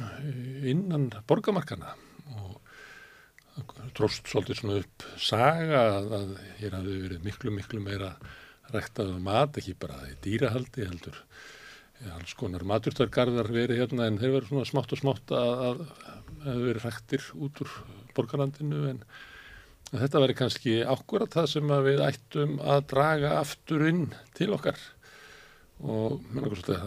innan 0.63 1.11
borgamarkana 1.27 1.97
og 2.39 3.77
dróst 3.99 4.31
svolítið 4.31 4.63
svona 4.63 4.81
upp 4.85 5.11
saga 5.19 5.85
að, 5.99 6.39
hér 6.63 6.79
hafði 6.79 7.03
verið 7.09 7.27
miklu 7.27 7.59
miklu 7.59 7.83
meira 7.83 8.15
ræktaðu 8.71 9.19
mat, 9.19 9.59
ekki 9.59 9.75
bara 9.83 9.99
í 10.13 10.15
dýrahaldi 10.23 10.87
heldur 10.87 11.25
alls 12.17 12.35
konar 12.39 12.67
maturtargarðar 12.69 13.49
verið 13.55 13.81
hérna 13.83 14.11
en 14.11 14.19
þeir 14.21 14.35
verið 14.37 14.51
svona 14.51 14.69
smátt 14.69 14.93
og 14.93 15.01
smátt 15.01 15.33
að, 15.35 15.55
að, 15.69 15.81
að 16.45 16.61
verið 16.69 16.85
ræktir 16.85 17.31
út 17.41 17.65
úr 17.65 17.79
borgarlandinu 18.17 18.85
en 18.91 19.03
Þetta 19.87 20.19
veri 20.19 20.35
kannski 20.35 20.73
ákvörðat 20.83 21.35
það 21.37 21.49
sem 21.53 21.73
við 21.87 22.01
ættum 22.03 22.55
að 22.59 22.87
draga 22.91 23.37
aftur 23.39 23.85
inn 23.87 24.01
til 24.35 24.49
okkar. 24.57 24.81
Og 25.87 26.25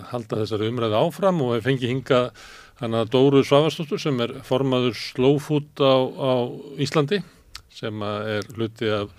halda 0.10 0.42
þessari 0.42 0.68
umræði 0.68 0.98
áfram 1.00 1.40
og 1.46 1.62
fengi 1.64 1.88
hinga 1.88 2.22
hana 2.82 3.06
Dóru 3.08 3.44
Svavastóttur 3.46 4.02
sem 4.02 4.20
er 4.26 4.34
formaður 4.44 4.98
slófút 5.00 5.80
á, 5.80 5.96
á 5.96 6.34
Íslandi 6.82 7.22
sem 7.72 8.04
er 8.04 8.50
hluti 8.58 8.90
af 8.92 9.14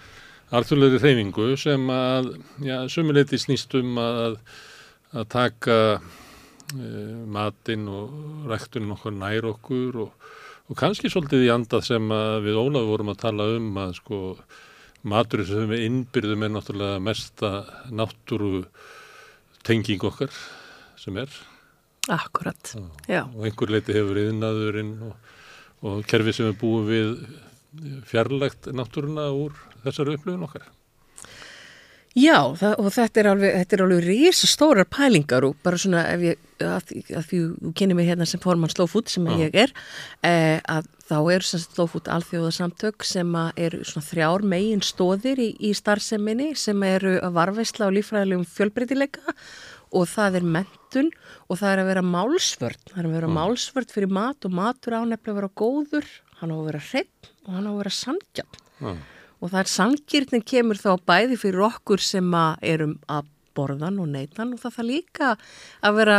alþjóðleiri 0.53 1.01
þeyfingu 1.01 1.49
sem 1.61 1.93
að 1.95 2.33
ja, 2.67 2.83
sumuleiti 2.91 3.39
snýstum 3.41 3.97
að, 4.03 4.41
að 5.11 5.29
taka 5.33 5.79
e, 5.97 6.89
matinn 7.27 7.89
og 7.91 8.47
ræktunum 8.51 8.95
okkur 8.97 9.17
nær 9.17 9.51
okkur 9.55 10.05
og 10.07 10.31
og 10.71 10.79
kannski 10.79 11.11
svolítið 11.11 11.49
í 11.49 11.51
andað 11.51 11.87
sem 11.89 12.13
við 12.45 12.59
Ólaf 12.61 12.87
vorum 12.87 13.11
að 13.11 13.23
tala 13.25 13.47
um 13.57 13.71
að 13.83 13.97
sko 13.99 14.19
maturinn 15.11 15.49
sem 15.49 15.71
við 15.71 15.87
innbyrðum 15.89 16.45
er 16.47 16.53
náttúrulega 16.55 17.03
mesta 17.03 17.51
náttúru 17.91 18.63
tenging 19.67 20.03
okkar 20.07 20.31
sem 21.01 21.17
er. 21.19 21.31
Akkurat, 22.11 22.75
já. 23.11 23.25
og 23.27 23.45
einhver 23.45 23.71
leiti 23.75 23.95
hefur 23.95 24.19
yðnaðurinn 24.23 24.95
og, 25.09 25.33
og 25.87 26.07
kerfi 26.09 26.33
sem 26.37 26.49
er 26.49 26.57
búið 26.59 26.89
við 26.91 27.11
fjarlægt 28.09 28.71
náttúruna 28.75 29.29
úr 29.37 29.59
þessari 29.85 30.17
upplifun 30.17 30.47
okkar 30.47 30.65
Já, 32.19 32.57
það, 32.59 32.73
og 32.83 32.89
þetta 32.91 33.21
er 33.21 33.27
alveg, 33.31 33.53
þetta 33.61 33.77
er 33.77 33.83
alveg 33.85 34.07
risastórar 34.09 34.87
pælingar 34.91 35.45
og 35.47 35.59
bara 35.63 35.79
svona 35.79 36.01
ef 36.11 36.23
ég, 36.25 36.39
að, 36.59 36.89
að 37.15 37.27
því 37.29 37.39
þú 37.39 37.71
kynni 37.79 37.95
mig 37.95 38.09
hérna 38.11 38.27
sem 38.27 38.41
formann 38.43 38.73
Slowfood 38.73 39.13
sem 39.13 39.29
ég 39.39 39.55
er, 39.55 39.71
eh, 40.27 40.59
að 40.67 40.89
þá 41.07 41.15
eru 41.21 41.47
sem 41.47 41.63
Slowfood 41.63 42.11
alþjóðasamtök 42.11 43.07
sem 43.07 43.31
eru 43.55 43.85
svona 43.87 44.09
þrjár 44.09 44.43
megin 44.43 44.83
stóðir 44.83 45.39
í, 45.39 45.53
í 45.63 45.71
starfseminni 45.79 46.49
sem 46.59 46.83
eru 46.83 47.15
að 47.23 47.37
varveisla 47.39 47.87
á 47.87 47.95
lífræðilegum 47.95 48.49
fjölbreytileika 48.57 49.37
og 49.95 50.11
það 50.11 50.41
er 50.41 50.49
mentun 50.59 51.13
og 51.47 51.63
það 51.63 51.77
er 51.77 51.85
að 51.85 51.93
vera 51.93 52.05
málsvörd, 52.11 52.83
það 52.91 53.01
er 53.05 53.07
að 53.13 53.17
vera 53.21 53.31
málsvörd 53.39 53.95
fyrir 53.95 54.11
mat 54.19 54.51
og 54.51 54.59
matur 54.59 54.99
ánefnilega 54.99 55.31
að 55.37 55.41
vera 55.45 55.55
góður, 55.63 56.11
hann 56.43 56.51
á 56.51 56.57
að 56.59 56.69
vera 56.73 56.85
hrepp 56.91 57.33
og 57.47 57.55
hann 57.55 57.71
á 57.71 57.73
að 57.73 57.81
vera 57.85 57.97
sandjarn 58.01 58.61
og 59.41 59.53
það 59.53 59.61
er 59.63 59.71
sangirnin 59.73 60.47
kemur 60.47 60.81
þá 60.81 60.91
bæði 61.09 61.39
fyrir 61.41 61.67
okkur 61.71 62.03
sem 62.05 62.35
að 62.37 62.67
erum 62.75 62.97
að 63.11 63.29
borðan 63.57 64.01
og 64.03 64.11
neitan 64.13 64.55
og 64.55 64.61
það 64.63 64.77
þarf 64.77 64.89
líka 64.89 65.31
að 65.87 65.97
vera 66.01 66.19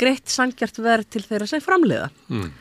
greitt 0.00 0.32
sangjart 0.32 0.80
verð 0.80 1.08
til 1.12 1.24
þeirra 1.26 1.48
sem 1.50 1.64
framleiða. 1.64 2.10
Mm. 2.30 2.52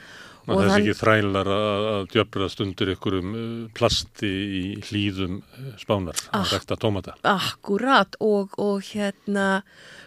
Og 0.49 0.63
það 0.63 0.71
er 0.73 0.81
ekki 0.81 0.97
þrælar 0.97 1.49
að 1.53 2.05
djöfrast 2.09 2.61
undir 2.63 2.91
ykkurum 2.95 3.33
uh, 3.37 3.49
plasti 3.75 4.29
í 4.29 4.63
hlýðum 4.87 5.35
uh, 5.43 5.67
spánar 5.77 6.17
að 6.17 6.39
ah, 6.39 6.53
rekta 6.55 6.77
tómata. 6.79 7.13
Akkurat 7.29 8.17
og, 8.25 8.55
og 8.57 8.81
hérna 8.87 9.61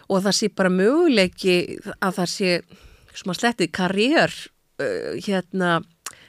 og 0.09 0.25
það 0.25 0.37
sé 0.41 0.49
bara 0.51 0.73
möguleiki 0.73 1.55
að 1.95 2.19
það 2.19 2.29
sé 2.33 2.51
svona 3.13 3.37
slettið 3.39 3.71
karriér 3.77 4.35
uh, 4.35 5.15
hérna 5.23 5.77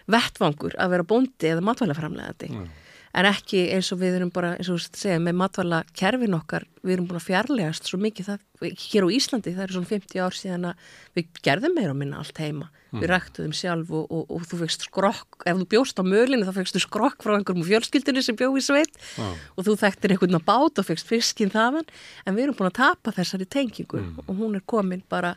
vettvangur 0.05 0.79
að 0.79 0.95
vera 0.95 1.09
bóndi 1.11 1.51
eða 1.51 1.67
matvælaframlegandi. 1.73 2.53
Mm 2.55 2.73
en 3.15 3.29
ekki 3.29 3.61
eins 3.75 3.91
og 3.95 4.01
við 4.01 4.19
erum 4.19 4.31
bara, 4.35 4.55
eins 4.59 4.69
og 4.73 4.81
þú 4.83 4.99
segja, 4.99 5.19
með 5.23 5.37
matvala 5.39 5.81
kerfin 5.97 6.35
okkar, 6.35 6.67
við 6.83 6.97
erum 6.97 7.09
búin 7.09 7.21
að 7.21 7.27
fjarlægast 7.29 7.89
svo 7.89 7.99
mikið 8.03 8.31
það, 8.31 8.47
hér 8.65 9.07
á 9.07 9.09
Íslandi 9.15 9.53
það 9.55 9.65
er 9.65 9.75
svona 9.77 9.91
50 9.91 10.25
ár 10.25 10.39
síðan 10.39 10.67
að 10.71 10.89
við 11.19 11.43
gerðum 11.47 11.77
meira 11.79 11.95
á 11.95 12.01
minna 12.01 12.23
allt 12.23 12.41
heima, 12.43 12.71
mm. 12.91 13.03
við 13.03 13.13
ræktuðum 13.13 13.55
sjálf 13.55 13.93
og, 13.95 14.09
og, 14.09 14.25
og 14.35 14.49
þú 14.51 14.61
fegst 14.65 14.89
skrokk 14.89 15.47
ef 15.47 15.61
þú 15.61 15.69
bjóst 15.77 16.03
á 16.03 16.05
mölinu 16.07 16.49
þá 16.49 16.55
fegstu 16.59 16.83
skrokk 16.83 17.23
frá 17.23 17.37
einhverjum 17.37 17.69
fjölskyldinu 17.69 18.25
sem 18.25 18.41
bjóð 18.41 18.59
í 18.59 18.65
sveit 18.67 18.99
ah. 19.23 19.37
og 19.55 19.69
þú 19.69 19.77
þekktir 19.85 20.17
einhvern 20.17 20.41
að 20.41 20.49
bát 20.49 20.83
og 20.83 20.89
fegst 20.91 21.11
fiskinn 21.11 21.55
þaðan, 21.55 21.87
en 22.27 22.35
við 22.35 22.49
erum 22.49 22.59
búin 22.59 22.73
að 22.73 22.81
tapa 22.83 23.15
þessari 23.15 23.47
tengingu 23.47 24.03
mm. 24.03 24.27
og 24.27 24.43
hún 24.43 24.59
er 24.59 24.67
komin 24.67 25.07
bara 25.07 25.37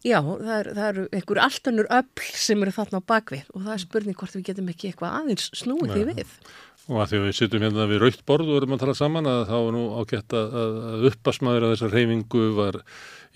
Já, 0.00 0.16
það, 0.24 0.52
er, 0.54 0.68
eru 0.86 1.02
einhver 1.12 1.38
alltannur 1.44 1.88
öll 1.92 2.28
sem 2.32 2.62
eru 2.64 2.72
þarna 2.72 3.02
á 3.04 3.08
bakvið 3.12 3.50
og 3.52 3.66
það 3.66 3.74
er 3.74 3.82
spurning 3.82 4.16
hvort 4.16 4.36
við 4.38 4.46
getum 4.46 4.70
ekki 4.72 4.88
eitthvað 4.88 5.16
aðeins 5.18 5.50
snúið 5.60 5.92
því 5.92 6.04
við. 6.08 6.30
Og 6.90 6.98
að 6.98 7.12
því 7.12 7.18
að 7.20 7.24
við 7.28 7.36
sittum 7.38 7.64
hérna 7.64 7.86
við 7.86 8.00
raukt 8.02 8.22
borð 8.26 8.48
og 8.50 8.56
erum 8.58 8.74
að 8.74 8.82
tala 8.82 8.96
saman 8.98 9.30
að 9.30 9.40
þá 9.46 9.56
er 9.60 9.72
nú 9.76 9.82
ágætt 10.00 10.34
að, 10.34 10.54
að 10.60 11.04
uppasmaður 11.12 11.66
að 11.66 11.74
þessar 11.76 11.92
reyfingu 11.94 12.46
var 12.56 12.78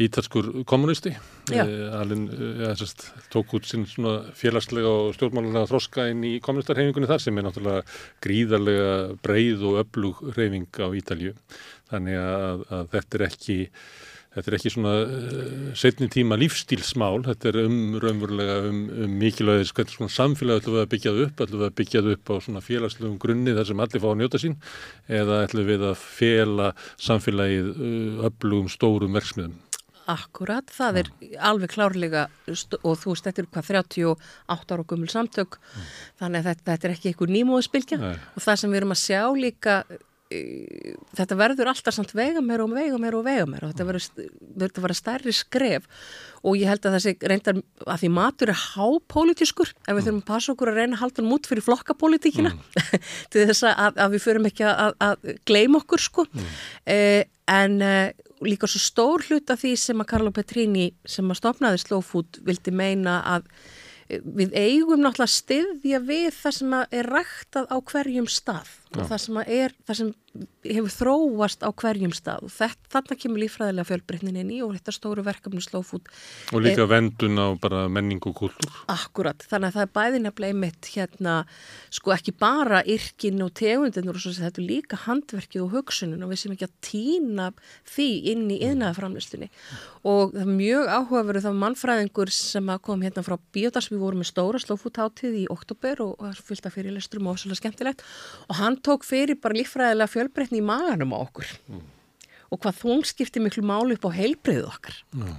ítalskur 0.05 0.49
kommunisti. 0.67 1.13
E, 1.55 1.67
Alin 1.95 2.25
ja, 2.59 2.73
sest, 2.79 3.07
tók 3.31 3.55
út 3.55 3.69
sín 3.71 3.85
félagslega 4.35 4.91
og 4.91 5.13
stjórnmálulega 5.15 5.71
þroska 5.71 6.09
inn 6.11 6.25
í 6.27 6.33
kommunistarreyfingunni 6.43 7.11
þar 7.13 7.23
sem 7.23 7.39
er 7.39 7.47
náttúrulega 7.47 7.85
gríðarlega 8.27 8.97
breið 9.23 9.63
og 9.71 9.79
öflug 9.85 10.25
reyfing 10.35 10.83
á 10.83 10.89
Ítalju. 10.99 11.37
Þannig 11.93 12.19
að, 12.25 12.67
að 12.75 12.91
þetta 12.97 13.21
er 13.21 13.27
ekki 13.29 13.59
Þetta 14.35 14.51
er 14.51 14.57
ekki 14.57 14.73
svona 14.75 14.93
uh, 15.07 15.67
setni 15.79 16.09
tíma 16.11 16.39
lífstílsmál, 16.41 17.23
þetta 17.29 17.51
er 17.53 17.59
um 17.65 17.99
raunverulega 18.03 18.57
um, 18.67 18.81
um 19.05 19.13
mikilvægis 19.21 19.71
hvernig 19.77 19.95
svona 19.95 20.15
samfélag 20.15 20.63
ætlum 20.63 20.79
við 20.79 20.83
að 20.83 20.91
byggjað 20.95 21.21
upp, 21.25 21.43
ætlum 21.45 21.61
við 21.61 21.69
að 21.69 21.77
byggjað 21.81 22.09
upp 22.15 22.33
á 22.33 22.35
svona 22.47 22.63
félagslegum 22.65 23.21
grunni 23.23 23.55
þar 23.55 23.69
sem 23.69 23.85
allir 23.85 24.03
fá 24.03 24.09
að 24.11 24.17
njóta 24.23 24.41
sín 24.43 24.57
eða 25.21 25.43
ætlum 25.45 25.69
við 25.69 25.85
að 25.91 26.03
fela 26.03 26.73
samfélagið 27.09 27.71
uh, 27.75 28.25
öflugum 28.31 28.73
stórum 28.73 29.15
verksmiðum. 29.21 29.61
Akkurat, 30.11 30.67
það 30.69 30.99
er 31.01 31.07
ja. 31.23 31.37
alveg 31.49 31.71
klárlega 31.73 32.27
og 32.51 32.99
þú 33.01 33.15
veist, 33.15 33.25
þetta 33.25 33.41
er 33.41 33.47
hvað 33.55 33.71
38 33.79 34.75
ára 34.75 34.85
gummul 34.91 35.09
samtök, 35.09 35.57
mm. 35.57 35.87
þannig 36.21 36.43
að 36.43 36.51
þetta, 36.51 36.67
þetta 36.73 36.89
er 36.89 36.97
ekki 36.97 37.13
einhver 37.13 37.33
nýmóðspilkja 37.33 38.01
og 38.11 38.45
það 38.45 38.59
sem 38.61 38.75
við 38.75 38.81
erum 38.83 38.93
að 38.93 39.01
sjá 39.01 39.23
líka 39.39 39.79
þetta 40.33 41.37
verður 41.37 41.69
alltaf 41.71 41.95
samt 41.95 42.15
vega 42.17 42.41
mér 42.43 42.63
og 42.65 42.73
vega 42.73 42.97
mér 43.01 43.17
og 43.19 43.27
vega 43.27 43.45
mér 43.49 43.67
og 43.67 43.75
þetta 43.75 43.87
verður, 43.91 44.31
að 44.65 44.81
vera 44.87 44.97
stærri 44.97 45.35
skref 45.37 45.85
og 46.43 46.57
ég 46.59 46.71
held 46.71 46.89
að 46.89 46.97
þessi 46.97 47.29
reyndar 47.29 47.61
að 47.85 48.01
því 48.03 48.11
matur 48.17 48.53
er 48.53 48.63
hápolítiskur 48.63 49.71
ef 49.75 49.91
við 49.91 49.95
mm. 49.95 50.07
þurfum 50.07 50.23
að 50.23 50.31
passa 50.33 50.55
okkur 50.55 50.73
að 50.73 50.81
reyna 50.81 50.97
að 50.97 51.03
halda 51.05 51.23
hann 51.23 51.37
út 51.37 51.49
fyrir 51.51 51.67
flokkapolítíkina 51.69 52.55
mm. 52.55 52.99
til 53.35 53.47
þess 53.51 53.69
að, 53.69 54.01
að 54.07 54.17
við 54.17 54.25
förum 54.25 54.51
ekki 54.51 54.67
að, 54.71 54.97
að 55.07 55.31
gleima 55.51 55.81
okkur 55.83 56.05
sko 56.07 56.27
mm. 56.31 56.51
eh, 56.97 57.23
en 57.55 57.79
eh, 57.85 58.27
líka 58.45 58.71
svo 58.71 58.83
stór 58.83 59.25
hlut 59.29 59.53
af 59.53 59.61
því 59.61 59.75
sem 59.81 60.01
að 60.03 60.11
Karlo 60.15 60.33
Petrini 60.35 60.91
sem 61.05 61.29
að 61.29 61.43
stopnaði 61.43 61.85
Slow 61.85 62.05
Food 62.05 62.41
vildi 62.49 62.73
meina 62.75 63.21
að 63.37 63.51
eh, 64.09 64.25
við 64.25 64.57
eigum 64.57 65.05
náttúrulega 65.05 65.37
stiðja 65.37 66.01
við 66.09 66.33
það 66.41 66.59
sem 66.59 66.79
er 66.81 67.13
ræktað 67.13 67.69
á 67.69 67.77
hverjum 67.93 68.31
stað 68.33 68.73
og 68.99 69.09
það 69.11 69.21
sem, 69.25 69.41
er, 69.45 69.75
það 69.87 69.99
sem 70.01 70.13
hefur 70.65 70.93
þróast 70.95 71.63
á 71.63 71.71
hverjum 71.71 72.15
stað. 72.17 72.47
Og 72.49 72.53
þarna 72.55 73.17
kemur 73.21 73.43
lífræðilega 73.43 73.89
fjölbreytnin 73.91 74.39
inn 74.41 74.53
í 74.55 74.61
og 74.65 74.75
þetta 74.77 74.95
stóru 74.97 75.25
verkefni 75.27 75.63
slófút 75.63 76.11
og 76.55 76.65
líka 76.65 76.85
er, 76.85 76.91
vendun 76.91 77.39
á 77.39 77.47
bara 77.61 77.85
menning 77.93 78.23
og 78.27 78.37
kultúr. 78.39 78.81
Akkurat, 78.91 79.45
þannig 79.51 79.71
að 79.71 79.79
það 79.79 79.87
er 79.87 79.93
bæði 79.99 80.23
nefnilega 80.25 80.57
einmitt 80.57 80.91
hérna, 80.95 81.37
sko 81.95 82.15
ekki 82.17 82.35
bara 82.41 82.83
yrkin 82.83 83.45
og 83.45 83.55
tegundin 83.61 84.11
og 84.11 84.21
þetta 84.25 84.51
er 84.51 84.69
líka 84.69 85.01
handverkið 85.05 85.67
og 85.67 85.77
hugsunin 85.79 86.25
og 86.25 86.33
við 86.33 86.43
sem 86.45 86.57
ekki 86.57 86.69
að 86.69 86.77
týna 86.91 87.51
því 87.95 88.09
inn 88.35 88.47
í 88.51 88.61
yðnaðaframlistunni 88.65 89.51
og 90.05 90.35
það 90.35 90.43
er 90.43 90.51
mjög 90.53 90.91
áhugaveru 90.93 91.41
það 91.41 91.61
mannfræðingur 91.63 92.33
sem 92.35 92.71
kom 92.85 93.05
hérna 93.05 93.25
frá 93.25 93.39
Bíotars, 93.55 93.89
við 93.89 94.03
vorum 94.03 94.21
með 94.21 94.29
stóra 94.29 94.61
slófúttáttið 94.61 95.39
í 95.41 95.45
oktober 95.53 96.03
og 96.05 96.19
það 96.21 96.31
er 96.31 96.43
fyllt 96.49 96.69
af 96.69 96.77
fyrirlestrum 96.77 97.31
og 97.31 97.39
svolítið 97.41 97.61
skemmtilegt. 97.63 98.05
Og 98.51 98.59
hann 98.59 98.77
tók 98.85 99.07
fyrir 99.07 99.41
bara 99.41 99.59
lífræðilega 99.59 100.13
fjölbreytni 100.13 100.61
í 100.61 100.67
maganum 100.67 101.15
á 101.17 101.19
okkur 101.23 101.51
mm. 101.71 101.83
og 102.53 102.63
hvað 102.63 102.81
þóng 102.83 103.09
skipti 103.11 103.43
miklu 103.43 103.65
máli 103.67 103.99
upp 103.99 104.09
á 104.09 104.17
heilbreyðu 104.19 104.69
okkar 104.71 105.01
mm. 105.17 105.37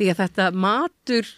því 0.00 0.10
að 0.12 0.22
þetta 0.24 0.50
matur 0.66 1.30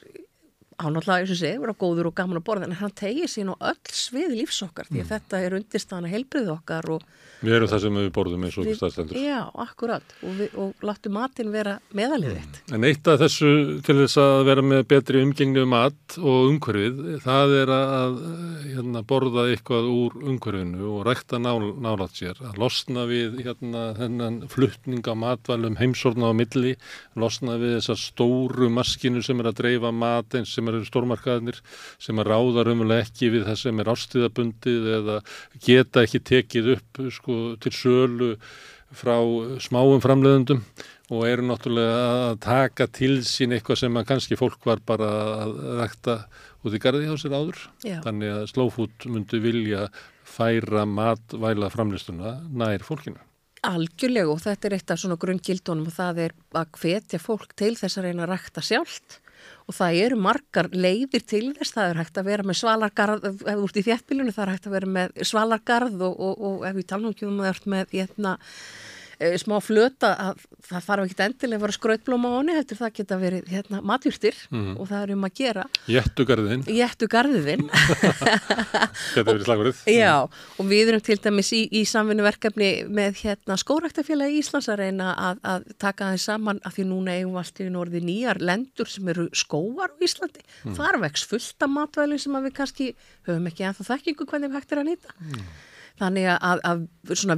ánáttúrulega, 0.82 1.24
eins 1.24 1.34
og 1.34 1.40
sé, 1.40 1.52
vera 1.62 1.76
góður 1.78 2.10
og 2.10 2.16
gaman 2.18 2.40
að 2.40 2.46
borða 2.48 2.68
en 2.68 2.78
hann 2.82 2.94
tegir 2.98 3.30
sín 3.30 3.52
á 3.52 3.56
öll 3.72 3.96
svið 4.02 4.36
lífsokkar 4.40 4.90
því 4.90 5.00
að 5.00 5.04
mm. 5.04 5.12
þetta 5.14 5.42
er 5.46 5.58
undirstana 5.58 6.12
heilbreyðu 6.12 6.54
okkar 6.56 6.90
og 6.96 7.06
Við 7.42 7.56
erum 7.56 7.70
það 7.72 7.80
sem 7.82 7.96
við 7.98 8.08
borðum 8.14 8.44
eins 8.46 8.56
og 8.60 8.68
staðstendur. 8.78 9.18
Já, 9.18 9.38
akkurat 9.64 10.12
og, 10.22 10.34
við, 10.38 10.52
og 10.62 10.84
láttu 10.86 11.10
matin 11.10 11.50
vera 11.50 11.74
meðalið 11.96 12.36
þitt. 12.36 12.58
Mm. 12.60 12.74
En 12.76 12.86
eitt 12.86 13.08
af 13.10 13.18
þessu 13.18 13.50
til 13.82 13.96
þess 13.98 14.20
að 14.22 14.42
vera 14.46 14.64
með 14.66 14.82
betri 14.92 15.22
umgengni 15.26 15.64
um 15.64 15.72
mat 15.74 16.16
og 16.20 16.52
umhverfið, 16.52 17.00
það 17.24 17.54
er 17.58 17.72
að 17.74 18.20
hérna, 18.68 19.02
borða 19.10 19.48
eitthvað 19.50 19.88
úr 19.90 20.16
umhverfinu 20.20 20.92
og 20.92 21.02
rækta 21.08 21.40
nál, 21.42 21.72
nálat 21.82 22.14
sér, 22.14 22.38
að 22.46 22.62
losna 22.62 23.08
við 23.10 23.42
hérna, 23.42 23.88
þennan 23.98 24.38
fluttning 24.52 25.02
á 25.10 25.14
matvælum 25.18 25.80
heimsorna 25.82 26.30
á 26.30 26.34
milli, 26.38 26.76
losna 27.18 27.58
við 27.58 27.80
þessar 27.80 28.02
stóru 28.04 28.70
maskinu 28.70 29.24
sem 29.24 29.42
er 29.42 29.50
að 29.50 29.58
dreifa 29.64 29.90
mat 29.90 30.38
eins 30.38 30.54
sem 30.72 30.80
eru 30.80 30.88
stórmarkaðinir, 30.88 31.62
sem 32.00 32.20
að 32.22 32.30
ráða 32.32 32.66
umlega 32.72 33.04
ekki 33.04 33.32
við 33.36 33.48
það 33.50 33.58
sem 33.62 33.82
er 33.82 33.92
ástíðabundið 33.92 34.92
eða 34.98 35.18
geta 35.62 36.06
ekki 36.06 36.22
tekið 36.32 36.70
upp 36.76 37.02
sko 37.12 37.40
til 37.62 37.74
sölu 37.76 38.30
frá 38.92 39.16
smáum 39.62 40.02
framleiðendum 40.04 40.62
og 41.12 41.26
eru 41.28 41.44
náttúrulega 41.48 42.00
að 42.30 42.38
taka 42.44 42.86
til 42.92 43.18
sín 43.26 43.54
eitthvað 43.56 43.82
sem 43.82 44.00
kannski 44.08 44.38
fólk 44.40 44.64
var 44.68 44.80
bara 44.84 45.10
að 45.44 45.54
rækta 45.80 46.16
út 46.62 46.76
í 46.76 46.80
gardi 46.80 47.08
á 47.08 47.16
sér 47.20 47.36
áður. 47.36 47.58
Já. 47.84 47.98
Þannig 48.04 48.36
að 48.36 48.46
slófút 48.52 49.08
myndi 49.10 49.40
vilja 49.42 49.88
færa 50.28 50.86
matvæla 50.88 51.68
framleystuna 51.72 52.38
nær 52.48 52.84
fólkina. 52.86 53.20
Algjörlega 53.62 54.32
og 54.32 54.40
þetta 54.42 54.68
er 54.68 54.76
eitt 54.78 54.90
af 54.90 55.02
svona 55.02 55.18
grunngildunum 55.22 55.90
og 55.90 55.94
það 55.94 56.24
er 56.24 56.32
að 56.58 56.78
hvetja 56.80 57.20
fólk 57.22 57.52
til 57.58 57.76
þess 57.78 57.98
að 57.98 58.08
reyna 58.08 58.24
að 58.24 58.32
rækta 58.32 58.64
sjálft 58.66 59.20
og 59.66 59.76
það 59.76 59.98
eru 60.04 60.18
margar 60.20 60.68
leiðir 60.72 61.24
til 61.26 61.44
þess, 61.56 61.74
það 61.76 61.90
er 61.90 62.00
hægt 62.02 62.20
að 62.20 62.30
vera 62.30 62.46
með 62.48 62.58
svalargarð, 62.62 63.26
ef 63.30 63.42
þú 63.46 63.66
ert 63.68 63.80
í 63.80 63.84
þjættbílunum 63.88 64.36
það 64.36 64.44
er 64.44 64.54
hægt 64.54 64.68
að 64.68 64.76
vera 64.76 64.92
með 64.96 65.20
svalargarð 65.30 66.06
og, 66.08 66.16
og, 66.16 66.46
og 66.48 66.64
ef 66.68 66.78
við 66.78 66.88
talum 66.92 67.12
ekki 67.12 67.28
um 67.28 67.38
að 67.40 67.46
það 67.46 67.52
ert 67.54 67.70
með 67.74 67.94
hérna 67.96 68.34
smá 69.40 69.56
flöta 69.62 70.12
að 70.18 70.42
það 70.66 70.84
þarf 70.86 71.04
ekki 71.06 71.24
endilega 71.26 71.58
að 71.58 71.64
vera 71.64 71.76
skrautblóma 71.76 72.30
á 72.30 72.34
honni, 72.36 72.54
heldur 72.56 72.78
það 72.78 72.92
geta 72.98 73.18
verið 73.20 73.48
hérna, 73.52 73.80
matjúrtir 73.86 74.38
mm. 74.50 74.74
og 74.76 74.88
það 74.90 75.04
er 75.04 75.12
um 75.14 75.26
að 75.26 75.34
gera. 75.40 75.64
Jettugarðin 75.90 76.64
Jettugarðin 76.70 77.64
Þetta 77.72 79.24
verið 79.30 79.46
slagurðið 79.46 79.82
Já, 79.92 80.12
og 80.26 80.70
við 80.70 80.92
erum 80.92 81.04
til 81.08 81.18
dæmis 81.24 81.52
í, 81.56 81.62
í 81.80 81.82
samfunnuverkefni 81.88 82.70
með 82.92 83.18
hérna, 83.24 83.58
skóræktafélagi 83.60 84.38
í 84.38 84.44
Íslands 84.44 84.70
að 84.72 84.84
reyna 84.84 85.10
að, 85.30 85.42
að 85.54 85.66
taka 85.82 86.12
það 86.12 86.22
saman 86.26 86.62
af 86.66 86.78
því 86.78 86.86
núna 86.92 87.18
eigum 87.18 87.34
við 87.36 87.42
allt 87.42 87.64
í 87.64 87.68
norði 87.72 88.04
nýjar 88.06 88.42
lendur 88.42 88.90
sem 88.90 89.10
eru 89.12 89.28
skóar 89.36 89.92
á 89.92 89.96
Íslandi. 90.02 90.46
Mm. 90.62 90.78
þar 90.78 91.02
vex 91.02 91.26
fullt 91.26 91.66
af 91.66 91.74
matvæli 91.74 92.20
sem 92.22 92.40
við 92.42 92.56
kannski 92.56 92.88
höfum 93.26 93.50
ekki 93.50 93.68
ennþá 93.68 93.90
þekkingu 93.92 94.28
hvernig 94.30 94.52
við 94.52 94.60
hægt 94.60 94.74
er 94.74 94.82
að 94.82 94.90
nýta. 94.92 95.14
Mm 95.20 95.44
þannig 96.02 96.28
að, 96.32 96.60
að, 96.66 96.84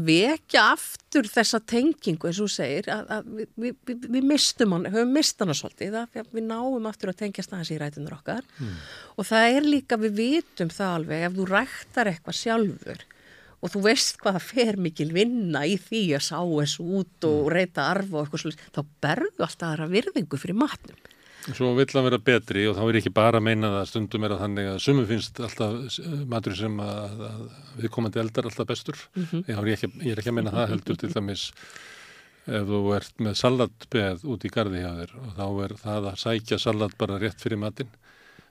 vekja 0.08 0.64
aftur 0.72 1.28
þessa 1.30 1.60
tengingu 1.68 2.28
eins 2.30 2.40
og 2.42 2.52
segir 2.52 2.90
að, 2.92 3.10
að 3.16 3.30
við, 3.38 3.48
við, 3.86 4.06
við 4.16 4.28
mistum 4.32 4.76
hann, 4.76 4.88
höfum 4.90 5.14
mistan 5.14 5.52
hann 5.52 5.58
svolítið 5.58 5.98
við 6.34 6.46
náum 6.48 6.90
aftur 6.90 7.12
að 7.12 7.20
tengja 7.22 7.44
staðins 7.46 7.72
í 7.74 7.80
rætunur 7.80 8.16
okkar 8.18 8.44
mm. 8.58 8.76
og 9.16 9.28
það 9.30 9.58
er 9.58 9.68
líka 9.68 10.00
við 10.00 10.20
vitum 10.20 10.72
það 10.74 10.94
alveg 10.98 11.26
ef 11.28 11.36
þú 11.38 11.48
rættar 11.52 12.12
eitthvað 12.12 12.40
sjálfur 12.40 13.04
og 13.64 13.72
þú 13.72 13.82
veist 13.86 14.20
hvað 14.20 14.38
það 14.38 14.48
fer 14.50 14.80
mikil 14.86 15.10
vinna 15.14 15.64
í 15.64 15.78
því 15.80 16.04
að 16.18 16.26
sá 16.26 16.38
þessu 16.40 16.84
út 17.00 17.28
og 17.30 17.40
mm. 17.40 17.52
reyta 17.54 17.88
arfa 17.94 18.18
og 18.18 18.26
eitthvað 18.26 18.44
svolítið, 18.44 18.70
þá 18.76 18.82
berðu 19.06 19.46
alltaf 19.46 19.68
aðra 19.70 19.90
virðingu 19.92 20.40
fyrir 20.40 20.60
matnum 20.60 21.10
Svo 21.44 21.74
vill 21.76 21.90
að 21.92 22.06
vera 22.06 22.18
betri 22.24 22.62
og 22.70 22.78
þá 22.78 22.84
er 22.86 22.98
ekki 23.00 23.12
bara 23.12 23.40
að 23.40 23.44
meina 23.44 23.70
það 23.74 23.88
stundum 23.90 24.24
er 24.24 24.34
að 24.34 24.44
þannig 24.44 24.68
að 24.70 24.78
sumum 24.80 25.08
finnst 25.10 25.40
alltaf 25.44 25.98
matur 26.30 26.54
sem 26.56 26.78
að, 26.80 27.18
að 27.28 27.42
við 27.82 27.90
komandi 27.96 28.22
eldar 28.22 28.48
alltaf 28.48 28.70
bestur. 28.70 29.02
Mm 29.12 29.26
-hmm. 29.26 29.42
ég, 29.50 29.58
er 29.58 29.72
ekki, 29.74 29.90
ég 30.00 30.14
er 30.14 30.22
ekki 30.22 30.32
að 30.32 30.38
meina 30.38 30.54
það 30.54 30.70
heldur 30.72 31.00
til 31.02 31.12
dæmis 31.12 31.44
ef 32.44 32.64
þú 32.68 32.80
ert 32.96 33.20
með 33.24 33.36
salatbeð 33.40 34.24
út 34.28 34.44
í 34.44 34.52
gardi 34.52 34.80
hjá 34.80 34.90
þér 35.00 35.12
og 35.20 35.28
þá 35.36 35.46
er 35.66 35.76
það 35.80 36.08
að 36.10 36.18
sækja 36.24 36.58
salat 36.60 36.96
bara 37.00 37.18
rétt 37.20 37.40
fyrir 37.40 37.60
matin. 37.60 37.92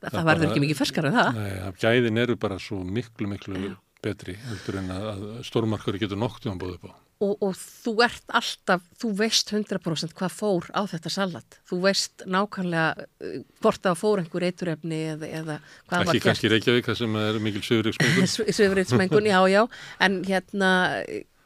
Það, 0.01 0.11
það 0.11 0.29
verður 0.29 0.49
ekki 0.49 0.63
mikið 0.65 0.81
ferskar 0.81 1.07
en 1.09 1.17
það. 1.17 1.39
Nei, 1.39 1.73
gæðin 1.81 2.21
eru 2.25 2.37
bara 2.37 2.59
svo 2.59 2.81
miklu, 2.83 3.29
miklu 3.31 3.75
betri 4.03 4.35
heldur 4.49 4.81
en 4.81 4.91
að 4.93 5.25
stórmarkari 5.47 6.01
getur 6.01 6.19
noktið 6.19 6.53
án 6.53 6.61
bóðu 6.61 6.77
upp 6.77 6.89
á. 6.89 7.02
Og, 7.23 7.33
og 7.43 7.57
þú 7.57 7.93
ert 8.05 8.35
alltaf, 8.39 8.85
þú 9.01 9.11
veist 9.21 9.53
100% 9.53 10.15
hvað 10.17 10.35
fór 10.35 10.69
á 10.75 10.81
þetta 10.91 11.11
salat. 11.13 11.59
Þú 11.69 11.79
veist 11.85 12.25
nákvæmlega 12.29 13.05
uh, 13.05 13.35
hvort 13.63 13.83
það 13.85 13.99
fór 14.01 14.23
einhver 14.23 14.47
eiturefni 14.49 15.01
eða, 15.15 15.29
eða 15.41 15.59
hvað 15.61 15.93
var 15.93 16.09
gert. 16.09 16.15
Ekki 16.15 16.25
kannski 16.27 16.53
Reykjavík, 16.53 16.89
það 16.89 16.99
sem 17.03 17.19
er 17.23 17.39
mikil 17.43 17.63
sögurriksmengun. 17.67 18.33
sögurriksmengun, 18.59 19.29
já, 19.33 19.39
já, 19.53 19.61
en 20.07 20.19
hérna, 20.27 20.71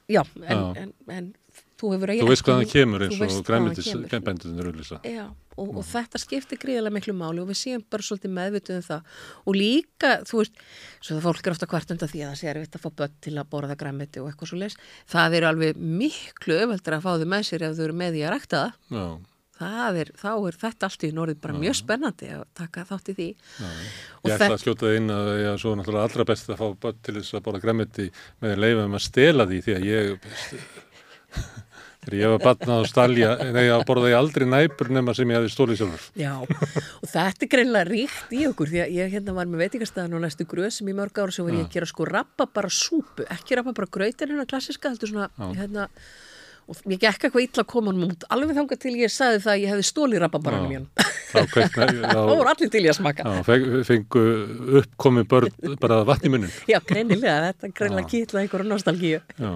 já, 0.07 0.23
en, 0.43 0.64
en, 0.83 0.93
en 1.19 1.33
þú 1.77 1.91
hefur 1.93 2.14
Þú 2.17 2.30
veist 2.31 2.45
hvað 2.45 2.61
það 2.61 2.72
kemur 2.73 3.06
eins 3.06 3.19
og 3.22 3.43
grænbændunir 4.09 4.69
auðvisa. 4.72 4.99
Já, 5.06 5.25
og, 5.57 5.69
og 5.77 5.85
þetta 5.88 6.22
skiptir 6.22 6.61
gríðilega 6.61 6.95
miklu 6.95 7.15
máli 7.17 7.43
og 7.43 7.49
við 7.51 7.59
séum 7.61 7.85
bara 7.91 8.06
svolítið 8.07 8.33
meðvituð 8.38 8.80
um 8.80 8.85
það 8.88 9.23
og 9.43 9.57
líka, 9.57 10.11
þú 10.27 10.41
veist, 10.41 10.59
svo 10.99 11.17
það 11.17 11.23
fólk 11.30 11.47
er 11.47 11.56
ofta 11.56 11.69
hvart 11.73 11.95
undan 11.95 12.11
því 12.14 12.25
að 12.25 12.33
það 12.33 12.41
sé 12.41 12.51
að 12.65 12.83
fá 12.83 12.91
börn 13.01 13.15
til 13.27 13.35
að 13.38 13.49
borða 13.53 13.80
græmiti 13.80 14.22
og 14.23 14.30
eitthvað 14.31 14.51
svo 14.51 14.61
leys, 14.61 14.77
það 15.14 15.39
er 15.39 15.49
alveg 15.51 15.81
miklu 16.03 16.61
öfaldur 16.65 16.97
að 16.97 17.07
fá 17.07 17.11
þau 17.15 17.31
með 17.33 17.49
sér 17.49 17.67
ef 17.69 17.77
þau 17.77 17.88
eru 17.88 17.97
með 18.03 18.22
í 18.22 18.23
að 18.27 18.38
rækta 18.38 18.64
það. 18.64 18.77
Já. 18.97 19.07
Það 19.57 19.95
er, 20.03 20.09
þá 20.14 20.31
er 20.35 20.57
þetta 20.61 20.88
allt 20.88 21.03
í 21.03 21.07
norðið 21.17 21.38
bara 21.41 21.56
Já. 21.56 21.59
mjög 21.64 21.75
spennandi 21.80 22.27
að 22.30 22.43
taka 22.59 22.83
þátt 22.85 23.07
í 23.09 23.15
því. 23.17 23.27
Já. 23.33 23.69
Ég 24.27 24.35
ætla 24.35 24.49
að 24.53 24.61
skjóta 24.61 24.91
inn 24.93 25.14
að 25.14 25.30
ég 25.33 25.47
er 25.49 25.61
svo 25.64 25.73
náttúrulega 25.77 26.09
allra 26.11 26.25
best 26.30 26.51
að 26.53 26.61
fá 26.61 26.91
til 27.07 27.15
þess 27.17 27.38
að 27.38 27.45
borða 27.47 27.61
græmiti 27.64 28.06
með 28.43 28.53
að 28.53 28.61
leifa 28.61 28.83
um 28.85 28.97
að 28.99 29.03
stela 29.07 29.47
því 29.49 29.61
því 29.65 29.75
að 29.80 29.88
ég 29.88 30.11
Þegar 32.08 32.22
ég 32.22 32.32
var 32.32 32.44
batnað 32.45 32.80
á 32.80 32.84
stalja, 32.88 33.30
þegar 33.42 33.66
ég 33.66 33.82
borðaði 33.90 34.14
aldrei 34.16 34.45
næpur 34.48 34.92
nema 34.95 35.16
sem 35.18 35.32
ég 35.34 35.42
hefði 35.42 35.50
stólið 35.52 35.82
sjálfur. 35.82 36.06
Já, 36.16 36.32
og 36.40 37.10
þetta 37.11 37.44
er 37.44 37.52
greinlega 37.52 37.90
ríkt 37.90 38.32
í 38.38 38.45
okkur 38.48 38.72
því 38.72 38.80
að 38.86 38.94
ég 38.95 39.11
hérna 39.11 39.36
var 39.36 39.50
með 39.52 39.64
veitingastæðan 39.66 40.16
og 40.16 40.24
næstu 40.24 40.48
gröðsum 40.48 40.88
í 40.88 40.95
mörg 40.95 41.19
ára 41.19 41.36
sem 41.36 41.48
var 41.48 41.58
ég 41.58 41.66
að 41.66 41.76
gera 41.76 41.90
sko 41.92 42.08
rappa 42.08 42.48
bara 42.48 42.72
súpu, 42.72 43.27
ekki 43.27 43.60
rappa 43.60 43.76
bara 43.76 43.92
gröytir 43.98 44.32
hérna 44.32 44.48
klassiska, 44.48 44.94
heldur 44.94 45.11
svona, 45.11 45.27
Já. 45.36 45.50
hérna, 45.60 45.90
og 46.68 46.80
ég 46.88 47.03
gekk 47.03 47.27
eitthvað 47.27 47.44
illa 47.44 47.66
að 47.66 47.69
koma 47.74 47.92
hann 47.92 48.08
út, 48.08 48.24
alveg 48.32 48.56
þángar 48.56 48.82
til 48.86 48.95
ég 49.02 49.11
sagði 49.11 49.44
það 49.44 49.53
að 49.53 49.61
ég 49.66 49.74
hefði 49.74 49.90
stólið 49.92 50.24
rappa 50.24 50.42
bara 50.48 50.61
hann 50.61 50.72
mjön. 50.72 50.88
Þá 51.27 52.22
voru 52.24 52.48
allir 52.48 52.72
til 52.72 52.86
ég 52.86 52.94
að 52.94 53.00
smaka. 53.02 53.27
Já, 53.27 53.44
fengu 53.88 54.24
uppkomi 54.80 55.27
börn 55.27 55.76
bara 55.82 56.00
vatn 56.08 56.30
í 56.30 56.34
munin. 56.38 56.56
Já, 56.72 56.80
greinilega, 56.88 57.52
þetta 57.52 57.72
greinlega 57.76 58.11
kýtla 58.14 58.45
einhverju 58.45 58.72
nostalgíu. 58.72 59.22
Já, 59.36 59.53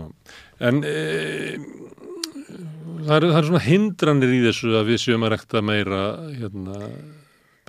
en... 0.68 0.84
E 0.84 2.00
það 3.08 3.16
eru 3.18 3.32
er 3.34 3.48
svona 3.48 3.64
hindranir 3.66 4.36
í 4.36 4.44
þessu 4.46 4.76
að 4.78 4.92
við 4.92 5.02
séum 5.04 5.26
að 5.26 5.34
rekta 5.36 5.64
meira 5.66 6.02
hérna, 6.36 6.78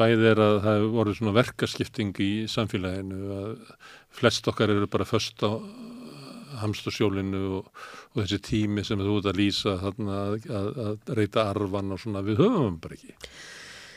bæðið 0.01 0.29
er 0.33 0.43
að 0.43 0.59
það 0.65 0.77
hefur 0.77 0.93
voruð 0.97 1.19
svona 1.19 1.35
verkaskipting 1.39 2.21
í 2.25 2.33
samfélaginu 2.51 3.39
að 3.39 3.57
flest 4.13 4.49
okkar 4.53 4.73
eru 4.75 4.91
bara 4.91 5.09
först 5.09 5.43
á 5.45 5.51
hamstursjólinu 6.63 7.43
og, 7.59 7.73
og 8.13 8.23
þessi 8.23 8.39
tími 8.45 8.85
sem 8.87 9.01
þú 9.01 9.19
ert 9.19 9.33
að 9.33 9.41
lýsa 9.41 9.75
þarna, 9.81 10.21
að, 10.29 10.47
að, 10.61 10.71
að 10.85 11.17
reyta 11.19 11.49
arfan 11.51 11.95
og 11.95 12.01
svona 12.03 12.23
við 12.27 12.43
höfum 12.45 12.79
bara 12.83 12.99
ekki. 12.99 13.17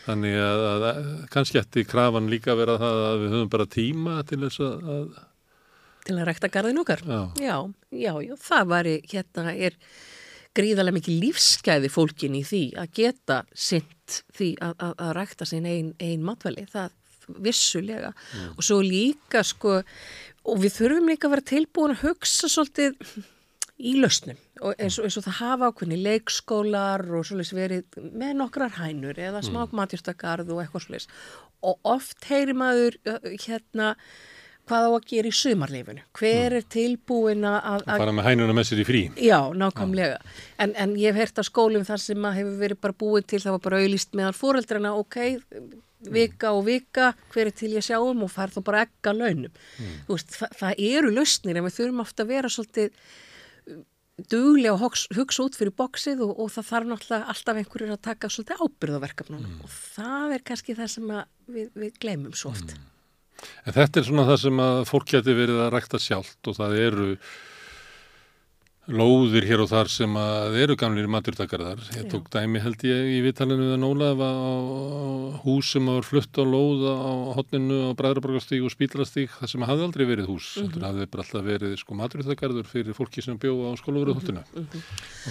Þannig 0.06 0.36
að, 0.38 0.66
að 0.72 1.00
kannski 1.34 1.60
eftir 1.62 1.88
krafan 1.90 2.30
líka 2.30 2.56
vera 2.58 2.78
það 2.82 3.06
að 3.06 3.22
við 3.24 3.36
höfum 3.36 3.56
bara 3.56 3.72
tíma 3.76 4.20
til 4.30 4.44
þess 4.46 4.66
að 4.66 5.16
til 6.06 6.20
að 6.20 6.28
rekta 6.30 6.52
garðin 6.54 6.82
okkar. 6.84 7.02
Já, 7.02 7.22
já, 7.42 7.56
já, 7.90 8.12
já 8.22 8.36
það 8.38 8.68
var 8.70 8.90
hérna 8.94 9.54
er 9.56 9.78
gríðarlega 10.56 11.00
mikið 11.00 11.24
lífsgæði 11.24 11.92
fólkin 11.92 12.38
í 12.40 12.44
því 12.48 12.64
að 12.82 12.94
geta 13.00 13.42
synt 13.52 14.22
því 14.36 14.52
að, 14.64 14.76
að, 14.80 14.94
að 15.06 15.14
rækta 15.20 15.50
sín 15.50 15.68
einn 15.70 15.92
ein 16.04 16.24
matvæli, 16.26 16.66
það 16.72 16.94
vissulega 17.42 18.12
mm. 18.14 18.52
og 18.56 18.66
svo 18.66 18.82
líka 18.86 19.42
sko 19.46 19.80
og 20.46 20.60
við 20.62 20.76
þurfum 20.76 21.10
líka 21.10 21.30
að 21.30 21.36
vera 21.36 21.50
tilbúin 21.52 21.96
að 21.96 22.04
hugsa 22.06 22.50
svolítið 22.52 23.00
í 23.76 23.96
lausnum 24.00 24.38
og 24.64 24.78
eins 24.80 25.00
og, 25.00 25.08
eins 25.08 25.18
og 25.20 25.26
það 25.26 25.40
hafa 25.42 25.72
ákveðni 25.72 25.98
leikskólar 26.06 27.04
og 27.18 27.26
svolítið 27.28 27.60
verið 27.60 27.98
með 28.14 28.38
nokkrar 28.40 28.78
hænur 28.78 29.18
eða 29.20 29.42
mm. 29.44 29.76
matjúrstakarð 29.76 30.54
og 30.54 30.62
eitthvað 30.64 30.86
svolítið 30.86 31.18
og 31.66 31.92
oft 31.96 32.30
heyri 32.30 32.56
maður 32.56 33.00
hérna 33.48 33.96
hvað 34.66 34.88
á 34.88 34.92
að 34.92 35.08
gera 35.12 35.30
í 35.30 35.36
sumarleifinu 35.36 36.04
hver 36.18 36.54
mm. 36.54 36.58
er 36.60 36.68
tilbúin 36.76 37.48
að 37.50 37.58
að 37.72 37.86
fara 37.92 38.14
með 38.16 38.30
hænuna 38.30 38.58
með 38.58 38.68
sér 38.70 38.82
í 38.82 38.86
frí 38.88 39.02
já, 39.22 39.40
nákvæmlega 39.54 40.20
en, 40.62 40.74
en 40.74 40.96
ég 41.00 41.14
hef 41.14 41.22
hert 41.22 41.42
að 41.42 41.50
skólum 41.50 41.86
þar 41.88 42.02
sem 42.02 42.30
að 42.30 42.40
hefur 42.40 42.62
verið 42.64 42.82
bara 42.86 43.00
búið 43.06 43.28
til 43.32 43.42
það 43.44 43.58
var 43.58 43.66
bara 43.68 43.82
auðlist 43.84 44.18
meðan 44.18 44.38
fóreldrana 44.38 44.94
ok, 45.00 45.20
vika 46.16 46.54
og 46.56 46.66
vika 46.70 47.12
hver 47.34 47.52
er 47.52 47.58
til 47.58 47.74
ég 47.76 47.86
sjáum 47.86 48.26
og 48.26 48.34
fær 48.34 48.54
þá 48.54 48.62
bara 48.66 48.86
ekka 48.88 49.14
launum 49.16 49.52
mm. 49.52 50.00
veist, 50.10 50.34
það, 50.40 50.58
það 50.62 50.82
eru 50.90 51.14
lausnir 51.14 51.60
en 51.60 51.68
við 51.68 51.78
þurfum 51.80 52.06
ofta 52.06 52.26
að 52.26 52.34
vera 52.34 52.52
svolítið 52.56 52.90
uh, 52.90 53.84
duglega 54.32 54.74
og 54.74 55.00
hugsa, 55.18 55.46
út 55.46 55.60
fyrir 55.60 55.76
bóksið 55.78 56.26
og, 56.26 56.34
og 56.42 56.52
það 56.56 56.70
þarf 56.72 56.92
náttúrulega 56.92 57.32
alltaf 57.36 57.62
einhverjur 57.62 57.96
að 57.96 58.04
taka 58.10 58.34
svolítið 58.34 58.66
ábyrðaverkefnum 58.66 59.46
mm. 59.46 59.64
og 59.66 59.80
það 59.96 60.36
er 60.40 60.46
kannski 60.52 60.78
það 60.78 60.94
sem 60.98 61.16
við, 61.46 61.72
við 61.76 61.98
glemum 62.02 62.38
svo 62.38 62.54
oft 62.56 62.74
mm. 62.74 62.92
En 63.66 63.76
þetta 63.76 64.02
er 64.02 64.08
svona 64.08 64.28
það 64.30 64.40
sem 64.46 64.62
að 64.66 64.80
fólk 64.90 65.10
geti 65.12 65.36
verið 65.38 65.62
að 65.66 65.74
rækta 65.76 66.02
sjálft 66.02 66.52
og 66.52 66.58
það 66.60 66.78
eru 66.86 67.10
lóðir 68.86 69.46
hér 69.50 69.64
og 69.64 69.70
þar 69.72 69.90
sem 69.90 70.18
að 70.20 70.56
eru 70.62 70.76
gamlir 70.78 71.08
maturdakarðar. 71.10 71.80
Ég 71.98 72.06
tók 72.12 72.28
dæmi 72.34 72.62
held 72.62 72.84
ég 72.86 73.08
í 73.16 73.22
vitalinu 73.26 73.72
við 73.72 73.80
Nólaðið 73.82 74.22
á, 74.22 74.30
á 74.30 74.54
hús 75.42 75.72
sem 75.74 75.90
var 75.90 76.06
flutt 76.06 76.38
á 76.38 76.44
lóð 76.46 76.86
á 76.86 77.14
hotninu 77.38 77.80
á 77.90 77.98
Bræðraborgastík 77.98 78.68
og 78.68 78.74
Spílarastík 78.74 79.34
það 79.40 79.52
sem 79.56 79.66
hafði 79.66 79.88
aldrei 79.88 80.06
verið 80.06 80.30
hús. 80.30 80.52
Mm 80.54 80.68
-hmm. 80.68 80.78
Það 80.78 80.86
hafði 80.90 81.10
bara 81.16 81.26
alltaf 81.26 81.46
verið 81.50 81.76
sko 81.82 81.98
maturdakarður 81.98 82.70
fyrir 82.70 82.94
fólki 82.94 83.26
sem 83.26 83.40
bjóða 83.42 83.74
á 83.74 83.80
skólaverðuhottinu. 83.82 84.44
Mm 84.54 84.68
-hmm. 84.70 84.82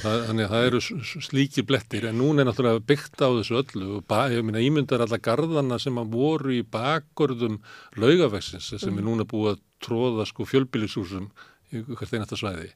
Þannig 0.02 0.44
að 0.44 0.52
það 0.54 0.66
eru 0.66 0.80
slíkir 1.22 1.64
blettir 1.64 2.04
en 2.10 2.18
núna 2.18 2.42
er 2.42 2.46
náttúrulega 2.50 2.82
byggt 2.82 3.22
á 3.22 3.28
þessu 3.38 3.62
öllu 3.62 4.02
og 4.02 4.04
ég 4.34 4.42
minna 4.42 4.58
ímyndar 4.58 5.00
alla 5.00 5.18
gardana 5.18 5.78
sem 5.78 5.94
að 5.94 6.10
voru 6.10 6.50
í 6.50 6.62
bakgörðum 6.62 7.60
laugavexins 7.96 8.66
sem 8.66 8.78
mm 8.78 8.94
-hmm. 8.94 8.98
er 8.98 9.04
núna 9.04 9.24
búið 9.24 9.54
að 9.54 9.60
tróða 9.80 10.26
sko 10.26 10.44
fjölbílisúsum 10.44 11.30
hvert 11.70 12.12
einasta 12.14 12.36
svæði 12.36 12.70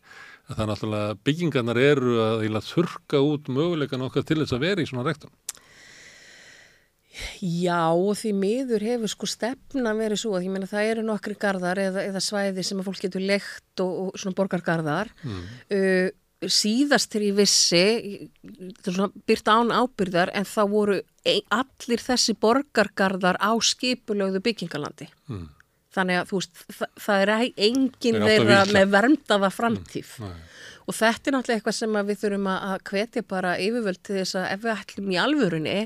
að 0.48 0.56
það 0.56 0.70
náttúrulega 0.70 1.16
byggingarnar 1.28 1.80
eru 1.80 2.14
að 2.24 2.68
þurka 2.68 3.20
út 3.24 3.50
möguleikan 3.52 4.04
okkar 4.06 4.24
til 4.26 4.40
þess 4.40 4.56
að 4.56 4.64
vera 4.64 4.84
í 4.84 4.88
svona 4.88 5.06
rektum. 5.08 5.32
Já, 7.42 7.90
því 8.14 8.30
miður 8.36 8.84
hefur 8.86 9.10
sko 9.10 9.26
stefna 9.28 9.92
verið 9.98 10.22
svo 10.22 10.36
að 10.38 10.46
ég 10.46 10.54
meina 10.54 10.68
það 10.70 10.92
eru 10.92 11.04
nokkri 11.06 11.34
gardar 11.40 11.80
eða, 11.82 12.04
eða 12.06 12.22
svæði 12.22 12.64
sem 12.66 12.78
að 12.78 12.88
fólk 12.88 13.02
getur 13.02 13.24
lekt 13.26 13.82
og, 13.82 13.92
og 14.04 14.20
svona 14.20 14.38
borgargardar 14.38 15.10
mm. 15.26 15.40
uh, 15.74 16.46
síðast 16.46 17.10
til 17.10 17.24
ég 17.26 17.38
vissi 17.40 17.82
svona 18.84 19.10
byrta 19.26 19.56
án 19.58 19.74
ábyrðar 19.74 20.30
en 20.38 20.46
það 20.46 20.70
voru 20.76 20.98
ein, 21.26 21.42
allir 21.50 22.04
þessi 22.04 22.36
borgargardar 22.38 23.40
á 23.42 23.50
skipulögðu 23.58 24.44
byggingalandi 24.46 25.10
mm 25.26 25.46
þannig 25.98 26.20
að 26.20 26.30
þú 26.30 26.40
veist, 26.40 26.60
það, 26.78 26.92
það 27.04 27.24
er 27.24 27.32
engin 27.68 28.20
þeirra 28.24 28.60
með 28.72 28.92
vermdaða 28.94 29.50
framtíf 29.54 30.14
mm, 30.22 30.36
og 30.88 30.96
þetta 30.96 31.28
er 31.30 31.36
náttúrulega 31.36 31.60
eitthvað 31.60 31.76
sem 31.76 31.98
við 32.08 32.20
þurfum 32.22 32.46
að 32.54 32.76
hvetja 32.88 33.24
bara 33.28 33.56
yfirvöld 33.60 34.00
til 34.06 34.16
þess 34.20 34.38
að 34.40 34.46
ef 34.54 34.62
við 34.64 34.72
ætlum 34.74 35.12
í 35.12 35.18
alvörunni 35.20 35.76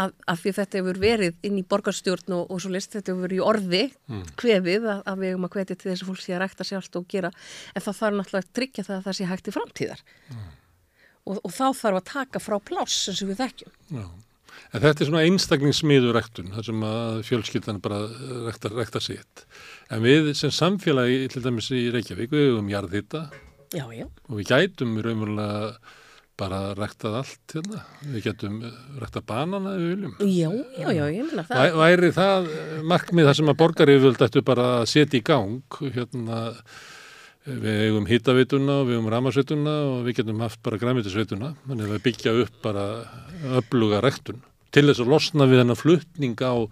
að, 0.00 0.12
að 0.28 0.42
því 0.42 0.52
þetta 0.58 0.80
hefur 0.80 1.00
verið 1.02 1.48
inn 1.48 1.58
í 1.60 1.64
borgarstjórn 1.70 2.36
og, 2.36 2.52
og 2.52 2.62
svo 2.62 2.72
list 2.72 2.96
þetta 2.96 3.12
hefur 3.12 3.26
verið 3.26 3.40
í 3.40 3.46
orði 3.50 3.82
mm. 4.08 4.22
hvefið 4.42 4.90
að, 4.92 5.02
að 5.02 5.22
við 5.22 5.32
hefum 5.32 5.48
að 5.48 5.56
hvetja 5.56 5.78
til 5.80 5.90
þess 5.90 6.04
að 6.04 6.12
fólk 6.12 6.22
sé 6.24 6.36
að 6.36 6.42
rækta 6.44 6.68
sjálft 6.68 7.00
og 7.00 7.08
gera 7.12 7.32
en 7.32 7.86
það 7.86 7.98
þarf 8.00 8.20
náttúrulega 8.20 8.44
að 8.46 8.54
tryggja 8.60 8.86
það 8.86 8.96
að 8.98 9.08
það 9.08 9.18
sé 9.18 9.30
hægt 9.32 9.50
í 9.50 9.56
framtíðar 9.56 10.04
mm. 10.32 10.46
og, 11.24 11.40
og 11.40 11.50
þá 11.56 11.66
þarf 11.82 12.00
að 12.00 12.08
taka 12.12 12.44
frá 12.44 12.56
pláss 12.70 13.10
eins 13.10 13.24
og 13.24 13.32
við 13.32 13.42
þekkjum 13.44 14.00
Já. 14.00 14.06
En 14.74 14.82
þetta 14.82 15.02
er 15.04 15.10
svona 15.10 15.24
einstaklingsmiður 15.26 16.16
rektun, 16.16 16.52
þar 16.54 16.66
sem 16.68 16.86
að 16.88 17.20
fjölskyldan 17.28 17.82
bara 17.84 18.00
rektar, 18.46 18.74
rektar 18.76 19.04
sitt. 19.04 19.44
En 19.92 20.02
við 20.04 20.32
sem 20.38 20.52
samfélagi, 20.54 21.28
til 21.32 21.44
dæmis 21.44 21.70
í 21.74 21.86
Reykjavík, 21.94 22.32
við 22.34 22.50
hefum 22.50 22.72
jarðhitta 22.72 23.28
og 23.76 24.36
við 24.38 24.50
gætum 24.50 24.98
raunverulega 25.02 25.70
bara 26.36 26.60
rektað 26.76 27.16
allt 27.22 27.54
hérna. 27.56 27.82
Við 28.04 28.26
getum 28.26 28.58
rektað 29.00 29.24
banana 29.30 29.72
ef 29.76 29.80
við 29.80 29.92
viljum. 29.94 30.16
Já, 30.20 30.50
já, 30.76 30.88
já, 30.92 31.04
ég 31.14 31.30
meina 31.30 31.46
það. 31.48 31.62
Væ, 31.62 31.78
væri 31.80 32.10
það 32.16 32.50
markmið 32.92 33.30
þar 33.30 33.38
sem 33.38 33.52
að 33.52 33.58
borgarífjöld 33.62 34.26
ættu 34.26 34.44
bara 34.46 34.66
að 34.82 34.86
setja 34.92 35.20
í 35.20 35.24
gang 35.24 35.80
hérna 35.96 36.42
Við 37.46 37.80
hefum 37.84 38.06
hittaveituna 38.10 38.80
og 38.80 38.88
við 38.88 38.96
hefum 38.96 39.10
ramarsveituna 39.12 39.74
og 39.86 39.98
við 40.06 40.18
getum 40.18 40.40
haft 40.42 40.58
bara 40.66 40.80
græmitisveituna, 40.82 41.52
þannig 41.68 41.86
að 41.86 41.92
við 41.94 42.04
byggja 42.08 42.32
upp 42.42 42.56
bara 42.64 42.86
öfluga 43.60 44.00
rektun 44.02 44.40
til 44.74 44.88
þess 44.88 45.04
að 45.04 45.12
losna 45.14 45.46
við 45.46 45.62
hennar 45.62 45.78
fluttning 45.78 46.34
á, 46.42 46.66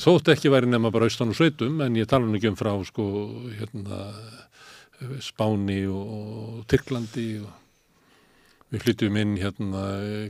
þótt 0.00 0.32
ekki 0.32 0.50
væri 0.52 0.70
nema 0.72 0.90
bara 0.94 1.10
austan 1.10 1.34
og 1.34 1.38
sveitum, 1.38 1.82
en 1.84 1.98
ég 2.00 2.08
tala 2.08 2.30
ekki 2.32 2.50
um 2.50 2.56
frá 2.58 2.72
sko, 2.88 3.04
hérna, 3.58 4.06
Spáni 5.22 5.82
og 5.90 6.62
Tyrklandi 6.70 7.26
og 7.42 7.61
við 8.72 8.84
flytjum 8.86 9.18
inn 9.20 9.34
hérna 9.40 9.82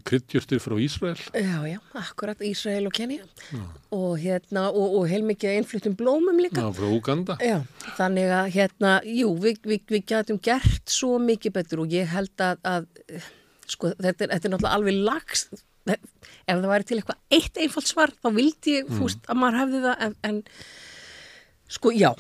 kryddjúrstir 0.09 0.63
frá 0.63 0.75
Ísrael. 0.83 1.19
Já, 1.31 1.59
já, 1.71 1.79
akkurat 2.01 2.43
Ísrael 2.43 2.89
og 2.91 2.95
Kenya 2.97 3.23
já. 3.23 3.63
og 3.95 4.17
hérna 4.23 4.69
og, 4.71 4.99
og 4.99 5.07
heilmikið 5.11 5.61
einfluttum 5.61 5.97
blómum 5.99 6.41
líka. 6.43 6.65
Já, 6.65 6.73
frá 6.75 6.89
Uganda. 6.91 7.39
Já, 7.43 7.61
þannig 7.99 8.35
að 8.39 8.53
hérna, 8.57 8.95
jú, 9.07 9.33
við, 9.43 9.63
við, 9.67 9.85
við 9.95 10.07
getum 10.15 10.41
gert 10.43 10.91
svo 10.91 11.21
mikið 11.23 11.57
betur 11.61 11.85
og 11.85 11.95
ég 11.95 12.11
held 12.11 12.43
að, 12.43 12.63
að 12.67 12.89
sko, 13.71 13.93
þetta 13.97 14.27
er, 14.27 14.35
þetta 14.35 14.49
er 14.49 14.55
náttúrulega 14.57 14.79
alveg 14.79 15.05
lagst 15.07 15.63
ef 15.93 16.01
það 16.47 16.69
væri 16.71 16.87
til 16.87 16.99
eitthvað 17.01 17.39
eitt 17.39 17.59
einfalt 17.59 17.91
svar 17.91 18.13
þá 18.23 18.29
vildi 18.37 18.79
ég, 18.79 18.89
mm. 18.89 18.99
fúst, 19.01 19.23
að 19.27 19.39
maður 19.41 19.61
hefði 19.63 19.83
það 19.87 20.05
en, 20.07 20.17
en 20.29 20.43
Sko 21.73 21.93
já, 21.97 22.11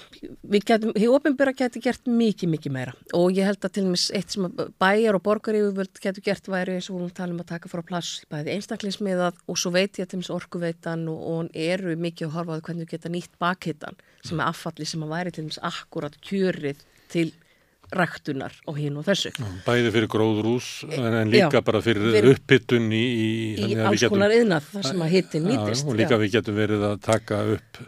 við 0.49 0.65
getum, 0.71 0.93
hér 0.97 1.13
ofinbæra 1.13 1.53
getur 1.57 1.83
gert 1.85 2.07
mikið, 2.09 2.53
mikið 2.55 2.73
meira 2.73 2.95
og 3.19 3.35
ég 3.37 3.45
held 3.45 3.61
að 3.61 3.75
til 3.75 3.85
dæmis 3.85 4.07
eitt 4.17 4.33
sem 4.33 4.47
bæjar 4.81 5.19
og 5.19 5.25
borgar 5.27 5.59
yfirvöld 5.59 6.01
getur 6.01 6.25
gert 6.25 6.49
væri 6.49 6.79
eins 6.79 6.89
og 6.89 7.03
við 7.03 7.13
talum 7.19 7.43
að 7.43 7.51
taka 7.53 7.73
frá 7.73 7.83
plass 7.85 8.23
bæði 8.33 8.55
einstaklingsmiðað 8.57 9.43
og 9.45 9.61
svo 9.61 9.75
veit 9.75 10.01
ég 10.01 10.07
að 10.07 10.15
til 10.15 10.21
dæmis 10.21 10.33
orkuveitan 10.33 11.05
og, 11.13 11.21
og 11.35 11.61
eru 11.69 11.99
mikið 12.01 12.31
að 12.31 12.37
horfa 12.39 12.57
á 12.57 12.65
hvernig 12.65 12.87
við 12.87 12.95
geta 12.97 13.13
nýtt 13.13 13.37
bakhittan 13.43 14.01
sem 14.25 14.41
er 14.41 14.49
affalli 14.49 14.89
sem 14.89 15.05
að 15.05 15.15
væri 15.19 15.35
til 15.35 15.45
dæmis 15.45 15.63
akkurat 15.69 16.17
kjörið 16.25 16.85
til 17.13 17.29
ræktunar 17.93 18.55
og 18.71 18.79
hinn 18.81 18.97
og 18.97 19.05
þessu. 19.05 19.35
Bæði 19.67 19.93
fyrir 19.93 20.09
gróðrús 20.15 20.71
en, 20.89 21.13
en 21.13 21.33
líka 21.33 21.61
já, 21.61 21.65
bara 21.67 21.83
fyrir, 21.85 22.09
fyrir 22.15 22.39
upphittun 22.39 22.89
í... 22.89 23.03
Í, 23.13 23.69
í 23.69 23.77
alls 23.85 24.07
konar 24.09 24.33
yðnað 24.33 24.71
þar 24.71 24.89
sem 24.89 25.05
að 25.05 25.13
hittin 25.13 25.47
nýtist. 25.51 25.85
Og 25.85 25.99
líka 26.01 26.17
já. 26.17 26.21
við 26.23 26.37
getum 26.39 26.57
verið 26.57 26.87
að 26.89 26.99
taka 27.05 27.43
upp 27.59 27.83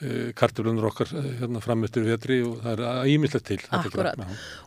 Eh, 0.00 0.30
karturlunur 0.32 0.86
okkar 0.88 1.10
eh, 1.12 1.26
hérna 1.42 1.60
framöttur 1.60 2.06
vetri 2.08 2.38
og 2.40 2.62
það 2.64 2.80
er 2.86 3.08
ímyndilegt 3.12 3.46
til. 3.50 3.58
Akkurat 3.76 4.16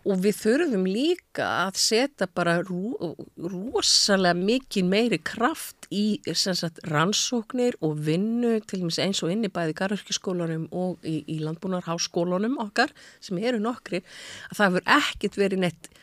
og 0.05 0.19
við 0.21 0.35
þurfum 0.37 0.83
líka 0.85 1.47
að 1.63 1.79
setja 1.81 2.27
bara 2.29 2.59
ro 2.61 3.15
rosalega 3.41 4.37
mikið 4.37 4.91
meiri 4.91 5.17
kraft 5.25 5.87
í 5.89 6.19
sagt, 6.37 6.83
rannsóknir 6.85 7.79
og 7.81 7.97
vinnu 8.05 8.59
til 8.61 8.83
dæmis 8.83 9.01
eins 9.01 9.23
og 9.25 9.33
inn 9.33 9.47
í 9.47 9.49
bæði 9.49 9.73
garðurkiskólanum 9.81 10.69
og 10.69 11.01
í, 11.01 11.23
í 11.25 11.39
landbúnarháskólanum 11.41 12.59
okkar 12.67 12.93
sem 13.17 13.41
eru 13.41 13.57
nokkri 13.63 14.03
að 14.51 14.59
það 14.61 14.77
verður 14.77 14.97
ekkit 14.99 15.41
verið 15.41 15.65
neitt 15.65 15.93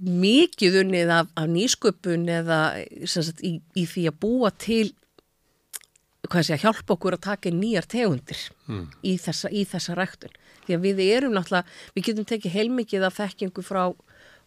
mikið 0.00 0.82
unnið 0.84 1.16
af, 1.16 1.32
af 1.32 1.48
nýsköpun 1.48 2.28
eða 2.28 2.60
sagt, 3.08 3.40
í, 3.40 3.56
í 3.72 3.88
því 3.88 4.10
að 4.12 4.20
búa 4.20 4.52
til 4.52 4.90
sé 6.46 6.58
hjálpa 6.60 6.94
okkur 6.94 7.16
að 7.16 7.24
taka 7.26 7.52
nýjar 7.54 7.88
tegundir 7.90 8.42
mm. 8.68 8.84
í, 9.02 9.16
þessa, 9.18 9.50
í 9.50 9.64
þessa 9.68 9.96
ræktun. 9.98 10.34
Því 10.66 10.76
að 10.76 10.86
við 10.86 11.00
erum 11.06 11.34
náttúrulega, 11.34 11.78
við 11.96 12.06
getum 12.08 12.28
tekið 12.30 12.56
heilmikið 12.56 13.06
af 13.08 13.18
þekkingu 13.18 13.64
frá 13.66 13.82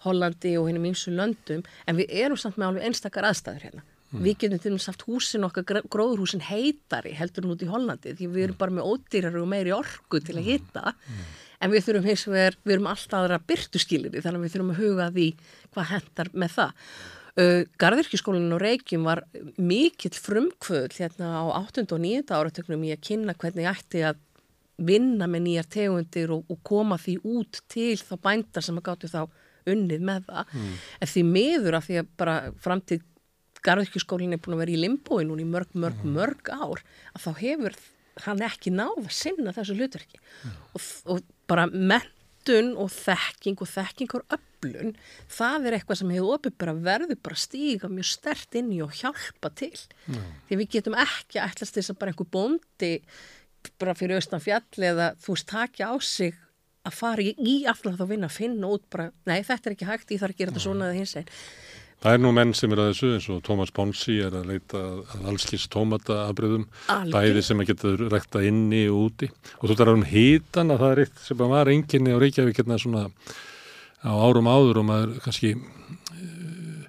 Hollandi 0.03 0.57
og 0.59 0.69
hennum 0.69 0.89
ymsu 0.91 1.13
löndum 1.15 1.63
en 1.87 1.99
við 1.99 2.13
erum 2.23 2.39
samt 2.39 2.59
með 2.59 2.69
alveg 2.69 2.87
einstakar 2.89 3.27
aðstæður 3.29 3.67
hérna. 3.67 3.85
Mm. 4.13 4.25
Við 4.27 4.37
getum 4.43 4.61
til 4.61 4.71
dæmis 4.73 4.89
haft 4.91 5.05
húsin 5.07 5.47
okkar, 5.47 5.81
gróðurhúsin 5.89 6.43
heitari 6.45 7.15
heldur 7.17 7.47
nút 7.49 7.63
í 7.65 7.69
Hollandi 7.71 8.13
því 8.17 8.29
við 8.35 8.47
erum 8.47 8.59
bara 8.59 8.75
með 8.75 8.91
ódýrar 8.91 9.39
og 9.39 9.49
meiri 9.49 9.73
orgu 9.73 10.21
til 10.21 10.37
að 10.37 10.49
hitta 10.51 10.93
mm. 10.93 11.23
en 11.65 11.73
við 11.73 11.87
þurfum 11.87 12.09
hins 12.11 12.27
vegar, 12.29 12.59
við 12.63 12.75
erum 12.77 12.91
alltaf 12.93 13.19
aðra 13.19 13.41
byrtuskilir 13.49 14.19
þannig 14.19 14.39
að 14.39 14.45
við 14.45 14.55
þurfum 14.55 14.73
að 14.75 14.81
huga 14.83 15.09
því 15.17 15.27
hvað 15.73 15.91
hendar 15.95 16.31
með 16.33 16.57
það. 16.59 16.87
Uh, 17.33 17.63
Garðirkjuskólinu 17.81 18.53
og 18.53 18.61
Reykjum 18.61 19.07
var 19.07 19.23
mikill 19.57 20.13
frumkvöld 20.13 20.93
hérna 20.99 21.31
á 21.41 21.43
8. 21.65 21.87
og 21.89 22.01
9. 22.03 22.27
áratöknum 22.29 22.83
í 22.85 22.91
að 22.93 23.01
kynna 23.07 23.33
hvernig 23.33 23.65
ætti 23.71 24.03
að 24.05 24.19
vinna 24.77 25.25
með 25.25 25.47
nýjar 25.47 25.69
tegundir 25.73 26.33
og, 26.35 26.43
og 26.45 26.59
koma 26.65 26.99
því 27.01 27.15
út 27.25 27.63
til 27.73 27.95
þá 27.97 28.13
bændar 28.21 28.65
sem 28.65 28.77
að 28.77 28.85
gáttu 28.85 29.09
þá 29.09 29.23
unnið 29.69 30.05
með 30.05 30.29
það. 30.29 30.53
Mm. 30.53 30.77
En 30.99 31.11
því 31.13 31.25
miður 31.31 31.79
að 31.79 31.87
því 31.87 31.99
að 32.03 32.13
bara 32.21 32.37
framtíð 32.61 33.09
Garðirkjuskólinu 33.63 34.37
er 34.37 34.43
búin 34.43 34.57
að 34.57 34.63
vera 34.65 34.75
í 34.75 34.79
limbói 34.83 35.21
núni 35.25 35.45
mörg, 35.47 35.73
mörg, 35.73 36.01
mm. 36.03 36.15
mörg 36.17 36.53
ár 36.53 36.81
að 37.15 37.25
þá 37.25 37.29
hefur 37.39 37.77
hann 38.27 38.45
ekki 38.45 38.73
náða 38.75 39.07
að 39.07 39.13
sinna 39.23 39.53
þessu 39.55 39.77
hlutverki 39.79 40.19
mm. 40.19 40.57
og, 40.75 40.89
og 41.09 41.21
bara 41.49 41.65
mentun 41.71 42.75
og 42.77 42.91
þekking 42.93 43.63
og 43.63 43.71
þekkingur 43.71 44.25
upp 44.27 44.49
öflun, 44.63 44.95
það 45.31 45.67
er 45.67 45.77
eitthvað 45.77 45.99
sem 45.99 46.13
hefur 46.13 46.37
opið 46.37 46.55
bara 46.63 46.75
verður 46.85 47.19
bara 47.23 47.39
stíga 47.39 47.89
mjög 47.91 48.09
stert 48.13 48.55
inn 48.59 48.71
í 48.73 48.81
og 48.83 48.93
hjálpa 48.95 49.51
til. 49.55 49.73
Mm. 50.07 50.31
því 50.47 50.59
við 50.61 50.71
getum 50.77 50.97
ekki 50.99 51.41
ætlast 51.43 51.77
þess 51.77 51.93
að 51.93 51.99
bara 51.99 52.13
einhver 52.13 52.31
bondi 52.31 52.93
bara 53.79 53.95
fyrir 53.95 54.19
austan 54.19 54.43
fjall 54.43 54.83
eða 54.83 55.13
þú 55.23 55.35
veist 55.35 55.47
takja 55.47 55.91
á 55.91 55.95
sig 56.03 56.35
að 56.83 56.97
fara 56.97 57.23
í, 57.23 57.31
í 57.39 57.63
aflan 57.69 57.95
þá 57.95 58.07
vinna 58.09 58.27
að 58.27 58.39
finna 58.41 58.73
út 58.75 58.83
bara, 58.91 59.11
nei 59.29 59.39
þetta 59.43 59.69
er 59.69 59.77
ekki 59.77 59.87
hægt, 59.87 60.11
ég 60.11 60.19
þarf 60.19 60.35
að 60.35 60.41
gera 60.41 60.51
þetta 60.51 60.65
svona 60.65 60.89
eða 60.89 60.99
hins 60.99 61.15
einn 61.15 61.31
Það 62.03 62.17
er 62.17 62.19
nú 62.19 62.33
menn 62.35 62.49
sem 62.51 62.73
er 62.75 62.79
að 62.83 62.89
þessu 62.89 63.09
eins 63.15 63.25
og 63.31 63.37
Tómas 63.47 63.69
Ponsi 63.71 64.17
er 64.25 64.33
að 64.35 64.49
leita 64.49 64.79
að 65.15 65.27
allskils 65.31 65.69
tómataafbröðum, 65.71 66.65
bæði 67.13 67.43
sem 67.47 67.63
að 67.63 67.69
geta 67.69 67.91
rekta 68.11 68.41
inni 68.43 68.81
og 68.91 69.05
úti. 69.05 69.29
Og 69.61 69.71
þú 69.71 69.77
þarf 69.79 69.93
um 69.93 70.03
hítan 70.09 70.73
að 70.75 70.83
það 70.83 70.91
er 70.95 71.01
eitt 71.05 71.21
sem 71.23 71.43
var 71.53 71.71
enginni 71.71 72.11
á 72.11 72.19
Reykjavík 72.19 72.59
hérna 72.59 72.79
svona 72.83 73.05
á 74.03 74.11
árum 74.11 74.49
áður 74.51 74.81
og 74.81 74.87
maður 74.89 75.13
kannski 75.23 75.53
uh, 75.55 76.87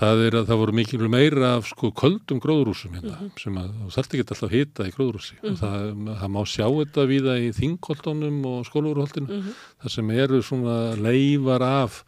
það 0.00 0.24
er 0.26 0.36
að 0.40 0.50
það 0.50 0.60
voru 0.62 0.76
mikil 0.76 1.08
meira 1.12 1.54
af 1.58 1.70
sko 1.70 1.92
köldum 1.96 2.42
gróðrúsum 2.42 2.96
hérna 2.96 3.16
mm 3.16 3.22
-hmm. 3.22 3.40
sem 3.42 3.56
að 3.62 3.70
þú 3.78 3.94
þarft 3.96 4.14
ekki 4.14 4.26
alltaf 4.26 4.52
hita 4.52 4.88
í 4.88 4.94
gróðrúsi 4.96 5.34
mm 5.38 5.48
-hmm. 5.48 5.56
það, 5.62 5.80
það 6.20 6.34
má 6.36 6.42
sjá 6.44 6.66
þetta 6.68 7.08
viða 7.14 7.38
í 7.38 7.48
þingkoltónum 7.60 8.44
og 8.52 8.66
skólurholtinu 8.66 9.26
mm 9.26 9.40
-hmm. 9.40 9.54
það 9.82 9.90
sem 9.96 10.10
eru 10.10 10.42
svona 10.42 10.96
leifar 10.96 11.62
af 11.62 12.04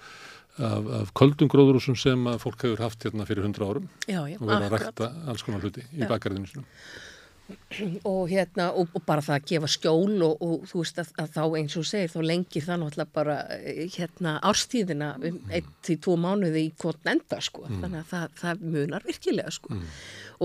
Af, 0.54 0.86
af 0.86 1.08
köldum 1.18 1.48
gróðrúsum 1.50 1.96
sem 1.98 2.26
að 2.30 2.38
fólk 2.38 2.62
hefur 2.62 2.78
haft 2.78 3.02
hérna 3.02 3.26
fyrir 3.26 3.42
hundra 3.42 3.66
árum 3.66 3.88
já, 4.06 4.22
já, 4.30 4.38
og 4.38 4.46
verða 4.46 4.66
að 4.68 4.72
rækta 4.72 5.12
alls 5.26 5.42
konar 5.42 5.60
hluti 5.60 5.82
í 5.98 6.06
bakgarðinu 6.06 6.46
sinum 6.46 6.64
og 8.08 8.30
hérna 8.30 8.70
og, 8.72 8.88
og 8.96 9.02
bara 9.04 9.22
það 9.24 9.36
að 9.36 9.48
gefa 9.50 9.68
skjól 9.74 10.22
og, 10.24 10.42
og 10.44 10.62
þú 10.70 10.80
veist 10.80 11.00
að, 11.02 11.10
að 11.20 11.28
þá 11.34 11.42
eins 11.58 11.76
og 11.76 11.86
segir 11.88 12.12
þá 12.12 12.18
lengir 12.24 12.64
það 12.64 12.80
náttúrulega 12.80 13.16
bara 13.18 13.36
eh, 13.58 13.82
hérna 13.92 14.34
árstíðina 14.48 15.10
um 15.28 15.38
eitt 15.52 15.68
til 15.84 15.98
tvo 16.06 16.16
mánuði 16.20 16.64
í 16.68 16.72
kvotn 16.80 17.12
enda 17.12 17.40
sko 17.44 17.66
mm. 17.66 17.82
þannig 17.82 18.00
að 18.00 18.10
það, 18.14 18.40
það 18.40 18.64
munar 18.76 19.06
virkilega 19.06 19.54
sko 19.58 19.74
mm. 19.74 19.84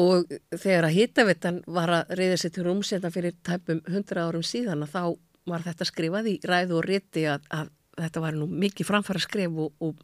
og 0.03 0.37
þegar 0.57 0.89
að 0.89 0.95
hittavettan 0.97 1.63
var 1.79 1.95
að 2.01 2.13
reyða 2.19 2.43
sér 2.43 2.55
til 2.57 2.67
rúmsenda 2.67 3.13
fyrir 3.15 3.39
tæpum 3.47 3.83
hundra 3.87 4.27
árum 4.27 4.45
síðan 4.45 4.83
að 4.83 4.95
þá 4.97 5.03
var 5.49 5.67
þetta 5.69 5.87
skrifað 5.87 6.31
í 6.33 6.37
ræðu 6.45 6.81
og 6.81 6.87
riti 6.89 7.27
að, 7.31 7.47
að 7.53 7.71
þetta 7.99 8.25
var 8.27 8.35
nú 8.35 8.49
mikið 8.51 8.91
framfæra 8.91 9.23
skrif 9.23 9.55
og, 9.55 9.71
og 9.83 10.03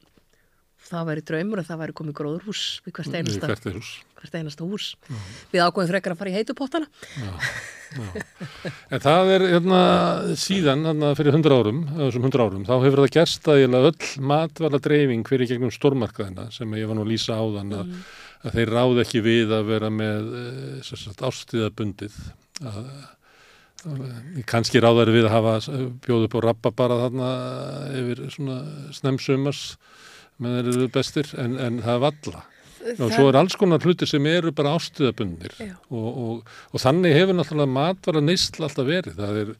það 0.86 1.08
væri 1.10 1.24
draumur 1.30 1.62
að 1.62 1.70
það 1.70 1.82
væri 1.84 1.96
komið 2.00 2.18
gróðurhús 2.20 2.66
við 2.86 2.96
hvert 2.98 3.18
einasta, 3.20 3.72
hús. 3.74 3.94
Hvert 4.20 4.38
einasta 4.40 4.68
hús. 4.68 4.92
Við 5.54 5.64
ákveðum 5.66 5.92
frekar 5.94 6.16
að 6.16 6.22
fara 6.22 6.34
í 6.34 6.38
heitupottana 6.38 6.90
En 7.96 9.02
það 9.04 9.32
er 9.36 9.46
hérna, 9.54 9.82
síðan 10.40 10.86
hérna, 10.90 11.12
fyrir 11.18 11.36
hundra 11.36 11.60
árum, 11.62 11.82
árum 11.96 12.66
þá 12.68 12.74
hefur 12.84 13.02
það 13.04 13.12
gerst 13.16 13.50
að 13.52 13.78
öll 13.80 14.10
matvala 14.32 14.82
dreifing 14.84 15.26
fyrir 15.28 15.50
gegnum 15.50 15.74
stormarkaðina 15.74 16.50
sem 16.54 16.74
ég 16.80 16.90
var 16.90 16.98
nú 16.98 17.06
að 17.06 17.14
lýsa 17.14 17.38
á 17.40 17.44
þann 17.44 17.76
að, 17.78 17.86
mm. 17.86 18.08
að 18.44 18.58
þeir 18.58 18.74
ráð 18.76 19.04
ekki 19.06 19.22
við 19.26 19.54
að 19.56 19.70
vera 19.70 19.92
með 19.94 20.34
eh, 20.42 21.22
ástíðabundið 21.30 22.18
að 22.66 22.82
kannski 24.50 24.82
ráðar 24.82 25.12
við 25.14 25.28
að 25.28 25.36
hafa 25.36 25.56
bjóð 26.06 26.28
upp 26.28 26.38
og 26.40 26.46
rappa 26.48 26.72
bara 26.74 26.98
þarna 27.04 27.30
yfir 28.00 28.24
svona 28.34 28.58
snemsumars 28.96 29.76
þeir 30.42 30.70
eru 30.74 30.92
bestir 30.92 31.32
en, 31.42 31.58
en 31.62 31.82
það 31.86 31.98
er 31.98 32.06
valla 32.06 32.46
og 32.86 33.10
svo 33.10 33.30
er 33.32 33.38
alls 33.40 33.56
konar 33.58 33.82
hluti 33.82 34.06
sem 34.06 34.26
eru 34.30 34.52
bara 34.54 34.76
ástuðabundir 34.78 35.56
og, 35.90 36.10
og, 36.10 36.56
og 36.70 36.82
þannig 36.84 37.16
hefur 37.18 37.40
náttúrulega 37.40 37.74
matvara 37.80 38.22
neistl 38.22 38.68
alltaf 38.68 38.86
verið. 38.86 39.16
Það 39.18 39.40
er 39.42 39.54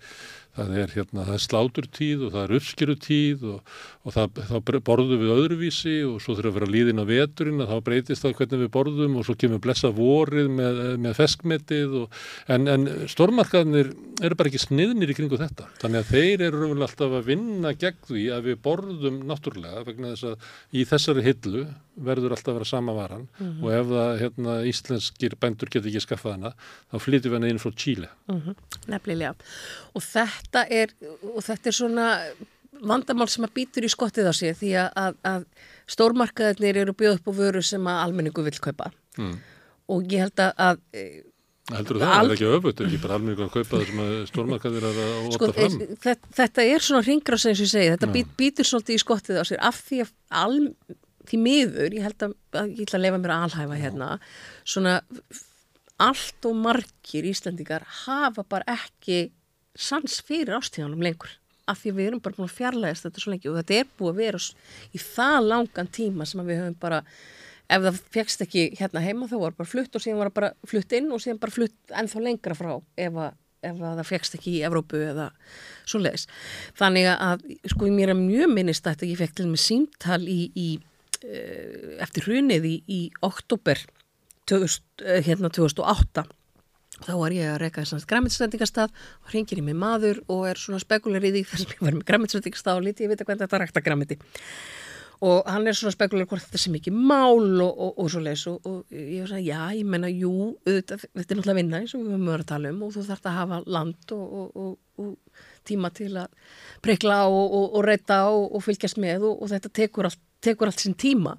það 0.56 0.78
er, 0.80 0.94
hérna, 0.96 1.26
það 1.28 1.36
er 1.36 1.44
sláturtíð 1.44 2.24
og 2.26 2.34
það 2.36 2.44
er 2.46 2.54
uppskjörutíð 2.60 3.46
og, 3.52 3.74
og 4.06 4.14
það, 4.14 4.42
þá 4.50 4.80
borðum 4.86 5.22
við 5.22 5.32
öðruvísi 5.34 5.96
og 6.06 6.20
svo 6.22 6.36
þurfum 6.38 6.46
við 6.46 6.52
að 6.52 6.58
vera 6.60 6.72
líðin 6.76 7.02
á 7.02 7.06
veturinn 7.10 7.64
og 7.64 7.72
þá 7.72 7.78
breytist 7.88 8.26
það 8.26 8.36
hvernig 8.40 8.62
við 8.62 8.72
borðum 8.76 9.16
og 9.18 9.26
svo 9.26 9.36
kemur 9.42 9.64
blessa 9.64 9.92
vorið 9.96 10.52
með, 10.60 10.82
með 11.02 11.18
feskmetið 11.18 11.96
og, 12.04 12.20
en, 12.54 12.70
en 12.70 12.86
stormarkaðnir 13.10 13.90
eru 14.22 14.38
bara 14.38 14.52
ekki 14.52 14.62
sniðnir 14.62 15.12
í 15.12 15.18
kringu 15.18 15.40
þetta 15.42 15.68
þannig 15.82 16.04
að 16.04 16.14
þeir 16.14 16.46
eru 16.52 16.70
alltaf 16.76 17.18
að 17.18 17.32
vinna 17.32 17.74
gegn 17.82 18.06
því 18.12 18.28
að 18.36 18.50
við 18.52 18.62
borðum 18.70 19.20
náttúrulega 19.26 19.86
vegna 19.90 20.14
þess 20.14 20.30
að 20.32 20.48
í 20.78 20.86
þessari 20.86 21.26
hillu 21.26 21.66
verður 22.06 22.36
alltaf 22.36 22.54
að 22.54 22.60
vera 22.60 22.70
sama 22.70 22.94
varan 22.96 23.26
mm 23.26 23.46
-hmm. 23.46 23.64
og 23.64 23.76
ef 23.80 23.86
það 23.92 24.18
hérna, 24.22 24.56
íslenskir 24.70 25.36
bændur 25.40 25.72
getur 25.72 25.90
ekki 25.90 26.04
skaffað 26.04 26.38
hana 26.38 26.52
þá 26.92 26.98
flytjum 27.00 27.32
við 27.32 27.40
hana 27.40 27.54
inn 27.54 27.64
frá 27.64 27.72
Chile 27.74 28.10
mm 28.28 28.42
-hmm. 28.42 28.56
Nefnilega 28.88 29.36
og 29.94 30.02
þetta 30.04 30.68
er 30.70 30.94
og 31.34 31.42
þetta 31.42 31.68
er 31.68 31.74
svona 31.74 32.08
vandamál 32.82 33.30
sem 33.32 33.46
að 33.48 33.54
býtur 33.60 33.86
í 33.88 33.92
skottið 33.92 34.32
á 34.32 34.34
sig 34.36 34.58
því 34.60 34.74
að, 34.82 34.90
að, 35.02 35.22
að 35.32 35.46
stórmarkaðinir 35.96 36.82
eru 36.84 36.98
bjóð 36.98 37.20
upp 37.20 37.32
á 37.32 37.34
vöru 37.40 37.64
sem 37.66 37.88
að 37.92 38.02
almenningu 38.08 38.46
vil 38.46 38.58
kaupa. 38.60 38.92
Mm. 39.16 39.38
og 39.88 40.12
ég 40.12 40.26
held 40.26 40.42
að, 40.44 40.52
að 40.60 41.24
Heldur 41.66 41.98
það, 41.98 42.10
það 42.12 42.28
er 42.28 42.32
ekki 42.36 42.50
öfut, 42.54 42.82
er 42.82 42.88
ekki 42.90 42.98
bara 43.02 43.16
almenningu 43.16 43.44
að 43.46 43.54
kaupa 43.56 43.72
það 43.72 43.86
sem 43.90 44.02
að 44.04 44.12
stórmarkaðir 44.30 44.84
er 44.86 45.00
að 45.00 45.16
óta 45.16 45.38
sko, 45.38 45.48
fram? 45.56 45.78
Þetta, 46.04 46.34
þetta 46.38 46.66
er 46.74 46.84
svona 46.86 47.06
ringráð 47.08 47.42
sem 47.42 47.56
ég 47.56 47.72
segi, 47.72 47.94
þetta 47.96 48.10
být, 48.14 48.36
býtur 48.38 48.70
svolítið 48.70 48.98
í 48.98 49.02
skottið 49.02 49.40
á 49.42 49.44
sig 49.50 49.62
af 49.72 49.80
því 49.88 50.02
að 50.04 50.12
almenningu 50.44 50.98
því 51.30 51.40
miður, 51.42 51.96
ég 51.96 52.06
held 52.06 52.26
að, 52.28 52.36
ég 52.76 52.84
ætla 52.86 53.00
að 53.00 53.06
lefa 53.06 53.22
mér 53.22 53.34
að 53.36 53.46
alhæfa 53.48 53.80
hérna, 53.80 54.10
svona 54.68 54.96
allt 56.06 56.48
og 56.50 56.58
margir 56.60 57.28
Íslandingar 57.30 57.86
hafa 58.04 58.44
bara 58.48 58.76
ekki 58.76 59.30
sans 59.76 60.20
fyrir 60.26 60.58
ástíðanum 60.58 61.04
lengur 61.04 61.32
af 61.70 61.82
því 61.82 61.96
við 61.98 62.10
erum 62.10 62.22
bara 62.24 62.38
búin 62.38 62.50
að 62.50 62.58
fjarlægast 62.60 63.08
þetta 63.08 63.24
svo 63.24 63.34
lengi 63.34 63.50
og 63.50 63.58
þetta 63.60 63.80
er 63.80 63.90
búið 63.98 64.12
að 64.12 64.22
vera 64.22 64.42
í 64.92 65.02
það 65.02 65.40
langan 65.50 65.90
tíma 65.98 66.28
sem 66.30 66.46
við 66.46 66.62
höfum 66.62 66.78
bara 66.82 67.02
ef 67.66 67.82
það 67.88 68.02
fegst 68.14 68.44
ekki 68.46 68.66
hérna 68.80 69.02
heima 69.04 69.30
þá 69.30 69.38
var 69.42 69.56
bara 69.58 69.70
flutt 69.70 69.98
og 69.98 70.04
síðan 70.04 70.22
var 70.22 70.30
það 70.30 70.38
bara 70.40 70.52
flutt 70.70 70.96
inn 70.98 71.10
og 71.14 71.24
síðan 71.24 71.42
bara 71.42 71.56
flutt 71.56 71.96
ennþá 72.02 72.24
lengra 72.28 72.58
frá 72.58 72.72
ef, 72.78 73.18
að, 73.26 73.38
ef 73.66 73.80
að 73.80 74.00
það 74.02 74.10
fegst 74.12 74.38
ekki 74.38 74.54
í 74.54 74.64
Evrópu 74.68 75.02
eða 75.02 75.30
svo 75.88 76.02
leiðis. 76.04 76.28
Þannig 76.78 77.10
að 77.16 77.48
sko 77.74 77.90
mér 77.94 78.14
er 78.14 78.20
mjög 78.20 78.54
minnist 78.54 78.90
að 78.90 79.08
ég 79.10 79.18
fekk 79.22 79.38
til 79.40 79.50
með 79.50 79.64
símtal 79.66 80.22
í, 80.30 80.40
í 80.54 80.70
eh, 81.26 81.96
eftir 82.06 82.30
hrunið 82.30 82.70
í, 82.70 82.76
í 82.86 83.02
oktober 83.26 83.82
2000, 84.46 84.86
eh, 85.02 85.22
hérna 85.26 85.50
2008 85.50 86.28
þá 87.04 87.12
var 87.20 87.36
ég 87.36 87.52
að 87.52 87.60
reyka 87.64 87.84
þess 87.84 87.98
að 87.98 88.08
græmitsrætingastað 88.14 88.96
og 88.96 89.36
ringir 89.36 89.62
ég 89.62 89.68
með 89.68 89.82
maður 89.82 90.24
og 90.32 90.48
er 90.52 90.62
svona 90.62 90.82
spekularið 90.84 91.42
í 91.42 91.44
þess 91.50 91.68
að 91.68 91.76
ég 91.76 91.86
var 91.88 92.00
með 92.00 92.08
græmitsrætingastað 92.12 92.80
og 92.80 92.88
lítið 92.88 93.08
ég 93.08 93.14
veit 93.14 93.22
að 93.22 93.30
hvernig 93.30 93.46
þetta 93.46 93.62
rækta 93.64 93.86
græmiti 93.86 94.20
og 95.26 95.48
hann 95.48 95.68
er 95.68 95.76
svona 95.78 95.96
spekular 95.96 96.28
hvort 96.28 96.44
þetta 96.44 96.60
sé 96.60 96.72
mikið 96.74 96.96
mál 96.96 97.62
og, 97.64 97.72
og, 97.72 97.92
og 98.04 98.10
svo 98.12 98.22
les 98.24 98.42
og, 98.52 98.68
og 98.68 98.96
ég 98.96 99.24
var 99.24 99.38
að 99.38 99.46
já, 99.48 99.60
ég 99.78 99.88
menna, 99.88 100.12
jú 100.12 100.34
þetta, 100.68 100.98
þetta 101.00 101.24
er 101.24 101.40
náttúrulega 101.40 101.60
vinna 101.62 101.80
eins 101.80 101.96
og 101.96 102.04
við 102.04 102.12
höfum 102.12 102.28
verið 102.32 102.44
að 102.46 102.52
tala 102.52 102.72
um 102.74 102.82
og 102.84 102.92
þú 102.96 103.06
þarfst 103.10 103.30
að 103.32 103.38
hafa 103.40 103.62
land 103.78 104.16
og 104.16 105.16
tíma 105.66 105.92
til 105.96 106.12
að 106.20 106.54
prekla 106.86 107.24
og 107.32 107.80
reyta 107.86 108.22
og 108.30 108.62
fylgjast 108.64 109.00
með 109.02 109.28
og 109.32 109.48
þetta 109.52 109.72
tekur 109.82 110.10
allt, 110.10 110.22
tekur 110.44 110.72
allt 110.72 110.84
sinn 110.84 110.98
tíma. 111.00 111.36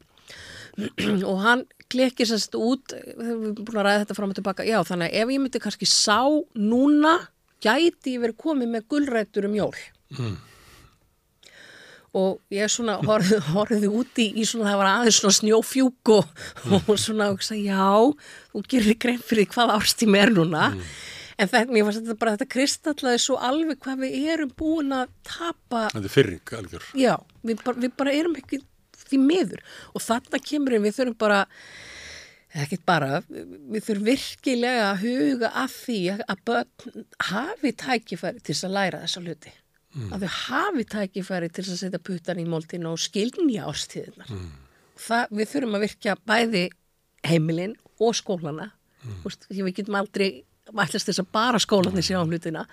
Og 1.31 1.39
hann 1.41 1.63
klekir 1.93 2.29
sérst 2.29 2.57
út 2.59 2.95
við 2.97 3.31
erum 3.31 3.55
búin 3.61 3.81
að 3.81 3.87
ræða 3.87 4.03
þetta 4.03 4.19
fram 4.19 4.33
og 4.33 4.39
tilbaka. 4.39 4.67
Já, 4.67 4.81
þannig 4.87 5.11
að 5.11 5.23
ef 5.23 5.33
ég 5.35 5.43
myndi 5.43 5.63
kannski 5.63 5.89
sá 5.91 6.21
núna 6.59 7.15
gæti 7.63 8.17
ég 8.17 8.23
verið 8.25 8.39
komið 8.43 8.73
með 8.75 8.87
gullrættur 8.93 9.49
um 9.49 9.57
jól. 9.57 9.73
Mm. 10.17 10.37
Og 12.17 12.55
ég 12.55 12.71
svona 12.73 12.97
horfið, 13.05 13.43
horfið 13.57 13.89
úti 13.91 14.31
í 14.37 14.47
svona 14.49 14.71
það 14.71 14.81
var 14.83 14.93
aðeins 14.93 15.21
svona 15.21 15.39
snjófjúk 15.41 16.15
og, 16.17 16.31
mm. 16.65 16.79
og 16.79 16.95
svona 17.01 17.33
og 17.35 17.45
sagði 17.45 17.69
já, 17.69 17.91
þú 18.53 18.65
gerir 18.73 18.99
grein 19.03 19.21
fyrir 19.21 19.51
hvað 19.53 19.77
árstími 19.77 20.23
er 20.23 20.35
núna. 20.37 20.71
Mm. 20.77 20.89
en 21.37 21.51
þetta, 21.53 21.73
mér 21.73 21.85
fannst 21.85 22.01
þetta 22.01 22.21
bara 22.23 22.37
þetta 22.37 22.53
kristallaði 22.55 23.19
svo 23.21 23.35
alveg 23.45 23.83
hvað 23.85 24.07
við 24.07 24.31
erum 24.33 24.55
búin 24.57 24.95
að 24.97 25.11
tapa. 25.29 25.89
Þetta 25.93 26.09
er 26.09 26.15
fyrring, 26.15 26.55
algjör. 26.61 26.89
Já, 26.97 27.13
við 27.45 27.61
bara, 27.67 27.83
við 27.85 27.93
bara 28.01 28.17
erum 28.17 28.39
ekki 28.41 28.63
því 29.11 29.21
miður 29.25 29.63
og 29.93 30.07
þarna 30.07 30.43
kemur 30.45 30.79
við 30.79 30.97
þurfum 31.01 31.21
bara 31.21 31.43
ekkert 32.57 32.87
bara, 32.89 33.21
við 33.29 33.85
þurfum 33.85 34.07
virkilega 34.09 34.91
að 34.91 35.03
huga 35.05 35.53
að 35.61 35.75
því 35.75 36.01
að 36.17 36.43
börn 36.49 37.07
hafi 37.29 37.73
tækifæri 37.85 38.45
til 38.47 38.57
að 38.57 38.77
læra 38.79 39.03
þessa 39.03 39.25
hluti 39.25 39.53
mm. 39.97 40.13
að 40.15 40.25
þau 40.25 40.33
hafi 40.37 40.87
tækifæri 40.95 41.51
til 41.53 41.65
að 41.67 41.81
setja 41.83 42.03
puttan 42.09 42.41
í 42.41 42.47
móltinu 42.49 42.93
og 42.93 43.03
skilnja 43.03 43.67
árstíðinar. 43.71 44.31
Mm. 44.33 44.49
Það, 45.07 45.35
við 45.39 45.53
þurfum 45.53 45.77
að 45.79 45.85
virkja 45.87 46.17
bæði 46.29 46.65
heimilinn 47.27 47.77
og 48.01 48.17
skólana. 48.17 48.71
Mm. 49.03 49.19
Vist, 49.25 49.49
við 49.51 49.73
getum 49.81 50.01
aldrei 50.01 50.29
ætlast 50.73 51.11
þess 51.11 51.23
að 51.23 51.31
bara 51.37 51.61
skólanir 51.63 52.07
sjá 52.07 52.19
um 52.23 52.33
hlutina. 52.33 52.67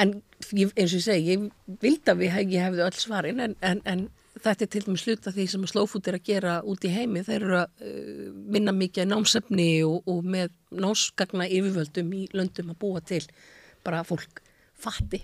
En 0.00 0.16
ég, 0.56 0.72
eins 0.72 0.94
og 0.94 0.98
ég 1.02 1.04
segi, 1.04 1.36
ég 1.36 1.78
vild 1.82 2.08
að 2.08 2.24
við 2.24 2.34
hef, 2.36 2.52
hefðu 2.66 2.86
öll 2.86 2.98
svarin 2.98 3.42
en, 3.44 3.56
en, 3.60 3.82
en 3.84 4.06
þetta 4.38 4.64
er 4.64 4.70
til 4.72 4.84
dæmis 4.86 5.04
sluta 5.04 5.32
því 5.34 5.48
sem 5.52 5.66
slófút 5.70 6.08
er 6.08 6.18
að 6.18 6.28
gera 6.30 6.54
út 6.68 6.86
í 6.86 6.92
heimi. 6.92 7.24
Þeir 7.26 7.40
eru 7.40 7.58
að 7.60 7.84
uh, 7.84 8.30
vinna 8.54 8.76
mikið 8.76 9.10
námsefni 9.10 9.68
og, 9.88 10.08
og 10.08 10.22
með 10.24 10.54
námsgagna 10.72 11.50
yfirvöldum 11.50 12.16
í 12.16 12.24
löndum 12.32 12.72
að 12.72 12.80
búa 12.84 13.04
til 13.04 13.24
bara 13.82 14.04
fólk 14.06 14.40
fatti 14.82 15.20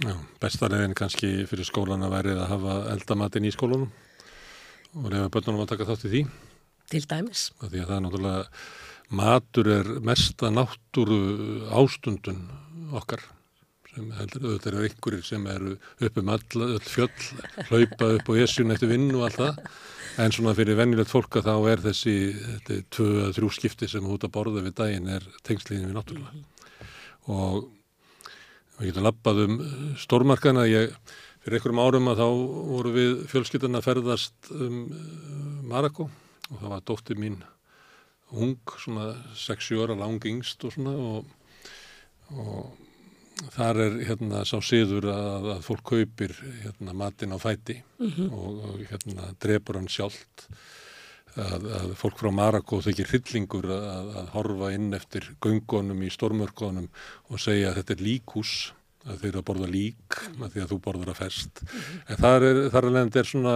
Já, 0.00 0.14
bestalegin 0.40 0.94
kannski 0.96 1.42
fyrir 1.44 1.66
skólan 1.68 2.06
að 2.06 2.14
verið 2.14 2.38
að 2.40 2.52
hafa 2.54 2.76
eldamatin 2.94 3.44
í 3.44 3.50
skólunum 3.52 3.90
og 4.96 5.08
reyða 5.12 5.32
börnunum 5.34 5.64
að 5.66 5.72
taka 5.74 5.86
þátt 5.90 6.06
í 6.08 6.12
því. 6.14 6.22
Til 6.90 7.02
dæmis. 7.10 7.42
Það 7.60 7.74
því 7.74 7.82
að 7.82 7.90
það 7.90 7.96
er 7.96 8.04
náttúrulega, 8.06 8.46
matur 9.20 9.70
er 9.74 9.90
mesta 10.08 10.50
náttúru 10.54 11.20
ástundun 11.82 12.40
okkar 12.96 13.26
sem 13.90 14.12
heldur, 14.18 14.46
auðvitað 14.46 14.70
eru 14.70 14.84
einhverjir 14.86 15.26
sem 15.26 15.46
eru 15.50 15.74
upp 16.06 16.20
um 16.20 16.30
all, 16.34 16.44
all 16.66 16.84
fjöll, 16.86 17.24
hlaupa 17.70 18.12
upp 18.16 18.30
á 18.30 18.32
esjun 18.44 18.74
eftir 18.74 18.92
vinn 18.92 19.10
og 19.16 19.26
allt 19.26 19.40
það, 19.40 19.60
en 20.22 20.34
svona 20.34 20.54
fyrir 20.58 20.78
vennilegt 20.78 21.10
fólka 21.10 21.42
þá 21.44 21.54
er 21.72 21.82
þessi, 21.88 22.14
tvö 22.94 23.10
að 23.26 23.34
þrjú 23.38 23.50
skipti 23.56 23.90
sem 23.90 24.06
út 24.06 24.26
að 24.26 24.34
borða 24.36 24.64
við 24.64 24.76
daginn 24.78 25.10
er 25.16 25.26
tengsliðin 25.46 25.90
við 25.90 25.98
náttúrulega 25.98 26.46
og 27.30 27.68
við 28.80 28.90
getum 28.90 29.06
lappað 29.06 29.42
um 29.44 29.56
stórmarkana. 30.00 30.64
Ég, 30.70 30.94
fyrir 31.44 31.58
einhverjum 31.58 31.82
árum 31.84 32.10
að 32.10 32.22
þá 32.22 32.28
voru 32.72 32.92
við 32.94 33.14
fjölskyttan 33.30 33.78
að 33.78 33.86
ferðast 33.86 34.52
um 34.56 34.82
Marako 35.70 36.08
og 36.50 36.58
það 36.58 36.72
var 36.72 36.86
dóttir 36.88 37.20
mín 37.20 37.40
ung, 38.30 38.58
svona 38.78 39.12
6-7 39.34 39.82
ára 39.84 39.98
lang 39.98 40.22
yngst 40.30 40.64
og 40.66 40.74
svona 40.74 40.94
og, 40.94 41.32
og 42.30 42.79
þar 43.54 43.80
er 43.86 43.96
hérna 44.08 44.42
sá 44.48 44.58
siður 44.64 45.08
að, 45.12 45.48
að 45.54 45.62
fólk 45.66 45.86
kaupir 45.92 46.34
hérna 46.64 46.96
matin 46.96 47.32
á 47.32 47.38
fæti 47.40 47.80
mm 47.80 48.10
-hmm. 48.10 48.28
og, 48.32 48.60
og 48.68 48.84
hérna 48.90 49.32
drefur 49.40 49.80
hann 49.80 49.88
sjálft 49.88 50.50
Að, 51.38 51.62
að 51.78 51.90
fólk 51.94 52.18
frá 52.18 52.30
Marako 52.34 52.80
þykir 52.82 53.06
hryllingur 53.06 53.66
að, 53.70 54.08
að 54.18 54.30
horfa 54.32 54.72
inn 54.74 54.88
eftir 54.92 55.28
göngunum 55.40 56.02
í 56.02 56.10
stormörkonum 56.10 56.88
og 57.30 57.38
segja 57.38 57.68
að 57.70 57.76
þetta 57.76 57.94
er 57.94 58.02
líkús 58.02 58.54
að 59.06 59.20
þeir 59.22 59.38
að 59.38 59.44
borða 59.46 59.68
lík 59.70 60.16
að 60.42 60.48
því 60.50 60.64
að 60.64 60.72
þú 60.72 60.78
borður 60.82 61.12
að 61.12 61.20
fest 61.20 61.62
mm 61.62 61.68
-hmm. 61.68 62.00
en 62.08 62.16
þar 62.24 62.46
er, 62.48 62.58
þar 62.74 62.88
er 62.88 63.16
er 63.22 63.30
svona 63.30 63.54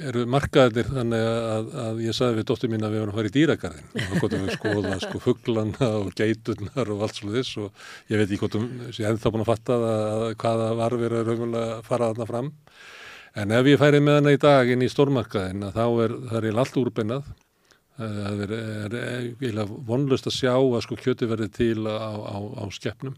eru 0.00 0.22
markaðir 0.30 0.88
þannig 0.88 1.26
að, 1.26 1.66
að 1.82 2.00
ég 2.06 2.16
sagði 2.16 2.38
við 2.38 2.46
dóttur 2.48 2.70
mín 2.72 2.86
að 2.86 2.94
við 2.94 3.02
varum 3.02 3.12
að 3.12 3.18
fara 3.18 3.30
í 3.30 3.34
dýragarðin 3.36 3.90
og 3.92 4.06
þá 4.06 4.22
gotum 4.22 4.46
við 4.46 4.54
skoða 4.56 4.94
sko 5.02 5.20
fugglana 5.26 5.90
og 5.98 6.08
geiturnar 6.16 6.94
og 6.94 7.04
allt 7.04 7.18
svona 7.18 7.36
þess 7.36 7.60
og 7.60 7.84
ég 8.08 8.22
veit 8.22 8.26
ekki 8.30 8.40
hvort 8.40 8.56
ég 8.96 9.04
hef 9.04 9.20
þá 9.20 9.28
búin 9.34 9.44
að 9.44 9.52
fatta 9.52 9.78
að 9.90 10.26
hvaða 10.40 10.72
var 10.80 10.96
verið 10.96 11.20
að 11.20 11.28
raunverulega 11.28 11.78
fara 11.86 12.10
þarna 12.12 12.30
fram 12.32 12.50
En 13.32 13.52
ef 13.56 13.64
ég 13.64 13.80
færi 13.80 14.00
með 14.04 14.18
hana 14.18 14.32
í 14.34 14.40
dag 14.40 14.68
inn 14.68 14.84
í 14.84 14.90
stórmarkaðin 14.92 15.70
þá 15.72 15.84
er 16.04 16.14
það 16.28 16.46
er 16.50 16.58
allt 16.60 16.74
úrbynnað. 16.76 17.30
Það 17.96 18.42
er, 18.44 18.52
er, 18.56 18.96
er 19.48 19.70
vonlust 19.88 20.28
að 20.28 20.36
sjá 20.36 20.52
að 20.56 20.82
sko 20.84 20.98
kjöti 21.00 21.28
verði 21.30 21.48
til 21.52 21.86
á, 21.88 22.12
á, 22.12 22.36
á 22.60 22.64
skeppnum 22.72 23.14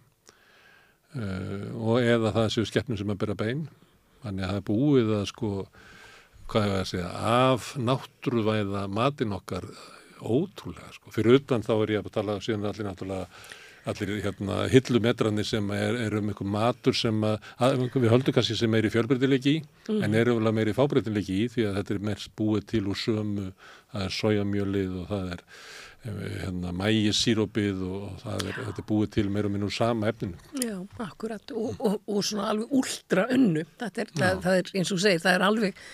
uh, 1.14 1.66
og 1.78 2.02
eða 2.02 2.34
það 2.34 2.48
séu 2.52 2.68
skeppnum 2.68 2.98
sem 3.00 3.10
að 3.10 3.20
byrja 3.22 3.38
bein. 3.42 3.64
Þannig 4.22 4.46
að 4.46 4.52
það 4.52 4.60
er 4.60 4.66
búið 4.68 5.12
að 5.18 5.24
sko, 5.32 5.50
hvað 6.50 6.68
hefur 6.68 6.78
að 6.80 6.88
segja, 6.92 7.10
af 7.34 7.74
náttúruvæða 7.80 8.86
matin 8.92 9.36
okkar 9.36 9.68
ótrúlega 10.24 10.92
sko. 10.94 11.12
Fyrir 11.14 11.40
utan 11.40 11.64
þá 11.64 11.74
er 11.76 11.94
ég 11.96 12.02
að 12.04 12.16
tala 12.16 12.40
síðan 12.42 12.68
allir 12.70 12.88
náttúrulega 12.88 13.28
allir 13.84 14.20
hérna, 14.24 14.64
hillumetrarnir 14.72 15.46
sem 15.46 15.70
er, 15.76 15.98
er 16.06 16.18
um 16.18 16.30
einhver 16.32 16.48
matur 16.48 16.96
sem 16.96 17.18
að, 17.26 17.36
að 17.60 17.86
við 17.92 18.10
höldum 18.12 18.36
kannski 18.36 18.56
sem 18.56 18.76
er 18.78 18.88
í 18.88 18.92
fjölbreytilegi 18.92 19.56
í 19.58 19.62
mm. 19.62 20.02
en 20.06 20.18
eru 20.20 20.38
vel 20.38 20.48
að 20.48 20.58
meira 20.58 20.72
í 20.72 20.76
fábreytilegi 20.76 21.40
í 21.44 21.48
því 21.52 21.66
að 21.68 21.80
þetta 21.80 21.96
er 21.96 22.04
mest 22.08 22.34
búið 22.38 22.68
til 22.72 22.84
úr 22.88 23.00
sömu 23.00 23.48
það 23.92 24.06
er 24.06 24.14
sojamjölið 24.18 24.98
og 25.02 25.08
það 25.12 25.32
er 25.34 25.44
eh, 25.44 26.36
hérna, 26.46 26.74
mægisírópið 26.80 27.86
og 27.90 28.06
það 28.24 28.46
er, 28.48 28.60
þetta 28.62 28.84
er 28.84 28.88
búið 28.94 29.14
til 29.18 29.26
meira 29.36 29.50
og 29.50 29.56
minn 29.56 29.68
úr 29.68 29.76
sama 29.76 30.12
efninu. 30.14 30.52
Já, 30.64 30.76
akkurat 31.04 31.56
og, 31.56 31.74
og, 31.76 31.98
og 32.08 32.24
svona 32.24 32.52
alveg 32.54 32.78
úldra 32.80 33.28
önnu 33.36 33.66
það, 33.82 34.06
það, 34.14 34.38
það 34.48 34.62
er 34.62 34.72
eins 34.80 34.94
og 34.96 35.04
segir, 35.04 35.26
það 35.26 35.36
er 35.36 35.46
alveg 35.50 35.84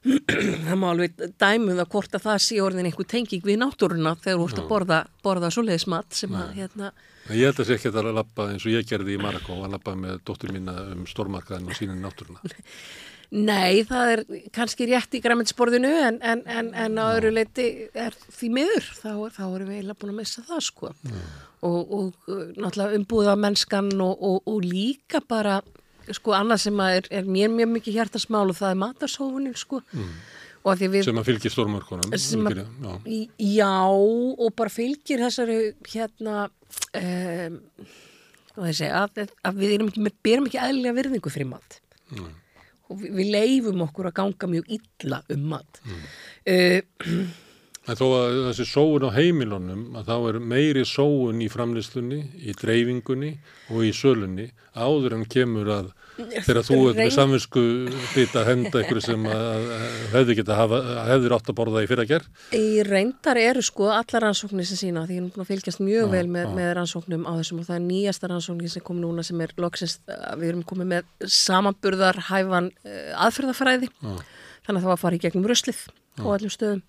það 0.66 0.76
má 0.80 0.88
alveg 0.90 1.22
dæmuð 1.40 1.82
að 1.82 1.92
hvort 1.92 2.16
að 2.16 2.26
það 2.26 2.42
sé 2.46 2.60
orðin 2.64 2.88
einhver 2.88 3.08
tenging 3.10 3.44
við 3.44 3.60
náttúruna 3.60 4.14
þegar 4.22 4.40
þú 4.40 4.48
ert 4.48 4.62
að 4.62 4.70
borða, 4.70 5.00
borða 5.24 5.52
svoleiðismat 5.52 6.20
sem 6.22 6.36
að 6.40 6.54
hérna 6.56 6.92
Ég 7.30 7.46
held 7.46 7.60
að 7.60 7.60
það 7.60 7.68
sé 7.68 7.76
ekki 7.76 7.90
að 7.92 8.10
lappa 8.16 8.48
eins 8.50 8.64
og 8.64 8.72
ég 8.72 8.88
gerði 8.88 9.14
í 9.14 9.20
Marako 9.20 9.60
að 9.62 9.76
lappa 9.76 9.94
með 9.98 10.22
dóttur 10.26 10.50
mína 10.54 10.74
um 10.94 11.04
stórmarkaðin 11.06 11.68
og 11.70 11.76
sínin 11.78 12.00
náttúruna. 12.02 12.40
Nei, 13.30 13.84
það 13.86 14.12
er 14.12 14.22
kannski 14.50 14.88
rétt 14.90 15.12
í 15.14 15.20
græmiðsborðinu 15.22 15.90
en, 16.02 16.16
en, 16.26 16.40
en, 16.50 16.72
en 16.74 16.96
á 16.98 17.04
öðru 17.12 17.30
leiti 17.36 17.66
er 17.94 18.16
því 18.26 18.48
miður, 18.56 18.88
þá, 18.98 19.12
þá 19.36 19.44
erum 19.44 19.68
við 19.68 19.76
eiginlega 19.76 20.00
búin 20.00 20.12
að 20.16 20.18
missa 20.18 20.42
það 20.48 20.64
sko. 20.66 20.90
Og, 21.68 21.92
og 21.94 22.32
náttúrulega 22.56 22.98
umbúða 22.98 23.36
mennskan 23.38 23.92
og, 24.02 24.16
og, 24.18 24.40
og 24.50 24.66
líka 24.66 25.22
bara 25.22 25.60
sko 26.16 26.34
annað 26.36 26.64
sem 26.66 26.84
er, 26.84 27.08
er 27.10 27.28
mér 27.28 27.50
mjög 27.52 27.72
mikið 27.76 27.98
hjartasmál 27.98 28.46
og 28.48 28.58
það 28.58 28.74
er 28.74 28.80
matarsófunin 28.84 29.58
sko 29.58 29.82
mm. 29.90 30.12
Við, 30.60 30.98
sem 31.06 31.16
að 31.16 31.24
fylgir 31.30 31.52
stórmörkunum 31.54 32.10
já. 32.84 32.90
já 33.40 33.76
og 33.88 34.50
bara 34.58 34.72
fylgir 34.72 35.22
þessari 35.24 35.54
hérna 35.88 36.50
um, 37.00 37.56
segja, 38.68 39.06
að, 39.06 39.30
að 39.40 39.62
við 39.62 39.72
erum 39.78 39.88
ekki, 39.88 40.12
berum 40.20 40.50
ekki 40.50 40.60
aðlega 40.60 40.98
virðingu 40.98 41.32
fyrir 41.32 41.48
mat 41.48 41.78
mm. 42.12 42.28
og 42.92 43.00
við, 43.00 43.14
við 43.22 43.32
leifum 43.38 43.86
okkur 43.86 44.10
að 44.10 44.18
ganga 44.20 44.50
mjög 44.52 44.74
illa 44.76 45.22
um 45.32 45.48
mat 45.54 45.80
mm. 45.86 46.04
uh, 46.52 47.40
En 47.90 47.98
þó 47.98 48.04
að 48.14 48.36
þessi 48.50 48.64
sóun 48.70 49.02
á 49.02 49.10
heimilunum 49.10 49.96
að 49.98 50.10
þá 50.12 50.16
er 50.30 50.36
meiri 50.52 50.84
sóun 50.86 51.40
í 51.42 51.48
framlýslunni, 51.50 52.20
í 52.46 52.54
dreifingunni 52.54 53.32
og 53.72 53.86
í 53.88 53.90
sölunni 53.96 54.46
áður 54.78 55.16
en 55.16 55.24
kemur 55.26 55.70
að 55.74 55.88
þegar 56.20 56.60
þú 56.68 56.78
ert 56.90 56.98
með 57.00 57.10
samvinsku 57.16 57.64
bit 58.12 58.36
að 58.38 58.48
henda 58.50 58.82
ykkur 58.84 59.00
sem 59.02 59.26
hefðir 60.12 61.34
átt 61.34 61.50
að 61.50 61.56
borða 61.58 61.82
í 61.82 61.88
fyrra 61.90 62.06
gerð? 62.06 62.28
Í 62.54 62.84
reyndar 62.86 63.40
eru 63.40 63.64
sko 63.64 63.90
allar 63.94 64.26
rannsóknir 64.28 64.68
sem 64.68 64.78
sína 64.84 65.06
því 65.08 65.18
ég 65.18 65.24
er 65.24 65.30
búin 65.34 65.44
að 65.44 65.50
fylgjast 65.50 65.82
mjög 65.82 66.06
já, 66.06 66.12
vel 66.14 66.26
með, 66.30 66.50
með 66.58 66.72
rannsóknum 66.78 67.26
á 67.26 67.32
þessum 67.40 67.62
og 67.62 67.70
það 67.70 67.78
er 67.78 67.86
nýjasta 67.88 68.30
rannsóknir 68.30 68.74
sem 68.74 68.86
kom 68.86 69.00
núna 69.02 69.24
sem 69.26 69.42
er 69.42 69.54
loksist, 69.58 70.04
við 70.38 70.52
erum 70.52 70.66
komið 70.68 70.92
með 70.94 71.30
samanburðar 71.40 72.22
hæfan 72.30 72.70
uh, 72.84 73.24
aðferðafræði 73.26 73.90
þannig 73.98 74.76
að 74.76 74.82
það 74.82 74.90
var 74.92 74.98
að 74.98 75.04
fara 75.06 75.18
í 75.18 75.24
gegnum 75.24 75.48
röslið 75.50 75.86
á 76.20 76.26
allum 76.30 76.52
stöðum 76.52 76.84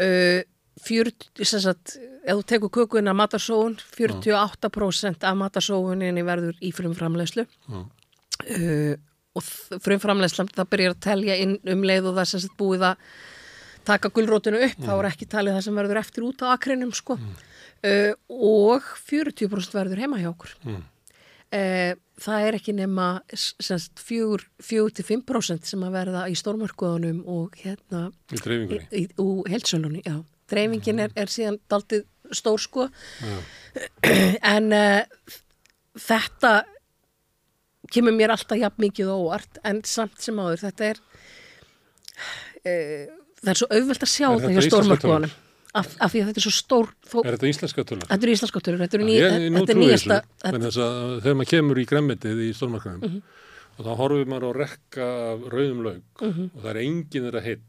uh, 0.00 0.40
40, 0.80 1.44
sagt, 1.44 1.96
ef 2.24 2.38
þú 2.38 2.44
tekur 2.48 2.72
kökuna 2.80 3.12
matarsóun, 3.16 3.76
48% 3.96 5.26
af 5.28 5.36
matarsóuninni 5.36 6.24
verður 6.24 6.56
í 6.64 6.72
frumframlegslu 6.76 7.44
uh, 7.44 8.94
og 9.36 9.44
frumframlegsla 9.84 10.48
það 10.54 10.70
byrjar 10.72 10.96
að 10.96 11.02
telja 11.04 11.36
inn 11.42 11.58
um 11.70 11.84
leið 11.86 12.10
og 12.10 12.16
það 12.16 12.24
er 12.24 12.32
sagt, 12.32 12.56
búið 12.58 12.86
að 12.90 13.04
taka 13.90 14.10
gullrótinu 14.12 14.60
upp, 14.60 14.78
mm. 14.78 14.88
þá 14.88 14.94
er 14.96 15.10
ekki 15.10 15.28
talið 15.30 15.56
það 15.56 15.66
sem 15.66 15.78
verður 15.80 16.00
eftir 16.02 16.26
út 16.26 16.42
á 16.44 16.46
akrinum 16.52 16.90
sko. 16.96 17.16
Mm. 17.20 17.36
uh, 17.90 18.12
og 18.28 18.88
40% 19.10 19.76
verður 19.76 20.04
heima 20.04 20.20
hjá 20.22 20.30
okkur 20.32 20.56
mm. 21.52 21.58
uh, 21.58 21.92
það 22.20 22.46
er 22.46 22.54
ekki 22.58 22.72
nema 22.76 23.08
4-5% 23.32 25.64
sem 25.70 25.84
að 25.86 25.94
verða 25.96 26.22
í 26.30 26.34
stórmörkuðunum 26.38 27.20
og 27.30 27.46
hérna 27.60 28.00
í 28.30 28.32
dreifingunni? 28.40 28.86
í, 28.90 28.92
í, 29.04 29.06
og 29.22 29.48
helsölunni, 29.50 30.00
já. 30.06 30.16
Dreifingin 30.50 30.98
er, 31.04 31.10
er 31.14 31.28
síðan 31.30 31.58
daldið 31.70 32.02
stór 32.34 32.60
sko. 32.62 32.82
En 34.54 34.64
uh, 34.74 35.02
þetta 35.98 36.52
kemur 37.90 38.14
mér 38.14 38.30
alltaf 38.34 38.58
jafn 38.58 38.82
mikið 38.82 39.06
óvart 39.14 39.58
en 39.66 39.82
samt 39.86 40.22
sem 40.22 40.38
áður 40.38 40.60
þetta 40.64 40.82
er 40.88 40.96
uh, 42.66 43.06
það 43.40 43.52
er 43.52 43.60
svo 43.60 43.68
auðvelt 43.70 44.06
að 44.06 44.12
sjá 44.12 44.28
það 44.28 44.54
hjá 44.54 44.62
stórmörkuðunum 44.66 45.32
af, 45.76 45.92
af 46.02 46.12
því 46.12 46.22
að 46.22 46.30
þetta 46.30 46.42
er 46.42 46.46
svo 46.46 46.54
stór 46.54 46.90
þó, 47.06 47.16
Er 47.22 47.36
þetta 47.36 47.50
íslenska 47.50 47.84
tölur? 47.86 48.08
Þetta 48.08 48.26
er 48.26 48.32
íslenska 48.34 48.64
tölur 48.66 48.82
Þetta 48.84 48.98
er, 48.98 49.04
ný, 49.06 49.14
ég, 49.16 49.36
þetta 49.56 49.74
er 49.74 49.80
nýjasta 49.80 50.18
þetta... 50.42 50.72
Þegar 51.22 51.38
maður 51.38 51.52
kemur 51.54 51.80
í 51.80 51.86
gremmetið 51.92 52.42
í 52.46 52.50
stórmarkanum 52.56 53.00
mm 53.00 53.14
-hmm. 53.14 53.38
og 53.76 53.86
þá 53.86 53.92
horfum 54.02 54.34
maður 54.34 54.50
á 54.50 54.52
rekka 54.64 55.08
rauðum 55.46 55.80
laug 55.86 56.02
mm 56.20 56.28
-hmm. 56.32 56.50
og 56.54 56.60
það 56.64 56.70
er 56.74 56.82
engin 56.84 57.26
þeirra 57.28 57.46
heill 57.46 57.64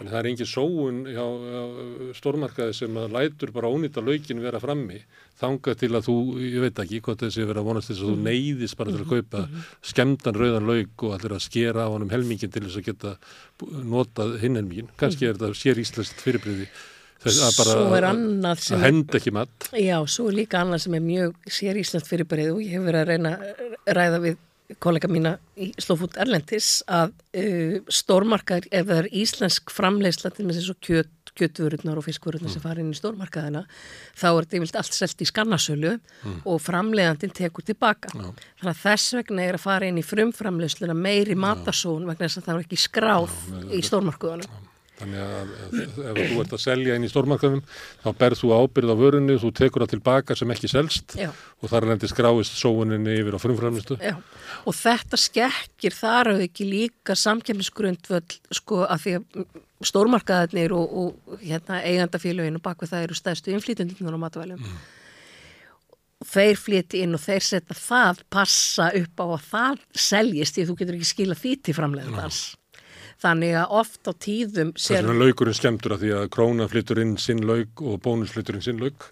Þannig 0.00 0.14
það 0.14 0.20
er 0.22 0.26
engin 0.30 0.48
sóun 0.48 1.00
hjá, 1.12 1.24
hjá 1.52 2.12
stórmarkaði 2.16 2.72
sem 2.72 2.94
að 2.96 3.10
lætur 3.12 3.50
bara 3.52 3.68
ónýta 3.68 4.00
laugin 4.00 4.40
vera 4.40 4.56
frammi 4.56 5.02
þanga 5.36 5.74
til 5.76 5.90
að 5.92 6.06
þú, 6.06 6.14
ég 6.40 6.62
veit 6.64 6.80
ekki 6.80 7.00
hvort 7.04 7.20
þessi 7.20 7.44
verið 7.44 7.60
að 7.60 7.68
vonast 7.68 7.90
þess 7.90 8.00
að 8.00 8.08
þú 8.08 8.14
mhm. 8.14 8.24
neyðist 8.30 8.78
bara 8.80 8.94
til 8.94 9.02
að 9.02 9.10
kaupa 9.10 9.42
mhm. 9.42 9.66
skemdan 9.90 10.38
rauðan 10.40 10.70
laug 10.70 11.04
og 11.04 11.12
allir 11.18 11.34
að 11.36 11.44
skera 11.44 11.84
á 11.84 11.92
honum 11.92 12.14
helmingin 12.14 12.54
til 12.54 12.64
þess 12.64 12.80
að 12.80 12.88
geta 12.88 13.12
notað 13.92 14.38
hinn 14.40 14.56
helmingin. 14.56 14.88
Kanski 15.00 15.28
er 15.28 15.36
þetta 15.36 15.60
sér 15.60 15.82
íslenskt 15.84 16.24
fyrirbriði 16.24 16.70
Svo 17.20 17.96
er 17.98 18.06
annað 18.08 18.62
sem... 18.64 18.78
Að 18.78 18.86
henda 18.86 19.18
ekki 19.18 19.32
mat. 19.36 19.66
Já, 19.76 19.96
svo 20.08 20.30
er 20.30 20.38
líka 20.38 20.62
annað 20.62 20.86
sem 20.86 20.94
er 20.96 21.02
mjög 21.04 21.50
sér 21.52 21.80
íslenskt 21.80 22.08
fyrirbærið 22.08 22.54
og 22.54 22.62
ég 22.64 22.78
hef 22.78 22.86
verið 22.86 23.02
að 23.02 23.10
reyna 23.10 23.34
að 23.36 23.98
ræða 23.98 24.22
við 24.24 24.38
kollega 24.78 25.08
mína 25.10 25.34
í 25.58 25.70
Slófút 25.82 26.18
Erlendis 26.20 26.80
að 26.90 27.10
uh, 27.36 27.80
stórmarkaður, 27.90 28.68
ef 28.70 28.86
það 28.86 29.00
er 29.02 29.08
íslensk 29.22 29.72
framleiðsla 29.74 30.30
til 30.34 30.46
með 30.46 30.60
þessu 30.60 30.76
kjöt, 30.86 31.32
kjötvörurnar 31.38 31.98
og 31.98 32.06
fiskvörurnar 32.06 32.48
mm. 32.50 32.54
sem 32.54 32.62
fara 32.62 32.82
inn 32.82 32.92
í 32.94 32.98
stórmarkaðina, 32.98 33.64
þá 34.18 34.26
er 34.30 34.46
þetta 34.46 34.58
yfirlt 34.60 34.80
allt 34.80 34.96
selt 34.96 35.24
í 35.24 35.28
skannasölu 35.30 35.92
mm. 35.98 36.40
og 36.50 36.62
framleiðandin 36.62 37.34
tekur 37.36 37.66
tilbaka. 37.66 38.12
Já. 38.14 38.30
Þannig 38.62 38.72
að 38.72 38.82
þess 38.84 39.14
vegna 39.18 39.46
er 39.46 39.58
að 39.58 39.66
fara 39.66 39.90
inn 39.90 40.00
í 40.00 40.06
frumframleiðsluna 40.06 40.96
meiri 40.98 41.38
matarsón 41.38 42.08
vegna 42.08 42.26
þess 42.26 42.42
að 42.42 42.48
það 42.48 42.56
er 42.56 42.66
ekki 42.66 42.82
skráð 42.86 43.38
Já, 43.40 43.62
í 43.74 43.84
stórmarkaðunum. 43.90 44.66
Þannig 45.00 45.22
að 45.24 45.54
ef, 45.80 45.94
ef 46.10 46.20
þú 46.20 46.42
ert 46.42 46.54
að 46.56 46.62
selja 46.64 46.98
inn 46.98 47.06
í 47.06 47.10
stórmarkaðum 47.10 47.62
þá 48.02 48.08
berð 48.20 48.42
þú 48.42 48.52
ábyrð 48.56 48.92
á 48.92 48.96
vörunni, 49.00 49.38
þú 49.40 49.52
tekur 49.56 49.84
það 49.84 49.94
tilbaka 49.94 50.36
sem 50.36 50.52
ekki 50.54 50.70
selst 50.70 51.16
Já. 51.18 51.30
og 51.32 51.72
þar 51.72 51.88
lendir 51.90 52.12
skráist 52.12 52.60
sóuninni 52.60 53.16
yfir 53.22 53.38
á 53.38 53.40
frumframlistu. 53.40 53.98
Og 54.68 54.76
þetta 54.76 55.20
skekkir 55.20 55.96
þar 55.96 56.34
að 56.34 56.46
ekki 56.50 56.68
líka 56.68 57.16
samkjöfnisgrundvöld 57.18 58.38
sko 58.60 58.84
að 58.84 59.04
því 59.06 59.16
að 59.18 59.50
stórmarkaðarnir 59.88 60.74
og, 60.76 60.96
og 61.02 61.40
hérna, 61.40 61.80
eigandafélaginu 61.86 62.60
bak 62.62 62.82
við 62.82 62.92
það 62.92 63.04
eru 63.06 63.18
stæðstu 63.18 63.54
innflýtjandunum 63.54 64.20
á 64.20 64.24
matvælum. 64.26 64.60
Mm. 64.60 64.80
Þeir 66.30 66.58
flyti 66.60 67.00
inn 67.00 67.16
og 67.16 67.22
þeir 67.22 67.44
setja 67.46 67.76
það 67.78 68.20
passa 68.28 68.90
upp 68.98 69.22
á 69.24 69.26
að 69.26 69.46
það 69.48 69.84
seljist 69.96 70.56
því 70.56 70.64
að 70.64 70.68
þú 70.70 70.80
getur 70.82 70.98
ekki 70.98 71.08
skila 71.14 71.38
því 71.38 71.52
til 71.64 71.76
framlegðans. 71.78 72.42
Þannig 73.20 73.56
að 73.60 73.72
oft 73.82 74.08
á 74.08 74.12
tíðum... 74.16 74.70
Sér... 74.76 74.94
Það 74.94 74.98
er 74.98 75.06
svona 75.08 75.24
laugurinn 75.24 75.56
skemmtur 75.58 75.94
að 75.96 76.04
því 76.04 76.12
að 76.16 76.28
króna 76.36 76.68
flyttur 76.72 77.00
inn 77.02 77.16
sinn 77.20 77.42
laug 77.44 77.82
og 77.84 77.98
bónus 78.04 78.32
flyttur 78.32 78.56
inn 78.56 78.64
sinn 78.64 78.80
laug. 78.80 79.08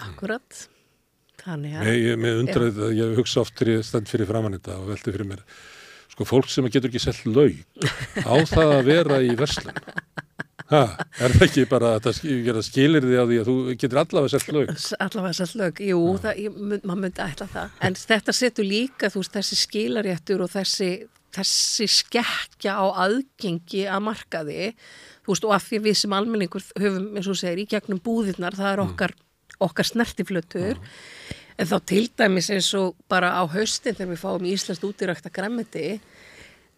Akkurat. 0.00 0.62
Þannig 1.42 1.76
að... 1.76 1.84
Nei, 1.90 1.98
ég 2.06 2.20
með 2.20 2.40
undraðið 2.44 2.80
að 2.86 2.96
ég 3.00 3.12
hugsa 3.20 3.42
oft 3.44 3.56
til 3.60 3.68
ég 3.74 3.84
stend 3.84 4.08
fyrir 4.08 4.28
framann 4.30 4.56
þetta 4.56 4.78
og 4.80 4.88
velti 4.94 5.12
fyrir 5.12 5.28
mér. 5.28 5.44
Sko, 6.14 6.26
fólk 6.28 6.48
sem 6.52 6.66
getur 6.72 6.88
ekki 6.90 7.04
selgt 7.04 7.28
laug 7.28 7.60
á 8.24 8.34
það 8.48 8.74
að 8.78 8.88
vera 8.88 9.20
í 9.24 9.36
verslun. 9.38 9.76
Ha, 10.70 10.82
er 11.18 11.32
það 11.34 11.44
ekki 11.48 11.62
bara 11.66 11.94
að 11.96 12.04
það 12.06 12.60
skilir 12.62 13.02
því 13.02 13.16
að 13.18 13.32
þú 13.48 13.54
getur 13.74 14.00
allavega 14.04 14.32
selgt 14.36 14.52
laug? 14.54 14.68
Allavega 15.02 15.36
selgt 15.40 15.56
laug, 15.58 15.80
jú, 15.82 16.02
það, 16.22 16.42
ég, 16.44 16.58
maður 16.86 17.00
myndi 17.04 17.24
ætla 17.24 17.48
það. 17.50 17.72
En 17.88 17.96
þetta 17.98 18.34
setur 18.38 18.68
líka, 18.68 19.10
þú 19.10 19.24
veist, 19.24 19.34
þessi 19.34 19.58
skilaréttur 19.64 20.44
og 20.44 20.52
þessi 20.52 20.92
þessi 21.34 21.86
skekkja 21.90 22.76
á 22.76 22.86
aðgengi 23.06 23.84
að 23.90 24.04
markaði 24.08 24.70
veist 25.28 25.46
og 25.46 25.54
af 25.54 25.68
því 25.68 25.82
við 25.84 25.98
sem 26.00 26.16
almenningur 26.16 26.64
höfum 26.80 27.18
eins 27.18 27.28
og 27.30 27.38
segir 27.38 27.62
í 27.62 27.68
gegnum 27.70 28.00
búðirnar 28.02 28.56
það 28.58 28.72
er 28.72 28.82
mm. 28.82 28.90
okkar, 28.90 29.14
okkar 29.62 29.90
snertiflötur. 29.90 30.80
Mm. 30.80 31.38
en 31.60 31.70
þá 31.70 31.76
til 31.92 32.04
dæmis 32.16 32.50
eins 32.50 32.72
og 32.78 32.96
bara 33.08 33.34
á 33.36 33.42
haustin 33.52 33.94
þegar 33.94 34.12
við 34.14 34.22
fáum 34.24 34.46
íslenskt 34.48 34.86
útirækta 34.88 35.32
græmiti 35.32 36.00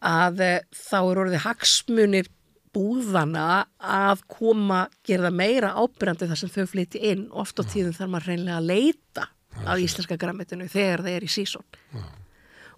að 0.03 0.41
eh, 0.43 0.65
þá 0.75 0.99
er 1.01 1.21
orðið 1.25 1.45
hagsmunir 1.47 2.31
búðana 2.73 3.67
að 3.79 4.25
koma 4.33 4.87
gerða 5.07 5.31
meira 5.31 5.75
ábyrjandi 5.77 6.29
þar 6.31 6.41
sem 6.41 6.51
þau 6.51 6.67
flyti 6.71 7.03
inn. 7.05 7.27
Oft 7.31 7.61
á 7.61 7.63
tíðum 7.69 7.93
þarf 7.93 8.11
maður 8.15 8.31
reynilega 8.33 8.59
að 8.59 8.69
leita 8.71 9.29
af 9.63 9.79
íslenska 9.79 10.17
græmitinu 10.17 10.69
þegar 10.73 11.05
það 11.05 11.17
er 11.17 11.27
í 11.27 11.31
sísón 11.31 11.67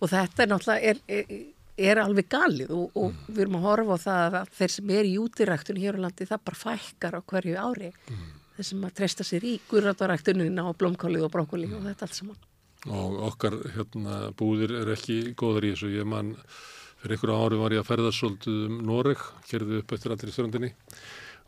og 0.03 0.11
þetta 0.11 0.43
er 0.43 0.51
náttúrulega 0.51 0.91
er, 0.91 1.01
er, 1.09 1.35
er 1.77 2.01
alveg 2.03 2.29
galið 2.31 2.73
og, 2.75 2.91
og 2.95 3.11
mm. 3.11 3.27
við 3.29 3.43
erum 3.45 3.59
að 3.59 3.67
horfa 3.69 3.99
á 3.99 4.05
það 4.05 4.39
að 4.41 4.53
þeir 4.59 4.75
sem 4.75 4.93
er 4.95 5.09
í 5.09 5.15
útiræktun 5.23 5.81
hér 5.83 5.99
á 5.99 6.05
landi 6.05 6.29
það 6.29 6.45
bara 6.49 6.61
fækkar 6.61 7.19
á 7.19 7.21
hverju 7.33 7.57
ári 7.59 7.91
mm. 7.91 8.29
þeir 8.57 8.69
sem 8.71 8.87
að 8.87 8.95
treysta 9.01 9.27
sér 9.27 9.49
í 9.49 9.55
gurrataræktunina 9.71 10.67
og 10.71 10.79
blómkálið 10.81 11.27
og 11.27 11.35
brókoli 11.35 11.67
mm. 11.71 11.77
og 11.81 11.89
þetta 11.91 12.09
allt 12.09 12.21
saman. 12.21 12.47
Og 12.85 13.19
okkar 13.31 13.59
hérna, 13.75 14.21
búðir 14.37 14.75
er 14.83 14.91
ekki 14.93 15.35
góðar 15.41 15.65
í 15.65 15.73
þessu. 15.73 15.93
Ég 15.97 16.09
man 16.09 16.35
fyrir 17.01 17.17
einhverju 17.17 17.37
ári 17.41 17.61
var 17.63 17.75
ég 17.75 17.81
að 17.81 17.89
ferða 17.89 18.11
svolítið 18.13 18.59
um 18.69 18.81
Noreg, 18.85 19.23
kerði 19.49 19.81
upp 19.81 19.95
eftir 19.97 20.15
í 20.29 20.35
strandinni 20.35 20.75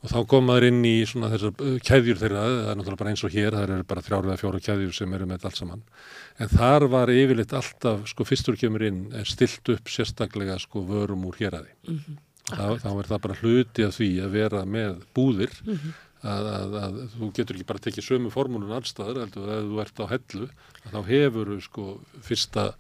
og 0.05 0.13
þá 0.13 0.19
komaður 0.31 0.69
inn 0.69 0.85
í 0.87 0.95
svona 1.09 1.31
þessar 1.33 1.55
uh, 1.65 1.77
kæðjur 1.85 2.21
þeirra, 2.21 2.45
það 2.45 2.71
er 2.71 2.79
náttúrulega 2.79 3.01
bara 3.03 3.13
eins 3.15 3.25
og 3.27 3.35
hér, 3.35 3.57
það 3.57 3.67
eru 3.67 3.89
bara 3.91 4.05
þrjáru 4.07 4.31
eða 4.31 4.41
fjóru 4.43 4.63
kæðjur 4.67 4.97
sem 4.99 5.17
eru 5.17 5.29
með 5.31 5.47
allt 5.49 5.61
saman 5.61 5.85
en 6.37 6.53
þar 6.53 6.89
var 6.93 7.13
yfirleitt 7.15 7.55
alltaf, 7.57 8.07
sko 8.13 8.27
fyrstur 8.29 8.59
kemur 8.61 8.87
inn, 8.87 9.03
er 9.17 9.29
stilt 9.29 9.73
upp 9.73 9.93
sérstaklega 9.93 10.59
sko 10.63 10.85
vörum 10.89 11.25
úr 11.29 11.39
héræði 11.41 11.73
mm 11.89 11.99
-hmm. 11.99 12.19
þá, 12.53 12.91
er 12.93 13.11
það 13.11 13.25
bara 13.29 13.41
hluti 13.41 13.87
af 13.87 13.97
því 13.97 14.11
að 14.27 14.37
vera 14.37 14.65
með 14.65 15.03
búðir 15.17 15.53
mm 15.65 15.75
-hmm. 15.75 15.99
að, 16.23 16.53
að, 16.61 16.79
að 16.85 17.03
þú 17.17 17.33
getur 17.33 17.57
ekki 17.57 17.71
bara 17.73 17.85
tekið 17.89 18.09
sömu 18.11 18.31
formúlun 18.31 18.77
allstaður, 18.77 19.25
heldur 19.25 19.49
að 19.49 19.69
þú 19.71 19.81
ert 19.81 20.01
á 20.01 20.07
hellu, 20.13 20.49
þá 20.93 21.01
hefur 21.09 21.61
sko 21.61 22.01
fyrsta 22.21 22.73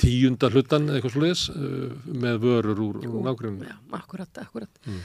tíunda 0.00 0.50
hlutan 0.50 0.90
eitthvað 0.90 1.14
sluðis 1.16 1.48
uh, 1.54 1.90
með 2.06 2.40
vörur 2.42 2.80
úr, 2.82 3.00
úr 3.06 3.22
nákvæmlega. 3.28 3.74
Já, 3.74 3.98
akkurat, 3.98 4.40
akkurat. 4.42 4.80
Mm. 4.86 5.02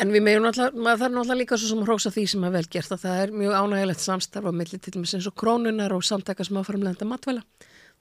En 0.00 0.10
við 0.10 0.24
meðum 0.26 0.48
náttúrulega, 0.48 0.80
maður 0.82 1.02
þarf 1.02 1.14
náttúrulega 1.14 1.38
líka 1.38 1.58
svo 1.60 1.68
sem 1.70 1.82
að 1.82 1.88
hrósa 1.90 2.10
því 2.14 2.24
sem 2.32 2.46
er 2.46 2.54
vel 2.54 2.64
gert 2.76 2.94
að 2.94 3.04
það 3.04 3.20
er 3.22 3.34
mjög 3.42 3.52
ánægilegt 3.60 4.02
samstarf 4.02 4.50
á 4.50 4.52
milli 4.58 4.78
til 4.82 4.94
dæmis 4.96 5.14
eins 5.14 5.28
og 5.30 5.36
krónunar 5.38 5.94
og 5.94 6.02
samtaka 6.06 6.46
sem 6.46 6.58
hafa 6.58 6.72
framlegenda 6.72 7.06
matvæla. 7.06 7.44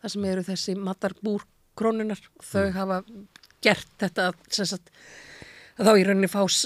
Það 0.02 0.14
sem 0.16 0.26
eru 0.32 0.46
þessi 0.48 0.76
matarbúr 0.80 1.46
krónunar 1.78 2.24
þau 2.42 2.64
mm. 2.64 2.74
hafa 2.78 2.98
gert 3.64 3.94
þetta 4.02 4.32
sagt, 4.50 4.90
þá 5.78 5.92
í 5.94 6.08
rauninni 6.08 6.32
fás 6.32 6.64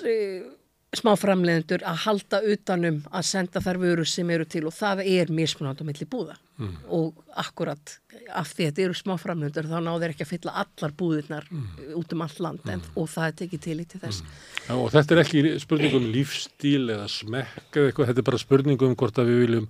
smáframleðendur 0.95 1.83
að 1.83 2.03
halda 2.05 2.39
utanum 2.47 3.01
að 3.11 3.25
senda 3.27 3.59
þar 3.63 3.79
vörur 3.81 4.07
sem 4.07 4.29
eru 4.31 4.45
til 4.47 4.63
og 4.69 4.75
það 4.75 5.01
er 5.03 5.31
mismunand 5.35 5.81
á 5.83 5.87
milli 5.87 6.07
búða 6.07 6.37
mm. 6.55 6.75
og 6.95 7.17
akkurat 7.35 7.97
af 8.31 8.53
því 8.53 8.63
að 8.63 8.69
þetta 8.69 8.83
eru 8.85 8.97
smáframleðendur 9.01 9.67
þá 9.67 9.77
náður 9.83 10.13
ekki 10.13 10.23
að 10.23 10.31
fylla 10.31 10.53
allar 10.63 10.93
búðirnar 11.01 11.49
mm. 11.51 11.67
út 11.99 12.15
um 12.15 12.23
allt 12.23 12.39
land 12.43 12.63
mm. 12.63 12.85
og 12.95 13.09
það 13.11 13.27
er 13.27 13.35
tekið 13.41 13.63
til 13.65 13.77
í 13.83 13.85
til 13.91 14.01
þess. 14.05 14.23
Mm. 14.23 14.37
Já, 14.63 14.73
og 14.77 14.89
þetta 14.95 15.15
er 15.15 15.23
ekki 15.25 15.43
spurningum 15.63 16.09
lífstíl 16.15 16.83
eða 16.95 17.07
smekk 17.11 17.79
eða 17.81 17.91
eitthvað, 17.91 18.11
þetta 18.11 18.23
er 18.23 18.29
bara 18.31 18.43
spurningum 18.45 18.95
hvort 18.99 19.19
að 19.19 19.31
við 19.31 19.41
viljum 19.43 19.67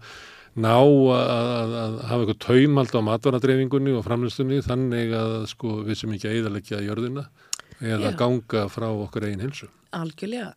ná 0.58 0.76
að, 0.78 1.16
að, 1.18 1.74
að 1.82 1.98
hafa 2.12 2.20
eitthvað 2.24 2.44
taumald 2.46 2.94
á 2.94 3.02
matvarnadreyfingunni 3.10 3.98
og 3.98 4.06
framleystunni 4.06 4.62
þannig 4.66 5.18
að 5.18 5.36
sko, 5.50 5.80
við 5.86 6.00
sem 6.02 6.14
ekki 6.14 6.30
eðalegja 6.34 6.84
jörðina 6.86 7.26
eða 7.82 8.14
Já. 8.14 8.18
ganga 8.18 8.64
frá 8.74 8.88
okkur 8.90 9.28
einn 9.28 9.44
hilsu. 9.44 9.70
Algjörlega 9.98 10.54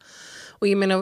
og 0.60 0.68
ég 0.68 0.76
meina 0.78 1.00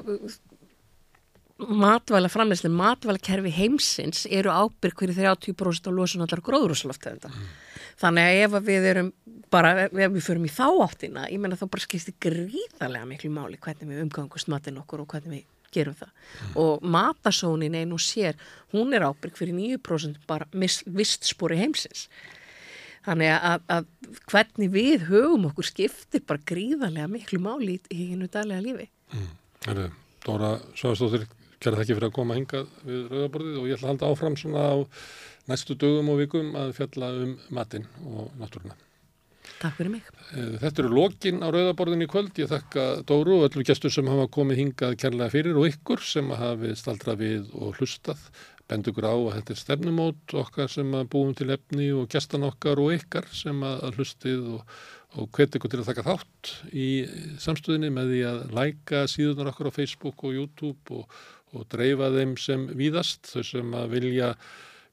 matvæla 1.59 2.31
framleysli, 2.31 2.71
matvæla 2.71 3.19
kerfi 3.23 3.51
heimsins 3.51 4.27
eru 4.31 4.53
ábyrg 4.55 5.01
hverju 5.01 5.17
30% 5.19 5.91
á 5.91 5.93
losun 5.93 6.23
allar 6.23 6.43
gróðrúsaloftegunda 6.47 7.33
mm. 7.33 7.49
þannig 7.99 8.29
að 8.29 8.43
ef 8.45 8.57
við 8.69 8.89
erum 8.93 9.13
bara, 9.51 9.89
ef 9.89 10.13
við 10.15 10.23
förum 10.23 10.47
í 10.47 10.53
þá 10.55 10.67
áttina 10.87 11.27
ég 11.33 11.43
menna 11.43 11.59
þá 11.59 11.67
bara 11.67 11.83
skilst 11.83 12.13
þið 12.13 12.19
gríðarlega 12.29 13.11
miklu 13.11 13.31
máli 13.35 13.59
hvernig 13.59 13.91
við 13.91 14.05
umgangust 14.07 14.51
matin 14.53 14.79
okkur 14.79 15.03
og 15.03 15.11
hvernig 15.11 15.35
við 15.35 15.47
gerum 15.75 15.99
það 15.99 16.13
mm. 16.15 16.55
og 16.63 16.87
matasónin 16.95 17.77
einu 17.77 17.99
sér, 18.01 18.39
hún 18.73 18.95
er 18.95 19.09
ábyrg 19.09 19.37
fyrir 19.37 19.59
9% 19.59 20.23
bara 20.31 20.47
vistspori 20.55 21.59
heimsins 21.59 22.07
þannig 23.09 23.35
að, 23.35 23.67
að 23.67 23.91
hvernig 24.31 24.73
við 24.79 25.09
höfum 25.11 25.51
okkur 25.51 25.67
skiptir 25.67 26.23
bara 26.29 26.47
gríðarlega 26.47 27.11
miklu 27.11 27.43
máli 27.43 27.77
í, 27.77 27.83
í 27.91 28.11
hennu 28.13 28.31
daglega 28.31 28.63
lífi 28.63 28.89
mm. 29.11 29.29
Herri, 29.67 29.89
Dóra 30.25 30.57
Svagastóttir, 30.79 31.25
kæra 31.59 31.81
þekki 31.81 31.97
fyrir 31.97 32.09
að 32.11 32.19
koma 32.19 32.37
hingað 32.39 32.69
við 32.87 33.07
Rauðaborðið 33.13 33.57
og 33.61 33.71
ég 33.71 33.79
ætla 33.79 33.89
að 33.89 33.95
halda 33.95 34.11
áfram 34.13 34.37
svona 34.39 34.67
á 34.71 34.77
næstu 35.51 35.75
dögum 35.79 36.13
og 36.13 36.21
vikum 36.21 36.53
að 36.61 36.77
fjalla 36.77 37.09
um 37.25 37.33
matinn 37.55 37.89
og 38.07 38.29
náttúruna. 38.39 38.77
Takk 39.59 39.75
fyrir 39.75 39.91
mig. 39.91 40.11
Þetta 40.31 40.85
eru 40.85 40.93
lokin 40.93 41.41
á 41.43 41.49
Rauðaborðin 41.51 42.05
í 42.05 42.11
kvöld. 42.11 42.37
Ég 42.39 42.51
þakka 42.53 42.85
Dóru 43.09 43.41
og 43.41 43.49
öllum 43.49 43.67
gestur 43.67 43.91
sem 43.91 44.07
hafa 44.07 44.29
komið 44.31 44.61
hingað 44.63 44.95
kærlega 45.03 45.35
fyrir 45.35 45.59
og 45.59 45.67
ykkur 45.73 46.05
sem 46.05 46.31
hafi 46.39 46.75
staldrað 46.79 47.25
við 47.25 47.51
og 47.59 47.81
hlustað. 47.81 48.23
Bend 48.69 48.91
ykkur 48.91 49.09
á 49.09 49.17
að 49.17 49.35
þetta 49.39 49.55
er 49.55 49.61
stefnumót 49.63 50.37
okkar 50.45 50.71
sem 50.71 50.95
búum 51.11 51.33
til 51.35 51.49
efni 51.55 51.89
og 51.97 52.07
gestan 52.13 52.47
okkar 52.47 52.79
og 52.79 52.93
ykkar 52.99 53.27
sem 53.33 53.65
að 53.65 53.97
hlustið 53.97 54.47
og 54.59 54.79
og 55.17 55.31
hvet 55.33 55.57
ykkur 55.57 55.73
til 55.73 55.81
að 55.83 55.91
taka 55.91 56.07
þátt 56.07 56.53
í 56.77 56.89
samstöðinni 57.41 57.91
með 57.95 58.13
því 58.13 58.23
að 58.29 58.41
læka 58.59 59.05
síðunar 59.09 59.53
okkur 59.53 59.71
á 59.73 59.77
Facebook 59.79 60.25
og 60.29 60.37
YouTube 60.37 60.99
og, 61.01 61.21
og 61.57 61.69
dreifa 61.73 62.11
þeim 62.13 62.37
sem 62.41 62.67
víðast 62.77 63.31
þau 63.33 63.45
sem 63.47 63.79
að 63.79 63.95
vilja 63.97 64.35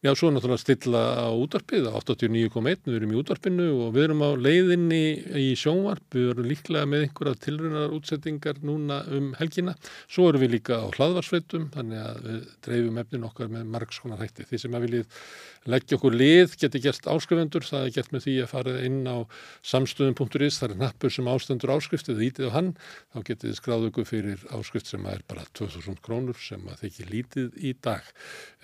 Já, 0.06 0.12
svo 0.14 0.28
náttúrulega 0.30 0.62
stilla 0.62 1.00
á 1.18 1.34
útvarpið, 1.34 1.88
89.1, 1.90 2.84
við 2.86 2.98
erum 3.00 3.14
í 3.16 3.18
útvarpinu 3.18 3.64
og 3.88 3.96
við 3.96 4.04
erum 4.04 4.20
á 4.22 4.38
leiðinni 4.38 5.00
í 5.42 5.46
sjónvarp, 5.58 6.04
við 6.14 6.28
erum 6.30 6.46
líklega 6.52 6.90
með 6.92 7.06
einhverja 7.08 7.40
tilrunar 7.42 7.96
útsettingar 7.96 8.60
núna 8.62 9.00
um 9.18 9.32
helgina. 9.40 9.74
Svo 10.06 10.28
erum 10.30 10.44
við 10.44 10.60
líka 10.60 10.78
á 10.78 10.94
hlaðvarsveitum, 10.94 11.72
þannig 11.74 12.04
að 12.04 12.22
við 12.28 12.46
dreifum 12.68 13.02
efnin 13.02 13.26
okkar 13.32 13.50
með 13.56 13.66
margskonar 13.74 14.22
hætti. 14.22 14.46
Því 14.46 14.62
sem 14.62 14.78
að 14.78 14.86
viljið 14.86 15.24
leggja 15.70 15.98
okkur 15.98 16.16
lið, 16.16 16.56
geti 16.62 16.82
gert 16.84 17.08
áskrifendur, 17.10 17.66
það 17.66 17.88
er 17.88 17.94
gert 17.96 18.12
með 18.14 18.26
því 18.26 18.36
að 18.44 18.52
fara 18.52 18.74
inn 18.86 19.00
á 19.10 19.18
samstöðum.is, 19.66 20.60
það 20.62 20.68
er 20.70 20.80
nappur 20.82 21.14
sem 21.14 21.30
ástendur 21.32 21.74
áskriftið, 21.76 22.22
þýtið 22.22 22.50
á 22.50 22.56
hann, 22.56 22.72
þá 23.14 23.18
getið 23.30 23.50
þið 23.50 23.58
skráðu 23.60 23.90
ykkur 23.92 24.08
fyrir 24.10 24.46
áskrift 24.58 24.92
sem 24.92 25.10
er 25.10 25.26
bara 25.30 25.48
2000 25.58 26.00
krónur 26.06 26.40
sem 26.42 26.70
að 26.70 26.86
þykir 26.86 27.12
lítið 27.16 27.58
í 27.58 27.74
dag. 27.88 28.14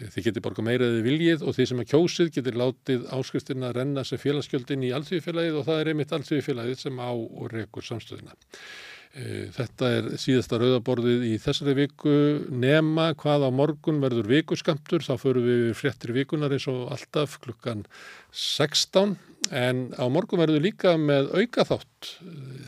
Þið 0.02 0.30
getið 0.30 0.46
borga 0.46 0.68
meiraðið 0.70 1.04
viljið 1.10 1.46
og 1.46 1.58
því 1.58 1.68
sem 1.72 1.84
að 1.84 1.92
kjósið 1.96 2.32
getur 2.38 2.62
látið 2.62 3.10
áskriftina 3.18 3.72
að 3.72 3.78
renna 3.82 4.06
sem 4.08 4.22
félagsgjöldin 4.22 4.88
í 4.88 4.94
alltíðfélagið 4.98 5.60
og 5.60 5.68
það 5.70 5.84
er 5.84 5.92
einmitt 5.94 6.16
alltíðfélagið 6.18 6.82
sem 6.86 7.02
á 7.02 7.12
og 7.12 7.52
rekur 7.54 7.86
samstöðina. 7.86 8.38
E, 9.11 9.49
þetta 9.51 9.90
er 9.98 10.06
síðasta 10.22 10.59
rauðaborðið 10.61 11.25
í 11.27 11.33
þessari 11.43 11.75
viku. 11.81 12.15
Nema 12.51 13.09
hvað 13.19 13.48
á 13.48 13.49
morgun 13.51 13.99
verður 14.03 14.30
vikuskamtur, 14.31 15.03
þá 15.03 15.15
förum 15.19 15.48
við 15.49 15.73
fréttir 15.80 16.15
vikunar 16.15 16.56
eins 16.56 16.69
og 16.72 16.88
alltaf 16.95 17.38
klukkan 17.43 17.83
16 18.31 19.17
en 19.51 19.88
á 19.99 20.06
morgun 20.07 20.40
verður 20.40 20.64
líka 20.64 20.95
með 21.01 21.31
auka 21.35 21.65
þátt, 21.67 22.11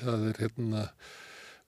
það 0.03 0.25
er 0.31 0.41
hérna 0.41 0.87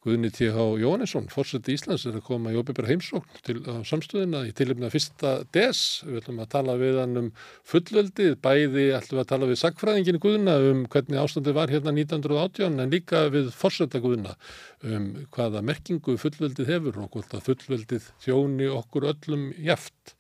Guðni 0.06 0.30
T.H. 0.30 0.62
Jónesson, 0.78 1.26
fórseti 1.34 1.74
Íslands, 1.74 2.04
er 2.06 2.20
að 2.20 2.28
koma 2.28 2.52
í 2.54 2.58
óbyrra 2.60 2.86
heimsókn 2.92 3.40
til 3.46 3.56
samstöðina 3.90 4.44
í 4.46 4.52
tilumna 4.54 4.92
fyrsta 4.94 5.32
des. 5.56 5.80
Við 6.06 6.20
ætlum 6.20 6.42
að 6.44 6.52
tala 6.52 6.76
við 6.78 7.00
hann 7.02 7.20
um 7.24 7.30
fullveldið, 7.66 8.36
bæði 8.46 8.86
ætlum 9.00 9.24
að 9.24 9.30
tala 9.32 9.50
við 9.50 9.62
sagfræðingin 9.64 10.22
Guðna 10.22 10.60
um 10.70 10.84
hvernig 10.94 11.22
ástandið 11.24 11.58
var 11.58 11.74
hérna 11.74 11.94
1918 11.98 12.84
en 12.84 12.94
líka 12.94 13.24
við 13.34 13.50
fórseta 13.58 14.02
Guðna 14.04 14.36
um 14.86 15.08
hvaða 15.34 15.64
merkingu 15.66 16.20
fullveldið 16.22 16.70
hefur 16.70 17.02
og 17.02 17.16
hvort 17.16 17.34
að 17.34 17.48
fullveldið 17.50 18.12
þjóni 18.28 18.70
okkur 18.76 19.10
öllum 19.16 19.48
jæft. 19.58 20.14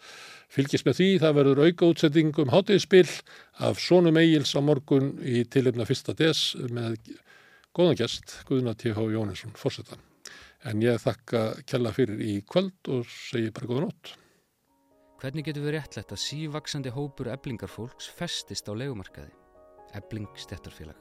Fylgjast 0.56 0.88
með 0.88 0.98
því, 0.98 1.08
það 1.22 1.38
verður 1.40 1.62
auka 1.68 1.92
útsetting 1.92 2.42
um 2.42 2.52
hátíðspil 2.54 3.10
af 3.66 3.78
Sónum 3.84 4.18
Egils 4.22 4.56
á 4.56 4.66
morgun 4.66 5.14
í 5.22 5.44
tilumna 5.52 5.86
fyrsta 5.86 6.16
des 6.18 6.54
með 6.72 6.98
Góðan 7.76 7.98
gæst, 8.00 8.38
Guðna 8.48 8.72
T.H. 8.80 9.02
Jónesson, 9.12 9.52
fórsetan. 9.60 10.00
En 10.66 10.80
ég 10.80 10.96
þakka 11.04 11.42
kella 11.68 11.92
fyrir 11.94 12.22
í 12.24 12.38
kvöld 12.48 12.88
og 12.88 13.04
segi 13.12 13.52
bara 13.52 13.68
góða 13.68 13.82
nótt. 13.90 14.14
Hvernig 15.20 15.48
getur 15.50 15.66
við 15.66 15.76
réttlegt 15.76 16.14
að 16.16 16.22
sívaksandi 16.24 16.94
hópur 16.96 17.32
eblingarfólks 17.34 18.08
festist 18.16 18.72
á 18.72 18.74
legumarkaði? 18.80 19.34
Ebling 19.96 20.32
stettarfélag. 20.40 20.96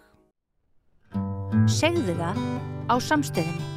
Segðu 1.71 2.19
það 2.19 2.43
á 2.91 2.95
samstöðinni. 2.99 3.74